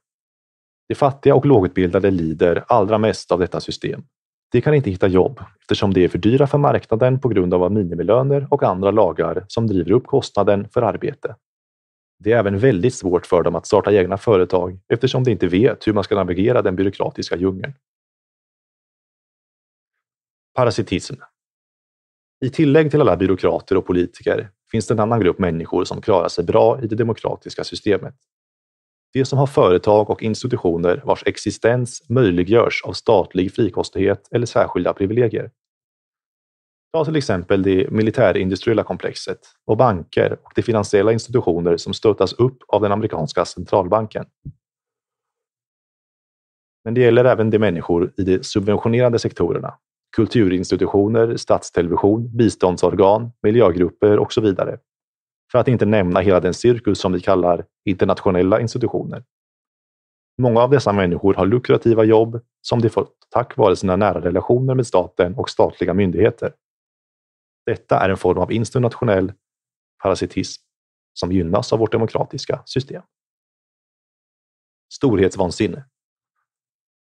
De 0.88 0.94
fattiga 0.94 1.34
och 1.34 1.46
lågutbildade 1.46 2.10
lider 2.10 2.64
allra 2.68 2.98
mest 2.98 3.32
av 3.32 3.38
detta 3.38 3.60
system. 3.60 4.04
De 4.52 4.60
kan 4.60 4.74
inte 4.74 4.90
hitta 4.90 5.06
jobb 5.06 5.40
eftersom 5.60 5.94
de 5.94 6.04
är 6.04 6.08
för 6.08 6.18
dyra 6.18 6.46
för 6.46 6.58
marknaden 6.58 7.20
på 7.20 7.28
grund 7.28 7.54
av 7.54 7.72
minimilöner 7.72 8.46
och 8.50 8.62
andra 8.62 8.90
lagar 8.90 9.44
som 9.48 9.66
driver 9.66 9.92
upp 9.92 10.06
kostnaden 10.06 10.68
för 10.68 10.82
arbete. 10.82 11.34
Det 12.24 12.32
är 12.32 12.38
även 12.38 12.58
väldigt 12.58 12.94
svårt 12.94 13.26
för 13.26 13.42
dem 13.42 13.54
att 13.54 13.66
starta 13.66 13.92
egna 13.92 14.16
företag 14.16 14.78
eftersom 14.88 15.24
de 15.24 15.30
inte 15.30 15.46
vet 15.46 15.86
hur 15.86 15.92
man 15.92 16.04
ska 16.04 16.14
navigera 16.14 16.62
den 16.62 16.76
byråkratiska 16.76 17.36
djungeln. 17.36 17.72
Parasitism 20.54 21.14
i 22.44 22.50
tillägg 22.50 22.90
till 22.90 23.00
alla 23.00 23.16
byråkrater 23.16 23.76
och 23.76 23.86
politiker 23.86 24.50
finns 24.70 24.86
det 24.86 24.94
en 24.94 25.00
annan 25.00 25.20
grupp 25.20 25.38
människor 25.38 25.84
som 25.84 26.00
klarar 26.00 26.28
sig 26.28 26.44
bra 26.44 26.82
i 26.82 26.86
det 26.86 26.96
demokratiska 26.96 27.64
systemet. 27.64 28.14
De 29.12 29.24
som 29.24 29.38
har 29.38 29.46
företag 29.46 30.10
och 30.10 30.22
institutioner 30.22 31.02
vars 31.04 31.22
existens 31.26 32.08
möjliggörs 32.08 32.82
av 32.84 32.92
statlig 32.92 33.54
frikostighet 33.54 34.28
eller 34.30 34.46
särskilda 34.46 34.92
privilegier. 34.92 35.50
Ta 36.94 37.04
till 37.04 37.16
exempel 37.16 37.62
det 37.62 37.90
militärindustriella 37.90 38.82
komplexet 38.82 39.38
och 39.66 39.76
banker 39.76 40.38
och 40.42 40.52
de 40.54 40.62
finansiella 40.62 41.12
institutioner 41.12 41.76
som 41.76 41.94
stöttas 41.94 42.32
upp 42.32 42.58
av 42.68 42.82
den 42.82 42.92
amerikanska 42.92 43.44
centralbanken. 43.44 44.24
Men 46.84 46.94
det 46.94 47.00
gäller 47.00 47.24
även 47.24 47.50
de 47.50 47.58
människor 47.58 48.12
i 48.16 48.22
de 48.22 48.42
subventionerade 48.42 49.18
sektorerna. 49.18 49.74
Kulturinstitutioner, 50.16 51.36
statstelevision, 51.36 52.36
biståndsorgan, 52.36 53.32
miljögrupper 53.42 54.18
och 54.18 54.32
så 54.32 54.40
vidare. 54.40 54.78
För 55.52 55.58
att 55.58 55.68
inte 55.68 55.86
nämna 55.86 56.20
hela 56.20 56.40
den 56.40 56.54
cirkus 56.54 56.98
som 56.98 57.12
vi 57.12 57.20
kallar 57.20 57.64
internationella 57.84 58.60
institutioner. 58.60 59.24
Många 60.42 60.60
av 60.60 60.70
dessa 60.70 60.92
människor 60.92 61.34
har 61.34 61.46
lukrativa 61.46 62.04
jobb 62.04 62.40
som 62.62 62.80
de 62.80 62.88
fått 62.88 63.16
tack 63.30 63.56
vare 63.56 63.76
sina 63.76 63.96
nära 63.96 64.20
relationer 64.20 64.74
med 64.74 64.86
staten 64.86 65.34
och 65.34 65.50
statliga 65.50 65.94
myndigheter. 65.94 66.52
Detta 67.66 68.00
är 68.00 68.08
en 68.08 68.16
form 68.16 68.38
av 68.38 68.52
internationell 68.52 69.32
parasitism 70.02 70.62
som 71.14 71.32
gynnas 71.32 71.72
av 71.72 71.78
vårt 71.78 71.92
demokratiska 71.92 72.62
system. 72.64 73.02
Storhetsvansinne. 74.92 75.84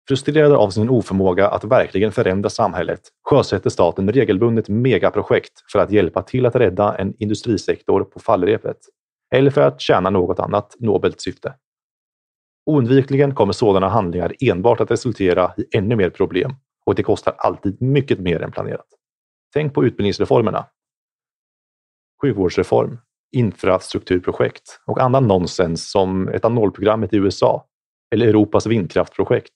Frustrerade 0.08 0.56
av 0.56 0.70
sin 0.70 0.90
oförmåga 0.90 1.48
att 1.48 1.64
verkligen 1.64 2.12
förändra 2.12 2.50
samhället 2.50 3.02
sjösätter 3.24 3.70
staten 3.70 4.12
regelbundet 4.12 4.70
megaprojekt 4.70 5.72
för 5.72 5.80
att 5.80 5.92
hjälpa 5.92 6.22
till 6.22 6.46
att 6.46 6.56
rädda 6.56 6.96
en 6.98 7.14
industrisektor 7.20 8.04
på 8.04 8.20
fallrepet 8.20 8.78
eller 9.36 9.52
för 9.52 9.62
att 9.62 9.82
tjäna 9.82 10.10
något 10.10 10.40
annat 10.40 10.76
nobelt 10.80 11.22
syfte. 11.22 11.54
Oundvikligen 12.66 13.36
kommer 13.36 13.54
sådana 13.54 13.90
handlingar 13.90 14.34
enbart 14.40 14.80
att 14.80 14.92
resultera 14.92 15.54
i 15.58 15.78
ännu 15.78 15.96
mer 15.96 16.10
problem 16.10 16.56
och 16.86 16.96
det 16.96 17.04
kostar 17.04 17.34
alltid 17.38 17.82
mycket 17.82 18.20
mer 18.20 18.42
än 18.42 18.52
planerat. 18.52 18.88
Tänk 19.54 19.74
på 19.74 19.86
utbildningsreformerna. 19.86 20.66
Sjukvårdsreform, 22.22 22.98
infrastrukturprojekt 23.32 24.80
och 24.86 25.02
annan 25.02 25.28
nonsens 25.28 25.92
som 25.92 26.30
etanolprogrammet 26.30 27.14
i 27.14 27.18
USA 27.18 27.68
eller 28.16 28.28
Europas 28.28 28.68
vindkraftprojekt. 28.68 29.54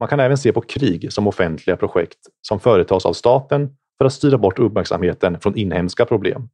Man 0.00 0.08
kan 0.08 0.20
även 0.20 0.38
se 0.38 0.52
på 0.52 0.60
krig 0.60 1.12
som 1.12 1.26
offentliga 1.26 1.76
projekt 1.76 2.18
som 2.40 2.60
företas 2.60 3.06
av 3.06 3.12
staten 3.12 3.76
för 3.98 4.04
att 4.04 4.12
styra 4.12 4.38
bort 4.38 4.58
uppmärksamheten 4.58 5.40
från 5.40 5.56
inhemska 5.56 6.04
problem. 6.04 6.48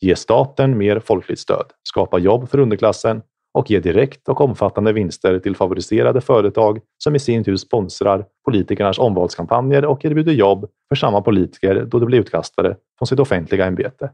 Ge 0.00 0.16
staten 0.16 0.78
mer 0.78 1.00
folkligt 1.00 1.40
stöd, 1.40 1.66
skapa 1.82 2.18
jobb 2.18 2.48
för 2.48 2.58
underklassen 2.58 3.22
och 3.54 3.70
ger 3.70 3.80
direkt 3.80 4.28
och 4.28 4.40
omfattande 4.40 4.92
vinster 4.92 5.38
till 5.38 5.56
favoriserade 5.56 6.20
företag 6.20 6.80
som 6.98 7.16
i 7.16 7.18
sin 7.18 7.44
tur 7.44 7.56
sponsrar 7.56 8.26
politikernas 8.44 8.98
omvalskampanjer 8.98 9.84
och 9.84 10.04
erbjuder 10.04 10.32
jobb 10.32 10.70
för 10.88 10.96
samma 10.96 11.20
politiker 11.20 11.86
då 11.90 11.98
de 11.98 12.06
blir 12.06 12.20
utkastade 12.20 12.76
från 12.98 13.06
sitt 13.06 13.20
offentliga 13.20 13.66
ämbete. 13.66 14.10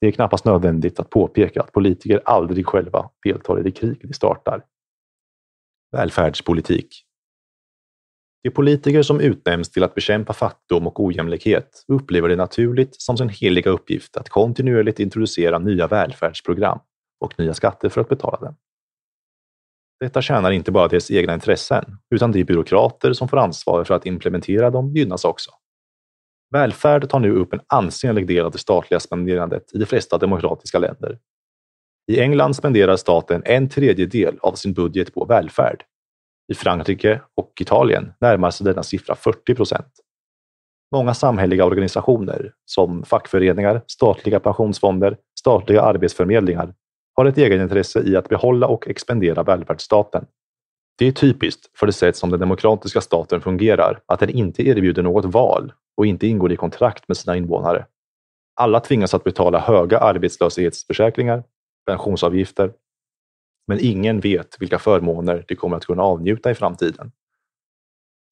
Det 0.00 0.06
är 0.06 0.10
knappast 0.10 0.44
nödvändigt 0.44 1.00
att 1.00 1.10
påpeka 1.10 1.60
att 1.60 1.72
politiker 1.72 2.22
aldrig 2.24 2.66
själva 2.66 3.10
deltar 3.24 3.60
i 3.60 3.62
det 3.62 3.70
krig 3.70 3.98
de 4.02 4.12
startar. 4.12 4.64
Välfärdspolitik 5.92 7.06
de 8.46 8.50
politiker 8.50 9.02
som 9.02 9.20
utnämns 9.20 9.70
till 9.70 9.82
att 9.82 9.94
bekämpa 9.94 10.32
fattigdom 10.32 10.86
och 10.86 11.00
ojämlikhet 11.00 11.84
upplever 11.88 12.28
det 12.28 12.36
naturligt 12.36 13.00
som 13.00 13.16
sin 13.16 13.28
heliga 13.28 13.70
uppgift 13.70 14.16
att 14.16 14.28
kontinuerligt 14.28 15.00
introducera 15.00 15.58
nya 15.58 15.86
välfärdsprogram 15.86 16.78
och 17.20 17.38
nya 17.38 17.54
skatter 17.54 17.88
för 17.88 18.00
att 18.00 18.08
betala 18.08 18.38
den. 18.40 18.56
Detta 20.00 20.22
tjänar 20.22 20.50
inte 20.50 20.72
bara 20.72 20.88
deras 20.88 21.10
egna 21.10 21.34
intressen, 21.34 21.98
utan 22.14 22.32
de 22.32 22.44
byråkrater 22.44 23.12
som 23.12 23.28
får 23.28 23.36
ansvar 23.36 23.84
för 23.84 23.94
att 23.94 24.06
implementera 24.06 24.70
dem 24.70 24.92
gynnas 24.92 25.24
också. 25.24 25.50
Välfärd 26.50 27.08
tar 27.08 27.20
nu 27.20 27.32
upp 27.32 27.52
en 27.52 27.60
ansenlig 27.66 28.26
del 28.26 28.44
av 28.44 28.52
det 28.52 28.58
statliga 28.58 29.00
spenderandet 29.00 29.74
i 29.74 29.78
de 29.78 29.86
flesta 29.86 30.18
demokratiska 30.18 30.78
länder. 30.78 31.18
I 32.12 32.20
England 32.20 32.54
spenderar 32.54 32.96
staten 32.96 33.42
en 33.44 33.68
tredjedel 33.68 34.38
av 34.40 34.54
sin 34.54 34.72
budget 34.72 35.14
på 35.14 35.24
välfärd. 35.24 35.84
I 36.52 36.54
Frankrike 36.54 37.20
och 37.34 37.52
Italien 37.60 38.12
närmar 38.20 38.50
sig 38.50 38.64
denna 38.64 38.82
siffra 38.82 39.14
40 39.14 39.54
procent. 39.54 39.92
Många 40.92 41.14
samhälleliga 41.14 41.64
organisationer 41.64 42.52
som 42.64 43.04
fackföreningar, 43.04 43.82
statliga 43.86 44.40
pensionsfonder, 44.40 45.16
statliga 45.38 45.82
arbetsförmedlingar 45.82 46.74
har 47.16 47.26
ett 47.26 47.38
egenintresse 47.38 48.02
i 48.02 48.16
att 48.16 48.28
behålla 48.28 48.66
och 48.66 48.88
expandera 48.88 49.42
välfärdsstaten. 49.42 50.26
Det 50.98 51.06
är 51.06 51.12
typiskt 51.12 51.78
för 51.78 51.86
det 51.86 51.92
sätt 51.92 52.16
som 52.16 52.30
den 52.30 52.40
demokratiska 52.40 53.00
staten 53.00 53.40
fungerar 53.40 54.00
att 54.06 54.20
den 54.20 54.30
inte 54.30 54.68
erbjuder 54.68 55.02
något 55.02 55.24
val 55.24 55.72
och 55.96 56.06
inte 56.06 56.26
ingår 56.26 56.52
i 56.52 56.56
kontrakt 56.56 57.08
med 57.08 57.16
sina 57.16 57.36
invånare. 57.36 57.86
Alla 58.54 58.80
tvingas 58.80 59.14
att 59.14 59.24
betala 59.24 59.58
höga 59.58 59.98
arbetslöshetsförsäkringar, 59.98 61.44
pensionsavgifter, 61.86 62.72
men 63.66 63.78
ingen 63.80 64.20
vet 64.20 64.56
vilka 64.60 64.78
förmåner 64.78 65.44
de 65.48 65.54
kommer 65.54 65.76
att 65.76 65.86
kunna 65.86 66.02
avnjuta 66.02 66.50
i 66.50 66.54
framtiden. 66.54 67.12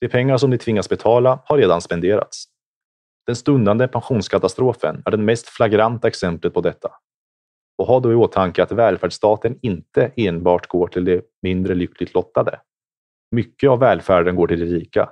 De 0.01 0.09
pengar 0.09 0.37
som 0.37 0.51
de 0.51 0.59
tvingas 0.59 0.89
betala 0.89 1.39
har 1.45 1.59
redan 1.59 1.81
spenderats. 1.81 2.45
Den 3.27 3.37
stundande 3.37 3.89
pensionskatastrofen 3.89 5.03
är 5.07 5.11
det 5.11 5.17
mest 5.17 5.49
flagranta 5.49 6.09
exemplet 6.09 6.55
på 6.55 6.61
detta. 6.61 6.91
Och 7.79 7.87
ha 7.87 8.01
då 8.01 8.13
i 8.13 8.15
åtanke 8.15 8.63
att 8.63 8.73
välfärdsstaten 8.73 9.59
inte 9.63 10.13
enbart 10.17 10.67
går 10.67 10.89
till 10.89 11.05
de 11.05 11.23
mindre 11.43 11.75
lyckligt 11.75 12.15
lottade. 12.15 12.61
Mycket 13.31 13.71
av 13.71 13.79
välfärden 13.79 14.37
går 14.37 14.47
till 14.47 14.61
de 14.61 14.67
rika. 14.67 15.11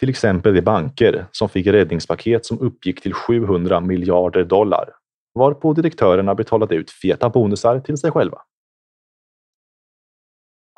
Till 0.00 0.08
exempel 0.08 0.54
de 0.54 0.62
banker 0.62 1.26
som 1.32 1.48
fick 1.48 1.66
räddningspaket 1.66 2.46
som 2.46 2.60
uppgick 2.60 3.02
till 3.02 3.14
700 3.14 3.80
miljarder 3.80 4.44
dollar, 4.44 4.94
varpå 5.34 5.72
direktörerna 5.72 6.34
betalade 6.34 6.74
ut 6.74 6.90
feta 6.90 7.28
bonusar 7.28 7.80
till 7.80 7.96
sig 7.96 8.10
själva. 8.10 8.42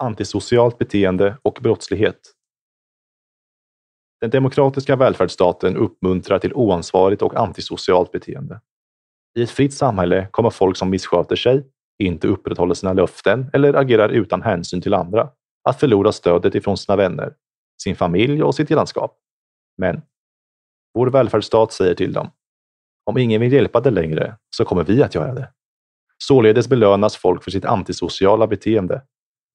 Antisocialt 0.03 0.79
beteende 0.79 1.37
och 1.43 1.59
brottslighet. 1.63 2.21
Den 4.21 4.31
demokratiska 4.31 4.97
välfärdsstaten 4.97 5.77
uppmuntrar 5.77 6.39
till 6.39 6.55
oansvarigt 6.55 7.23
och 7.23 7.37
antisocialt 7.37 8.13
beteende. 8.13 8.61
I 9.39 9.43
ett 9.43 9.51
fritt 9.51 9.75
samhälle 9.75 10.29
kommer 10.31 10.51
folk 10.51 10.77
som 10.77 10.91
missköter 10.91 11.37
sig, 11.37 11.67
inte 11.99 12.29
upprätthåller 12.29 12.75
sina 12.75 12.93
löften 12.93 13.51
eller 13.53 13.75
agerar 13.75 14.09
utan 14.09 14.43
hänsyn 14.43 14.81
till 14.81 14.95
andra 14.95 15.31
att 15.69 15.81
förlora 15.81 16.13
stödet 16.13 16.55
ifrån 16.55 16.77
sina 16.77 16.97
vänner, 16.97 17.35
sin 17.83 17.97
familj 17.97 18.43
och 18.43 18.55
sitt 18.55 18.69
grannskap. 18.69 19.19
Men 19.79 20.03
vår 20.95 21.07
välfärdsstat 21.07 21.73
säger 21.73 21.95
till 21.95 22.13
dem. 22.13 22.31
Om 23.11 23.19
ingen 23.19 23.41
vill 23.41 23.53
hjälpa 23.53 23.81
dig 23.81 23.93
längre 23.93 24.37
så 24.57 24.65
kommer 24.65 24.85
vi 24.85 25.03
att 25.03 25.15
göra 25.15 25.35
det. 25.35 25.51
Således 26.19 26.69
belönas 26.69 27.17
folk 27.17 27.45
för 27.45 27.51
sitt 27.51 27.65
antisociala 27.65 28.47
beteende. 28.47 29.03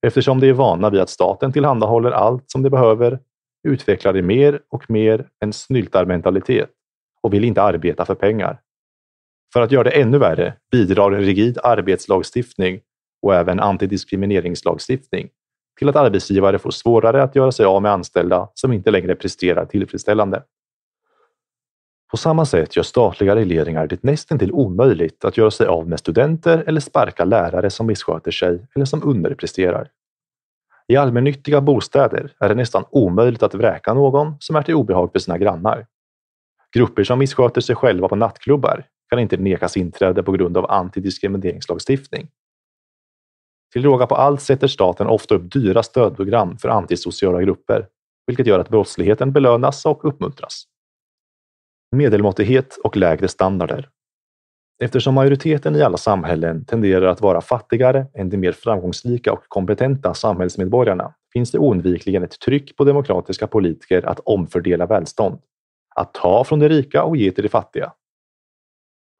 Eftersom 0.06 0.40
de 0.40 0.48
är 0.48 0.52
vana 0.52 0.90
vid 0.90 1.00
att 1.00 1.10
staten 1.10 1.52
tillhandahåller 1.52 2.10
allt 2.10 2.50
som 2.50 2.62
de 2.62 2.70
behöver 2.70 3.18
utvecklar 3.68 4.12
de 4.12 4.22
mer 4.22 4.60
och 4.68 4.90
mer 4.90 5.28
en 5.40 5.52
snyltarmentalitet 5.52 6.70
och 7.22 7.34
vill 7.34 7.44
inte 7.44 7.62
arbeta 7.62 8.04
för 8.04 8.14
pengar. 8.14 8.60
För 9.52 9.62
att 9.62 9.72
göra 9.72 9.84
det 9.84 9.90
ännu 9.90 10.18
värre 10.18 10.54
bidrar 10.70 11.12
en 11.12 11.24
rigid 11.24 11.58
arbetslagstiftning 11.62 12.80
och 13.22 13.34
även 13.34 13.60
antidiskrimineringslagstiftning 13.60 15.28
till 15.78 15.88
att 15.88 15.96
arbetsgivare 15.96 16.58
får 16.58 16.70
svårare 16.70 17.22
att 17.22 17.36
göra 17.36 17.52
sig 17.52 17.66
av 17.66 17.82
med 17.82 17.92
anställda 17.92 18.48
som 18.54 18.72
inte 18.72 18.90
längre 18.90 19.14
presterar 19.14 19.64
tillfredsställande. 19.64 20.42
På 22.10 22.16
samma 22.16 22.46
sätt 22.46 22.76
gör 22.76 22.82
statliga 22.82 23.36
regleringar 23.36 23.86
det 23.86 24.02
nästintill 24.02 24.52
omöjligt 24.52 25.24
att 25.24 25.36
göra 25.36 25.50
sig 25.50 25.66
av 25.66 25.88
med 25.88 25.98
studenter 25.98 26.64
eller 26.66 26.80
sparka 26.80 27.24
lärare 27.24 27.70
som 27.70 27.86
missköter 27.86 28.30
sig 28.30 28.66
eller 28.74 28.84
som 28.84 29.02
underpresterar. 29.04 29.88
I 30.88 30.96
allmännyttiga 30.96 31.60
bostäder 31.60 32.32
är 32.38 32.48
det 32.48 32.54
nästan 32.54 32.84
omöjligt 32.90 33.42
att 33.42 33.54
vräka 33.54 33.94
någon 33.94 34.36
som 34.40 34.56
är 34.56 34.62
till 34.62 34.74
obehag 34.74 35.12
för 35.12 35.18
sina 35.18 35.38
grannar. 35.38 35.86
Grupper 36.72 37.04
som 37.04 37.18
missköter 37.18 37.60
sig 37.60 37.76
själva 37.76 38.08
på 38.08 38.16
nattklubbar 38.16 38.84
kan 39.10 39.18
inte 39.18 39.36
nekas 39.36 39.76
inträde 39.76 40.22
på 40.22 40.32
grund 40.32 40.56
av 40.56 40.70
antidiskrimineringslagstiftning. 40.70 42.28
Till 43.72 43.82
råga 43.82 44.06
på 44.06 44.14
allt 44.14 44.42
sätter 44.42 44.68
staten 44.68 45.06
ofta 45.06 45.34
upp 45.34 45.52
dyra 45.52 45.82
stödprogram 45.82 46.58
för 46.58 46.68
antisociala 46.68 47.40
grupper, 47.40 47.86
vilket 48.26 48.46
gör 48.46 48.58
att 48.58 48.68
brottsligheten 48.68 49.32
belönas 49.32 49.86
och 49.86 50.04
uppmuntras. 50.04 50.64
Medelmåttighet 51.96 52.78
och 52.84 52.96
lägre 52.96 53.28
standarder. 53.28 53.88
Eftersom 54.82 55.14
majoriteten 55.14 55.76
i 55.76 55.82
alla 55.82 55.96
samhällen 55.96 56.64
tenderar 56.64 57.06
att 57.06 57.20
vara 57.20 57.40
fattigare 57.40 58.06
än 58.14 58.30
de 58.30 58.36
mer 58.36 58.52
framgångsrika 58.52 59.32
och 59.32 59.44
kompetenta 59.48 60.14
samhällsmedborgarna 60.14 61.14
finns 61.32 61.50
det 61.50 61.58
oundvikligen 61.58 62.22
ett 62.22 62.40
tryck 62.40 62.76
på 62.76 62.84
demokratiska 62.84 63.46
politiker 63.46 64.06
att 64.06 64.20
omfördela 64.20 64.86
välstånd. 64.86 65.38
Att 65.94 66.14
ta 66.14 66.44
från 66.44 66.58
de 66.58 66.68
rika 66.68 67.02
och 67.02 67.16
ge 67.16 67.30
till 67.30 67.42
de 67.42 67.48
fattiga. 67.48 67.92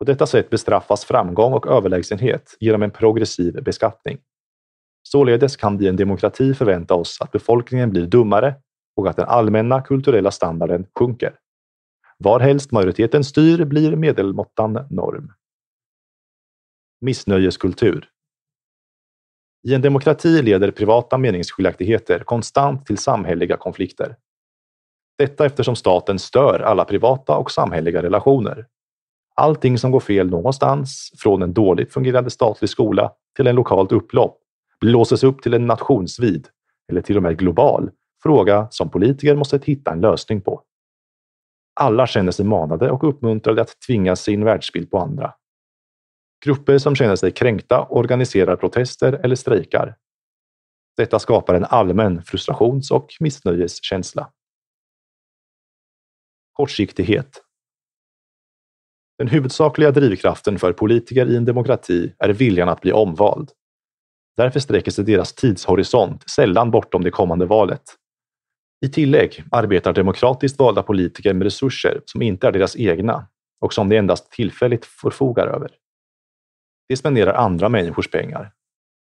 På 0.01 0.05
detta 0.05 0.27
sätt 0.27 0.51
bestraffas 0.51 1.05
framgång 1.05 1.53
och 1.53 1.67
överlägsenhet 1.67 2.57
genom 2.61 2.83
en 2.83 2.91
progressiv 2.91 3.63
beskattning. 3.63 4.19
Således 5.03 5.57
kan 5.57 5.79
vi 5.79 5.85
i 5.85 5.89
en 5.89 5.97
demokrati 5.97 6.55
förvänta 6.55 6.95
oss 6.95 7.21
att 7.21 7.33
befolkningen 7.33 7.91
blir 7.91 8.07
dummare 8.07 8.55
och 8.97 9.09
att 9.09 9.17
den 9.17 9.27
allmänna 9.29 9.83
kulturella 9.83 10.31
standarden 10.31 10.87
sjunker. 10.99 11.39
Varhelst 12.19 12.73
majoriteten 12.73 13.25
styr 13.25 13.65
blir 13.65 13.97
medelmåttan 13.97 14.87
norm. 14.91 15.33
Missnöjeskultur. 17.01 18.09
I 19.69 19.75
en 19.75 19.83
demokrati 19.83 20.43
leder 20.43 20.71
privata 20.71 21.19
meningsskiljaktigheter 21.19 22.19
konstant 22.19 22.87
till 22.87 22.99
samhälleliga 22.99 23.57
konflikter. 23.57 24.17
Detta 25.19 25.47
eftersom 25.47 25.77
staten 25.77 26.19
stör 26.19 26.61
alla 26.61 26.85
privata 26.85 27.37
och 27.37 27.51
samhälleliga 27.51 28.03
relationer. 28.03 28.67
Allting 29.35 29.79
som 29.79 29.91
går 29.91 30.01
fel 30.01 30.31
någonstans, 30.31 31.13
från 31.19 31.43
en 31.43 31.53
dåligt 31.53 31.93
fungerande 31.93 32.31
statlig 32.31 32.71
skola 32.71 33.13
till 33.37 33.47
en 33.47 33.57
lokalt 33.57 33.93
upplopp, 33.93 34.39
blåses 34.81 35.25
upp 35.25 35.43
till 35.43 35.55
en 35.55 35.67
nationsvid, 35.67 36.49
eller 36.89 37.01
till 37.01 37.17
och 37.17 37.23
med 37.23 37.39
global, 37.39 37.91
fråga 38.23 38.69
som 38.71 38.91
politiker 38.91 39.37
måste 39.37 39.61
hitta 39.65 39.93
en 39.93 40.01
lösning 40.01 40.41
på. 40.41 40.63
Alla 41.81 42.07
känner 42.07 42.33
sig 42.33 42.45
manade 42.45 42.91
och 42.91 43.09
uppmuntrade 43.09 43.63
att 43.63 43.81
tvinga 43.87 44.17
sin 44.17 44.45
världsbild 44.45 44.91
på 44.91 44.99
andra. 44.99 45.35
Grupper 46.45 46.79
som 46.79 46.95
känner 46.95 47.17
sig 47.17 47.33
kränkta 47.33 47.87
organiserar 47.91 48.57
protester 48.57 49.21
eller 49.25 49.37
strejkar. 49.37 49.97
Detta 50.97 51.19
skapar 51.19 51.55
en 51.55 51.65
allmän 51.65 52.23
frustrations 52.23 52.91
och 52.91 53.09
missnöjeskänsla. 53.21 54.31
Kortsiktighet. 56.53 57.43
Den 59.21 59.29
huvudsakliga 59.29 59.91
drivkraften 59.91 60.59
för 60.59 60.73
politiker 60.73 61.27
i 61.27 61.37
en 61.37 61.45
demokrati 61.45 62.13
är 62.19 62.29
viljan 62.29 62.69
att 62.69 62.81
bli 62.81 62.93
omvald. 62.93 63.51
Därför 64.37 64.61
sträcker 64.61 64.91
sig 64.91 65.05
deras 65.05 65.35
tidshorisont 65.35 66.31
sällan 66.31 66.71
bortom 66.71 67.05
det 67.05 67.11
kommande 67.11 67.47
valet. 67.47 67.83
I 68.87 68.89
tillägg 68.89 69.45
arbetar 69.51 69.93
demokratiskt 69.93 70.59
valda 70.59 70.83
politiker 70.83 71.35
med 71.35 71.43
resurser 71.43 72.03
som 72.05 72.23
inte 72.23 72.47
är 72.47 72.53
deras 72.53 72.77
egna 72.77 73.29
och 73.61 73.73
som 73.75 73.89
de 73.89 73.97
endast 73.97 74.33
tillfälligt 74.33 74.85
förfogar 74.85 75.47
över. 75.47 75.71
De 76.89 76.97
spenderar 76.97 77.35
andra 77.35 77.69
människors 77.69 78.11
pengar. 78.11 78.53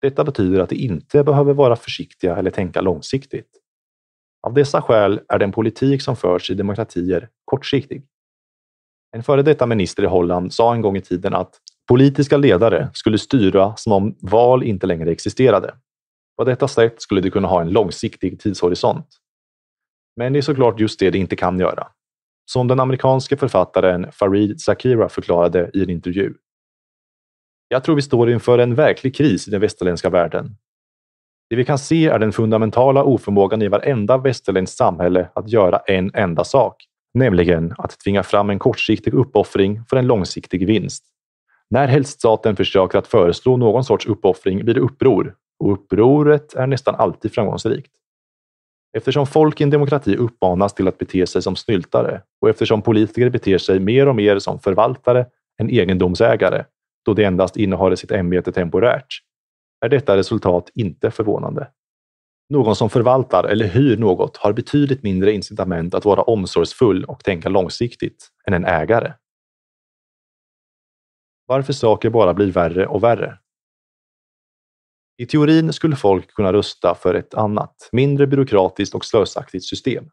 Detta 0.02 0.24
betyder 0.24 0.60
att 0.60 0.70
de 0.70 0.76
inte 0.76 1.24
behöver 1.24 1.54
vara 1.54 1.76
försiktiga 1.76 2.36
eller 2.36 2.50
tänka 2.50 2.80
långsiktigt. 2.80 3.50
Av 4.42 4.54
dessa 4.54 4.82
skäl 4.82 5.20
är 5.28 5.38
den 5.38 5.52
politik 5.52 6.02
som 6.02 6.16
förs 6.16 6.50
i 6.50 6.54
demokratier 6.54 7.28
kortsiktig. 7.44 8.06
En 9.16 9.22
före 9.22 9.42
detta 9.42 9.66
minister 9.66 10.02
i 10.02 10.06
Holland 10.06 10.54
sa 10.54 10.74
en 10.74 10.80
gång 10.80 10.96
i 10.96 11.00
tiden 11.00 11.34
att 11.34 11.60
politiska 11.88 12.36
ledare 12.36 12.88
skulle 12.92 13.18
styra 13.18 13.76
som 13.76 13.92
om 13.92 14.16
val 14.20 14.62
inte 14.62 14.86
längre 14.86 15.10
existerade. 15.10 15.74
På 16.38 16.44
detta 16.44 16.68
sätt 16.68 17.02
skulle 17.02 17.20
de 17.20 17.30
kunna 17.30 17.48
ha 17.48 17.60
en 17.60 17.70
långsiktig 17.70 18.40
tidshorisont. 18.40 19.06
Men 20.16 20.32
det 20.32 20.38
är 20.38 20.42
såklart 20.42 20.80
just 20.80 21.00
det 21.00 21.10
de 21.10 21.18
inte 21.18 21.36
kan 21.36 21.58
göra. 21.58 21.88
Som 22.50 22.68
den 22.68 22.80
amerikanske 22.80 23.36
författaren 23.36 24.12
Farid 24.12 24.60
Zakira 24.60 25.08
förklarade 25.08 25.70
i 25.74 25.82
en 25.82 25.90
intervju. 25.90 26.34
Jag 27.68 27.84
tror 27.84 27.96
vi 27.96 28.02
står 28.02 28.30
inför 28.30 28.58
en 28.58 28.74
verklig 28.74 29.14
kris 29.14 29.48
i 29.48 29.50
den 29.50 29.60
västerländska 29.60 30.10
världen. 30.10 30.56
Det 31.50 31.56
vi 31.56 31.64
kan 31.64 31.78
se 31.78 32.06
är 32.06 32.18
den 32.18 32.32
fundamentala 32.32 33.04
oförmågan 33.04 33.62
i 33.62 33.68
varenda 33.68 34.18
västerländskt 34.18 34.76
samhälle 34.76 35.28
att 35.34 35.48
göra 35.48 35.78
en 35.78 36.10
enda 36.14 36.44
sak, 36.44 36.76
nämligen 37.16 37.74
att 37.78 37.98
tvinga 37.98 38.22
fram 38.22 38.50
en 38.50 38.58
kortsiktig 38.58 39.14
uppoffring 39.14 39.80
för 39.90 39.96
en 39.96 40.06
långsiktig 40.06 40.66
vinst. 40.66 41.04
När 41.70 41.86
helst 41.86 42.18
staten 42.18 42.56
försöker 42.56 42.98
att 42.98 43.06
föreslå 43.06 43.56
någon 43.56 43.84
sorts 43.84 44.06
uppoffring 44.06 44.64
blir 44.64 44.74
det 44.74 44.80
uppror 44.80 45.34
och 45.58 45.72
upproret 45.72 46.54
är 46.54 46.66
nästan 46.66 46.94
alltid 46.94 47.32
framgångsrikt. 47.32 47.92
Eftersom 48.96 49.26
folk 49.26 49.60
i 49.60 49.64
en 49.64 49.70
demokrati 49.70 50.16
uppmanas 50.16 50.74
till 50.74 50.88
att 50.88 50.98
bete 50.98 51.26
sig 51.26 51.42
som 51.42 51.56
snyltare 51.56 52.22
och 52.40 52.48
eftersom 52.48 52.82
politiker 52.82 53.30
beter 53.30 53.58
sig 53.58 53.80
mer 53.80 54.08
och 54.08 54.16
mer 54.16 54.38
som 54.38 54.60
förvaltare 54.60 55.26
än 55.58 55.70
egendomsägare 55.70 56.64
då 57.04 57.14
de 57.14 57.24
endast 57.24 57.56
innehar 57.56 57.94
sitt 57.94 58.10
ämbete 58.10 58.52
temporärt, 58.52 59.06
är 59.84 59.88
detta 59.88 60.16
resultat 60.16 60.70
inte 60.74 61.10
förvånande. 61.10 61.68
Någon 62.48 62.76
som 62.76 62.90
förvaltar 62.90 63.44
eller 63.44 63.66
hyr 63.66 63.96
något 63.96 64.36
har 64.36 64.52
betydligt 64.52 65.02
mindre 65.02 65.32
incitament 65.32 65.94
att 65.94 66.04
vara 66.04 66.22
omsorgsfull 66.22 67.04
och 67.04 67.24
tänka 67.24 67.48
långsiktigt 67.48 68.28
än 68.46 68.54
en 68.54 68.64
ägare. 68.64 69.12
Varför 71.46 71.72
saker 71.72 72.10
bara 72.10 72.34
blir 72.34 72.52
värre 72.52 72.86
och 72.86 73.02
värre. 73.02 73.38
I 75.18 75.26
teorin 75.26 75.72
skulle 75.72 75.96
folk 75.96 76.34
kunna 76.34 76.52
rösta 76.52 76.94
för 76.94 77.14
ett 77.14 77.34
annat, 77.34 77.88
mindre 77.92 78.26
byråkratiskt 78.26 78.94
och 78.94 79.04
slösaktigt 79.04 79.64
system. 79.64 80.10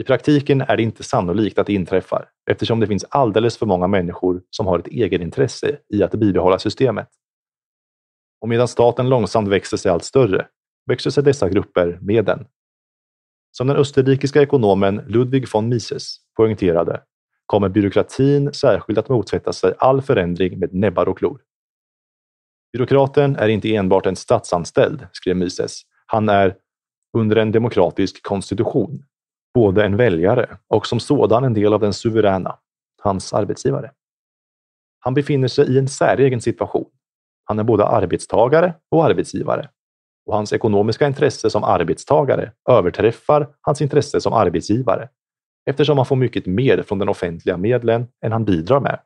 I 0.00 0.04
praktiken 0.04 0.60
är 0.60 0.76
det 0.76 0.82
inte 0.82 1.02
sannolikt 1.02 1.58
att 1.58 1.66
det 1.66 1.72
inträffar 1.72 2.28
eftersom 2.50 2.80
det 2.80 2.86
finns 2.86 3.04
alldeles 3.04 3.58
för 3.58 3.66
många 3.66 3.86
människor 3.86 4.42
som 4.50 4.66
har 4.66 4.78
ett 4.78 4.86
egenintresse 4.86 5.78
i 5.88 6.02
att 6.02 6.10
bibehålla 6.10 6.58
systemet. 6.58 7.08
Och 8.40 8.48
medan 8.48 8.68
staten 8.68 9.08
långsamt 9.08 9.48
växer 9.48 9.76
sig 9.76 9.92
allt 9.92 10.04
större 10.04 10.48
växer 10.88 11.10
sig 11.10 11.24
dessa 11.24 11.48
grupper 11.48 11.98
med 12.02 12.24
den. 12.24 12.46
Som 13.50 13.66
den 13.66 13.76
österrikiska 13.76 14.42
ekonomen 14.42 14.96
Ludwig 14.96 15.48
von 15.52 15.68
Mises 15.68 16.16
poängterade 16.36 17.02
kommer 17.46 17.68
byråkratin 17.68 18.52
särskilt 18.52 18.98
att 18.98 19.08
motsätta 19.08 19.52
sig 19.52 19.74
all 19.78 20.02
förändring 20.02 20.58
med 20.58 20.74
näbbar 20.74 21.08
och 21.08 21.18
klor. 21.18 21.40
Byråkraten 22.72 23.36
är 23.36 23.48
inte 23.48 23.74
enbart 23.74 24.06
en 24.06 24.16
statsanställd, 24.16 25.06
skrev 25.12 25.36
Mises. 25.36 25.82
Han 26.06 26.28
är 26.28 26.56
under 27.16 27.36
en 27.36 27.52
demokratisk 27.52 28.22
konstitution 28.22 29.04
både 29.54 29.84
en 29.84 29.96
väljare 29.96 30.58
och 30.68 30.86
som 30.86 31.00
sådan 31.00 31.44
en 31.44 31.54
del 31.54 31.72
av 31.72 31.80
den 31.80 31.92
suveräna, 31.92 32.58
hans 33.02 33.32
arbetsgivare. 33.32 33.92
Han 35.00 35.14
befinner 35.14 35.48
sig 35.48 35.74
i 35.74 35.78
en 35.78 35.88
säregen 35.88 36.40
situation. 36.40 36.90
Han 37.44 37.58
är 37.58 37.64
både 37.64 37.84
arbetstagare 37.84 38.74
och 38.90 39.04
arbetsgivare 39.04 39.68
och 40.28 40.34
hans 40.34 40.52
ekonomiska 40.52 41.06
intresse 41.06 41.50
som 41.50 41.64
arbetstagare 41.64 42.52
överträffar 42.70 43.48
hans 43.60 43.82
intresse 43.82 44.20
som 44.20 44.32
arbetsgivare 44.32 45.08
eftersom 45.70 45.98
han 45.98 46.06
får 46.06 46.16
mycket 46.16 46.46
mer 46.46 46.82
från 46.82 46.98
den 46.98 47.08
offentliga 47.08 47.56
medlen 47.56 48.06
än 48.24 48.32
han 48.32 48.44
bidrar 48.44 48.80
med. 48.80 49.00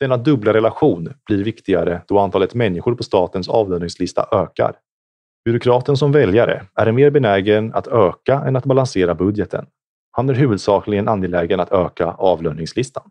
Denna 0.00 0.16
dubbla 0.16 0.54
relation 0.54 1.14
blir 1.26 1.44
viktigare 1.44 2.02
då 2.08 2.18
antalet 2.18 2.54
människor 2.54 2.94
på 2.94 3.02
statens 3.02 3.48
avlöningslista 3.48 4.28
ökar. 4.32 4.76
Byråkraten 5.44 5.96
som 5.96 6.12
väljare 6.12 6.66
är 6.74 6.92
mer 6.92 7.10
benägen 7.10 7.74
att 7.74 7.86
öka 7.86 8.40
än 8.46 8.56
att 8.56 8.64
balansera 8.64 9.14
budgeten. 9.14 9.66
Han 10.10 10.28
är 10.28 10.34
huvudsakligen 10.34 11.08
angelägen 11.08 11.60
att 11.60 11.72
öka 11.72 12.06
avlöningslistan. 12.06 13.10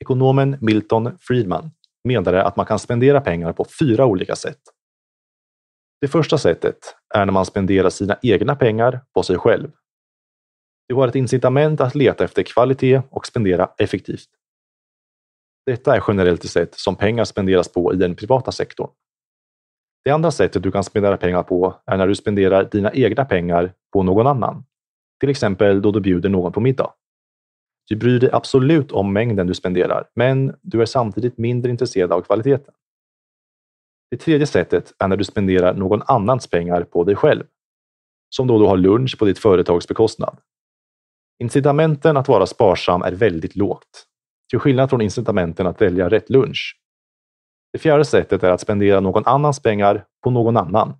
Ekonomen 0.00 0.56
Milton 0.60 1.18
Friedman 1.20 1.70
menade 2.04 2.44
att 2.44 2.56
man 2.56 2.66
kan 2.66 2.78
spendera 2.78 3.20
pengar 3.20 3.52
på 3.52 3.66
fyra 3.80 4.06
olika 4.06 4.36
sätt. 4.36 4.60
Det 6.00 6.08
första 6.08 6.38
sättet 6.38 6.76
är 7.14 7.26
när 7.26 7.32
man 7.32 7.46
spenderar 7.46 7.90
sina 7.90 8.18
egna 8.22 8.56
pengar 8.56 9.00
på 9.14 9.22
sig 9.22 9.38
själv. 9.38 9.70
Du 10.88 10.94
har 10.94 11.08
ett 11.08 11.14
incitament 11.14 11.80
att 11.80 11.94
leta 11.94 12.24
efter 12.24 12.42
kvalitet 12.42 13.02
och 13.10 13.26
spendera 13.26 13.70
effektivt. 13.78 14.28
Detta 15.66 15.96
är 15.96 16.04
generellt 16.08 16.42
det 16.42 16.48
sätt 16.48 16.74
som 16.74 16.96
pengar 16.96 17.24
spenderas 17.24 17.72
på 17.72 17.94
i 17.94 17.96
den 17.96 18.16
privata 18.16 18.52
sektorn. 18.52 18.90
Det 20.04 20.10
andra 20.10 20.30
sättet 20.30 20.62
du 20.62 20.72
kan 20.72 20.84
spendera 20.84 21.16
pengar 21.16 21.42
på 21.42 21.82
är 21.86 21.96
när 21.96 22.06
du 22.06 22.14
spenderar 22.14 22.64
dina 22.64 22.92
egna 22.92 23.24
pengar 23.24 23.72
på 23.92 24.02
någon 24.02 24.26
annan. 24.26 24.64
Till 25.20 25.28
exempel 25.28 25.82
då 25.82 25.92
du 25.92 26.00
bjuder 26.00 26.28
någon 26.28 26.52
på 26.52 26.60
middag. 26.60 26.92
Du 27.88 27.96
bryr 27.96 28.20
dig 28.20 28.30
absolut 28.32 28.92
om 28.92 29.12
mängden 29.12 29.46
du 29.46 29.54
spenderar, 29.54 30.08
men 30.14 30.54
du 30.62 30.82
är 30.82 30.86
samtidigt 30.86 31.38
mindre 31.38 31.70
intresserad 31.70 32.12
av 32.12 32.20
kvaliteten. 32.20 32.74
Det 34.10 34.16
tredje 34.16 34.46
sättet 34.46 34.92
är 34.98 35.08
när 35.08 35.16
du 35.16 35.24
spenderar 35.24 35.74
någon 35.74 36.02
annans 36.06 36.46
pengar 36.46 36.82
på 36.82 37.04
dig 37.04 37.16
själv. 37.16 37.44
Som 38.30 38.46
då 38.46 38.58
du 38.58 38.66
har 38.66 38.76
lunch 38.76 39.18
på 39.18 39.24
ditt 39.24 39.38
företags 39.38 39.88
bekostnad. 39.88 40.38
Incitamenten 41.42 42.16
att 42.16 42.28
vara 42.28 42.46
sparsam 42.46 43.02
är 43.02 43.12
väldigt 43.12 43.56
lågt. 43.56 44.06
Till 44.50 44.58
skillnad 44.58 44.90
från 44.90 45.00
incitamenten 45.00 45.66
att 45.66 45.82
välja 45.82 46.08
rätt 46.08 46.30
lunch 46.30 46.80
det 47.72 47.78
fjärde 47.78 48.04
sättet 48.04 48.42
är 48.42 48.50
att 48.50 48.60
spendera 48.60 49.00
någon 49.00 49.26
annans 49.26 49.62
pengar 49.62 50.04
på 50.22 50.30
någon 50.30 50.56
annan. 50.56 50.94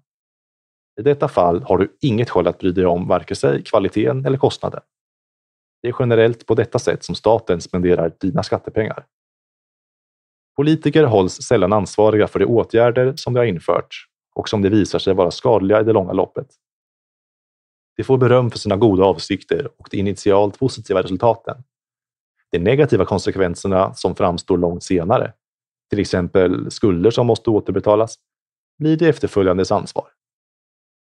I 1.01 1.03
detta 1.03 1.29
fall 1.29 1.63
har 1.63 1.79
du 1.79 1.97
inget 2.01 2.31
skäl 2.31 2.47
att 2.47 2.59
bry 2.59 2.73
dig 2.73 2.87
om 2.87 3.09
varken 3.09 3.37
sig 3.37 3.63
kvaliteten 3.63 4.27
eller 4.27 4.39
kostnaden. 4.39 4.81
Det 5.83 5.89
är 5.89 5.95
generellt 5.99 6.47
på 6.47 6.55
detta 6.55 6.79
sätt 6.79 7.05
som 7.05 7.15
staten 7.15 7.61
spenderar 7.61 8.13
dina 8.21 8.43
skattepengar. 8.43 9.07
Politiker 10.57 11.05
hålls 11.05 11.43
sällan 11.43 11.73
ansvariga 11.73 12.29
för 12.29 12.39
de 12.39 12.47
åtgärder 12.47 13.13
som 13.17 13.35
de 13.35 13.41
har 13.41 13.47
infört 13.47 14.07
och 14.35 14.49
som 14.49 14.63
det 14.63 14.69
visar 14.69 14.99
sig 14.99 15.15
vara 15.15 15.31
skadliga 15.31 15.81
i 15.81 15.85
det 15.85 15.93
långa 15.93 16.13
loppet. 16.13 16.47
De 17.97 18.05
får 18.05 18.19
beröm 18.19 18.51
för 18.51 18.59
sina 18.59 18.77
goda 18.77 19.05
avsikter 19.05 19.69
och 19.79 19.89
de 19.91 19.97
initialt 19.97 20.59
positiva 20.59 21.03
resultaten. 21.03 21.57
De 22.53 22.59
negativa 22.59 23.05
konsekvenserna 23.05 23.95
som 23.95 24.17
framstår 24.17 24.59
långt 24.59 24.83
senare 24.83 25.33
till 25.91 25.99
exempel 25.99 26.71
skulder 26.71 27.11
som 27.11 27.27
måste 27.27 27.51
återbetalas, 27.51 28.15
blir 28.79 28.97
de 28.97 29.09
efterföljandes 29.09 29.73
ansvar. 29.73 30.09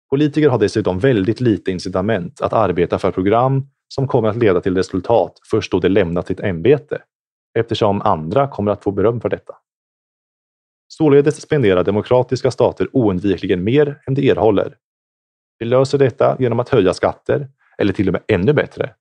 Politiker 0.10 0.50
har 0.50 0.60
dessutom 0.60 1.00
väldigt 1.00 1.42
lite 1.42 1.72
incitament 1.72 2.42
att 2.42 2.54
arbeta 2.54 3.00
för 3.00 3.12
program 3.12 3.68
som 3.88 4.08
kommer 4.08 4.30
att 4.30 4.38
leda 4.38 4.62
till 4.62 4.76
resultat 4.76 5.40
först 5.52 5.72
då 5.72 5.80
de 5.80 5.90
lämnat 5.90 6.28
sitt 6.28 6.40
ämbete, 6.40 7.02
eftersom 7.60 8.02
andra 8.02 8.48
kommer 8.48 8.72
att 8.72 8.84
få 8.84 8.92
beröm 8.92 9.22
för 9.22 9.30
detta. 9.30 9.56
Således 10.88 11.42
spenderar 11.42 11.84
demokratiska 11.84 12.52
stater 12.52 12.88
oundvikligen 12.94 13.64
mer 13.64 14.02
än 14.08 14.14
de 14.14 14.30
erhåller. 14.30 14.78
De 15.60 15.66
löser 15.66 15.98
detta 15.98 16.36
genom 16.40 16.60
att 16.60 16.70
höja 16.70 16.94
skatter, 16.94 17.50
eller 17.78 17.94
till 17.94 18.08
och 18.08 18.14
med 18.14 18.22
ännu 18.28 18.54
bättre, 18.54 18.94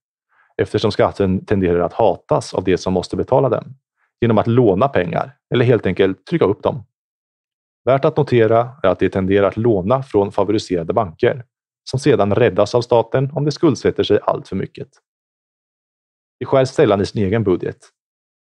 eftersom 0.57 0.91
skatten 0.91 1.45
tenderar 1.45 1.79
att 1.79 1.93
hatas 1.93 2.53
av 2.53 2.63
de 2.63 2.77
som 2.77 2.93
måste 2.93 3.15
betala 3.15 3.49
den, 3.49 3.75
genom 4.21 4.37
att 4.37 4.47
låna 4.47 4.87
pengar 4.87 5.37
eller 5.53 5.65
helt 5.65 5.85
enkelt 5.85 6.25
trycka 6.25 6.45
upp 6.45 6.63
dem. 6.63 6.85
Värt 7.85 8.05
att 8.05 8.17
notera 8.17 8.71
är 8.83 8.87
att 8.87 8.99
de 8.99 9.09
tenderar 9.09 9.47
att 9.47 9.57
låna 9.57 10.03
från 10.03 10.31
favoriserade 10.31 10.93
banker, 10.93 11.45
som 11.83 11.99
sedan 11.99 12.35
räddas 12.35 12.75
av 12.75 12.81
staten 12.81 13.31
om 13.33 13.45
de 13.45 13.51
skuldsätter 13.51 14.03
sig 14.03 14.19
allt 14.23 14.47
för 14.47 14.55
mycket. 14.55 14.87
De 16.39 16.45
skär 16.45 16.65
sällan 16.65 17.01
i 17.01 17.05
sin 17.05 17.23
egen 17.23 17.43
budget. 17.43 17.77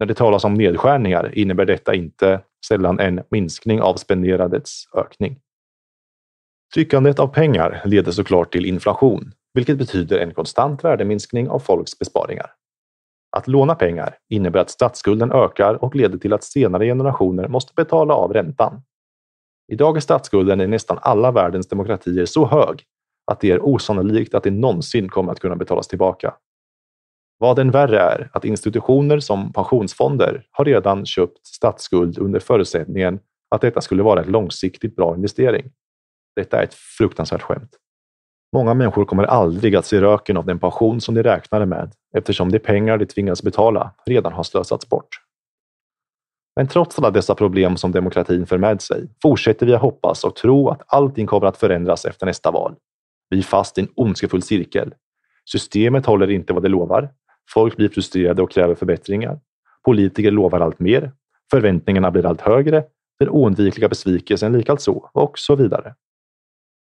När 0.05 0.08
det 0.08 0.15
talas 0.15 0.44
om 0.44 0.55
nedskärningar 0.55 1.39
innebär 1.39 1.65
detta 1.65 1.94
inte 1.94 2.41
sällan 2.68 3.00
en 3.00 3.23
minskning 3.31 3.81
av 3.81 3.94
spenderadets 3.94 4.84
ökning. 4.94 5.41
Tryckandet 6.74 7.18
av 7.18 7.26
pengar 7.26 7.83
leder 7.84 8.12
såklart 8.12 8.52
till 8.52 8.66
inflation, 8.66 9.33
vilket 9.55 9.78
betyder 9.78 10.18
en 10.18 10.34
konstant 10.34 10.84
värdeminskning 10.84 11.49
av 11.49 11.58
folks 11.58 11.99
besparingar. 11.99 12.50
Att 13.36 13.49
låna 13.49 13.74
pengar 13.74 14.18
innebär 14.28 14.60
att 14.60 14.70
statsskulden 14.70 15.33
ökar 15.33 15.84
och 15.84 15.97
leder 15.97 16.18
till 16.18 16.33
att 16.33 16.44
senare 16.44 16.86
generationer 16.86 17.49
måste 17.49 17.73
betala 17.76 18.15
av 18.15 18.33
räntan. 18.33 18.83
Idag 19.73 19.97
är 19.97 20.00
statsskulden 20.00 20.60
i 20.60 20.66
nästan 20.66 20.99
alla 21.02 21.31
världens 21.33 21.68
demokratier 21.68 22.26
så 22.26 22.47
hög 22.47 22.83
att 23.33 23.41
det 23.41 23.50
är 23.50 23.65
osannolikt 23.65 24.34
att 24.34 24.44
det 24.44 24.50
någonsin 24.50 25.08
kommer 25.08 25.33
att 25.33 25.41
kunna 25.41 25.57
betalas 25.57 25.89
tillbaka. 25.89 26.34
Vad 27.38 27.58
än 27.58 27.70
värre 27.70 27.98
är 27.98 28.30
att 28.32 28.44
institutioner 28.44 29.18
som 29.18 29.52
pensionsfonder 29.52 30.46
har 30.50 30.64
redan 30.64 31.06
köpt 31.06 31.46
statsskuld 31.46 32.18
under 32.18 32.40
förutsättningen 32.40 33.20
att 33.50 33.60
detta 33.60 33.80
skulle 33.80 34.02
vara 34.02 34.22
en 34.22 34.30
långsiktigt 34.30 34.96
bra 34.96 35.14
investering. 35.14 35.72
Detta 36.36 36.58
är 36.58 36.64
ett 36.64 36.74
fruktansvärt 36.74 37.42
skämt. 37.42 37.70
Många 38.52 38.74
människor 38.74 39.04
kommer 39.04 39.24
aldrig 39.24 39.76
att 39.76 39.86
se 39.86 40.00
röken 40.00 40.36
av 40.36 40.46
den 40.46 40.58
pension 40.58 41.00
som 41.00 41.14
de 41.14 41.22
räknade 41.22 41.66
med 41.66 41.92
eftersom 42.16 42.52
de 42.52 42.58
pengar 42.58 42.98
de 42.98 43.06
tvingas 43.06 43.42
betala 43.42 43.94
redan 44.06 44.32
har 44.32 44.42
slösats 44.42 44.88
bort. 44.88 45.08
Men 46.56 46.68
trots 46.68 46.98
alla 46.98 47.10
dessa 47.10 47.34
problem 47.34 47.76
som 47.76 47.92
demokratin 47.92 48.46
för 48.46 48.58
med 48.58 48.82
sig 48.82 49.08
fortsätter 49.22 49.66
vi 49.66 49.74
att 49.74 49.80
hoppas 49.80 50.24
och 50.24 50.36
tro 50.36 50.68
att 50.68 50.82
allting 50.86 51.26
kommer 51.26 51.46
att 51.46 51.56
förändras 51.56 52.04
efter 52.04 52.26
nästa 52.26 52.50
val. 52.50 52.74
Vi 53.30 53.38
är 53.38 53.42
fast 53.42 53.78
i 53.78 53.80
en 53.80 53.88
ondskefull 53.94 54.42
cirkel. 54.42 54.94
Systemet 55.44 56.06
håller 56.06 56.30
inte 56.30 56.52
vad 56.52 56.62
det 56.62 56.68
lovar. 56.68 57.08
Folk 57.50 57.76
blir 57.76 57.89
frustrerade 57.89 58.42
och 58.42 58.50
kräver 58.50 58.74
förbättringar. 58.74 59.40
Politiker 59.84 60.31
lovar 60.31 60.60
allt 60.60 60.78
mer. 60.78 61.12
Förväntningarna 61.50 62.10
blir 62.10 62.26
allt 62.26 62.40
högre. 62.40 62.84
Den 63.18 63.28
oundvikliga 63.28 63.89
besvikelsen 63.89 64.52
likaså 64.52 65.10
och 65.12 65.39
så 65.39 65.56
vidare. 65.56 65.94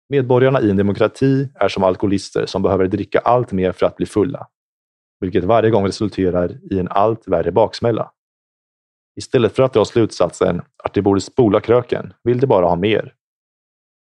Medborgarna 0.09 0.61
i 0.61 0.71
en 0.71 0.77
demokrati 0.77 1.49
är 1.55 1.69
som 1.69 1.85
alkoholister 1.85 2.47
som 2.47 2.63
behöver 2.63 2.87
dricka 2.87 3.19
allt 3.19 3.53
mer 3.53 3.73
för 3.73 3.87
att 3.87 3.97
bli 3.97 4.07
fulla, 4.07 4.47
vilket 5.21 5.45
varje 5.45 5.71
gång 5.71 5.87
resulterar 5.87 6.59
i 6.71 6.79
en 6.79 6.89
allt 6.89 7.29
värre 7.29 7.53
baksmälla. 7.53 8.13
Istället 9.17 9.57
för 9.57 9.63
att 9.63 9.73
dra 9.73 9.85
slutsatsen 9.85 10.63
att 10.85 10.95
de 10.95 11.03
borde 11.03 11.21
spola 11.21 11.61
kröken 11.61 12.13
vill 12.23 12.41
de 12.41 12.47
bara 12.47 12.67
ha 12.67 12.77
mer. 12.77 13.15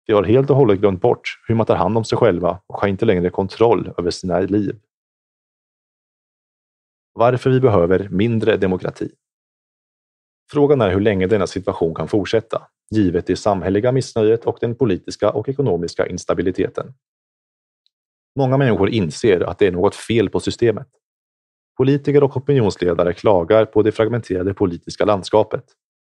De 0.07 0.13
har 0.13 0.25
helt 0.25 0.51
och 0.51 0.57
hållet 0.57 0.79
glömt 0.79 1.01
bort 1.01 1.41
hur 1.49 1.55
man 1.55 1.67
tar 1.67 1.77
hand 1.77 1.97
om 1.97 2.05
sig 2.05 2.19
själva 2.19 2.61
och 2.67 2.81
har 2.81 2.89
inte 2.89 3.05
längre 3.05 3.31
kontroll 3.31 3.93
över 3.99 4.11
sina 4.11 4.41
liv. 4.41 4.81
Varför 7.19 7.51
vi 7.51 7.61
behöver 7.61 8.09
mindre 8.09 8.57
demokrati. 8.57 9.11
Frågan 10.51 10.81
är 10.81 10.91
hur 10.91 11.01
länge 11.01 11.27
denna 11.27 11.47
situation 11.47 11.95
kan 11.95 12.09
fortsätta, 12.09 12.63
givet 12.91 13.27
det 13.27 13.37
samhälleliga 13.37 13.93
missnöjet 13.93 14.45
och 14.45 14.59
den 14.61 14.75
politiska 14.75 15.31
och 15.31 15.49
ekonomiska 15.49 16.07
instabiliteten. 16.07 16.95
Många 18.37 18.57
människor 18.57 18.89
inser 18.91 19.41
att 19.41 19.59
det 19.59 19.67
är 19.67 19.73
något 19.73 19.95
fel 19.95 20.31
på 20.31 20.41
systemet. 20.41 20.87
Politiker 21.77 22.25
och 22.25 22.37
opinionsledare 22.37 23.13
klagar 23.13 23.65
på 23.65 23.83
det 23.83 23.93
fragmenterade 23.93 24.55
politiska 24.55 25.05
landskapet, 25.05 25.65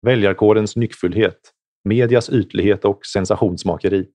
väljarkårens 0.03 0.77
nyckfullhet, 0.77 1.41
medias 1.85 2.31
ytlighet 2.31 2.85
och 2.85 3.07
sensationsmakeri. 3.07 4.09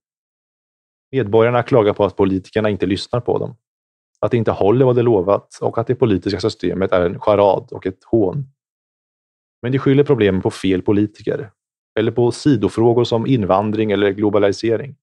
Medborgarna 1.11 1.63
klagar 1.63 1.93
på 1.93 2.05
att 2.05 2.15
politikerna 2.15 2.69
inte 2.69 2.85
lyssnar 2.85 3.19
på 3.19 3.37
dem, 3.37 3.57
att 4.19 4.31
det 4.31 4.37
inte 4.37 4.51
håller 4.51 4.85
vad 4.85 4.95
det 4.95 5.01
lovat 5.01 5.57
och 5.61 5.77
att 5.77 5.87
det 5.87 5.95
politiska 5.95 6.39
systemet 6.39 6.91
är 6.91 7.01
en 7.01 7.19
charad 7.19 7.67
och 7.71 7.85
ett 7.85 8.03
hån. 8.03 8.45
Men 9.61 9.71
de 9.71 9.79
skyller 9.79 10.03
problemen 10.03 10.41
på 10.41 10.51
fel 10.51 10.81
politiker 10.81 11.51
eller 11.99 12.11
på 12.11 12.31
sidofrågor 12.31 13.03
som 13.03 13.27
invandring 13.27 13.91
eller 13.91 14.11
globalisering. 14.11 14.95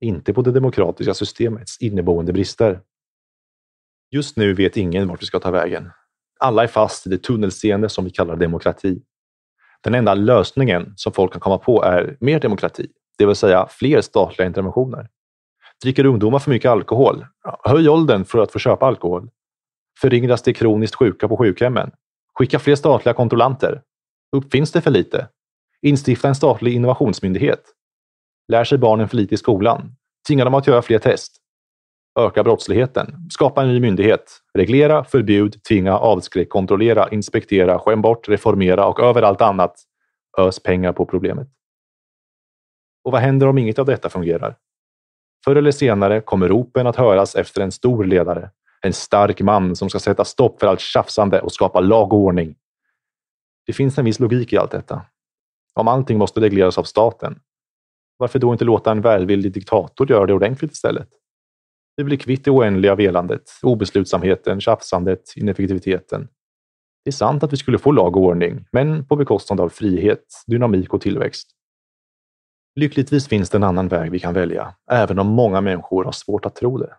Inte 0.00 0.34
på 0.34 0.42
det 0.42 0.52
demokratiska 0.52 1.14
systemets 1.14 1.78
inneboende 1.80 2.32
brister. 2.32 2.80
Just 4.10 4.36
nu 4.36 4.54
vet 4.54 4.76
ingen 4.76 5.08
vart 5.08 5.22
vi 5.22 5.26
ska 5.26 5.40
ta 5.40 5.50
vägen. 5.50 5.90
Alla 6.40 6.62
är 6.62 6.66
fast 6.66 7.06
i 7.06 7.10
det 7.10 7.18
tunnelseende 7.18 7.88
som 7.88 8.04
vi 8.04 8.10
kallar 8.10 8.36
demokrati. 8.36 9.02
Den 9.82 9.94
enda 9.94 10.14
lösningen 10.14 10.92
som 10.96 11.12
folk 11.12 11.32
kan 11.32 11.40
komma 11.40 11.58
på 11.58 11.82
är 11.82 12.16
mer 12.20 12.40
demokrati, 12.40 12.88
det 13.18 13.26
vill 13.26 13.36
säga 13.36 13.66
fler 13.70 14.00
statliga 14.00 14.46
interventioner. 14.46 15.08
Dricker 15.82 16.06
ungdomar 16.06 16.38
för 16.38 16.50
mycket 16.50 16.70
alkohol? 16.70 17.26
Höj 17.64 17.88
åldern 17.88 18.24
för 18.24 18.38
att 18.38 18.52
få 18.52 18.58
köpa 18.58 18.86
alkohol. 18.86 19.30
Förringras 20.00 20.42
de 20.42 20.54
kroniskt 20.54 20.94
sjuka 20.94 21.28
på 21.28 21.36
sjukhemmen? 21.36 21.90
Skicka 22.38 22.58
fler 22.58 22.74
statliga 22.74 23.14
kontrollanter. 23.14 23.82
Uppfinns 24.36 24.72
det 24.72 24.80
för 24.80 24.90
lite? 24.90 25.28
Instifta 25.82 26.28
en 26.28 26.34
statlig 26.34 26.74
innovationsmyndighet. 26.74 27.62
Lär 28.48 28.64
sig 28.64 28.78
barnen 28.78 29.08
för 29.08 29.16
lite 29.16 29.34
i 29.34 29.38
skolan? 29.38 29.96
Tvinga 30.28 30.44
dem 30.44 30.54
att 30.54 30.66
göra 30.66 30.82
fler 30.82 30.98
test? 30.98 31.36
Öka 32.18 32.44
brottsligheten? 32.44 33.30
Skapa 33.30 33.62
en 33.62 33.68
ny 33.68 33.80
myndighet? 33.80 34.40
Reglera, 34.54 35.04
förbjud, 35.04 35.64
tvinga, 35.64 35.98
avskräck, 35.98 36.48
kontrollera, 36.48 37.08
inspektera, 37.08 37.78
skäm 37.78 38.02
bort, 38.02 38.28
reformera 38.28 38.86
och 38.86 39.00
överallt 39.00 39.40
annat 39.40 39.74
ös 40.38 40.62
pengar 40.62 40.92
på 40.92 41.06
problemet. 41.06 41.48
Och 43.04 43.12
vad 43.12 43.20
händer 43.20 43.46
om 43.46 43.58
inget 43.58 43.78
av 43.78 43.86
detta 43.86 44.08
fungerar? 44.08 44.56
Förr 45.44 45.56
eller 45.56 45.70
senare 45.70 46.20
kommer 46.20 46.48
ropen 46.48 46.86
att 46.86 46.96
höras 46.96 47.34
efter 47.34 47.60
en 47.60 47.72
stor 47.72 48.04
ledare. 48.04 48.50
En 48.80 48.92
stark 48.92 49.40
man 49.40 49.76
som 49.76 49.90
ska 49.90 49.98
sätta 49.98 50.24
stopp 50.24 50.60
för 50.60 50.66
allt 50.66 50.80
tjafsande 50.80 51.40
och 51.40 51.52
skapa 51.52 51.80
lag 51.80 52.12
och 52.12 52.18
ordning. 52.18 52.54
Det 53.66 53.72
finns 53.72 53.98
en 53.98 54.04
viss 54.04 54.20
logik 54.20 54.52
i 54.52 54.56
allt 54.56 54.70
detta. 54.70 55.02
Om 55.74 55.88
allting 55.88 56.18
måste 56.18 56.40
regleras 56.40 56.78
av 56.78 56.82
staten, 56.82 57.40
varför 58.16 58.38
då 58.38 58.52
inte 58.52 58.64
låta 58.64 58.90
en 58.90 59.00
välvillig 59.00 59.52
diktator 59.52 60.10
göra 60.10 60.26
det 60.26 60.34
ordentligt 60.34 60.72
istället? 60.72 61.08
Vi 61.96 62.04
blir 62.04 62.16
kvitt 62.16 62.44
det 62.44 62.50
oändliga 62.50 62.94
velandet, 62.94 63.42
obeslutsamheten, 63.62 64.60
tjafsandet, 64.60 65.32
ineffektiviteten. 65.36 66.28
Det 67.04 67.08
är 67.08 67.12
sant 67.12 67.42
att 67.42 67.52
vi 67.52 67.56
skulle 67.56 67.78
få 67.78 67.92
lag 67.92 68.16
och 68.16 68.22
ordning, 68.22 68.64
men 68.72 69.06
på 69.06 69.16
bekostnad 69.16 69.60
av 69.60 69.68
frihet, 69.68 70.24
dynamik 70.46 70.94
och 70.94 71.00
tillväxt. 71.00 71.50
Lyckligtvis 72.74 73.28
finns 73.28 73.50
det 73.50 73.58
en 73.58 73.62
annan 73.62 73.88
väg 73.88 74.10
vi 74.10 74.18
kan 74.18 74.34
välja, 74.34 74.74
även 74.90 75.18
om 75.18 75.26
många 75.26 75.60
människor 75.60 76.04
har 76.04 76.12
svårt 76.12 76.46
att 76.46 76.54
tro 76.54 76.78
det. 76.78 76.96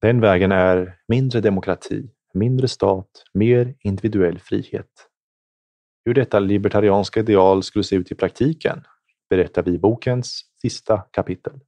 Den 0.00 0.20
vägen 0.20 0.52
är 0.52 0.96
mindre 1.08 1.40
demokrati, 1.40 2.10
mindre 2.34 2.68
stat, 2.68 3.10
mer 3.34 3.74
individuell 3.80 4.38
frihet. 4.38 4.90
Hur 6.04 6.14
detta 6.14 6.38
libertarianska 6.38 7.20
ideal 7.20 7.62
skulle 7.62 7.84
se 7.84 7.96
ut 7.96 8.12
i 8.12 8.14
praktiken 8.14 8.84
berättar 9.30 9.62
vi 9.62 9.70
i 9.70 9.78
bokens 9.78 10.40
sista 10.62 10.98
kapitel. 10.98 11.60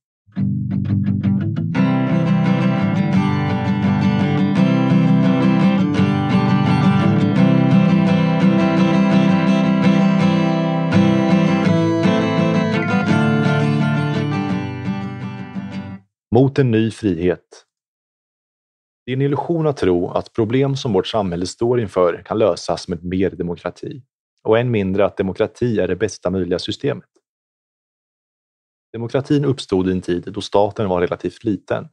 Mot 16.34 16.58
en 16.58 16.70
ny 16.70 16.90
frihet. 16.90 17.66
Det 19.06 19.12
är 19.12 19.16
en 19.16 19.22
illusion 19.22 19.66
att 19.66 19.76
tro 19.76 20.10
att 20.10 20.32
problem 20.32 20.76
som 20.76 20.92
vårt 20.92 21.06
samhälle 21.06 21.46
står 21.46 21.80
inför 21.80 22.22
kan 22.26 22.38
lösas 22.38 22.88
med 22.88 23.04
mer 23.04 23.30
demokrati 23.30 24.02
och 24.42 24.58
än 24.58 24.70
mindre 24.70 25.04
att 25.04 25.16
demokrati 25.16 25.80
är 25.80 25.88
det 25.88 25.96
bästa 25.96 26.30
möjliga 26.30 26.58
systemet. 26.58 27.08
Demokratin 28.92 29.44
uppstod 29.44 29.88
i 29.88 29.92
en 29.92 30.00
tid 30.00 30.22
då 30.32 30.40
staten 30.40 30.88
var 30.88 31.00
relativt 31.00 31.44
liten. 31.44 31.88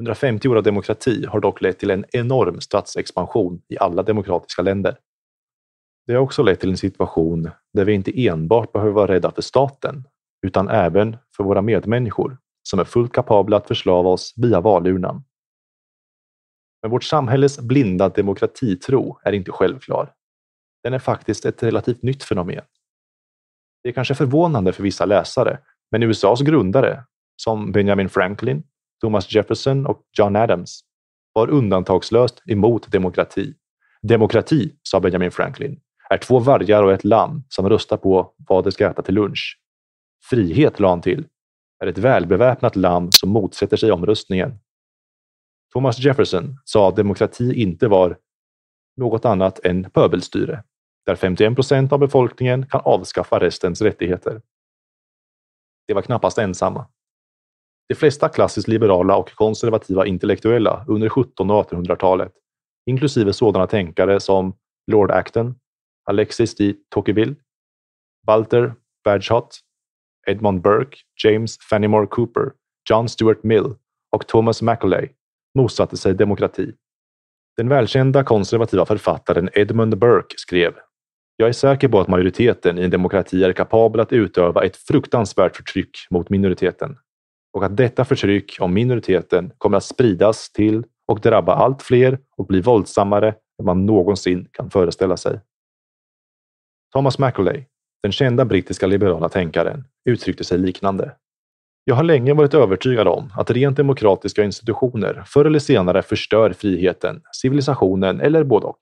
150 0.00 0.48
år 0.48 0.56
av 0.56 0.62
demokrati 0.62 1.26
har 1.26 1.40
dock 1.40 1.60
lett 1.60 1.78
till 1.78 1.90
en 1.90 2.04
enorm 2.12 2.60
statsexpansion 2.60 3.62
i 3.68 3.78
alla 3.78 4.02
demokratiska 4.02 4.62
länder. 4.62 4.98
Det 6.06 6.12
har 6.12 6.20
också 6.20 6.42
lett 6.42 6.60
till 6.60 6.70
en 6.70 6.76
situation 6.76 7.50
där 7.72 7.84
vi 7.84 7.92
inte 7.92 8.26
enbart 8.26 8.72
behöver 8.72 8.92
vara 8.92 9.12
rädda 9.12 9.30
för 9.30 9.42
staten, 9.42 10.04
utan 10.46 10.68
även 10.68 11.16
för 11.36 11.44
våra 11.44 11.62
medmänniskor 11.62 12.38
som 12.68 12.78
är 12.78 12.84
fullt 12.84 13.12
kapabla 13.12 13.56
att 13.56 13.68
förslava 13.68 14.08
oss 14.08 14.34
via 14.36 14.60
valurnan. 14.60 15.24
Men 16.82 16.90
vårt 16.90 17.04
samhälles 17.04 17.60
blinda 17.60 18.08
demokratitro 18.08 19.18
är 19.24 19.32
inte 19.32 19.50
självklar. 19.50 20.12
Den 20.82 20.94
är 20.94 20.98
faktiskt 20.98 21.44
ett 21.44 21.62
relativt 21.62 22.02
nytt 22.02 22.24
fenomen. 22.24 22.64
Det 23.82 23.88
är 23.88 23.92
kanske 23.92 24.14
förvånande 24.14 24.72
för 24.72 24.82
vissa 24.82 25.04
läsare, 25.04 25.58
men 25.90 26.02
USAs 26.02 26.40
grundare, 26.40 27.04
som 27.36 27.72
Benjamin 27.72 28.08
Franklin, 28.08 28.62
Thomas 29.00 29.34
Jefferson 29.34 29.86
och 29.86 30.02
John 30.18 30.36
Adams, 30.36 30.80
var 31.32 31.50
undantagslöst 31.50 32.42
emot 32.46 32.92
demokrati. 32.92 33.54
Demokrati, 34.02 34.74
sa 34.82 35.00
Benjamin 35.00 35.30
Franklin, 35.30 35.80
är 36.10 36.18
två 36.18 36.38
vargar 36.38 36.82
och 36.82 36.92
ett 36.92 37.04
lamm 37.04 37.44
som 37.48 37.68
röstar 37.68 37.96
på 37.96 38.34
vad 38.36 38.64
de 38.64 38.72
ska 38.72 38.90
äta 38.90 39.02
till 39.02 39.14
lunch. 39.14 39.60
Frihet, 40.30 40.80
la 40.80 40.88
han 40.88 41.00
till, 41.00 41.26
är 41.78 41.86
ett 41.86 41.98
välbeväpnat 41.98 42.76
land 42.76 43.14
som 43.14 43.30
motsätter 43.30 43.76
sig 43.76 43.92
omröstningen. 43.92 44.58
Thomas 45.72 45.98
Jefferson 45.98 46.58
sa 46.64 46.88
att 46.88 46.96
demokrati 46.96 47.62
inte 47.62 47.88
var 47.88 48.18
något 48.96 49.24
annat 49.24 49.64
än 49.64 49.90
pöbelstyre, 49.90 50.62
där 51.06 51.16
51 51.16 51.54
procent 51.54 51.92
av 51.92 51.98
befolkningen 51.98 52.66
kan 52.66 52.80
avskaffa 52.84 53.40
restens 53.40 53.82
rättigheter. 53.82 54.42
De 55.86 55.94
var 55.94 56.02
knappast 56.02 56.38
ensamma. 56.38 56.86
De 57.88 57.94
flesta 57.94 58.28
klassiskt 58.28 58.68
liberala 58.68 59.16
och 59.16 59.34
konservativa 59.34 60.06
intellektuella 60.06 60.84
under 60.88 61.06
1700 61.06 61.54
och 61.54 61.70
1800-talet, 61.70 62.32
inklusive 62.86 63.32
sådana 63.32 63.66
tänkare 63.66 64.20
som 64.20 64.56
Lord 64.86 65.10
Acton, 65.10 65.54
Alexis 66.04 66.54
de 66.54 66.74
Tocqueville, 66.88 67.34
Walter 68.26 68.74
Bagehot, 69.04 69.60
Edmund 70.26 70.62
Burke, 70.62 70.96
James 71.24 71.58
Fenimore 71.70 72.06
Cooper, 72.06 72.52
John 72.90 73.08
Stuart 73.08 73.42
Mill 73.42 73.74
och 74.12 74.26
Thomas 74.26 74.62
Macaulay 74.62 75.08
motsatte 75.54 75.96
sig 75.96 76.14
demokrati. 76.14 76.72
Den 77.56 77.68
välkända 77.68 78.24
konservativa 78.24 78.86
författaren 78.86 79.48
Edmund 79.52 79.98
Burke 79.98 80.34
skrev 80.36 80.74
jag 81.36 81.48
är 81.48 81.52
säker 81.52 81.88
på 81.88 82.00
att 82.00 82.08
majoriteten 82.08 82.78
i 82.78 82.82
en 82.82 82.90
demokrati 82.90 83.44
är 83.44 83.52
kapabel 83.52 84.00
att 84.00 84.12
utöva 84.12 84.64
ett 84.64 84.76
fruktansvärt 84.76 85.56
förtryck 85.56 85.90
mot 86.10 86.30
minoriteten 86.30 86.96
och 87.52 87.64
att 87.64 87.76
detta 87.76 88.04
förtryck 88.04 88.56
om 88.60 88.74
minoriteten 88.74 89.52
kommer 89.58 89.76
att 89.76 89.84
spridas 89.84 90.52
till 90.52 90.84
och 91.06 91.20
drabba 91.20 91.54
allt 91.54 91.82
fler 91.82 92.18
och 92.36 92.46
bli 92.46 92.60
våldsammare 92.60 93.28
än 93.28 93.64
man 93.64 93.86
någonsin 93.86 94.48
kan 94.52 94.70
föreställa 94.70 95.16
sig. 95.16 95.40
Thomas 96.92 97.18
Macaulay, 97.18 97.64
den 98.04 98.12
kända 98.12 98.44
brittiska 98.44 98.86
liberala 98.86 99.28
tänkaren, 99.28 99.84
uttryckte 100.04 100.44
sig 100.44 100.58
liknande. 100.58 101.16
Jag 101.84 101.94
har 101.94 102.02
länge 102.02 102.34
varit 102.34 102.54
övertygad 102.54 103.08
om 103.08 103.32
att 103.36 103.50
rent 103.50 103.76
demokratiska 103.76 104.44
institutioner 104.44 105.22
förr 105.26 105.44
eller 105.44 105.58
senare 105.58 106.02
förstör 106.02 106.52
friheten, 106.52 107.22
civilisationen 107.32 108.20
eller 108.20 108.44
både 108.44 108.66
och. 108.66 108.78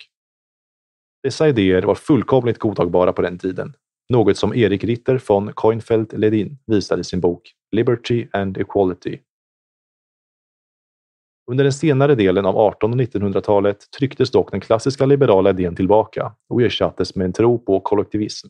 Dessa 1.22 1.48
idéer 1.48 1.82
var 1.82 1.94
fullkomligt 1.94 2.58
godtagbara 2.58 3.12
på 3.12 3.22
den 3.22 3.38
tiden, 3.38 3.74
något 4.08 4.36
som 4.36 4.54
Erik 4.54 4.84
Ritter 4.84 5.20
von 5.28 5.52
Coinfeld 5.52 6.18
Ledin 6.18 6.58
visar 6.66 6.98
i 6.98 7.04
sin 7.04 7.20
bok 7.20 7.42
Liberty 7.72 8.26
and 8.32 8.58
Equality. 8.58 9.18
Under 11.50 11.64
den 11.64 11.72
senare 11.72 12.14
delen 12.14 12.46
av 12.46 12.68
1800 12.68 13.04
och 13.04 13.22
1900-talet 13.22 13.90
trycktes 13.98 14.30
dock 14.30 14.50
den 14.50 14.60
klassiska 14.60 15.06
liberala 15.06 15.50
idén 15.50 15.76
tillbaka 15.76 16.34
och 16.48 16.62
ersattes 16.62 17.14
med 17.14 17.24
en 17.24 17.32
tro 17.32 17.58
på 17.58 17.80
kollektivism. 17.80 18.48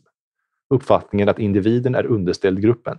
Uppfattningen 0.73 1.29
att 1.29 1.39
individen 1.39 1.95
är 1.95 2.05
underställd 2.05 2.61
gruppen. 2.61 2.97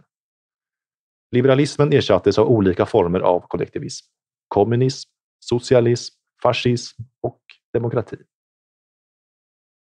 Liberalismen 1.30 1.92
ersattes 1.92 2.38
av 2.38 2.48
olika 2.48 2.86
former 2.86 3.20
av 3.20 3.40
kollektivism. 3.40 4.06
Kommunism, 4.48 5.10
socialism, 5.40 6.14
fascism 6.42 7.02
och 7.22 7.40
demokrati. 7.72 8.16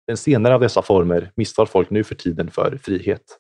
Den 0.08 0.18
senare 0.18 0.56
av 0.56 0.62
dessa 0.62 0.82
former 0.82 1.32
misstar 1.36 1.66
folk 1.66 1.90
nu 1.90 2.04
för 2.04 2.16
tiden 2.16 2.52
för 2.52 2.78
frihet. 2.78 3.40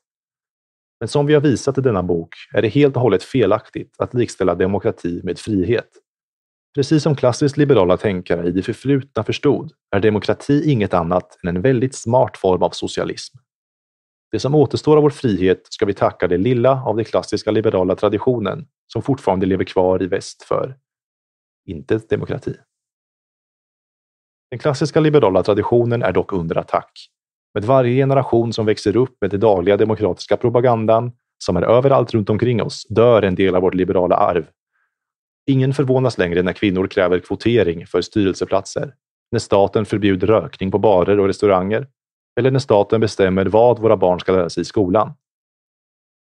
Men 0.99 1.07
som 1.07 1.25
vi 1.25 1.33
har 1.33 1.41
visat 1.41 1.77
i 1.77 1.81
denna 1.81 2.03
bok 2.03 2.35
är 2.53 2.61
det 2.61 2.67
helt 2.67 2.95
och 2.95 3.01
hållet 3.01 3.23
felaktigt 3.23 3.95
att 3.97 4.13
likställa 4.13 4.55
demokrati 4.55 5.21
med 5.23 5.39
frihet. 5.39 5.89
Precis 6.75 7.03
som 7.03 7.15
klassiskt 7.15 7.57
liberala 7.57 7.97
tänkare 7.97 8.47
i 8.47 8.51
det 8.51 8.63
förflutna 8.63 9.23
förstod 9.23 9.71
är 9.95 9.99
demokrati 9.99 10.71
inget 10.71 10.93
annat 10.93 11.37
än 11.43 11.55
en 11.55 11.61
väldigt 11.61 11.95
smart 11.95 12.37
form 12.37 12.63
av 12.63 12.69
socialism. 12.69 13.37
Det 14.31 14.39
som 14.39 14.55
återstår 14.55 14.97
av 14.97 15.03
vår 15.03 15.09
frihet 15.09 15.61
ska 15.69 15.85
vi 15.85 15.93
tacka 15.93 16.27
det 16.27 16.37
lilla 16.37 16.83
av 16.83 16.95
den 16.95 17.05
klassiska 17.05 17.51
liberala 17.51 17.95
traditionen 17.95 18.67
som 18.87 19.01
fortfarande 19.01 19.45
lever 19.45 19.63
kvar 19.63 20.03
i 20.03 20.07
väst 20.07 20.43
för. 20.43 20.77
Inte 21.65 21.97
demokrati. 21.97 22.55
Den 24.49 24.59
klassiska 24.59 24.99
liberala 24.99 25.43
traditionen 25.43 26.03
är 26.03 26.11
dock 26.11 26.33
under 26.33 26.57
attack. 26.57 26.91
Med 27.53 27.63
varje 27.63 27.95
generation 27.95 28.53
som 28.53 28.65
växer 28.65 28.97
upp 28.97 29.17
med 29.21 29.29
den 29.29 29.39
dagliga 29.39 29.77
demokratiska 29.77 30.37
propagandan, 30.37 31.11
som 31.37 31.57
är 31.57 31.61
överallt 31.61 32.13
runt 32.13 32.29
omkring 32.29 32.61
oss, 32.61 32.87
dör 32.89 33.21
en 33.21 33.35
del 33.35 33.55
av 33.55 33.61
vårt 33.61 33.73
liberala 33.73 34.15
arv. 34.15 34.47
Ingen 35.47 35.73
förvånas 35.73 36.17
längre 36.17 36.41
när 36.41 36.53
kvinnor 36.53 36.87
kräver 36.87 37.19
kvotering 37.19 37.87
för 37.87 38.01
styrelseplatser, 38.01 38.93
när 39.31 39.39
staten 39.39 39.85
förbjuder 39.85 40.27
rökning 40.27 40.71
på 40.71 40.79
barer 40.79 41.19
och 41.19 41.27
restauranger 41.27 41.87
eller 42.39 42.51
när 42.51 42.59
staten 42.59 43.01
bestämmer 43.01 43.45
vad 43.45 43.79
våra 43.79 43.97
barn 43.97 44.19
ska 44.19 44.31
lära 44.31 44.49
sig 44.49 44.61
i 44.61 44.65
skolan. 44.65 45.13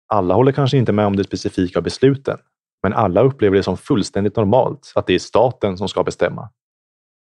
Alla 0.08 0.34
håller 0.34 0.52
kanske 0.52 0.78
inte 0.78 0.92
med 0.92 1.06
om 1.06 1.16
de 1.16 1.24
specifika 1.24 1.82
besluten, 1.82 2.38
men 2.84 2.94
alla 2.94 3.22
upplever 3.22 3.58
det 3.58 3.64
som 3.64 3.78
fullständigt 3.78 4.36
normalt 4.36 4.92
att 4.96 5.08
det 5.08 5.16
är 5.16 5.20
staten 5.20 5.78
som 5.78 5.90
ska 5.90 6.04
bestämma. 6.04 6.50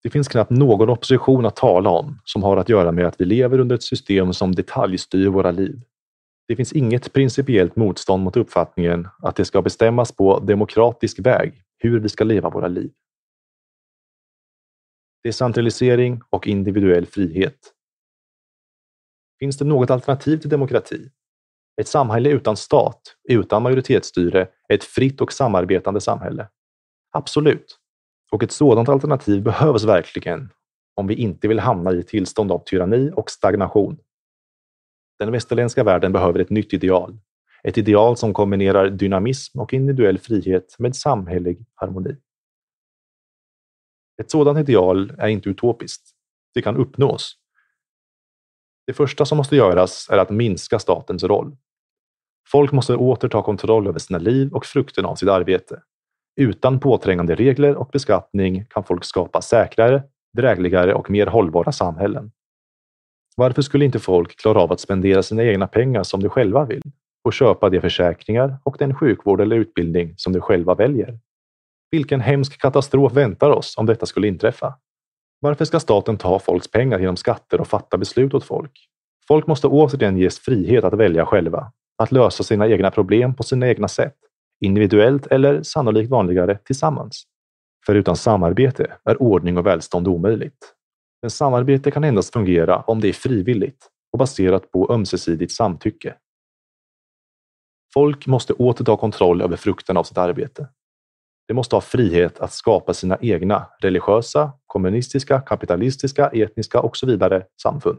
Det 0.02 0.10
finns 0.10 0.28
knappt 0.28 0.50
någon 0.50 0.90
opposition 0.90 1.46
att 1.46 1.56
tala 1.56 1.90
om 1.90 2.18
som 2.24 2.42
har 2.42 2.56
att 2.56 2.68
göra 2.68 2.92
med 2.92 3.06
att 3.06 3.20
vi 3.20 3.24
lever 3.24 3.58
under 3.58 3.74
ett 3.74 3.82
system 3.82 4.32
som 4.32 4.54
detaljstyr 4.54 5.28
våra 5.28 5.50
liv. 5.50 5.80
Det 6.48 6.56
finns 6.56 6.72
inget 6.72 7.12
principiellt 7.12 7.76
motstånd 7.76 8.22
mot 8.22 8.36
uppfattningen 8.36 9.08
att 9.22 9.36
det 9.36 9.44
ska 9.44 9.62
bestämmas 9.62 10.12
på 10.12 10.38
demokratisk 10.38 11.18
väg 11.18 11.62
hur 11.78 12.00
vi 12.00 12.08
ska 12.08 12.24
leva 12.24 12.50
våra 12.50 12.68
liv. 12.68 12.90
Decentralisering 15.24 16.20
och 16.30 16.46
individuell 16.46 17.06
frihet. 17.06 17.58
Finns 19.40 19.58
det 19.58 19.64
något 19.64 19.90
alternativ 19.90 20.36
till 20.36 20.50
demokrati? 20.50 21.10
Ett 21.80 21.88
samhälle 21.88 22.30
utan 22.30 22.56
stat, 22.56 23.16
utan 23.28 23.62
majoritetsstyre, 23.62 24.48
är 24.68 24.74
ett 24.74 24.84
fritt 24.84 25.20
och 25.20 25.32
samarbetande 25.32 26.00
samhälle. 26.00 26.48
Absolut. 27.12 27.78
Och 28.32 28.42
ett 28.42 28.52
sådant 28.52 28.88
alternativ 28.88 29.42
behövs 29.42 29.84
verkligen 29.84 30.48
om 30.94 31.06
vi 31.06 31.14
inte 31.14 31.48
vill 31.48 31.58
hamna 31.58 31.92
i 31.92 31.98
ett 32.00 32.08
tillstånd 32.08 32.52
av 32.52 32.64
tyranni 32.64 33.10
och 33.14 33.30
stagnation. 33.30 33.98
Den 35.18 35.32
västerländska 35.32 35.84
världen 35.84 36.12
behöver 36.12 36.38
ett 36.38 36.50
nytt 36.50 36.72
ideal. 36.72 37.18
Ett 37.62 37.78
ideal 37.78 38.16
som 38.16 38.34
kombinerar 38.34 38.90
dynamism 38.90 39.60
och 39.60 39.74
individuell 39.74 40.18
frihet 40.18 40.76
med 40.78 40.96
samhällelig 40.96 41.66
harmoni. 41.74 42.16
Ett 44.20 44.30
sådant 44.30 44.58
ideal 44.58 45.12
är 45.18 45.28
inte 45.28 45.48
utopiskt. 45.48 46.10
Det 46.54 46.62
kan 46.62 46.76
uppnås. 46.76 47.39
Det 48.90 48.94
första 48.94 49.24
som 49.24 49.38
måste 49.38 49.56
göras 49.56 50.08
är 50.10 50.18
att 50.18 50.30
minska 50.30 50.78
statens 50.78 51.24
roll. 51.24 51.56
Folk 52.48 52.72
måste 52.72 52.96
åter 52.96 53.28
ta 53.28 53.42
kontroll 53.42 53.86
över 53.86 53.98
sina 53.98 54.18
liv 54.18 54.52
och 54.52 54.66
frukten 54.66 55.04
av 55.04 55.14
sitt 55.14 55.28
arbete. 55.28 55.82
Utan 56.36 56.80
påträngande 56.80 57.34
regler 57.34 57.74
och 57.74 57.90
beskattning 57.92 58.64
kan 58.70 58.84
folk 58.84 59.04
skapa 59.04 59.42
säkrare, 59.42 60.02
drägligare 60.36 60.94
och 60.94 61.10
mer 61.10 61.26
hållbara 61.26 61.72
samhällen. 61.72 62.32
Varför 63.36 63.62
skulle 63.62 63.84
inte 63.84 63.98
folk 63.98 64.36
klara 64.36 64.60
av 64.60 64.72
att 64.72 64.80
spendera 64.80 65.22
sina 65.22 65.44
egna 65.44 65.66
pengar 65.66 66.02
som 66.02 66.22
de 66.22 66.28
själva 66.28 66.64
vill 66.64 66.82
och 67.24 67.32
köpa 67.32 67.70
de 67.70 67.80
försäkringar 67.80 68.58
och 68.64 68.76
den 68.78 68.94
sjukvård 68.94 69.40
eller 69.40 69.56
utbildning 69.56 70.14
som 70.16 70.32
de 70.32 70.40
själva 70.40 70.74
väljer? 70.74 71.18
Vilken 71.90 72.20
hemsk 72.20 72.60
katastrof 72.60 73.12
väntar 73.12 73.50
oss 73.50 73.74
om 73.78 73.86
detta 73.86 74.06
skulle 74.06 74.28
inträffa? 74.28 74.74
Varför 75.40 75.64
ska 75.64 75.80
staten 75.80 76.16
ta 76.16 76.38
folks 76.38 76.70
pengar 76.70 76.98
genom 76.98 77.16
skatter 77.16 77.60
och 77.60 77.68
fatta 77.68 77.98
beslut 77.98 78.34
åt 78.34 78.44
folk? 78.44 78.72
Folk 79.28 79.46
måste 79.46 79.66
återigen 79.66 80.18
ges 80.18 80.38
frihet 80.38 80.84
att 80.84 80.94
välja 80.94 81.26
själva, 81.26 81.72
att 81.98 82.12
lösa 82.12 82.42
sina 82.42 82.68
egna 82.68 82.90
problem 82.90 83.34
på 83.34 83.42
sina 83.42 83.68
egna 83.68 83.88
sätt 83.88 84.16
individuellt 84.60 85.26
eller 85.26 85.62
sannolikt 85.62 86.10
vanligare 86.10 86.58
tillsammans. 86.64 87.24
För 87.86 87.94
utan 87.94 88.16
samarbete 88.16 88.96
är 89.04 89.22
ordning 89.22 89.58
och 89.58 89.66
välstånd 89.66 90.08
omöjligt. 90.08 90.74
Men 91.22 91.30
samarbete 91.30 91.90
kan 91.90 92.04
endast 92.04 92.32
fungera 92.32 92.80
om 92.80 93.00
det 93.00 93.08
är 93.08 93.12
frivilligt 93.12 93.88
och 94.12 94.18
baserat 94.18 94.70
på 94.70 94.92
ömsesidigt 94.92 95.52
samtycke. 95.52 96.14
Folk 97.94 98.26
måste 98.26 98.52
åter 98.52 98.84
ta 98.84 98.96
kontroll 98.96 99.42
över 99.42 99.56
frukten 99.56 99.96
av 99.96 100.04
sitt 100.04 100.18
arbete. 100.18 100.68
De 101.50 101.54
måste 101.54 101.76
ha 101.76 101.80
frihet 101.80 102.40
att 102.40 102.52
skapa 102.52 102.94
sina 102.94 103.18
egna 103.20 103.70
religiösa, 103.80 104.52
kommunistiska, 104.66 105.40
kapitalistiska, 105.40 106.28
etniska 106.28 106.80
och 106.80 106.96
så 106.96 107.06
vidare 107.06 107.46
samfund. 107.62 107.98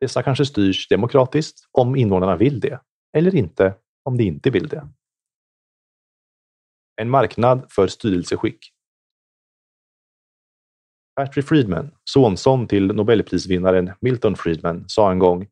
Dessa 0.00 0.22
kanske 0.22 0.46
styrs 0.46 0.88
demokratiskt 0.88 1.68
om 1.72 1.96
invånarna 1.96 2.36
vill 2.36 2.60
det, 2.60 2.80
eller 3.16 3.34
inte 3.34 3.74
om 4.04 4.16
de 4.16 4.24
inte 4.24 4.50
vill 4.50 4.68
det. 4.68 4.88
En 7.00 7.10
marknad 7.10 7.66
för 7.70 7.86
styrelseskick. 7.86 8.72
Patrick 11.16 11.48
Friedman, 11.48 11.90
sonson 12.04 12.66
till 12.66 12.86
nobelprisvinnaren 12.86 13.92
Milton 14.00 14.36
Friedman, 14.36 14.84
sa 14.88 15.12
en 15.12 15.18
gång 15.18 15.48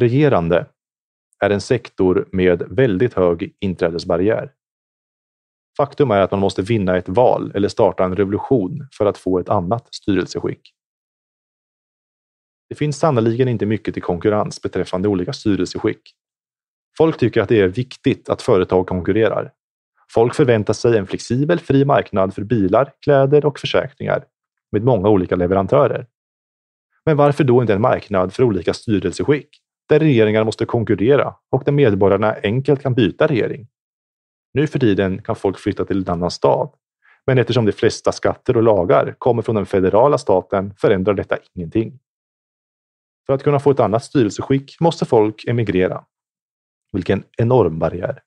Regerande 0.00 0.66
är 1.44 1.50
en 1.50 1.60
sektor 1.60 2.28
med 2.32 2.62
väldigt 2.62 3.14
hög 3.14 3.56
inträdesbarriär. 3.60 4.57
Faktum 5.78 6.10
är 6.10 6.20
att 6.20 6.30
man 6.30 6.40
måste 6.40 6.62
vinna 6.62 6.96
ett 6.96 7.08
val 7.08 7.52
eller 7.54 7.68
starta 7.68 8.04
en 8.04 8.16
revolution 8.16 8.88
för 8.98 9.06
att 9.06 9.18
få 9.18 9.38
ett 9.38 9.48
annat 9.48 9.94
styrelseskick. 9.94 10.60
Det 12.68 12.74
finns 12.74 12.98
sannoliken 12.98 13.48
inte 13.48 13.66
mycket 13.66 13.94
till 13.94 14.02
konkurrens 14.02 14.62
beträffande 14.62 15.08
olika 15.08 15.32
styrelseskick. 15.32 16.00
Folk 16.96 17.18
tycker 17.18 17.42
att 17.42 17.48
det 17.48 17.60
är 17.60 17.68
viktigt 17.68 18.28
att 18.28 18.42
företag 18.42 18.86
konkurrerar. 18.86 19.52
Folk 20.10 20.34
förväntar 20.34 20.72
sig 20.74 20.98
en 20.98 21.06
flexibel, 21.06 21.58
fri 21.58 21.84
marknad 21.84 22.34
för 22.34 22.42
bilar, 22.42 22.92
kläder 23.00 23.44
och 23.44 23.58
försäkringar 23.58 24.24
med 24.72 24.84
många 24.84 25.08
olika 25.08 25.36
leverantörer. 25.36 26.06
Men 27.04 27.16
varför 27.16 27.44
då 27.44 27.60
inte 27.60 27.74
en 27.74 27.80
marknad 27.80 28.32
för 28.32 28.42
olika 28.42 28.74
styrelseskick 28.74 29.48
där 29.88 29.98
regeringar 29.98 30.44
måste 30.44 30.66
konkurrera 30.66 31.34
och 31.50 31.62
där 31.64 31.72
medborgarna 31.72 32.36
enkelt 32.42 32.82
kan 32.82 32.94
byta 32.94 33.26
regering? 33.26 33.68
Nu 34.52 34.66
för 34.66 34.78
tiden 34.78 35.22
kan 35.22 35.36
folk 35.36 35.58
flytta 35.58 35.84
till 35.84 35.98
en 35.98 36.08
annan 36.08 36.30
stad, 36.30 36.70
men 37.26 37.38
eftersom 37.38 37.64
de 37.64 37.72
flesta 37.72 38.12
skatter 38.12 38.56
och 38.56 38.62
lagar 38.62 39.14
kommer 39.18 39.42
från 39.42 39.54
den 39.54 39.66
federala 39.66 40.18
staten 40.18 40.74
förändrar 40.76 41.14
detta 41.14 41.36
ingenting. 41.54 41.98
För 43.26 43.32
att 43.32 43.42
kunna 43.42 43.60
få 43.60 43.70
ett 43.70 43.80
annat 43.80 44.04
styrelseskick 44.04 44.80
måste 44.80 45.04
folk 45.04 45.44
emigrera. 45.48 46.04
Vilken 46.92 47.24
enorm 47.36 47.78
barriär. 47.78 48.22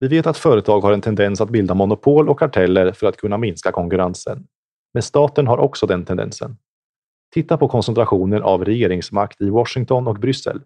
Vi 0.00 0.08
vet 0.08 0.26
att 0.26 0.38
företag 0.38 0.80
har 0.80 0.92
en 0.92 1.00
tendens 1.00 1.40
att 1.40 1.50
bilda 1.50 1.74
monopol 1.74 2.28
och 2.28 2.38
karteller 2.38 2.92
för 2.92 3.06
att 3.06 3.16
kunna 3.16 3.38
minska 3.38 3.72
konkurrensen. 3.72 4.46
Men 4.94 5.02
staten 5.02 5.46
har 5.46 5.58
också 5.58 5.86
den 5.86 6.04
tendensen. 6.04 6.56
Titta 7.34 7.56
på 7.56 7.68
koncentrationen 7.68 8.42
av 8.42 8.64
regeringsmakt 8.64 9.40
i 9.40 9.50
Washington 9.50 10.06
och 10.06 10.18
Bryssel. 10.18 10.60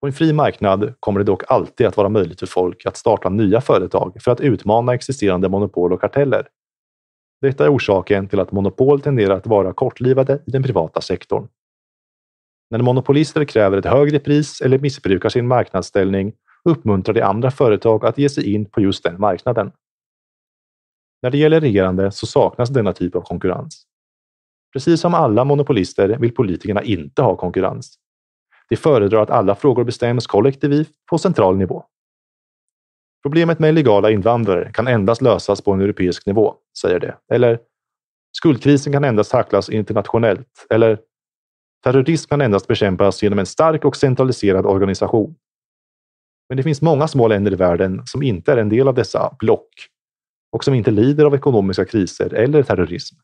På 0.00 0.06
en 0.06 0.12
fri 0.12 0.32
marknad 0.32 0.94
kommer 1.00 1.20
det 1.20 1.24
dock 1.24 1.42
alltid 1.50 1.86
att 1.86 1.96
vara 1.96 2.08
möjligt 2.08 2.40
för 2.40 2.46
folk 2.46 2.86
att 2.86 2.96
starta 2.96 3.28
nya 3.28 3.60
företag 3.60 4.16
för 4.20 4.30
att 4.30 4.40
utmana 4.40 4.94
existerande 4.94 5.48
monopol 5.48 5.92
och 5.92 6.00
karteller. 6.00 6.48
Detta 7.40 7.64
är 7.64 7.74
orsaken 7.74 8.28
till 8.28 8.40
att 8.40 8.52
monopol 8.52 9.00
tenderar 9.00 9.36
att 9.36 9.46
vara 9.46 9.72
kortlivade 9.72 10.42
i 10.46 10.50
den 10.50 10.62
privata 10.62 11.00
sektorn. 11.00 11.48
När 12.70 12.78
monopolister 12.78 13.44
kräver 13.44 13.76
ett 13.76 13.84
högre 13.84 14.18
pris 14.18 14.60
eller 14.60 14.78
missbrukar 14.78 15.28
sin 15.28 15.46
marknadsställning 15.46 16.32
uppmuntrar 16.64 17.14
de 17.14 17.22
andra 17.22 17.50
företag 17.50 18.06
att 18.06 18.18
ge 18.18 18.28
sig 18.28 18.54
in 18.54 18.70
på 18.70 18.80
just 18.80 19.04
den 19.04 19.20
marknaden. 19.20 19.72
När 21.22 21.30
det 21.30 21.38
gäller 21.38 21.60
regerande 21.60 22.10
så 22.10 22.26
saknas 22.26 22.68
denna 22.68 22.92
typ 22.92 23.16
av 23.16 23.20
konkurrens. 23.20 23.86
Precis 24.72 25.00
som 25.00 25.14
alla 25.14 25.44
monopolister 25.44 26.08
vill 26.18 26.34
politikerna 26.34 26.82
inte 26.82 27.22
ha 27.22 27.36
konkurrens. 27.36 27.98
De 28.68 28.76
föredrar 28.76 29.22
att 29.22 29.30
alla 29.30 29.54
frågor 29.54 29.84
bestäms 29.84 30.26
kollektivt 30.26 30.92
på 31.10 31.18
central 31.18 31.56
nivå. 31.56 31.84
Problemet 33.22 33.58
med 33.58 33.68
illegala 33.68 34.10
invandrare 34.10 34.72
kan 34.72 34.86
endast 34.86 35.22
lösas 35.22 35.60
på 35.60 35.72
en 35.72 35.80
europeisk 35.80 36.26
nivå, 36.26 36.54
säger 36.80 37.00
det. 37.00 37.18
Eller 37.32 37.58
skuldkrisen 38.38 38.92
kan 38.92 39.04
endast 39.04 39.30
tacklas 39.30 39.70
internationellt. 39.70 40.66
Eller 40.70 40.98
terrorism 41.84 42.28
kan 42.28 42.40
endast 42.40 42.66
bekämpas 42.66 43.22
genom 43.22 43.38
en 43.38 43.46
stark 43.46 43.84
och 43.84 43.96
centraliserad 43.96 44.66
organisation. 44.66 45.34
Men 46.48 46.56
det 46.56 46.62
finns 46.62 46.82
många 46.82 47.08
små 47.08 47.28
länder 47.28 47.52
i 47.52 47.56
världen 47.56 48.02
som 48.06 48.22
inte 48.22 48.52
är 48.52 48.56
en 48.56 48.68
del 48.68 48.88
av 48.88 48.94
dessa 48.94 49.36
block 49.38 49.68
och 50.52 50.64
som 50.64 50.74
inte 50.74 50.90
lider 50.90 51.24
av 51.24 51.34
ekonomiska 51.34 51.84
kriser 51.84 52.34
eller 52.34 52.62
terrorism. 52.62 53.16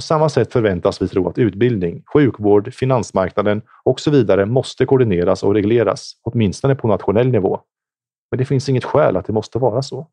På 0.00 0.04
samma 0.04 0.28
sätt 0.28 0.52
förväntas 0.52 1.02
vi 1.02 1.08
tro 1.08 1.28
att 1.28 1.38
utbildning, 1.38 2.02
sjukvård, 2.06 2.74
finansmarknaden 2.74 3.62
och 3.84 4.00
så 4.00 4.10
vidare 4.10 4.46
måste 4.46 4.86
koordineras 4.86 5.42
och 5.42 5.54
regleras, 5.54 6.12
åtminstone 6.22 6.74
på 6.74 6.88
nationell 6.88 7.28
nivå. 7.28 7.60
Men 8.30 8.38
det 8.38 8.44
finns 8.44 8.68
inget 8.68 8.84
skäl 8.84 9.16
att 9.16 9.26
det 9.26 9.32
måste 9.32 9.58
vara 9.58 9.82
så. 9.82 10.06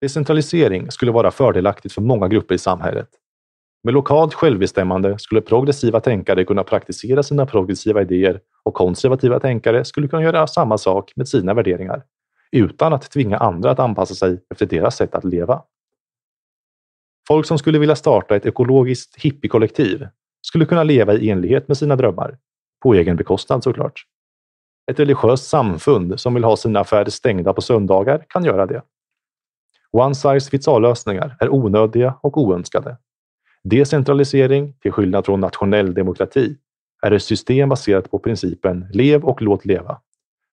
Decentralisering 0.00 0.90
skulle 0.90 1.12
vara 1.12 1.30
fördelaktigt 1.30 1.94
för 1.94 2.02
många 2.02 2.28
grupper 2.28 2.54
i 2.54 2.58
samhället. 2.58 3.08
Med 3.84 3.94
lokalt 3.94 4.34
självbestämmande 4.34 5.18
skulle 5.18 5.40
progressiva 5.40 6.00
tänkare 6.00 6.44
kunna 6.44 6.64
praktisera 6.64 7.22
sina 7.22 7.46
progressiva 7.46 8.02
idéer 8.02 8.40
och 8.62 8.74
konservativa 8.74 9.40
tänkare 9.40 9.84
skulle 9.84 10.08
kunna 10.08 10.22
göra 10.22 10.46
samma 10.46 10.78
sak 10.78 11.12
med 11.16 11.28
sina 11.28 11.54
värderingar 11.54 12.02
utan 12.52 12.92
att 12.92 13.10
tvinga 13.10 13.36
andra 13.36 13.70
att 13.70 13.78
anpassa 13.78 14.14
sig 14.14 14.44
efter 14.50 14.66
deras 14.66 14.96
sätt 14.96 15.14
att 15.14 15.24
leva. 15.24 15.62
Folk 17.28 17.46
som 17.46 17.58
skulle 17.58 17.78
vilja 17.78 17.96
starta 17.96 18.36
ett 18.36 18.46
ekologiskt 18.46 19.16
hippiekollektiv 19.16 20.08
skulle 20.42 20.66
kunna 20.66 20.82
leva 20.82 21.14
i 21.14 21.30
enlighet 21.30 21.68
med 21.68 21.76
sina 21.76 21.96
drömmar. 21.96 22.38
På 22.82 22.94
egen 22.94 23.16
bekostnad 23.16 23.62
såklart. 23.62 24.04
Ett 24.90 25.00
religiöst 25.00 25.48
samfund 25.48 26.20
som 26.20 26.34
vill 26.34 26.44
ha 26.44 26.56
sina 26.56 26.80
affärer 26.80 27.10
stängda 27.10 27.52
på 27.52 27.60
söndagar 27.60 28.24
kan 28.28 28.44
göra 28.44 28.66
det. 28.66 28.82
One 29.90 30.14
size 30.14 30.50
fits 30.50 30.68
all-lösningar 30.68 31.36
är 31.40 31.54
onödiga 31.54 32.14
och 32.20 32.38
oönskade. 32.38 32.96
Decentralisering, 33.64 34.74
till 34.80 34.92
skillnad 34.92 35.26
från 35.26 35.40
nationell 35.40 35.94
demokrati, 35.94 36.56
är 37.02 37.10
ett 37.10 37.22
system 37.22 37.68
baserat 37.68 38.10
på 38.10 38.18
principen 38.18 38.86
lev 38.92 39.24
och 39.24 39.42
låt 39.42 39.64
leva. 39.64 40.00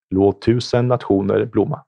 Låt 0.10 0.42
tusen 0.42 0.88
nationer 0.88 1.46
blomma. 1.46 1.84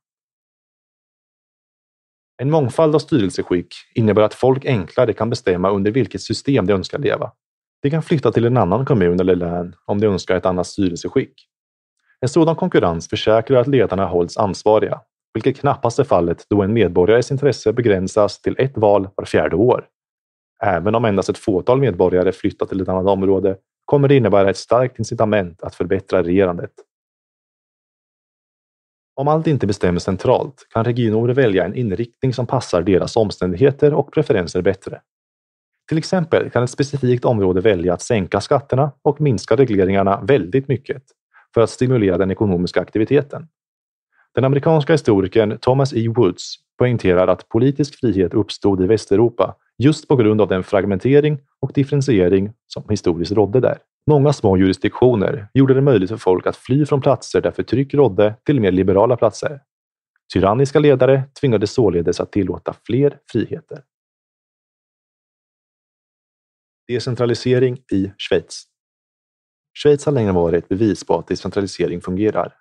En 2.41 2.51
mångfald 2.51 2.95
av 2.95 2.99
styrelseskick 2.99 3.75
innebär 3.93 4.21
att 4.21 4.33
folk 4.33 4.65
enklare 4.65 5.13
kan 5.13 5.29
bestämma 5.29 5.69
under 5.69 5.91
vilket 5.91 6.21
system 6.21 6.67
de 6.67 6.73
önskar 6.73 6.99
leva. 6.99 7.31
De 7.81 7.89
kan 7.89 8.03
flytta 8.03 8.31
till 8.31 8.45
en 8.45 8.57
annan 8.57 8.85
kommun 8.85 9.19
eller 9.19 9.35
län 9.35 9.75
om 9.85 10.01
de 10.01 10.07
önskar 10.07 10.35
ett 10.35 10.45
annat 10.45 10.67
styrelseskick. 10.67 11.33
En 12.19 12.29
sådan 12.29 12.55
konkurrens 12.55 13.09
försäkrar 13.09 13.61
att 13.61 13.67
ledarna 13.67 14.05
hålls 14.05 14.37
ansvariga, 14.37 15.01
vilket 15.33 15.59
knappast 15.59 15.99
är 15.99 16.03
fallet 16.03 16.45
då 16.49 16.61
en 16.61 16.73
medborgares 16.73 17.31
intresse 17.31 17.73
begränsas 17.73 18.41
till 18.41 18.55
ett 18.57 18.77
val 18.77 19.09
var 19.15 19.25
fjärde 19.25 19.55
år. 19.55 19.85
Även 20.63 20.95
om 20.95 21.05
endast 21.05 21.29
ett 21.29 21.37
fåtal 21.37 21.79
medborgare 21.79 22.31
flyttar 22.31 22.65
till 22.65 22.81
ett 22.81 22.89
annat 22.89 23.07
område 23.07 23.57
kommer 23.85 24.07
det 24.07 24.15
innebära 24.15 24.49
ett 24.49 24.57
starkt 24.57 24.99
incitament 24.99 25.61
att 25.61 25.75
förbättra 25.75 26.23
regerandet. 26.23 26.71
Om 29.15 29.27
allt 29.27 29.47
inte 29.47 29.67
bestäms 29.67 30.03
centralt 30.03 30.67
kan 30.69 30.85
regioner 30.85 31.33
välja 31.33 31.65
en 31.65 31.75
inriktning 31.75 32.33
som 32.33 32.47
passar 32.47 32.81
deras 32.81 33.15
omständigheter 33.15 33.93
och 33.93 34.13
preferenser 34.13 34.61
bättre. 34.61 35.01
Till 35.87 35.97
exempel 35.97 36.49
kan 36.49 36.63
ett 36.63 36.69
specifikt 36.69 37.25
område 37.25 37.61
välja 37.61 37.93
att 37.93 38.01
sänka 38.01 38.41
skatterna 38.41 38.91
och 39.01 39.21
minska 39.21 39.55
regleringarna 39.55 40.21
väldigt 40.21 40.67
mycket 40.67 41.03
för 41.53 41.61
att 41.61 41.69
stimulera 41.69 42.17
den 42.17 42.31
ekonomiska 42.31 42.81
aktiviteten. 42.81 43.47
Den 44.35 44.45
amerikanska 44.45 44.93
historikern 44.93 45.57
Thomas 45.57 45.93
E. 45.93 46.07
Woods 46.07 46.55
poängterar 46.77 47.27
att 47.27 47.49
politisk 47.49 47.99
frihet 47.99 48.33
uppstod 48.33 48.81
i 48.83 48.87
Västeuropa 48.87 49.55
just 49.77 50.07
på 50.07 50.15
grund 50.15 50.41
av 50.41 50.47
den 50.47 50.63
fragmentering 50.63 51.39
och 51.59 51.71
differentiering 51.73 52.53
som 52.67 52.83
historiskt 52.89 53.31
rådde 53.31 53.59
där. 53.59 53.77
Många 54.07 54.33
små 54.33 54.57
jurisdiktioner 54.57 55.47
gjorde 55.53 55.73
det 55.73 55.81
möjligt 55.81 56.09
för 56.09 56.17
folk 56.17 56.47
att 56.47 56.57
fly 56.57 56.85
från 56.85 57.01
platser 57.01 57.41
där 57.41 57.51
förtryck 57.51 57.93
rådde 57.93 58.35
till 58.45 58.61
mer 58.61 58.71
liberala 58.71 59.17
platser. 59.17 59.61
Tyranniska 60.33 60.79
ledare 60.79 61.23
tvingades 61.41 61.73
således 61.73 62.19
att 62.19 62.31
tillåta 62.31 62.75
fler 62.85 63.19
friheter. 63.31 63.83
Decentralisering 66.87 67.77
i 67.91 68.11
Schweiz. 68.17 68.63
Schweiz 69.83 70.05
har 70.05 70.11
länge 70.11 70.31
varit 70.31 70.63
ett 70.63 70.69
bevis 70.69 71.03
på 71.03 71.15
att 71.17 71.27
decentralisering 71.27 72.01
fungerar. 72.01 72.53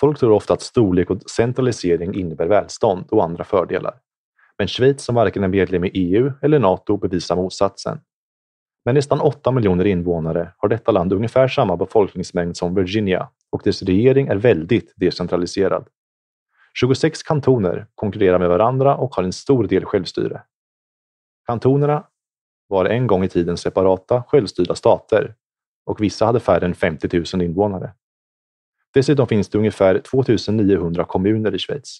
Folk 0.00 0.18
tror 0.18 0.32
ofta 0.32 0.54
att 0.54 0.62
storlek 0.62 1.10
och 1.10 1.30
centralisering 1.30 2.14
innebär 2.14 2.46
välstånd 2.46 3.06
och 3.10 3.24
andra 3.24 3.44
fördelar. 3.44 3.94
Men 4.58 4.68
Schweiz 4.68 5.02
som 5.02 5.14
varken 5.14 5.44
är 5.44 5.48
medlem 5.48 5.84
i 5.84 5.88
EU 5.88 6.32
eller 6.42 6.58
Nato 6.58 6.96
bevisar 6.96 7.36
motsatsen. 7.36 8.00
Med 8.84 8.94
nästan 8.94 9.20
8 9.20 9.50
miljoner 9.50 9.84
invånare 9.86 10.52
har 10.56 10.68
detta 10.68 10.92
land 10.92 11.12
ungefär 11.12 11.48
samma 11.48 11.76
befolkningsmängd 11.76 12.56
som 12.56 12.74
Virginia 12.74 13.28
och 13.50 13.62
dess 13.64 13.82
regering 13.82 14.26
är 14.26 14.36
väldigt 14.36 14.92
decentraliserad. 14.96 15.88
26 16.74 17.22
kantoner 17.22 17.86
konkurrerar 17.94 18.38
med 18.38 18.48
varandra 18.48 18.96
och 18.96 19.14
har 19.14 19.22
en 19.22 19.32
stor 19.32 19.64
del 19.64 19.84
självstyre. 19.84 20.42
Kantonerna 21.46 22.06
var 22.68 22.84
en 22.84 23.06
gång 23.06 23.24
i 23.24 23.28
tiden 23.28 23.56
separata, 23.56 24.22
självstyrda 24.28 24.74
stater 24.74 25.34
och 25.86 26.00
vissa 26.00 26.26
hade 26.26 26.40
färre 26.40 26.66
än 26.66 26.74
50 26.74 27.24
000 27.34 27.42
invånare. 27.42 27.94
Dessutom 28.94 29.26
finns 29.26 29.48
det 29.48 29.58
ungefär 29.58 29.98
2 29.98 30.24
900 30.52 31.04
kommuner 31.04 31.54
i 31.54 31.58
Schweiz. 31.58 31.98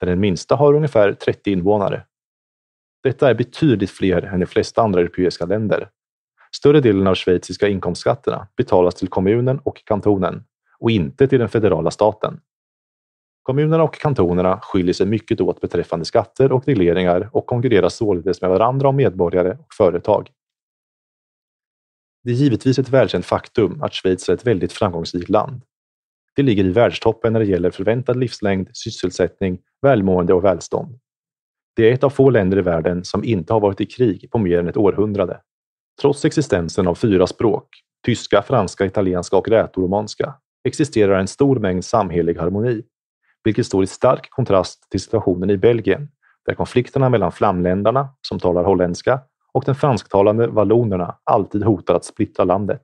Den 0.00 0.20
minsta 0.20 0.54
har 0.56 0.74
ungefär 0.74 1.12
30 1.12 1.52
invånare. 1.52 2.06
Detta 3.02 3.30
är 3.30 3.34
betydligt 3.34 3.90
fler 3.90 4.22
än 4.22 4.40
de 4.40 4.46
flesta 4.46 4.82
andra 4.82 5.00
europeiska 5.00 5.46
länder. 5.46 5.88
Större 6.56 6.80
delen 6.80 7.06
av 7.06 7.14
schweiziska 7.14 7.68
inkomstskatterna 7.68 8.48
betalas 8.56 8.94
till 8.94 9.08
kommunen 9.08 9.58
och 9.58 9.84
kantonen 9.84 10.44
och 10.78 10.90
inte 10.90 11.28
till 11.28 11.38
den 11.38 11.48
federala 11.48 11.90
staten. 11.90 12.40
Kommunerna 13.42 13.82
och 13.82 13.94
kantonerna 13.94 14.60
skiljer 14.60 14.92
sig 14.94 15.06
mycket 15.06 15.40
åt 15.40 15.60
beträffande 15.60 16.04
skatter 16.04 16.52
och 16.52 16.66
regleringar 16.66 17.30
och 17.32 17.46
konkurrerar 17.46 17.88
således 17.88 18.40
med 18.40 18.50
varandra 18.50 18.88
om 18.88 18.96
medborgare 18.96 19.50
och 19.50 19.74
företag. 19.74 20.30
Det 22.22 22.30
är 22.30 22.34
givetvis 22.34 22.78
ett 22.78 22.88
välkänt 22.88 23.26
faktum 23.26 23.82
att 23.82 23.94
Schweiz 23.94 24.28
är 24.28 24.34
ett 24.34 24.46
väldigt 24.46 24.72
framgångsrikt 24.72 25.28
land. 25.28 25.62
Det 26.36 26.42
ligger 26.42 26.64
i 26.64 26.70
världstoppen 26.70 27.32
när 27.32 27.40
det 27.40 27.46
gäller 27.46 27.70
förväntad 27.70 28.16
livslängd, 28.16 28.68
sysselsättning, 28.72 29.58
välmående 29.82 30.34
och 30.34 30.44
välstånd. 30.44 30.98
Det 31.76 31.88
är 31.88 31.92
ett 31.92 32.04
av 32.04 32.10
få 32.10 32.30
länder 32.30 32.58
i 32.58 32.62
världen 32.62 33.04
som 33.04 33.24
inte 33.24 33.52
har 33.52 33.60
varit 33.60 33.80
i 33.80 33.86
krig 33.86 34.30
på 34.30 34.38
mer 34.38 34.58
än 34.58 34.68
ett 34.68 34.76
århundrade. 34.76 35.40
Trots 36.00 36.24
existensen 36.24 36.88
av 36.88 36.94
fyra 36.94 37.26
språk, 37.26 37.68
tyska, 38.06 38.42
franska, 38.42 38.86
italienska 38.86 39.36
och 39.36 39.48
rätoromanska, 39.48 40.34
existerar 40.64 41.18
en 41.18 41.28
stor 41.28 41.58
mängd 41.58 41.84
samhällelig 41.84 42.38
harmoni, 42.38 42.82
vilket 43.44 43.66
står 43.66 43.84
i 43.84 43.86
stark 43.86 44.30
kontrast 44.30 44.90
till 44.90 45.00
situationen 45.00 45.50
i 45.50 45.56
Belgien, 45.56 46.08
där 46.46 46.54
konflikterna 46.54 47.08
mellan 47.08 47.32
flamländarna, 47.32 48.08
som 48.28 48.38
talar 48.38 48.64
holländska, 48.64 49.20
och 49.52 49.64
den 49.64 49.74
fransktalande 49.74 50.46
vallonerna 50.46 51.16
alltid 51.24 51.64
hotar 51.64 51.94
att 51.94 52.04
splittra 52.04 52.44
landet. 52.44 52.82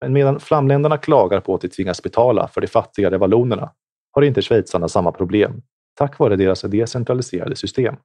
Men 0.00 0.12
medan 0.12 0.40
flamländarna 0.40 0.98
klagar 0.98 1.40
på 1.40 1.54
att 1.54 1.60
de 1.60 1.68
tvingas 1.68 2.02
betala 2.02 2.48
för 2.48 2.60
de 2.60 2.66
fattigare 2.66 3.18
vallonerna 3.18 3.72
har 4.12 4.22
inte 4.22 4.42
schweizarna 4.42 4.88
samma 4.88 5.12
problem, 5.12 5.62
tack 5.94 6.18
vare 6.18 6.36
deras 6.36 6.62
decentraliserade 6.62 7.56
system. 7.56 7.96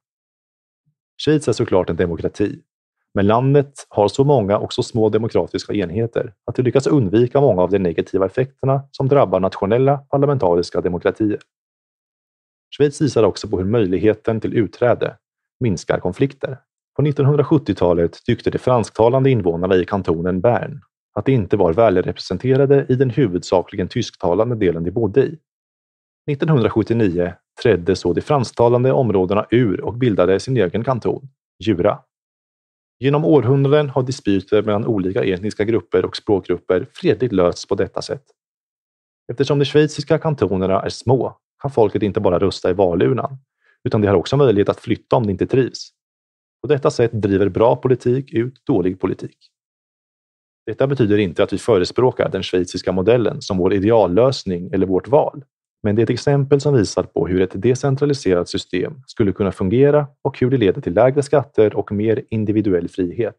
Schweiz 1.24 1.48
är 1.48 1.52
såklart 1.52 1.90
en 1.90 1.96
demokrati, 1.96 2.60
men 3.14 3.26
landet 3.26 3.86
har 3.88 4.08
så 4.08 4.24
många 4.24 4.58
och 4.58 4.72
så 4.72 4.82
små 4.82 5.08
demokratiska 5.08 5.72
enheter 5.72 6.34
att 6.46 6.54
det 6.54 6.62
lyckas 6.62 6.86
undvika 6.86 7.40
många 7.40 7.62
av 7.62 7.70
de 7.70 7.78
negativa 7.78 8.26
effekterna 8.26 8.82
som 8.90 9.08
drabbar 9.08 9.40
nationella 9.40 9.96
parlamentariska 9.96 10.80
demokratier. 10.80 11.38
Schweiz 12.76 13.00
visar 13.00 13.22
också 13.22 13.48
på 13.48 13.58
hur 13.58 13.64
möjligheten 13.64 14.40
till 14.40 14.54
utträde 14.54 15.16
minskar 15.60 16.00
konflikter. 16.00 16.58
På 16.96 17.02
1970-talet 17.02 18.24
tyckte 18.24 18.50
de 18.50 18.58
fransktalande 18.58 19.30
invånarna 19.30 19.76
i 19.76 19.84
kantonen 19.84 20.40
Bern 20.40 20.80
att 21.14 21.26
de 21.26 21.32
inte 21.32 21.56
var 21.56 21.72
välrepresenterade 21.72 22.86
i 22.88 22.94
den 22.94 23.10
huvudsakligen 23.10 23.88
tysktalande 23.88 24.56
delen 24.56 24.84
de 24.84 24.90
bodde 24.90 25.20
i. 25.20 25.38
1979 26.30 27.34
trädde 27.62 27.96
så 27.96 28.12
de 28.12 28.20
fransktalande 28.20 28.92
områdena 28.92 29.46
ur 29.50 29.80
och 29.80 29.94
bildade 29.94 30.40
sin 30.40 30.56
egen 30.56 30.84
kanton, 30.84 31.28
Jura. 31.64 31.98
Genom 33.00 33.24
århundraden 33.24 33.88
har 33.88 34.02
dispyter 34.02 34.62
mellan 34.62 34.86
olika 34.86 35.24
etniska 35.24 35.64
grupper 35.64 36.04
och 36.04 36.16
språkgrupper 36.16 36.86
fredligt 36.92 37.32
lösts 37.32 37.66
på 37.66 37.74
detta 37.74 38.02
sätt. 38.02 38.24
Eftersom 39.32 39.58
de 39.58 39.64
schweiziska 39.64 40.18
kantonerna 40.18 40.82
är 40.82 40.88
små 40.88 41.38
kan 41.62 41.70
folket 41.70 42.02
inte 42.02 42.20
bara 42.20 42.38
rösta 42.38 42.70
i 42.70 42.72
valurnan, 42.72 43.38
utan 43.84 44.00
de 44.00 44.08
har 44.08 44.14
också 44.14 44.36
möjlighet 44.36 44.68
att 44.68 44.80
flytta 44.80 45.16
om 45.16 45.26
de 45.26 45.30
inte 45.30 45.46
trivs. 45.46 45.90
På 46.62 46.68
detta 46.68 46.90
sätt 46.90 47.10
driver 47.12 47.48
bra 47.48 47.76
politik 47.76 48.32
ut 48.32 48.66
dålig 48.66 49.00
politik. 49.00 49.36
Detta 50.66 50.86
betyder 50.86 51.18
inte 51.18 51.42
att 51.42 51.52
vi 51.52 51.58
förespråkar 51.58 52.28
den 52.28 52.42
schweiziska 52.42 52.92
modellen 52.92 53.42
som 53.42 53.58
vår 53.58 53.74
ideallösning 53.74 54.70
eller 54.72 54.86
vårt 54.86 55.08
val. 55.08 55.44
Men 55.82 55.96
det 55.96 56.02
är 56.02 56.04
ett 56.04 56.10
exempel 56.10 56.60
som 56.60 56.74
visar 56.74 57.02
på 57.02 57.26
hur 57.26 57.42
ett 57.42 57.62
decentraliserat 57.62 58.48
system 58.48 59.02
skulle 59.06 59.32
kunna 59.32 59.52
fungera 59.52 60.06
och 60.22 60.40
hur 60.40 60.50
det 60.50 60.56
leder 60.56 60.80
till 60.80 60.94
lägre 60.94 61.22
skatter 61.22 61.76
och 61.76 61.92
mer 61.92 62.24
individuell 62.30 62.88
frihet. 62.88 63.36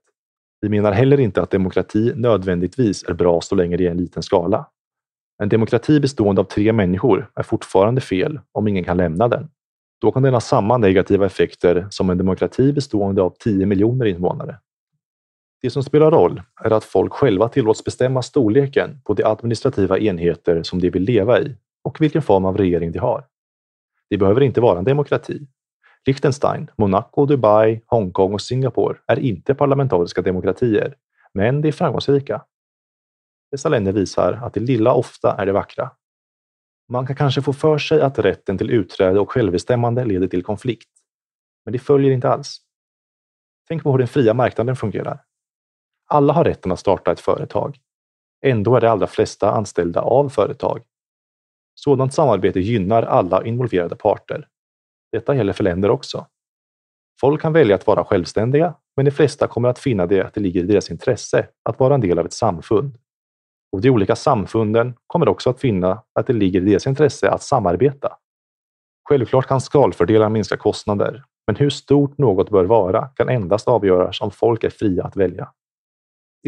Vi 0.61 0.69
menar 0.69 0.91
heller 0.91 1.19
inte 1.19 1.41
att 1.41 1.51
demokrati 1.51 2.13
nödvändigtvis 2.15 3.03
är 3.03 3.13
bra 3.13 3.41
så 3.41 3.55
länge 3.55 3.77
det 3.77 3.87
är 3.87 3.91
en 3.91 3.97
liten 3.97 4.23
skala. 4.23 4.67
En 5.43 5.49
demokrati 5.49 5.99
bestående 5.99 6.41
av 6.41 6.45
tre 6.45 6.73
människor 6.73 7.31
är 7.35 7.43
fortfarande 7.43 8.01
fel 8.01 8.39
om 8.51 8.67
ingen 8.67 8.83
kan 8.83 8.97
lämna 8.97 9.27
den. 9.27 9.49
Då 10.01 10.11
kan 10.11 10.23
den 10.23 10.33
ha 10.33 10.41
samma 10.41 10.77
negativa 10.77 11.25
effekter 11.25 11.87
som 11.89 12.09
en 12.09 12.17
demokrati 12.17 12.73
bestående 12.73 13.21
av 13.21 13.35
10 13.39 13.65
miljoner 13.65 14.05
invånare. 14.05 14.59
Det 15.61 15.69
som 15.69 15.83
spelar 15.83 16.11
roll 16.11 16.41
är 16.63 16.71
att 16.71 16.83
folk 16.83 17.13
själva 17.13 17.49
tillåts 17.49 17.83
bestämma 17.83 18.21
storleken 18.21 19.01
på 19.03 19.13
de 19.13 19.23
administrativa 19.23 19.99
enheter 19.99 20.63
som 20.63 20.79
de 20.79 20.89
vill 20.89 21.03
leva 21.03 21.39
i 21.39 21.55
och 21.83 22.01
vilken 22.01 22.21
form 22.21 22.45
av 22.45 22.57
regering 22.57 22.91
de 22.91 22.99
har. 22.99 23.27
Det 24.09 24.17
behöver 24.17 24.41
inte 24.41 24.61
vara 24.61 24.79
en 24.79 24.85
demokrati. 24.85 25.47
Liechtenstein, 26.05 26.71
Monaco, 26.77 27.25
Dubai, 27.25 27.81
Hongkong 27.85 28.33
och 28.33 28.41
Singapore 28.41 28.97
är 29.07 29.19
inte 29.19 29.55
parlamentariska 29.55 30.21
demokratier, 30.21 30.95
men 31.33 31.61
de 31.61 31.67
är 31.67 31.71
framgångsrika. 31.71 32.45
Dessa 33.51 33.69
länder 33.69 33.91
visar 33.91 34.33
att 34.33 34.53
det 34.53 34.59
lilla 34.59 34.93
ofta 34.93 35.35
är 35.37 35.45
det 35.45 35.51
vackra. 35.51 35.91
Man 36.89 37.07
kan 37.07 37.15
kanske 37.15 37.41
få 37.41 37.53
för 37.53 37.77
sig 37.77 38.01
att 38.01 38.19
rätten 38.19 38.57
till 38.57 38.69
utträde 38.69 39.19
och 39.19 39.31
självbestämmande 39.31 40.05
leder 40.05 40.27
till 40.27 40.43
konflikt, 40.43 40.89
men 41.65 41.71
det 41.71 41.79
följer 41.79 42.11
inte 42.11 42.29
alls. 42.29 42.57
Tänk 43.67 43.83
på 43.83 43.91
hur 43.91 43.97
den 43.97 44.07
fria 44.07 44.33
marknaden 44.33 44.75
fungerar. 44.75 45.23
Alla 46.07 46.33
har 46.33 46.43
rätten 46.43 46.71
att 46.71 46.79
starta 46.79 47.11
ett 47.11 47.19
företag. 47.19 47.77
Ändå 48.45 48.75
är 48.75 48.81
de 48.81 48.87
allra 48.87 49.07
flesta 49.07 49.51
anställda 49.51 50.01
av 50.01 50.29
företag 50.29 50.81
sådant 51.83 52.13
samarbete 52.13 52.59
gynnar 52.59 53.03
alla 53.03 53.45
involverade 53.45 53.95
parter. 53.95 54.47
Detta 55.11 55.35
gäller 55.35 55.53
för 55.53 55.63
länder 55.63 55.89
också. 55.89 56.25
Folk 57.21 57.41
kan 57.41 57.53
välja 57.53 57.75
att 57.75 57.87
vara 57.87 58.03
självständiga, 58.03 58.73
men 58.95 59.05
de 59.05 59.11
flesta 59.11 59.47
kommer 59.47 59.69
att 59.69 59.79
finna 59.79 60.05
det 60.05 60.21
att 60.21 60.33
det 60.33 60.41
ligger 60.41 60.63
i 60.63 60.67
deras 60.67 60.91
intresse 60.91 61.47
att 61.63 61.79
vara 61.79 61.95
en 61.95 62.01
del 62.01 62.19
av 62.19 62.25
ett 62.25 62.33
samfund. 62.33 62.97
Och 63.71 63.81
de 63.81 63.89
olika 63.89 64.15
samfunden 64.15 64.93
kommer 65.07 65.29
också 65.29 65.49
att 65.49 65.59
finna 65.59 66.03
att 66.19 66.27
det 66.27 66.33
ligger 66.33 66.61
i 66.61 66.65
deras 66.65 66.87
intresse 66.87 67.29
att 67.29 67.43
samarbeta. 67.43 68.17
Självklart 69.09 69.47
kan 69.47 69.61
skalfördelar 69.61 70.29
minska 70.29 70.57
kostnader, 70.57 71.23
men 71.47 71.55
hur 71.55 71.69
stort 71.69 72.17
något 72.17 72.49
bör 72.49 72.65
vara 72.65 73.07
kan 73.07 73.29
endast 73.29 73.67
avgöras 73.67 74.21
om 74.21 74.31
folk 74.31 74.63
är 74.63 74.69
fria 74.69 75.03
att 75.03 75.15
välja. 75.15 75.51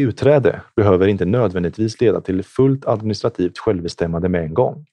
Utträde 0.00 0.62
behöver 0.76 1.06
inte 1.06 1.24
nödvändigtvis 1.24 2.00
leda 2.00 2.20
till 2.20 2.44
fullt 2.44 2.86
administrativt 2.86 3.58
självbestämmande 3.58 4.28
med 4.28 4.42
en 4.42 4.54
gång. 4.54 4.86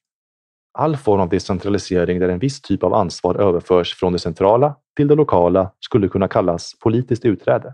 All 0.80 0.98
form 0.98 1.22
av 1.22 1.30
decentralisering 1.30 2.20
där 2.20 2.30
en 2.30 2.40
viss 2.40 2.62
typ 2.62 2.84
av 2.84 2.94
ansvar 2.94 3.36
överförs 3.36 3.96
från 3.96 4.14
det 4.14 4.20
centrala 4.20 4.76
till 4.96 5.08
det 5.08 5.16
lokala 5.16 5.72
skulle 5.80 6.08
kunna 6.08 6.28
kallas 6.28 6.80
politiskt 6.80 7.26
utträde. 7.26 7.74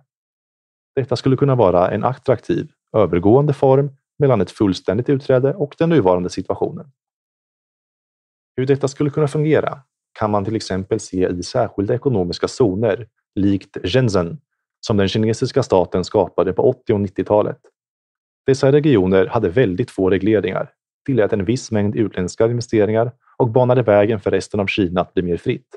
Detta 0.96 1.16
skulle 1.16 1.38
kunna 1.38 1.56
vara 1.56 1.92
en 1.92 2.04
attraktiv, 2.04 2.72
övergående 2.94 3.54
form 3.54 3.90
mellan 4.20 4.42
ett 4.42 4.52
fullständigt 4.52 5.10
utträde 5.10 5.54
och 5.54 5.76
den 5.78 5.90
nuvarande 5.90 6.30
situationen. 6.30 6.92
Hur 8.56 8.66
detta 8.66 8.88
skulle 8.88 9.10
kunna 9.10 9.28
fungera 9.28 9.80
kan 10.20 10.32
man 10.32 10.46
till 10.46 10.56
exempel 10.56 11.00
se 11.00 11.28
i 11.28 11.44
särskilda 11.44 11.96
ekonomiska 11.96 12.48
zoner, 12.48 13.08
likt 13.36 13.78
Shenzhen, 13.84 14.38
som 14.80 14.98
den 14.98 15.08
kinesiska 15.08 15.64
staten 15.64 16.04
skapade 16.04 16.54
på 16.54 16.70
80 16.70 16.94
och 16.94 17.00
90-talet. 17.00 17.60
Dessa 18.46 18.72
regioner 18.72 19.26
hade 19.26 19.50
väldigt 19.50 19.92
få 19.92 20.10
regleringar, 20.10 20.72
tillät 21.06 21.34
en 21.34 21.46
viss 21.46 21.72
mängd 21.72 21.96
utländska 21.96 22.46
investeringar 22.46 23.12
och 23.38 23.50
banade 23.50 23.82
vägen 23.82 24.20
för 24.20 24.32
resten 24.32 24.60
av 24.60 24.68
Kina 24.68 25.02
att 25.02 25.14
bli 25.14 25.24
mer 25.24 25.38
fritt. 25.38 25.68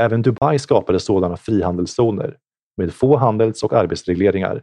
Även 0.00 0.22
Dubai 0.22 0.58
skapade 0.58 1.00
sådana 1.00 1.36
frihandelszoner 1.36 2.36
med 2.76 2.92
få 2.92 3.16
handels 3.16 3.62
och 3.62 3.72
arbetsregleringar. 3.72 4.62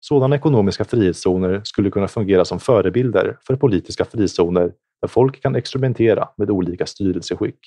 Sådana 0.00 0.36
ekonomiska 0.36 0.84
frihetszoner 0.84 1.60
skulle 1.64 1.90
kunna 1.90 2.08
fungera 2.08 2.44
som 2.44 2.60
förebilder 2.60 3.38
för 3.46 3.56
politiska 3.56 4.04
frizoner 4.04 4.72
där 5.00 5.08
folk 5.08 5.42
kan 5.42 5.56
experimentera 5.56 6.28
med 6.36 6.50
olika 6.50 6.86
styrelseskick. 6.86 7.58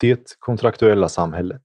Det 0.00 0.36
kontraktuella 0.38 1.08
samhället. 1.08 1.64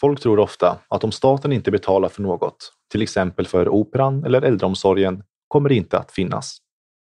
Folk 0.00 0.20
tror 0.20 0.38
ofta 0.38 0.78
att 0.88 1.04
om 1.04 1.12
staten 1.12 1.52
inte 1.52 1.70
betalar 1.70 2.08
för 2.08 2.22
något, 2.22 2.72
till 2.90 3.02
exempel 3.02 3.46
för 3.46 3.68
operan 3.68 4.24
eller 4.24 4.42
äldreomsorgen, 4.42 5.24
kommer 5.48 5.68
det 5.68 5.74
inte 5.74 5.98
att 5.98 6.12
finnas. 6.12 6.58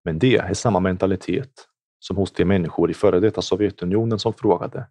Men 0.05 0.19
det 0.19 0.37
är 0.37 0.55
samma 0.55 0.81
mentalitet 0.81 1.69
som 1.99 2.17
hos 2.17 2.33
de 2.33 2.45
människor 2.45 2.91
i 2.91 2.95
före 2.95 3.21
detta 3.21 3.43
Sovjetunionen 3.43 4.19
som 4.19 4.33
frågade 4.33 4.87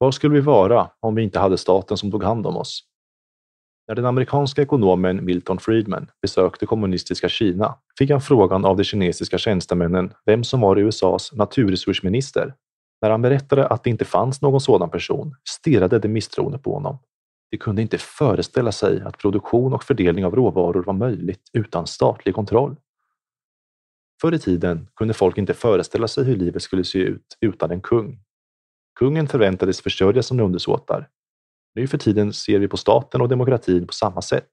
var 0.00 0.10
skulle 0.10 0.34
vi 0.34 0.40
vara 0.40 0.90
om 1.00 1.14
vi 1.14 1.22
inte 1.22 1.38
hade 1.38 1.58
staten 1.58 1.96
som 1.96 2.10
tog 2.10 2.24
hand 2.24 2.46
om 2.46 2.56
oss? 2.56 2.84
När 3.88 3.94
den 3.94 4.06
amerikanska 4.06 4.62
ekonomen 4.62 5.24
Milton 5.24 5.58
Friedman 5.58 6.10
besökte 6.22 6.66
kommunistiska 6.66 7.28
Kina 7.28 7.74
fick 7.98 8.10
han 8.10 8.20
frågan 8.20 8.64
av 8.64 8.76
de 8.76 8.84
kinesiska 8.84 9.38
tjänstemännen 9.38 10.12
vem 10.26 10.44
som 10.44 10.60
var 10.60 10.78
USAs 10.78 11.32
naturresursminister 11.32 12.54
när 13.00 13.10
han 13.10 13.22
berättade 13.22 13.66
att 13.66 13.84
det 13.84 13.90
inte 13.90 14.04
fanns 14.04 14.42
någon 14.42 14.60
sådan 14.60 14.90
person 14.90 15.34
stirrade 15.48 15.98
de 15.98 16.08
misstroende 16.08 16.58
på 16.58 16.74
honom. 16.74 16.98
De 17.50 17.56
kunde 17.58 17.82
inte 17.82 17.98
föreställa 17.98 18.72
sig 18.72 19.02
att 19.02 19.18
produktion 19.18 19.72
och 19.72 19.84
fördelning 19.84 20.24
av 20.24 20.34
råvaror 20.34 20.82
var 20.82 20.92
möjligt 20.92 21.50
utan 21.52 21.86
statlig 21.86 22.34
kontroll. 22.34 22.76
Förr 24.20 24.34
i 24.34 24.38
tiden 24.38 24.88
kunde 24.96 25.14
folk 25.14 25.38
inte 25.38 25.54
föreställa 25.54 26.08
sig 26.08 26.24
hur 26.24 26.36
livet 26.36 26.62
skulle 26.62 26.84
se 26.84 26.98
ut 26.98 27.36
utan 27.40 27.70
en 27.70 27.80
kung. 27.80 28.20
Kungen 28.98 29.28
förväntades 29.28 29.80
försörja 29.80 30.22
sina 30.22 30.42
undersåtar. 30.42 31.08
Nu 31.74 31.86
för 31.86 31.98
tiden 31.98 32.32
ser 32.32 32.58
vi 32.58 32.68
på 32.68 32.76
staten 32.76 33.20
och 33.20 33.28
demokratin 33.28 33.86
på 33.86 33.92
samma 33.92 34.22
sätt. 34.22 34.50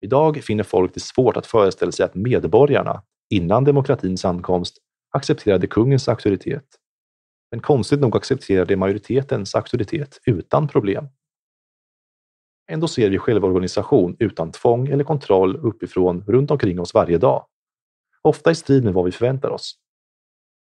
Idag 0.00 0.44
finner 0.44 0.64
folk 0.64 0.94
det 0.94 1.00
svårt 1.00 1.36
att 1.36 1.46
föreställa 1.46 1.92
sig 1.92 2.04
att 2.04 2.14
medborgarna, 2.14 3.02
innan 3.30 3.64
demokratins 3.64 4.24
ankomst, 4.24 4.78
accepterade 5.10 5.66
kungens 5.66 6.08
auktoritet. 6.08 6.64
Men 7.56 7.62
konstigt 7.62 8.00
nog 8.00 8.16
accepterade 8.16 8.76
majoritetens 8.76 9.54
auktoritet 9.54 10.20
utan 10.26 10.68
problem. 10.68 11.08
Ändå 12.70 12.88
ser 12.88 13.10
vi 13.10 13.18
självorganisation 13.18 14.16
utan 14.18 14.52
tvång 14.52 14.88
eller 14.88 15.04
kontroll 15.04 15.56
uppifrån 15.56 16.24
runt 16.26 16.50
omkring 16.50 16.80
oss 16.80 16.94
varje 16.94 17.18
dag. 17.18 17.46
Ofta 18.22 18.50
i 18.50 18.54
strid 18.54 18.84
med 18.84 18.94
vad 18.94 19.04
vi 19.04 19.12
förväntar 19.12 19.50
oss. 19.50 19.74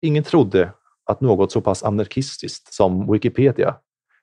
Ingen 0.03 0.25
trodde 0.25 0.73
att 1.05 1.21
något 1.21 1.53
så 1.53 1.61
pass 1.61 1.83
anarkistiskt 1.83 2.75
som 2.75 3.13
Wikipedia, 3.13 3.77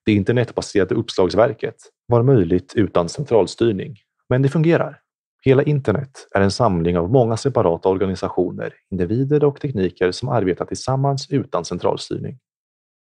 det 0.06 0.14
internetbaserade 0.14 0.96
uppslagsverket, 0.96 1.76
var 2.08 2.24
möjligt 2.24 2.74
utan 2.76 3.10
centralstyrning. 3.10 3.98
Men 4.30 4.42
det 4.42 4.50
fungerar. 4.50 5.02
Hela 5.42 5.64
internet 5.64 6.28
är 6.36 6.42
en 6.42 6.52
samling 6.52 6.98
av 6.98 7.12
många 7.12 7.38
separata 7.38 7.90
organisationer, 7.90 8.74
individer 8.92 9.44
och 9.44 9.62
tekniker 9.62 10.12
som 10.12 10.30
arbetar 10.30 10.66
tillsammans 10.66 11.30
utan 11.30 11.66
centralstyrning. 11.66 12.40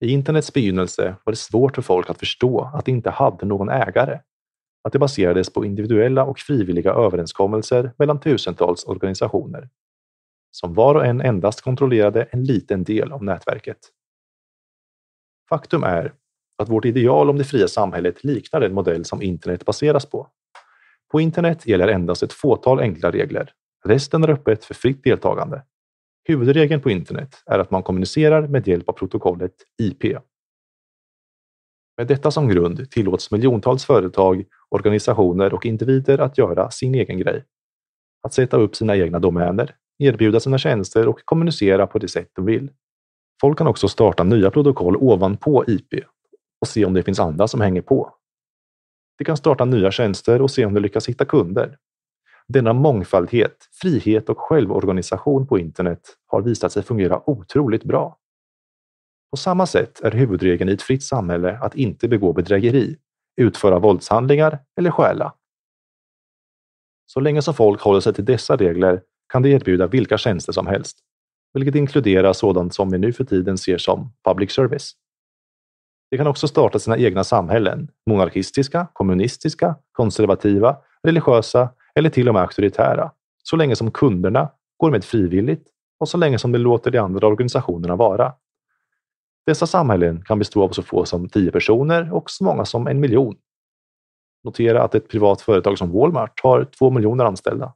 I 0.03 0.11
internets 0.11 0.53
begynnelse 0.53 1.17
var 1.25 1.33
det 1.33 1.37
svårt 1.37 1.75
för 1.75 1.83
folk 1.83 2.11
att 2.11 2.19
förstå 2.19 2.71
att 2.75 2.85
det 2.85 2.91
inte 2.91 3.11
hade 3.11 3.47
någon 3.47 3.69
ägare. 3.69 4.21
Att 4.85 4.93
det 4.93 4.99
baserades 4.99 5.53
på 5.53 5.65
individuella 5.65 6.25
och 6.25 6.39
frivilliga 6.39 6.93
överenskommelser 6.93 7.93
mellan 7.99 8.21
tusentals 8.21 8.85
organisationer 8.85 9.69
som 10.51 10.75
var 10.75 10.95
och 10.95 11.07
en 11.07 11.21
endast 11.21 11.61
kontrollerade 11.61 12.23
en 12.23 12.45
liten 12.45 12.85
del 12.85 13.13
av 13.13 13.25
nätverket. 13.25 13.79
Faktum 15.49 15.85
är 15.85 16.15
att 16.59 16.69
vårt 16.69 16.85
ideal 16.85 17.31
om 17.31 17.39
det 17.39 17.45
fria 17.45 17.69
samhället 17.69 18.25
liknar 18.25 18.61
den 18.61 18.75
modell 18.75 19.05
som 19.05 19.23
internet 19.23 19.65
baseras 19.65 20.07
på. 20.07 20.29
På 21.13 21.21
internet 21.21 21.67
gäller 21.67 21.89
endast 21.89 22.23
ett 22.23 22.33
fåtal 22.33 22.81
enkla 22.81 23.11
regler. 23.11 23.53
Resten 23.85 24.25
är 24.25 24.31
öppet 24.31 24.65
för 24.65 24.75
fritt 24.75 25.05
deltagande. 25.05 25.63
Huvudregeln 26.25 26.81
på 26.81 26.91
internet 26.91 27.43
är 27.47 27.59
att 27.59 27.71
man 27.71 27.83
kommunicerar 27.83 28.49
med 28.49 28.69
hjälp 28.69 28.89
av 28.89 28.93
protokollet 28.93 29.55
IP. 29.83 30.03
Med 31.97 32.07
detta 32.07 32.31
som 32.31 32.49
grund 32.49 32.91
tillåts 32.91 33.31
miljontals 33.31 33.85
företag, 33.85 34.45
organisationer 34.69 35.55
och 35.55 35.67
individer 35.67 36.19
att 36.19 36.39
göra 36.39 36.71
sin 36.71 36.95
egen 36.95 37.19
grej. 37.19 37.45
Att 38.23 38.35
sätta 38.35 38.57
upp 38.57 38.77
sina 38.77 38.97
egna 38.97 39.19
domäner, 39.19 39.77
erbjuda 39.99 40.41
sina 40.41 40.59
tjänster 40.59 41.09
och 41.09 41.21
kommunicera 41.25 41.87
på 41.87 41.99
det 41.99 42.09
sätt 42.09 42.31
de 42.33 42.45
vill. 42.45 42.71
Folk 43.41 43.59
kan 43.59 43.67
också 43.67 43.89
starta 43.89 44.25
nya 44.25 44.51
protokoll 44.51 44.97
ovanpå 44.97 45.65
IP 45.67 46.05
och 46.61 46.69
se 46.69 46.85
om 46.85 46.95
det 46.95 47.03
finns 47.03 47.21
andra 47.21 47.49
som 47.49 47.61
hänger 47.61 47.83
på. 47.83 48.15
De 49.19 49.25
kan 49.25 49.37
starta 49.37 49.65
nya 49.65 49.91
tjänster 49.91 50.43
och 50.43 50.51
se 50.51 50.65
om 50.67 50.75
de 50.75 50.81
lyckas 50.81 51.09
hitta 51.09 51.25
kunder. 51.25 51.79
Denna 52.53 52.73
mångfaldhet, 52.73 53.69
frihet 53.73 54.29
och 54.29 54.39
självorganisation 54.39 55.47
på 55.47 55.59
internet 55.59 56.01
har 56.27 56.43
visat 56.43 56.73
sig 56.73 56.83
fungera 56.83 57.31
otroligt 57.31 57.85
bra. 57.85 58.19
På 59.31 59.37
samma 59.37 59.67
sätt 59.67 60.01
är 60.01 60.11
huvudregeln 60.11 60.71
i 60.71 60.73
ett 60.73 60.83
fritt 60.83 61.03
samhälle 61.03 61.59
att 61.59 61.75
inte 61.75 62.09
begå 62.09 62.33
bedrägeri, 62.33 62.97
utföra 63.37 63.79
våldshandlingar 63.79 64.59
eller 64.79 64.91
stjäla. 64.91 65.35
Så 67.07 67.21
länge 67.21 67.43
som 67.43 67.55
folk 67.55 67.81
håller 67.81 68.01
sig 68.01 68.15
till 68.15 68.25
dessa 68.25 68.57
regler 68.57 69.03
kan 69.33 69.43
de 69.43 69.53
erbjuda 69.53 69.87
vilka 69.87 70.19
tjänster 70.19 70.53
som 70.53 70.67
helst, 70.67 70.99
vilket 71.55 71.75
inkluderar 71.75 72.33
sådant 72.33 72.75
som 72.75 72.91
vi 72.91 72.99
nu 72.99 73.13
för 73.13 73.25
tiden 73.25 73.59
ser 73.59 73.79
som 73.79 74.13
public 74.25 74.53
service. 74.53 74.93
De 76.11 76.17
kan 76.17 76.27
också 76.27 76.49
starta 76.49 76.79
sina 76.79 76.99
egna 76.99 77.25
samhällen, 77.25 77.89
monarkistiska, 78.07 78.87
kommunistiska, 78.93 79.77
konservativa, 79.93 80.77
religiösa 81.03 81.69
eller 81.95 82.11
till 82.11 82.29
och 82.29 82.35
med 82.35 82.43
auktoritära, 82.43 83.13
så 83.43 83.57
länge 83.57 83.77
som 83.77 83.91
kunderna 83.91 84.51
går 84.77 84.91
med 84.91 85.05
frivilligt 85.05 85.69
och 86.01 86.09
så 86.09 86.19
länge 86.19 86.39
som 86.39 86.53
de 86.53 86.59
låter 86.59 86.91
de 86.91 86.99
andra 86.99 87.27
organisationerna 87.27 87.97
vara. 87.97 88.35
Dessa 89.47 89.67
samhällen 89.67 90.25
kan 90.25 90.39
bestå 90.39 90.63
av 90.63 90.69
så 90.69 90.83
få 90.83 91.05
som 91.05 91.29
tio 91.29 91.51
personer 91.51 92.13
och 92.13 92.31
så 92.31 92.45
många 92.45 92.65
som 92.65 92.87
en 92.87 93.01
miljon. 93.01 93.37
Notera 94.45 94.83
att 94.83 94.95
ett 94.95 95.09
privat 95.09 95.41
företag 95.41 95.79
som 95.79 95.93
Walmart 95.93 96.41
har 96.43 96.65
två 96.65 96.91
miljoner 96.91 97.25
anställda. 97.25 97.75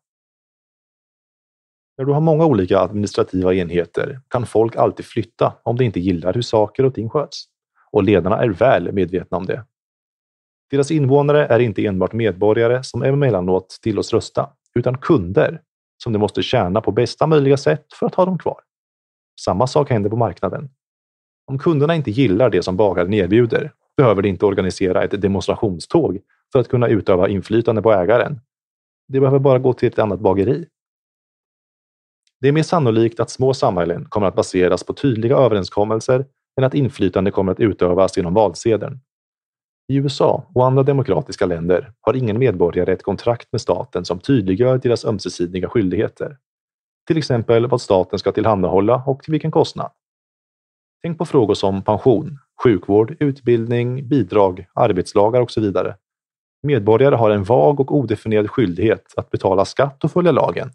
När 1.98 2.04
du 2.04 2.12
har 2.12 2.20
många 2.20 2.46
olika 2.46 2.78
administrativa 2.78 3.54
enheter 3.54 4.20
kan 4.28 4.46
folk 4.46 4.76
alltid 4.76 5.06
flytta 5.06 5.54
om 5.62 5.76
de 5.76 5.84
inte 5.84 6.00
gillar 6.00 6.32
hur 6.32 6.42
saker 6.42 6.84
och 6.84 6.94
ting 6.94 7.08
sköts. 7.08 7.44
Och 7.90 8.02
ledarna 8.02 8.38
är 8.38 8.48
väl 8.48 8.92
medvetna 8.92 9.36
om 9.36 9.46
det. 9.46 9.64
Deras 10.70 10.90
invånare 10.90 11.46
är 11.46 11.58
inte 11.58 11.86
enbart 11.86 12.12
medborgare 12.12 12.82
som 12.82 13.02
emellanåt 13.02 13.78
tillåts 13.82 14.12
rösta, 14.12 14.50
utan 14.74 14.98
kunder 14.98 15.60
som 16.02 16.12
de 16.12 16.18
måste 16.18 16.42
tjäna 16.42 16.80
på 16.80 16.92
bästa 16.92 17.26
möjliga 17.26 17.56
sätt 17.56 17.86
för 17.92 18.06
att 18.06 18.14
ha 18.14 18.24
dem 18.24 18.38
kvar. 18.38 18.60
Samma 19.40 19.66
sak 19.66 19.90
händer 19.90 20.10
på 20.10 20.16
marknaden. 20.16 20.70
Om 21.46 21.58
kunderna 21.58 21.94
inte 21.94 22.10
gillar 22.10 22.50
det 22.50 22.62
som 22.62 22.76
bagaren 22.76 23.14
erbjuder 23.14 23.72
behöver 23.96 24.22
de 24.22 24.28
inte 24.28 24.46
organisera 24.46 25.04
ett 25.04 25.22
demonstrationståg 25.22 26.20
för 26.52 26.58
att 26.58 26.68
kunna 26.68 26.88
utöva 26.88 27.28
inflytande 27.28 27.82
på 27.82 27.92
ägaren. 27.92 28.40
De 29.08 29.20
behöver 29.20 29.38
bara 29.38 29.58
gå 29.58 29.72
till 29.72 29.88
ett 29.88 29.98
annat 29.98 30.20
bageri. 30.20 30.66
Det 32.40 32.48
är 32.48 32.52
mer 32.52 32.62
sannolikt 32.62 33.20
att 33.20 33.30
små 33.30 33.54
samhällen 33.54 34.04
kommer 34.04 34.26
att 34.26 34.34
baseras 34.34 34.84
på 34.84 34.92
tydliga 34.92 35.36
överenskommelser 35.36 36.26
än 36.58 36.64
att 36.64 36.74
inflytande 36.74 37.30
kommer 37.30 37.52
att 37.52 37.60
utövas 37.60 38.16
genom 38.16 38.34
valsedeln. 38.34 39.00
I 39.88 39.96
USA 39.96 40.46
och 40.54 40.66
andra 40.66 40.82
demokratiska 40.82 41.46
länder 41.46 41.92
har 42.00 42.16
ingen 42.16 42.38
medborgare 42.38 42.92
ett 42.92 43.02
kontrakt 43.02 43.52
med 43.52 43.60
staten 43.60 44.04
som 44.04 44.18
tydliggör 44.18 44.78
deras 44.78 45.04
ömsesidiga 45.04 45.68
skyldigheter. 45.68 46.38
Till 47.06 47.18
exempel 47.18 47.66
vad 47.66 47.80
staten 47.80 48.18
ska 48.18 48.32
tillhandahålla 48.32 49.02
och 49.06 49.22
till 49.22 49.32
vilken 49.32 49.50
kostnad. 49.50 49.90
Tänk 51.02 51.18
på 51.18 51.24
frågor 51.24 51.54
som 51.54 51.82
pension, 51.82 52.38
sjukvård, 52.62 53.16
utbildning, 53.20 54.08
bidrag, 54.08 54.66
arbetslagar 54.74 55.40
och 55.40 55.50
så 55.50 55.60
vidare. 55.60 55.96
Medborgare 56.62 57.14
har 57.14 57.30
en 57.30 57.44
vag 57.44 57.80
och 57.80 57.96
odefinierad 57.96 58.50
skyldighet 58.50 59.14
att 59.16 59.30
betala 59.30 59.64
skatt 59.64 60.04
och 60.04 60.12
följa 60.12 60.32
lagen 60.32 60.70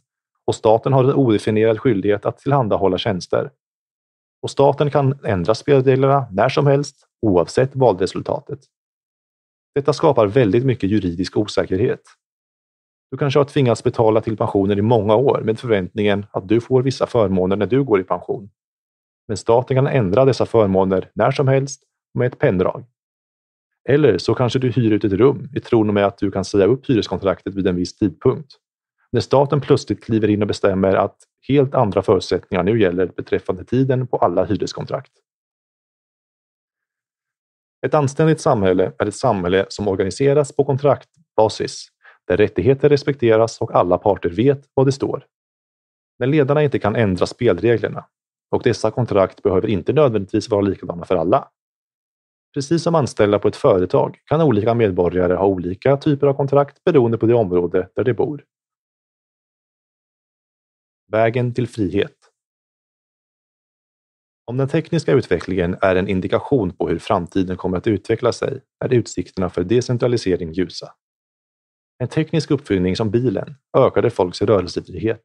och 0.46 0.56
staten 0.56 0.94
har 0.94 1.04
en 1.04 1.14
odefinierad 1.14 1.80
skyldighet 1.80 2.26
att 2.26 2.38
tillhandahålla 2.38 2.98
tjänster. 2.98 3.52
Och 4.42 4.52
staten 4.52 4.92
kan 4.92 5.20
ändra 5.26 5.56
spelreglerna 5.56 6.26
när 6.32 6.50
som 6.50 6.68
helst, 6.68 7.08
oavsett 7.22 7.76
valresultatet. 7.76 8.60
Detta 9.76 9.94
skapar 9.94 10.28
väldigt 10.28 10.66
mycket 10.66 10.90
juridisk 10.90 11.38
osäkerhet. 11.38 12.02
Du 13.12 13.18
kanske 13.18 13.40
har 13.40 13.46
tvingats 13.46 13.84
betala 13.84 14.22
till 14.22 14.38
pensionen 14.38 14.80
i 14.80 14.82
många 14.82 15.16
år 15.16 15.42
med 15.42 15.60
förväntningen 15.60 16.26
att 16.32 16.48
du 16.48 16.62
får 16.62 16.82
vissa 16.82 17.08
förmåner 17.08 17.56
när 17.56 17.66
du 17.66 17.84
går 17.84 18.00
i 18.02 18.04
pension. 18.04 18.50
Men 19.28 19.38
staten 19.38 19.78
kan 19.78 19.88
ändra 19.88 20.26
dessa 20.26 20.46
förmåner 20.46 21.10
när 21.14 21.32
som 21.32 21.48
helst 21.48 21.84
med 22.14 22.28
ett 22.28 22.40
penndrag. 22.40 22.86
Eller 23.90 24.18
så 24.18 24.34
kanske 24.34 24.60
du 24.60 24.72
hyr 24.72 24.92
ut 24.92 25.04
ett 25.04 25.14
rum 25.14 25.50
i 25.56 25.60
tron 25.60 25.94
med 25.94 26.06
att 26.06 26.18
du 26.18 26.32
kan 26.32 26.46
säga 26.46 26.66
upp 26.66 26.90
hyreskontraktet 26.90 27.56
vid 27.56 27.68
en 27.68 27.76
viss 27.76 27.98
tidpunkt 27.98 28.58
när 29.12 29.22
staten 29.22 29.62
plötsligt 29.62 30.04
kliver 30.04 30.28
in 30.28 30.42
och 30.42 30.48
bestämmer 30.48 30.96
att 30.96 31.18
helt 31.48 31.76
andra 31.76 32.02
förutsättningar 32.02 32.64
nu 32.64 32.82
gäller 32.82 33.06
beträffande 33.06 33.64
tiden 33.64 34.08
på 34.08 34.18
alla 34.18 34.46
hyreskontrakt. 34.46 35.12
Ett 37.86 37.94
anständigt 37.94 38.42
samhälle 38.42 38.92
är 38.98 39.06
ett 39.06 39.16
samhälle 39.16 39.66
som 39.70 39.88
organiseras 39.88 40.56
på 40.56 40.64
kontraktbasis, 40.64 41.88
där 42.28 42.38
rättigheter 42.38 42.90
respekteras 42.90 43.62
och 43.62 43.76
alla 43.76 43.98
parter 43.98 44.30
vet 44.30 44.70
vad 44.74 44.86
det 44.86 44.92
står. 44.92 45.26
När 46.20 46.28
ledarna 46.28 46.64
inte 46.64 46.80
kan 46.80 46.96
ändra 46.96 47.26
spelreglerna, 47.26 48.06
och 48.52 48.64
dessa 48.64 48.92
kontrakt 48.92 49.44
behöver 49.44 49.68
inte 49.68 49.94
nödvändigtvis 49.94 50.50
vara 50.50 50.62
likadana 50.62 51.06
för 51.06 51.16
alla. 51.16 51.50
Precis 52.54 52.84
som 52.84 52.96
anställda 52.96 53.40
på 53.40 53.48
ett 53.48 53.56
företag 53.56 54.20
kan 54.26 54.42
olika 54.42 54.74
medborgare 54.74 55.34
ha 55.34 55.46
olika 55.46 55.98
typer 55.98 56.28
av 56.28 56.34
kontrakt 56.34 56.84
beroende 56.84 57.18
på 57.18 57.26
det 57.26 57.34
område 57.34 57.90
där 57.96 58.04
de 58.04 58.14
bor. 58.14 58.46
Vägen 61.12 61.54
till 61.54 61.68
frihet. 61.68 62.21
Om 64.52 64.58
den 64.58 64.68
tekniska 64.68 65.14
utvecklingen 65.14 65.78
är 65.82 65.96
en 65.96 66.08
indikation 66.08 66.72
på 66.72 66.88
hur 66.90 67.00
framtiden 67.00 67.58
kommer 67.58 67.78
att 67.78 67.88
utveckla 67.88 68.32
sig 68.32 68.62
är 68.86 68.94
utsikterna 68.94 69.50
för 69.50 69.64
decentralisering 69.64 70.52
ljusa. 70.52 70.94
En 72.00 72.08
teknisk 72.08 72.52
uppfinning 72.52 72.96
som 72.96 73.12
bilen 73.12 73.56
ökade 73.78 74.10
folks 74.10 74.42
rörelsefrihet. 74.42 75.22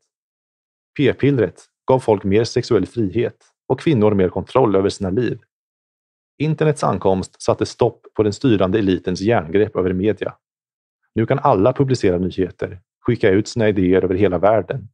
P-pillret 0.98 1.64
gav 1.86 2.00
folk 2.00 2.24
mer 2.24 2.44
sexuell 2.44 2.86
frihet 2.86 3.36
och 3.68 3.80
kvinnor 3.80 4.14
mer 4.14 4.28
kontroll 4.28 4.76
över 4.76 4.88
sina 4.88 5.10
liv. 5.10 5.38
Internets 6.38 6.84
ankomst 6.84 7.42
satte 7.42 7.66
stopp 7.66 8.06
på 8.14 8.22
den 8.22 8.32
styrande 8.32 8.78
elitens 8.78 9.20
järngrepp 9.20 9.76
över 9.76 9.92
media. 9.92 10.36
Nu 11.14 11.26
kan 11.26 11.38
alla 11.38 11.72
publicera 11.72 12.18
nyheter, 12.18 12.80
skicka 13.06 13.30
ut 13.30 13.48
sina 13.48 13.68
idéer 13.68 14.04
över 14.04 14.14
hela 14.14 14.38
världen 14.38 14.88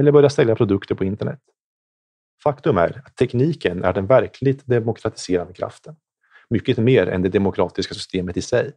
eller 0.00 0.12
börja 0.12 0.30
sälja 0.30 0.56
produkter 0.56 0.94
på 0.94 1.04
internet. 1.04 1.40
Faktum 2.42 2.78
är 2.78 3.02
att 3.04 3.16
tekniken 3.16 3.84
är 3.84 3.92
den 3.92 4.06
verkligt 4.06 4.66
demokratiserande 4.66 5.52
kraften. 5.52 5.96
Mycket 6.50 6.78
mer 6.78 7.06
än 7.06 7.22
det 7.22 7.28
demokratiska 7.28 7.94
systemet 7.94 8.36
i 8.36 8.42
sig. 8.42 8.72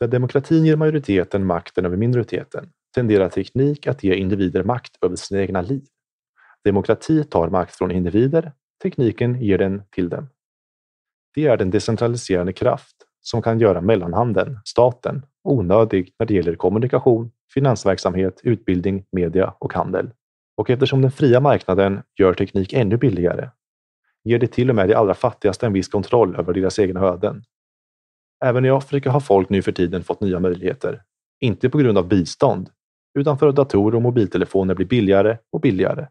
Där 0.00 0.08
demokratin 0.08 0.64
ger 0.64 0.76
majoriteten 0.76 1.46
makten 1.46 1.86
över 1.86 1.96
minoriteten 1.96 2.70
tenderar 2.94 3.28
teknik 3.28 3.86
att 3.86 4.04
ge 4.04 4.14
individer 4.14 4.62
makt 4.62 4.92
över 5.02 5.16
sina 5.16 5.40
egna 5.40 5.60
liv. 5.60 5.84
Demokrati 6.64 7.24
tar 7.24 7.48
makt 7.48 7.76
från 7.76 7.90
individer, 7.90 8.52
tekniken 8.82 9.42
ger 9.42 9.58
den 9.58 9.82
till 9.90 10.08
dem. 10.08 10.28
Det 11.34 11.46
är 11.46 11.56
den 11.56 11.70
decentraliserande 11.70 12.52
kraft 12.52 12.96
som 13.20 13.42
kan 13.42 13.58
göra 13.58 13.80
mellanhanden, 13.80 14.58
staten, 14.64 15.26
onödig 15.44 16.12
när 16.18 16.26
det 16.26 16.34
gäller 16.34 16.54
kommunikation, 16.54 17.30
finansverksamhet, 17.54 18.40
utbildning, 18.42 19.04
media 19.12 19.54
och 19.58 19.72
handel. 19.74 20.10
Och 20.56 20.70
eftersom 20.70 21.02
den 21.02 21.10
fria 21.10 21.40
marknaden 21.40 22.02
gör 22.18 22.34
teknik 22.34 22.72
ännu 22.72 22.96
billigare 22.96 23.50
ger 24.26 24.38
det 24.38 24.46
till 24.46 24.70
och 24.70 24.76
med 24.76 24.88
de 24.88 24.94
allra 24.94 25.14
fattigaste 25.14 25.66
en 25.66 25.72
viss 25.72 25.88
kontroll 25.88 26.36
över 26.36 26.52
deras 26.52 26.78
egna 26.78 27.00
öden. 27.00 27.42
Även 28.44 28.64
i 28.64 28.70
Afrika 28.70 29.10
har 29.10 29.20
folk 29.20 29.48
nu 29.48 29.62
för 29.62 29.72
tiden 29.72 30.04
fått 30.04 30.20
nya 30.20 30.40
möjligheter. 30.40 31.02
Inte 31.40 31.70
på 31.70 31.78
grund 31.78 31.98
av 31.98 32.08
bistånd, 32.08 32.70
utan 33.18 33.38
för 33.38 33.48
att 33.48 33.56
datorer 33.56 33.96
och 33.96 34.02
mobiltelefoner 34.02 34.74
blir 34.74 34.86
billigare 34.86 35.38
och 35.52 35.60
billigare. 35.60 36.08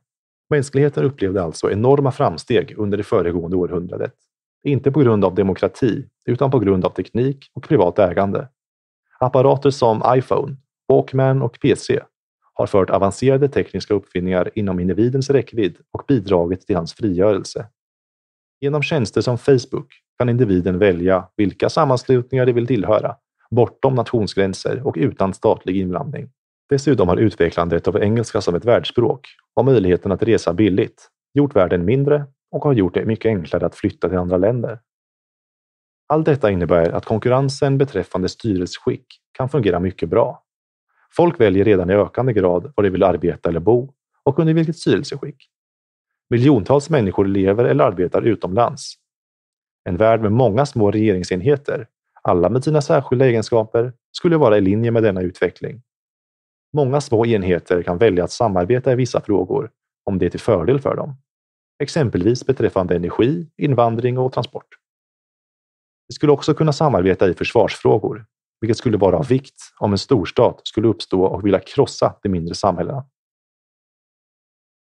Mänskligheten 0.50 1.04
upplevde 1.04 1.44
alltså 1.44 1.72
enorma 1.72 2.12
framsteg 2.12 2.76
under 2.78 2.98
det 2.98 3.04
föregående 3.04 3.58
århundradet. 3.58 4.14
Inte 4.64 4.92
på 4.92 5.00
grund 5.00 5.26
av 5.26 5.36
demokrati, 5.36 6.06
utan 6.26 6.52
på 6.52 6.60
grund 6.60 6.86
av 6.86 6.90
teknik 6.90 7.52
och 7.54 7.64
privat 7.64 8.00
ägande. 8.00 8.48
Apparater 9.20 9.70
som 9.70 10.04
iPhone, 10.08 10.56
Walkman 10.88 11.42
och 11.42 11.60
PC 11.60 12.02
har 12.58 12.68
fört 12.68 12.90
avancerade 12.90 13.50
tekniska 13.50 13.94
uppfinningar 13.94 14.50
inom 14.56 14.80
individens 14.80 15.30
räckvidd 15.30 15.78
och 15.92 16.04
bidragit 16.08 16.68
till 16.68 16.76
hans 16.76 16.94
frigörelse. 16.94 17.68
Genom 18.62 18.84
tjänster 18.84 19.22
som 19.22 19.38
Facebook 19.38 19.94
kan 20.18 20.30
individen 20.30 20.80
välja 20.80 21.28
vilka 21.38 21.70
sammanslutningar 21.70 22.46
de 22.46 22.54
vill 22.54 22.68
tillhöra, 22.68 23.16
bortom 23.52 23.96
nationsgränser 23.96 24.88
och 24.88 24.96
utan 24.98 25.34
statlig 25.34 25.78
inblandning. 25.78 26.30
Dessutom 26.70 27.08
har 27.08 27.18
utvecklandet 27.18 27.88
av 27.88 28.04
engelska 28.04 28.42
som 28.42 28.56
ett 28.56 28.66
världsspråk 28.66 29.28
och 29.56 29.66
möjligheten 29.66 30.12
att 30.12 30.24
resa 30.24 30.54
billigt 30.54 31.10
gjort 31.34 31.56
världen 31.56 31.86
mindre 31.86 32.26
och 32.52 32.64
har 32.64 32.74
gjort 32.74 32.94
det 32.94 33.06
mycket 33.06 33.30
enklare 33.30 33.66
att 33.66 33.76
flytta 33.76 34.10
till 34.10 34.18
andra 34.18 34.38
länder. 34.38 34.80
Allt 36.08 36.26
detta 36.26 36.52
innebär 36.52 36.90
att 36.90 37.06
konkurrensen 37.06 37.78
beträffande 37.78 38.30
styrelseskick 38.30 39.06
kan 39.38 39.50
fungera 39.50 39.80
mycket 39.80 40.10
bra. 40.10 40.45
Folk 41.16 41.40
väljer 41.40 41.66
redan 41.66 41.90
i 41.90 41.94
ökande 41.94 42.34
grad 42.34 42.74
var 42.76 42.84
de 42.84 42.90
vill 42.90 43.04
arbeta 43.04 43.50
eller 43.50 43.60
bo 43.60 43.94
och 44.24 44.40
under 44.40 44.54
vilket 44.54 44.78
styrelseskick. 44.78 45.50
Miljontals 46.30 46.90
människor 46.90 47.26
lever 47.26 47.66
eller 47.66 47.84
arbetar 47.84 48.22
utomlands. 48.22 48.94
En 49.90 49.98
värld 49.98 50.22
med 50.22 50.32
många 50.32 50.66
små 50.66 50.92
regeringsenheter, 50.92 51.88
alla 52.22 52.50
med 52.50 52.64
sina 52.64 52.82
särskilda 52.82 53.26
egenskaper, 53.26 53.94
skulle 54.12 54.38
vara 54.38 54.58
i 54.58 54.62
linje 54.62 54.92
med 54.92 55.04
denna 55.04 55.22
utveckling. 55.22 55.82
Många 56.74 57.02
små 57.02 57.26
enheter 57.26 57.84
kan 57.84 57.98
välja 57.98 58.24
att 58.24 58.32
samarbeta 58.32 58.92
i 58.92 58.96
vissa 58.96 59.22
frågor 59.22 59.72
om 60.04 60.18
det 60.18 60.26
är 60.26 60.30
till 60.30 60.40
fördel 60.40 60.80
för 60.80 60.96
dem. 60.96 61.16
Exempelvis 61.80 62.46
beträffande 62.46 62.96
energi, 62.96 63.50
invandring 63.58 64.18
och 64.18 64.34
transport. 64.34 64.68
De 66.08 66.14
skulle 66.14 66.32
också 66.32 66.54
kunna 66.54 66.74
samarbeta 66.74 67.30
i 67.30 67.34
försvarsfrågor, 67.34 68.26
vilket 68.62 68.78
skulle 68.78 68.98
vara 68.98 69.18
av 69.18 69.28
vikt 69.28 69.62
om 69.80 69.92
en 69.92 69.98
storstat 69.98 70.62
skulle 70.64 70.88
uppstå 70.88 71.24
och 71.24 71.46
vilja 71.46 71.60
krossa 71.60 72.16
de 72.22 72.30
mindre 72.30 72.56
samhällena. 72.56 73.06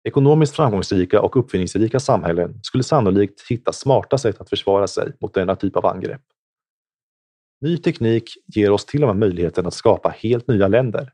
Ekonomiskt 0.08 0.56
framgångsrika 0.56 1.22
och 1.22 1.38
uppfinningsrika 1.38 2.00
samhällen 2.00 2.60
skulle 2.64 2.84
sannolikt 2.84 3.42
hitta 3.50 3.74
smarta 3.74 4.18
sätt 4.18 4.42
att 4.42 4.50
försvara 4.50 4.88
sig 4.88 5.12
mot 5.22 5.34
denna 5.34 5.56
typ 5.56 5.76
av 5.76 5.86
angrepp. 5.86 6.22
Ny 7.62 7.78
teknik 7.78 8.30
ger 8.56 8.72
oss 8.72 8.86
till 8.86 9.04
och 9.04 9.08
med 9.08 9.18
möjligheten 9.18 9.66
att 9.66 9.74
skapa 9.74 10.10
helt 10.10 10.48
nya 10.48 10.68
länder. 10.68 11.12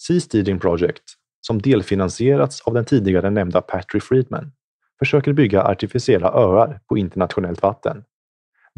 Sea 0.00 0.20
Steeding 0.20 0.58
Project, 0.58 1.02
som 1.40 1.62
delfinansierats 1.62 2.60
av 2.60 2.74
den 2.74 2.84
tidigare 2.84 3.30
nämnda 3.30 3.60
Patrick 3.60 4.02
Friedman, 4.02 4.52
försöker 4.98 5.32
bygga 5.32 5.62
artificiella 5.62 6.32
öar 6.32 6.80
på 6.88 6.98
internationellt 6.98 7.62
vatten. 7.62 8.04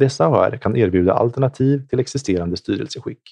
Dessa 0.03 0.29
HR 0.29 0.57
kan 0.57 0.77
erbjuda 0.77 1.13
alternativ 1.13 1.87
till 1.89 2.01
existerande 2.01 2.57
styrelseskick. 2.57 3.23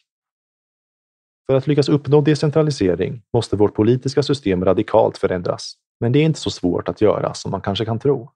För 1.47 1.55
att 1.55 1.67
lyckas 1.67 1.89
uppnå 1.89 2.21
decentralisering 2.21 3.23
måste 3.33 3.57
vårt 3.57 3.75
politiska 3.75 4.23
system 4.23 4.65
radikalt 4.65 5.19
förändras. 5.19 5.75
Men 6.01 6.13
det 6.13 6.19
är 6.19 6.25
inte 6.25 6.41
så 6.41 6.51
svårt 6.51 6.89
att 6.89 7.01
göra 7.01 7.35
som 7.35 7.51
man 7.51 7.61
kanske 7.61 7.85
kan 7.85 7.99
tro. 7.99 8.31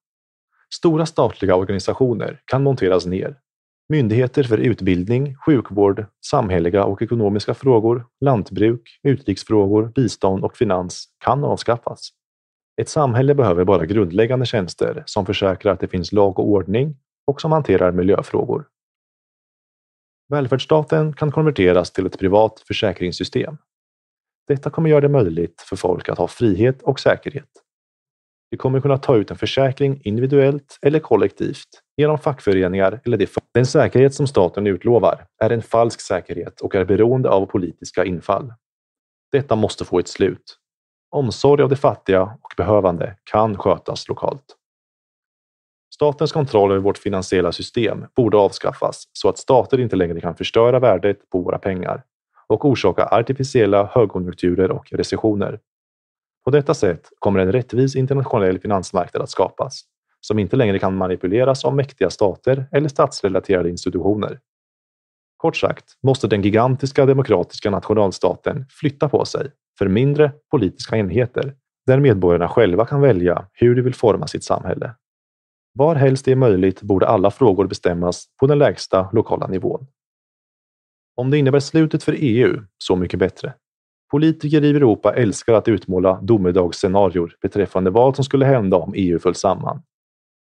Stora 0.74 1.06
statliga 1.06 1.56
organisationer 1.56 2.40
kan 2.44 2.62
monteras 2.62 3.06
ner. 3.06 3.36
Myndigheter 3.88 4.42
för 4.42 4.58
utbildning, 4.58 5.36
sjukvård, 5.36 6.06
samhälleliga 6.26 6.84
och 6.84 7.02
ekonomiska 7.02 7.54
frågor, 7.54 8.06
lantbruk, 8.20 9.00
utrikesfrågor, 9.02 9.92
bistånd 9.94 10.44
och 10.44 10.56
finans 10.56 11.08
kan 11.24 11.44
avskaffas. 11.44 12.08
Ett 12.80 12.88
samhälle 12.88 13.34
behöver 13.34 13.64
bara 13.64 13.86
grundläggande 13.86 14.46
tjänster 14.46 15.02
som 15.06 15.26
försäkrar 15.26 15.72
att 15.72 15.80
det 15.80 15.88
finns 15.88 16.12
lag 16.12 16.38
och 16.38 16.48
ordning 16.48 16.96
och 17.27 17.41
som 17.41 17.53
hanterar 17.53 17.93
miljöfrågor. 17.93 18.69
Välfärdsstaten 20.28 21.12
kan 21.12 21.33
konverteras 21.33 21.93
till 21.93 22.07
ett 22.07 22.19
privat 22.19 22.61
försäkringssystem. 22.61 23.57
Detta 24.47 24.70
kommer 24.70 24.91
göra 24.91 25.01
det 25.01 25.09
möjligt 25.09 25.61
för 25.61 25.77
folk 25.77 26.09
att 26.09 26.19
ha 26.19 26.28
frihet 26.28 26.83
och 26.83 27.01
säkerhet. 27.01 27.49
Vi 28.51 28.59
kommer 28.59 28.81
kunna 28.81 28.99
ta 28.99 29.17
ut 29.17 29.31
en 29.31 29.39
försäkring 29.39 30.01
individuellt 30.05 30.78
eller 30.83 30.99
kollektivt 30.99 31.69
genom 31.97 32.19
fackföreningar 32.19 33.01
eller 33.05 33.17
det 33.17 33.31
Den 33.55 33.67
säkerhet 33.67 34.15
som 34.15 34.27
staten 34.27 34.67
utlovar 34.67 35.27
är 35.43 35.51
en 35.51 35.62
falsk 35.62 36.01
säkerhet 36.01 36.61
och 36.61 36.75
är 36.75 36.85
beroende 36.85 37.31
av 37.31 37.47
politiska 37.47 38.05
infall. 38.05 38.53
Detta 39.33 39.57
måste 39.57 39.85
få 39.85 39.99
ett 39.99 40.09
slut. 40.09 40.59
Omsorg 41.11 41.62
av 41.62 41.69
de 41.69 41.77
fattiga 41.77 42.23
och 42.23 42.53
behövande 42.57 43.17
kan 43.25 43.59
skötas 43.59 44.09
lokalt. 44.09 44.57
Statens 45.94 46.32
kontroll 46.32 46.70
över 46.70 46.81
vårt 46.81 46.98
finansiella 46.98 47.52
system 47.52 48.06
borde 48.16 48.36
avskaffas 48.36 49.08
så 49.12 49.28
att 49.28 49.39
stater 49.39 49.81
inte 49.81 49.97
längre 49.97 50.20
kan 50.20 50.36
förstöra 50.36 50.78
värdet 50.78 51.31
på 51.31 51.40
våra 51.40 51.58
pengar 51.58 52.02
och 52.47 52.64
orsaka 52.64 53.05
artificiella 53.05 53.90
högkonjunkturer 53.92 54.70
och 54.70 54.92
recessioner. 54.92 55.60
På 56.44 56.50
detta 56.50 56.74
sätt 56.74 57.08
kommer 57.18 57.40
en 57.40 57.52
rättvis 57.52 57.97
internationell 57.97 58.58
finansmarknad 58.58 59.23
att 59.23 59.31
skapas 59.31 59.82
som 60.20 60.39
inte 60.39 60.56
längre 60.56 60.78
kan 60.78 60.97
manipuleras 60.97 61.64
av 61.64 61.74
mäktiga 61.74 62.10
stater 62.10 62.66
eller 62.73 62.89
statsrelaterade 62.89 63.70
institutioner. 63.70 64.40
Kort 65.36 65.56
sagt 65.56 65.84
måste 66.02 66.26
den 66.26 66.42
gigantiska 66.42 67.06
demokratiska 67.06 67.70
nationalstaten 67.70 68.66
flytta 68.70 69.08
på 69.08 69.24
sig 69.24 69.50
för 69.78 69.89
mindre 69.89 70.32
politiska 70.50 70.97
enheter 70.97 71.55
där 71.86 72.00
medborgarna 72.00 72.48
själva 72.48 72.86
kan 72.86 73.00
välja 73.00 73.47
hur 73.52 73.74
de 73.74 73.82
vill 73.82 73.94
forma 73.94 74.26
sitt 74.26 74.44
samhälle. 74.44 74.94
Var 75.78 75.94
helst 75.94 76.25
det 76.25 76.33
är 76.33 76.36
möjligt 76.36 76.83
borde 76.83 77.09
alla 77.09 77.31
frågor 77.31 77.67
bestämmas 77.67 78.27
på 78.41 78.47
den 78.47 78.59
lägsta 78.59 79.09
lokala 79.12 79.47
nivån. 79.47 79.86
Om 81.17 81.31
det 81.31 81.39
innebär 81.39 81.61
slutet 81.61 82.03
för 82.03 82.17
EU, 82.19 82.62
så 82.78 82.97
mycket 82.97 83.19
bättre. 83.19 83.55
Politiker 84.11 84.65
i 84.65 84.70
Europa 84.70 85.15
älskar 85.15 85.53
att 85.53 85.69
utmåla 85.69 86.20
domedagsscenarior 86.23 87.36
beträffande 87.43 87.91
vad 87.91 88.17
som 88.17 88.25
skulle 88.25 88.44
hända 88.44 88.77
om 88.77 88.93
EU 88.97 89.19
föll 89.19 89.35
samman. 89.35 89.83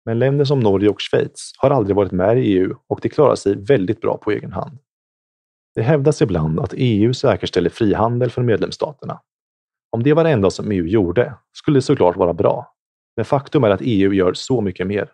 Men 0.05 0.19
länder 0.19 0.45
som 0.45 0.61
Norge 0.61 0.89
och 0.89 1.01
Schweiz 1.01 1.53
har 1.59 1.71
aldrig 1.71 1.97
varit 1.97 2.13
med 2.13 2.39
i 2.39 2.41
EU 2.41 2.75
och 2.87 2.99
de 3.03 3.09
klarar 3.09 3.35
sig 3.35 3.57
väldigt 3.57 4.01
bra 4.01 4.17
på 4.17 4.31
egen 4.31 4.53
hand. 4.53 4.79
Det 5.75 5.83
hävdas 5.83 6.23
ibland 6.23 6.61
att 6.61 6.75
EU 6.77 7.15
säkerställer 7.15 7.71
frihandel 7.71 8.31
för 8.31 8.43
medlemsstaterna. 8.43 9.21
Om 9.91 10.03
det 10.03 10.13
var 10.13 10.25
det 10.25 10.31
enda 10.31 10.51
som 10.51 10.71
EU 10.71 10.87
gjorde 10.87 11.35
skulle 11.53 11.77
det 11.77 11.83
såklart 11.83 12.17
vara 12.17 12.35
bra. 12.35 12.75
Men 13.19 13.25
faktum 13.25 13.65
är 13.65 13.71
att 13.71 13.81
EU 13.83 14.13
gör 14.13 14.33
så 14.35 14.61
mycket 14.61 14.87
mer. 14.87 15.13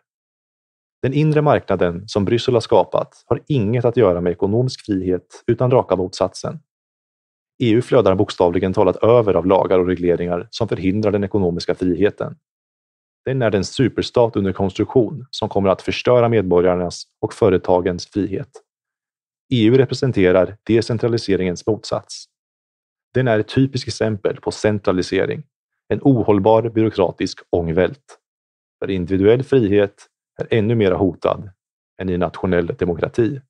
Den 1.02 1.12
inre 1.12 1.42
marknaden 1.42 2.08
som 2.08 2.24
Bryssel 2.24 2.55
har 2.55 2.60
skapat 2.60 3.24
har 3.26 3.41
inget 3.47 3.84
att 3.84 3.97
göra 3.97 4.20
med 4.20 4.33
ekonomisk 4.33 4.86
frihet 4.86 5.44
utan 5.47 5.70
raka 5.70 5.97
motsatsen. 5.97 6.58
EU 7.62 7.83
flödar 7.83 8.15
bokstavligen 8.15 8.73
talat 8.73 8.97
över 8.97 9.34
av 9.34 9.47
lagar 9.47 9.78
och 9.78 9.86
regleringar 9.86 10.49
som 10.50 10.68
förhindrar 10.68 11.10
den 11.10 11.24
ekonomiska 11.24 11.74
friheten. 11.74 12.36
Den 13.24 13.42
är 13.42 13.50
den 13.50 13.65
superstat 13.65 14.36
under 14.36 14.52
konstruktion 14.52 15.26
som 15.31 15.49
kommer 15.49 15.68
att 15.68 15.83
förstöra 15.83 16.28
medborgarnas 16.28 17.05
och 17.20 17.34
företagens 17.34 18.07
frihet. 18.07 18.50
EU 19.52 19.74
representerar 19.74 20.57
decentraliseringens 20.66 21.66
motsats. 21.66 22.24
Den 23.15 23.28
är 23.28 23.39
ett 23.39 23.49
typiskt 23.49 23.89
exempel 23.89 24.41
på 24.41 24.50
centralisering, 24.50 25.42
en 25.88 26.00
ohållbar 26.02 26.68
byråkratisk 26.68 27.40
ångvält. 27.50 28.18
För 28.78 28.90
individuell 28.90 29.42
frihet 29.42 30.06
är 30.40 30.58
ännu 30.58 30.74
mer 30.74 30.92
hotad 30.92 31.50
än 32.02 32.08
i 32.08 32.18
nationell 32.18 32.66
demokrati. 32.66 33.40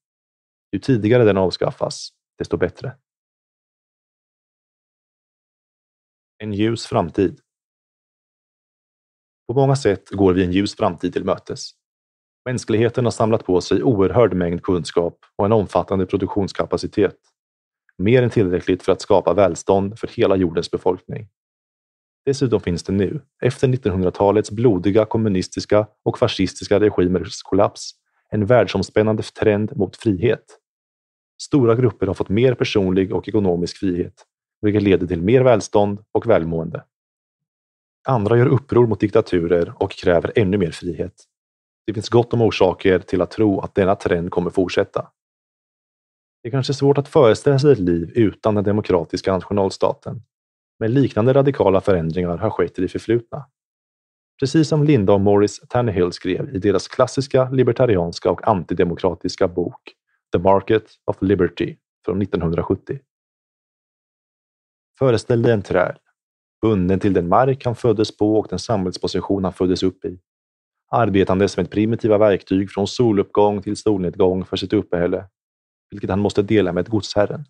Ju 0.72 0.78
tidigare 0.78 1.24
den 1.24 1.36
avskaffas, 1.36 2.08
desto 2.38 2.56
bättre. 2.56 2.96
En 6.38 6.52
ljus 6.52 6.86
framtid. 6.86 7.40
På 9.48 9.54
många 9.54 9.76
sätt 9.76 10.10
går 10.10 10.34
vi 10.34 10.44
en 10.44 10.52
ljus 10.52 10.76
framtid 10.76 11.12
till 11.12 11.24
mötes. 11.24 11.70
Mänskligheten 12.44 13.04
har 13.04 13.12
samlat 13.12 13.44
på 13.44 13.60
sig 13.60 13.82
oerhörd 13.82 14.34
mängd 14.34 14.62
kunskap 14.62 15.18
och 15.36 15.44
en 15.44 15.52
omfattande 15.52 16.06
produktionskapacitet. 16.06 17.16
Mer 17.98 18.22
än 18.22 18.30
tillräckligt 18.30 18.82
för 18.82 18.92
att 18.92 19.00
skapa 19.00 19.34
välstånd 19.34 19.98
för 19.98 20.08
hela 20.08 20.36
jordens 20.36 20.70
befolkning. 20.70 21.28
Dessutom 22.24 22.60
finns 22.60 22.82
det 22.82 22.92
nu, 22.92 23.20
efter 23.42 23.68
1900-talets 23.68 24.50
blodiga 24.50 25.04
kommunistiska 25.04 25.86
och 26.02 26.18
fascistiska 26.18 26.80
regimers 26.80 27.42
kollaps, 27.42 27.90
en 28.30 28.46
världsomspännande 28.46 29.22
trend 29.22 29.76
mot 29.76 29.96
frihet. 29.96 30.58
Stora 31.42 31.74
grupper 31.74 32.06
har 32.06 32.14
fått 32.14 32.28
mer 32.28 32.54
personlig 32.54 33.12
och 33.12 33.28
ekonomisk 33.28 33.76
frihet, 33.76 34.14
vilket 34.60 34.82
leder 34.82 35.06
till 35.06 35.22
mer 35.22 35.42
välstånd 35.42 35.98
och 36.12 36.26
välmående. 36.26 36.84
Andra 38.08 38.38
gör 38.38 38.46
uppror 38.46 38.86
mot 38.86 39.00
diktaturer 39.00 39.72
och 39.78 39.90
kräver 39.90 40.32
ännu 40.34 40.58
mer 40.58 40.70
frihet. 40.70 41.14
Det 41.86 41.94
finns 41.94 42.08
gott 42.08 42.32
om 42.32 42.42
orsaker 42.42 42.98
till 42.98 43.22
att 43.22 43.30
tro 43.30 43.60
att 43.60 43.74
denna 43.74 43.94
trend 43.94 44.30
kommer 44.30 44.50
fortsätta. 44.50 45.10
Det 46.42 46.48
är 46.48 46.50
kanske 46.50 46.74
svårt 46.74 46.98
att 46.98 47.08
föreställa 47.08 47.58
sig 47.58 47.72
ett 47.72 47.78
liv 47.78 48.12
utan 48.14 48.54
den 48.54 48.64
demokratiska 48.64 49.32
nationalstaten. 49.32 50.22
Men 50.84 50.94
liknande 50.94 51.32
radikala 51.32 51.80
förändringar 51.80 52.36
har 52.36 52.50
skett 52.50 52.78
i 52.78 52.82
det 52.82 52.88
förflutna. 52.88 53.46
Precis 54.40 54.68
som 54.68 54.84
Linda 54.84 55.12
och 55.12 55.20
Morris 55.20 55.60
Tannehill 55.68 56.12
skrev 56.12 56.54
i 56.54 56.58
deras 56.58 56.88
klassiska 56.88 57.50
libertarianska 57.50 58.30
och 58.30 58.48
antidemokratiska 58.48 59.48
bok 59.48 59.94
The 60.32 60.38
Market 60.38 60.84
of 61.04 61.16
Liberty 61.20 61.76
från 62.04 62.22
1970. 62.22 62.98
Föreställ 64.98 65.42
dig 65.42 65.52
en 65.52 65.62
träl, 65.62 65.96
bunden 66.62 67.00
till 67.00 67.12
den 67.12 67.28
mark 67.28 67.64
han 67.64 67.76
föddes 67.76 68.16
på 68.16 68.38
och 68.38 68.46
den 68.50 68.58
samhällsposition 68.58 69.44
han 69.44 69.52
föddes 69.52 69.82
upp 69.82 70.04
i. 70.04 70.18
Arbetandes 70.90 71.56
med 71.56 71.70
primitiva 71.70 72.18
verktyg 72.18 72.70
från 72.70 72.86
soluppgång 72.86 73.62
till 73.62 73.76
solnedgång 73.76 74.44
för 74.44 74.56
sitt 74.56 74.72
uppehälle, 74.72 75.24
vilket 75.90 76.10
han 76.10 76.20
måste 76.20 76.42
dela 76.42 76.72
med 76.72 76.88
godsherren. 76.88 77.44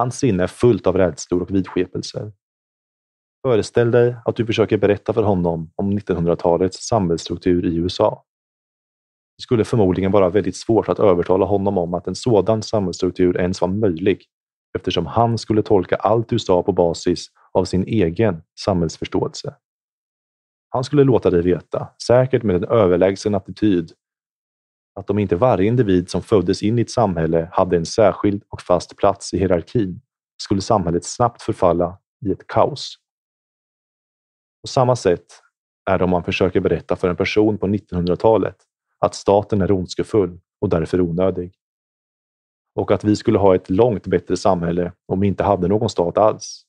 Hans 0.00 0.18
sinne 0.18 0.42
är 0.42 0.46
fullt 0.46 0.86
av 0.86 0.96
rädslor 0.96 1.42
och 1.42 1.54
vidskepelser. 1.54 2.32
Föreställ 3.46 3.90
dig 3.90 4.16
att 4.24 4.36
du 4.36 4.46
försöker 4.46 4.78
berätta 4.78 5.12
för 5.12 5.22
honom 5.22 5.72
om 5.74 5.98
1900-talets 5.98 6.86
samhällsstruktur 6.88 7.66
i 7.66 7.76
USA. 7.76 8.24
Det 9.36 9.42
skulle 9.42 9.64
förmodligen 9.64 10.12
vara 10.12 10.28
väldigt 10.28 10.56
svårt 10.56 10.88
att 10.88 10.98
övertala 10.98 11.46
honom 11.46 11.78
om 11.78 11.94
att 11.94 12.06
en 12.06 12.14
sådan 12.14 12.62
samhällsstruktur 12.62 13.40
ens 13.40 13.60
var 13.60 13.68
möjlig 13.68 14.24
eftersom 14.78 15.06
han 15.06 15.38
skulle 15.38 15.62
tolka 15.62 15.96
allt 15.96 16.28
du 16.28 16.38
sa 16.38 16.62
på 16.62 16.72
basis 16.72 17.26
av 17.52 17.64
sin 17.64 17.84
egen 17.84 18.42
samhällsförståelse. 18.60 19.54
Han 20.68 20.84
skulle 20.84 21.04
låta 21.04 21.30
dig 21.30 21.42
veta, 21.42 21.88
säkert 22.06 22.42
med 22.42 22.56
en 22.56 22.64
överlägsen 22.64 23.34
attityd, 23.34 23.92
att 24.94 25.10
om 25.10 25.18
inte 25.18 25.36
varje 25.36 25.68
individ 25.68 26.10
som 26.10 26.22
föddes 26.22 26.62
in 26.62 26.78
i 26.78 26.82
ett 26.82 26.90
samhälle 26.90 27.48
hade 27.52 27.76
en 27.76 27.86
särskild 27.86 28.42
och 28.48 28.60
fast 28.60 28.96
plats 28.96 29.34
i 29.34 29.38
hierarkin 29.38 30.00
skulle 30.42 30.60
samhället 30.60 31.04
snabbt 31.04 31.42
förfalla 31.42 31.98
i 32.26 32.32
ett 32.32 32.46
kaos. 32.46 32.94
På 34.62 34.68
samma 34.68 34.96
sätt 34.96 35.26
är 35.90 35.98
det 35.98 36.04
om 36.04 36.10
man 36.10 36.24
försöker 36.24 36.60
berätta 36.60 36.96
för 36.96 37.08
en 37.08 37.16
person 37.16 37.58
på 37.58 37.66
1900-talet 37.66 38.56
att 38.98 39.14
staten 39.14 39.60
är 39.60 39.72
ondskefull 39.72 40.40
och 40.60 40.68
därför 40.68 41.00
onödig. 41.00 41.54
Och 42.74 42.90
att 42.90 43.04
vi 43.04 43.16
skulle 43.16 43.38
ha 43.38 43.54
ett 43.54 43.70
långt 43.70 44.06
bättre 44.06 44.36
samhälle 44.36 44.92
om 45.06 45.20
vi 45.20 45.26
inte 45.26 45.44
hade 45.44 45.68
någon 45.68 45.90
stat 45.90 46.18
alls. 46.18 46.62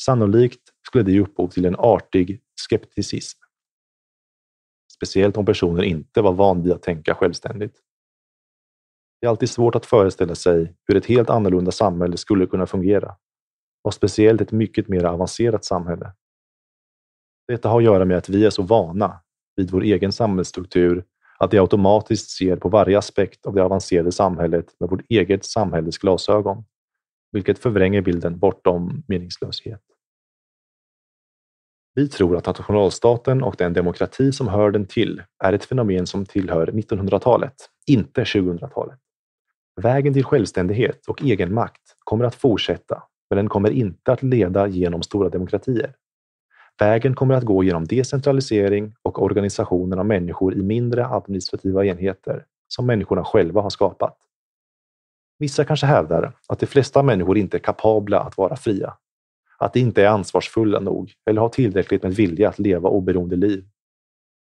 Sannolikt 0.00 0.60
skulle 0.86 1.04
det 1.04 1.12
ge 1.12 1.20
upphov 1.20 1.48
till 1.48 1.64
en 1.64 1.76
artig 1.78 2.42
skepticism. 2.54 3.41
Speciellt 5.02 5.36
om 5.36 5.46
personen 5.46 5.84
inte 5.84 6.22
var 6.22 6.32
van 6.32 6.62
vid 6.62 6.72
att 6.72 6.82
tänka 6.82 7.14
självständigt. 7.14 7.76
Det 9.20 9.26
är 9.26 9.30
alltid 9.30 9.50
svårt 9.50 9.74
att 9.74 9.86
föreställa 9.86 10.34
sig 10.34 10.76
hur 10.88 10.96
ett 10.96 11.06
helt 11.06 11.30
annorlunda 11.30 11.70
samhälle 11.70 12.16
skulle 12.16 12.46
kunna 12.46 12.66
fungera. 12.66 13.16
Och 13.84 13.94
speciellt 13.94 14.40
ett 14.40 14.52
mycket 14.52 14.88
mer 14.88 15.04
avancerat 15.04 15.64
samhälle. 15.64 16.12
Detta 17.48 17.68
har 17.68 17.78
att 17.78 17.84
göra 17.84 18.04
med 18.04 18.16
att 18.16 18.28
vi 18.28 18.44
är 18.44 18.50
så 18.50 18.62
vana 18.62 19.20
vid 19.56 19.70
vår 19.70 19.82
egen 19.82 20.12
samhällsstruktur 20.12 21.04
att 21.38 21.54
vi 21.54 21.58
automatiskt 21.58 22.30
ser 22.30 22.56
på 22.56 22.68
varje 22.68 22.98
aspekt 22.98 23.46
av 23.46 23.54
det 23.54 23.64
avancerade 23.64 24.12
samhället 24.12 24.66
med 24.80 24.90
vårt 24.90 25.04
eget 25.08 25.44
samhälles 25.44 25.98
glasögon, 25.98 26.64
vilket 27.32 27.58
förvränger 27.58 28.00
bilden 28.02 28.38
bortom 28.38 29.04
meningslöshet. 29.08 29.82
Vi 31.94 32.08
tror 32.08 32.36
att 32.36 32.46
nationalstaten 32.46 33.42
och 33.42 33.54
den 33.58 33.72
demokrati 33.72 34.32
som 34.32 34.48
hör 34.48 34.70
den 34.70 34.86
till 34.86 35.22
är 35.44 35.52
ett 35.52 35.64
fenomen 35.64 36.06
som 36.06 36.26
tillhör 36.26 36.66
1900-talet, 36.66 37.54
inte 37.86 38.24
2000-talet. 38.24 38.98
Vägen 39.82 40.12
till 40.12 40.24
självständighet 40.24 41.06
och 41.06 41.22
egenmakt 41.22 41.82
kommer 41.98 42.24
att 42.24 42.34
fortsätta, 42.34 43.02
men 43.30 43.36
den 43.36 43.48
kommer 43.48 43.70
inte 43.70 44.12
att 44.12 44.22
leda 44.22 44.66
genom 44.66 45.02
stora 45.02 45.28
demokratier. 45.28 45.94
Vägen 46.78 47.14
kommer 47.14 47.34
att 47.34 47.44
gå 47.44 47.64
genom 47.64 47.84
decentralisering 47.84 48.94
och 49.02 49.22
organisationen 49.22 49.98
av 49.98 50.06
människor 50.06 50.54
i 50.54 50.62
mindre 50.62 51.06
administrativa 51.06 51.84
enheter 51.84 52.44
som 52.68 52.86
människorna 52.86 53.24
själva 53.24 53.60
har 53.60 53.70
skapat. 53.70 54.16
Vissa 55.38 55.64
kanske 55.64 55.86
hävdar 55.86 56.32
att 56.48 56.58
de 56.58 56.66
flesta 56.66 57.02
människor 57.02 57.38
inte 57.38 57.56
är 57.56 57.58
kapabla 57.58 58.20
att 58.20 58.36
vara 58.36 58.56
fria 58.56 58.96
att 59.62 59.72
de 59.72 59.80
inte 59.80 60.02
är 60.02 60.06
ansvarsfulla 60.06 60.80
nog 60.80 61.12
eller 61.30 61.40
har 61.40 61.48
tillräckligt 61.48 62.02
med 62.02 62.14
vilja 62.14 62.48
att 62.48 62.58
leva 62.58 62.88
oberoende 62.88 63.36
liv. 63.36 63.64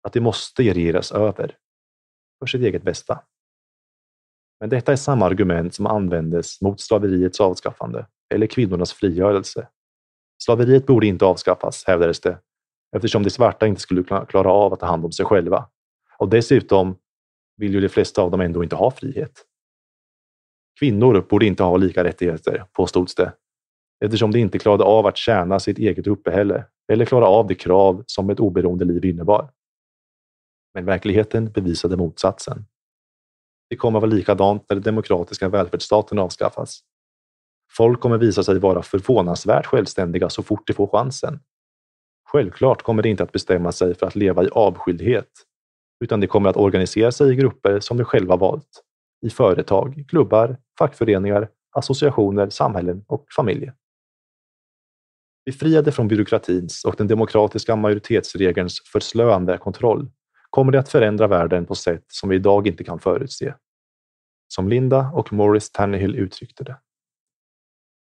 Att 0.02 0.12
de 0.12 0.20
måste 0.20 0.62
regeras 0.62 1.12
över 1.12 1.56
för 2.38 2.46
sitt 2.46 2.62
eget 2.62 2.82
bästa. 2.82 3.20
Men 4.60 4.68
detta 4.68 4.92
är 4.92 4.96
samma 4.96 5.26
argument 5.26 5.74
som 5.74 5.86
användes 5.86 6.60
mot 6.60 6.80
slaveriets 6.80 7.40
avskaffande 7.40 8.06
eller 8.34 8.46
kvinnornas 8.46 8.92
frigörelse. 8.92 9.68
Slaveriet 10.42 10.86
borde 10.86 11.06
inte 11.06 11.24
avskaffas, 11.24 11.84
hävdades 11.86 12.20
det, 12.20 12.38
eftersom 12.96 13.22
de 13.22 13.30
svarta 13.30 13.66
inte 13.66 13.80
skulle 13.80 14.02
klara 14.02 14.52
av 14.52 14.72
att 14.72 14.80
ta 14.80 14.86
hand 14.86 15.04
om 15.04 15.12
sig 15.12 15.26
själva. 15.26 15.68
Och 16.18 16.28
dessutom 16.28 16.96
vill 17.56 17.74
ju 17.74 17.80
de 17.80 17.88
flesta 17.88 18.22
av 18.22 18.30
dem 18.30 18.40
ändå 18.40 18.62
inte 18.62 18.76
ha 18.76 18.90
frihet. 18.90 19.46
Kvinnor 20.78 21.26
borde 21.28 21.46
inte 21.46 21.62
ha 21.62 21.76
lika 21.76 22.04
rättigheter, 22.04 22.64
påstods 22.72 23.14
det, 23.14 23.32
eftersom 24.04 24.30
de 24.30 24.38
inte 24.38 24.58
klarade 24.58 24.84
av 24.84 25.06
att 25.06 25.16
tjäna 25.16 25.60
sitt 25.60 25.78
eget 25.78 26.06
uppehälle 26.06 26.64
eller 26.92 27.04
klara 27.04 27.26
av 27.26 27.46
de 27.46 27.54
krav 27.54 28.04
som 28.06 28.30
ett 28.30 28.40
oberoende 28.40 28.84
liv 28.84 29.04
innebar. 29.04 29.50
Men 30.74 30.84
verkligheten 30.84 31.52
bevisade 31.52 31.96
motsatsen. 31.96 32.64
Det 33.70 33.76
kommer 33.76 33.98
att 33.98 34.02
vara 34.02 34.10
likadant 34.10 34.64
när 34.68 34.74
den 34.74 34.82
demokratiska 34.82 35.48
välfärdsstaten 35.48 36.18
avskaffas. 36.18 36.80
Folk 37.72 38.00
kommer 38.00 38.18
visa 38.18 38.42
sig 38.42 38.58
vara 38.58 38.82
förvånansvärt 38.82 39.66
självständiga 39.66 40.28
så 40.28 40.42
fort 40.42 40.66
de 40.66 40.72
får 40.72 40.86
chansen. 40.86 41.40
Självklart 42.28 42.82
kommer 42.82 43.02
de 43.02 43.08
inte 43.08 43.22
att 43.22 43.32
bestämma 43.32 43.72
sig 43.72 43.94
för 43.94 44.06
att 44.06 44.16
leva 44.16 44.44
i 44.44 44.48
avskildhet, 44.48 45.30
utan 46.04 46.20
de 46.20 46.26
kommer 46.26 46.50
att 46.50 46.56
organisera 46.56 47.12
sig 47.12 47.32
i 47.32 47.36
grupper 47.36 47.80
som 47.80 47.96
de 47.96 48.04
själva 48.04 48.36
valt. 48.36 48.82
I 49.26 49.30
företag, 49.30 50.04
klubbar, 50.08 50.56
fackföreningar, 50.78 51.48
associationer, 51.76 52.50
samhällen 52.50 53.04
och 53.06 53.26
familjer. 53.36 53.74
Befriade 55.46 55.92
från 55.92 56.08
byråkratins 56.08 56.84
och 56.84 56.94
den 56.98 57.06
demokratiska 57.06 57.76
majoritetsregelns 57.76 58.80
förslöande 58.92 59.58
kontroll 59.58 60.10
kommer 60.50 60.72
det 60.72 60.78
att 60.78 60.88
förändra 60.88 61.26
världen 61.26 61.66
på 61.66 61.74
sätt 61.74 62.04
som 62.08 62.28
vi 62.28 62.36
idag 62.36 62.66
inte 62.66 62.84
kan 62.84 62.98
förutse. 62.98 63.54
Som 64.48 64.68
Linda 64.68 65.10
och 65.14 65.32
Morris 65.32 65.70
Tannehill 65.70 66.16
uttryckte 66.16 66.64
det. 66.64 66.76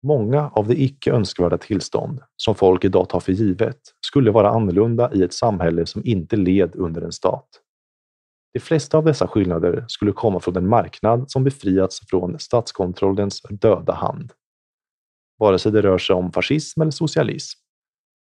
Många 0.03 0.49
av 0.49 0.67
de 0.67 0.75
icke 0.75 1.11
önskvärda 1.11 1.57
tillstånd 1.57 2.21
som 2.35 2.55
folk 2.55 2.85
idag 2.85 3.09
tar 3.09 3.19
för 3.19 3.31
givet 3.31 3.79
skulle 4.01 4.31
vara 4.31 4.49
annorlunda 4.49 5.13
i 5.13 5.23
ett 5.23 5.33
samhälle 5.33 5.85
som 5.85 6.01
inte 6.05 6.35
led 6.35 6.75
under 6.75 7.01
en 7.01 7.11
stat. 7.11 7.47
De 8.53 8.59
flesta 8.59 8.97
av 8.97 9.05
dessa 9.05 9.27
skillnader 9.27 9.85
skulle 9.87 10.11
komma 10.11 10.39
från 10.39 10.57
en 10.57 10.67
marknad 10.67 11.31
som 11.31 11.43
befriats 11.43 11.99
från 12.09 12.39
statskontrollens 12.39 13.41
döda 13.49 13.93
hand 13.93 14.33
vare 15.43 15.59
sig 15.59 15.71
det 15.71 15.81
rör 15.81 15.97
sig 15.97 16.15
om 16.15 16.31
fascism 16.31 16.81
eller 16.81 16.91
socialism 16.91 17.59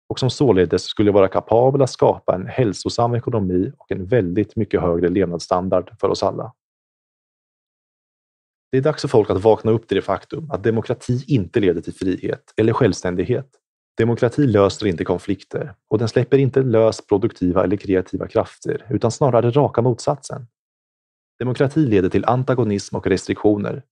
och 0.08 0.18
som 0.18 0.30
således 0.30 0.84
skulle 0.84 1.10
vara 1.10 1.28
kapabel 1.28 1.82
att 1.82 1.90
skapa 1.90 2.34
en 2.34 2.46
hälsosam 2.46 3.14
ekonomi 3.14 3.72
och 3.78 3.92
en 3.92 4.06
väldigt 4.06 4.56
mycket 4.56 4.80
högre 4.80 5.08
levnadsstandard 5.08 5.90
för 6.00 6.08
oss 6.08 6.22
alla. 6.22 6.52
Det 8.72 8.78
är 8.78 8.82
dags 8.82 9.02
för 9.02 9.08
folk 9.08 9.30
att 9.30 9.42
vakna 9.42 9.70
upp 9.70 9.88
till 9.88 9.96
det 9.96 10.02
faktum 10.02 10.50
att 10.50 10.64
demokrati 10.64 11.24
inte 11.26 11.60
leder 11.60 11.80
till 11.80 11.94
frihet 11.94 12.54
eller 12.56 12.72
självständighet. 12.72 13.48
Demokrati 13.98 14.46
löser 14.46 14.86
inte 14.86 15.04
konflikter 15.04 15.74
och 15.88 15.98
den 15.98 16.08
släpper 16.08 16.38
inte 16.38 16.62
lös 16.62 17.06
produktiva 17.06 17.64
eller 17.64 17.76
kreativa 17.76 18.28
krafter 18.28 18.86
utan 18.90 19.10
snarare 19.10 19.50
raka 19.50 19.82
motsatsen. 19.82 20.46
Demokrati 21.38 21.80
leder 21.80 22.08
till 22.08 22.24
antagonism 22.24 22.96
och 22.96 23.06
restriktioner 23.06 23.82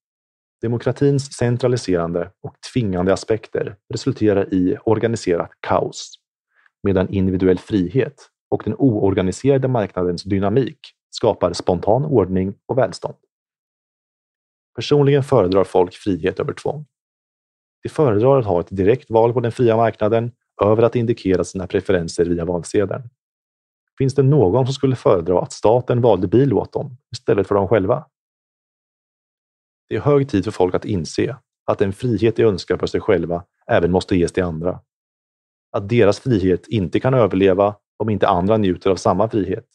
Demokratins 0.62 1.32
centraliserande 1.32 2.30
och 2.42 2.56
tvingande 2.72 3.12
aspekter 3.12 3.76
resulterar 3.94 4.54
i 4.54 4.76
organiserat 4.84 5.50
kaos. 5.60 6.14
medan 6.82 7.08
individuell 7.08 7.58
frihet 7.58 8.30
och 8.50 8.62
den 8.64 8.74
oorganiserade 8.78 9.68
marknadens 9.68 10.22
dynamik 10.22 10.78
skapar 11.10 11.52
spontan 11.52 12.04
ordning 12.04 12.54
och 12.66 12.78
välstånd. 12.78 13.14
Personligen 14.74 15.22
föredrar 15.22 15.64
folk 15.64 15.94
frihet 15.94 16.40
över 16.40 16.52
tvång. 16.52 16.86
De 17.82 17.88
föredrar 17.88 18.38
att 18.38 18.46
ha 18.46 18.60
ett 18.60 18.76
direkt 18.76 19.10
val 19.10 19.32
på 19.32 19.40
den 19.40 19.52
fria 19.52 19.76
marknaden 19.76 20.32
över 20.64 20.82
att 20.82 20.96
indikera 20.96 21.44
sina 21.44 21.66
preferenser 21.66 22.24
via 22.24 22.44
valsedeln. 22.44 23.02
Finns 23.98 24.14
det 24.14 24.22
någon 24.22 24.66
som 24.66 24.74
skulle 24.74 24.96
föredra 24.96 25.40
att 25.40 25.52
staten 25.52 26.00
valde 26.00 26.26
bil 26.26 26.52
åt 26.52 26.72
dem 26.72 26.96
istället 27.12 27.48
för 27.48 27.54
dem 27.54 27.68
själva? 27.68 28.04
Det 29.89 29.97
är 29.97 30.00
hög 30.00 30.28
tid 30.28 30.44
för 30.44 30.50
folk 30.50 30.75
att 30.75 30.84
inse 30.84 31.36
att 31.65 31.78
den 31.78 31.92
frihet 31.92 32.36
de 32.36 32.42
önskar 32.42 32.76
för 32.76 32.86
sig 32.86 33.00
själva 33.00 33.44
även 33.67 33.91
måste 33.91 34.17
ges 34.17 34.33
till 34.33 34.42
andra. 34.42 34.81
Att 35.73 35.89
deras 35.89 36.20
frihet 36.20 36.68
inte 36.68 37.00
kan 37.00 37.15
överleva 37.15 37.76
om 37.97 38.10
inte 38.10 38.28
andra 38.28 38.57
njuter 38.57 38.91
av 38.91 38.97
samma 38.97 39.28
frihet. 39.28 39.67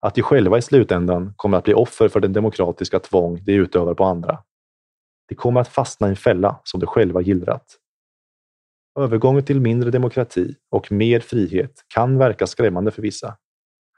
Att 0.00 0.14
de 0.14 0.22
själva 0.22 0.58
i 0.58 0.62
slutändan 0.62 1.34
kommer 1.36 1.58
att 1.58 1.64
bli 1.64 1.74
offer 1.74 2.08
för 2.08 2.20
den 2.20 2.32
demokratiska 2.32 2.98
tvång 2.98 3.44
de 3.44 3.52
utövar 3.52 3.94
på 3.94 4.04
andra. 4.04 4.38
De 5.28 5.34
kommer 5.34 5.60
att 5.60 5.68
fastna 5.68 6.06
i 6.06 6.10
en 6.10 6.16
fälla 6.16 6.60
som 6.64 6.80
de 6.80 6.86
själva 6.86 7.20
gillrat. 7.20 7.78
Övergången 8.98 9.44
till 9.44 9.60
mindre 9.60 9.90
demokrati 9.90 10.54
och 10.70 10.92
mer 10.92 11.20
frihet 11.20 11.84
kan 11.94 12.18
verka 12.18 12.46
skrämmande 12.46 12.90
för 12.90 13.02
vissa. 13.02 13.36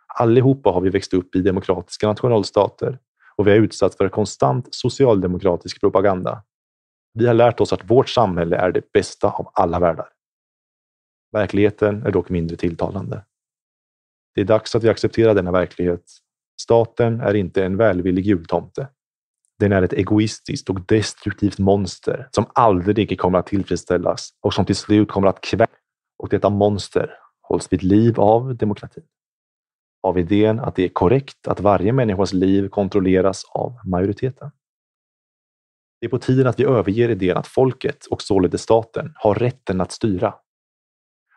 Allihopa 0.07 0.71
har 0.71 0.81
vi 0.81 0.91
växt 0.91 1.15
upp 1.15 1.37
i 1.37 1.43
demokratiska 1.43 2.09
nationalstater 2.09 2.99
och 3.37 3.47
vi 3.47 3.51
har 3.51 3.59
utsatts 3.59 3.97
för 3.97 4.09
konstant 4.09 4.69
socialdemokratisk 4.71 5.81
propaganda. 5.81 6.43
Vi 7.13 7.27
har 7.27 7.35
lärt 7.35 7.61
oss 7.61 7.73
att 7.73 7.91
vårt 7.91 8.09
samhälle 8.09 8.57
är 8.57 8.73
det 8.73 8.93
bästa 8.93 9.31
av 9.31 9.51
alla 9.55 9.81
världar. 9.81 10.09
Verkligheten 11.33 12.07
är 12.07 12.11
dock 12.11 12.29
mindre 12.29 12.57
tilltalande. 12.57 13.25
Det 14.35 14.41
är 14.41 14.45
dags 14.45 14.75
att 14.75 14.85
vi 14.85 14.89
accepterar 14.89 15.35
denna 15.35 15.53
verklighet. 15.53 16.03
Staten 16.61 17.21
är 17.21 17.35
inte 17.35 17.65
en 17.65 17.77
välvillig 17.77 18.27
jultomte. 18.27 18.89
Den 19.59 19.73
är 19.73 19.83
ett 19.83 19.93
egoistiskt 19.93 20.71
och 20.71 20.81
destruktivt 20.81 21.59
monster 21.59 22.29
som 22.31 22.47
aldrig 22.53 23.21
kommer 23.21 23.39
att 23.39 23.47
tillfredsställas 23.47 24.31
och 24.41 24.55
som 24.55 24.65
till 24.65 24.77
slut 24.77 25.09
kommer 25.09 25.29
att 25.29 25.41
kväva. 25.41 25.67
Och 26.19 26.29
detta 26.29 26.51
monster 26.51 27.11
hålls 27.43 27.73
vid 27.73 27.83
liv 27.83 28.21
av 28.21 28.57
demokratin. 28.57 29.05
Av 30.07 30.19
idén 30.19 30.61
att 30.61 30.77
det 30.77 30.85
är 30.85 30.89
korrekt 30.89 31.49
att 31.49 31.61
varje 31.61 31.93
människas 31.93 32.33
liv 32.33 32.69
kontrolleras 32.69 33.45
av 33.45 33.79
majoriteten. 33.85 34.51
Det 36.01 36.07
är 36.07 36.11
på 36.11 36.19
tiden 36.19 36.47
att 36.47 36.61
vi 36.61 36.65
överger 36.65 37.09
idén 37.09 37.37
att 37.37 37.47
folket 37.47 38.07
och 38.07 38.23
således 38.23 38.63
staten 38.63 39.13
har 39.15 39.35
rätten 39.35 39.81
att 39.81 39.93
styra. 39.93 40.35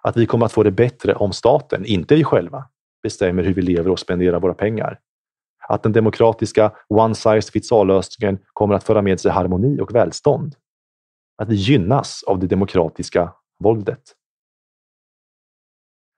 Att 0.01 0.17
vi 0.17 0.25
kommer 0.25 0.45
att 0.45 0.51
få 0.51 0.64
det 0.64 0.72
bättre 0.72 1.15
om 1.15 1.33
staten, 1.33 1.85
inte 1.85 2.15
vi 2.15 2.23
själva, 2.23 2.69
bestämmer 3.03 3.43
hur 3.43 3.53
vi 3.53 3.61
lever 3.61 3.91
och 3.91 3.99
spenderar 3.99 4.39
våra 4.39 4.53
pengar. 4.53 4.99
Att 5.67 5.83
den 5.83 5.91
demokratiska 5.91 6.72
one 6.88 7.15
size 7.15 7.51
fits 7.51 7.72
all-lösningen 7.72 8.39
kommer 8.53 8.75
att 8.75 8.83
föra 8.83 9.01
med 9.01 9.19
sig 9.19 9.31
harmoni 9.31 9.80
och 9.80 9.95
välstånd. 9.95 10.56
Att 11.41 11.49
vi 11.49 11.56
gynnas 11.56 12.23
av 12.23 12.39
det 12.39 12.48
demokratiska 12.48 13.33
våldet. 13.59 14.15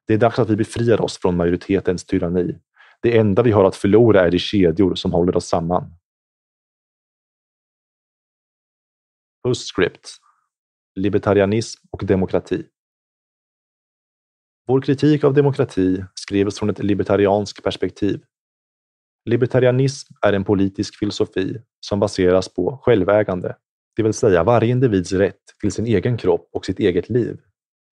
Det 0.07 0.13
är 0.13 0.17
dags 0.17 0.39
att 0.39 0.49
vi 0.49 0.55
befriar 0.55 1.01
oss 1.01 1.17
från 1.17 1.37
majoritetens 1.37 2.05
tyranni. 2.05 2.59
Det 3.01 3.17
enda 3.17 3.43
vi 3.43 3.51
har 3.51 3.63
att 3.65 3.75
förlora 3.75 4.21
är 4.21 4.31
de 4.31 4.39
kedjor 4.39 4.95
som 4.95 5.11
håller 5.11 5.37
oss 5.37 5.47
samman. 5.47 5.93
Postscript. 9.43 10.09
Libertarianism 10.95 11.87
och 11.91 12.05
demokrati. 12.05 12.65
Vår 14.67 14.81
kritik 14.81 15.23
av 15.23 15.33
demokrati 15.33 16.05
skrevs 16.15 16.59
från 16.59 16.69
ett 16.69 16.79
libertarianskt 16.79 17.63
perspektiv. 17.63 18.23
Libertarianism 19.25 20.13
är 20.21 20.33
en 20.33 20.43
politisk 20.43 20.99
filosofi 20.99 21.61
som 21.79 21.99
baseras 21.99 22.53
på 22.53 22.77
självägande, 22.83 23.55
det 23.95 24.03
vill 24.03 24.13
säga 24.13 24.43
varje 24.43 24.71
individs 24.71 25.11
rätt 25.11 25.41
till 25.61 25.71
sin 25.71 25.85
egen 25.85 26.17
kropp 26.17 26.49
och 26.53 26.65
sitt 26.65 26.79
eget 26.79 27.09
liv 27.09 27.37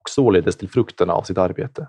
och 0.05 0.09
således 0.09 0.57
till 0.57 0.69
frukterna 0.69 1.13
av 1.13 1.23
sitt 1.23 1.37
arbete. 1.37 1.87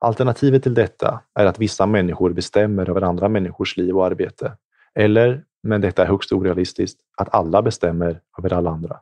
Alternativet 0.00 0.62
till 0.62 0.74
detta 0.74 1.20
är 1.34 1.46
att 1.46 1.58
vissa 1.58 1.86
människor 1.86 2.32
bestämmer 2.32 2.90
över 2.90 3.02
andra 3.02 3.28
människors 3.28 3.76
liv 3.76 3.96
och 3.96 4.06
arbete. 4.06 4.56
Eller, 4.94 5.44
men 5.62 5.80
detta 5.80 6.02
är 6.02 6.06
högst 6.06 6.32
orealistiskt, 6.32 7.00
att 7.16 7.34
alla 7.34 7.62
bestämmer 7.62 8.20
över 8.38 8.52
alla 8.52 8.70
andra. 8.70 9.00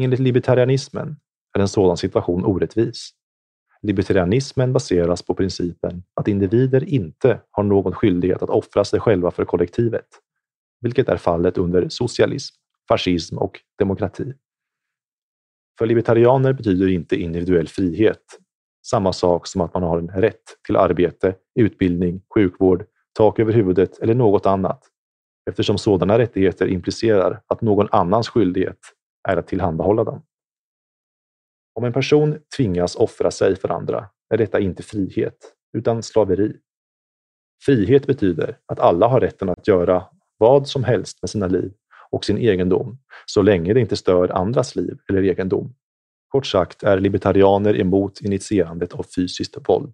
Enligt 0.00 0.20
libertarianismen 0.20 1.16
är 1.56 1.60
en 1.60 1.68
sådan 1.68 1.96
situation 1.96 2.44
orättvis 2.44 3.14
Libertarianismen 3.84 4.72
baseras 4.72 5.22
på 5.22 5.34
principen 5.34 6.02
att 6.14 6.28
individer 6.28 6.84
inte 6.84 7.40
har 7.50 7.62
någon 7.62 7.92
skyldighet 7.92 8.42
att 8.42 8.50
offra 8.50 8.84
sig 8.84 9.00
själva 9.00 9.30
för 9.30 9.44
kollektivet, 9.44 10.06
vilket 10.80 11.08
är 11.08 11.16
fallet 11.16 11.58
under 11.58 11.88
socialism, 11.88 12.54
fascism 12.88 13.38
och 13.38 13.60
demokrati. 13.78 14.34
För 15.78 15.86
libertarianer 15.86 16.52
betyder 16.52 16.88
inte 16.88 17.16
individuell 17.16 17.68
frihet 17.68 18.38
samma 18.86 19.12
sak 19.12 19.46
som 19.46 19.60
att 19.60 19.74
man 19.74 19.82
har 19.82 19.98
en 19.98 20.08
rätt 20.08 20.42
till 20.66 20.76
arbete, 20.76 21.36
utbildning, 21.54 22.22
sjukvård, 22.34 22.86
tak 23.12 23.38
över 23.38 23.52
huvudet 23.52 23.98
eller 23.98 24.14
något 24.14 24.46
annat, 24.46 24.80
eftersom 25.50 25.78
sådana 25.78 26.18
rättigheter 26.18 26.66
implicerar 26.66 27.42
att 27.46 27.60
någon 27.60 27.88
annans 27.92 28.28
skyldighet 28.28 28.78
är 29.28 29.36
att 29.36 29.46
tillhandahålla 29.46 30.04
dem. 30.04 30.22
Om 31.74 31.84
en 31.84 31.92
person 31.92 32.38
tvingas 32.56 32.96
offra 32.96 33.30
sig 33.30 33.56
för 33.56 33.68
andra 33.68 34.08
är 34.34 34.38
detta 34.38 34.60
inte 34.60 34.82
frihet, 34.82 35.54
utan 35.76 36.02
slaveri. 36.02 36.56
Frihet 37.64 38.06
betyder 38.06 38.58
att 38.66 38.78
alla 38.78 39.08
har 39.08 39.20
rätten 39.20 39.48
att 39.48 39.68
göra 39.68 40.04
vad 40.38 40.68
som 40.68 40.84
helst 40.84 41.18
med 41.22 41.30
sina 41.30 41.46
liv 41.46 41.72
och 42.10 42.24
sin 42.24 42.38
egendom, 42.38 42.98
så 43.26 43.42
länge 43.42 43.74
det 43.74 43.80
inte 43.80 43.96
stör 43.96 44.28
andras 44.28 44.76
liv 44.76 44.98
eller 45.08 45.22
egendom. 45.22 45.74
Kort 46.28 46.46
sagt 46.46 46.82
är 46.82 47.00
libertarianer 47.00 47.80
emot 47.80 48.20
initierandet 48.20 48.92
av 48.92 49.06
fysiskt 49.16 49.56
våld. 49.68 49.92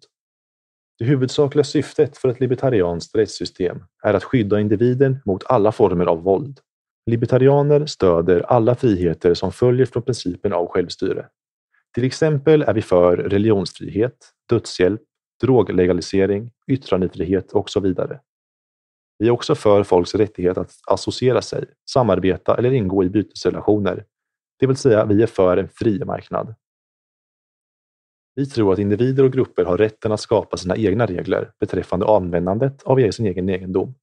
Det 0.99 1.05
huvudsakliga 1.05 1.65
syftet 1.65 2.19
för 2.19 2.29
ett 2.29 2.41
libertarianskt 2.41 3.17
rättssystem 3.17 3.85
är 4.03 4.15
att 4.15 4.25
skydda 4.25 4.61
individen 4.61 5.19
mot 5.25 5.45
alla 5.47 5.73
former 5.73 6.07
av 6.07 6.23
våld. 6.23 6.61
Libertarianer 7.07 7.87
stöder 7.87 8.41
alla 8.41 8.75
friheter 8.75 9.35
som 9.35 9.53
följer 9.53 9.87
från 9.87 10.03
principen 10.03 10.53
av 10.53 10.67
självstyre. 10.67 11.27
Till 11.95 12.05
exempel 12.05 12.63
är 12.63 12.75
vi 12.75 12.83
för 12.83 13.17
religionsfrihet, 13.17 14.17
dödshjälp, 14.49 15.01
droglegalisering, 15.43 16.51
yttrandefrihet 16.67 17.53
och 17.53 17.71
så 17.71 17.81
vidare. 17.81 18.21
Vi 19.21 19.27
är 19.27 19.31
också 19.31 19.55
för 19.55 19.83
folks 19.83 20.15
rättighet 20.15 20.59
att 20.59 20.73
associera 20.87 21.43
sig, 21.43 21.65
samarbeta 21.91 22.57
eller 22.57 22.73
ingå 22.73 23.05
i 23.05 23.09
bytesrelationer. 23.09 24.05
Det 24.59 24.67
vill 24.67 24.77
säga, 24.77 25.05
vi 25.05 25.23
är 25.23 25.27
för 25.27 25.57
en 25.57 25.69
fri 25.69 26.05
marknad. 26.05 26.55
Vi 28.35 28.47
tror 28.47 28.73
att 28.73 28.79
individer 28.79 29.25
och 29.25 29.33
grupper 29.33 29.65
har 29.65 29.79
rätten 29.79 30.13
att 30.13 30.21
skapa 30.21 30.57
sina 30.57 30.77
egna 30.77 31.07
regler 31.07 31.51
beträffande 31.61 32.07
användandet 32.07 32.83
av 32.83 33.01
e- 33.01 33.13
sin 33.13 33.27
egen 33.27 33.49
egendom. 33.49 33.95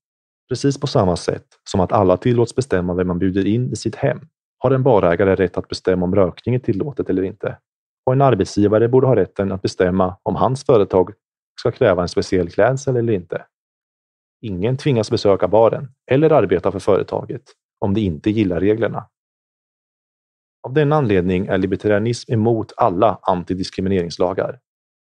Precis 0.49 0.79
på 0.79 0.87
samma 0.87 1.15
sätt 1.15 1.47
som 1.69 1.79
att 1.79 1.91
alla 1.91 2.17
tillåts 2.17 2.55
bestämma 2.55 2.93
vem 2.93 3.07
man 3.07 3.19
bjuder 3.19 3.47
in 3.47 3.71
i 3.71 3.75
sitt 3.75 3.95
hem 3.95 4.19
har 4.57 4.71
en 4.71 4.83
barägare 4.83 5.35
rätt 5.35 5.57
att 5.57 5.67
bestämma 5.67 6.05
om 6.05 6.15
rökning 6.15 6.55
är 6.55 6.59
tillåtet 6.59 7.09
eller 7.09 7.23
inte 7.23 7.57
och 8.07 8.13
en 8.13 8.21
arbetsgivare 8.21 8.87
borde 8.87 9.07
ha 9.07 9.15
rätten 9.15 9.51
att 9.51 9.61
bestämma 9.61 10.17
om 10.23 10.35
hans 10.35 10.65
företag 10.65 11.11
ska 11.59 11.71
kräva 11.71 12.01
en 12.01 12.07
speciell 12.07 12.49
klädsel 12.49 12.95
eller 12.97 13.13
inte. 13.13 13.45
Ingen 14.41 14.77
tvingas 14.77 15.11
besöka 15.11 15.47
baren 15.47 15.87
eller 16.11 16.31
arbeta 16.31 16.71
för 16.71 16.79
företaget 16.79 17.43
om 17.79 17.93
de 17.93 18.01
inte 18.01 18.29
gillar 18.29 18.59
reglerna. 18.59 19.09
Av 20.63 20.73
denna 20.73 20.95
anledning 20.95 21.47
är 21.47 21.57
libertarianism 21.57 22.33
emot 22.33 22.73
alla 22.77 23.19
antidiskrimineringslagar. 23.21 24.59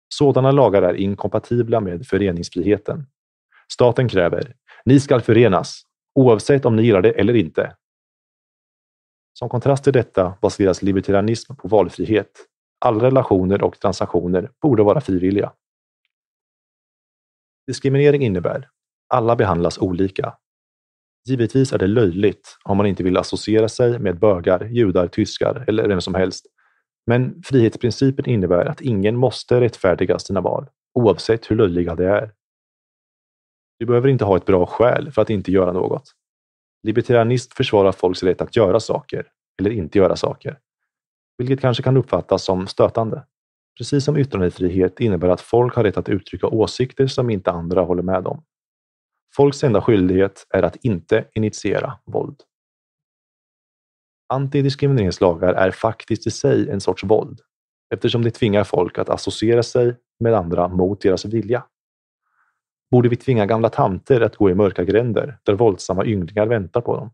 Sådana 0.09 0.51
lagar 0.51 0.83
är 0.83 0.95
inkompatibla 0.95 1.81
med 1.81 2.07
föreningsfriheten. 2.07 3.07
Staten 3.73 4.09
kräver 4.09 4.55
ni 4.85 5.01
skall 5.01 5.21
förenas, 5.21 5.83
oavsett 6.15 6.65
om 6.65 6.77
ni 6.77 6.83
gillar 6.83 7.03
det 7.03 7.11
eller 7.11 7.35
inte. 7.35 7.77
Som 9.33 9.49
kontrast 9.49 9.85
till 9.85 9.93
detta 9.93 10.39
baseras 10.43 10.83
libertarianism 10.83 11.57
på 11.57 11.69
valfrihet 11.69 12.31
alla 12.79 13.05
relationer 13.05 13.63
och 13.63 13.81
transaktioner 13.81 14.51
borde 14.63 14.83
vara 14.83 15.01
frivilliga. 15.01 15.53
Diskriminering 17.67 18.23
innebär 18.23 18.71
alla 19.15 19.37
behandlas 19.37 19.79
olika. 19.79 20.35
Givetvis 21.29 21.73
är 21.73 21.79
det 21.79 21.87
löjligt 21.87 22.59
om 22.65 22.77
man 22.77 22.87
inte 22.87 23.03
vill 23.03 23.17
associera 23.17 23.69
sig 23.69 23.99
med 23.99 24.19
bögar, 24.19 24.65
judar, 24.65 25.09
tyskar 25.09 25.65
eller 25.69 25.89
vem 25.89 26.01
som 26.01 26.15
helst. 26.15 26.47
Men 27.07 27.43
frihetsprincipen 27.43 28.29
innebär 28.29 28.67
att 28.67 28.81
ingen 28.81 29.17
måste 29.17 29.61
rättfärdiga 29.61 30.19
sina 30.19 30.41
val, 30.41 30.67
oavsett 30.95 31.51
hur 31.51 31.57
löjliga 31.57 31.95
de 31.95 32.05
är. 32.05 32.33
Du 33.79 33.87
behöver 33.87 34.09
inte 34.09 34.25
ha 34.25 34.37
ett 34.37 34.47
bra 34.47 34.67
skäl 34.67 35.13
för 35.13 35.23
att 35.23 35.31
inte 35.31 35.53
göra 35.53 35.73
något. 35.73 36.13
Libertarianist 36.83 37.55
försvarar 37.55 37.93
folks 37.93 38.23
rätt 38.23 38.41
att 38.41 38.57
göra 38.57 38.81
saker, 38.81 39.27
eller 39.61 39.71
inte 39.71 39.99
göra 39.99 40.17
saker 40.17 40.59
vilket 41.39 41.61
kanske 41.61 41.83
kan 41.83 41.97
uppfattas 41.97 42.45
som 42.45 42.67
stötande. 42.67 43.25
Precis 43.79 44.05
som 44.05 44.17
yttrandefrihet 44.17 45.01
innebär 45.01 45.29
att 45.29 45.41
folk 45.41 45.75
har 45.75 45.85
rätt 45.85 45.97
att 45.97 46.09
uttrycka 46.09 46.47
åsikter 46.47 47.07
som 47.07 47.31
inte 47.31 47.51
andra 47.51 47.83
håller 47.83 48.03
med 48.03 48.27
om. 48.27 48.45
Folks 49.37 49.65
enda 49.65 49.83
skyldighet 49.83 50.47
är 50.51 50.63
att 50.63 50.77
inte 50.77 51.25
initiera 51.35 51.99
våld. 52.05 52.41
Antidiskrimineringslagar 54.29 55.55
är 55.55 55.71
faktiskt 55.71 56.27
i 56.27 56.31
sig 56.31 56.71
en 56.71 56.81
sorts 56.81 57.05
våld 57.05 57.41
eftersom 57.95 58.23
det 58.23 58.31
tvingar 58.31 58.65
folk 58.65 58.99
att 58.99 59.09
associera 59.09 59.63
sig 59.63 59.97
med 60.21 60.35
andra 60.35 60.69
mot 60.69 61.01
deras 61.01 61.25
vilja. 61.25 61.65
Borde 62.91 63.09
vi 63.09 63.17
tvinga 63.17 63.47
gamla 63.47 63.69
tanter 63.69 64.21
att 64.21 64.37
gå 64.37 64.51
i 64.51 64.55
mörka 64.55 64.85
gränder 64.85 65.39
där 65.43 65.55
våldsamma 65.55 66.05
ynglingar 66.05 66.47
väntar 66.47 66.81
på 66.81 66.97
dem? 66.97 67.11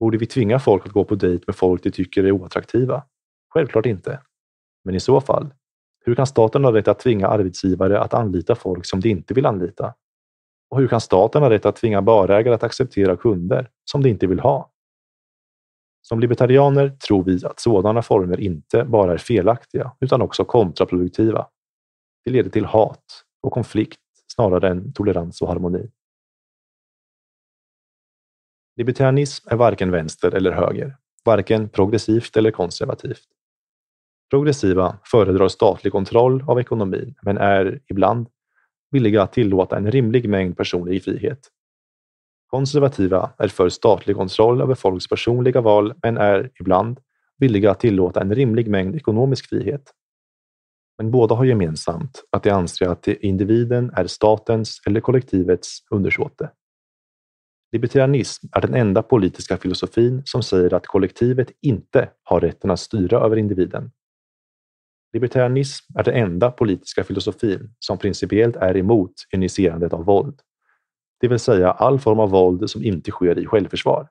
Borde 0.00 0.18
vi 0.18 0.26
tvinga 0.26 0.58
folk 0.58 0.86
att 0.86 0.92
gå 0.92 1.04
på 1.04 1.14
dejt 1.14 1.44
med 1.46 1.56
folk 1.56 1.82
de 1.82 1.90
tycker 1.90 2.24
är 2.24 2.32
oattraktiva? 2.32 3.02
Självklart 3.54 3.86
inte. 3.86 4.20
Men 4.84 4.94
i 4.94 5.00
så 5.00 5.20
fall, 5.20 5.54
hur 6.04 6.14
kan 6.14 6.26
staten 6.26 6.64
ha 6.64 6.74
rätt 6.74 6.88
att 6.88 6.98
tvinga 6.98 7.28
arbetsgivare 7.28 8.00
att 8.00 8.14
anlita 8.14 8.54
folk 8.54 8.86
som 8.86 9.00
de 9.00 9.08
inte 9.08 9.34
vill 9.34 9.46
anlita? 9.46 9.94
Och 10.70 10.80
hur 10.80 10.88
kan 10.88 11.00
staten 11.00 11.42
ha 11.42 11.50
rätt 11.50 11.66
att 11.66 11.76
tvinga 11.76 12.02
barägare 12.02 12.54
att 12.54 12.62
acceptera 12.62 13.16
kunder 13.16 13.70
som 13.84 14.02
de 14.02 14.08
inte 14.08 14.26
vill 14.26 14.40
ha? 14.40 14.72
Som 16.02 16.20
libertarianer 16.20 16.90
tror 16.90 17.24
vi 17.24 17.44
att 17.44 17.60
sådana 17.60 18.02
former 18.02 18.40
inte 18.40 18.84
bara 18.84 19.12
är 19.12 19.18
felaktiga 19.18 19.92
utan 20.00 20.22
också 20.22 20.44
kontraproduktiva. 20.44 21.48
Det 22.24 22.30
leder 22.30 22.50
till 22.50 22.64
hat 22.64 23.24
och 23.42 23.52
konflikt 23.52 24.00
snarare 24.32 24.68
än 24.68 24.92
tolerans 24.92 25.42
och 25.42 25.48
harmoni. 25.48 25.90
Libertarianism 28.76 29.48
är 29.50 29.56
varken 29.56 29.90
vänster 29.90 30.34
eller 30.34 30.52
höger, 30.52 30.96
varken 31.24 31.68
progressivt 31.68 32.36
eller 32.36 32.50
konservativt. 32.50 33.24
Progressiva 34.30 34.98
föredrar 35.04 35.48
statlig 35.48 35.92
kontroll 35.92 36.44
av 36.46 36.60
ekonomin 36.60 37.14
men 37.22 37.38
är 37.38 37.80
ibland 37.86 38.28
villiga 38.90 39.22
att 39.22 39.32
tillåta 39.32 39.76
en 39.76 39.90
rimlig 39.90 40.28
mängd 40.28 40.56
personlig 40.56 41.04
frihet. 41.04 41.38
Konservativa 42.46 43.30
är 43.38 43.48
för 43.48 43.68
statlig 43.68 44.16
kontroll 44.16 44.60
över 44.60 44.74
folks 44.74 45.08
personliga 45.08 45.60
val 45.60 45.94
men 46.02 46.16
är 46.16 46.50
ibland 46.60 47.00
villiga 47.38 47.70
att 47.70 47.80
tillåta 47.80 48.20
en 48.20 48.34
rimlig 48.34 48.68
mängd 48.68 48.96
ekonomisk 48.96 49.48
frihet. 49.48 49.92
Men 50.98 51.10
båda 51.10 51.34
har 51.34 51.44
gemensamt 51.44 52.24
att 52.30 52.42
de 52.42 52.50
anser 52.50 52.88
att 52.88 53.08
individen 53.08 53.90
är 53.96 54.06
statens 54.06 54.82
eller 54.86 55.00
kollektivets 55.00 55.78
undersåte. 55.90 56.50
Libertarianism 57.72 58.46
är 58.52 58.60
den 58.60 58.74
enda 58.74 59.02
politiska 59.02 59.56
filosofin 59.56 60.22
som 60.24 60.42
säger 60.42 60.74
att 60.74 60.86
kollektivet 60.86 61.50
inte 61.60 62.10
har 62.22 62.40
rätten 62.40 62.70
att 62.70 62.80
styra 62.80 63.20
över 63.20 63.36
individen. 63.36 63.90
Libertarianism 65.12 65.98
är 65.98 66.04
den 66.04 66.14
enda 66.14 66.50
politiska 66.50 67.04
filosofin 67.04 67.74
som 67.78 67.98
principiellt 67.98 68.56
är 68.56 68.76
emot 68.76 69.12
initierandet 69.32 69.92
av 69.92 70.04
våld, 70.04 70.40
det 71.20 71.28
vill 71.28 71.38
säga 71.38 71.70
all 71.70 71.98
form 71.98 72.20
av 72.20 72.30
våld 72.30 72.70
som 72.70 72.84
inte 72.84 73.10
sker 73.10 73.38
i 73.38 73.46
självförsvar. 73.46 74.08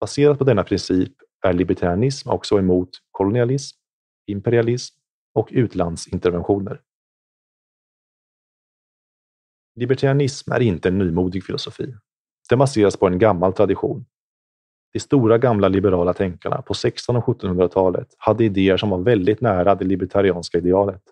Baserat 0.00 0.38
på 0.38 0.44
denna 0.44 0.64
princip 0.64 1.12
är 1.42 1.52
libertarianism 1.52 2.30
också 2.30 2.58
emot 2.58 2.90
kolonialism, 3.10 3.78
imperialism 4.26 4.96
och 5.34 5.48
utlandsinterventioner. 5.50 6.80
Libertarianism 9.74 10.52
är 10.52 10.60
inte 10.60 10.88
en 10.88 10.98
nymodig 10.98 11.44
filosofi. 11.44 11.94
Den 12.48 12.58
baseras 12.58 12.96
på 12.96 13.06
en 13.06 13.18
gammal 13.18 13.52
tradition. 13.52 14.04
De 14.92 15.00
stora 15.00 15.38
gamla 15.38 15.68
liberala 15.68 16.12
tänkarna 16.12 16.62
på 16.62 16.72
1600 16.72 17.22
och 17.26 17.40
1700-talet 17.40 18.08
hade 18.18 18.44
idéer 18.44 18.76
som 18.76 18.90
var 18.90 18.98
väldigt 18.98 19.40
nära 19.40 19.74
det 19.74 19.84
libertarianska 19.84 20.58
idealet. 20.58 21.02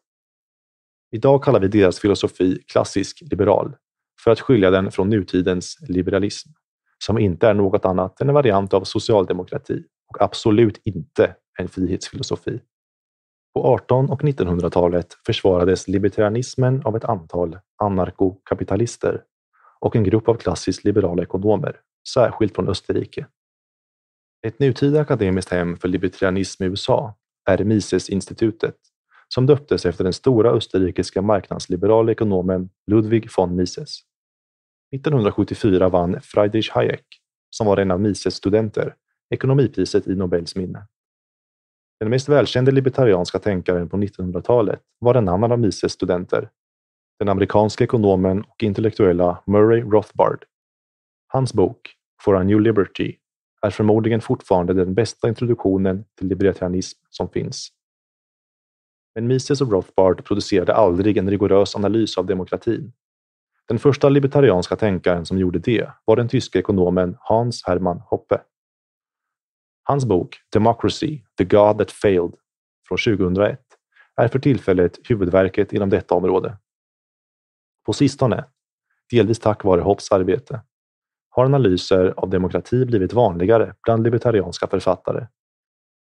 Idag 1.11 1.45
kallar 1.45 1.61
vi 1.61 1.69
deras 1.69 1.99
filosofi 1.99 2.63
klassisk 2.73 3.23
liberal 3.31 3.77
för 4.25 4.31
att 4.31 4.41
skilja 4.41 4.71
den 4.71 4.91
från 4.91 5.09
nutidens 5.09 5.79
liberalism, 5.89 6.51
som 6.99 7.19
inte 7.19 7.49
är 7.49 7.55
något 7.55 7.85
annat 7.85 8.21
än 8.21 8.29
en 8.29 8.35
variant 8.35 8.75
av 8.75 8.85
socialdemokrati 8.85 9.85
och 10.09 10.23
absolut 10.23 10.81
inte 10.85 11.35
en 11.59 11.69
frihetsfilosofi. 11.69 12.61
På 13.55 13.65
18 13.65 14.11
och 14.11 14.23
1900-talet 14.23 15.15
försvarades 15.27 15.89
libertarianismen 15.89 16.83
av 16.85 16.97
ett 16.97 17.05
antal 17.05 17.59
anarkokapitalister 17.83 19.23
och 19.81 19.97
en 19.97 20.05
grupp 20.05 20.29
av 20.29 20.35
klassiskt 20.35 20.85
liberala 20.85 21.23
ekonomer, 21.23 21.77
särskilt 22.15 22.55
från 22.55 22.69
Österrike. 22.69 23.27
Ett 24.47 24.59
nutida 24.59 25.01
akademiskt 25.01 25.51
hem 25.51 25.77
för 25.77 25.89
libertarianism 25.89 26.65
i 26.65 26.67
USA 26.67 27.15
är 27.51 27.65
Mises-institutet, 27.65 28.77
som 29.29 29.47
döptes 29.47 29.87
efter 29.87 30.05
den 30.05 30.13
stora 30.13 30.51
österrikiska 30.51 31.23
marknadsliberala 31.23 32.13
ekonomen 32.13 32.71
Ludwig 32.87 33.29
von 33.37 33.57
Mises. 33.57 33.99
1974 34.95 35.89
vann 35.89 36.21
Friedrich 36.21 36.71
Hayek, 36.71 37.05
som 37.51 37.67
var 37.67 37.77
en 37.77 37.91
av 37.91 38.01
Mises 38.01 38.35
studenter, 38.35 38.95
ekonomipriset 39.31 40.07
i 40.07 40.15
Nobels 40.15 40.57
minne. 40.57 40.87
Den 42.01 42.11
mest 42.11 42.29
välkände 42.29 42.71
libertarianska 42.71 43.39
tänkaren 43.39 43.89
på 43.89 43.97
1900-talet 43.97 44.81
var 44.99 45.15
en 45.15 45.29
annan 45.29 45.53
av 45.53 45.59
Mises 45.59 45.93
studenter, 45.93 46.51
den 47.19 47.29
amerikanske 47.29 47.85
ekonomen 47.85 48.41
och 48.41 48.63
intellektuella 48.63 49.43
Murray 49.47 49.81
Rothbard. 49.81 50.45
Hans 51.29 51.55
bok 51.55 51.95
For 52.23 52.37
a 52.37 52.43
New 52.43 52.61
Liberty 52.61 53.17
är 53.63 53.71
förmodligen 53.71 54.21
fortfarande 54.21 54.75
den 54.75 54.95
bästa 54.95 55.29
introduktionen 55.29 56.05
till 56.19 56.29
libertarianism 56.29 56.99
som 57.11 57.29
finns. 57.29 57.69
Men 59.15 59.27
Mises 59.27 59.61
och 59.61 59.73
Rothbard 59.73 60.25
producerade 60.25 60.75
aldrig 60.75 61.17
en 61.17 61.31
rigorös 61.31 61.77
analys 61.77 62.19
av 62.19 62.27
demokratin. 62.27 62.93
Den 63.69 63.79
första 63.79 64.09
libertarianska 64.09 64.77
tänkaren 64.77 65.27
som 65.27 65.39
gjorde 65.39 65.59
det 65.59 65.91
var 66.05 66.17
den 66.17 66.29
tyske 66.29 66.59
ekonomen 66.59 67.17
Hans 67.21 67.65
Hermann 67.67 68.01
Hoppe. 68.01 68.41
Hans 69.83 70.05
bok 70.05 70.37
Democracy, 70.53 71.21
The 71.39 71.45
God 71.45 71.79
That 71.79 71.91
Failed 71.91 72.35
från 72.89 72.99
2001 73.17 73.61
är 74.17 74.29
för 74.29 74.39
tillfället 74.39 74.99
huvudverket 75.05 75.73
inom 75.73 75.91
detta 75.91 76.15
område. 76.15 76.57
På 77.87 77.93
sistone, 77.93 78.45
delvis 79.11 79.39
tack 79.39 79.65
vare 79.65 79.81
Hopps 79.81 80.13
arbete, 80.13 80.61
har 81.39 81.45
analyser 81.45 82.15
av 82.17 82.31
demokrati 82.31 82.85
blivit 82.85 83.13
vanligare 83.13 83.75
bland 83.83 84.05
libertarianska 84.05 84.67
författare. 84.67 85.27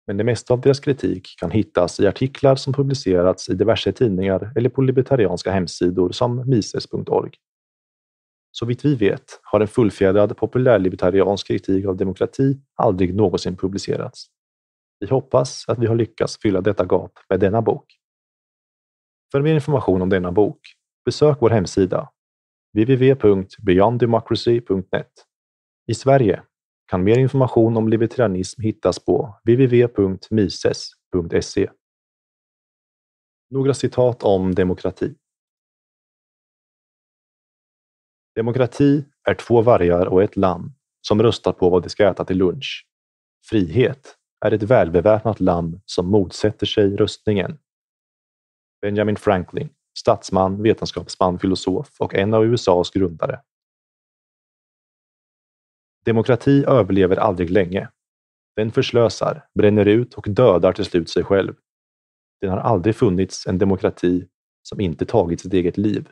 Men 0.07 0.17
det 0.17 0.25
mesta 0.25 0.55
av 0.55 0.61
deras 0.61 0.81
kritik 0.81 1.35
kan 1.39 1.51
hittas 1.51 2.01
i 2.01 2.07
artiklar 2.07 2.57
som 2.57 2.73
publicerats 2.73 3.49
i 3.49 3.55
diverse 3.55 3.93
tidningar 3.93 4.53
eller 4.57 4.69
på 4.69 4.83
libertarianska 4.83 5.51
hemsidor 5.53 6.13
som 6.13 6.51
mises.org. 6.51 7.33
Så 8.53 8.67
vitt 8.67 8.85
vi 8.85 8.95
vet 8.95 9.41
har 9.43 9.61
en 9.61 9.69
fullfjädrad 9.69 10.37
populärlibertariansk 10.37 11.47
kritik 11.47 11.87
av 11.87 11.97
demokrati 11.97 12.61
aldrig 12.77 13.15
någonsin 13.15 13.57
publicerats. 13.57 14.27
Vi 15.01 15.07
hoppas 15.07 15.65
att 15.69 15.79
vi 15.79 15.87
har 15.87 15.95
lyckats 15.95 16.39
fylla 16.43 16.61
detta 16.61 16.85
gap 16.85 17.13
med 17.29 17.41
denna 17.41 17.63
bok. 17.63 17.85
För 19.33 19.41
mer 19.41 19.55
information 19.55 20.03
om 20.03 20.09
denna 20.09 20.33
bok, 20.33 20.61
besök 21.05 21.37
vår 21.41 21.51
hemsida 21.51 22.09
www.beyonddemocracy.net. 22.73 25.27
I 25.87 25.95
Sverige 25.95 26.43
kan 26.87 27.05
mer 27.05 27.19
information 27.19 27.77
om 27.77 27.89
libertarianism 27.89 28.63
hittas 28.63 28.99
på 28.99 29.39
www.mises.se. 29.45 31.71
Några 33.51 33.75
citat 33.75 34.23
om 34.23 34.55
demokrati. 34.55 35.15
Demokrati 38.35 39.05
är 39.29 39.35
två 39.35 39.63
vargar 39.63 40.07
och 40.07 40.23
ett 40.23 40.37
lamm 40.37 40.73
som 41.01 41.23
röstar 41.23 41.53
på 41.53 41.71
vad 41.71 41.83
de 41.83 41.89
ska 41.89 42.09
äta 42.09 42.25
till 42.25 42.39
lunch. 42.39 42.87
Frihet 43.51 44.17
är 44.45 44.51
ett 44.51 44.63
välbeväpnat 44.63 45.41
lamm 45.41 45.81
som 45.85 46.07
motsätter 46.07 46.67
sig 46.67 46.97
röstningen. 46.97 47.59
Benjamin 48.81 49.17
Franklin, 49.17 49.69
statsman, 49.99 50.63
vetenskapsman, 50.63 51.39
filosof 51.39 52.01
och 52.01 52.15
en 52.15 52.35
av 52.35 52.45
USAs 52.45 52.91
grundare. 52.91 53.41
Demokrati 56.05 56.65
överlever 56.67 57.17
aldrig 57.17 57.51
länge. 57.51 57.89
Den 58.57 58.73
förslösar, 58.73 59.47
bränner 59.55 59.87
ut 59.87 60.15
och 60.15 60.27
dödar 60.29 60.73
till 60.73 60.85
slut 60.85 61.11
sig 61.11 61.25
själv. 61.25 61.55
Det 62.41 62.47
har 62.47 62.59
aldrig 62.59 62.97
funnits 62.97 63.47
en 63.47 63.59
demokrati 63.59 64.29
som 64.63 64.81
inte 64.81 65.07
tagit 65.07 65.41
sitt 65.41 65.53
eget 65.53 65.77
liv. 65.77 66.09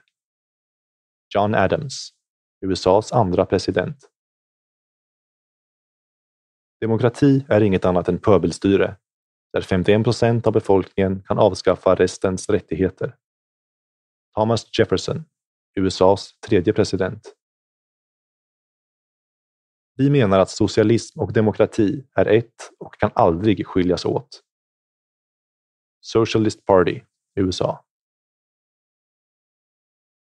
John 1.34 1.54
Adams, 1.54 2.10
USAs 2.66 3.12
andra 3.12 3.46
president. 3.46 4.10
Demokrati 6.80 7.44
är 7.48 7.60
inget 7.60 7.84
annat 7.84 8.08
än 8.08 8.18
pöbelstyre, 8.18 8.96
där 9.52 9.60
51 9.60 10.04
procent 10.04 10.46
av 10.46 10.52
befolkningen 10.52 11.22
kan 11.22 11.38
avskaffa 11.38 11.94
restens 11.94 12.48
rättigheter. 12.48 13.16
Thomas 14.34 14.78
Jefferson, 14.78 15.24
USAs 15.74 16.34
tredje 16.40 16.72
president. 16.72 17.34
Vi 19.96 20.10
menar 20.10 20.38
att 20.38 20.50
socialism 20.50 21.20
och 21.20 21.32
demokrati 21.32 22.06
är 22.14 22.26
ett 22.26 22.70
och 22.78 22.94
kan 22.94 23.10
aldrig 23.14 23.66
skiljas 23.66 24.04
åt. 24.04 24.42
Socialist 26.00 26.64
Party, 26.66 27.00
USA. 27.34 27.84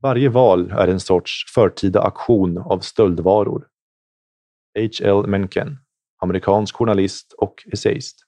Varje 0.02 0.28
val 0.28 0.70
är 0.70 0.88
en 0.88 1.00
sorts 1.00 1.44
förtida 1.54 2.02
aktion 2.02 2.58
av 2.58 2.80
stöldvaror. 2.80 3.68
H.L. 4.78 5.26
Mencken, 5.26 5.78
amerikansk 6.16 6.76
journalist 6.76 7.32
och 7.32 7.66
essayist. 7.72 8.26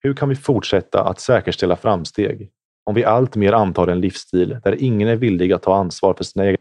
Hur 0.00 0.14
kan 0.14 0.28
vi 0.28 0.36
fortsätta 0.36 1.04
att 1.04 1.20
säkerställa 1.20 1.76
framsteg 1.76 2.52
om 2.88 2.94
vi 2.94 3.04
alltmer 3.04 3.52
antar 3.52 3.86
en 3.86 4.00
livsstil 4.00 4.58
där 4.64 4.82
ingen 4.82 5.08
är 5.08 5.16
villig 5.16 5.52
att 5.52 5.62
ta 5.62 5.74
ansvar 5.74 6.14
för 6.14 6.24
sina 6.24 6.46
egna 6.46 6.58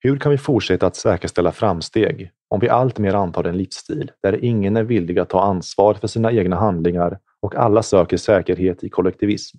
hur 0.00 0.18
kan 0.18 0.32
vi 0.32 0.38
fortsätta 0.38 0.86
att 0.86 0.96
säkerställa 0.96 1.52
framsteg 1.52 2.30
om 2.48 2.60
vi 2.60 2.68
alltmer 2.68 3.14
antar 3.14 3.44
en 3.44 3.56
livsstil 3.56 4.10
där 4.22 4.44
ingen 4.44 4.76
är 4.76 4.82
villig 4.82 5.18
att 5.18 5.28
ta 5.28 5.42
ansvar 5.42 5.94
för 5.94 6.08
sina 6.08 6.32
egna 6.32 6.56
handlingar 6.56 7.18
och 7.40 7.54
alla 7.56 7.82
söker 7.82 8.16
säkerhet 8.16 8.84
i 8.84 8.88
kollektivism? 8.88 9.58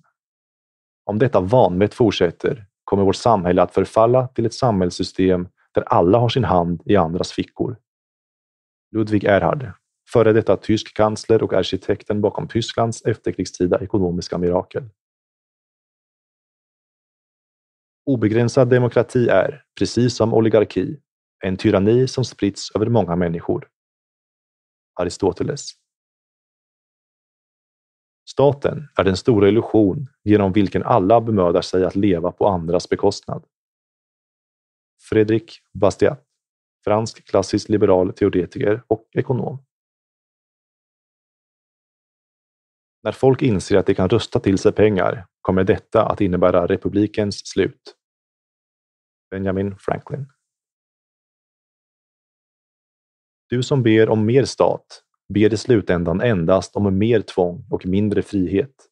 Om 1.06 1.19
detta 1.19 1.40
vanvett 1.40 1.93
fortsätter 1.93 2.66
kommer 2.83 3.03
vårt 3.03 3.16
samhälle 3.16 3.61
att 3.61 3.74
förfalla 3.74 4.27
till 4.27 4.45
ett 4.45 4.53
samhällssystem 4.53 5.48
där 5.74 5.83
alla 5.83 6.17
har 6.17 6.30
sin 6.30 6.43
hand 6.43 6.82
i 6.85 6.95
andras 6.95 7.32
fickor. 7.32 7.77
Ludwig 8.92 9.24
Erhard, 9.24 9.72
före 10.14 10.33
detta 10.33 10.58
tysk 10.58 10.93
kansler 10.98 11.43
och 11.43 11.53
arkitekten 11.53 12.22
bakom 12.22 12.48
Tysklands 12.48 13.01
efterkrigstida 13.06 13.80
ekonomiska 13.80 14.38
mirakel. 14.38 14.83
Obegränsad 18.06 18.69
demokrati 18.69 19.27
är, 19.27 19.64
precis 19.80 20.15
som 20.15 20.33
oligarki, 20.33 20.99
en 21.43 21.57
tyranni 21.57 22.07
som 22.07 22.25
spritts 22.25 22.75
över 22.75 22.85
många 22.85 23.15
människor. 23.15 23.69
Aristoteles. 24.99 25.69
Staten 28.30 28.88
är 28.95 29.03
den 29.03 29.17
stora 29.17 29.48
illusion 29.48 30.07
genom 30.23 30.51
vilken 30.51 30.83
alla 30.83 31.22
bemödar 31.22 31.61
sig 31.61 31.85
att 31.85 31.95
leva 31.95 32.32
på 32.32 32.48
andras 32.48 32.90
bekostnad. 32.90 33.45
Frédéric 35.09 35.59
Bastiat, 35.73 36.23
fransk 36.83 37.27
klassisk 37.27 37.69
liberal 37.69 38.14
teoretiker 38.14 38.83
och 38.88 39.09
ekonom. 39.14 39.65
När 43.03 43.11
folk 43.11 43.41
inser 43.41 43.77
att 43.77 43.85
de 43.85 43.95
kan 43.95 44.09
rösta 44.09 44.40
till 44.40 44.57
sig 44.57 44.72
pengar 44.72 45.27
kommer 45.41 45.64
detta 45.64 46.06
att 46.06 46.22
innebära 46.22 46.67
republikens 46.67 47.48
slut. 47.48 47.95
Benjamin 49.32 49.77
Franklin. 49.77 50.27
Du 53.49 53.64
som 53.64 53.83
ber 53.83 54.09
om 54.09 54.25
mer 54.25 54.45
stat 54.45 55.03
ber 55.33 55.53
i 55.53 55.57
slutändan 55.57 56.22
endast 56.22 56.75
om 56.75 56.98
mer 56.98 57.22
tvång 57.22 57.67
och 57.72 57.85
mindre 57.85 58.22
frihet. 58.22 58.90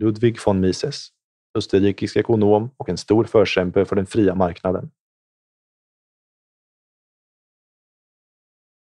Ludwig 0.00 0.38
von 0.46 0.60
Mises, 0.60 1.08
österrikisk 1.58 2.16
ekonom 2.16 2.70
och 2.76 2.88
en 2.88 2.96
stor 2.96 3.24
förkämpe 3.24 3.84
för 3.84 3.96
den 3.96 4.06
fria 4.06 4.34
marknaden. 4.34 4.90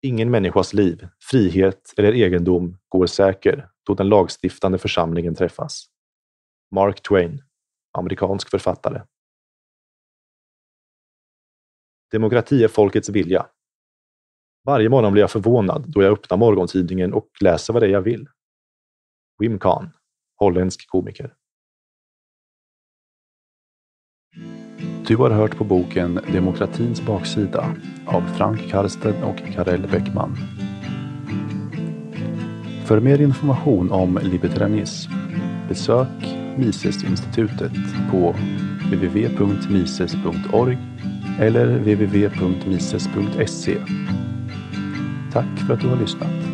Ingen 0.01 0.31
människas 0.31 0.73
liv, 0.73 1.07
frihet 1.31 1.93
eller 1.97 2.13
egendom 2.13 2.77
går 2.89 3.05
säker 3.05 3.70
då 3.85 3.93
den 3.93 4.09
lagstiftande 4.09 4.77
församlingen 4.77 5.35
träffas. 5.35 5.85
Mark 6.71 7.01
Twain, 7.01 7.43
amerikansk 7.97 8.49
författare. 8.49 9.01
Demokrati 12.11 12.63
är 12.63 12.67
folkets 12.67 13.09
vilja. 13.09 13.45
Varje 14.65 14.89
morgon 14.89 15.13
blir 15.13 15.23
jag 15.23 15.31
förvånad 15.31 15.85
då 15.87 16.03
jag 16.03 16.11
öppnar 16.11 16.37
morgontidningen 16.37 17.13
och 17.13 17.29
läser 17.41 17.73
vad 17.73 17.81
det 17.81 17.87
är 17.87 17.91
jag 17.91 18.01
vill. 18.01 18.27
Wim 19.39 19.59
Kahn, 19.59 19.89
holländsk 20.35 20.89
komiker. 20.89 21.35
Du 25.07 25.15
har 25.15 25.29
hört 25.29 25.57
på 25.57 25.63
boken 25.63 26.19
Demokratins 26.33 27.01
baksida 27.01 27.75
av 28.07 28.21
Frank 28.21 28.69
Karsten 28.69 29.23
och 29.23 29.37
Karel 29.53 29.87
Bäckman. 29.87 30.37
För 32.91 32.99
mer 32.99 33.21
information 33.21 33.91
om 33.91 34.19
libertarianism 34.23 35.11
besök 35.67 36.37
Misesinstitutet 36.57 37.71
på 38.11 38.35
www.mises.org 38.91 40.77
eller 41.39 41.65
www.mises.se. 41.79 43.77
Tack 45.33 45.59
för 45.67 45.73
att 45.73 45.81
du 45.81 45.87
har 45.87 45.97
lyssnat. 45.97 46.50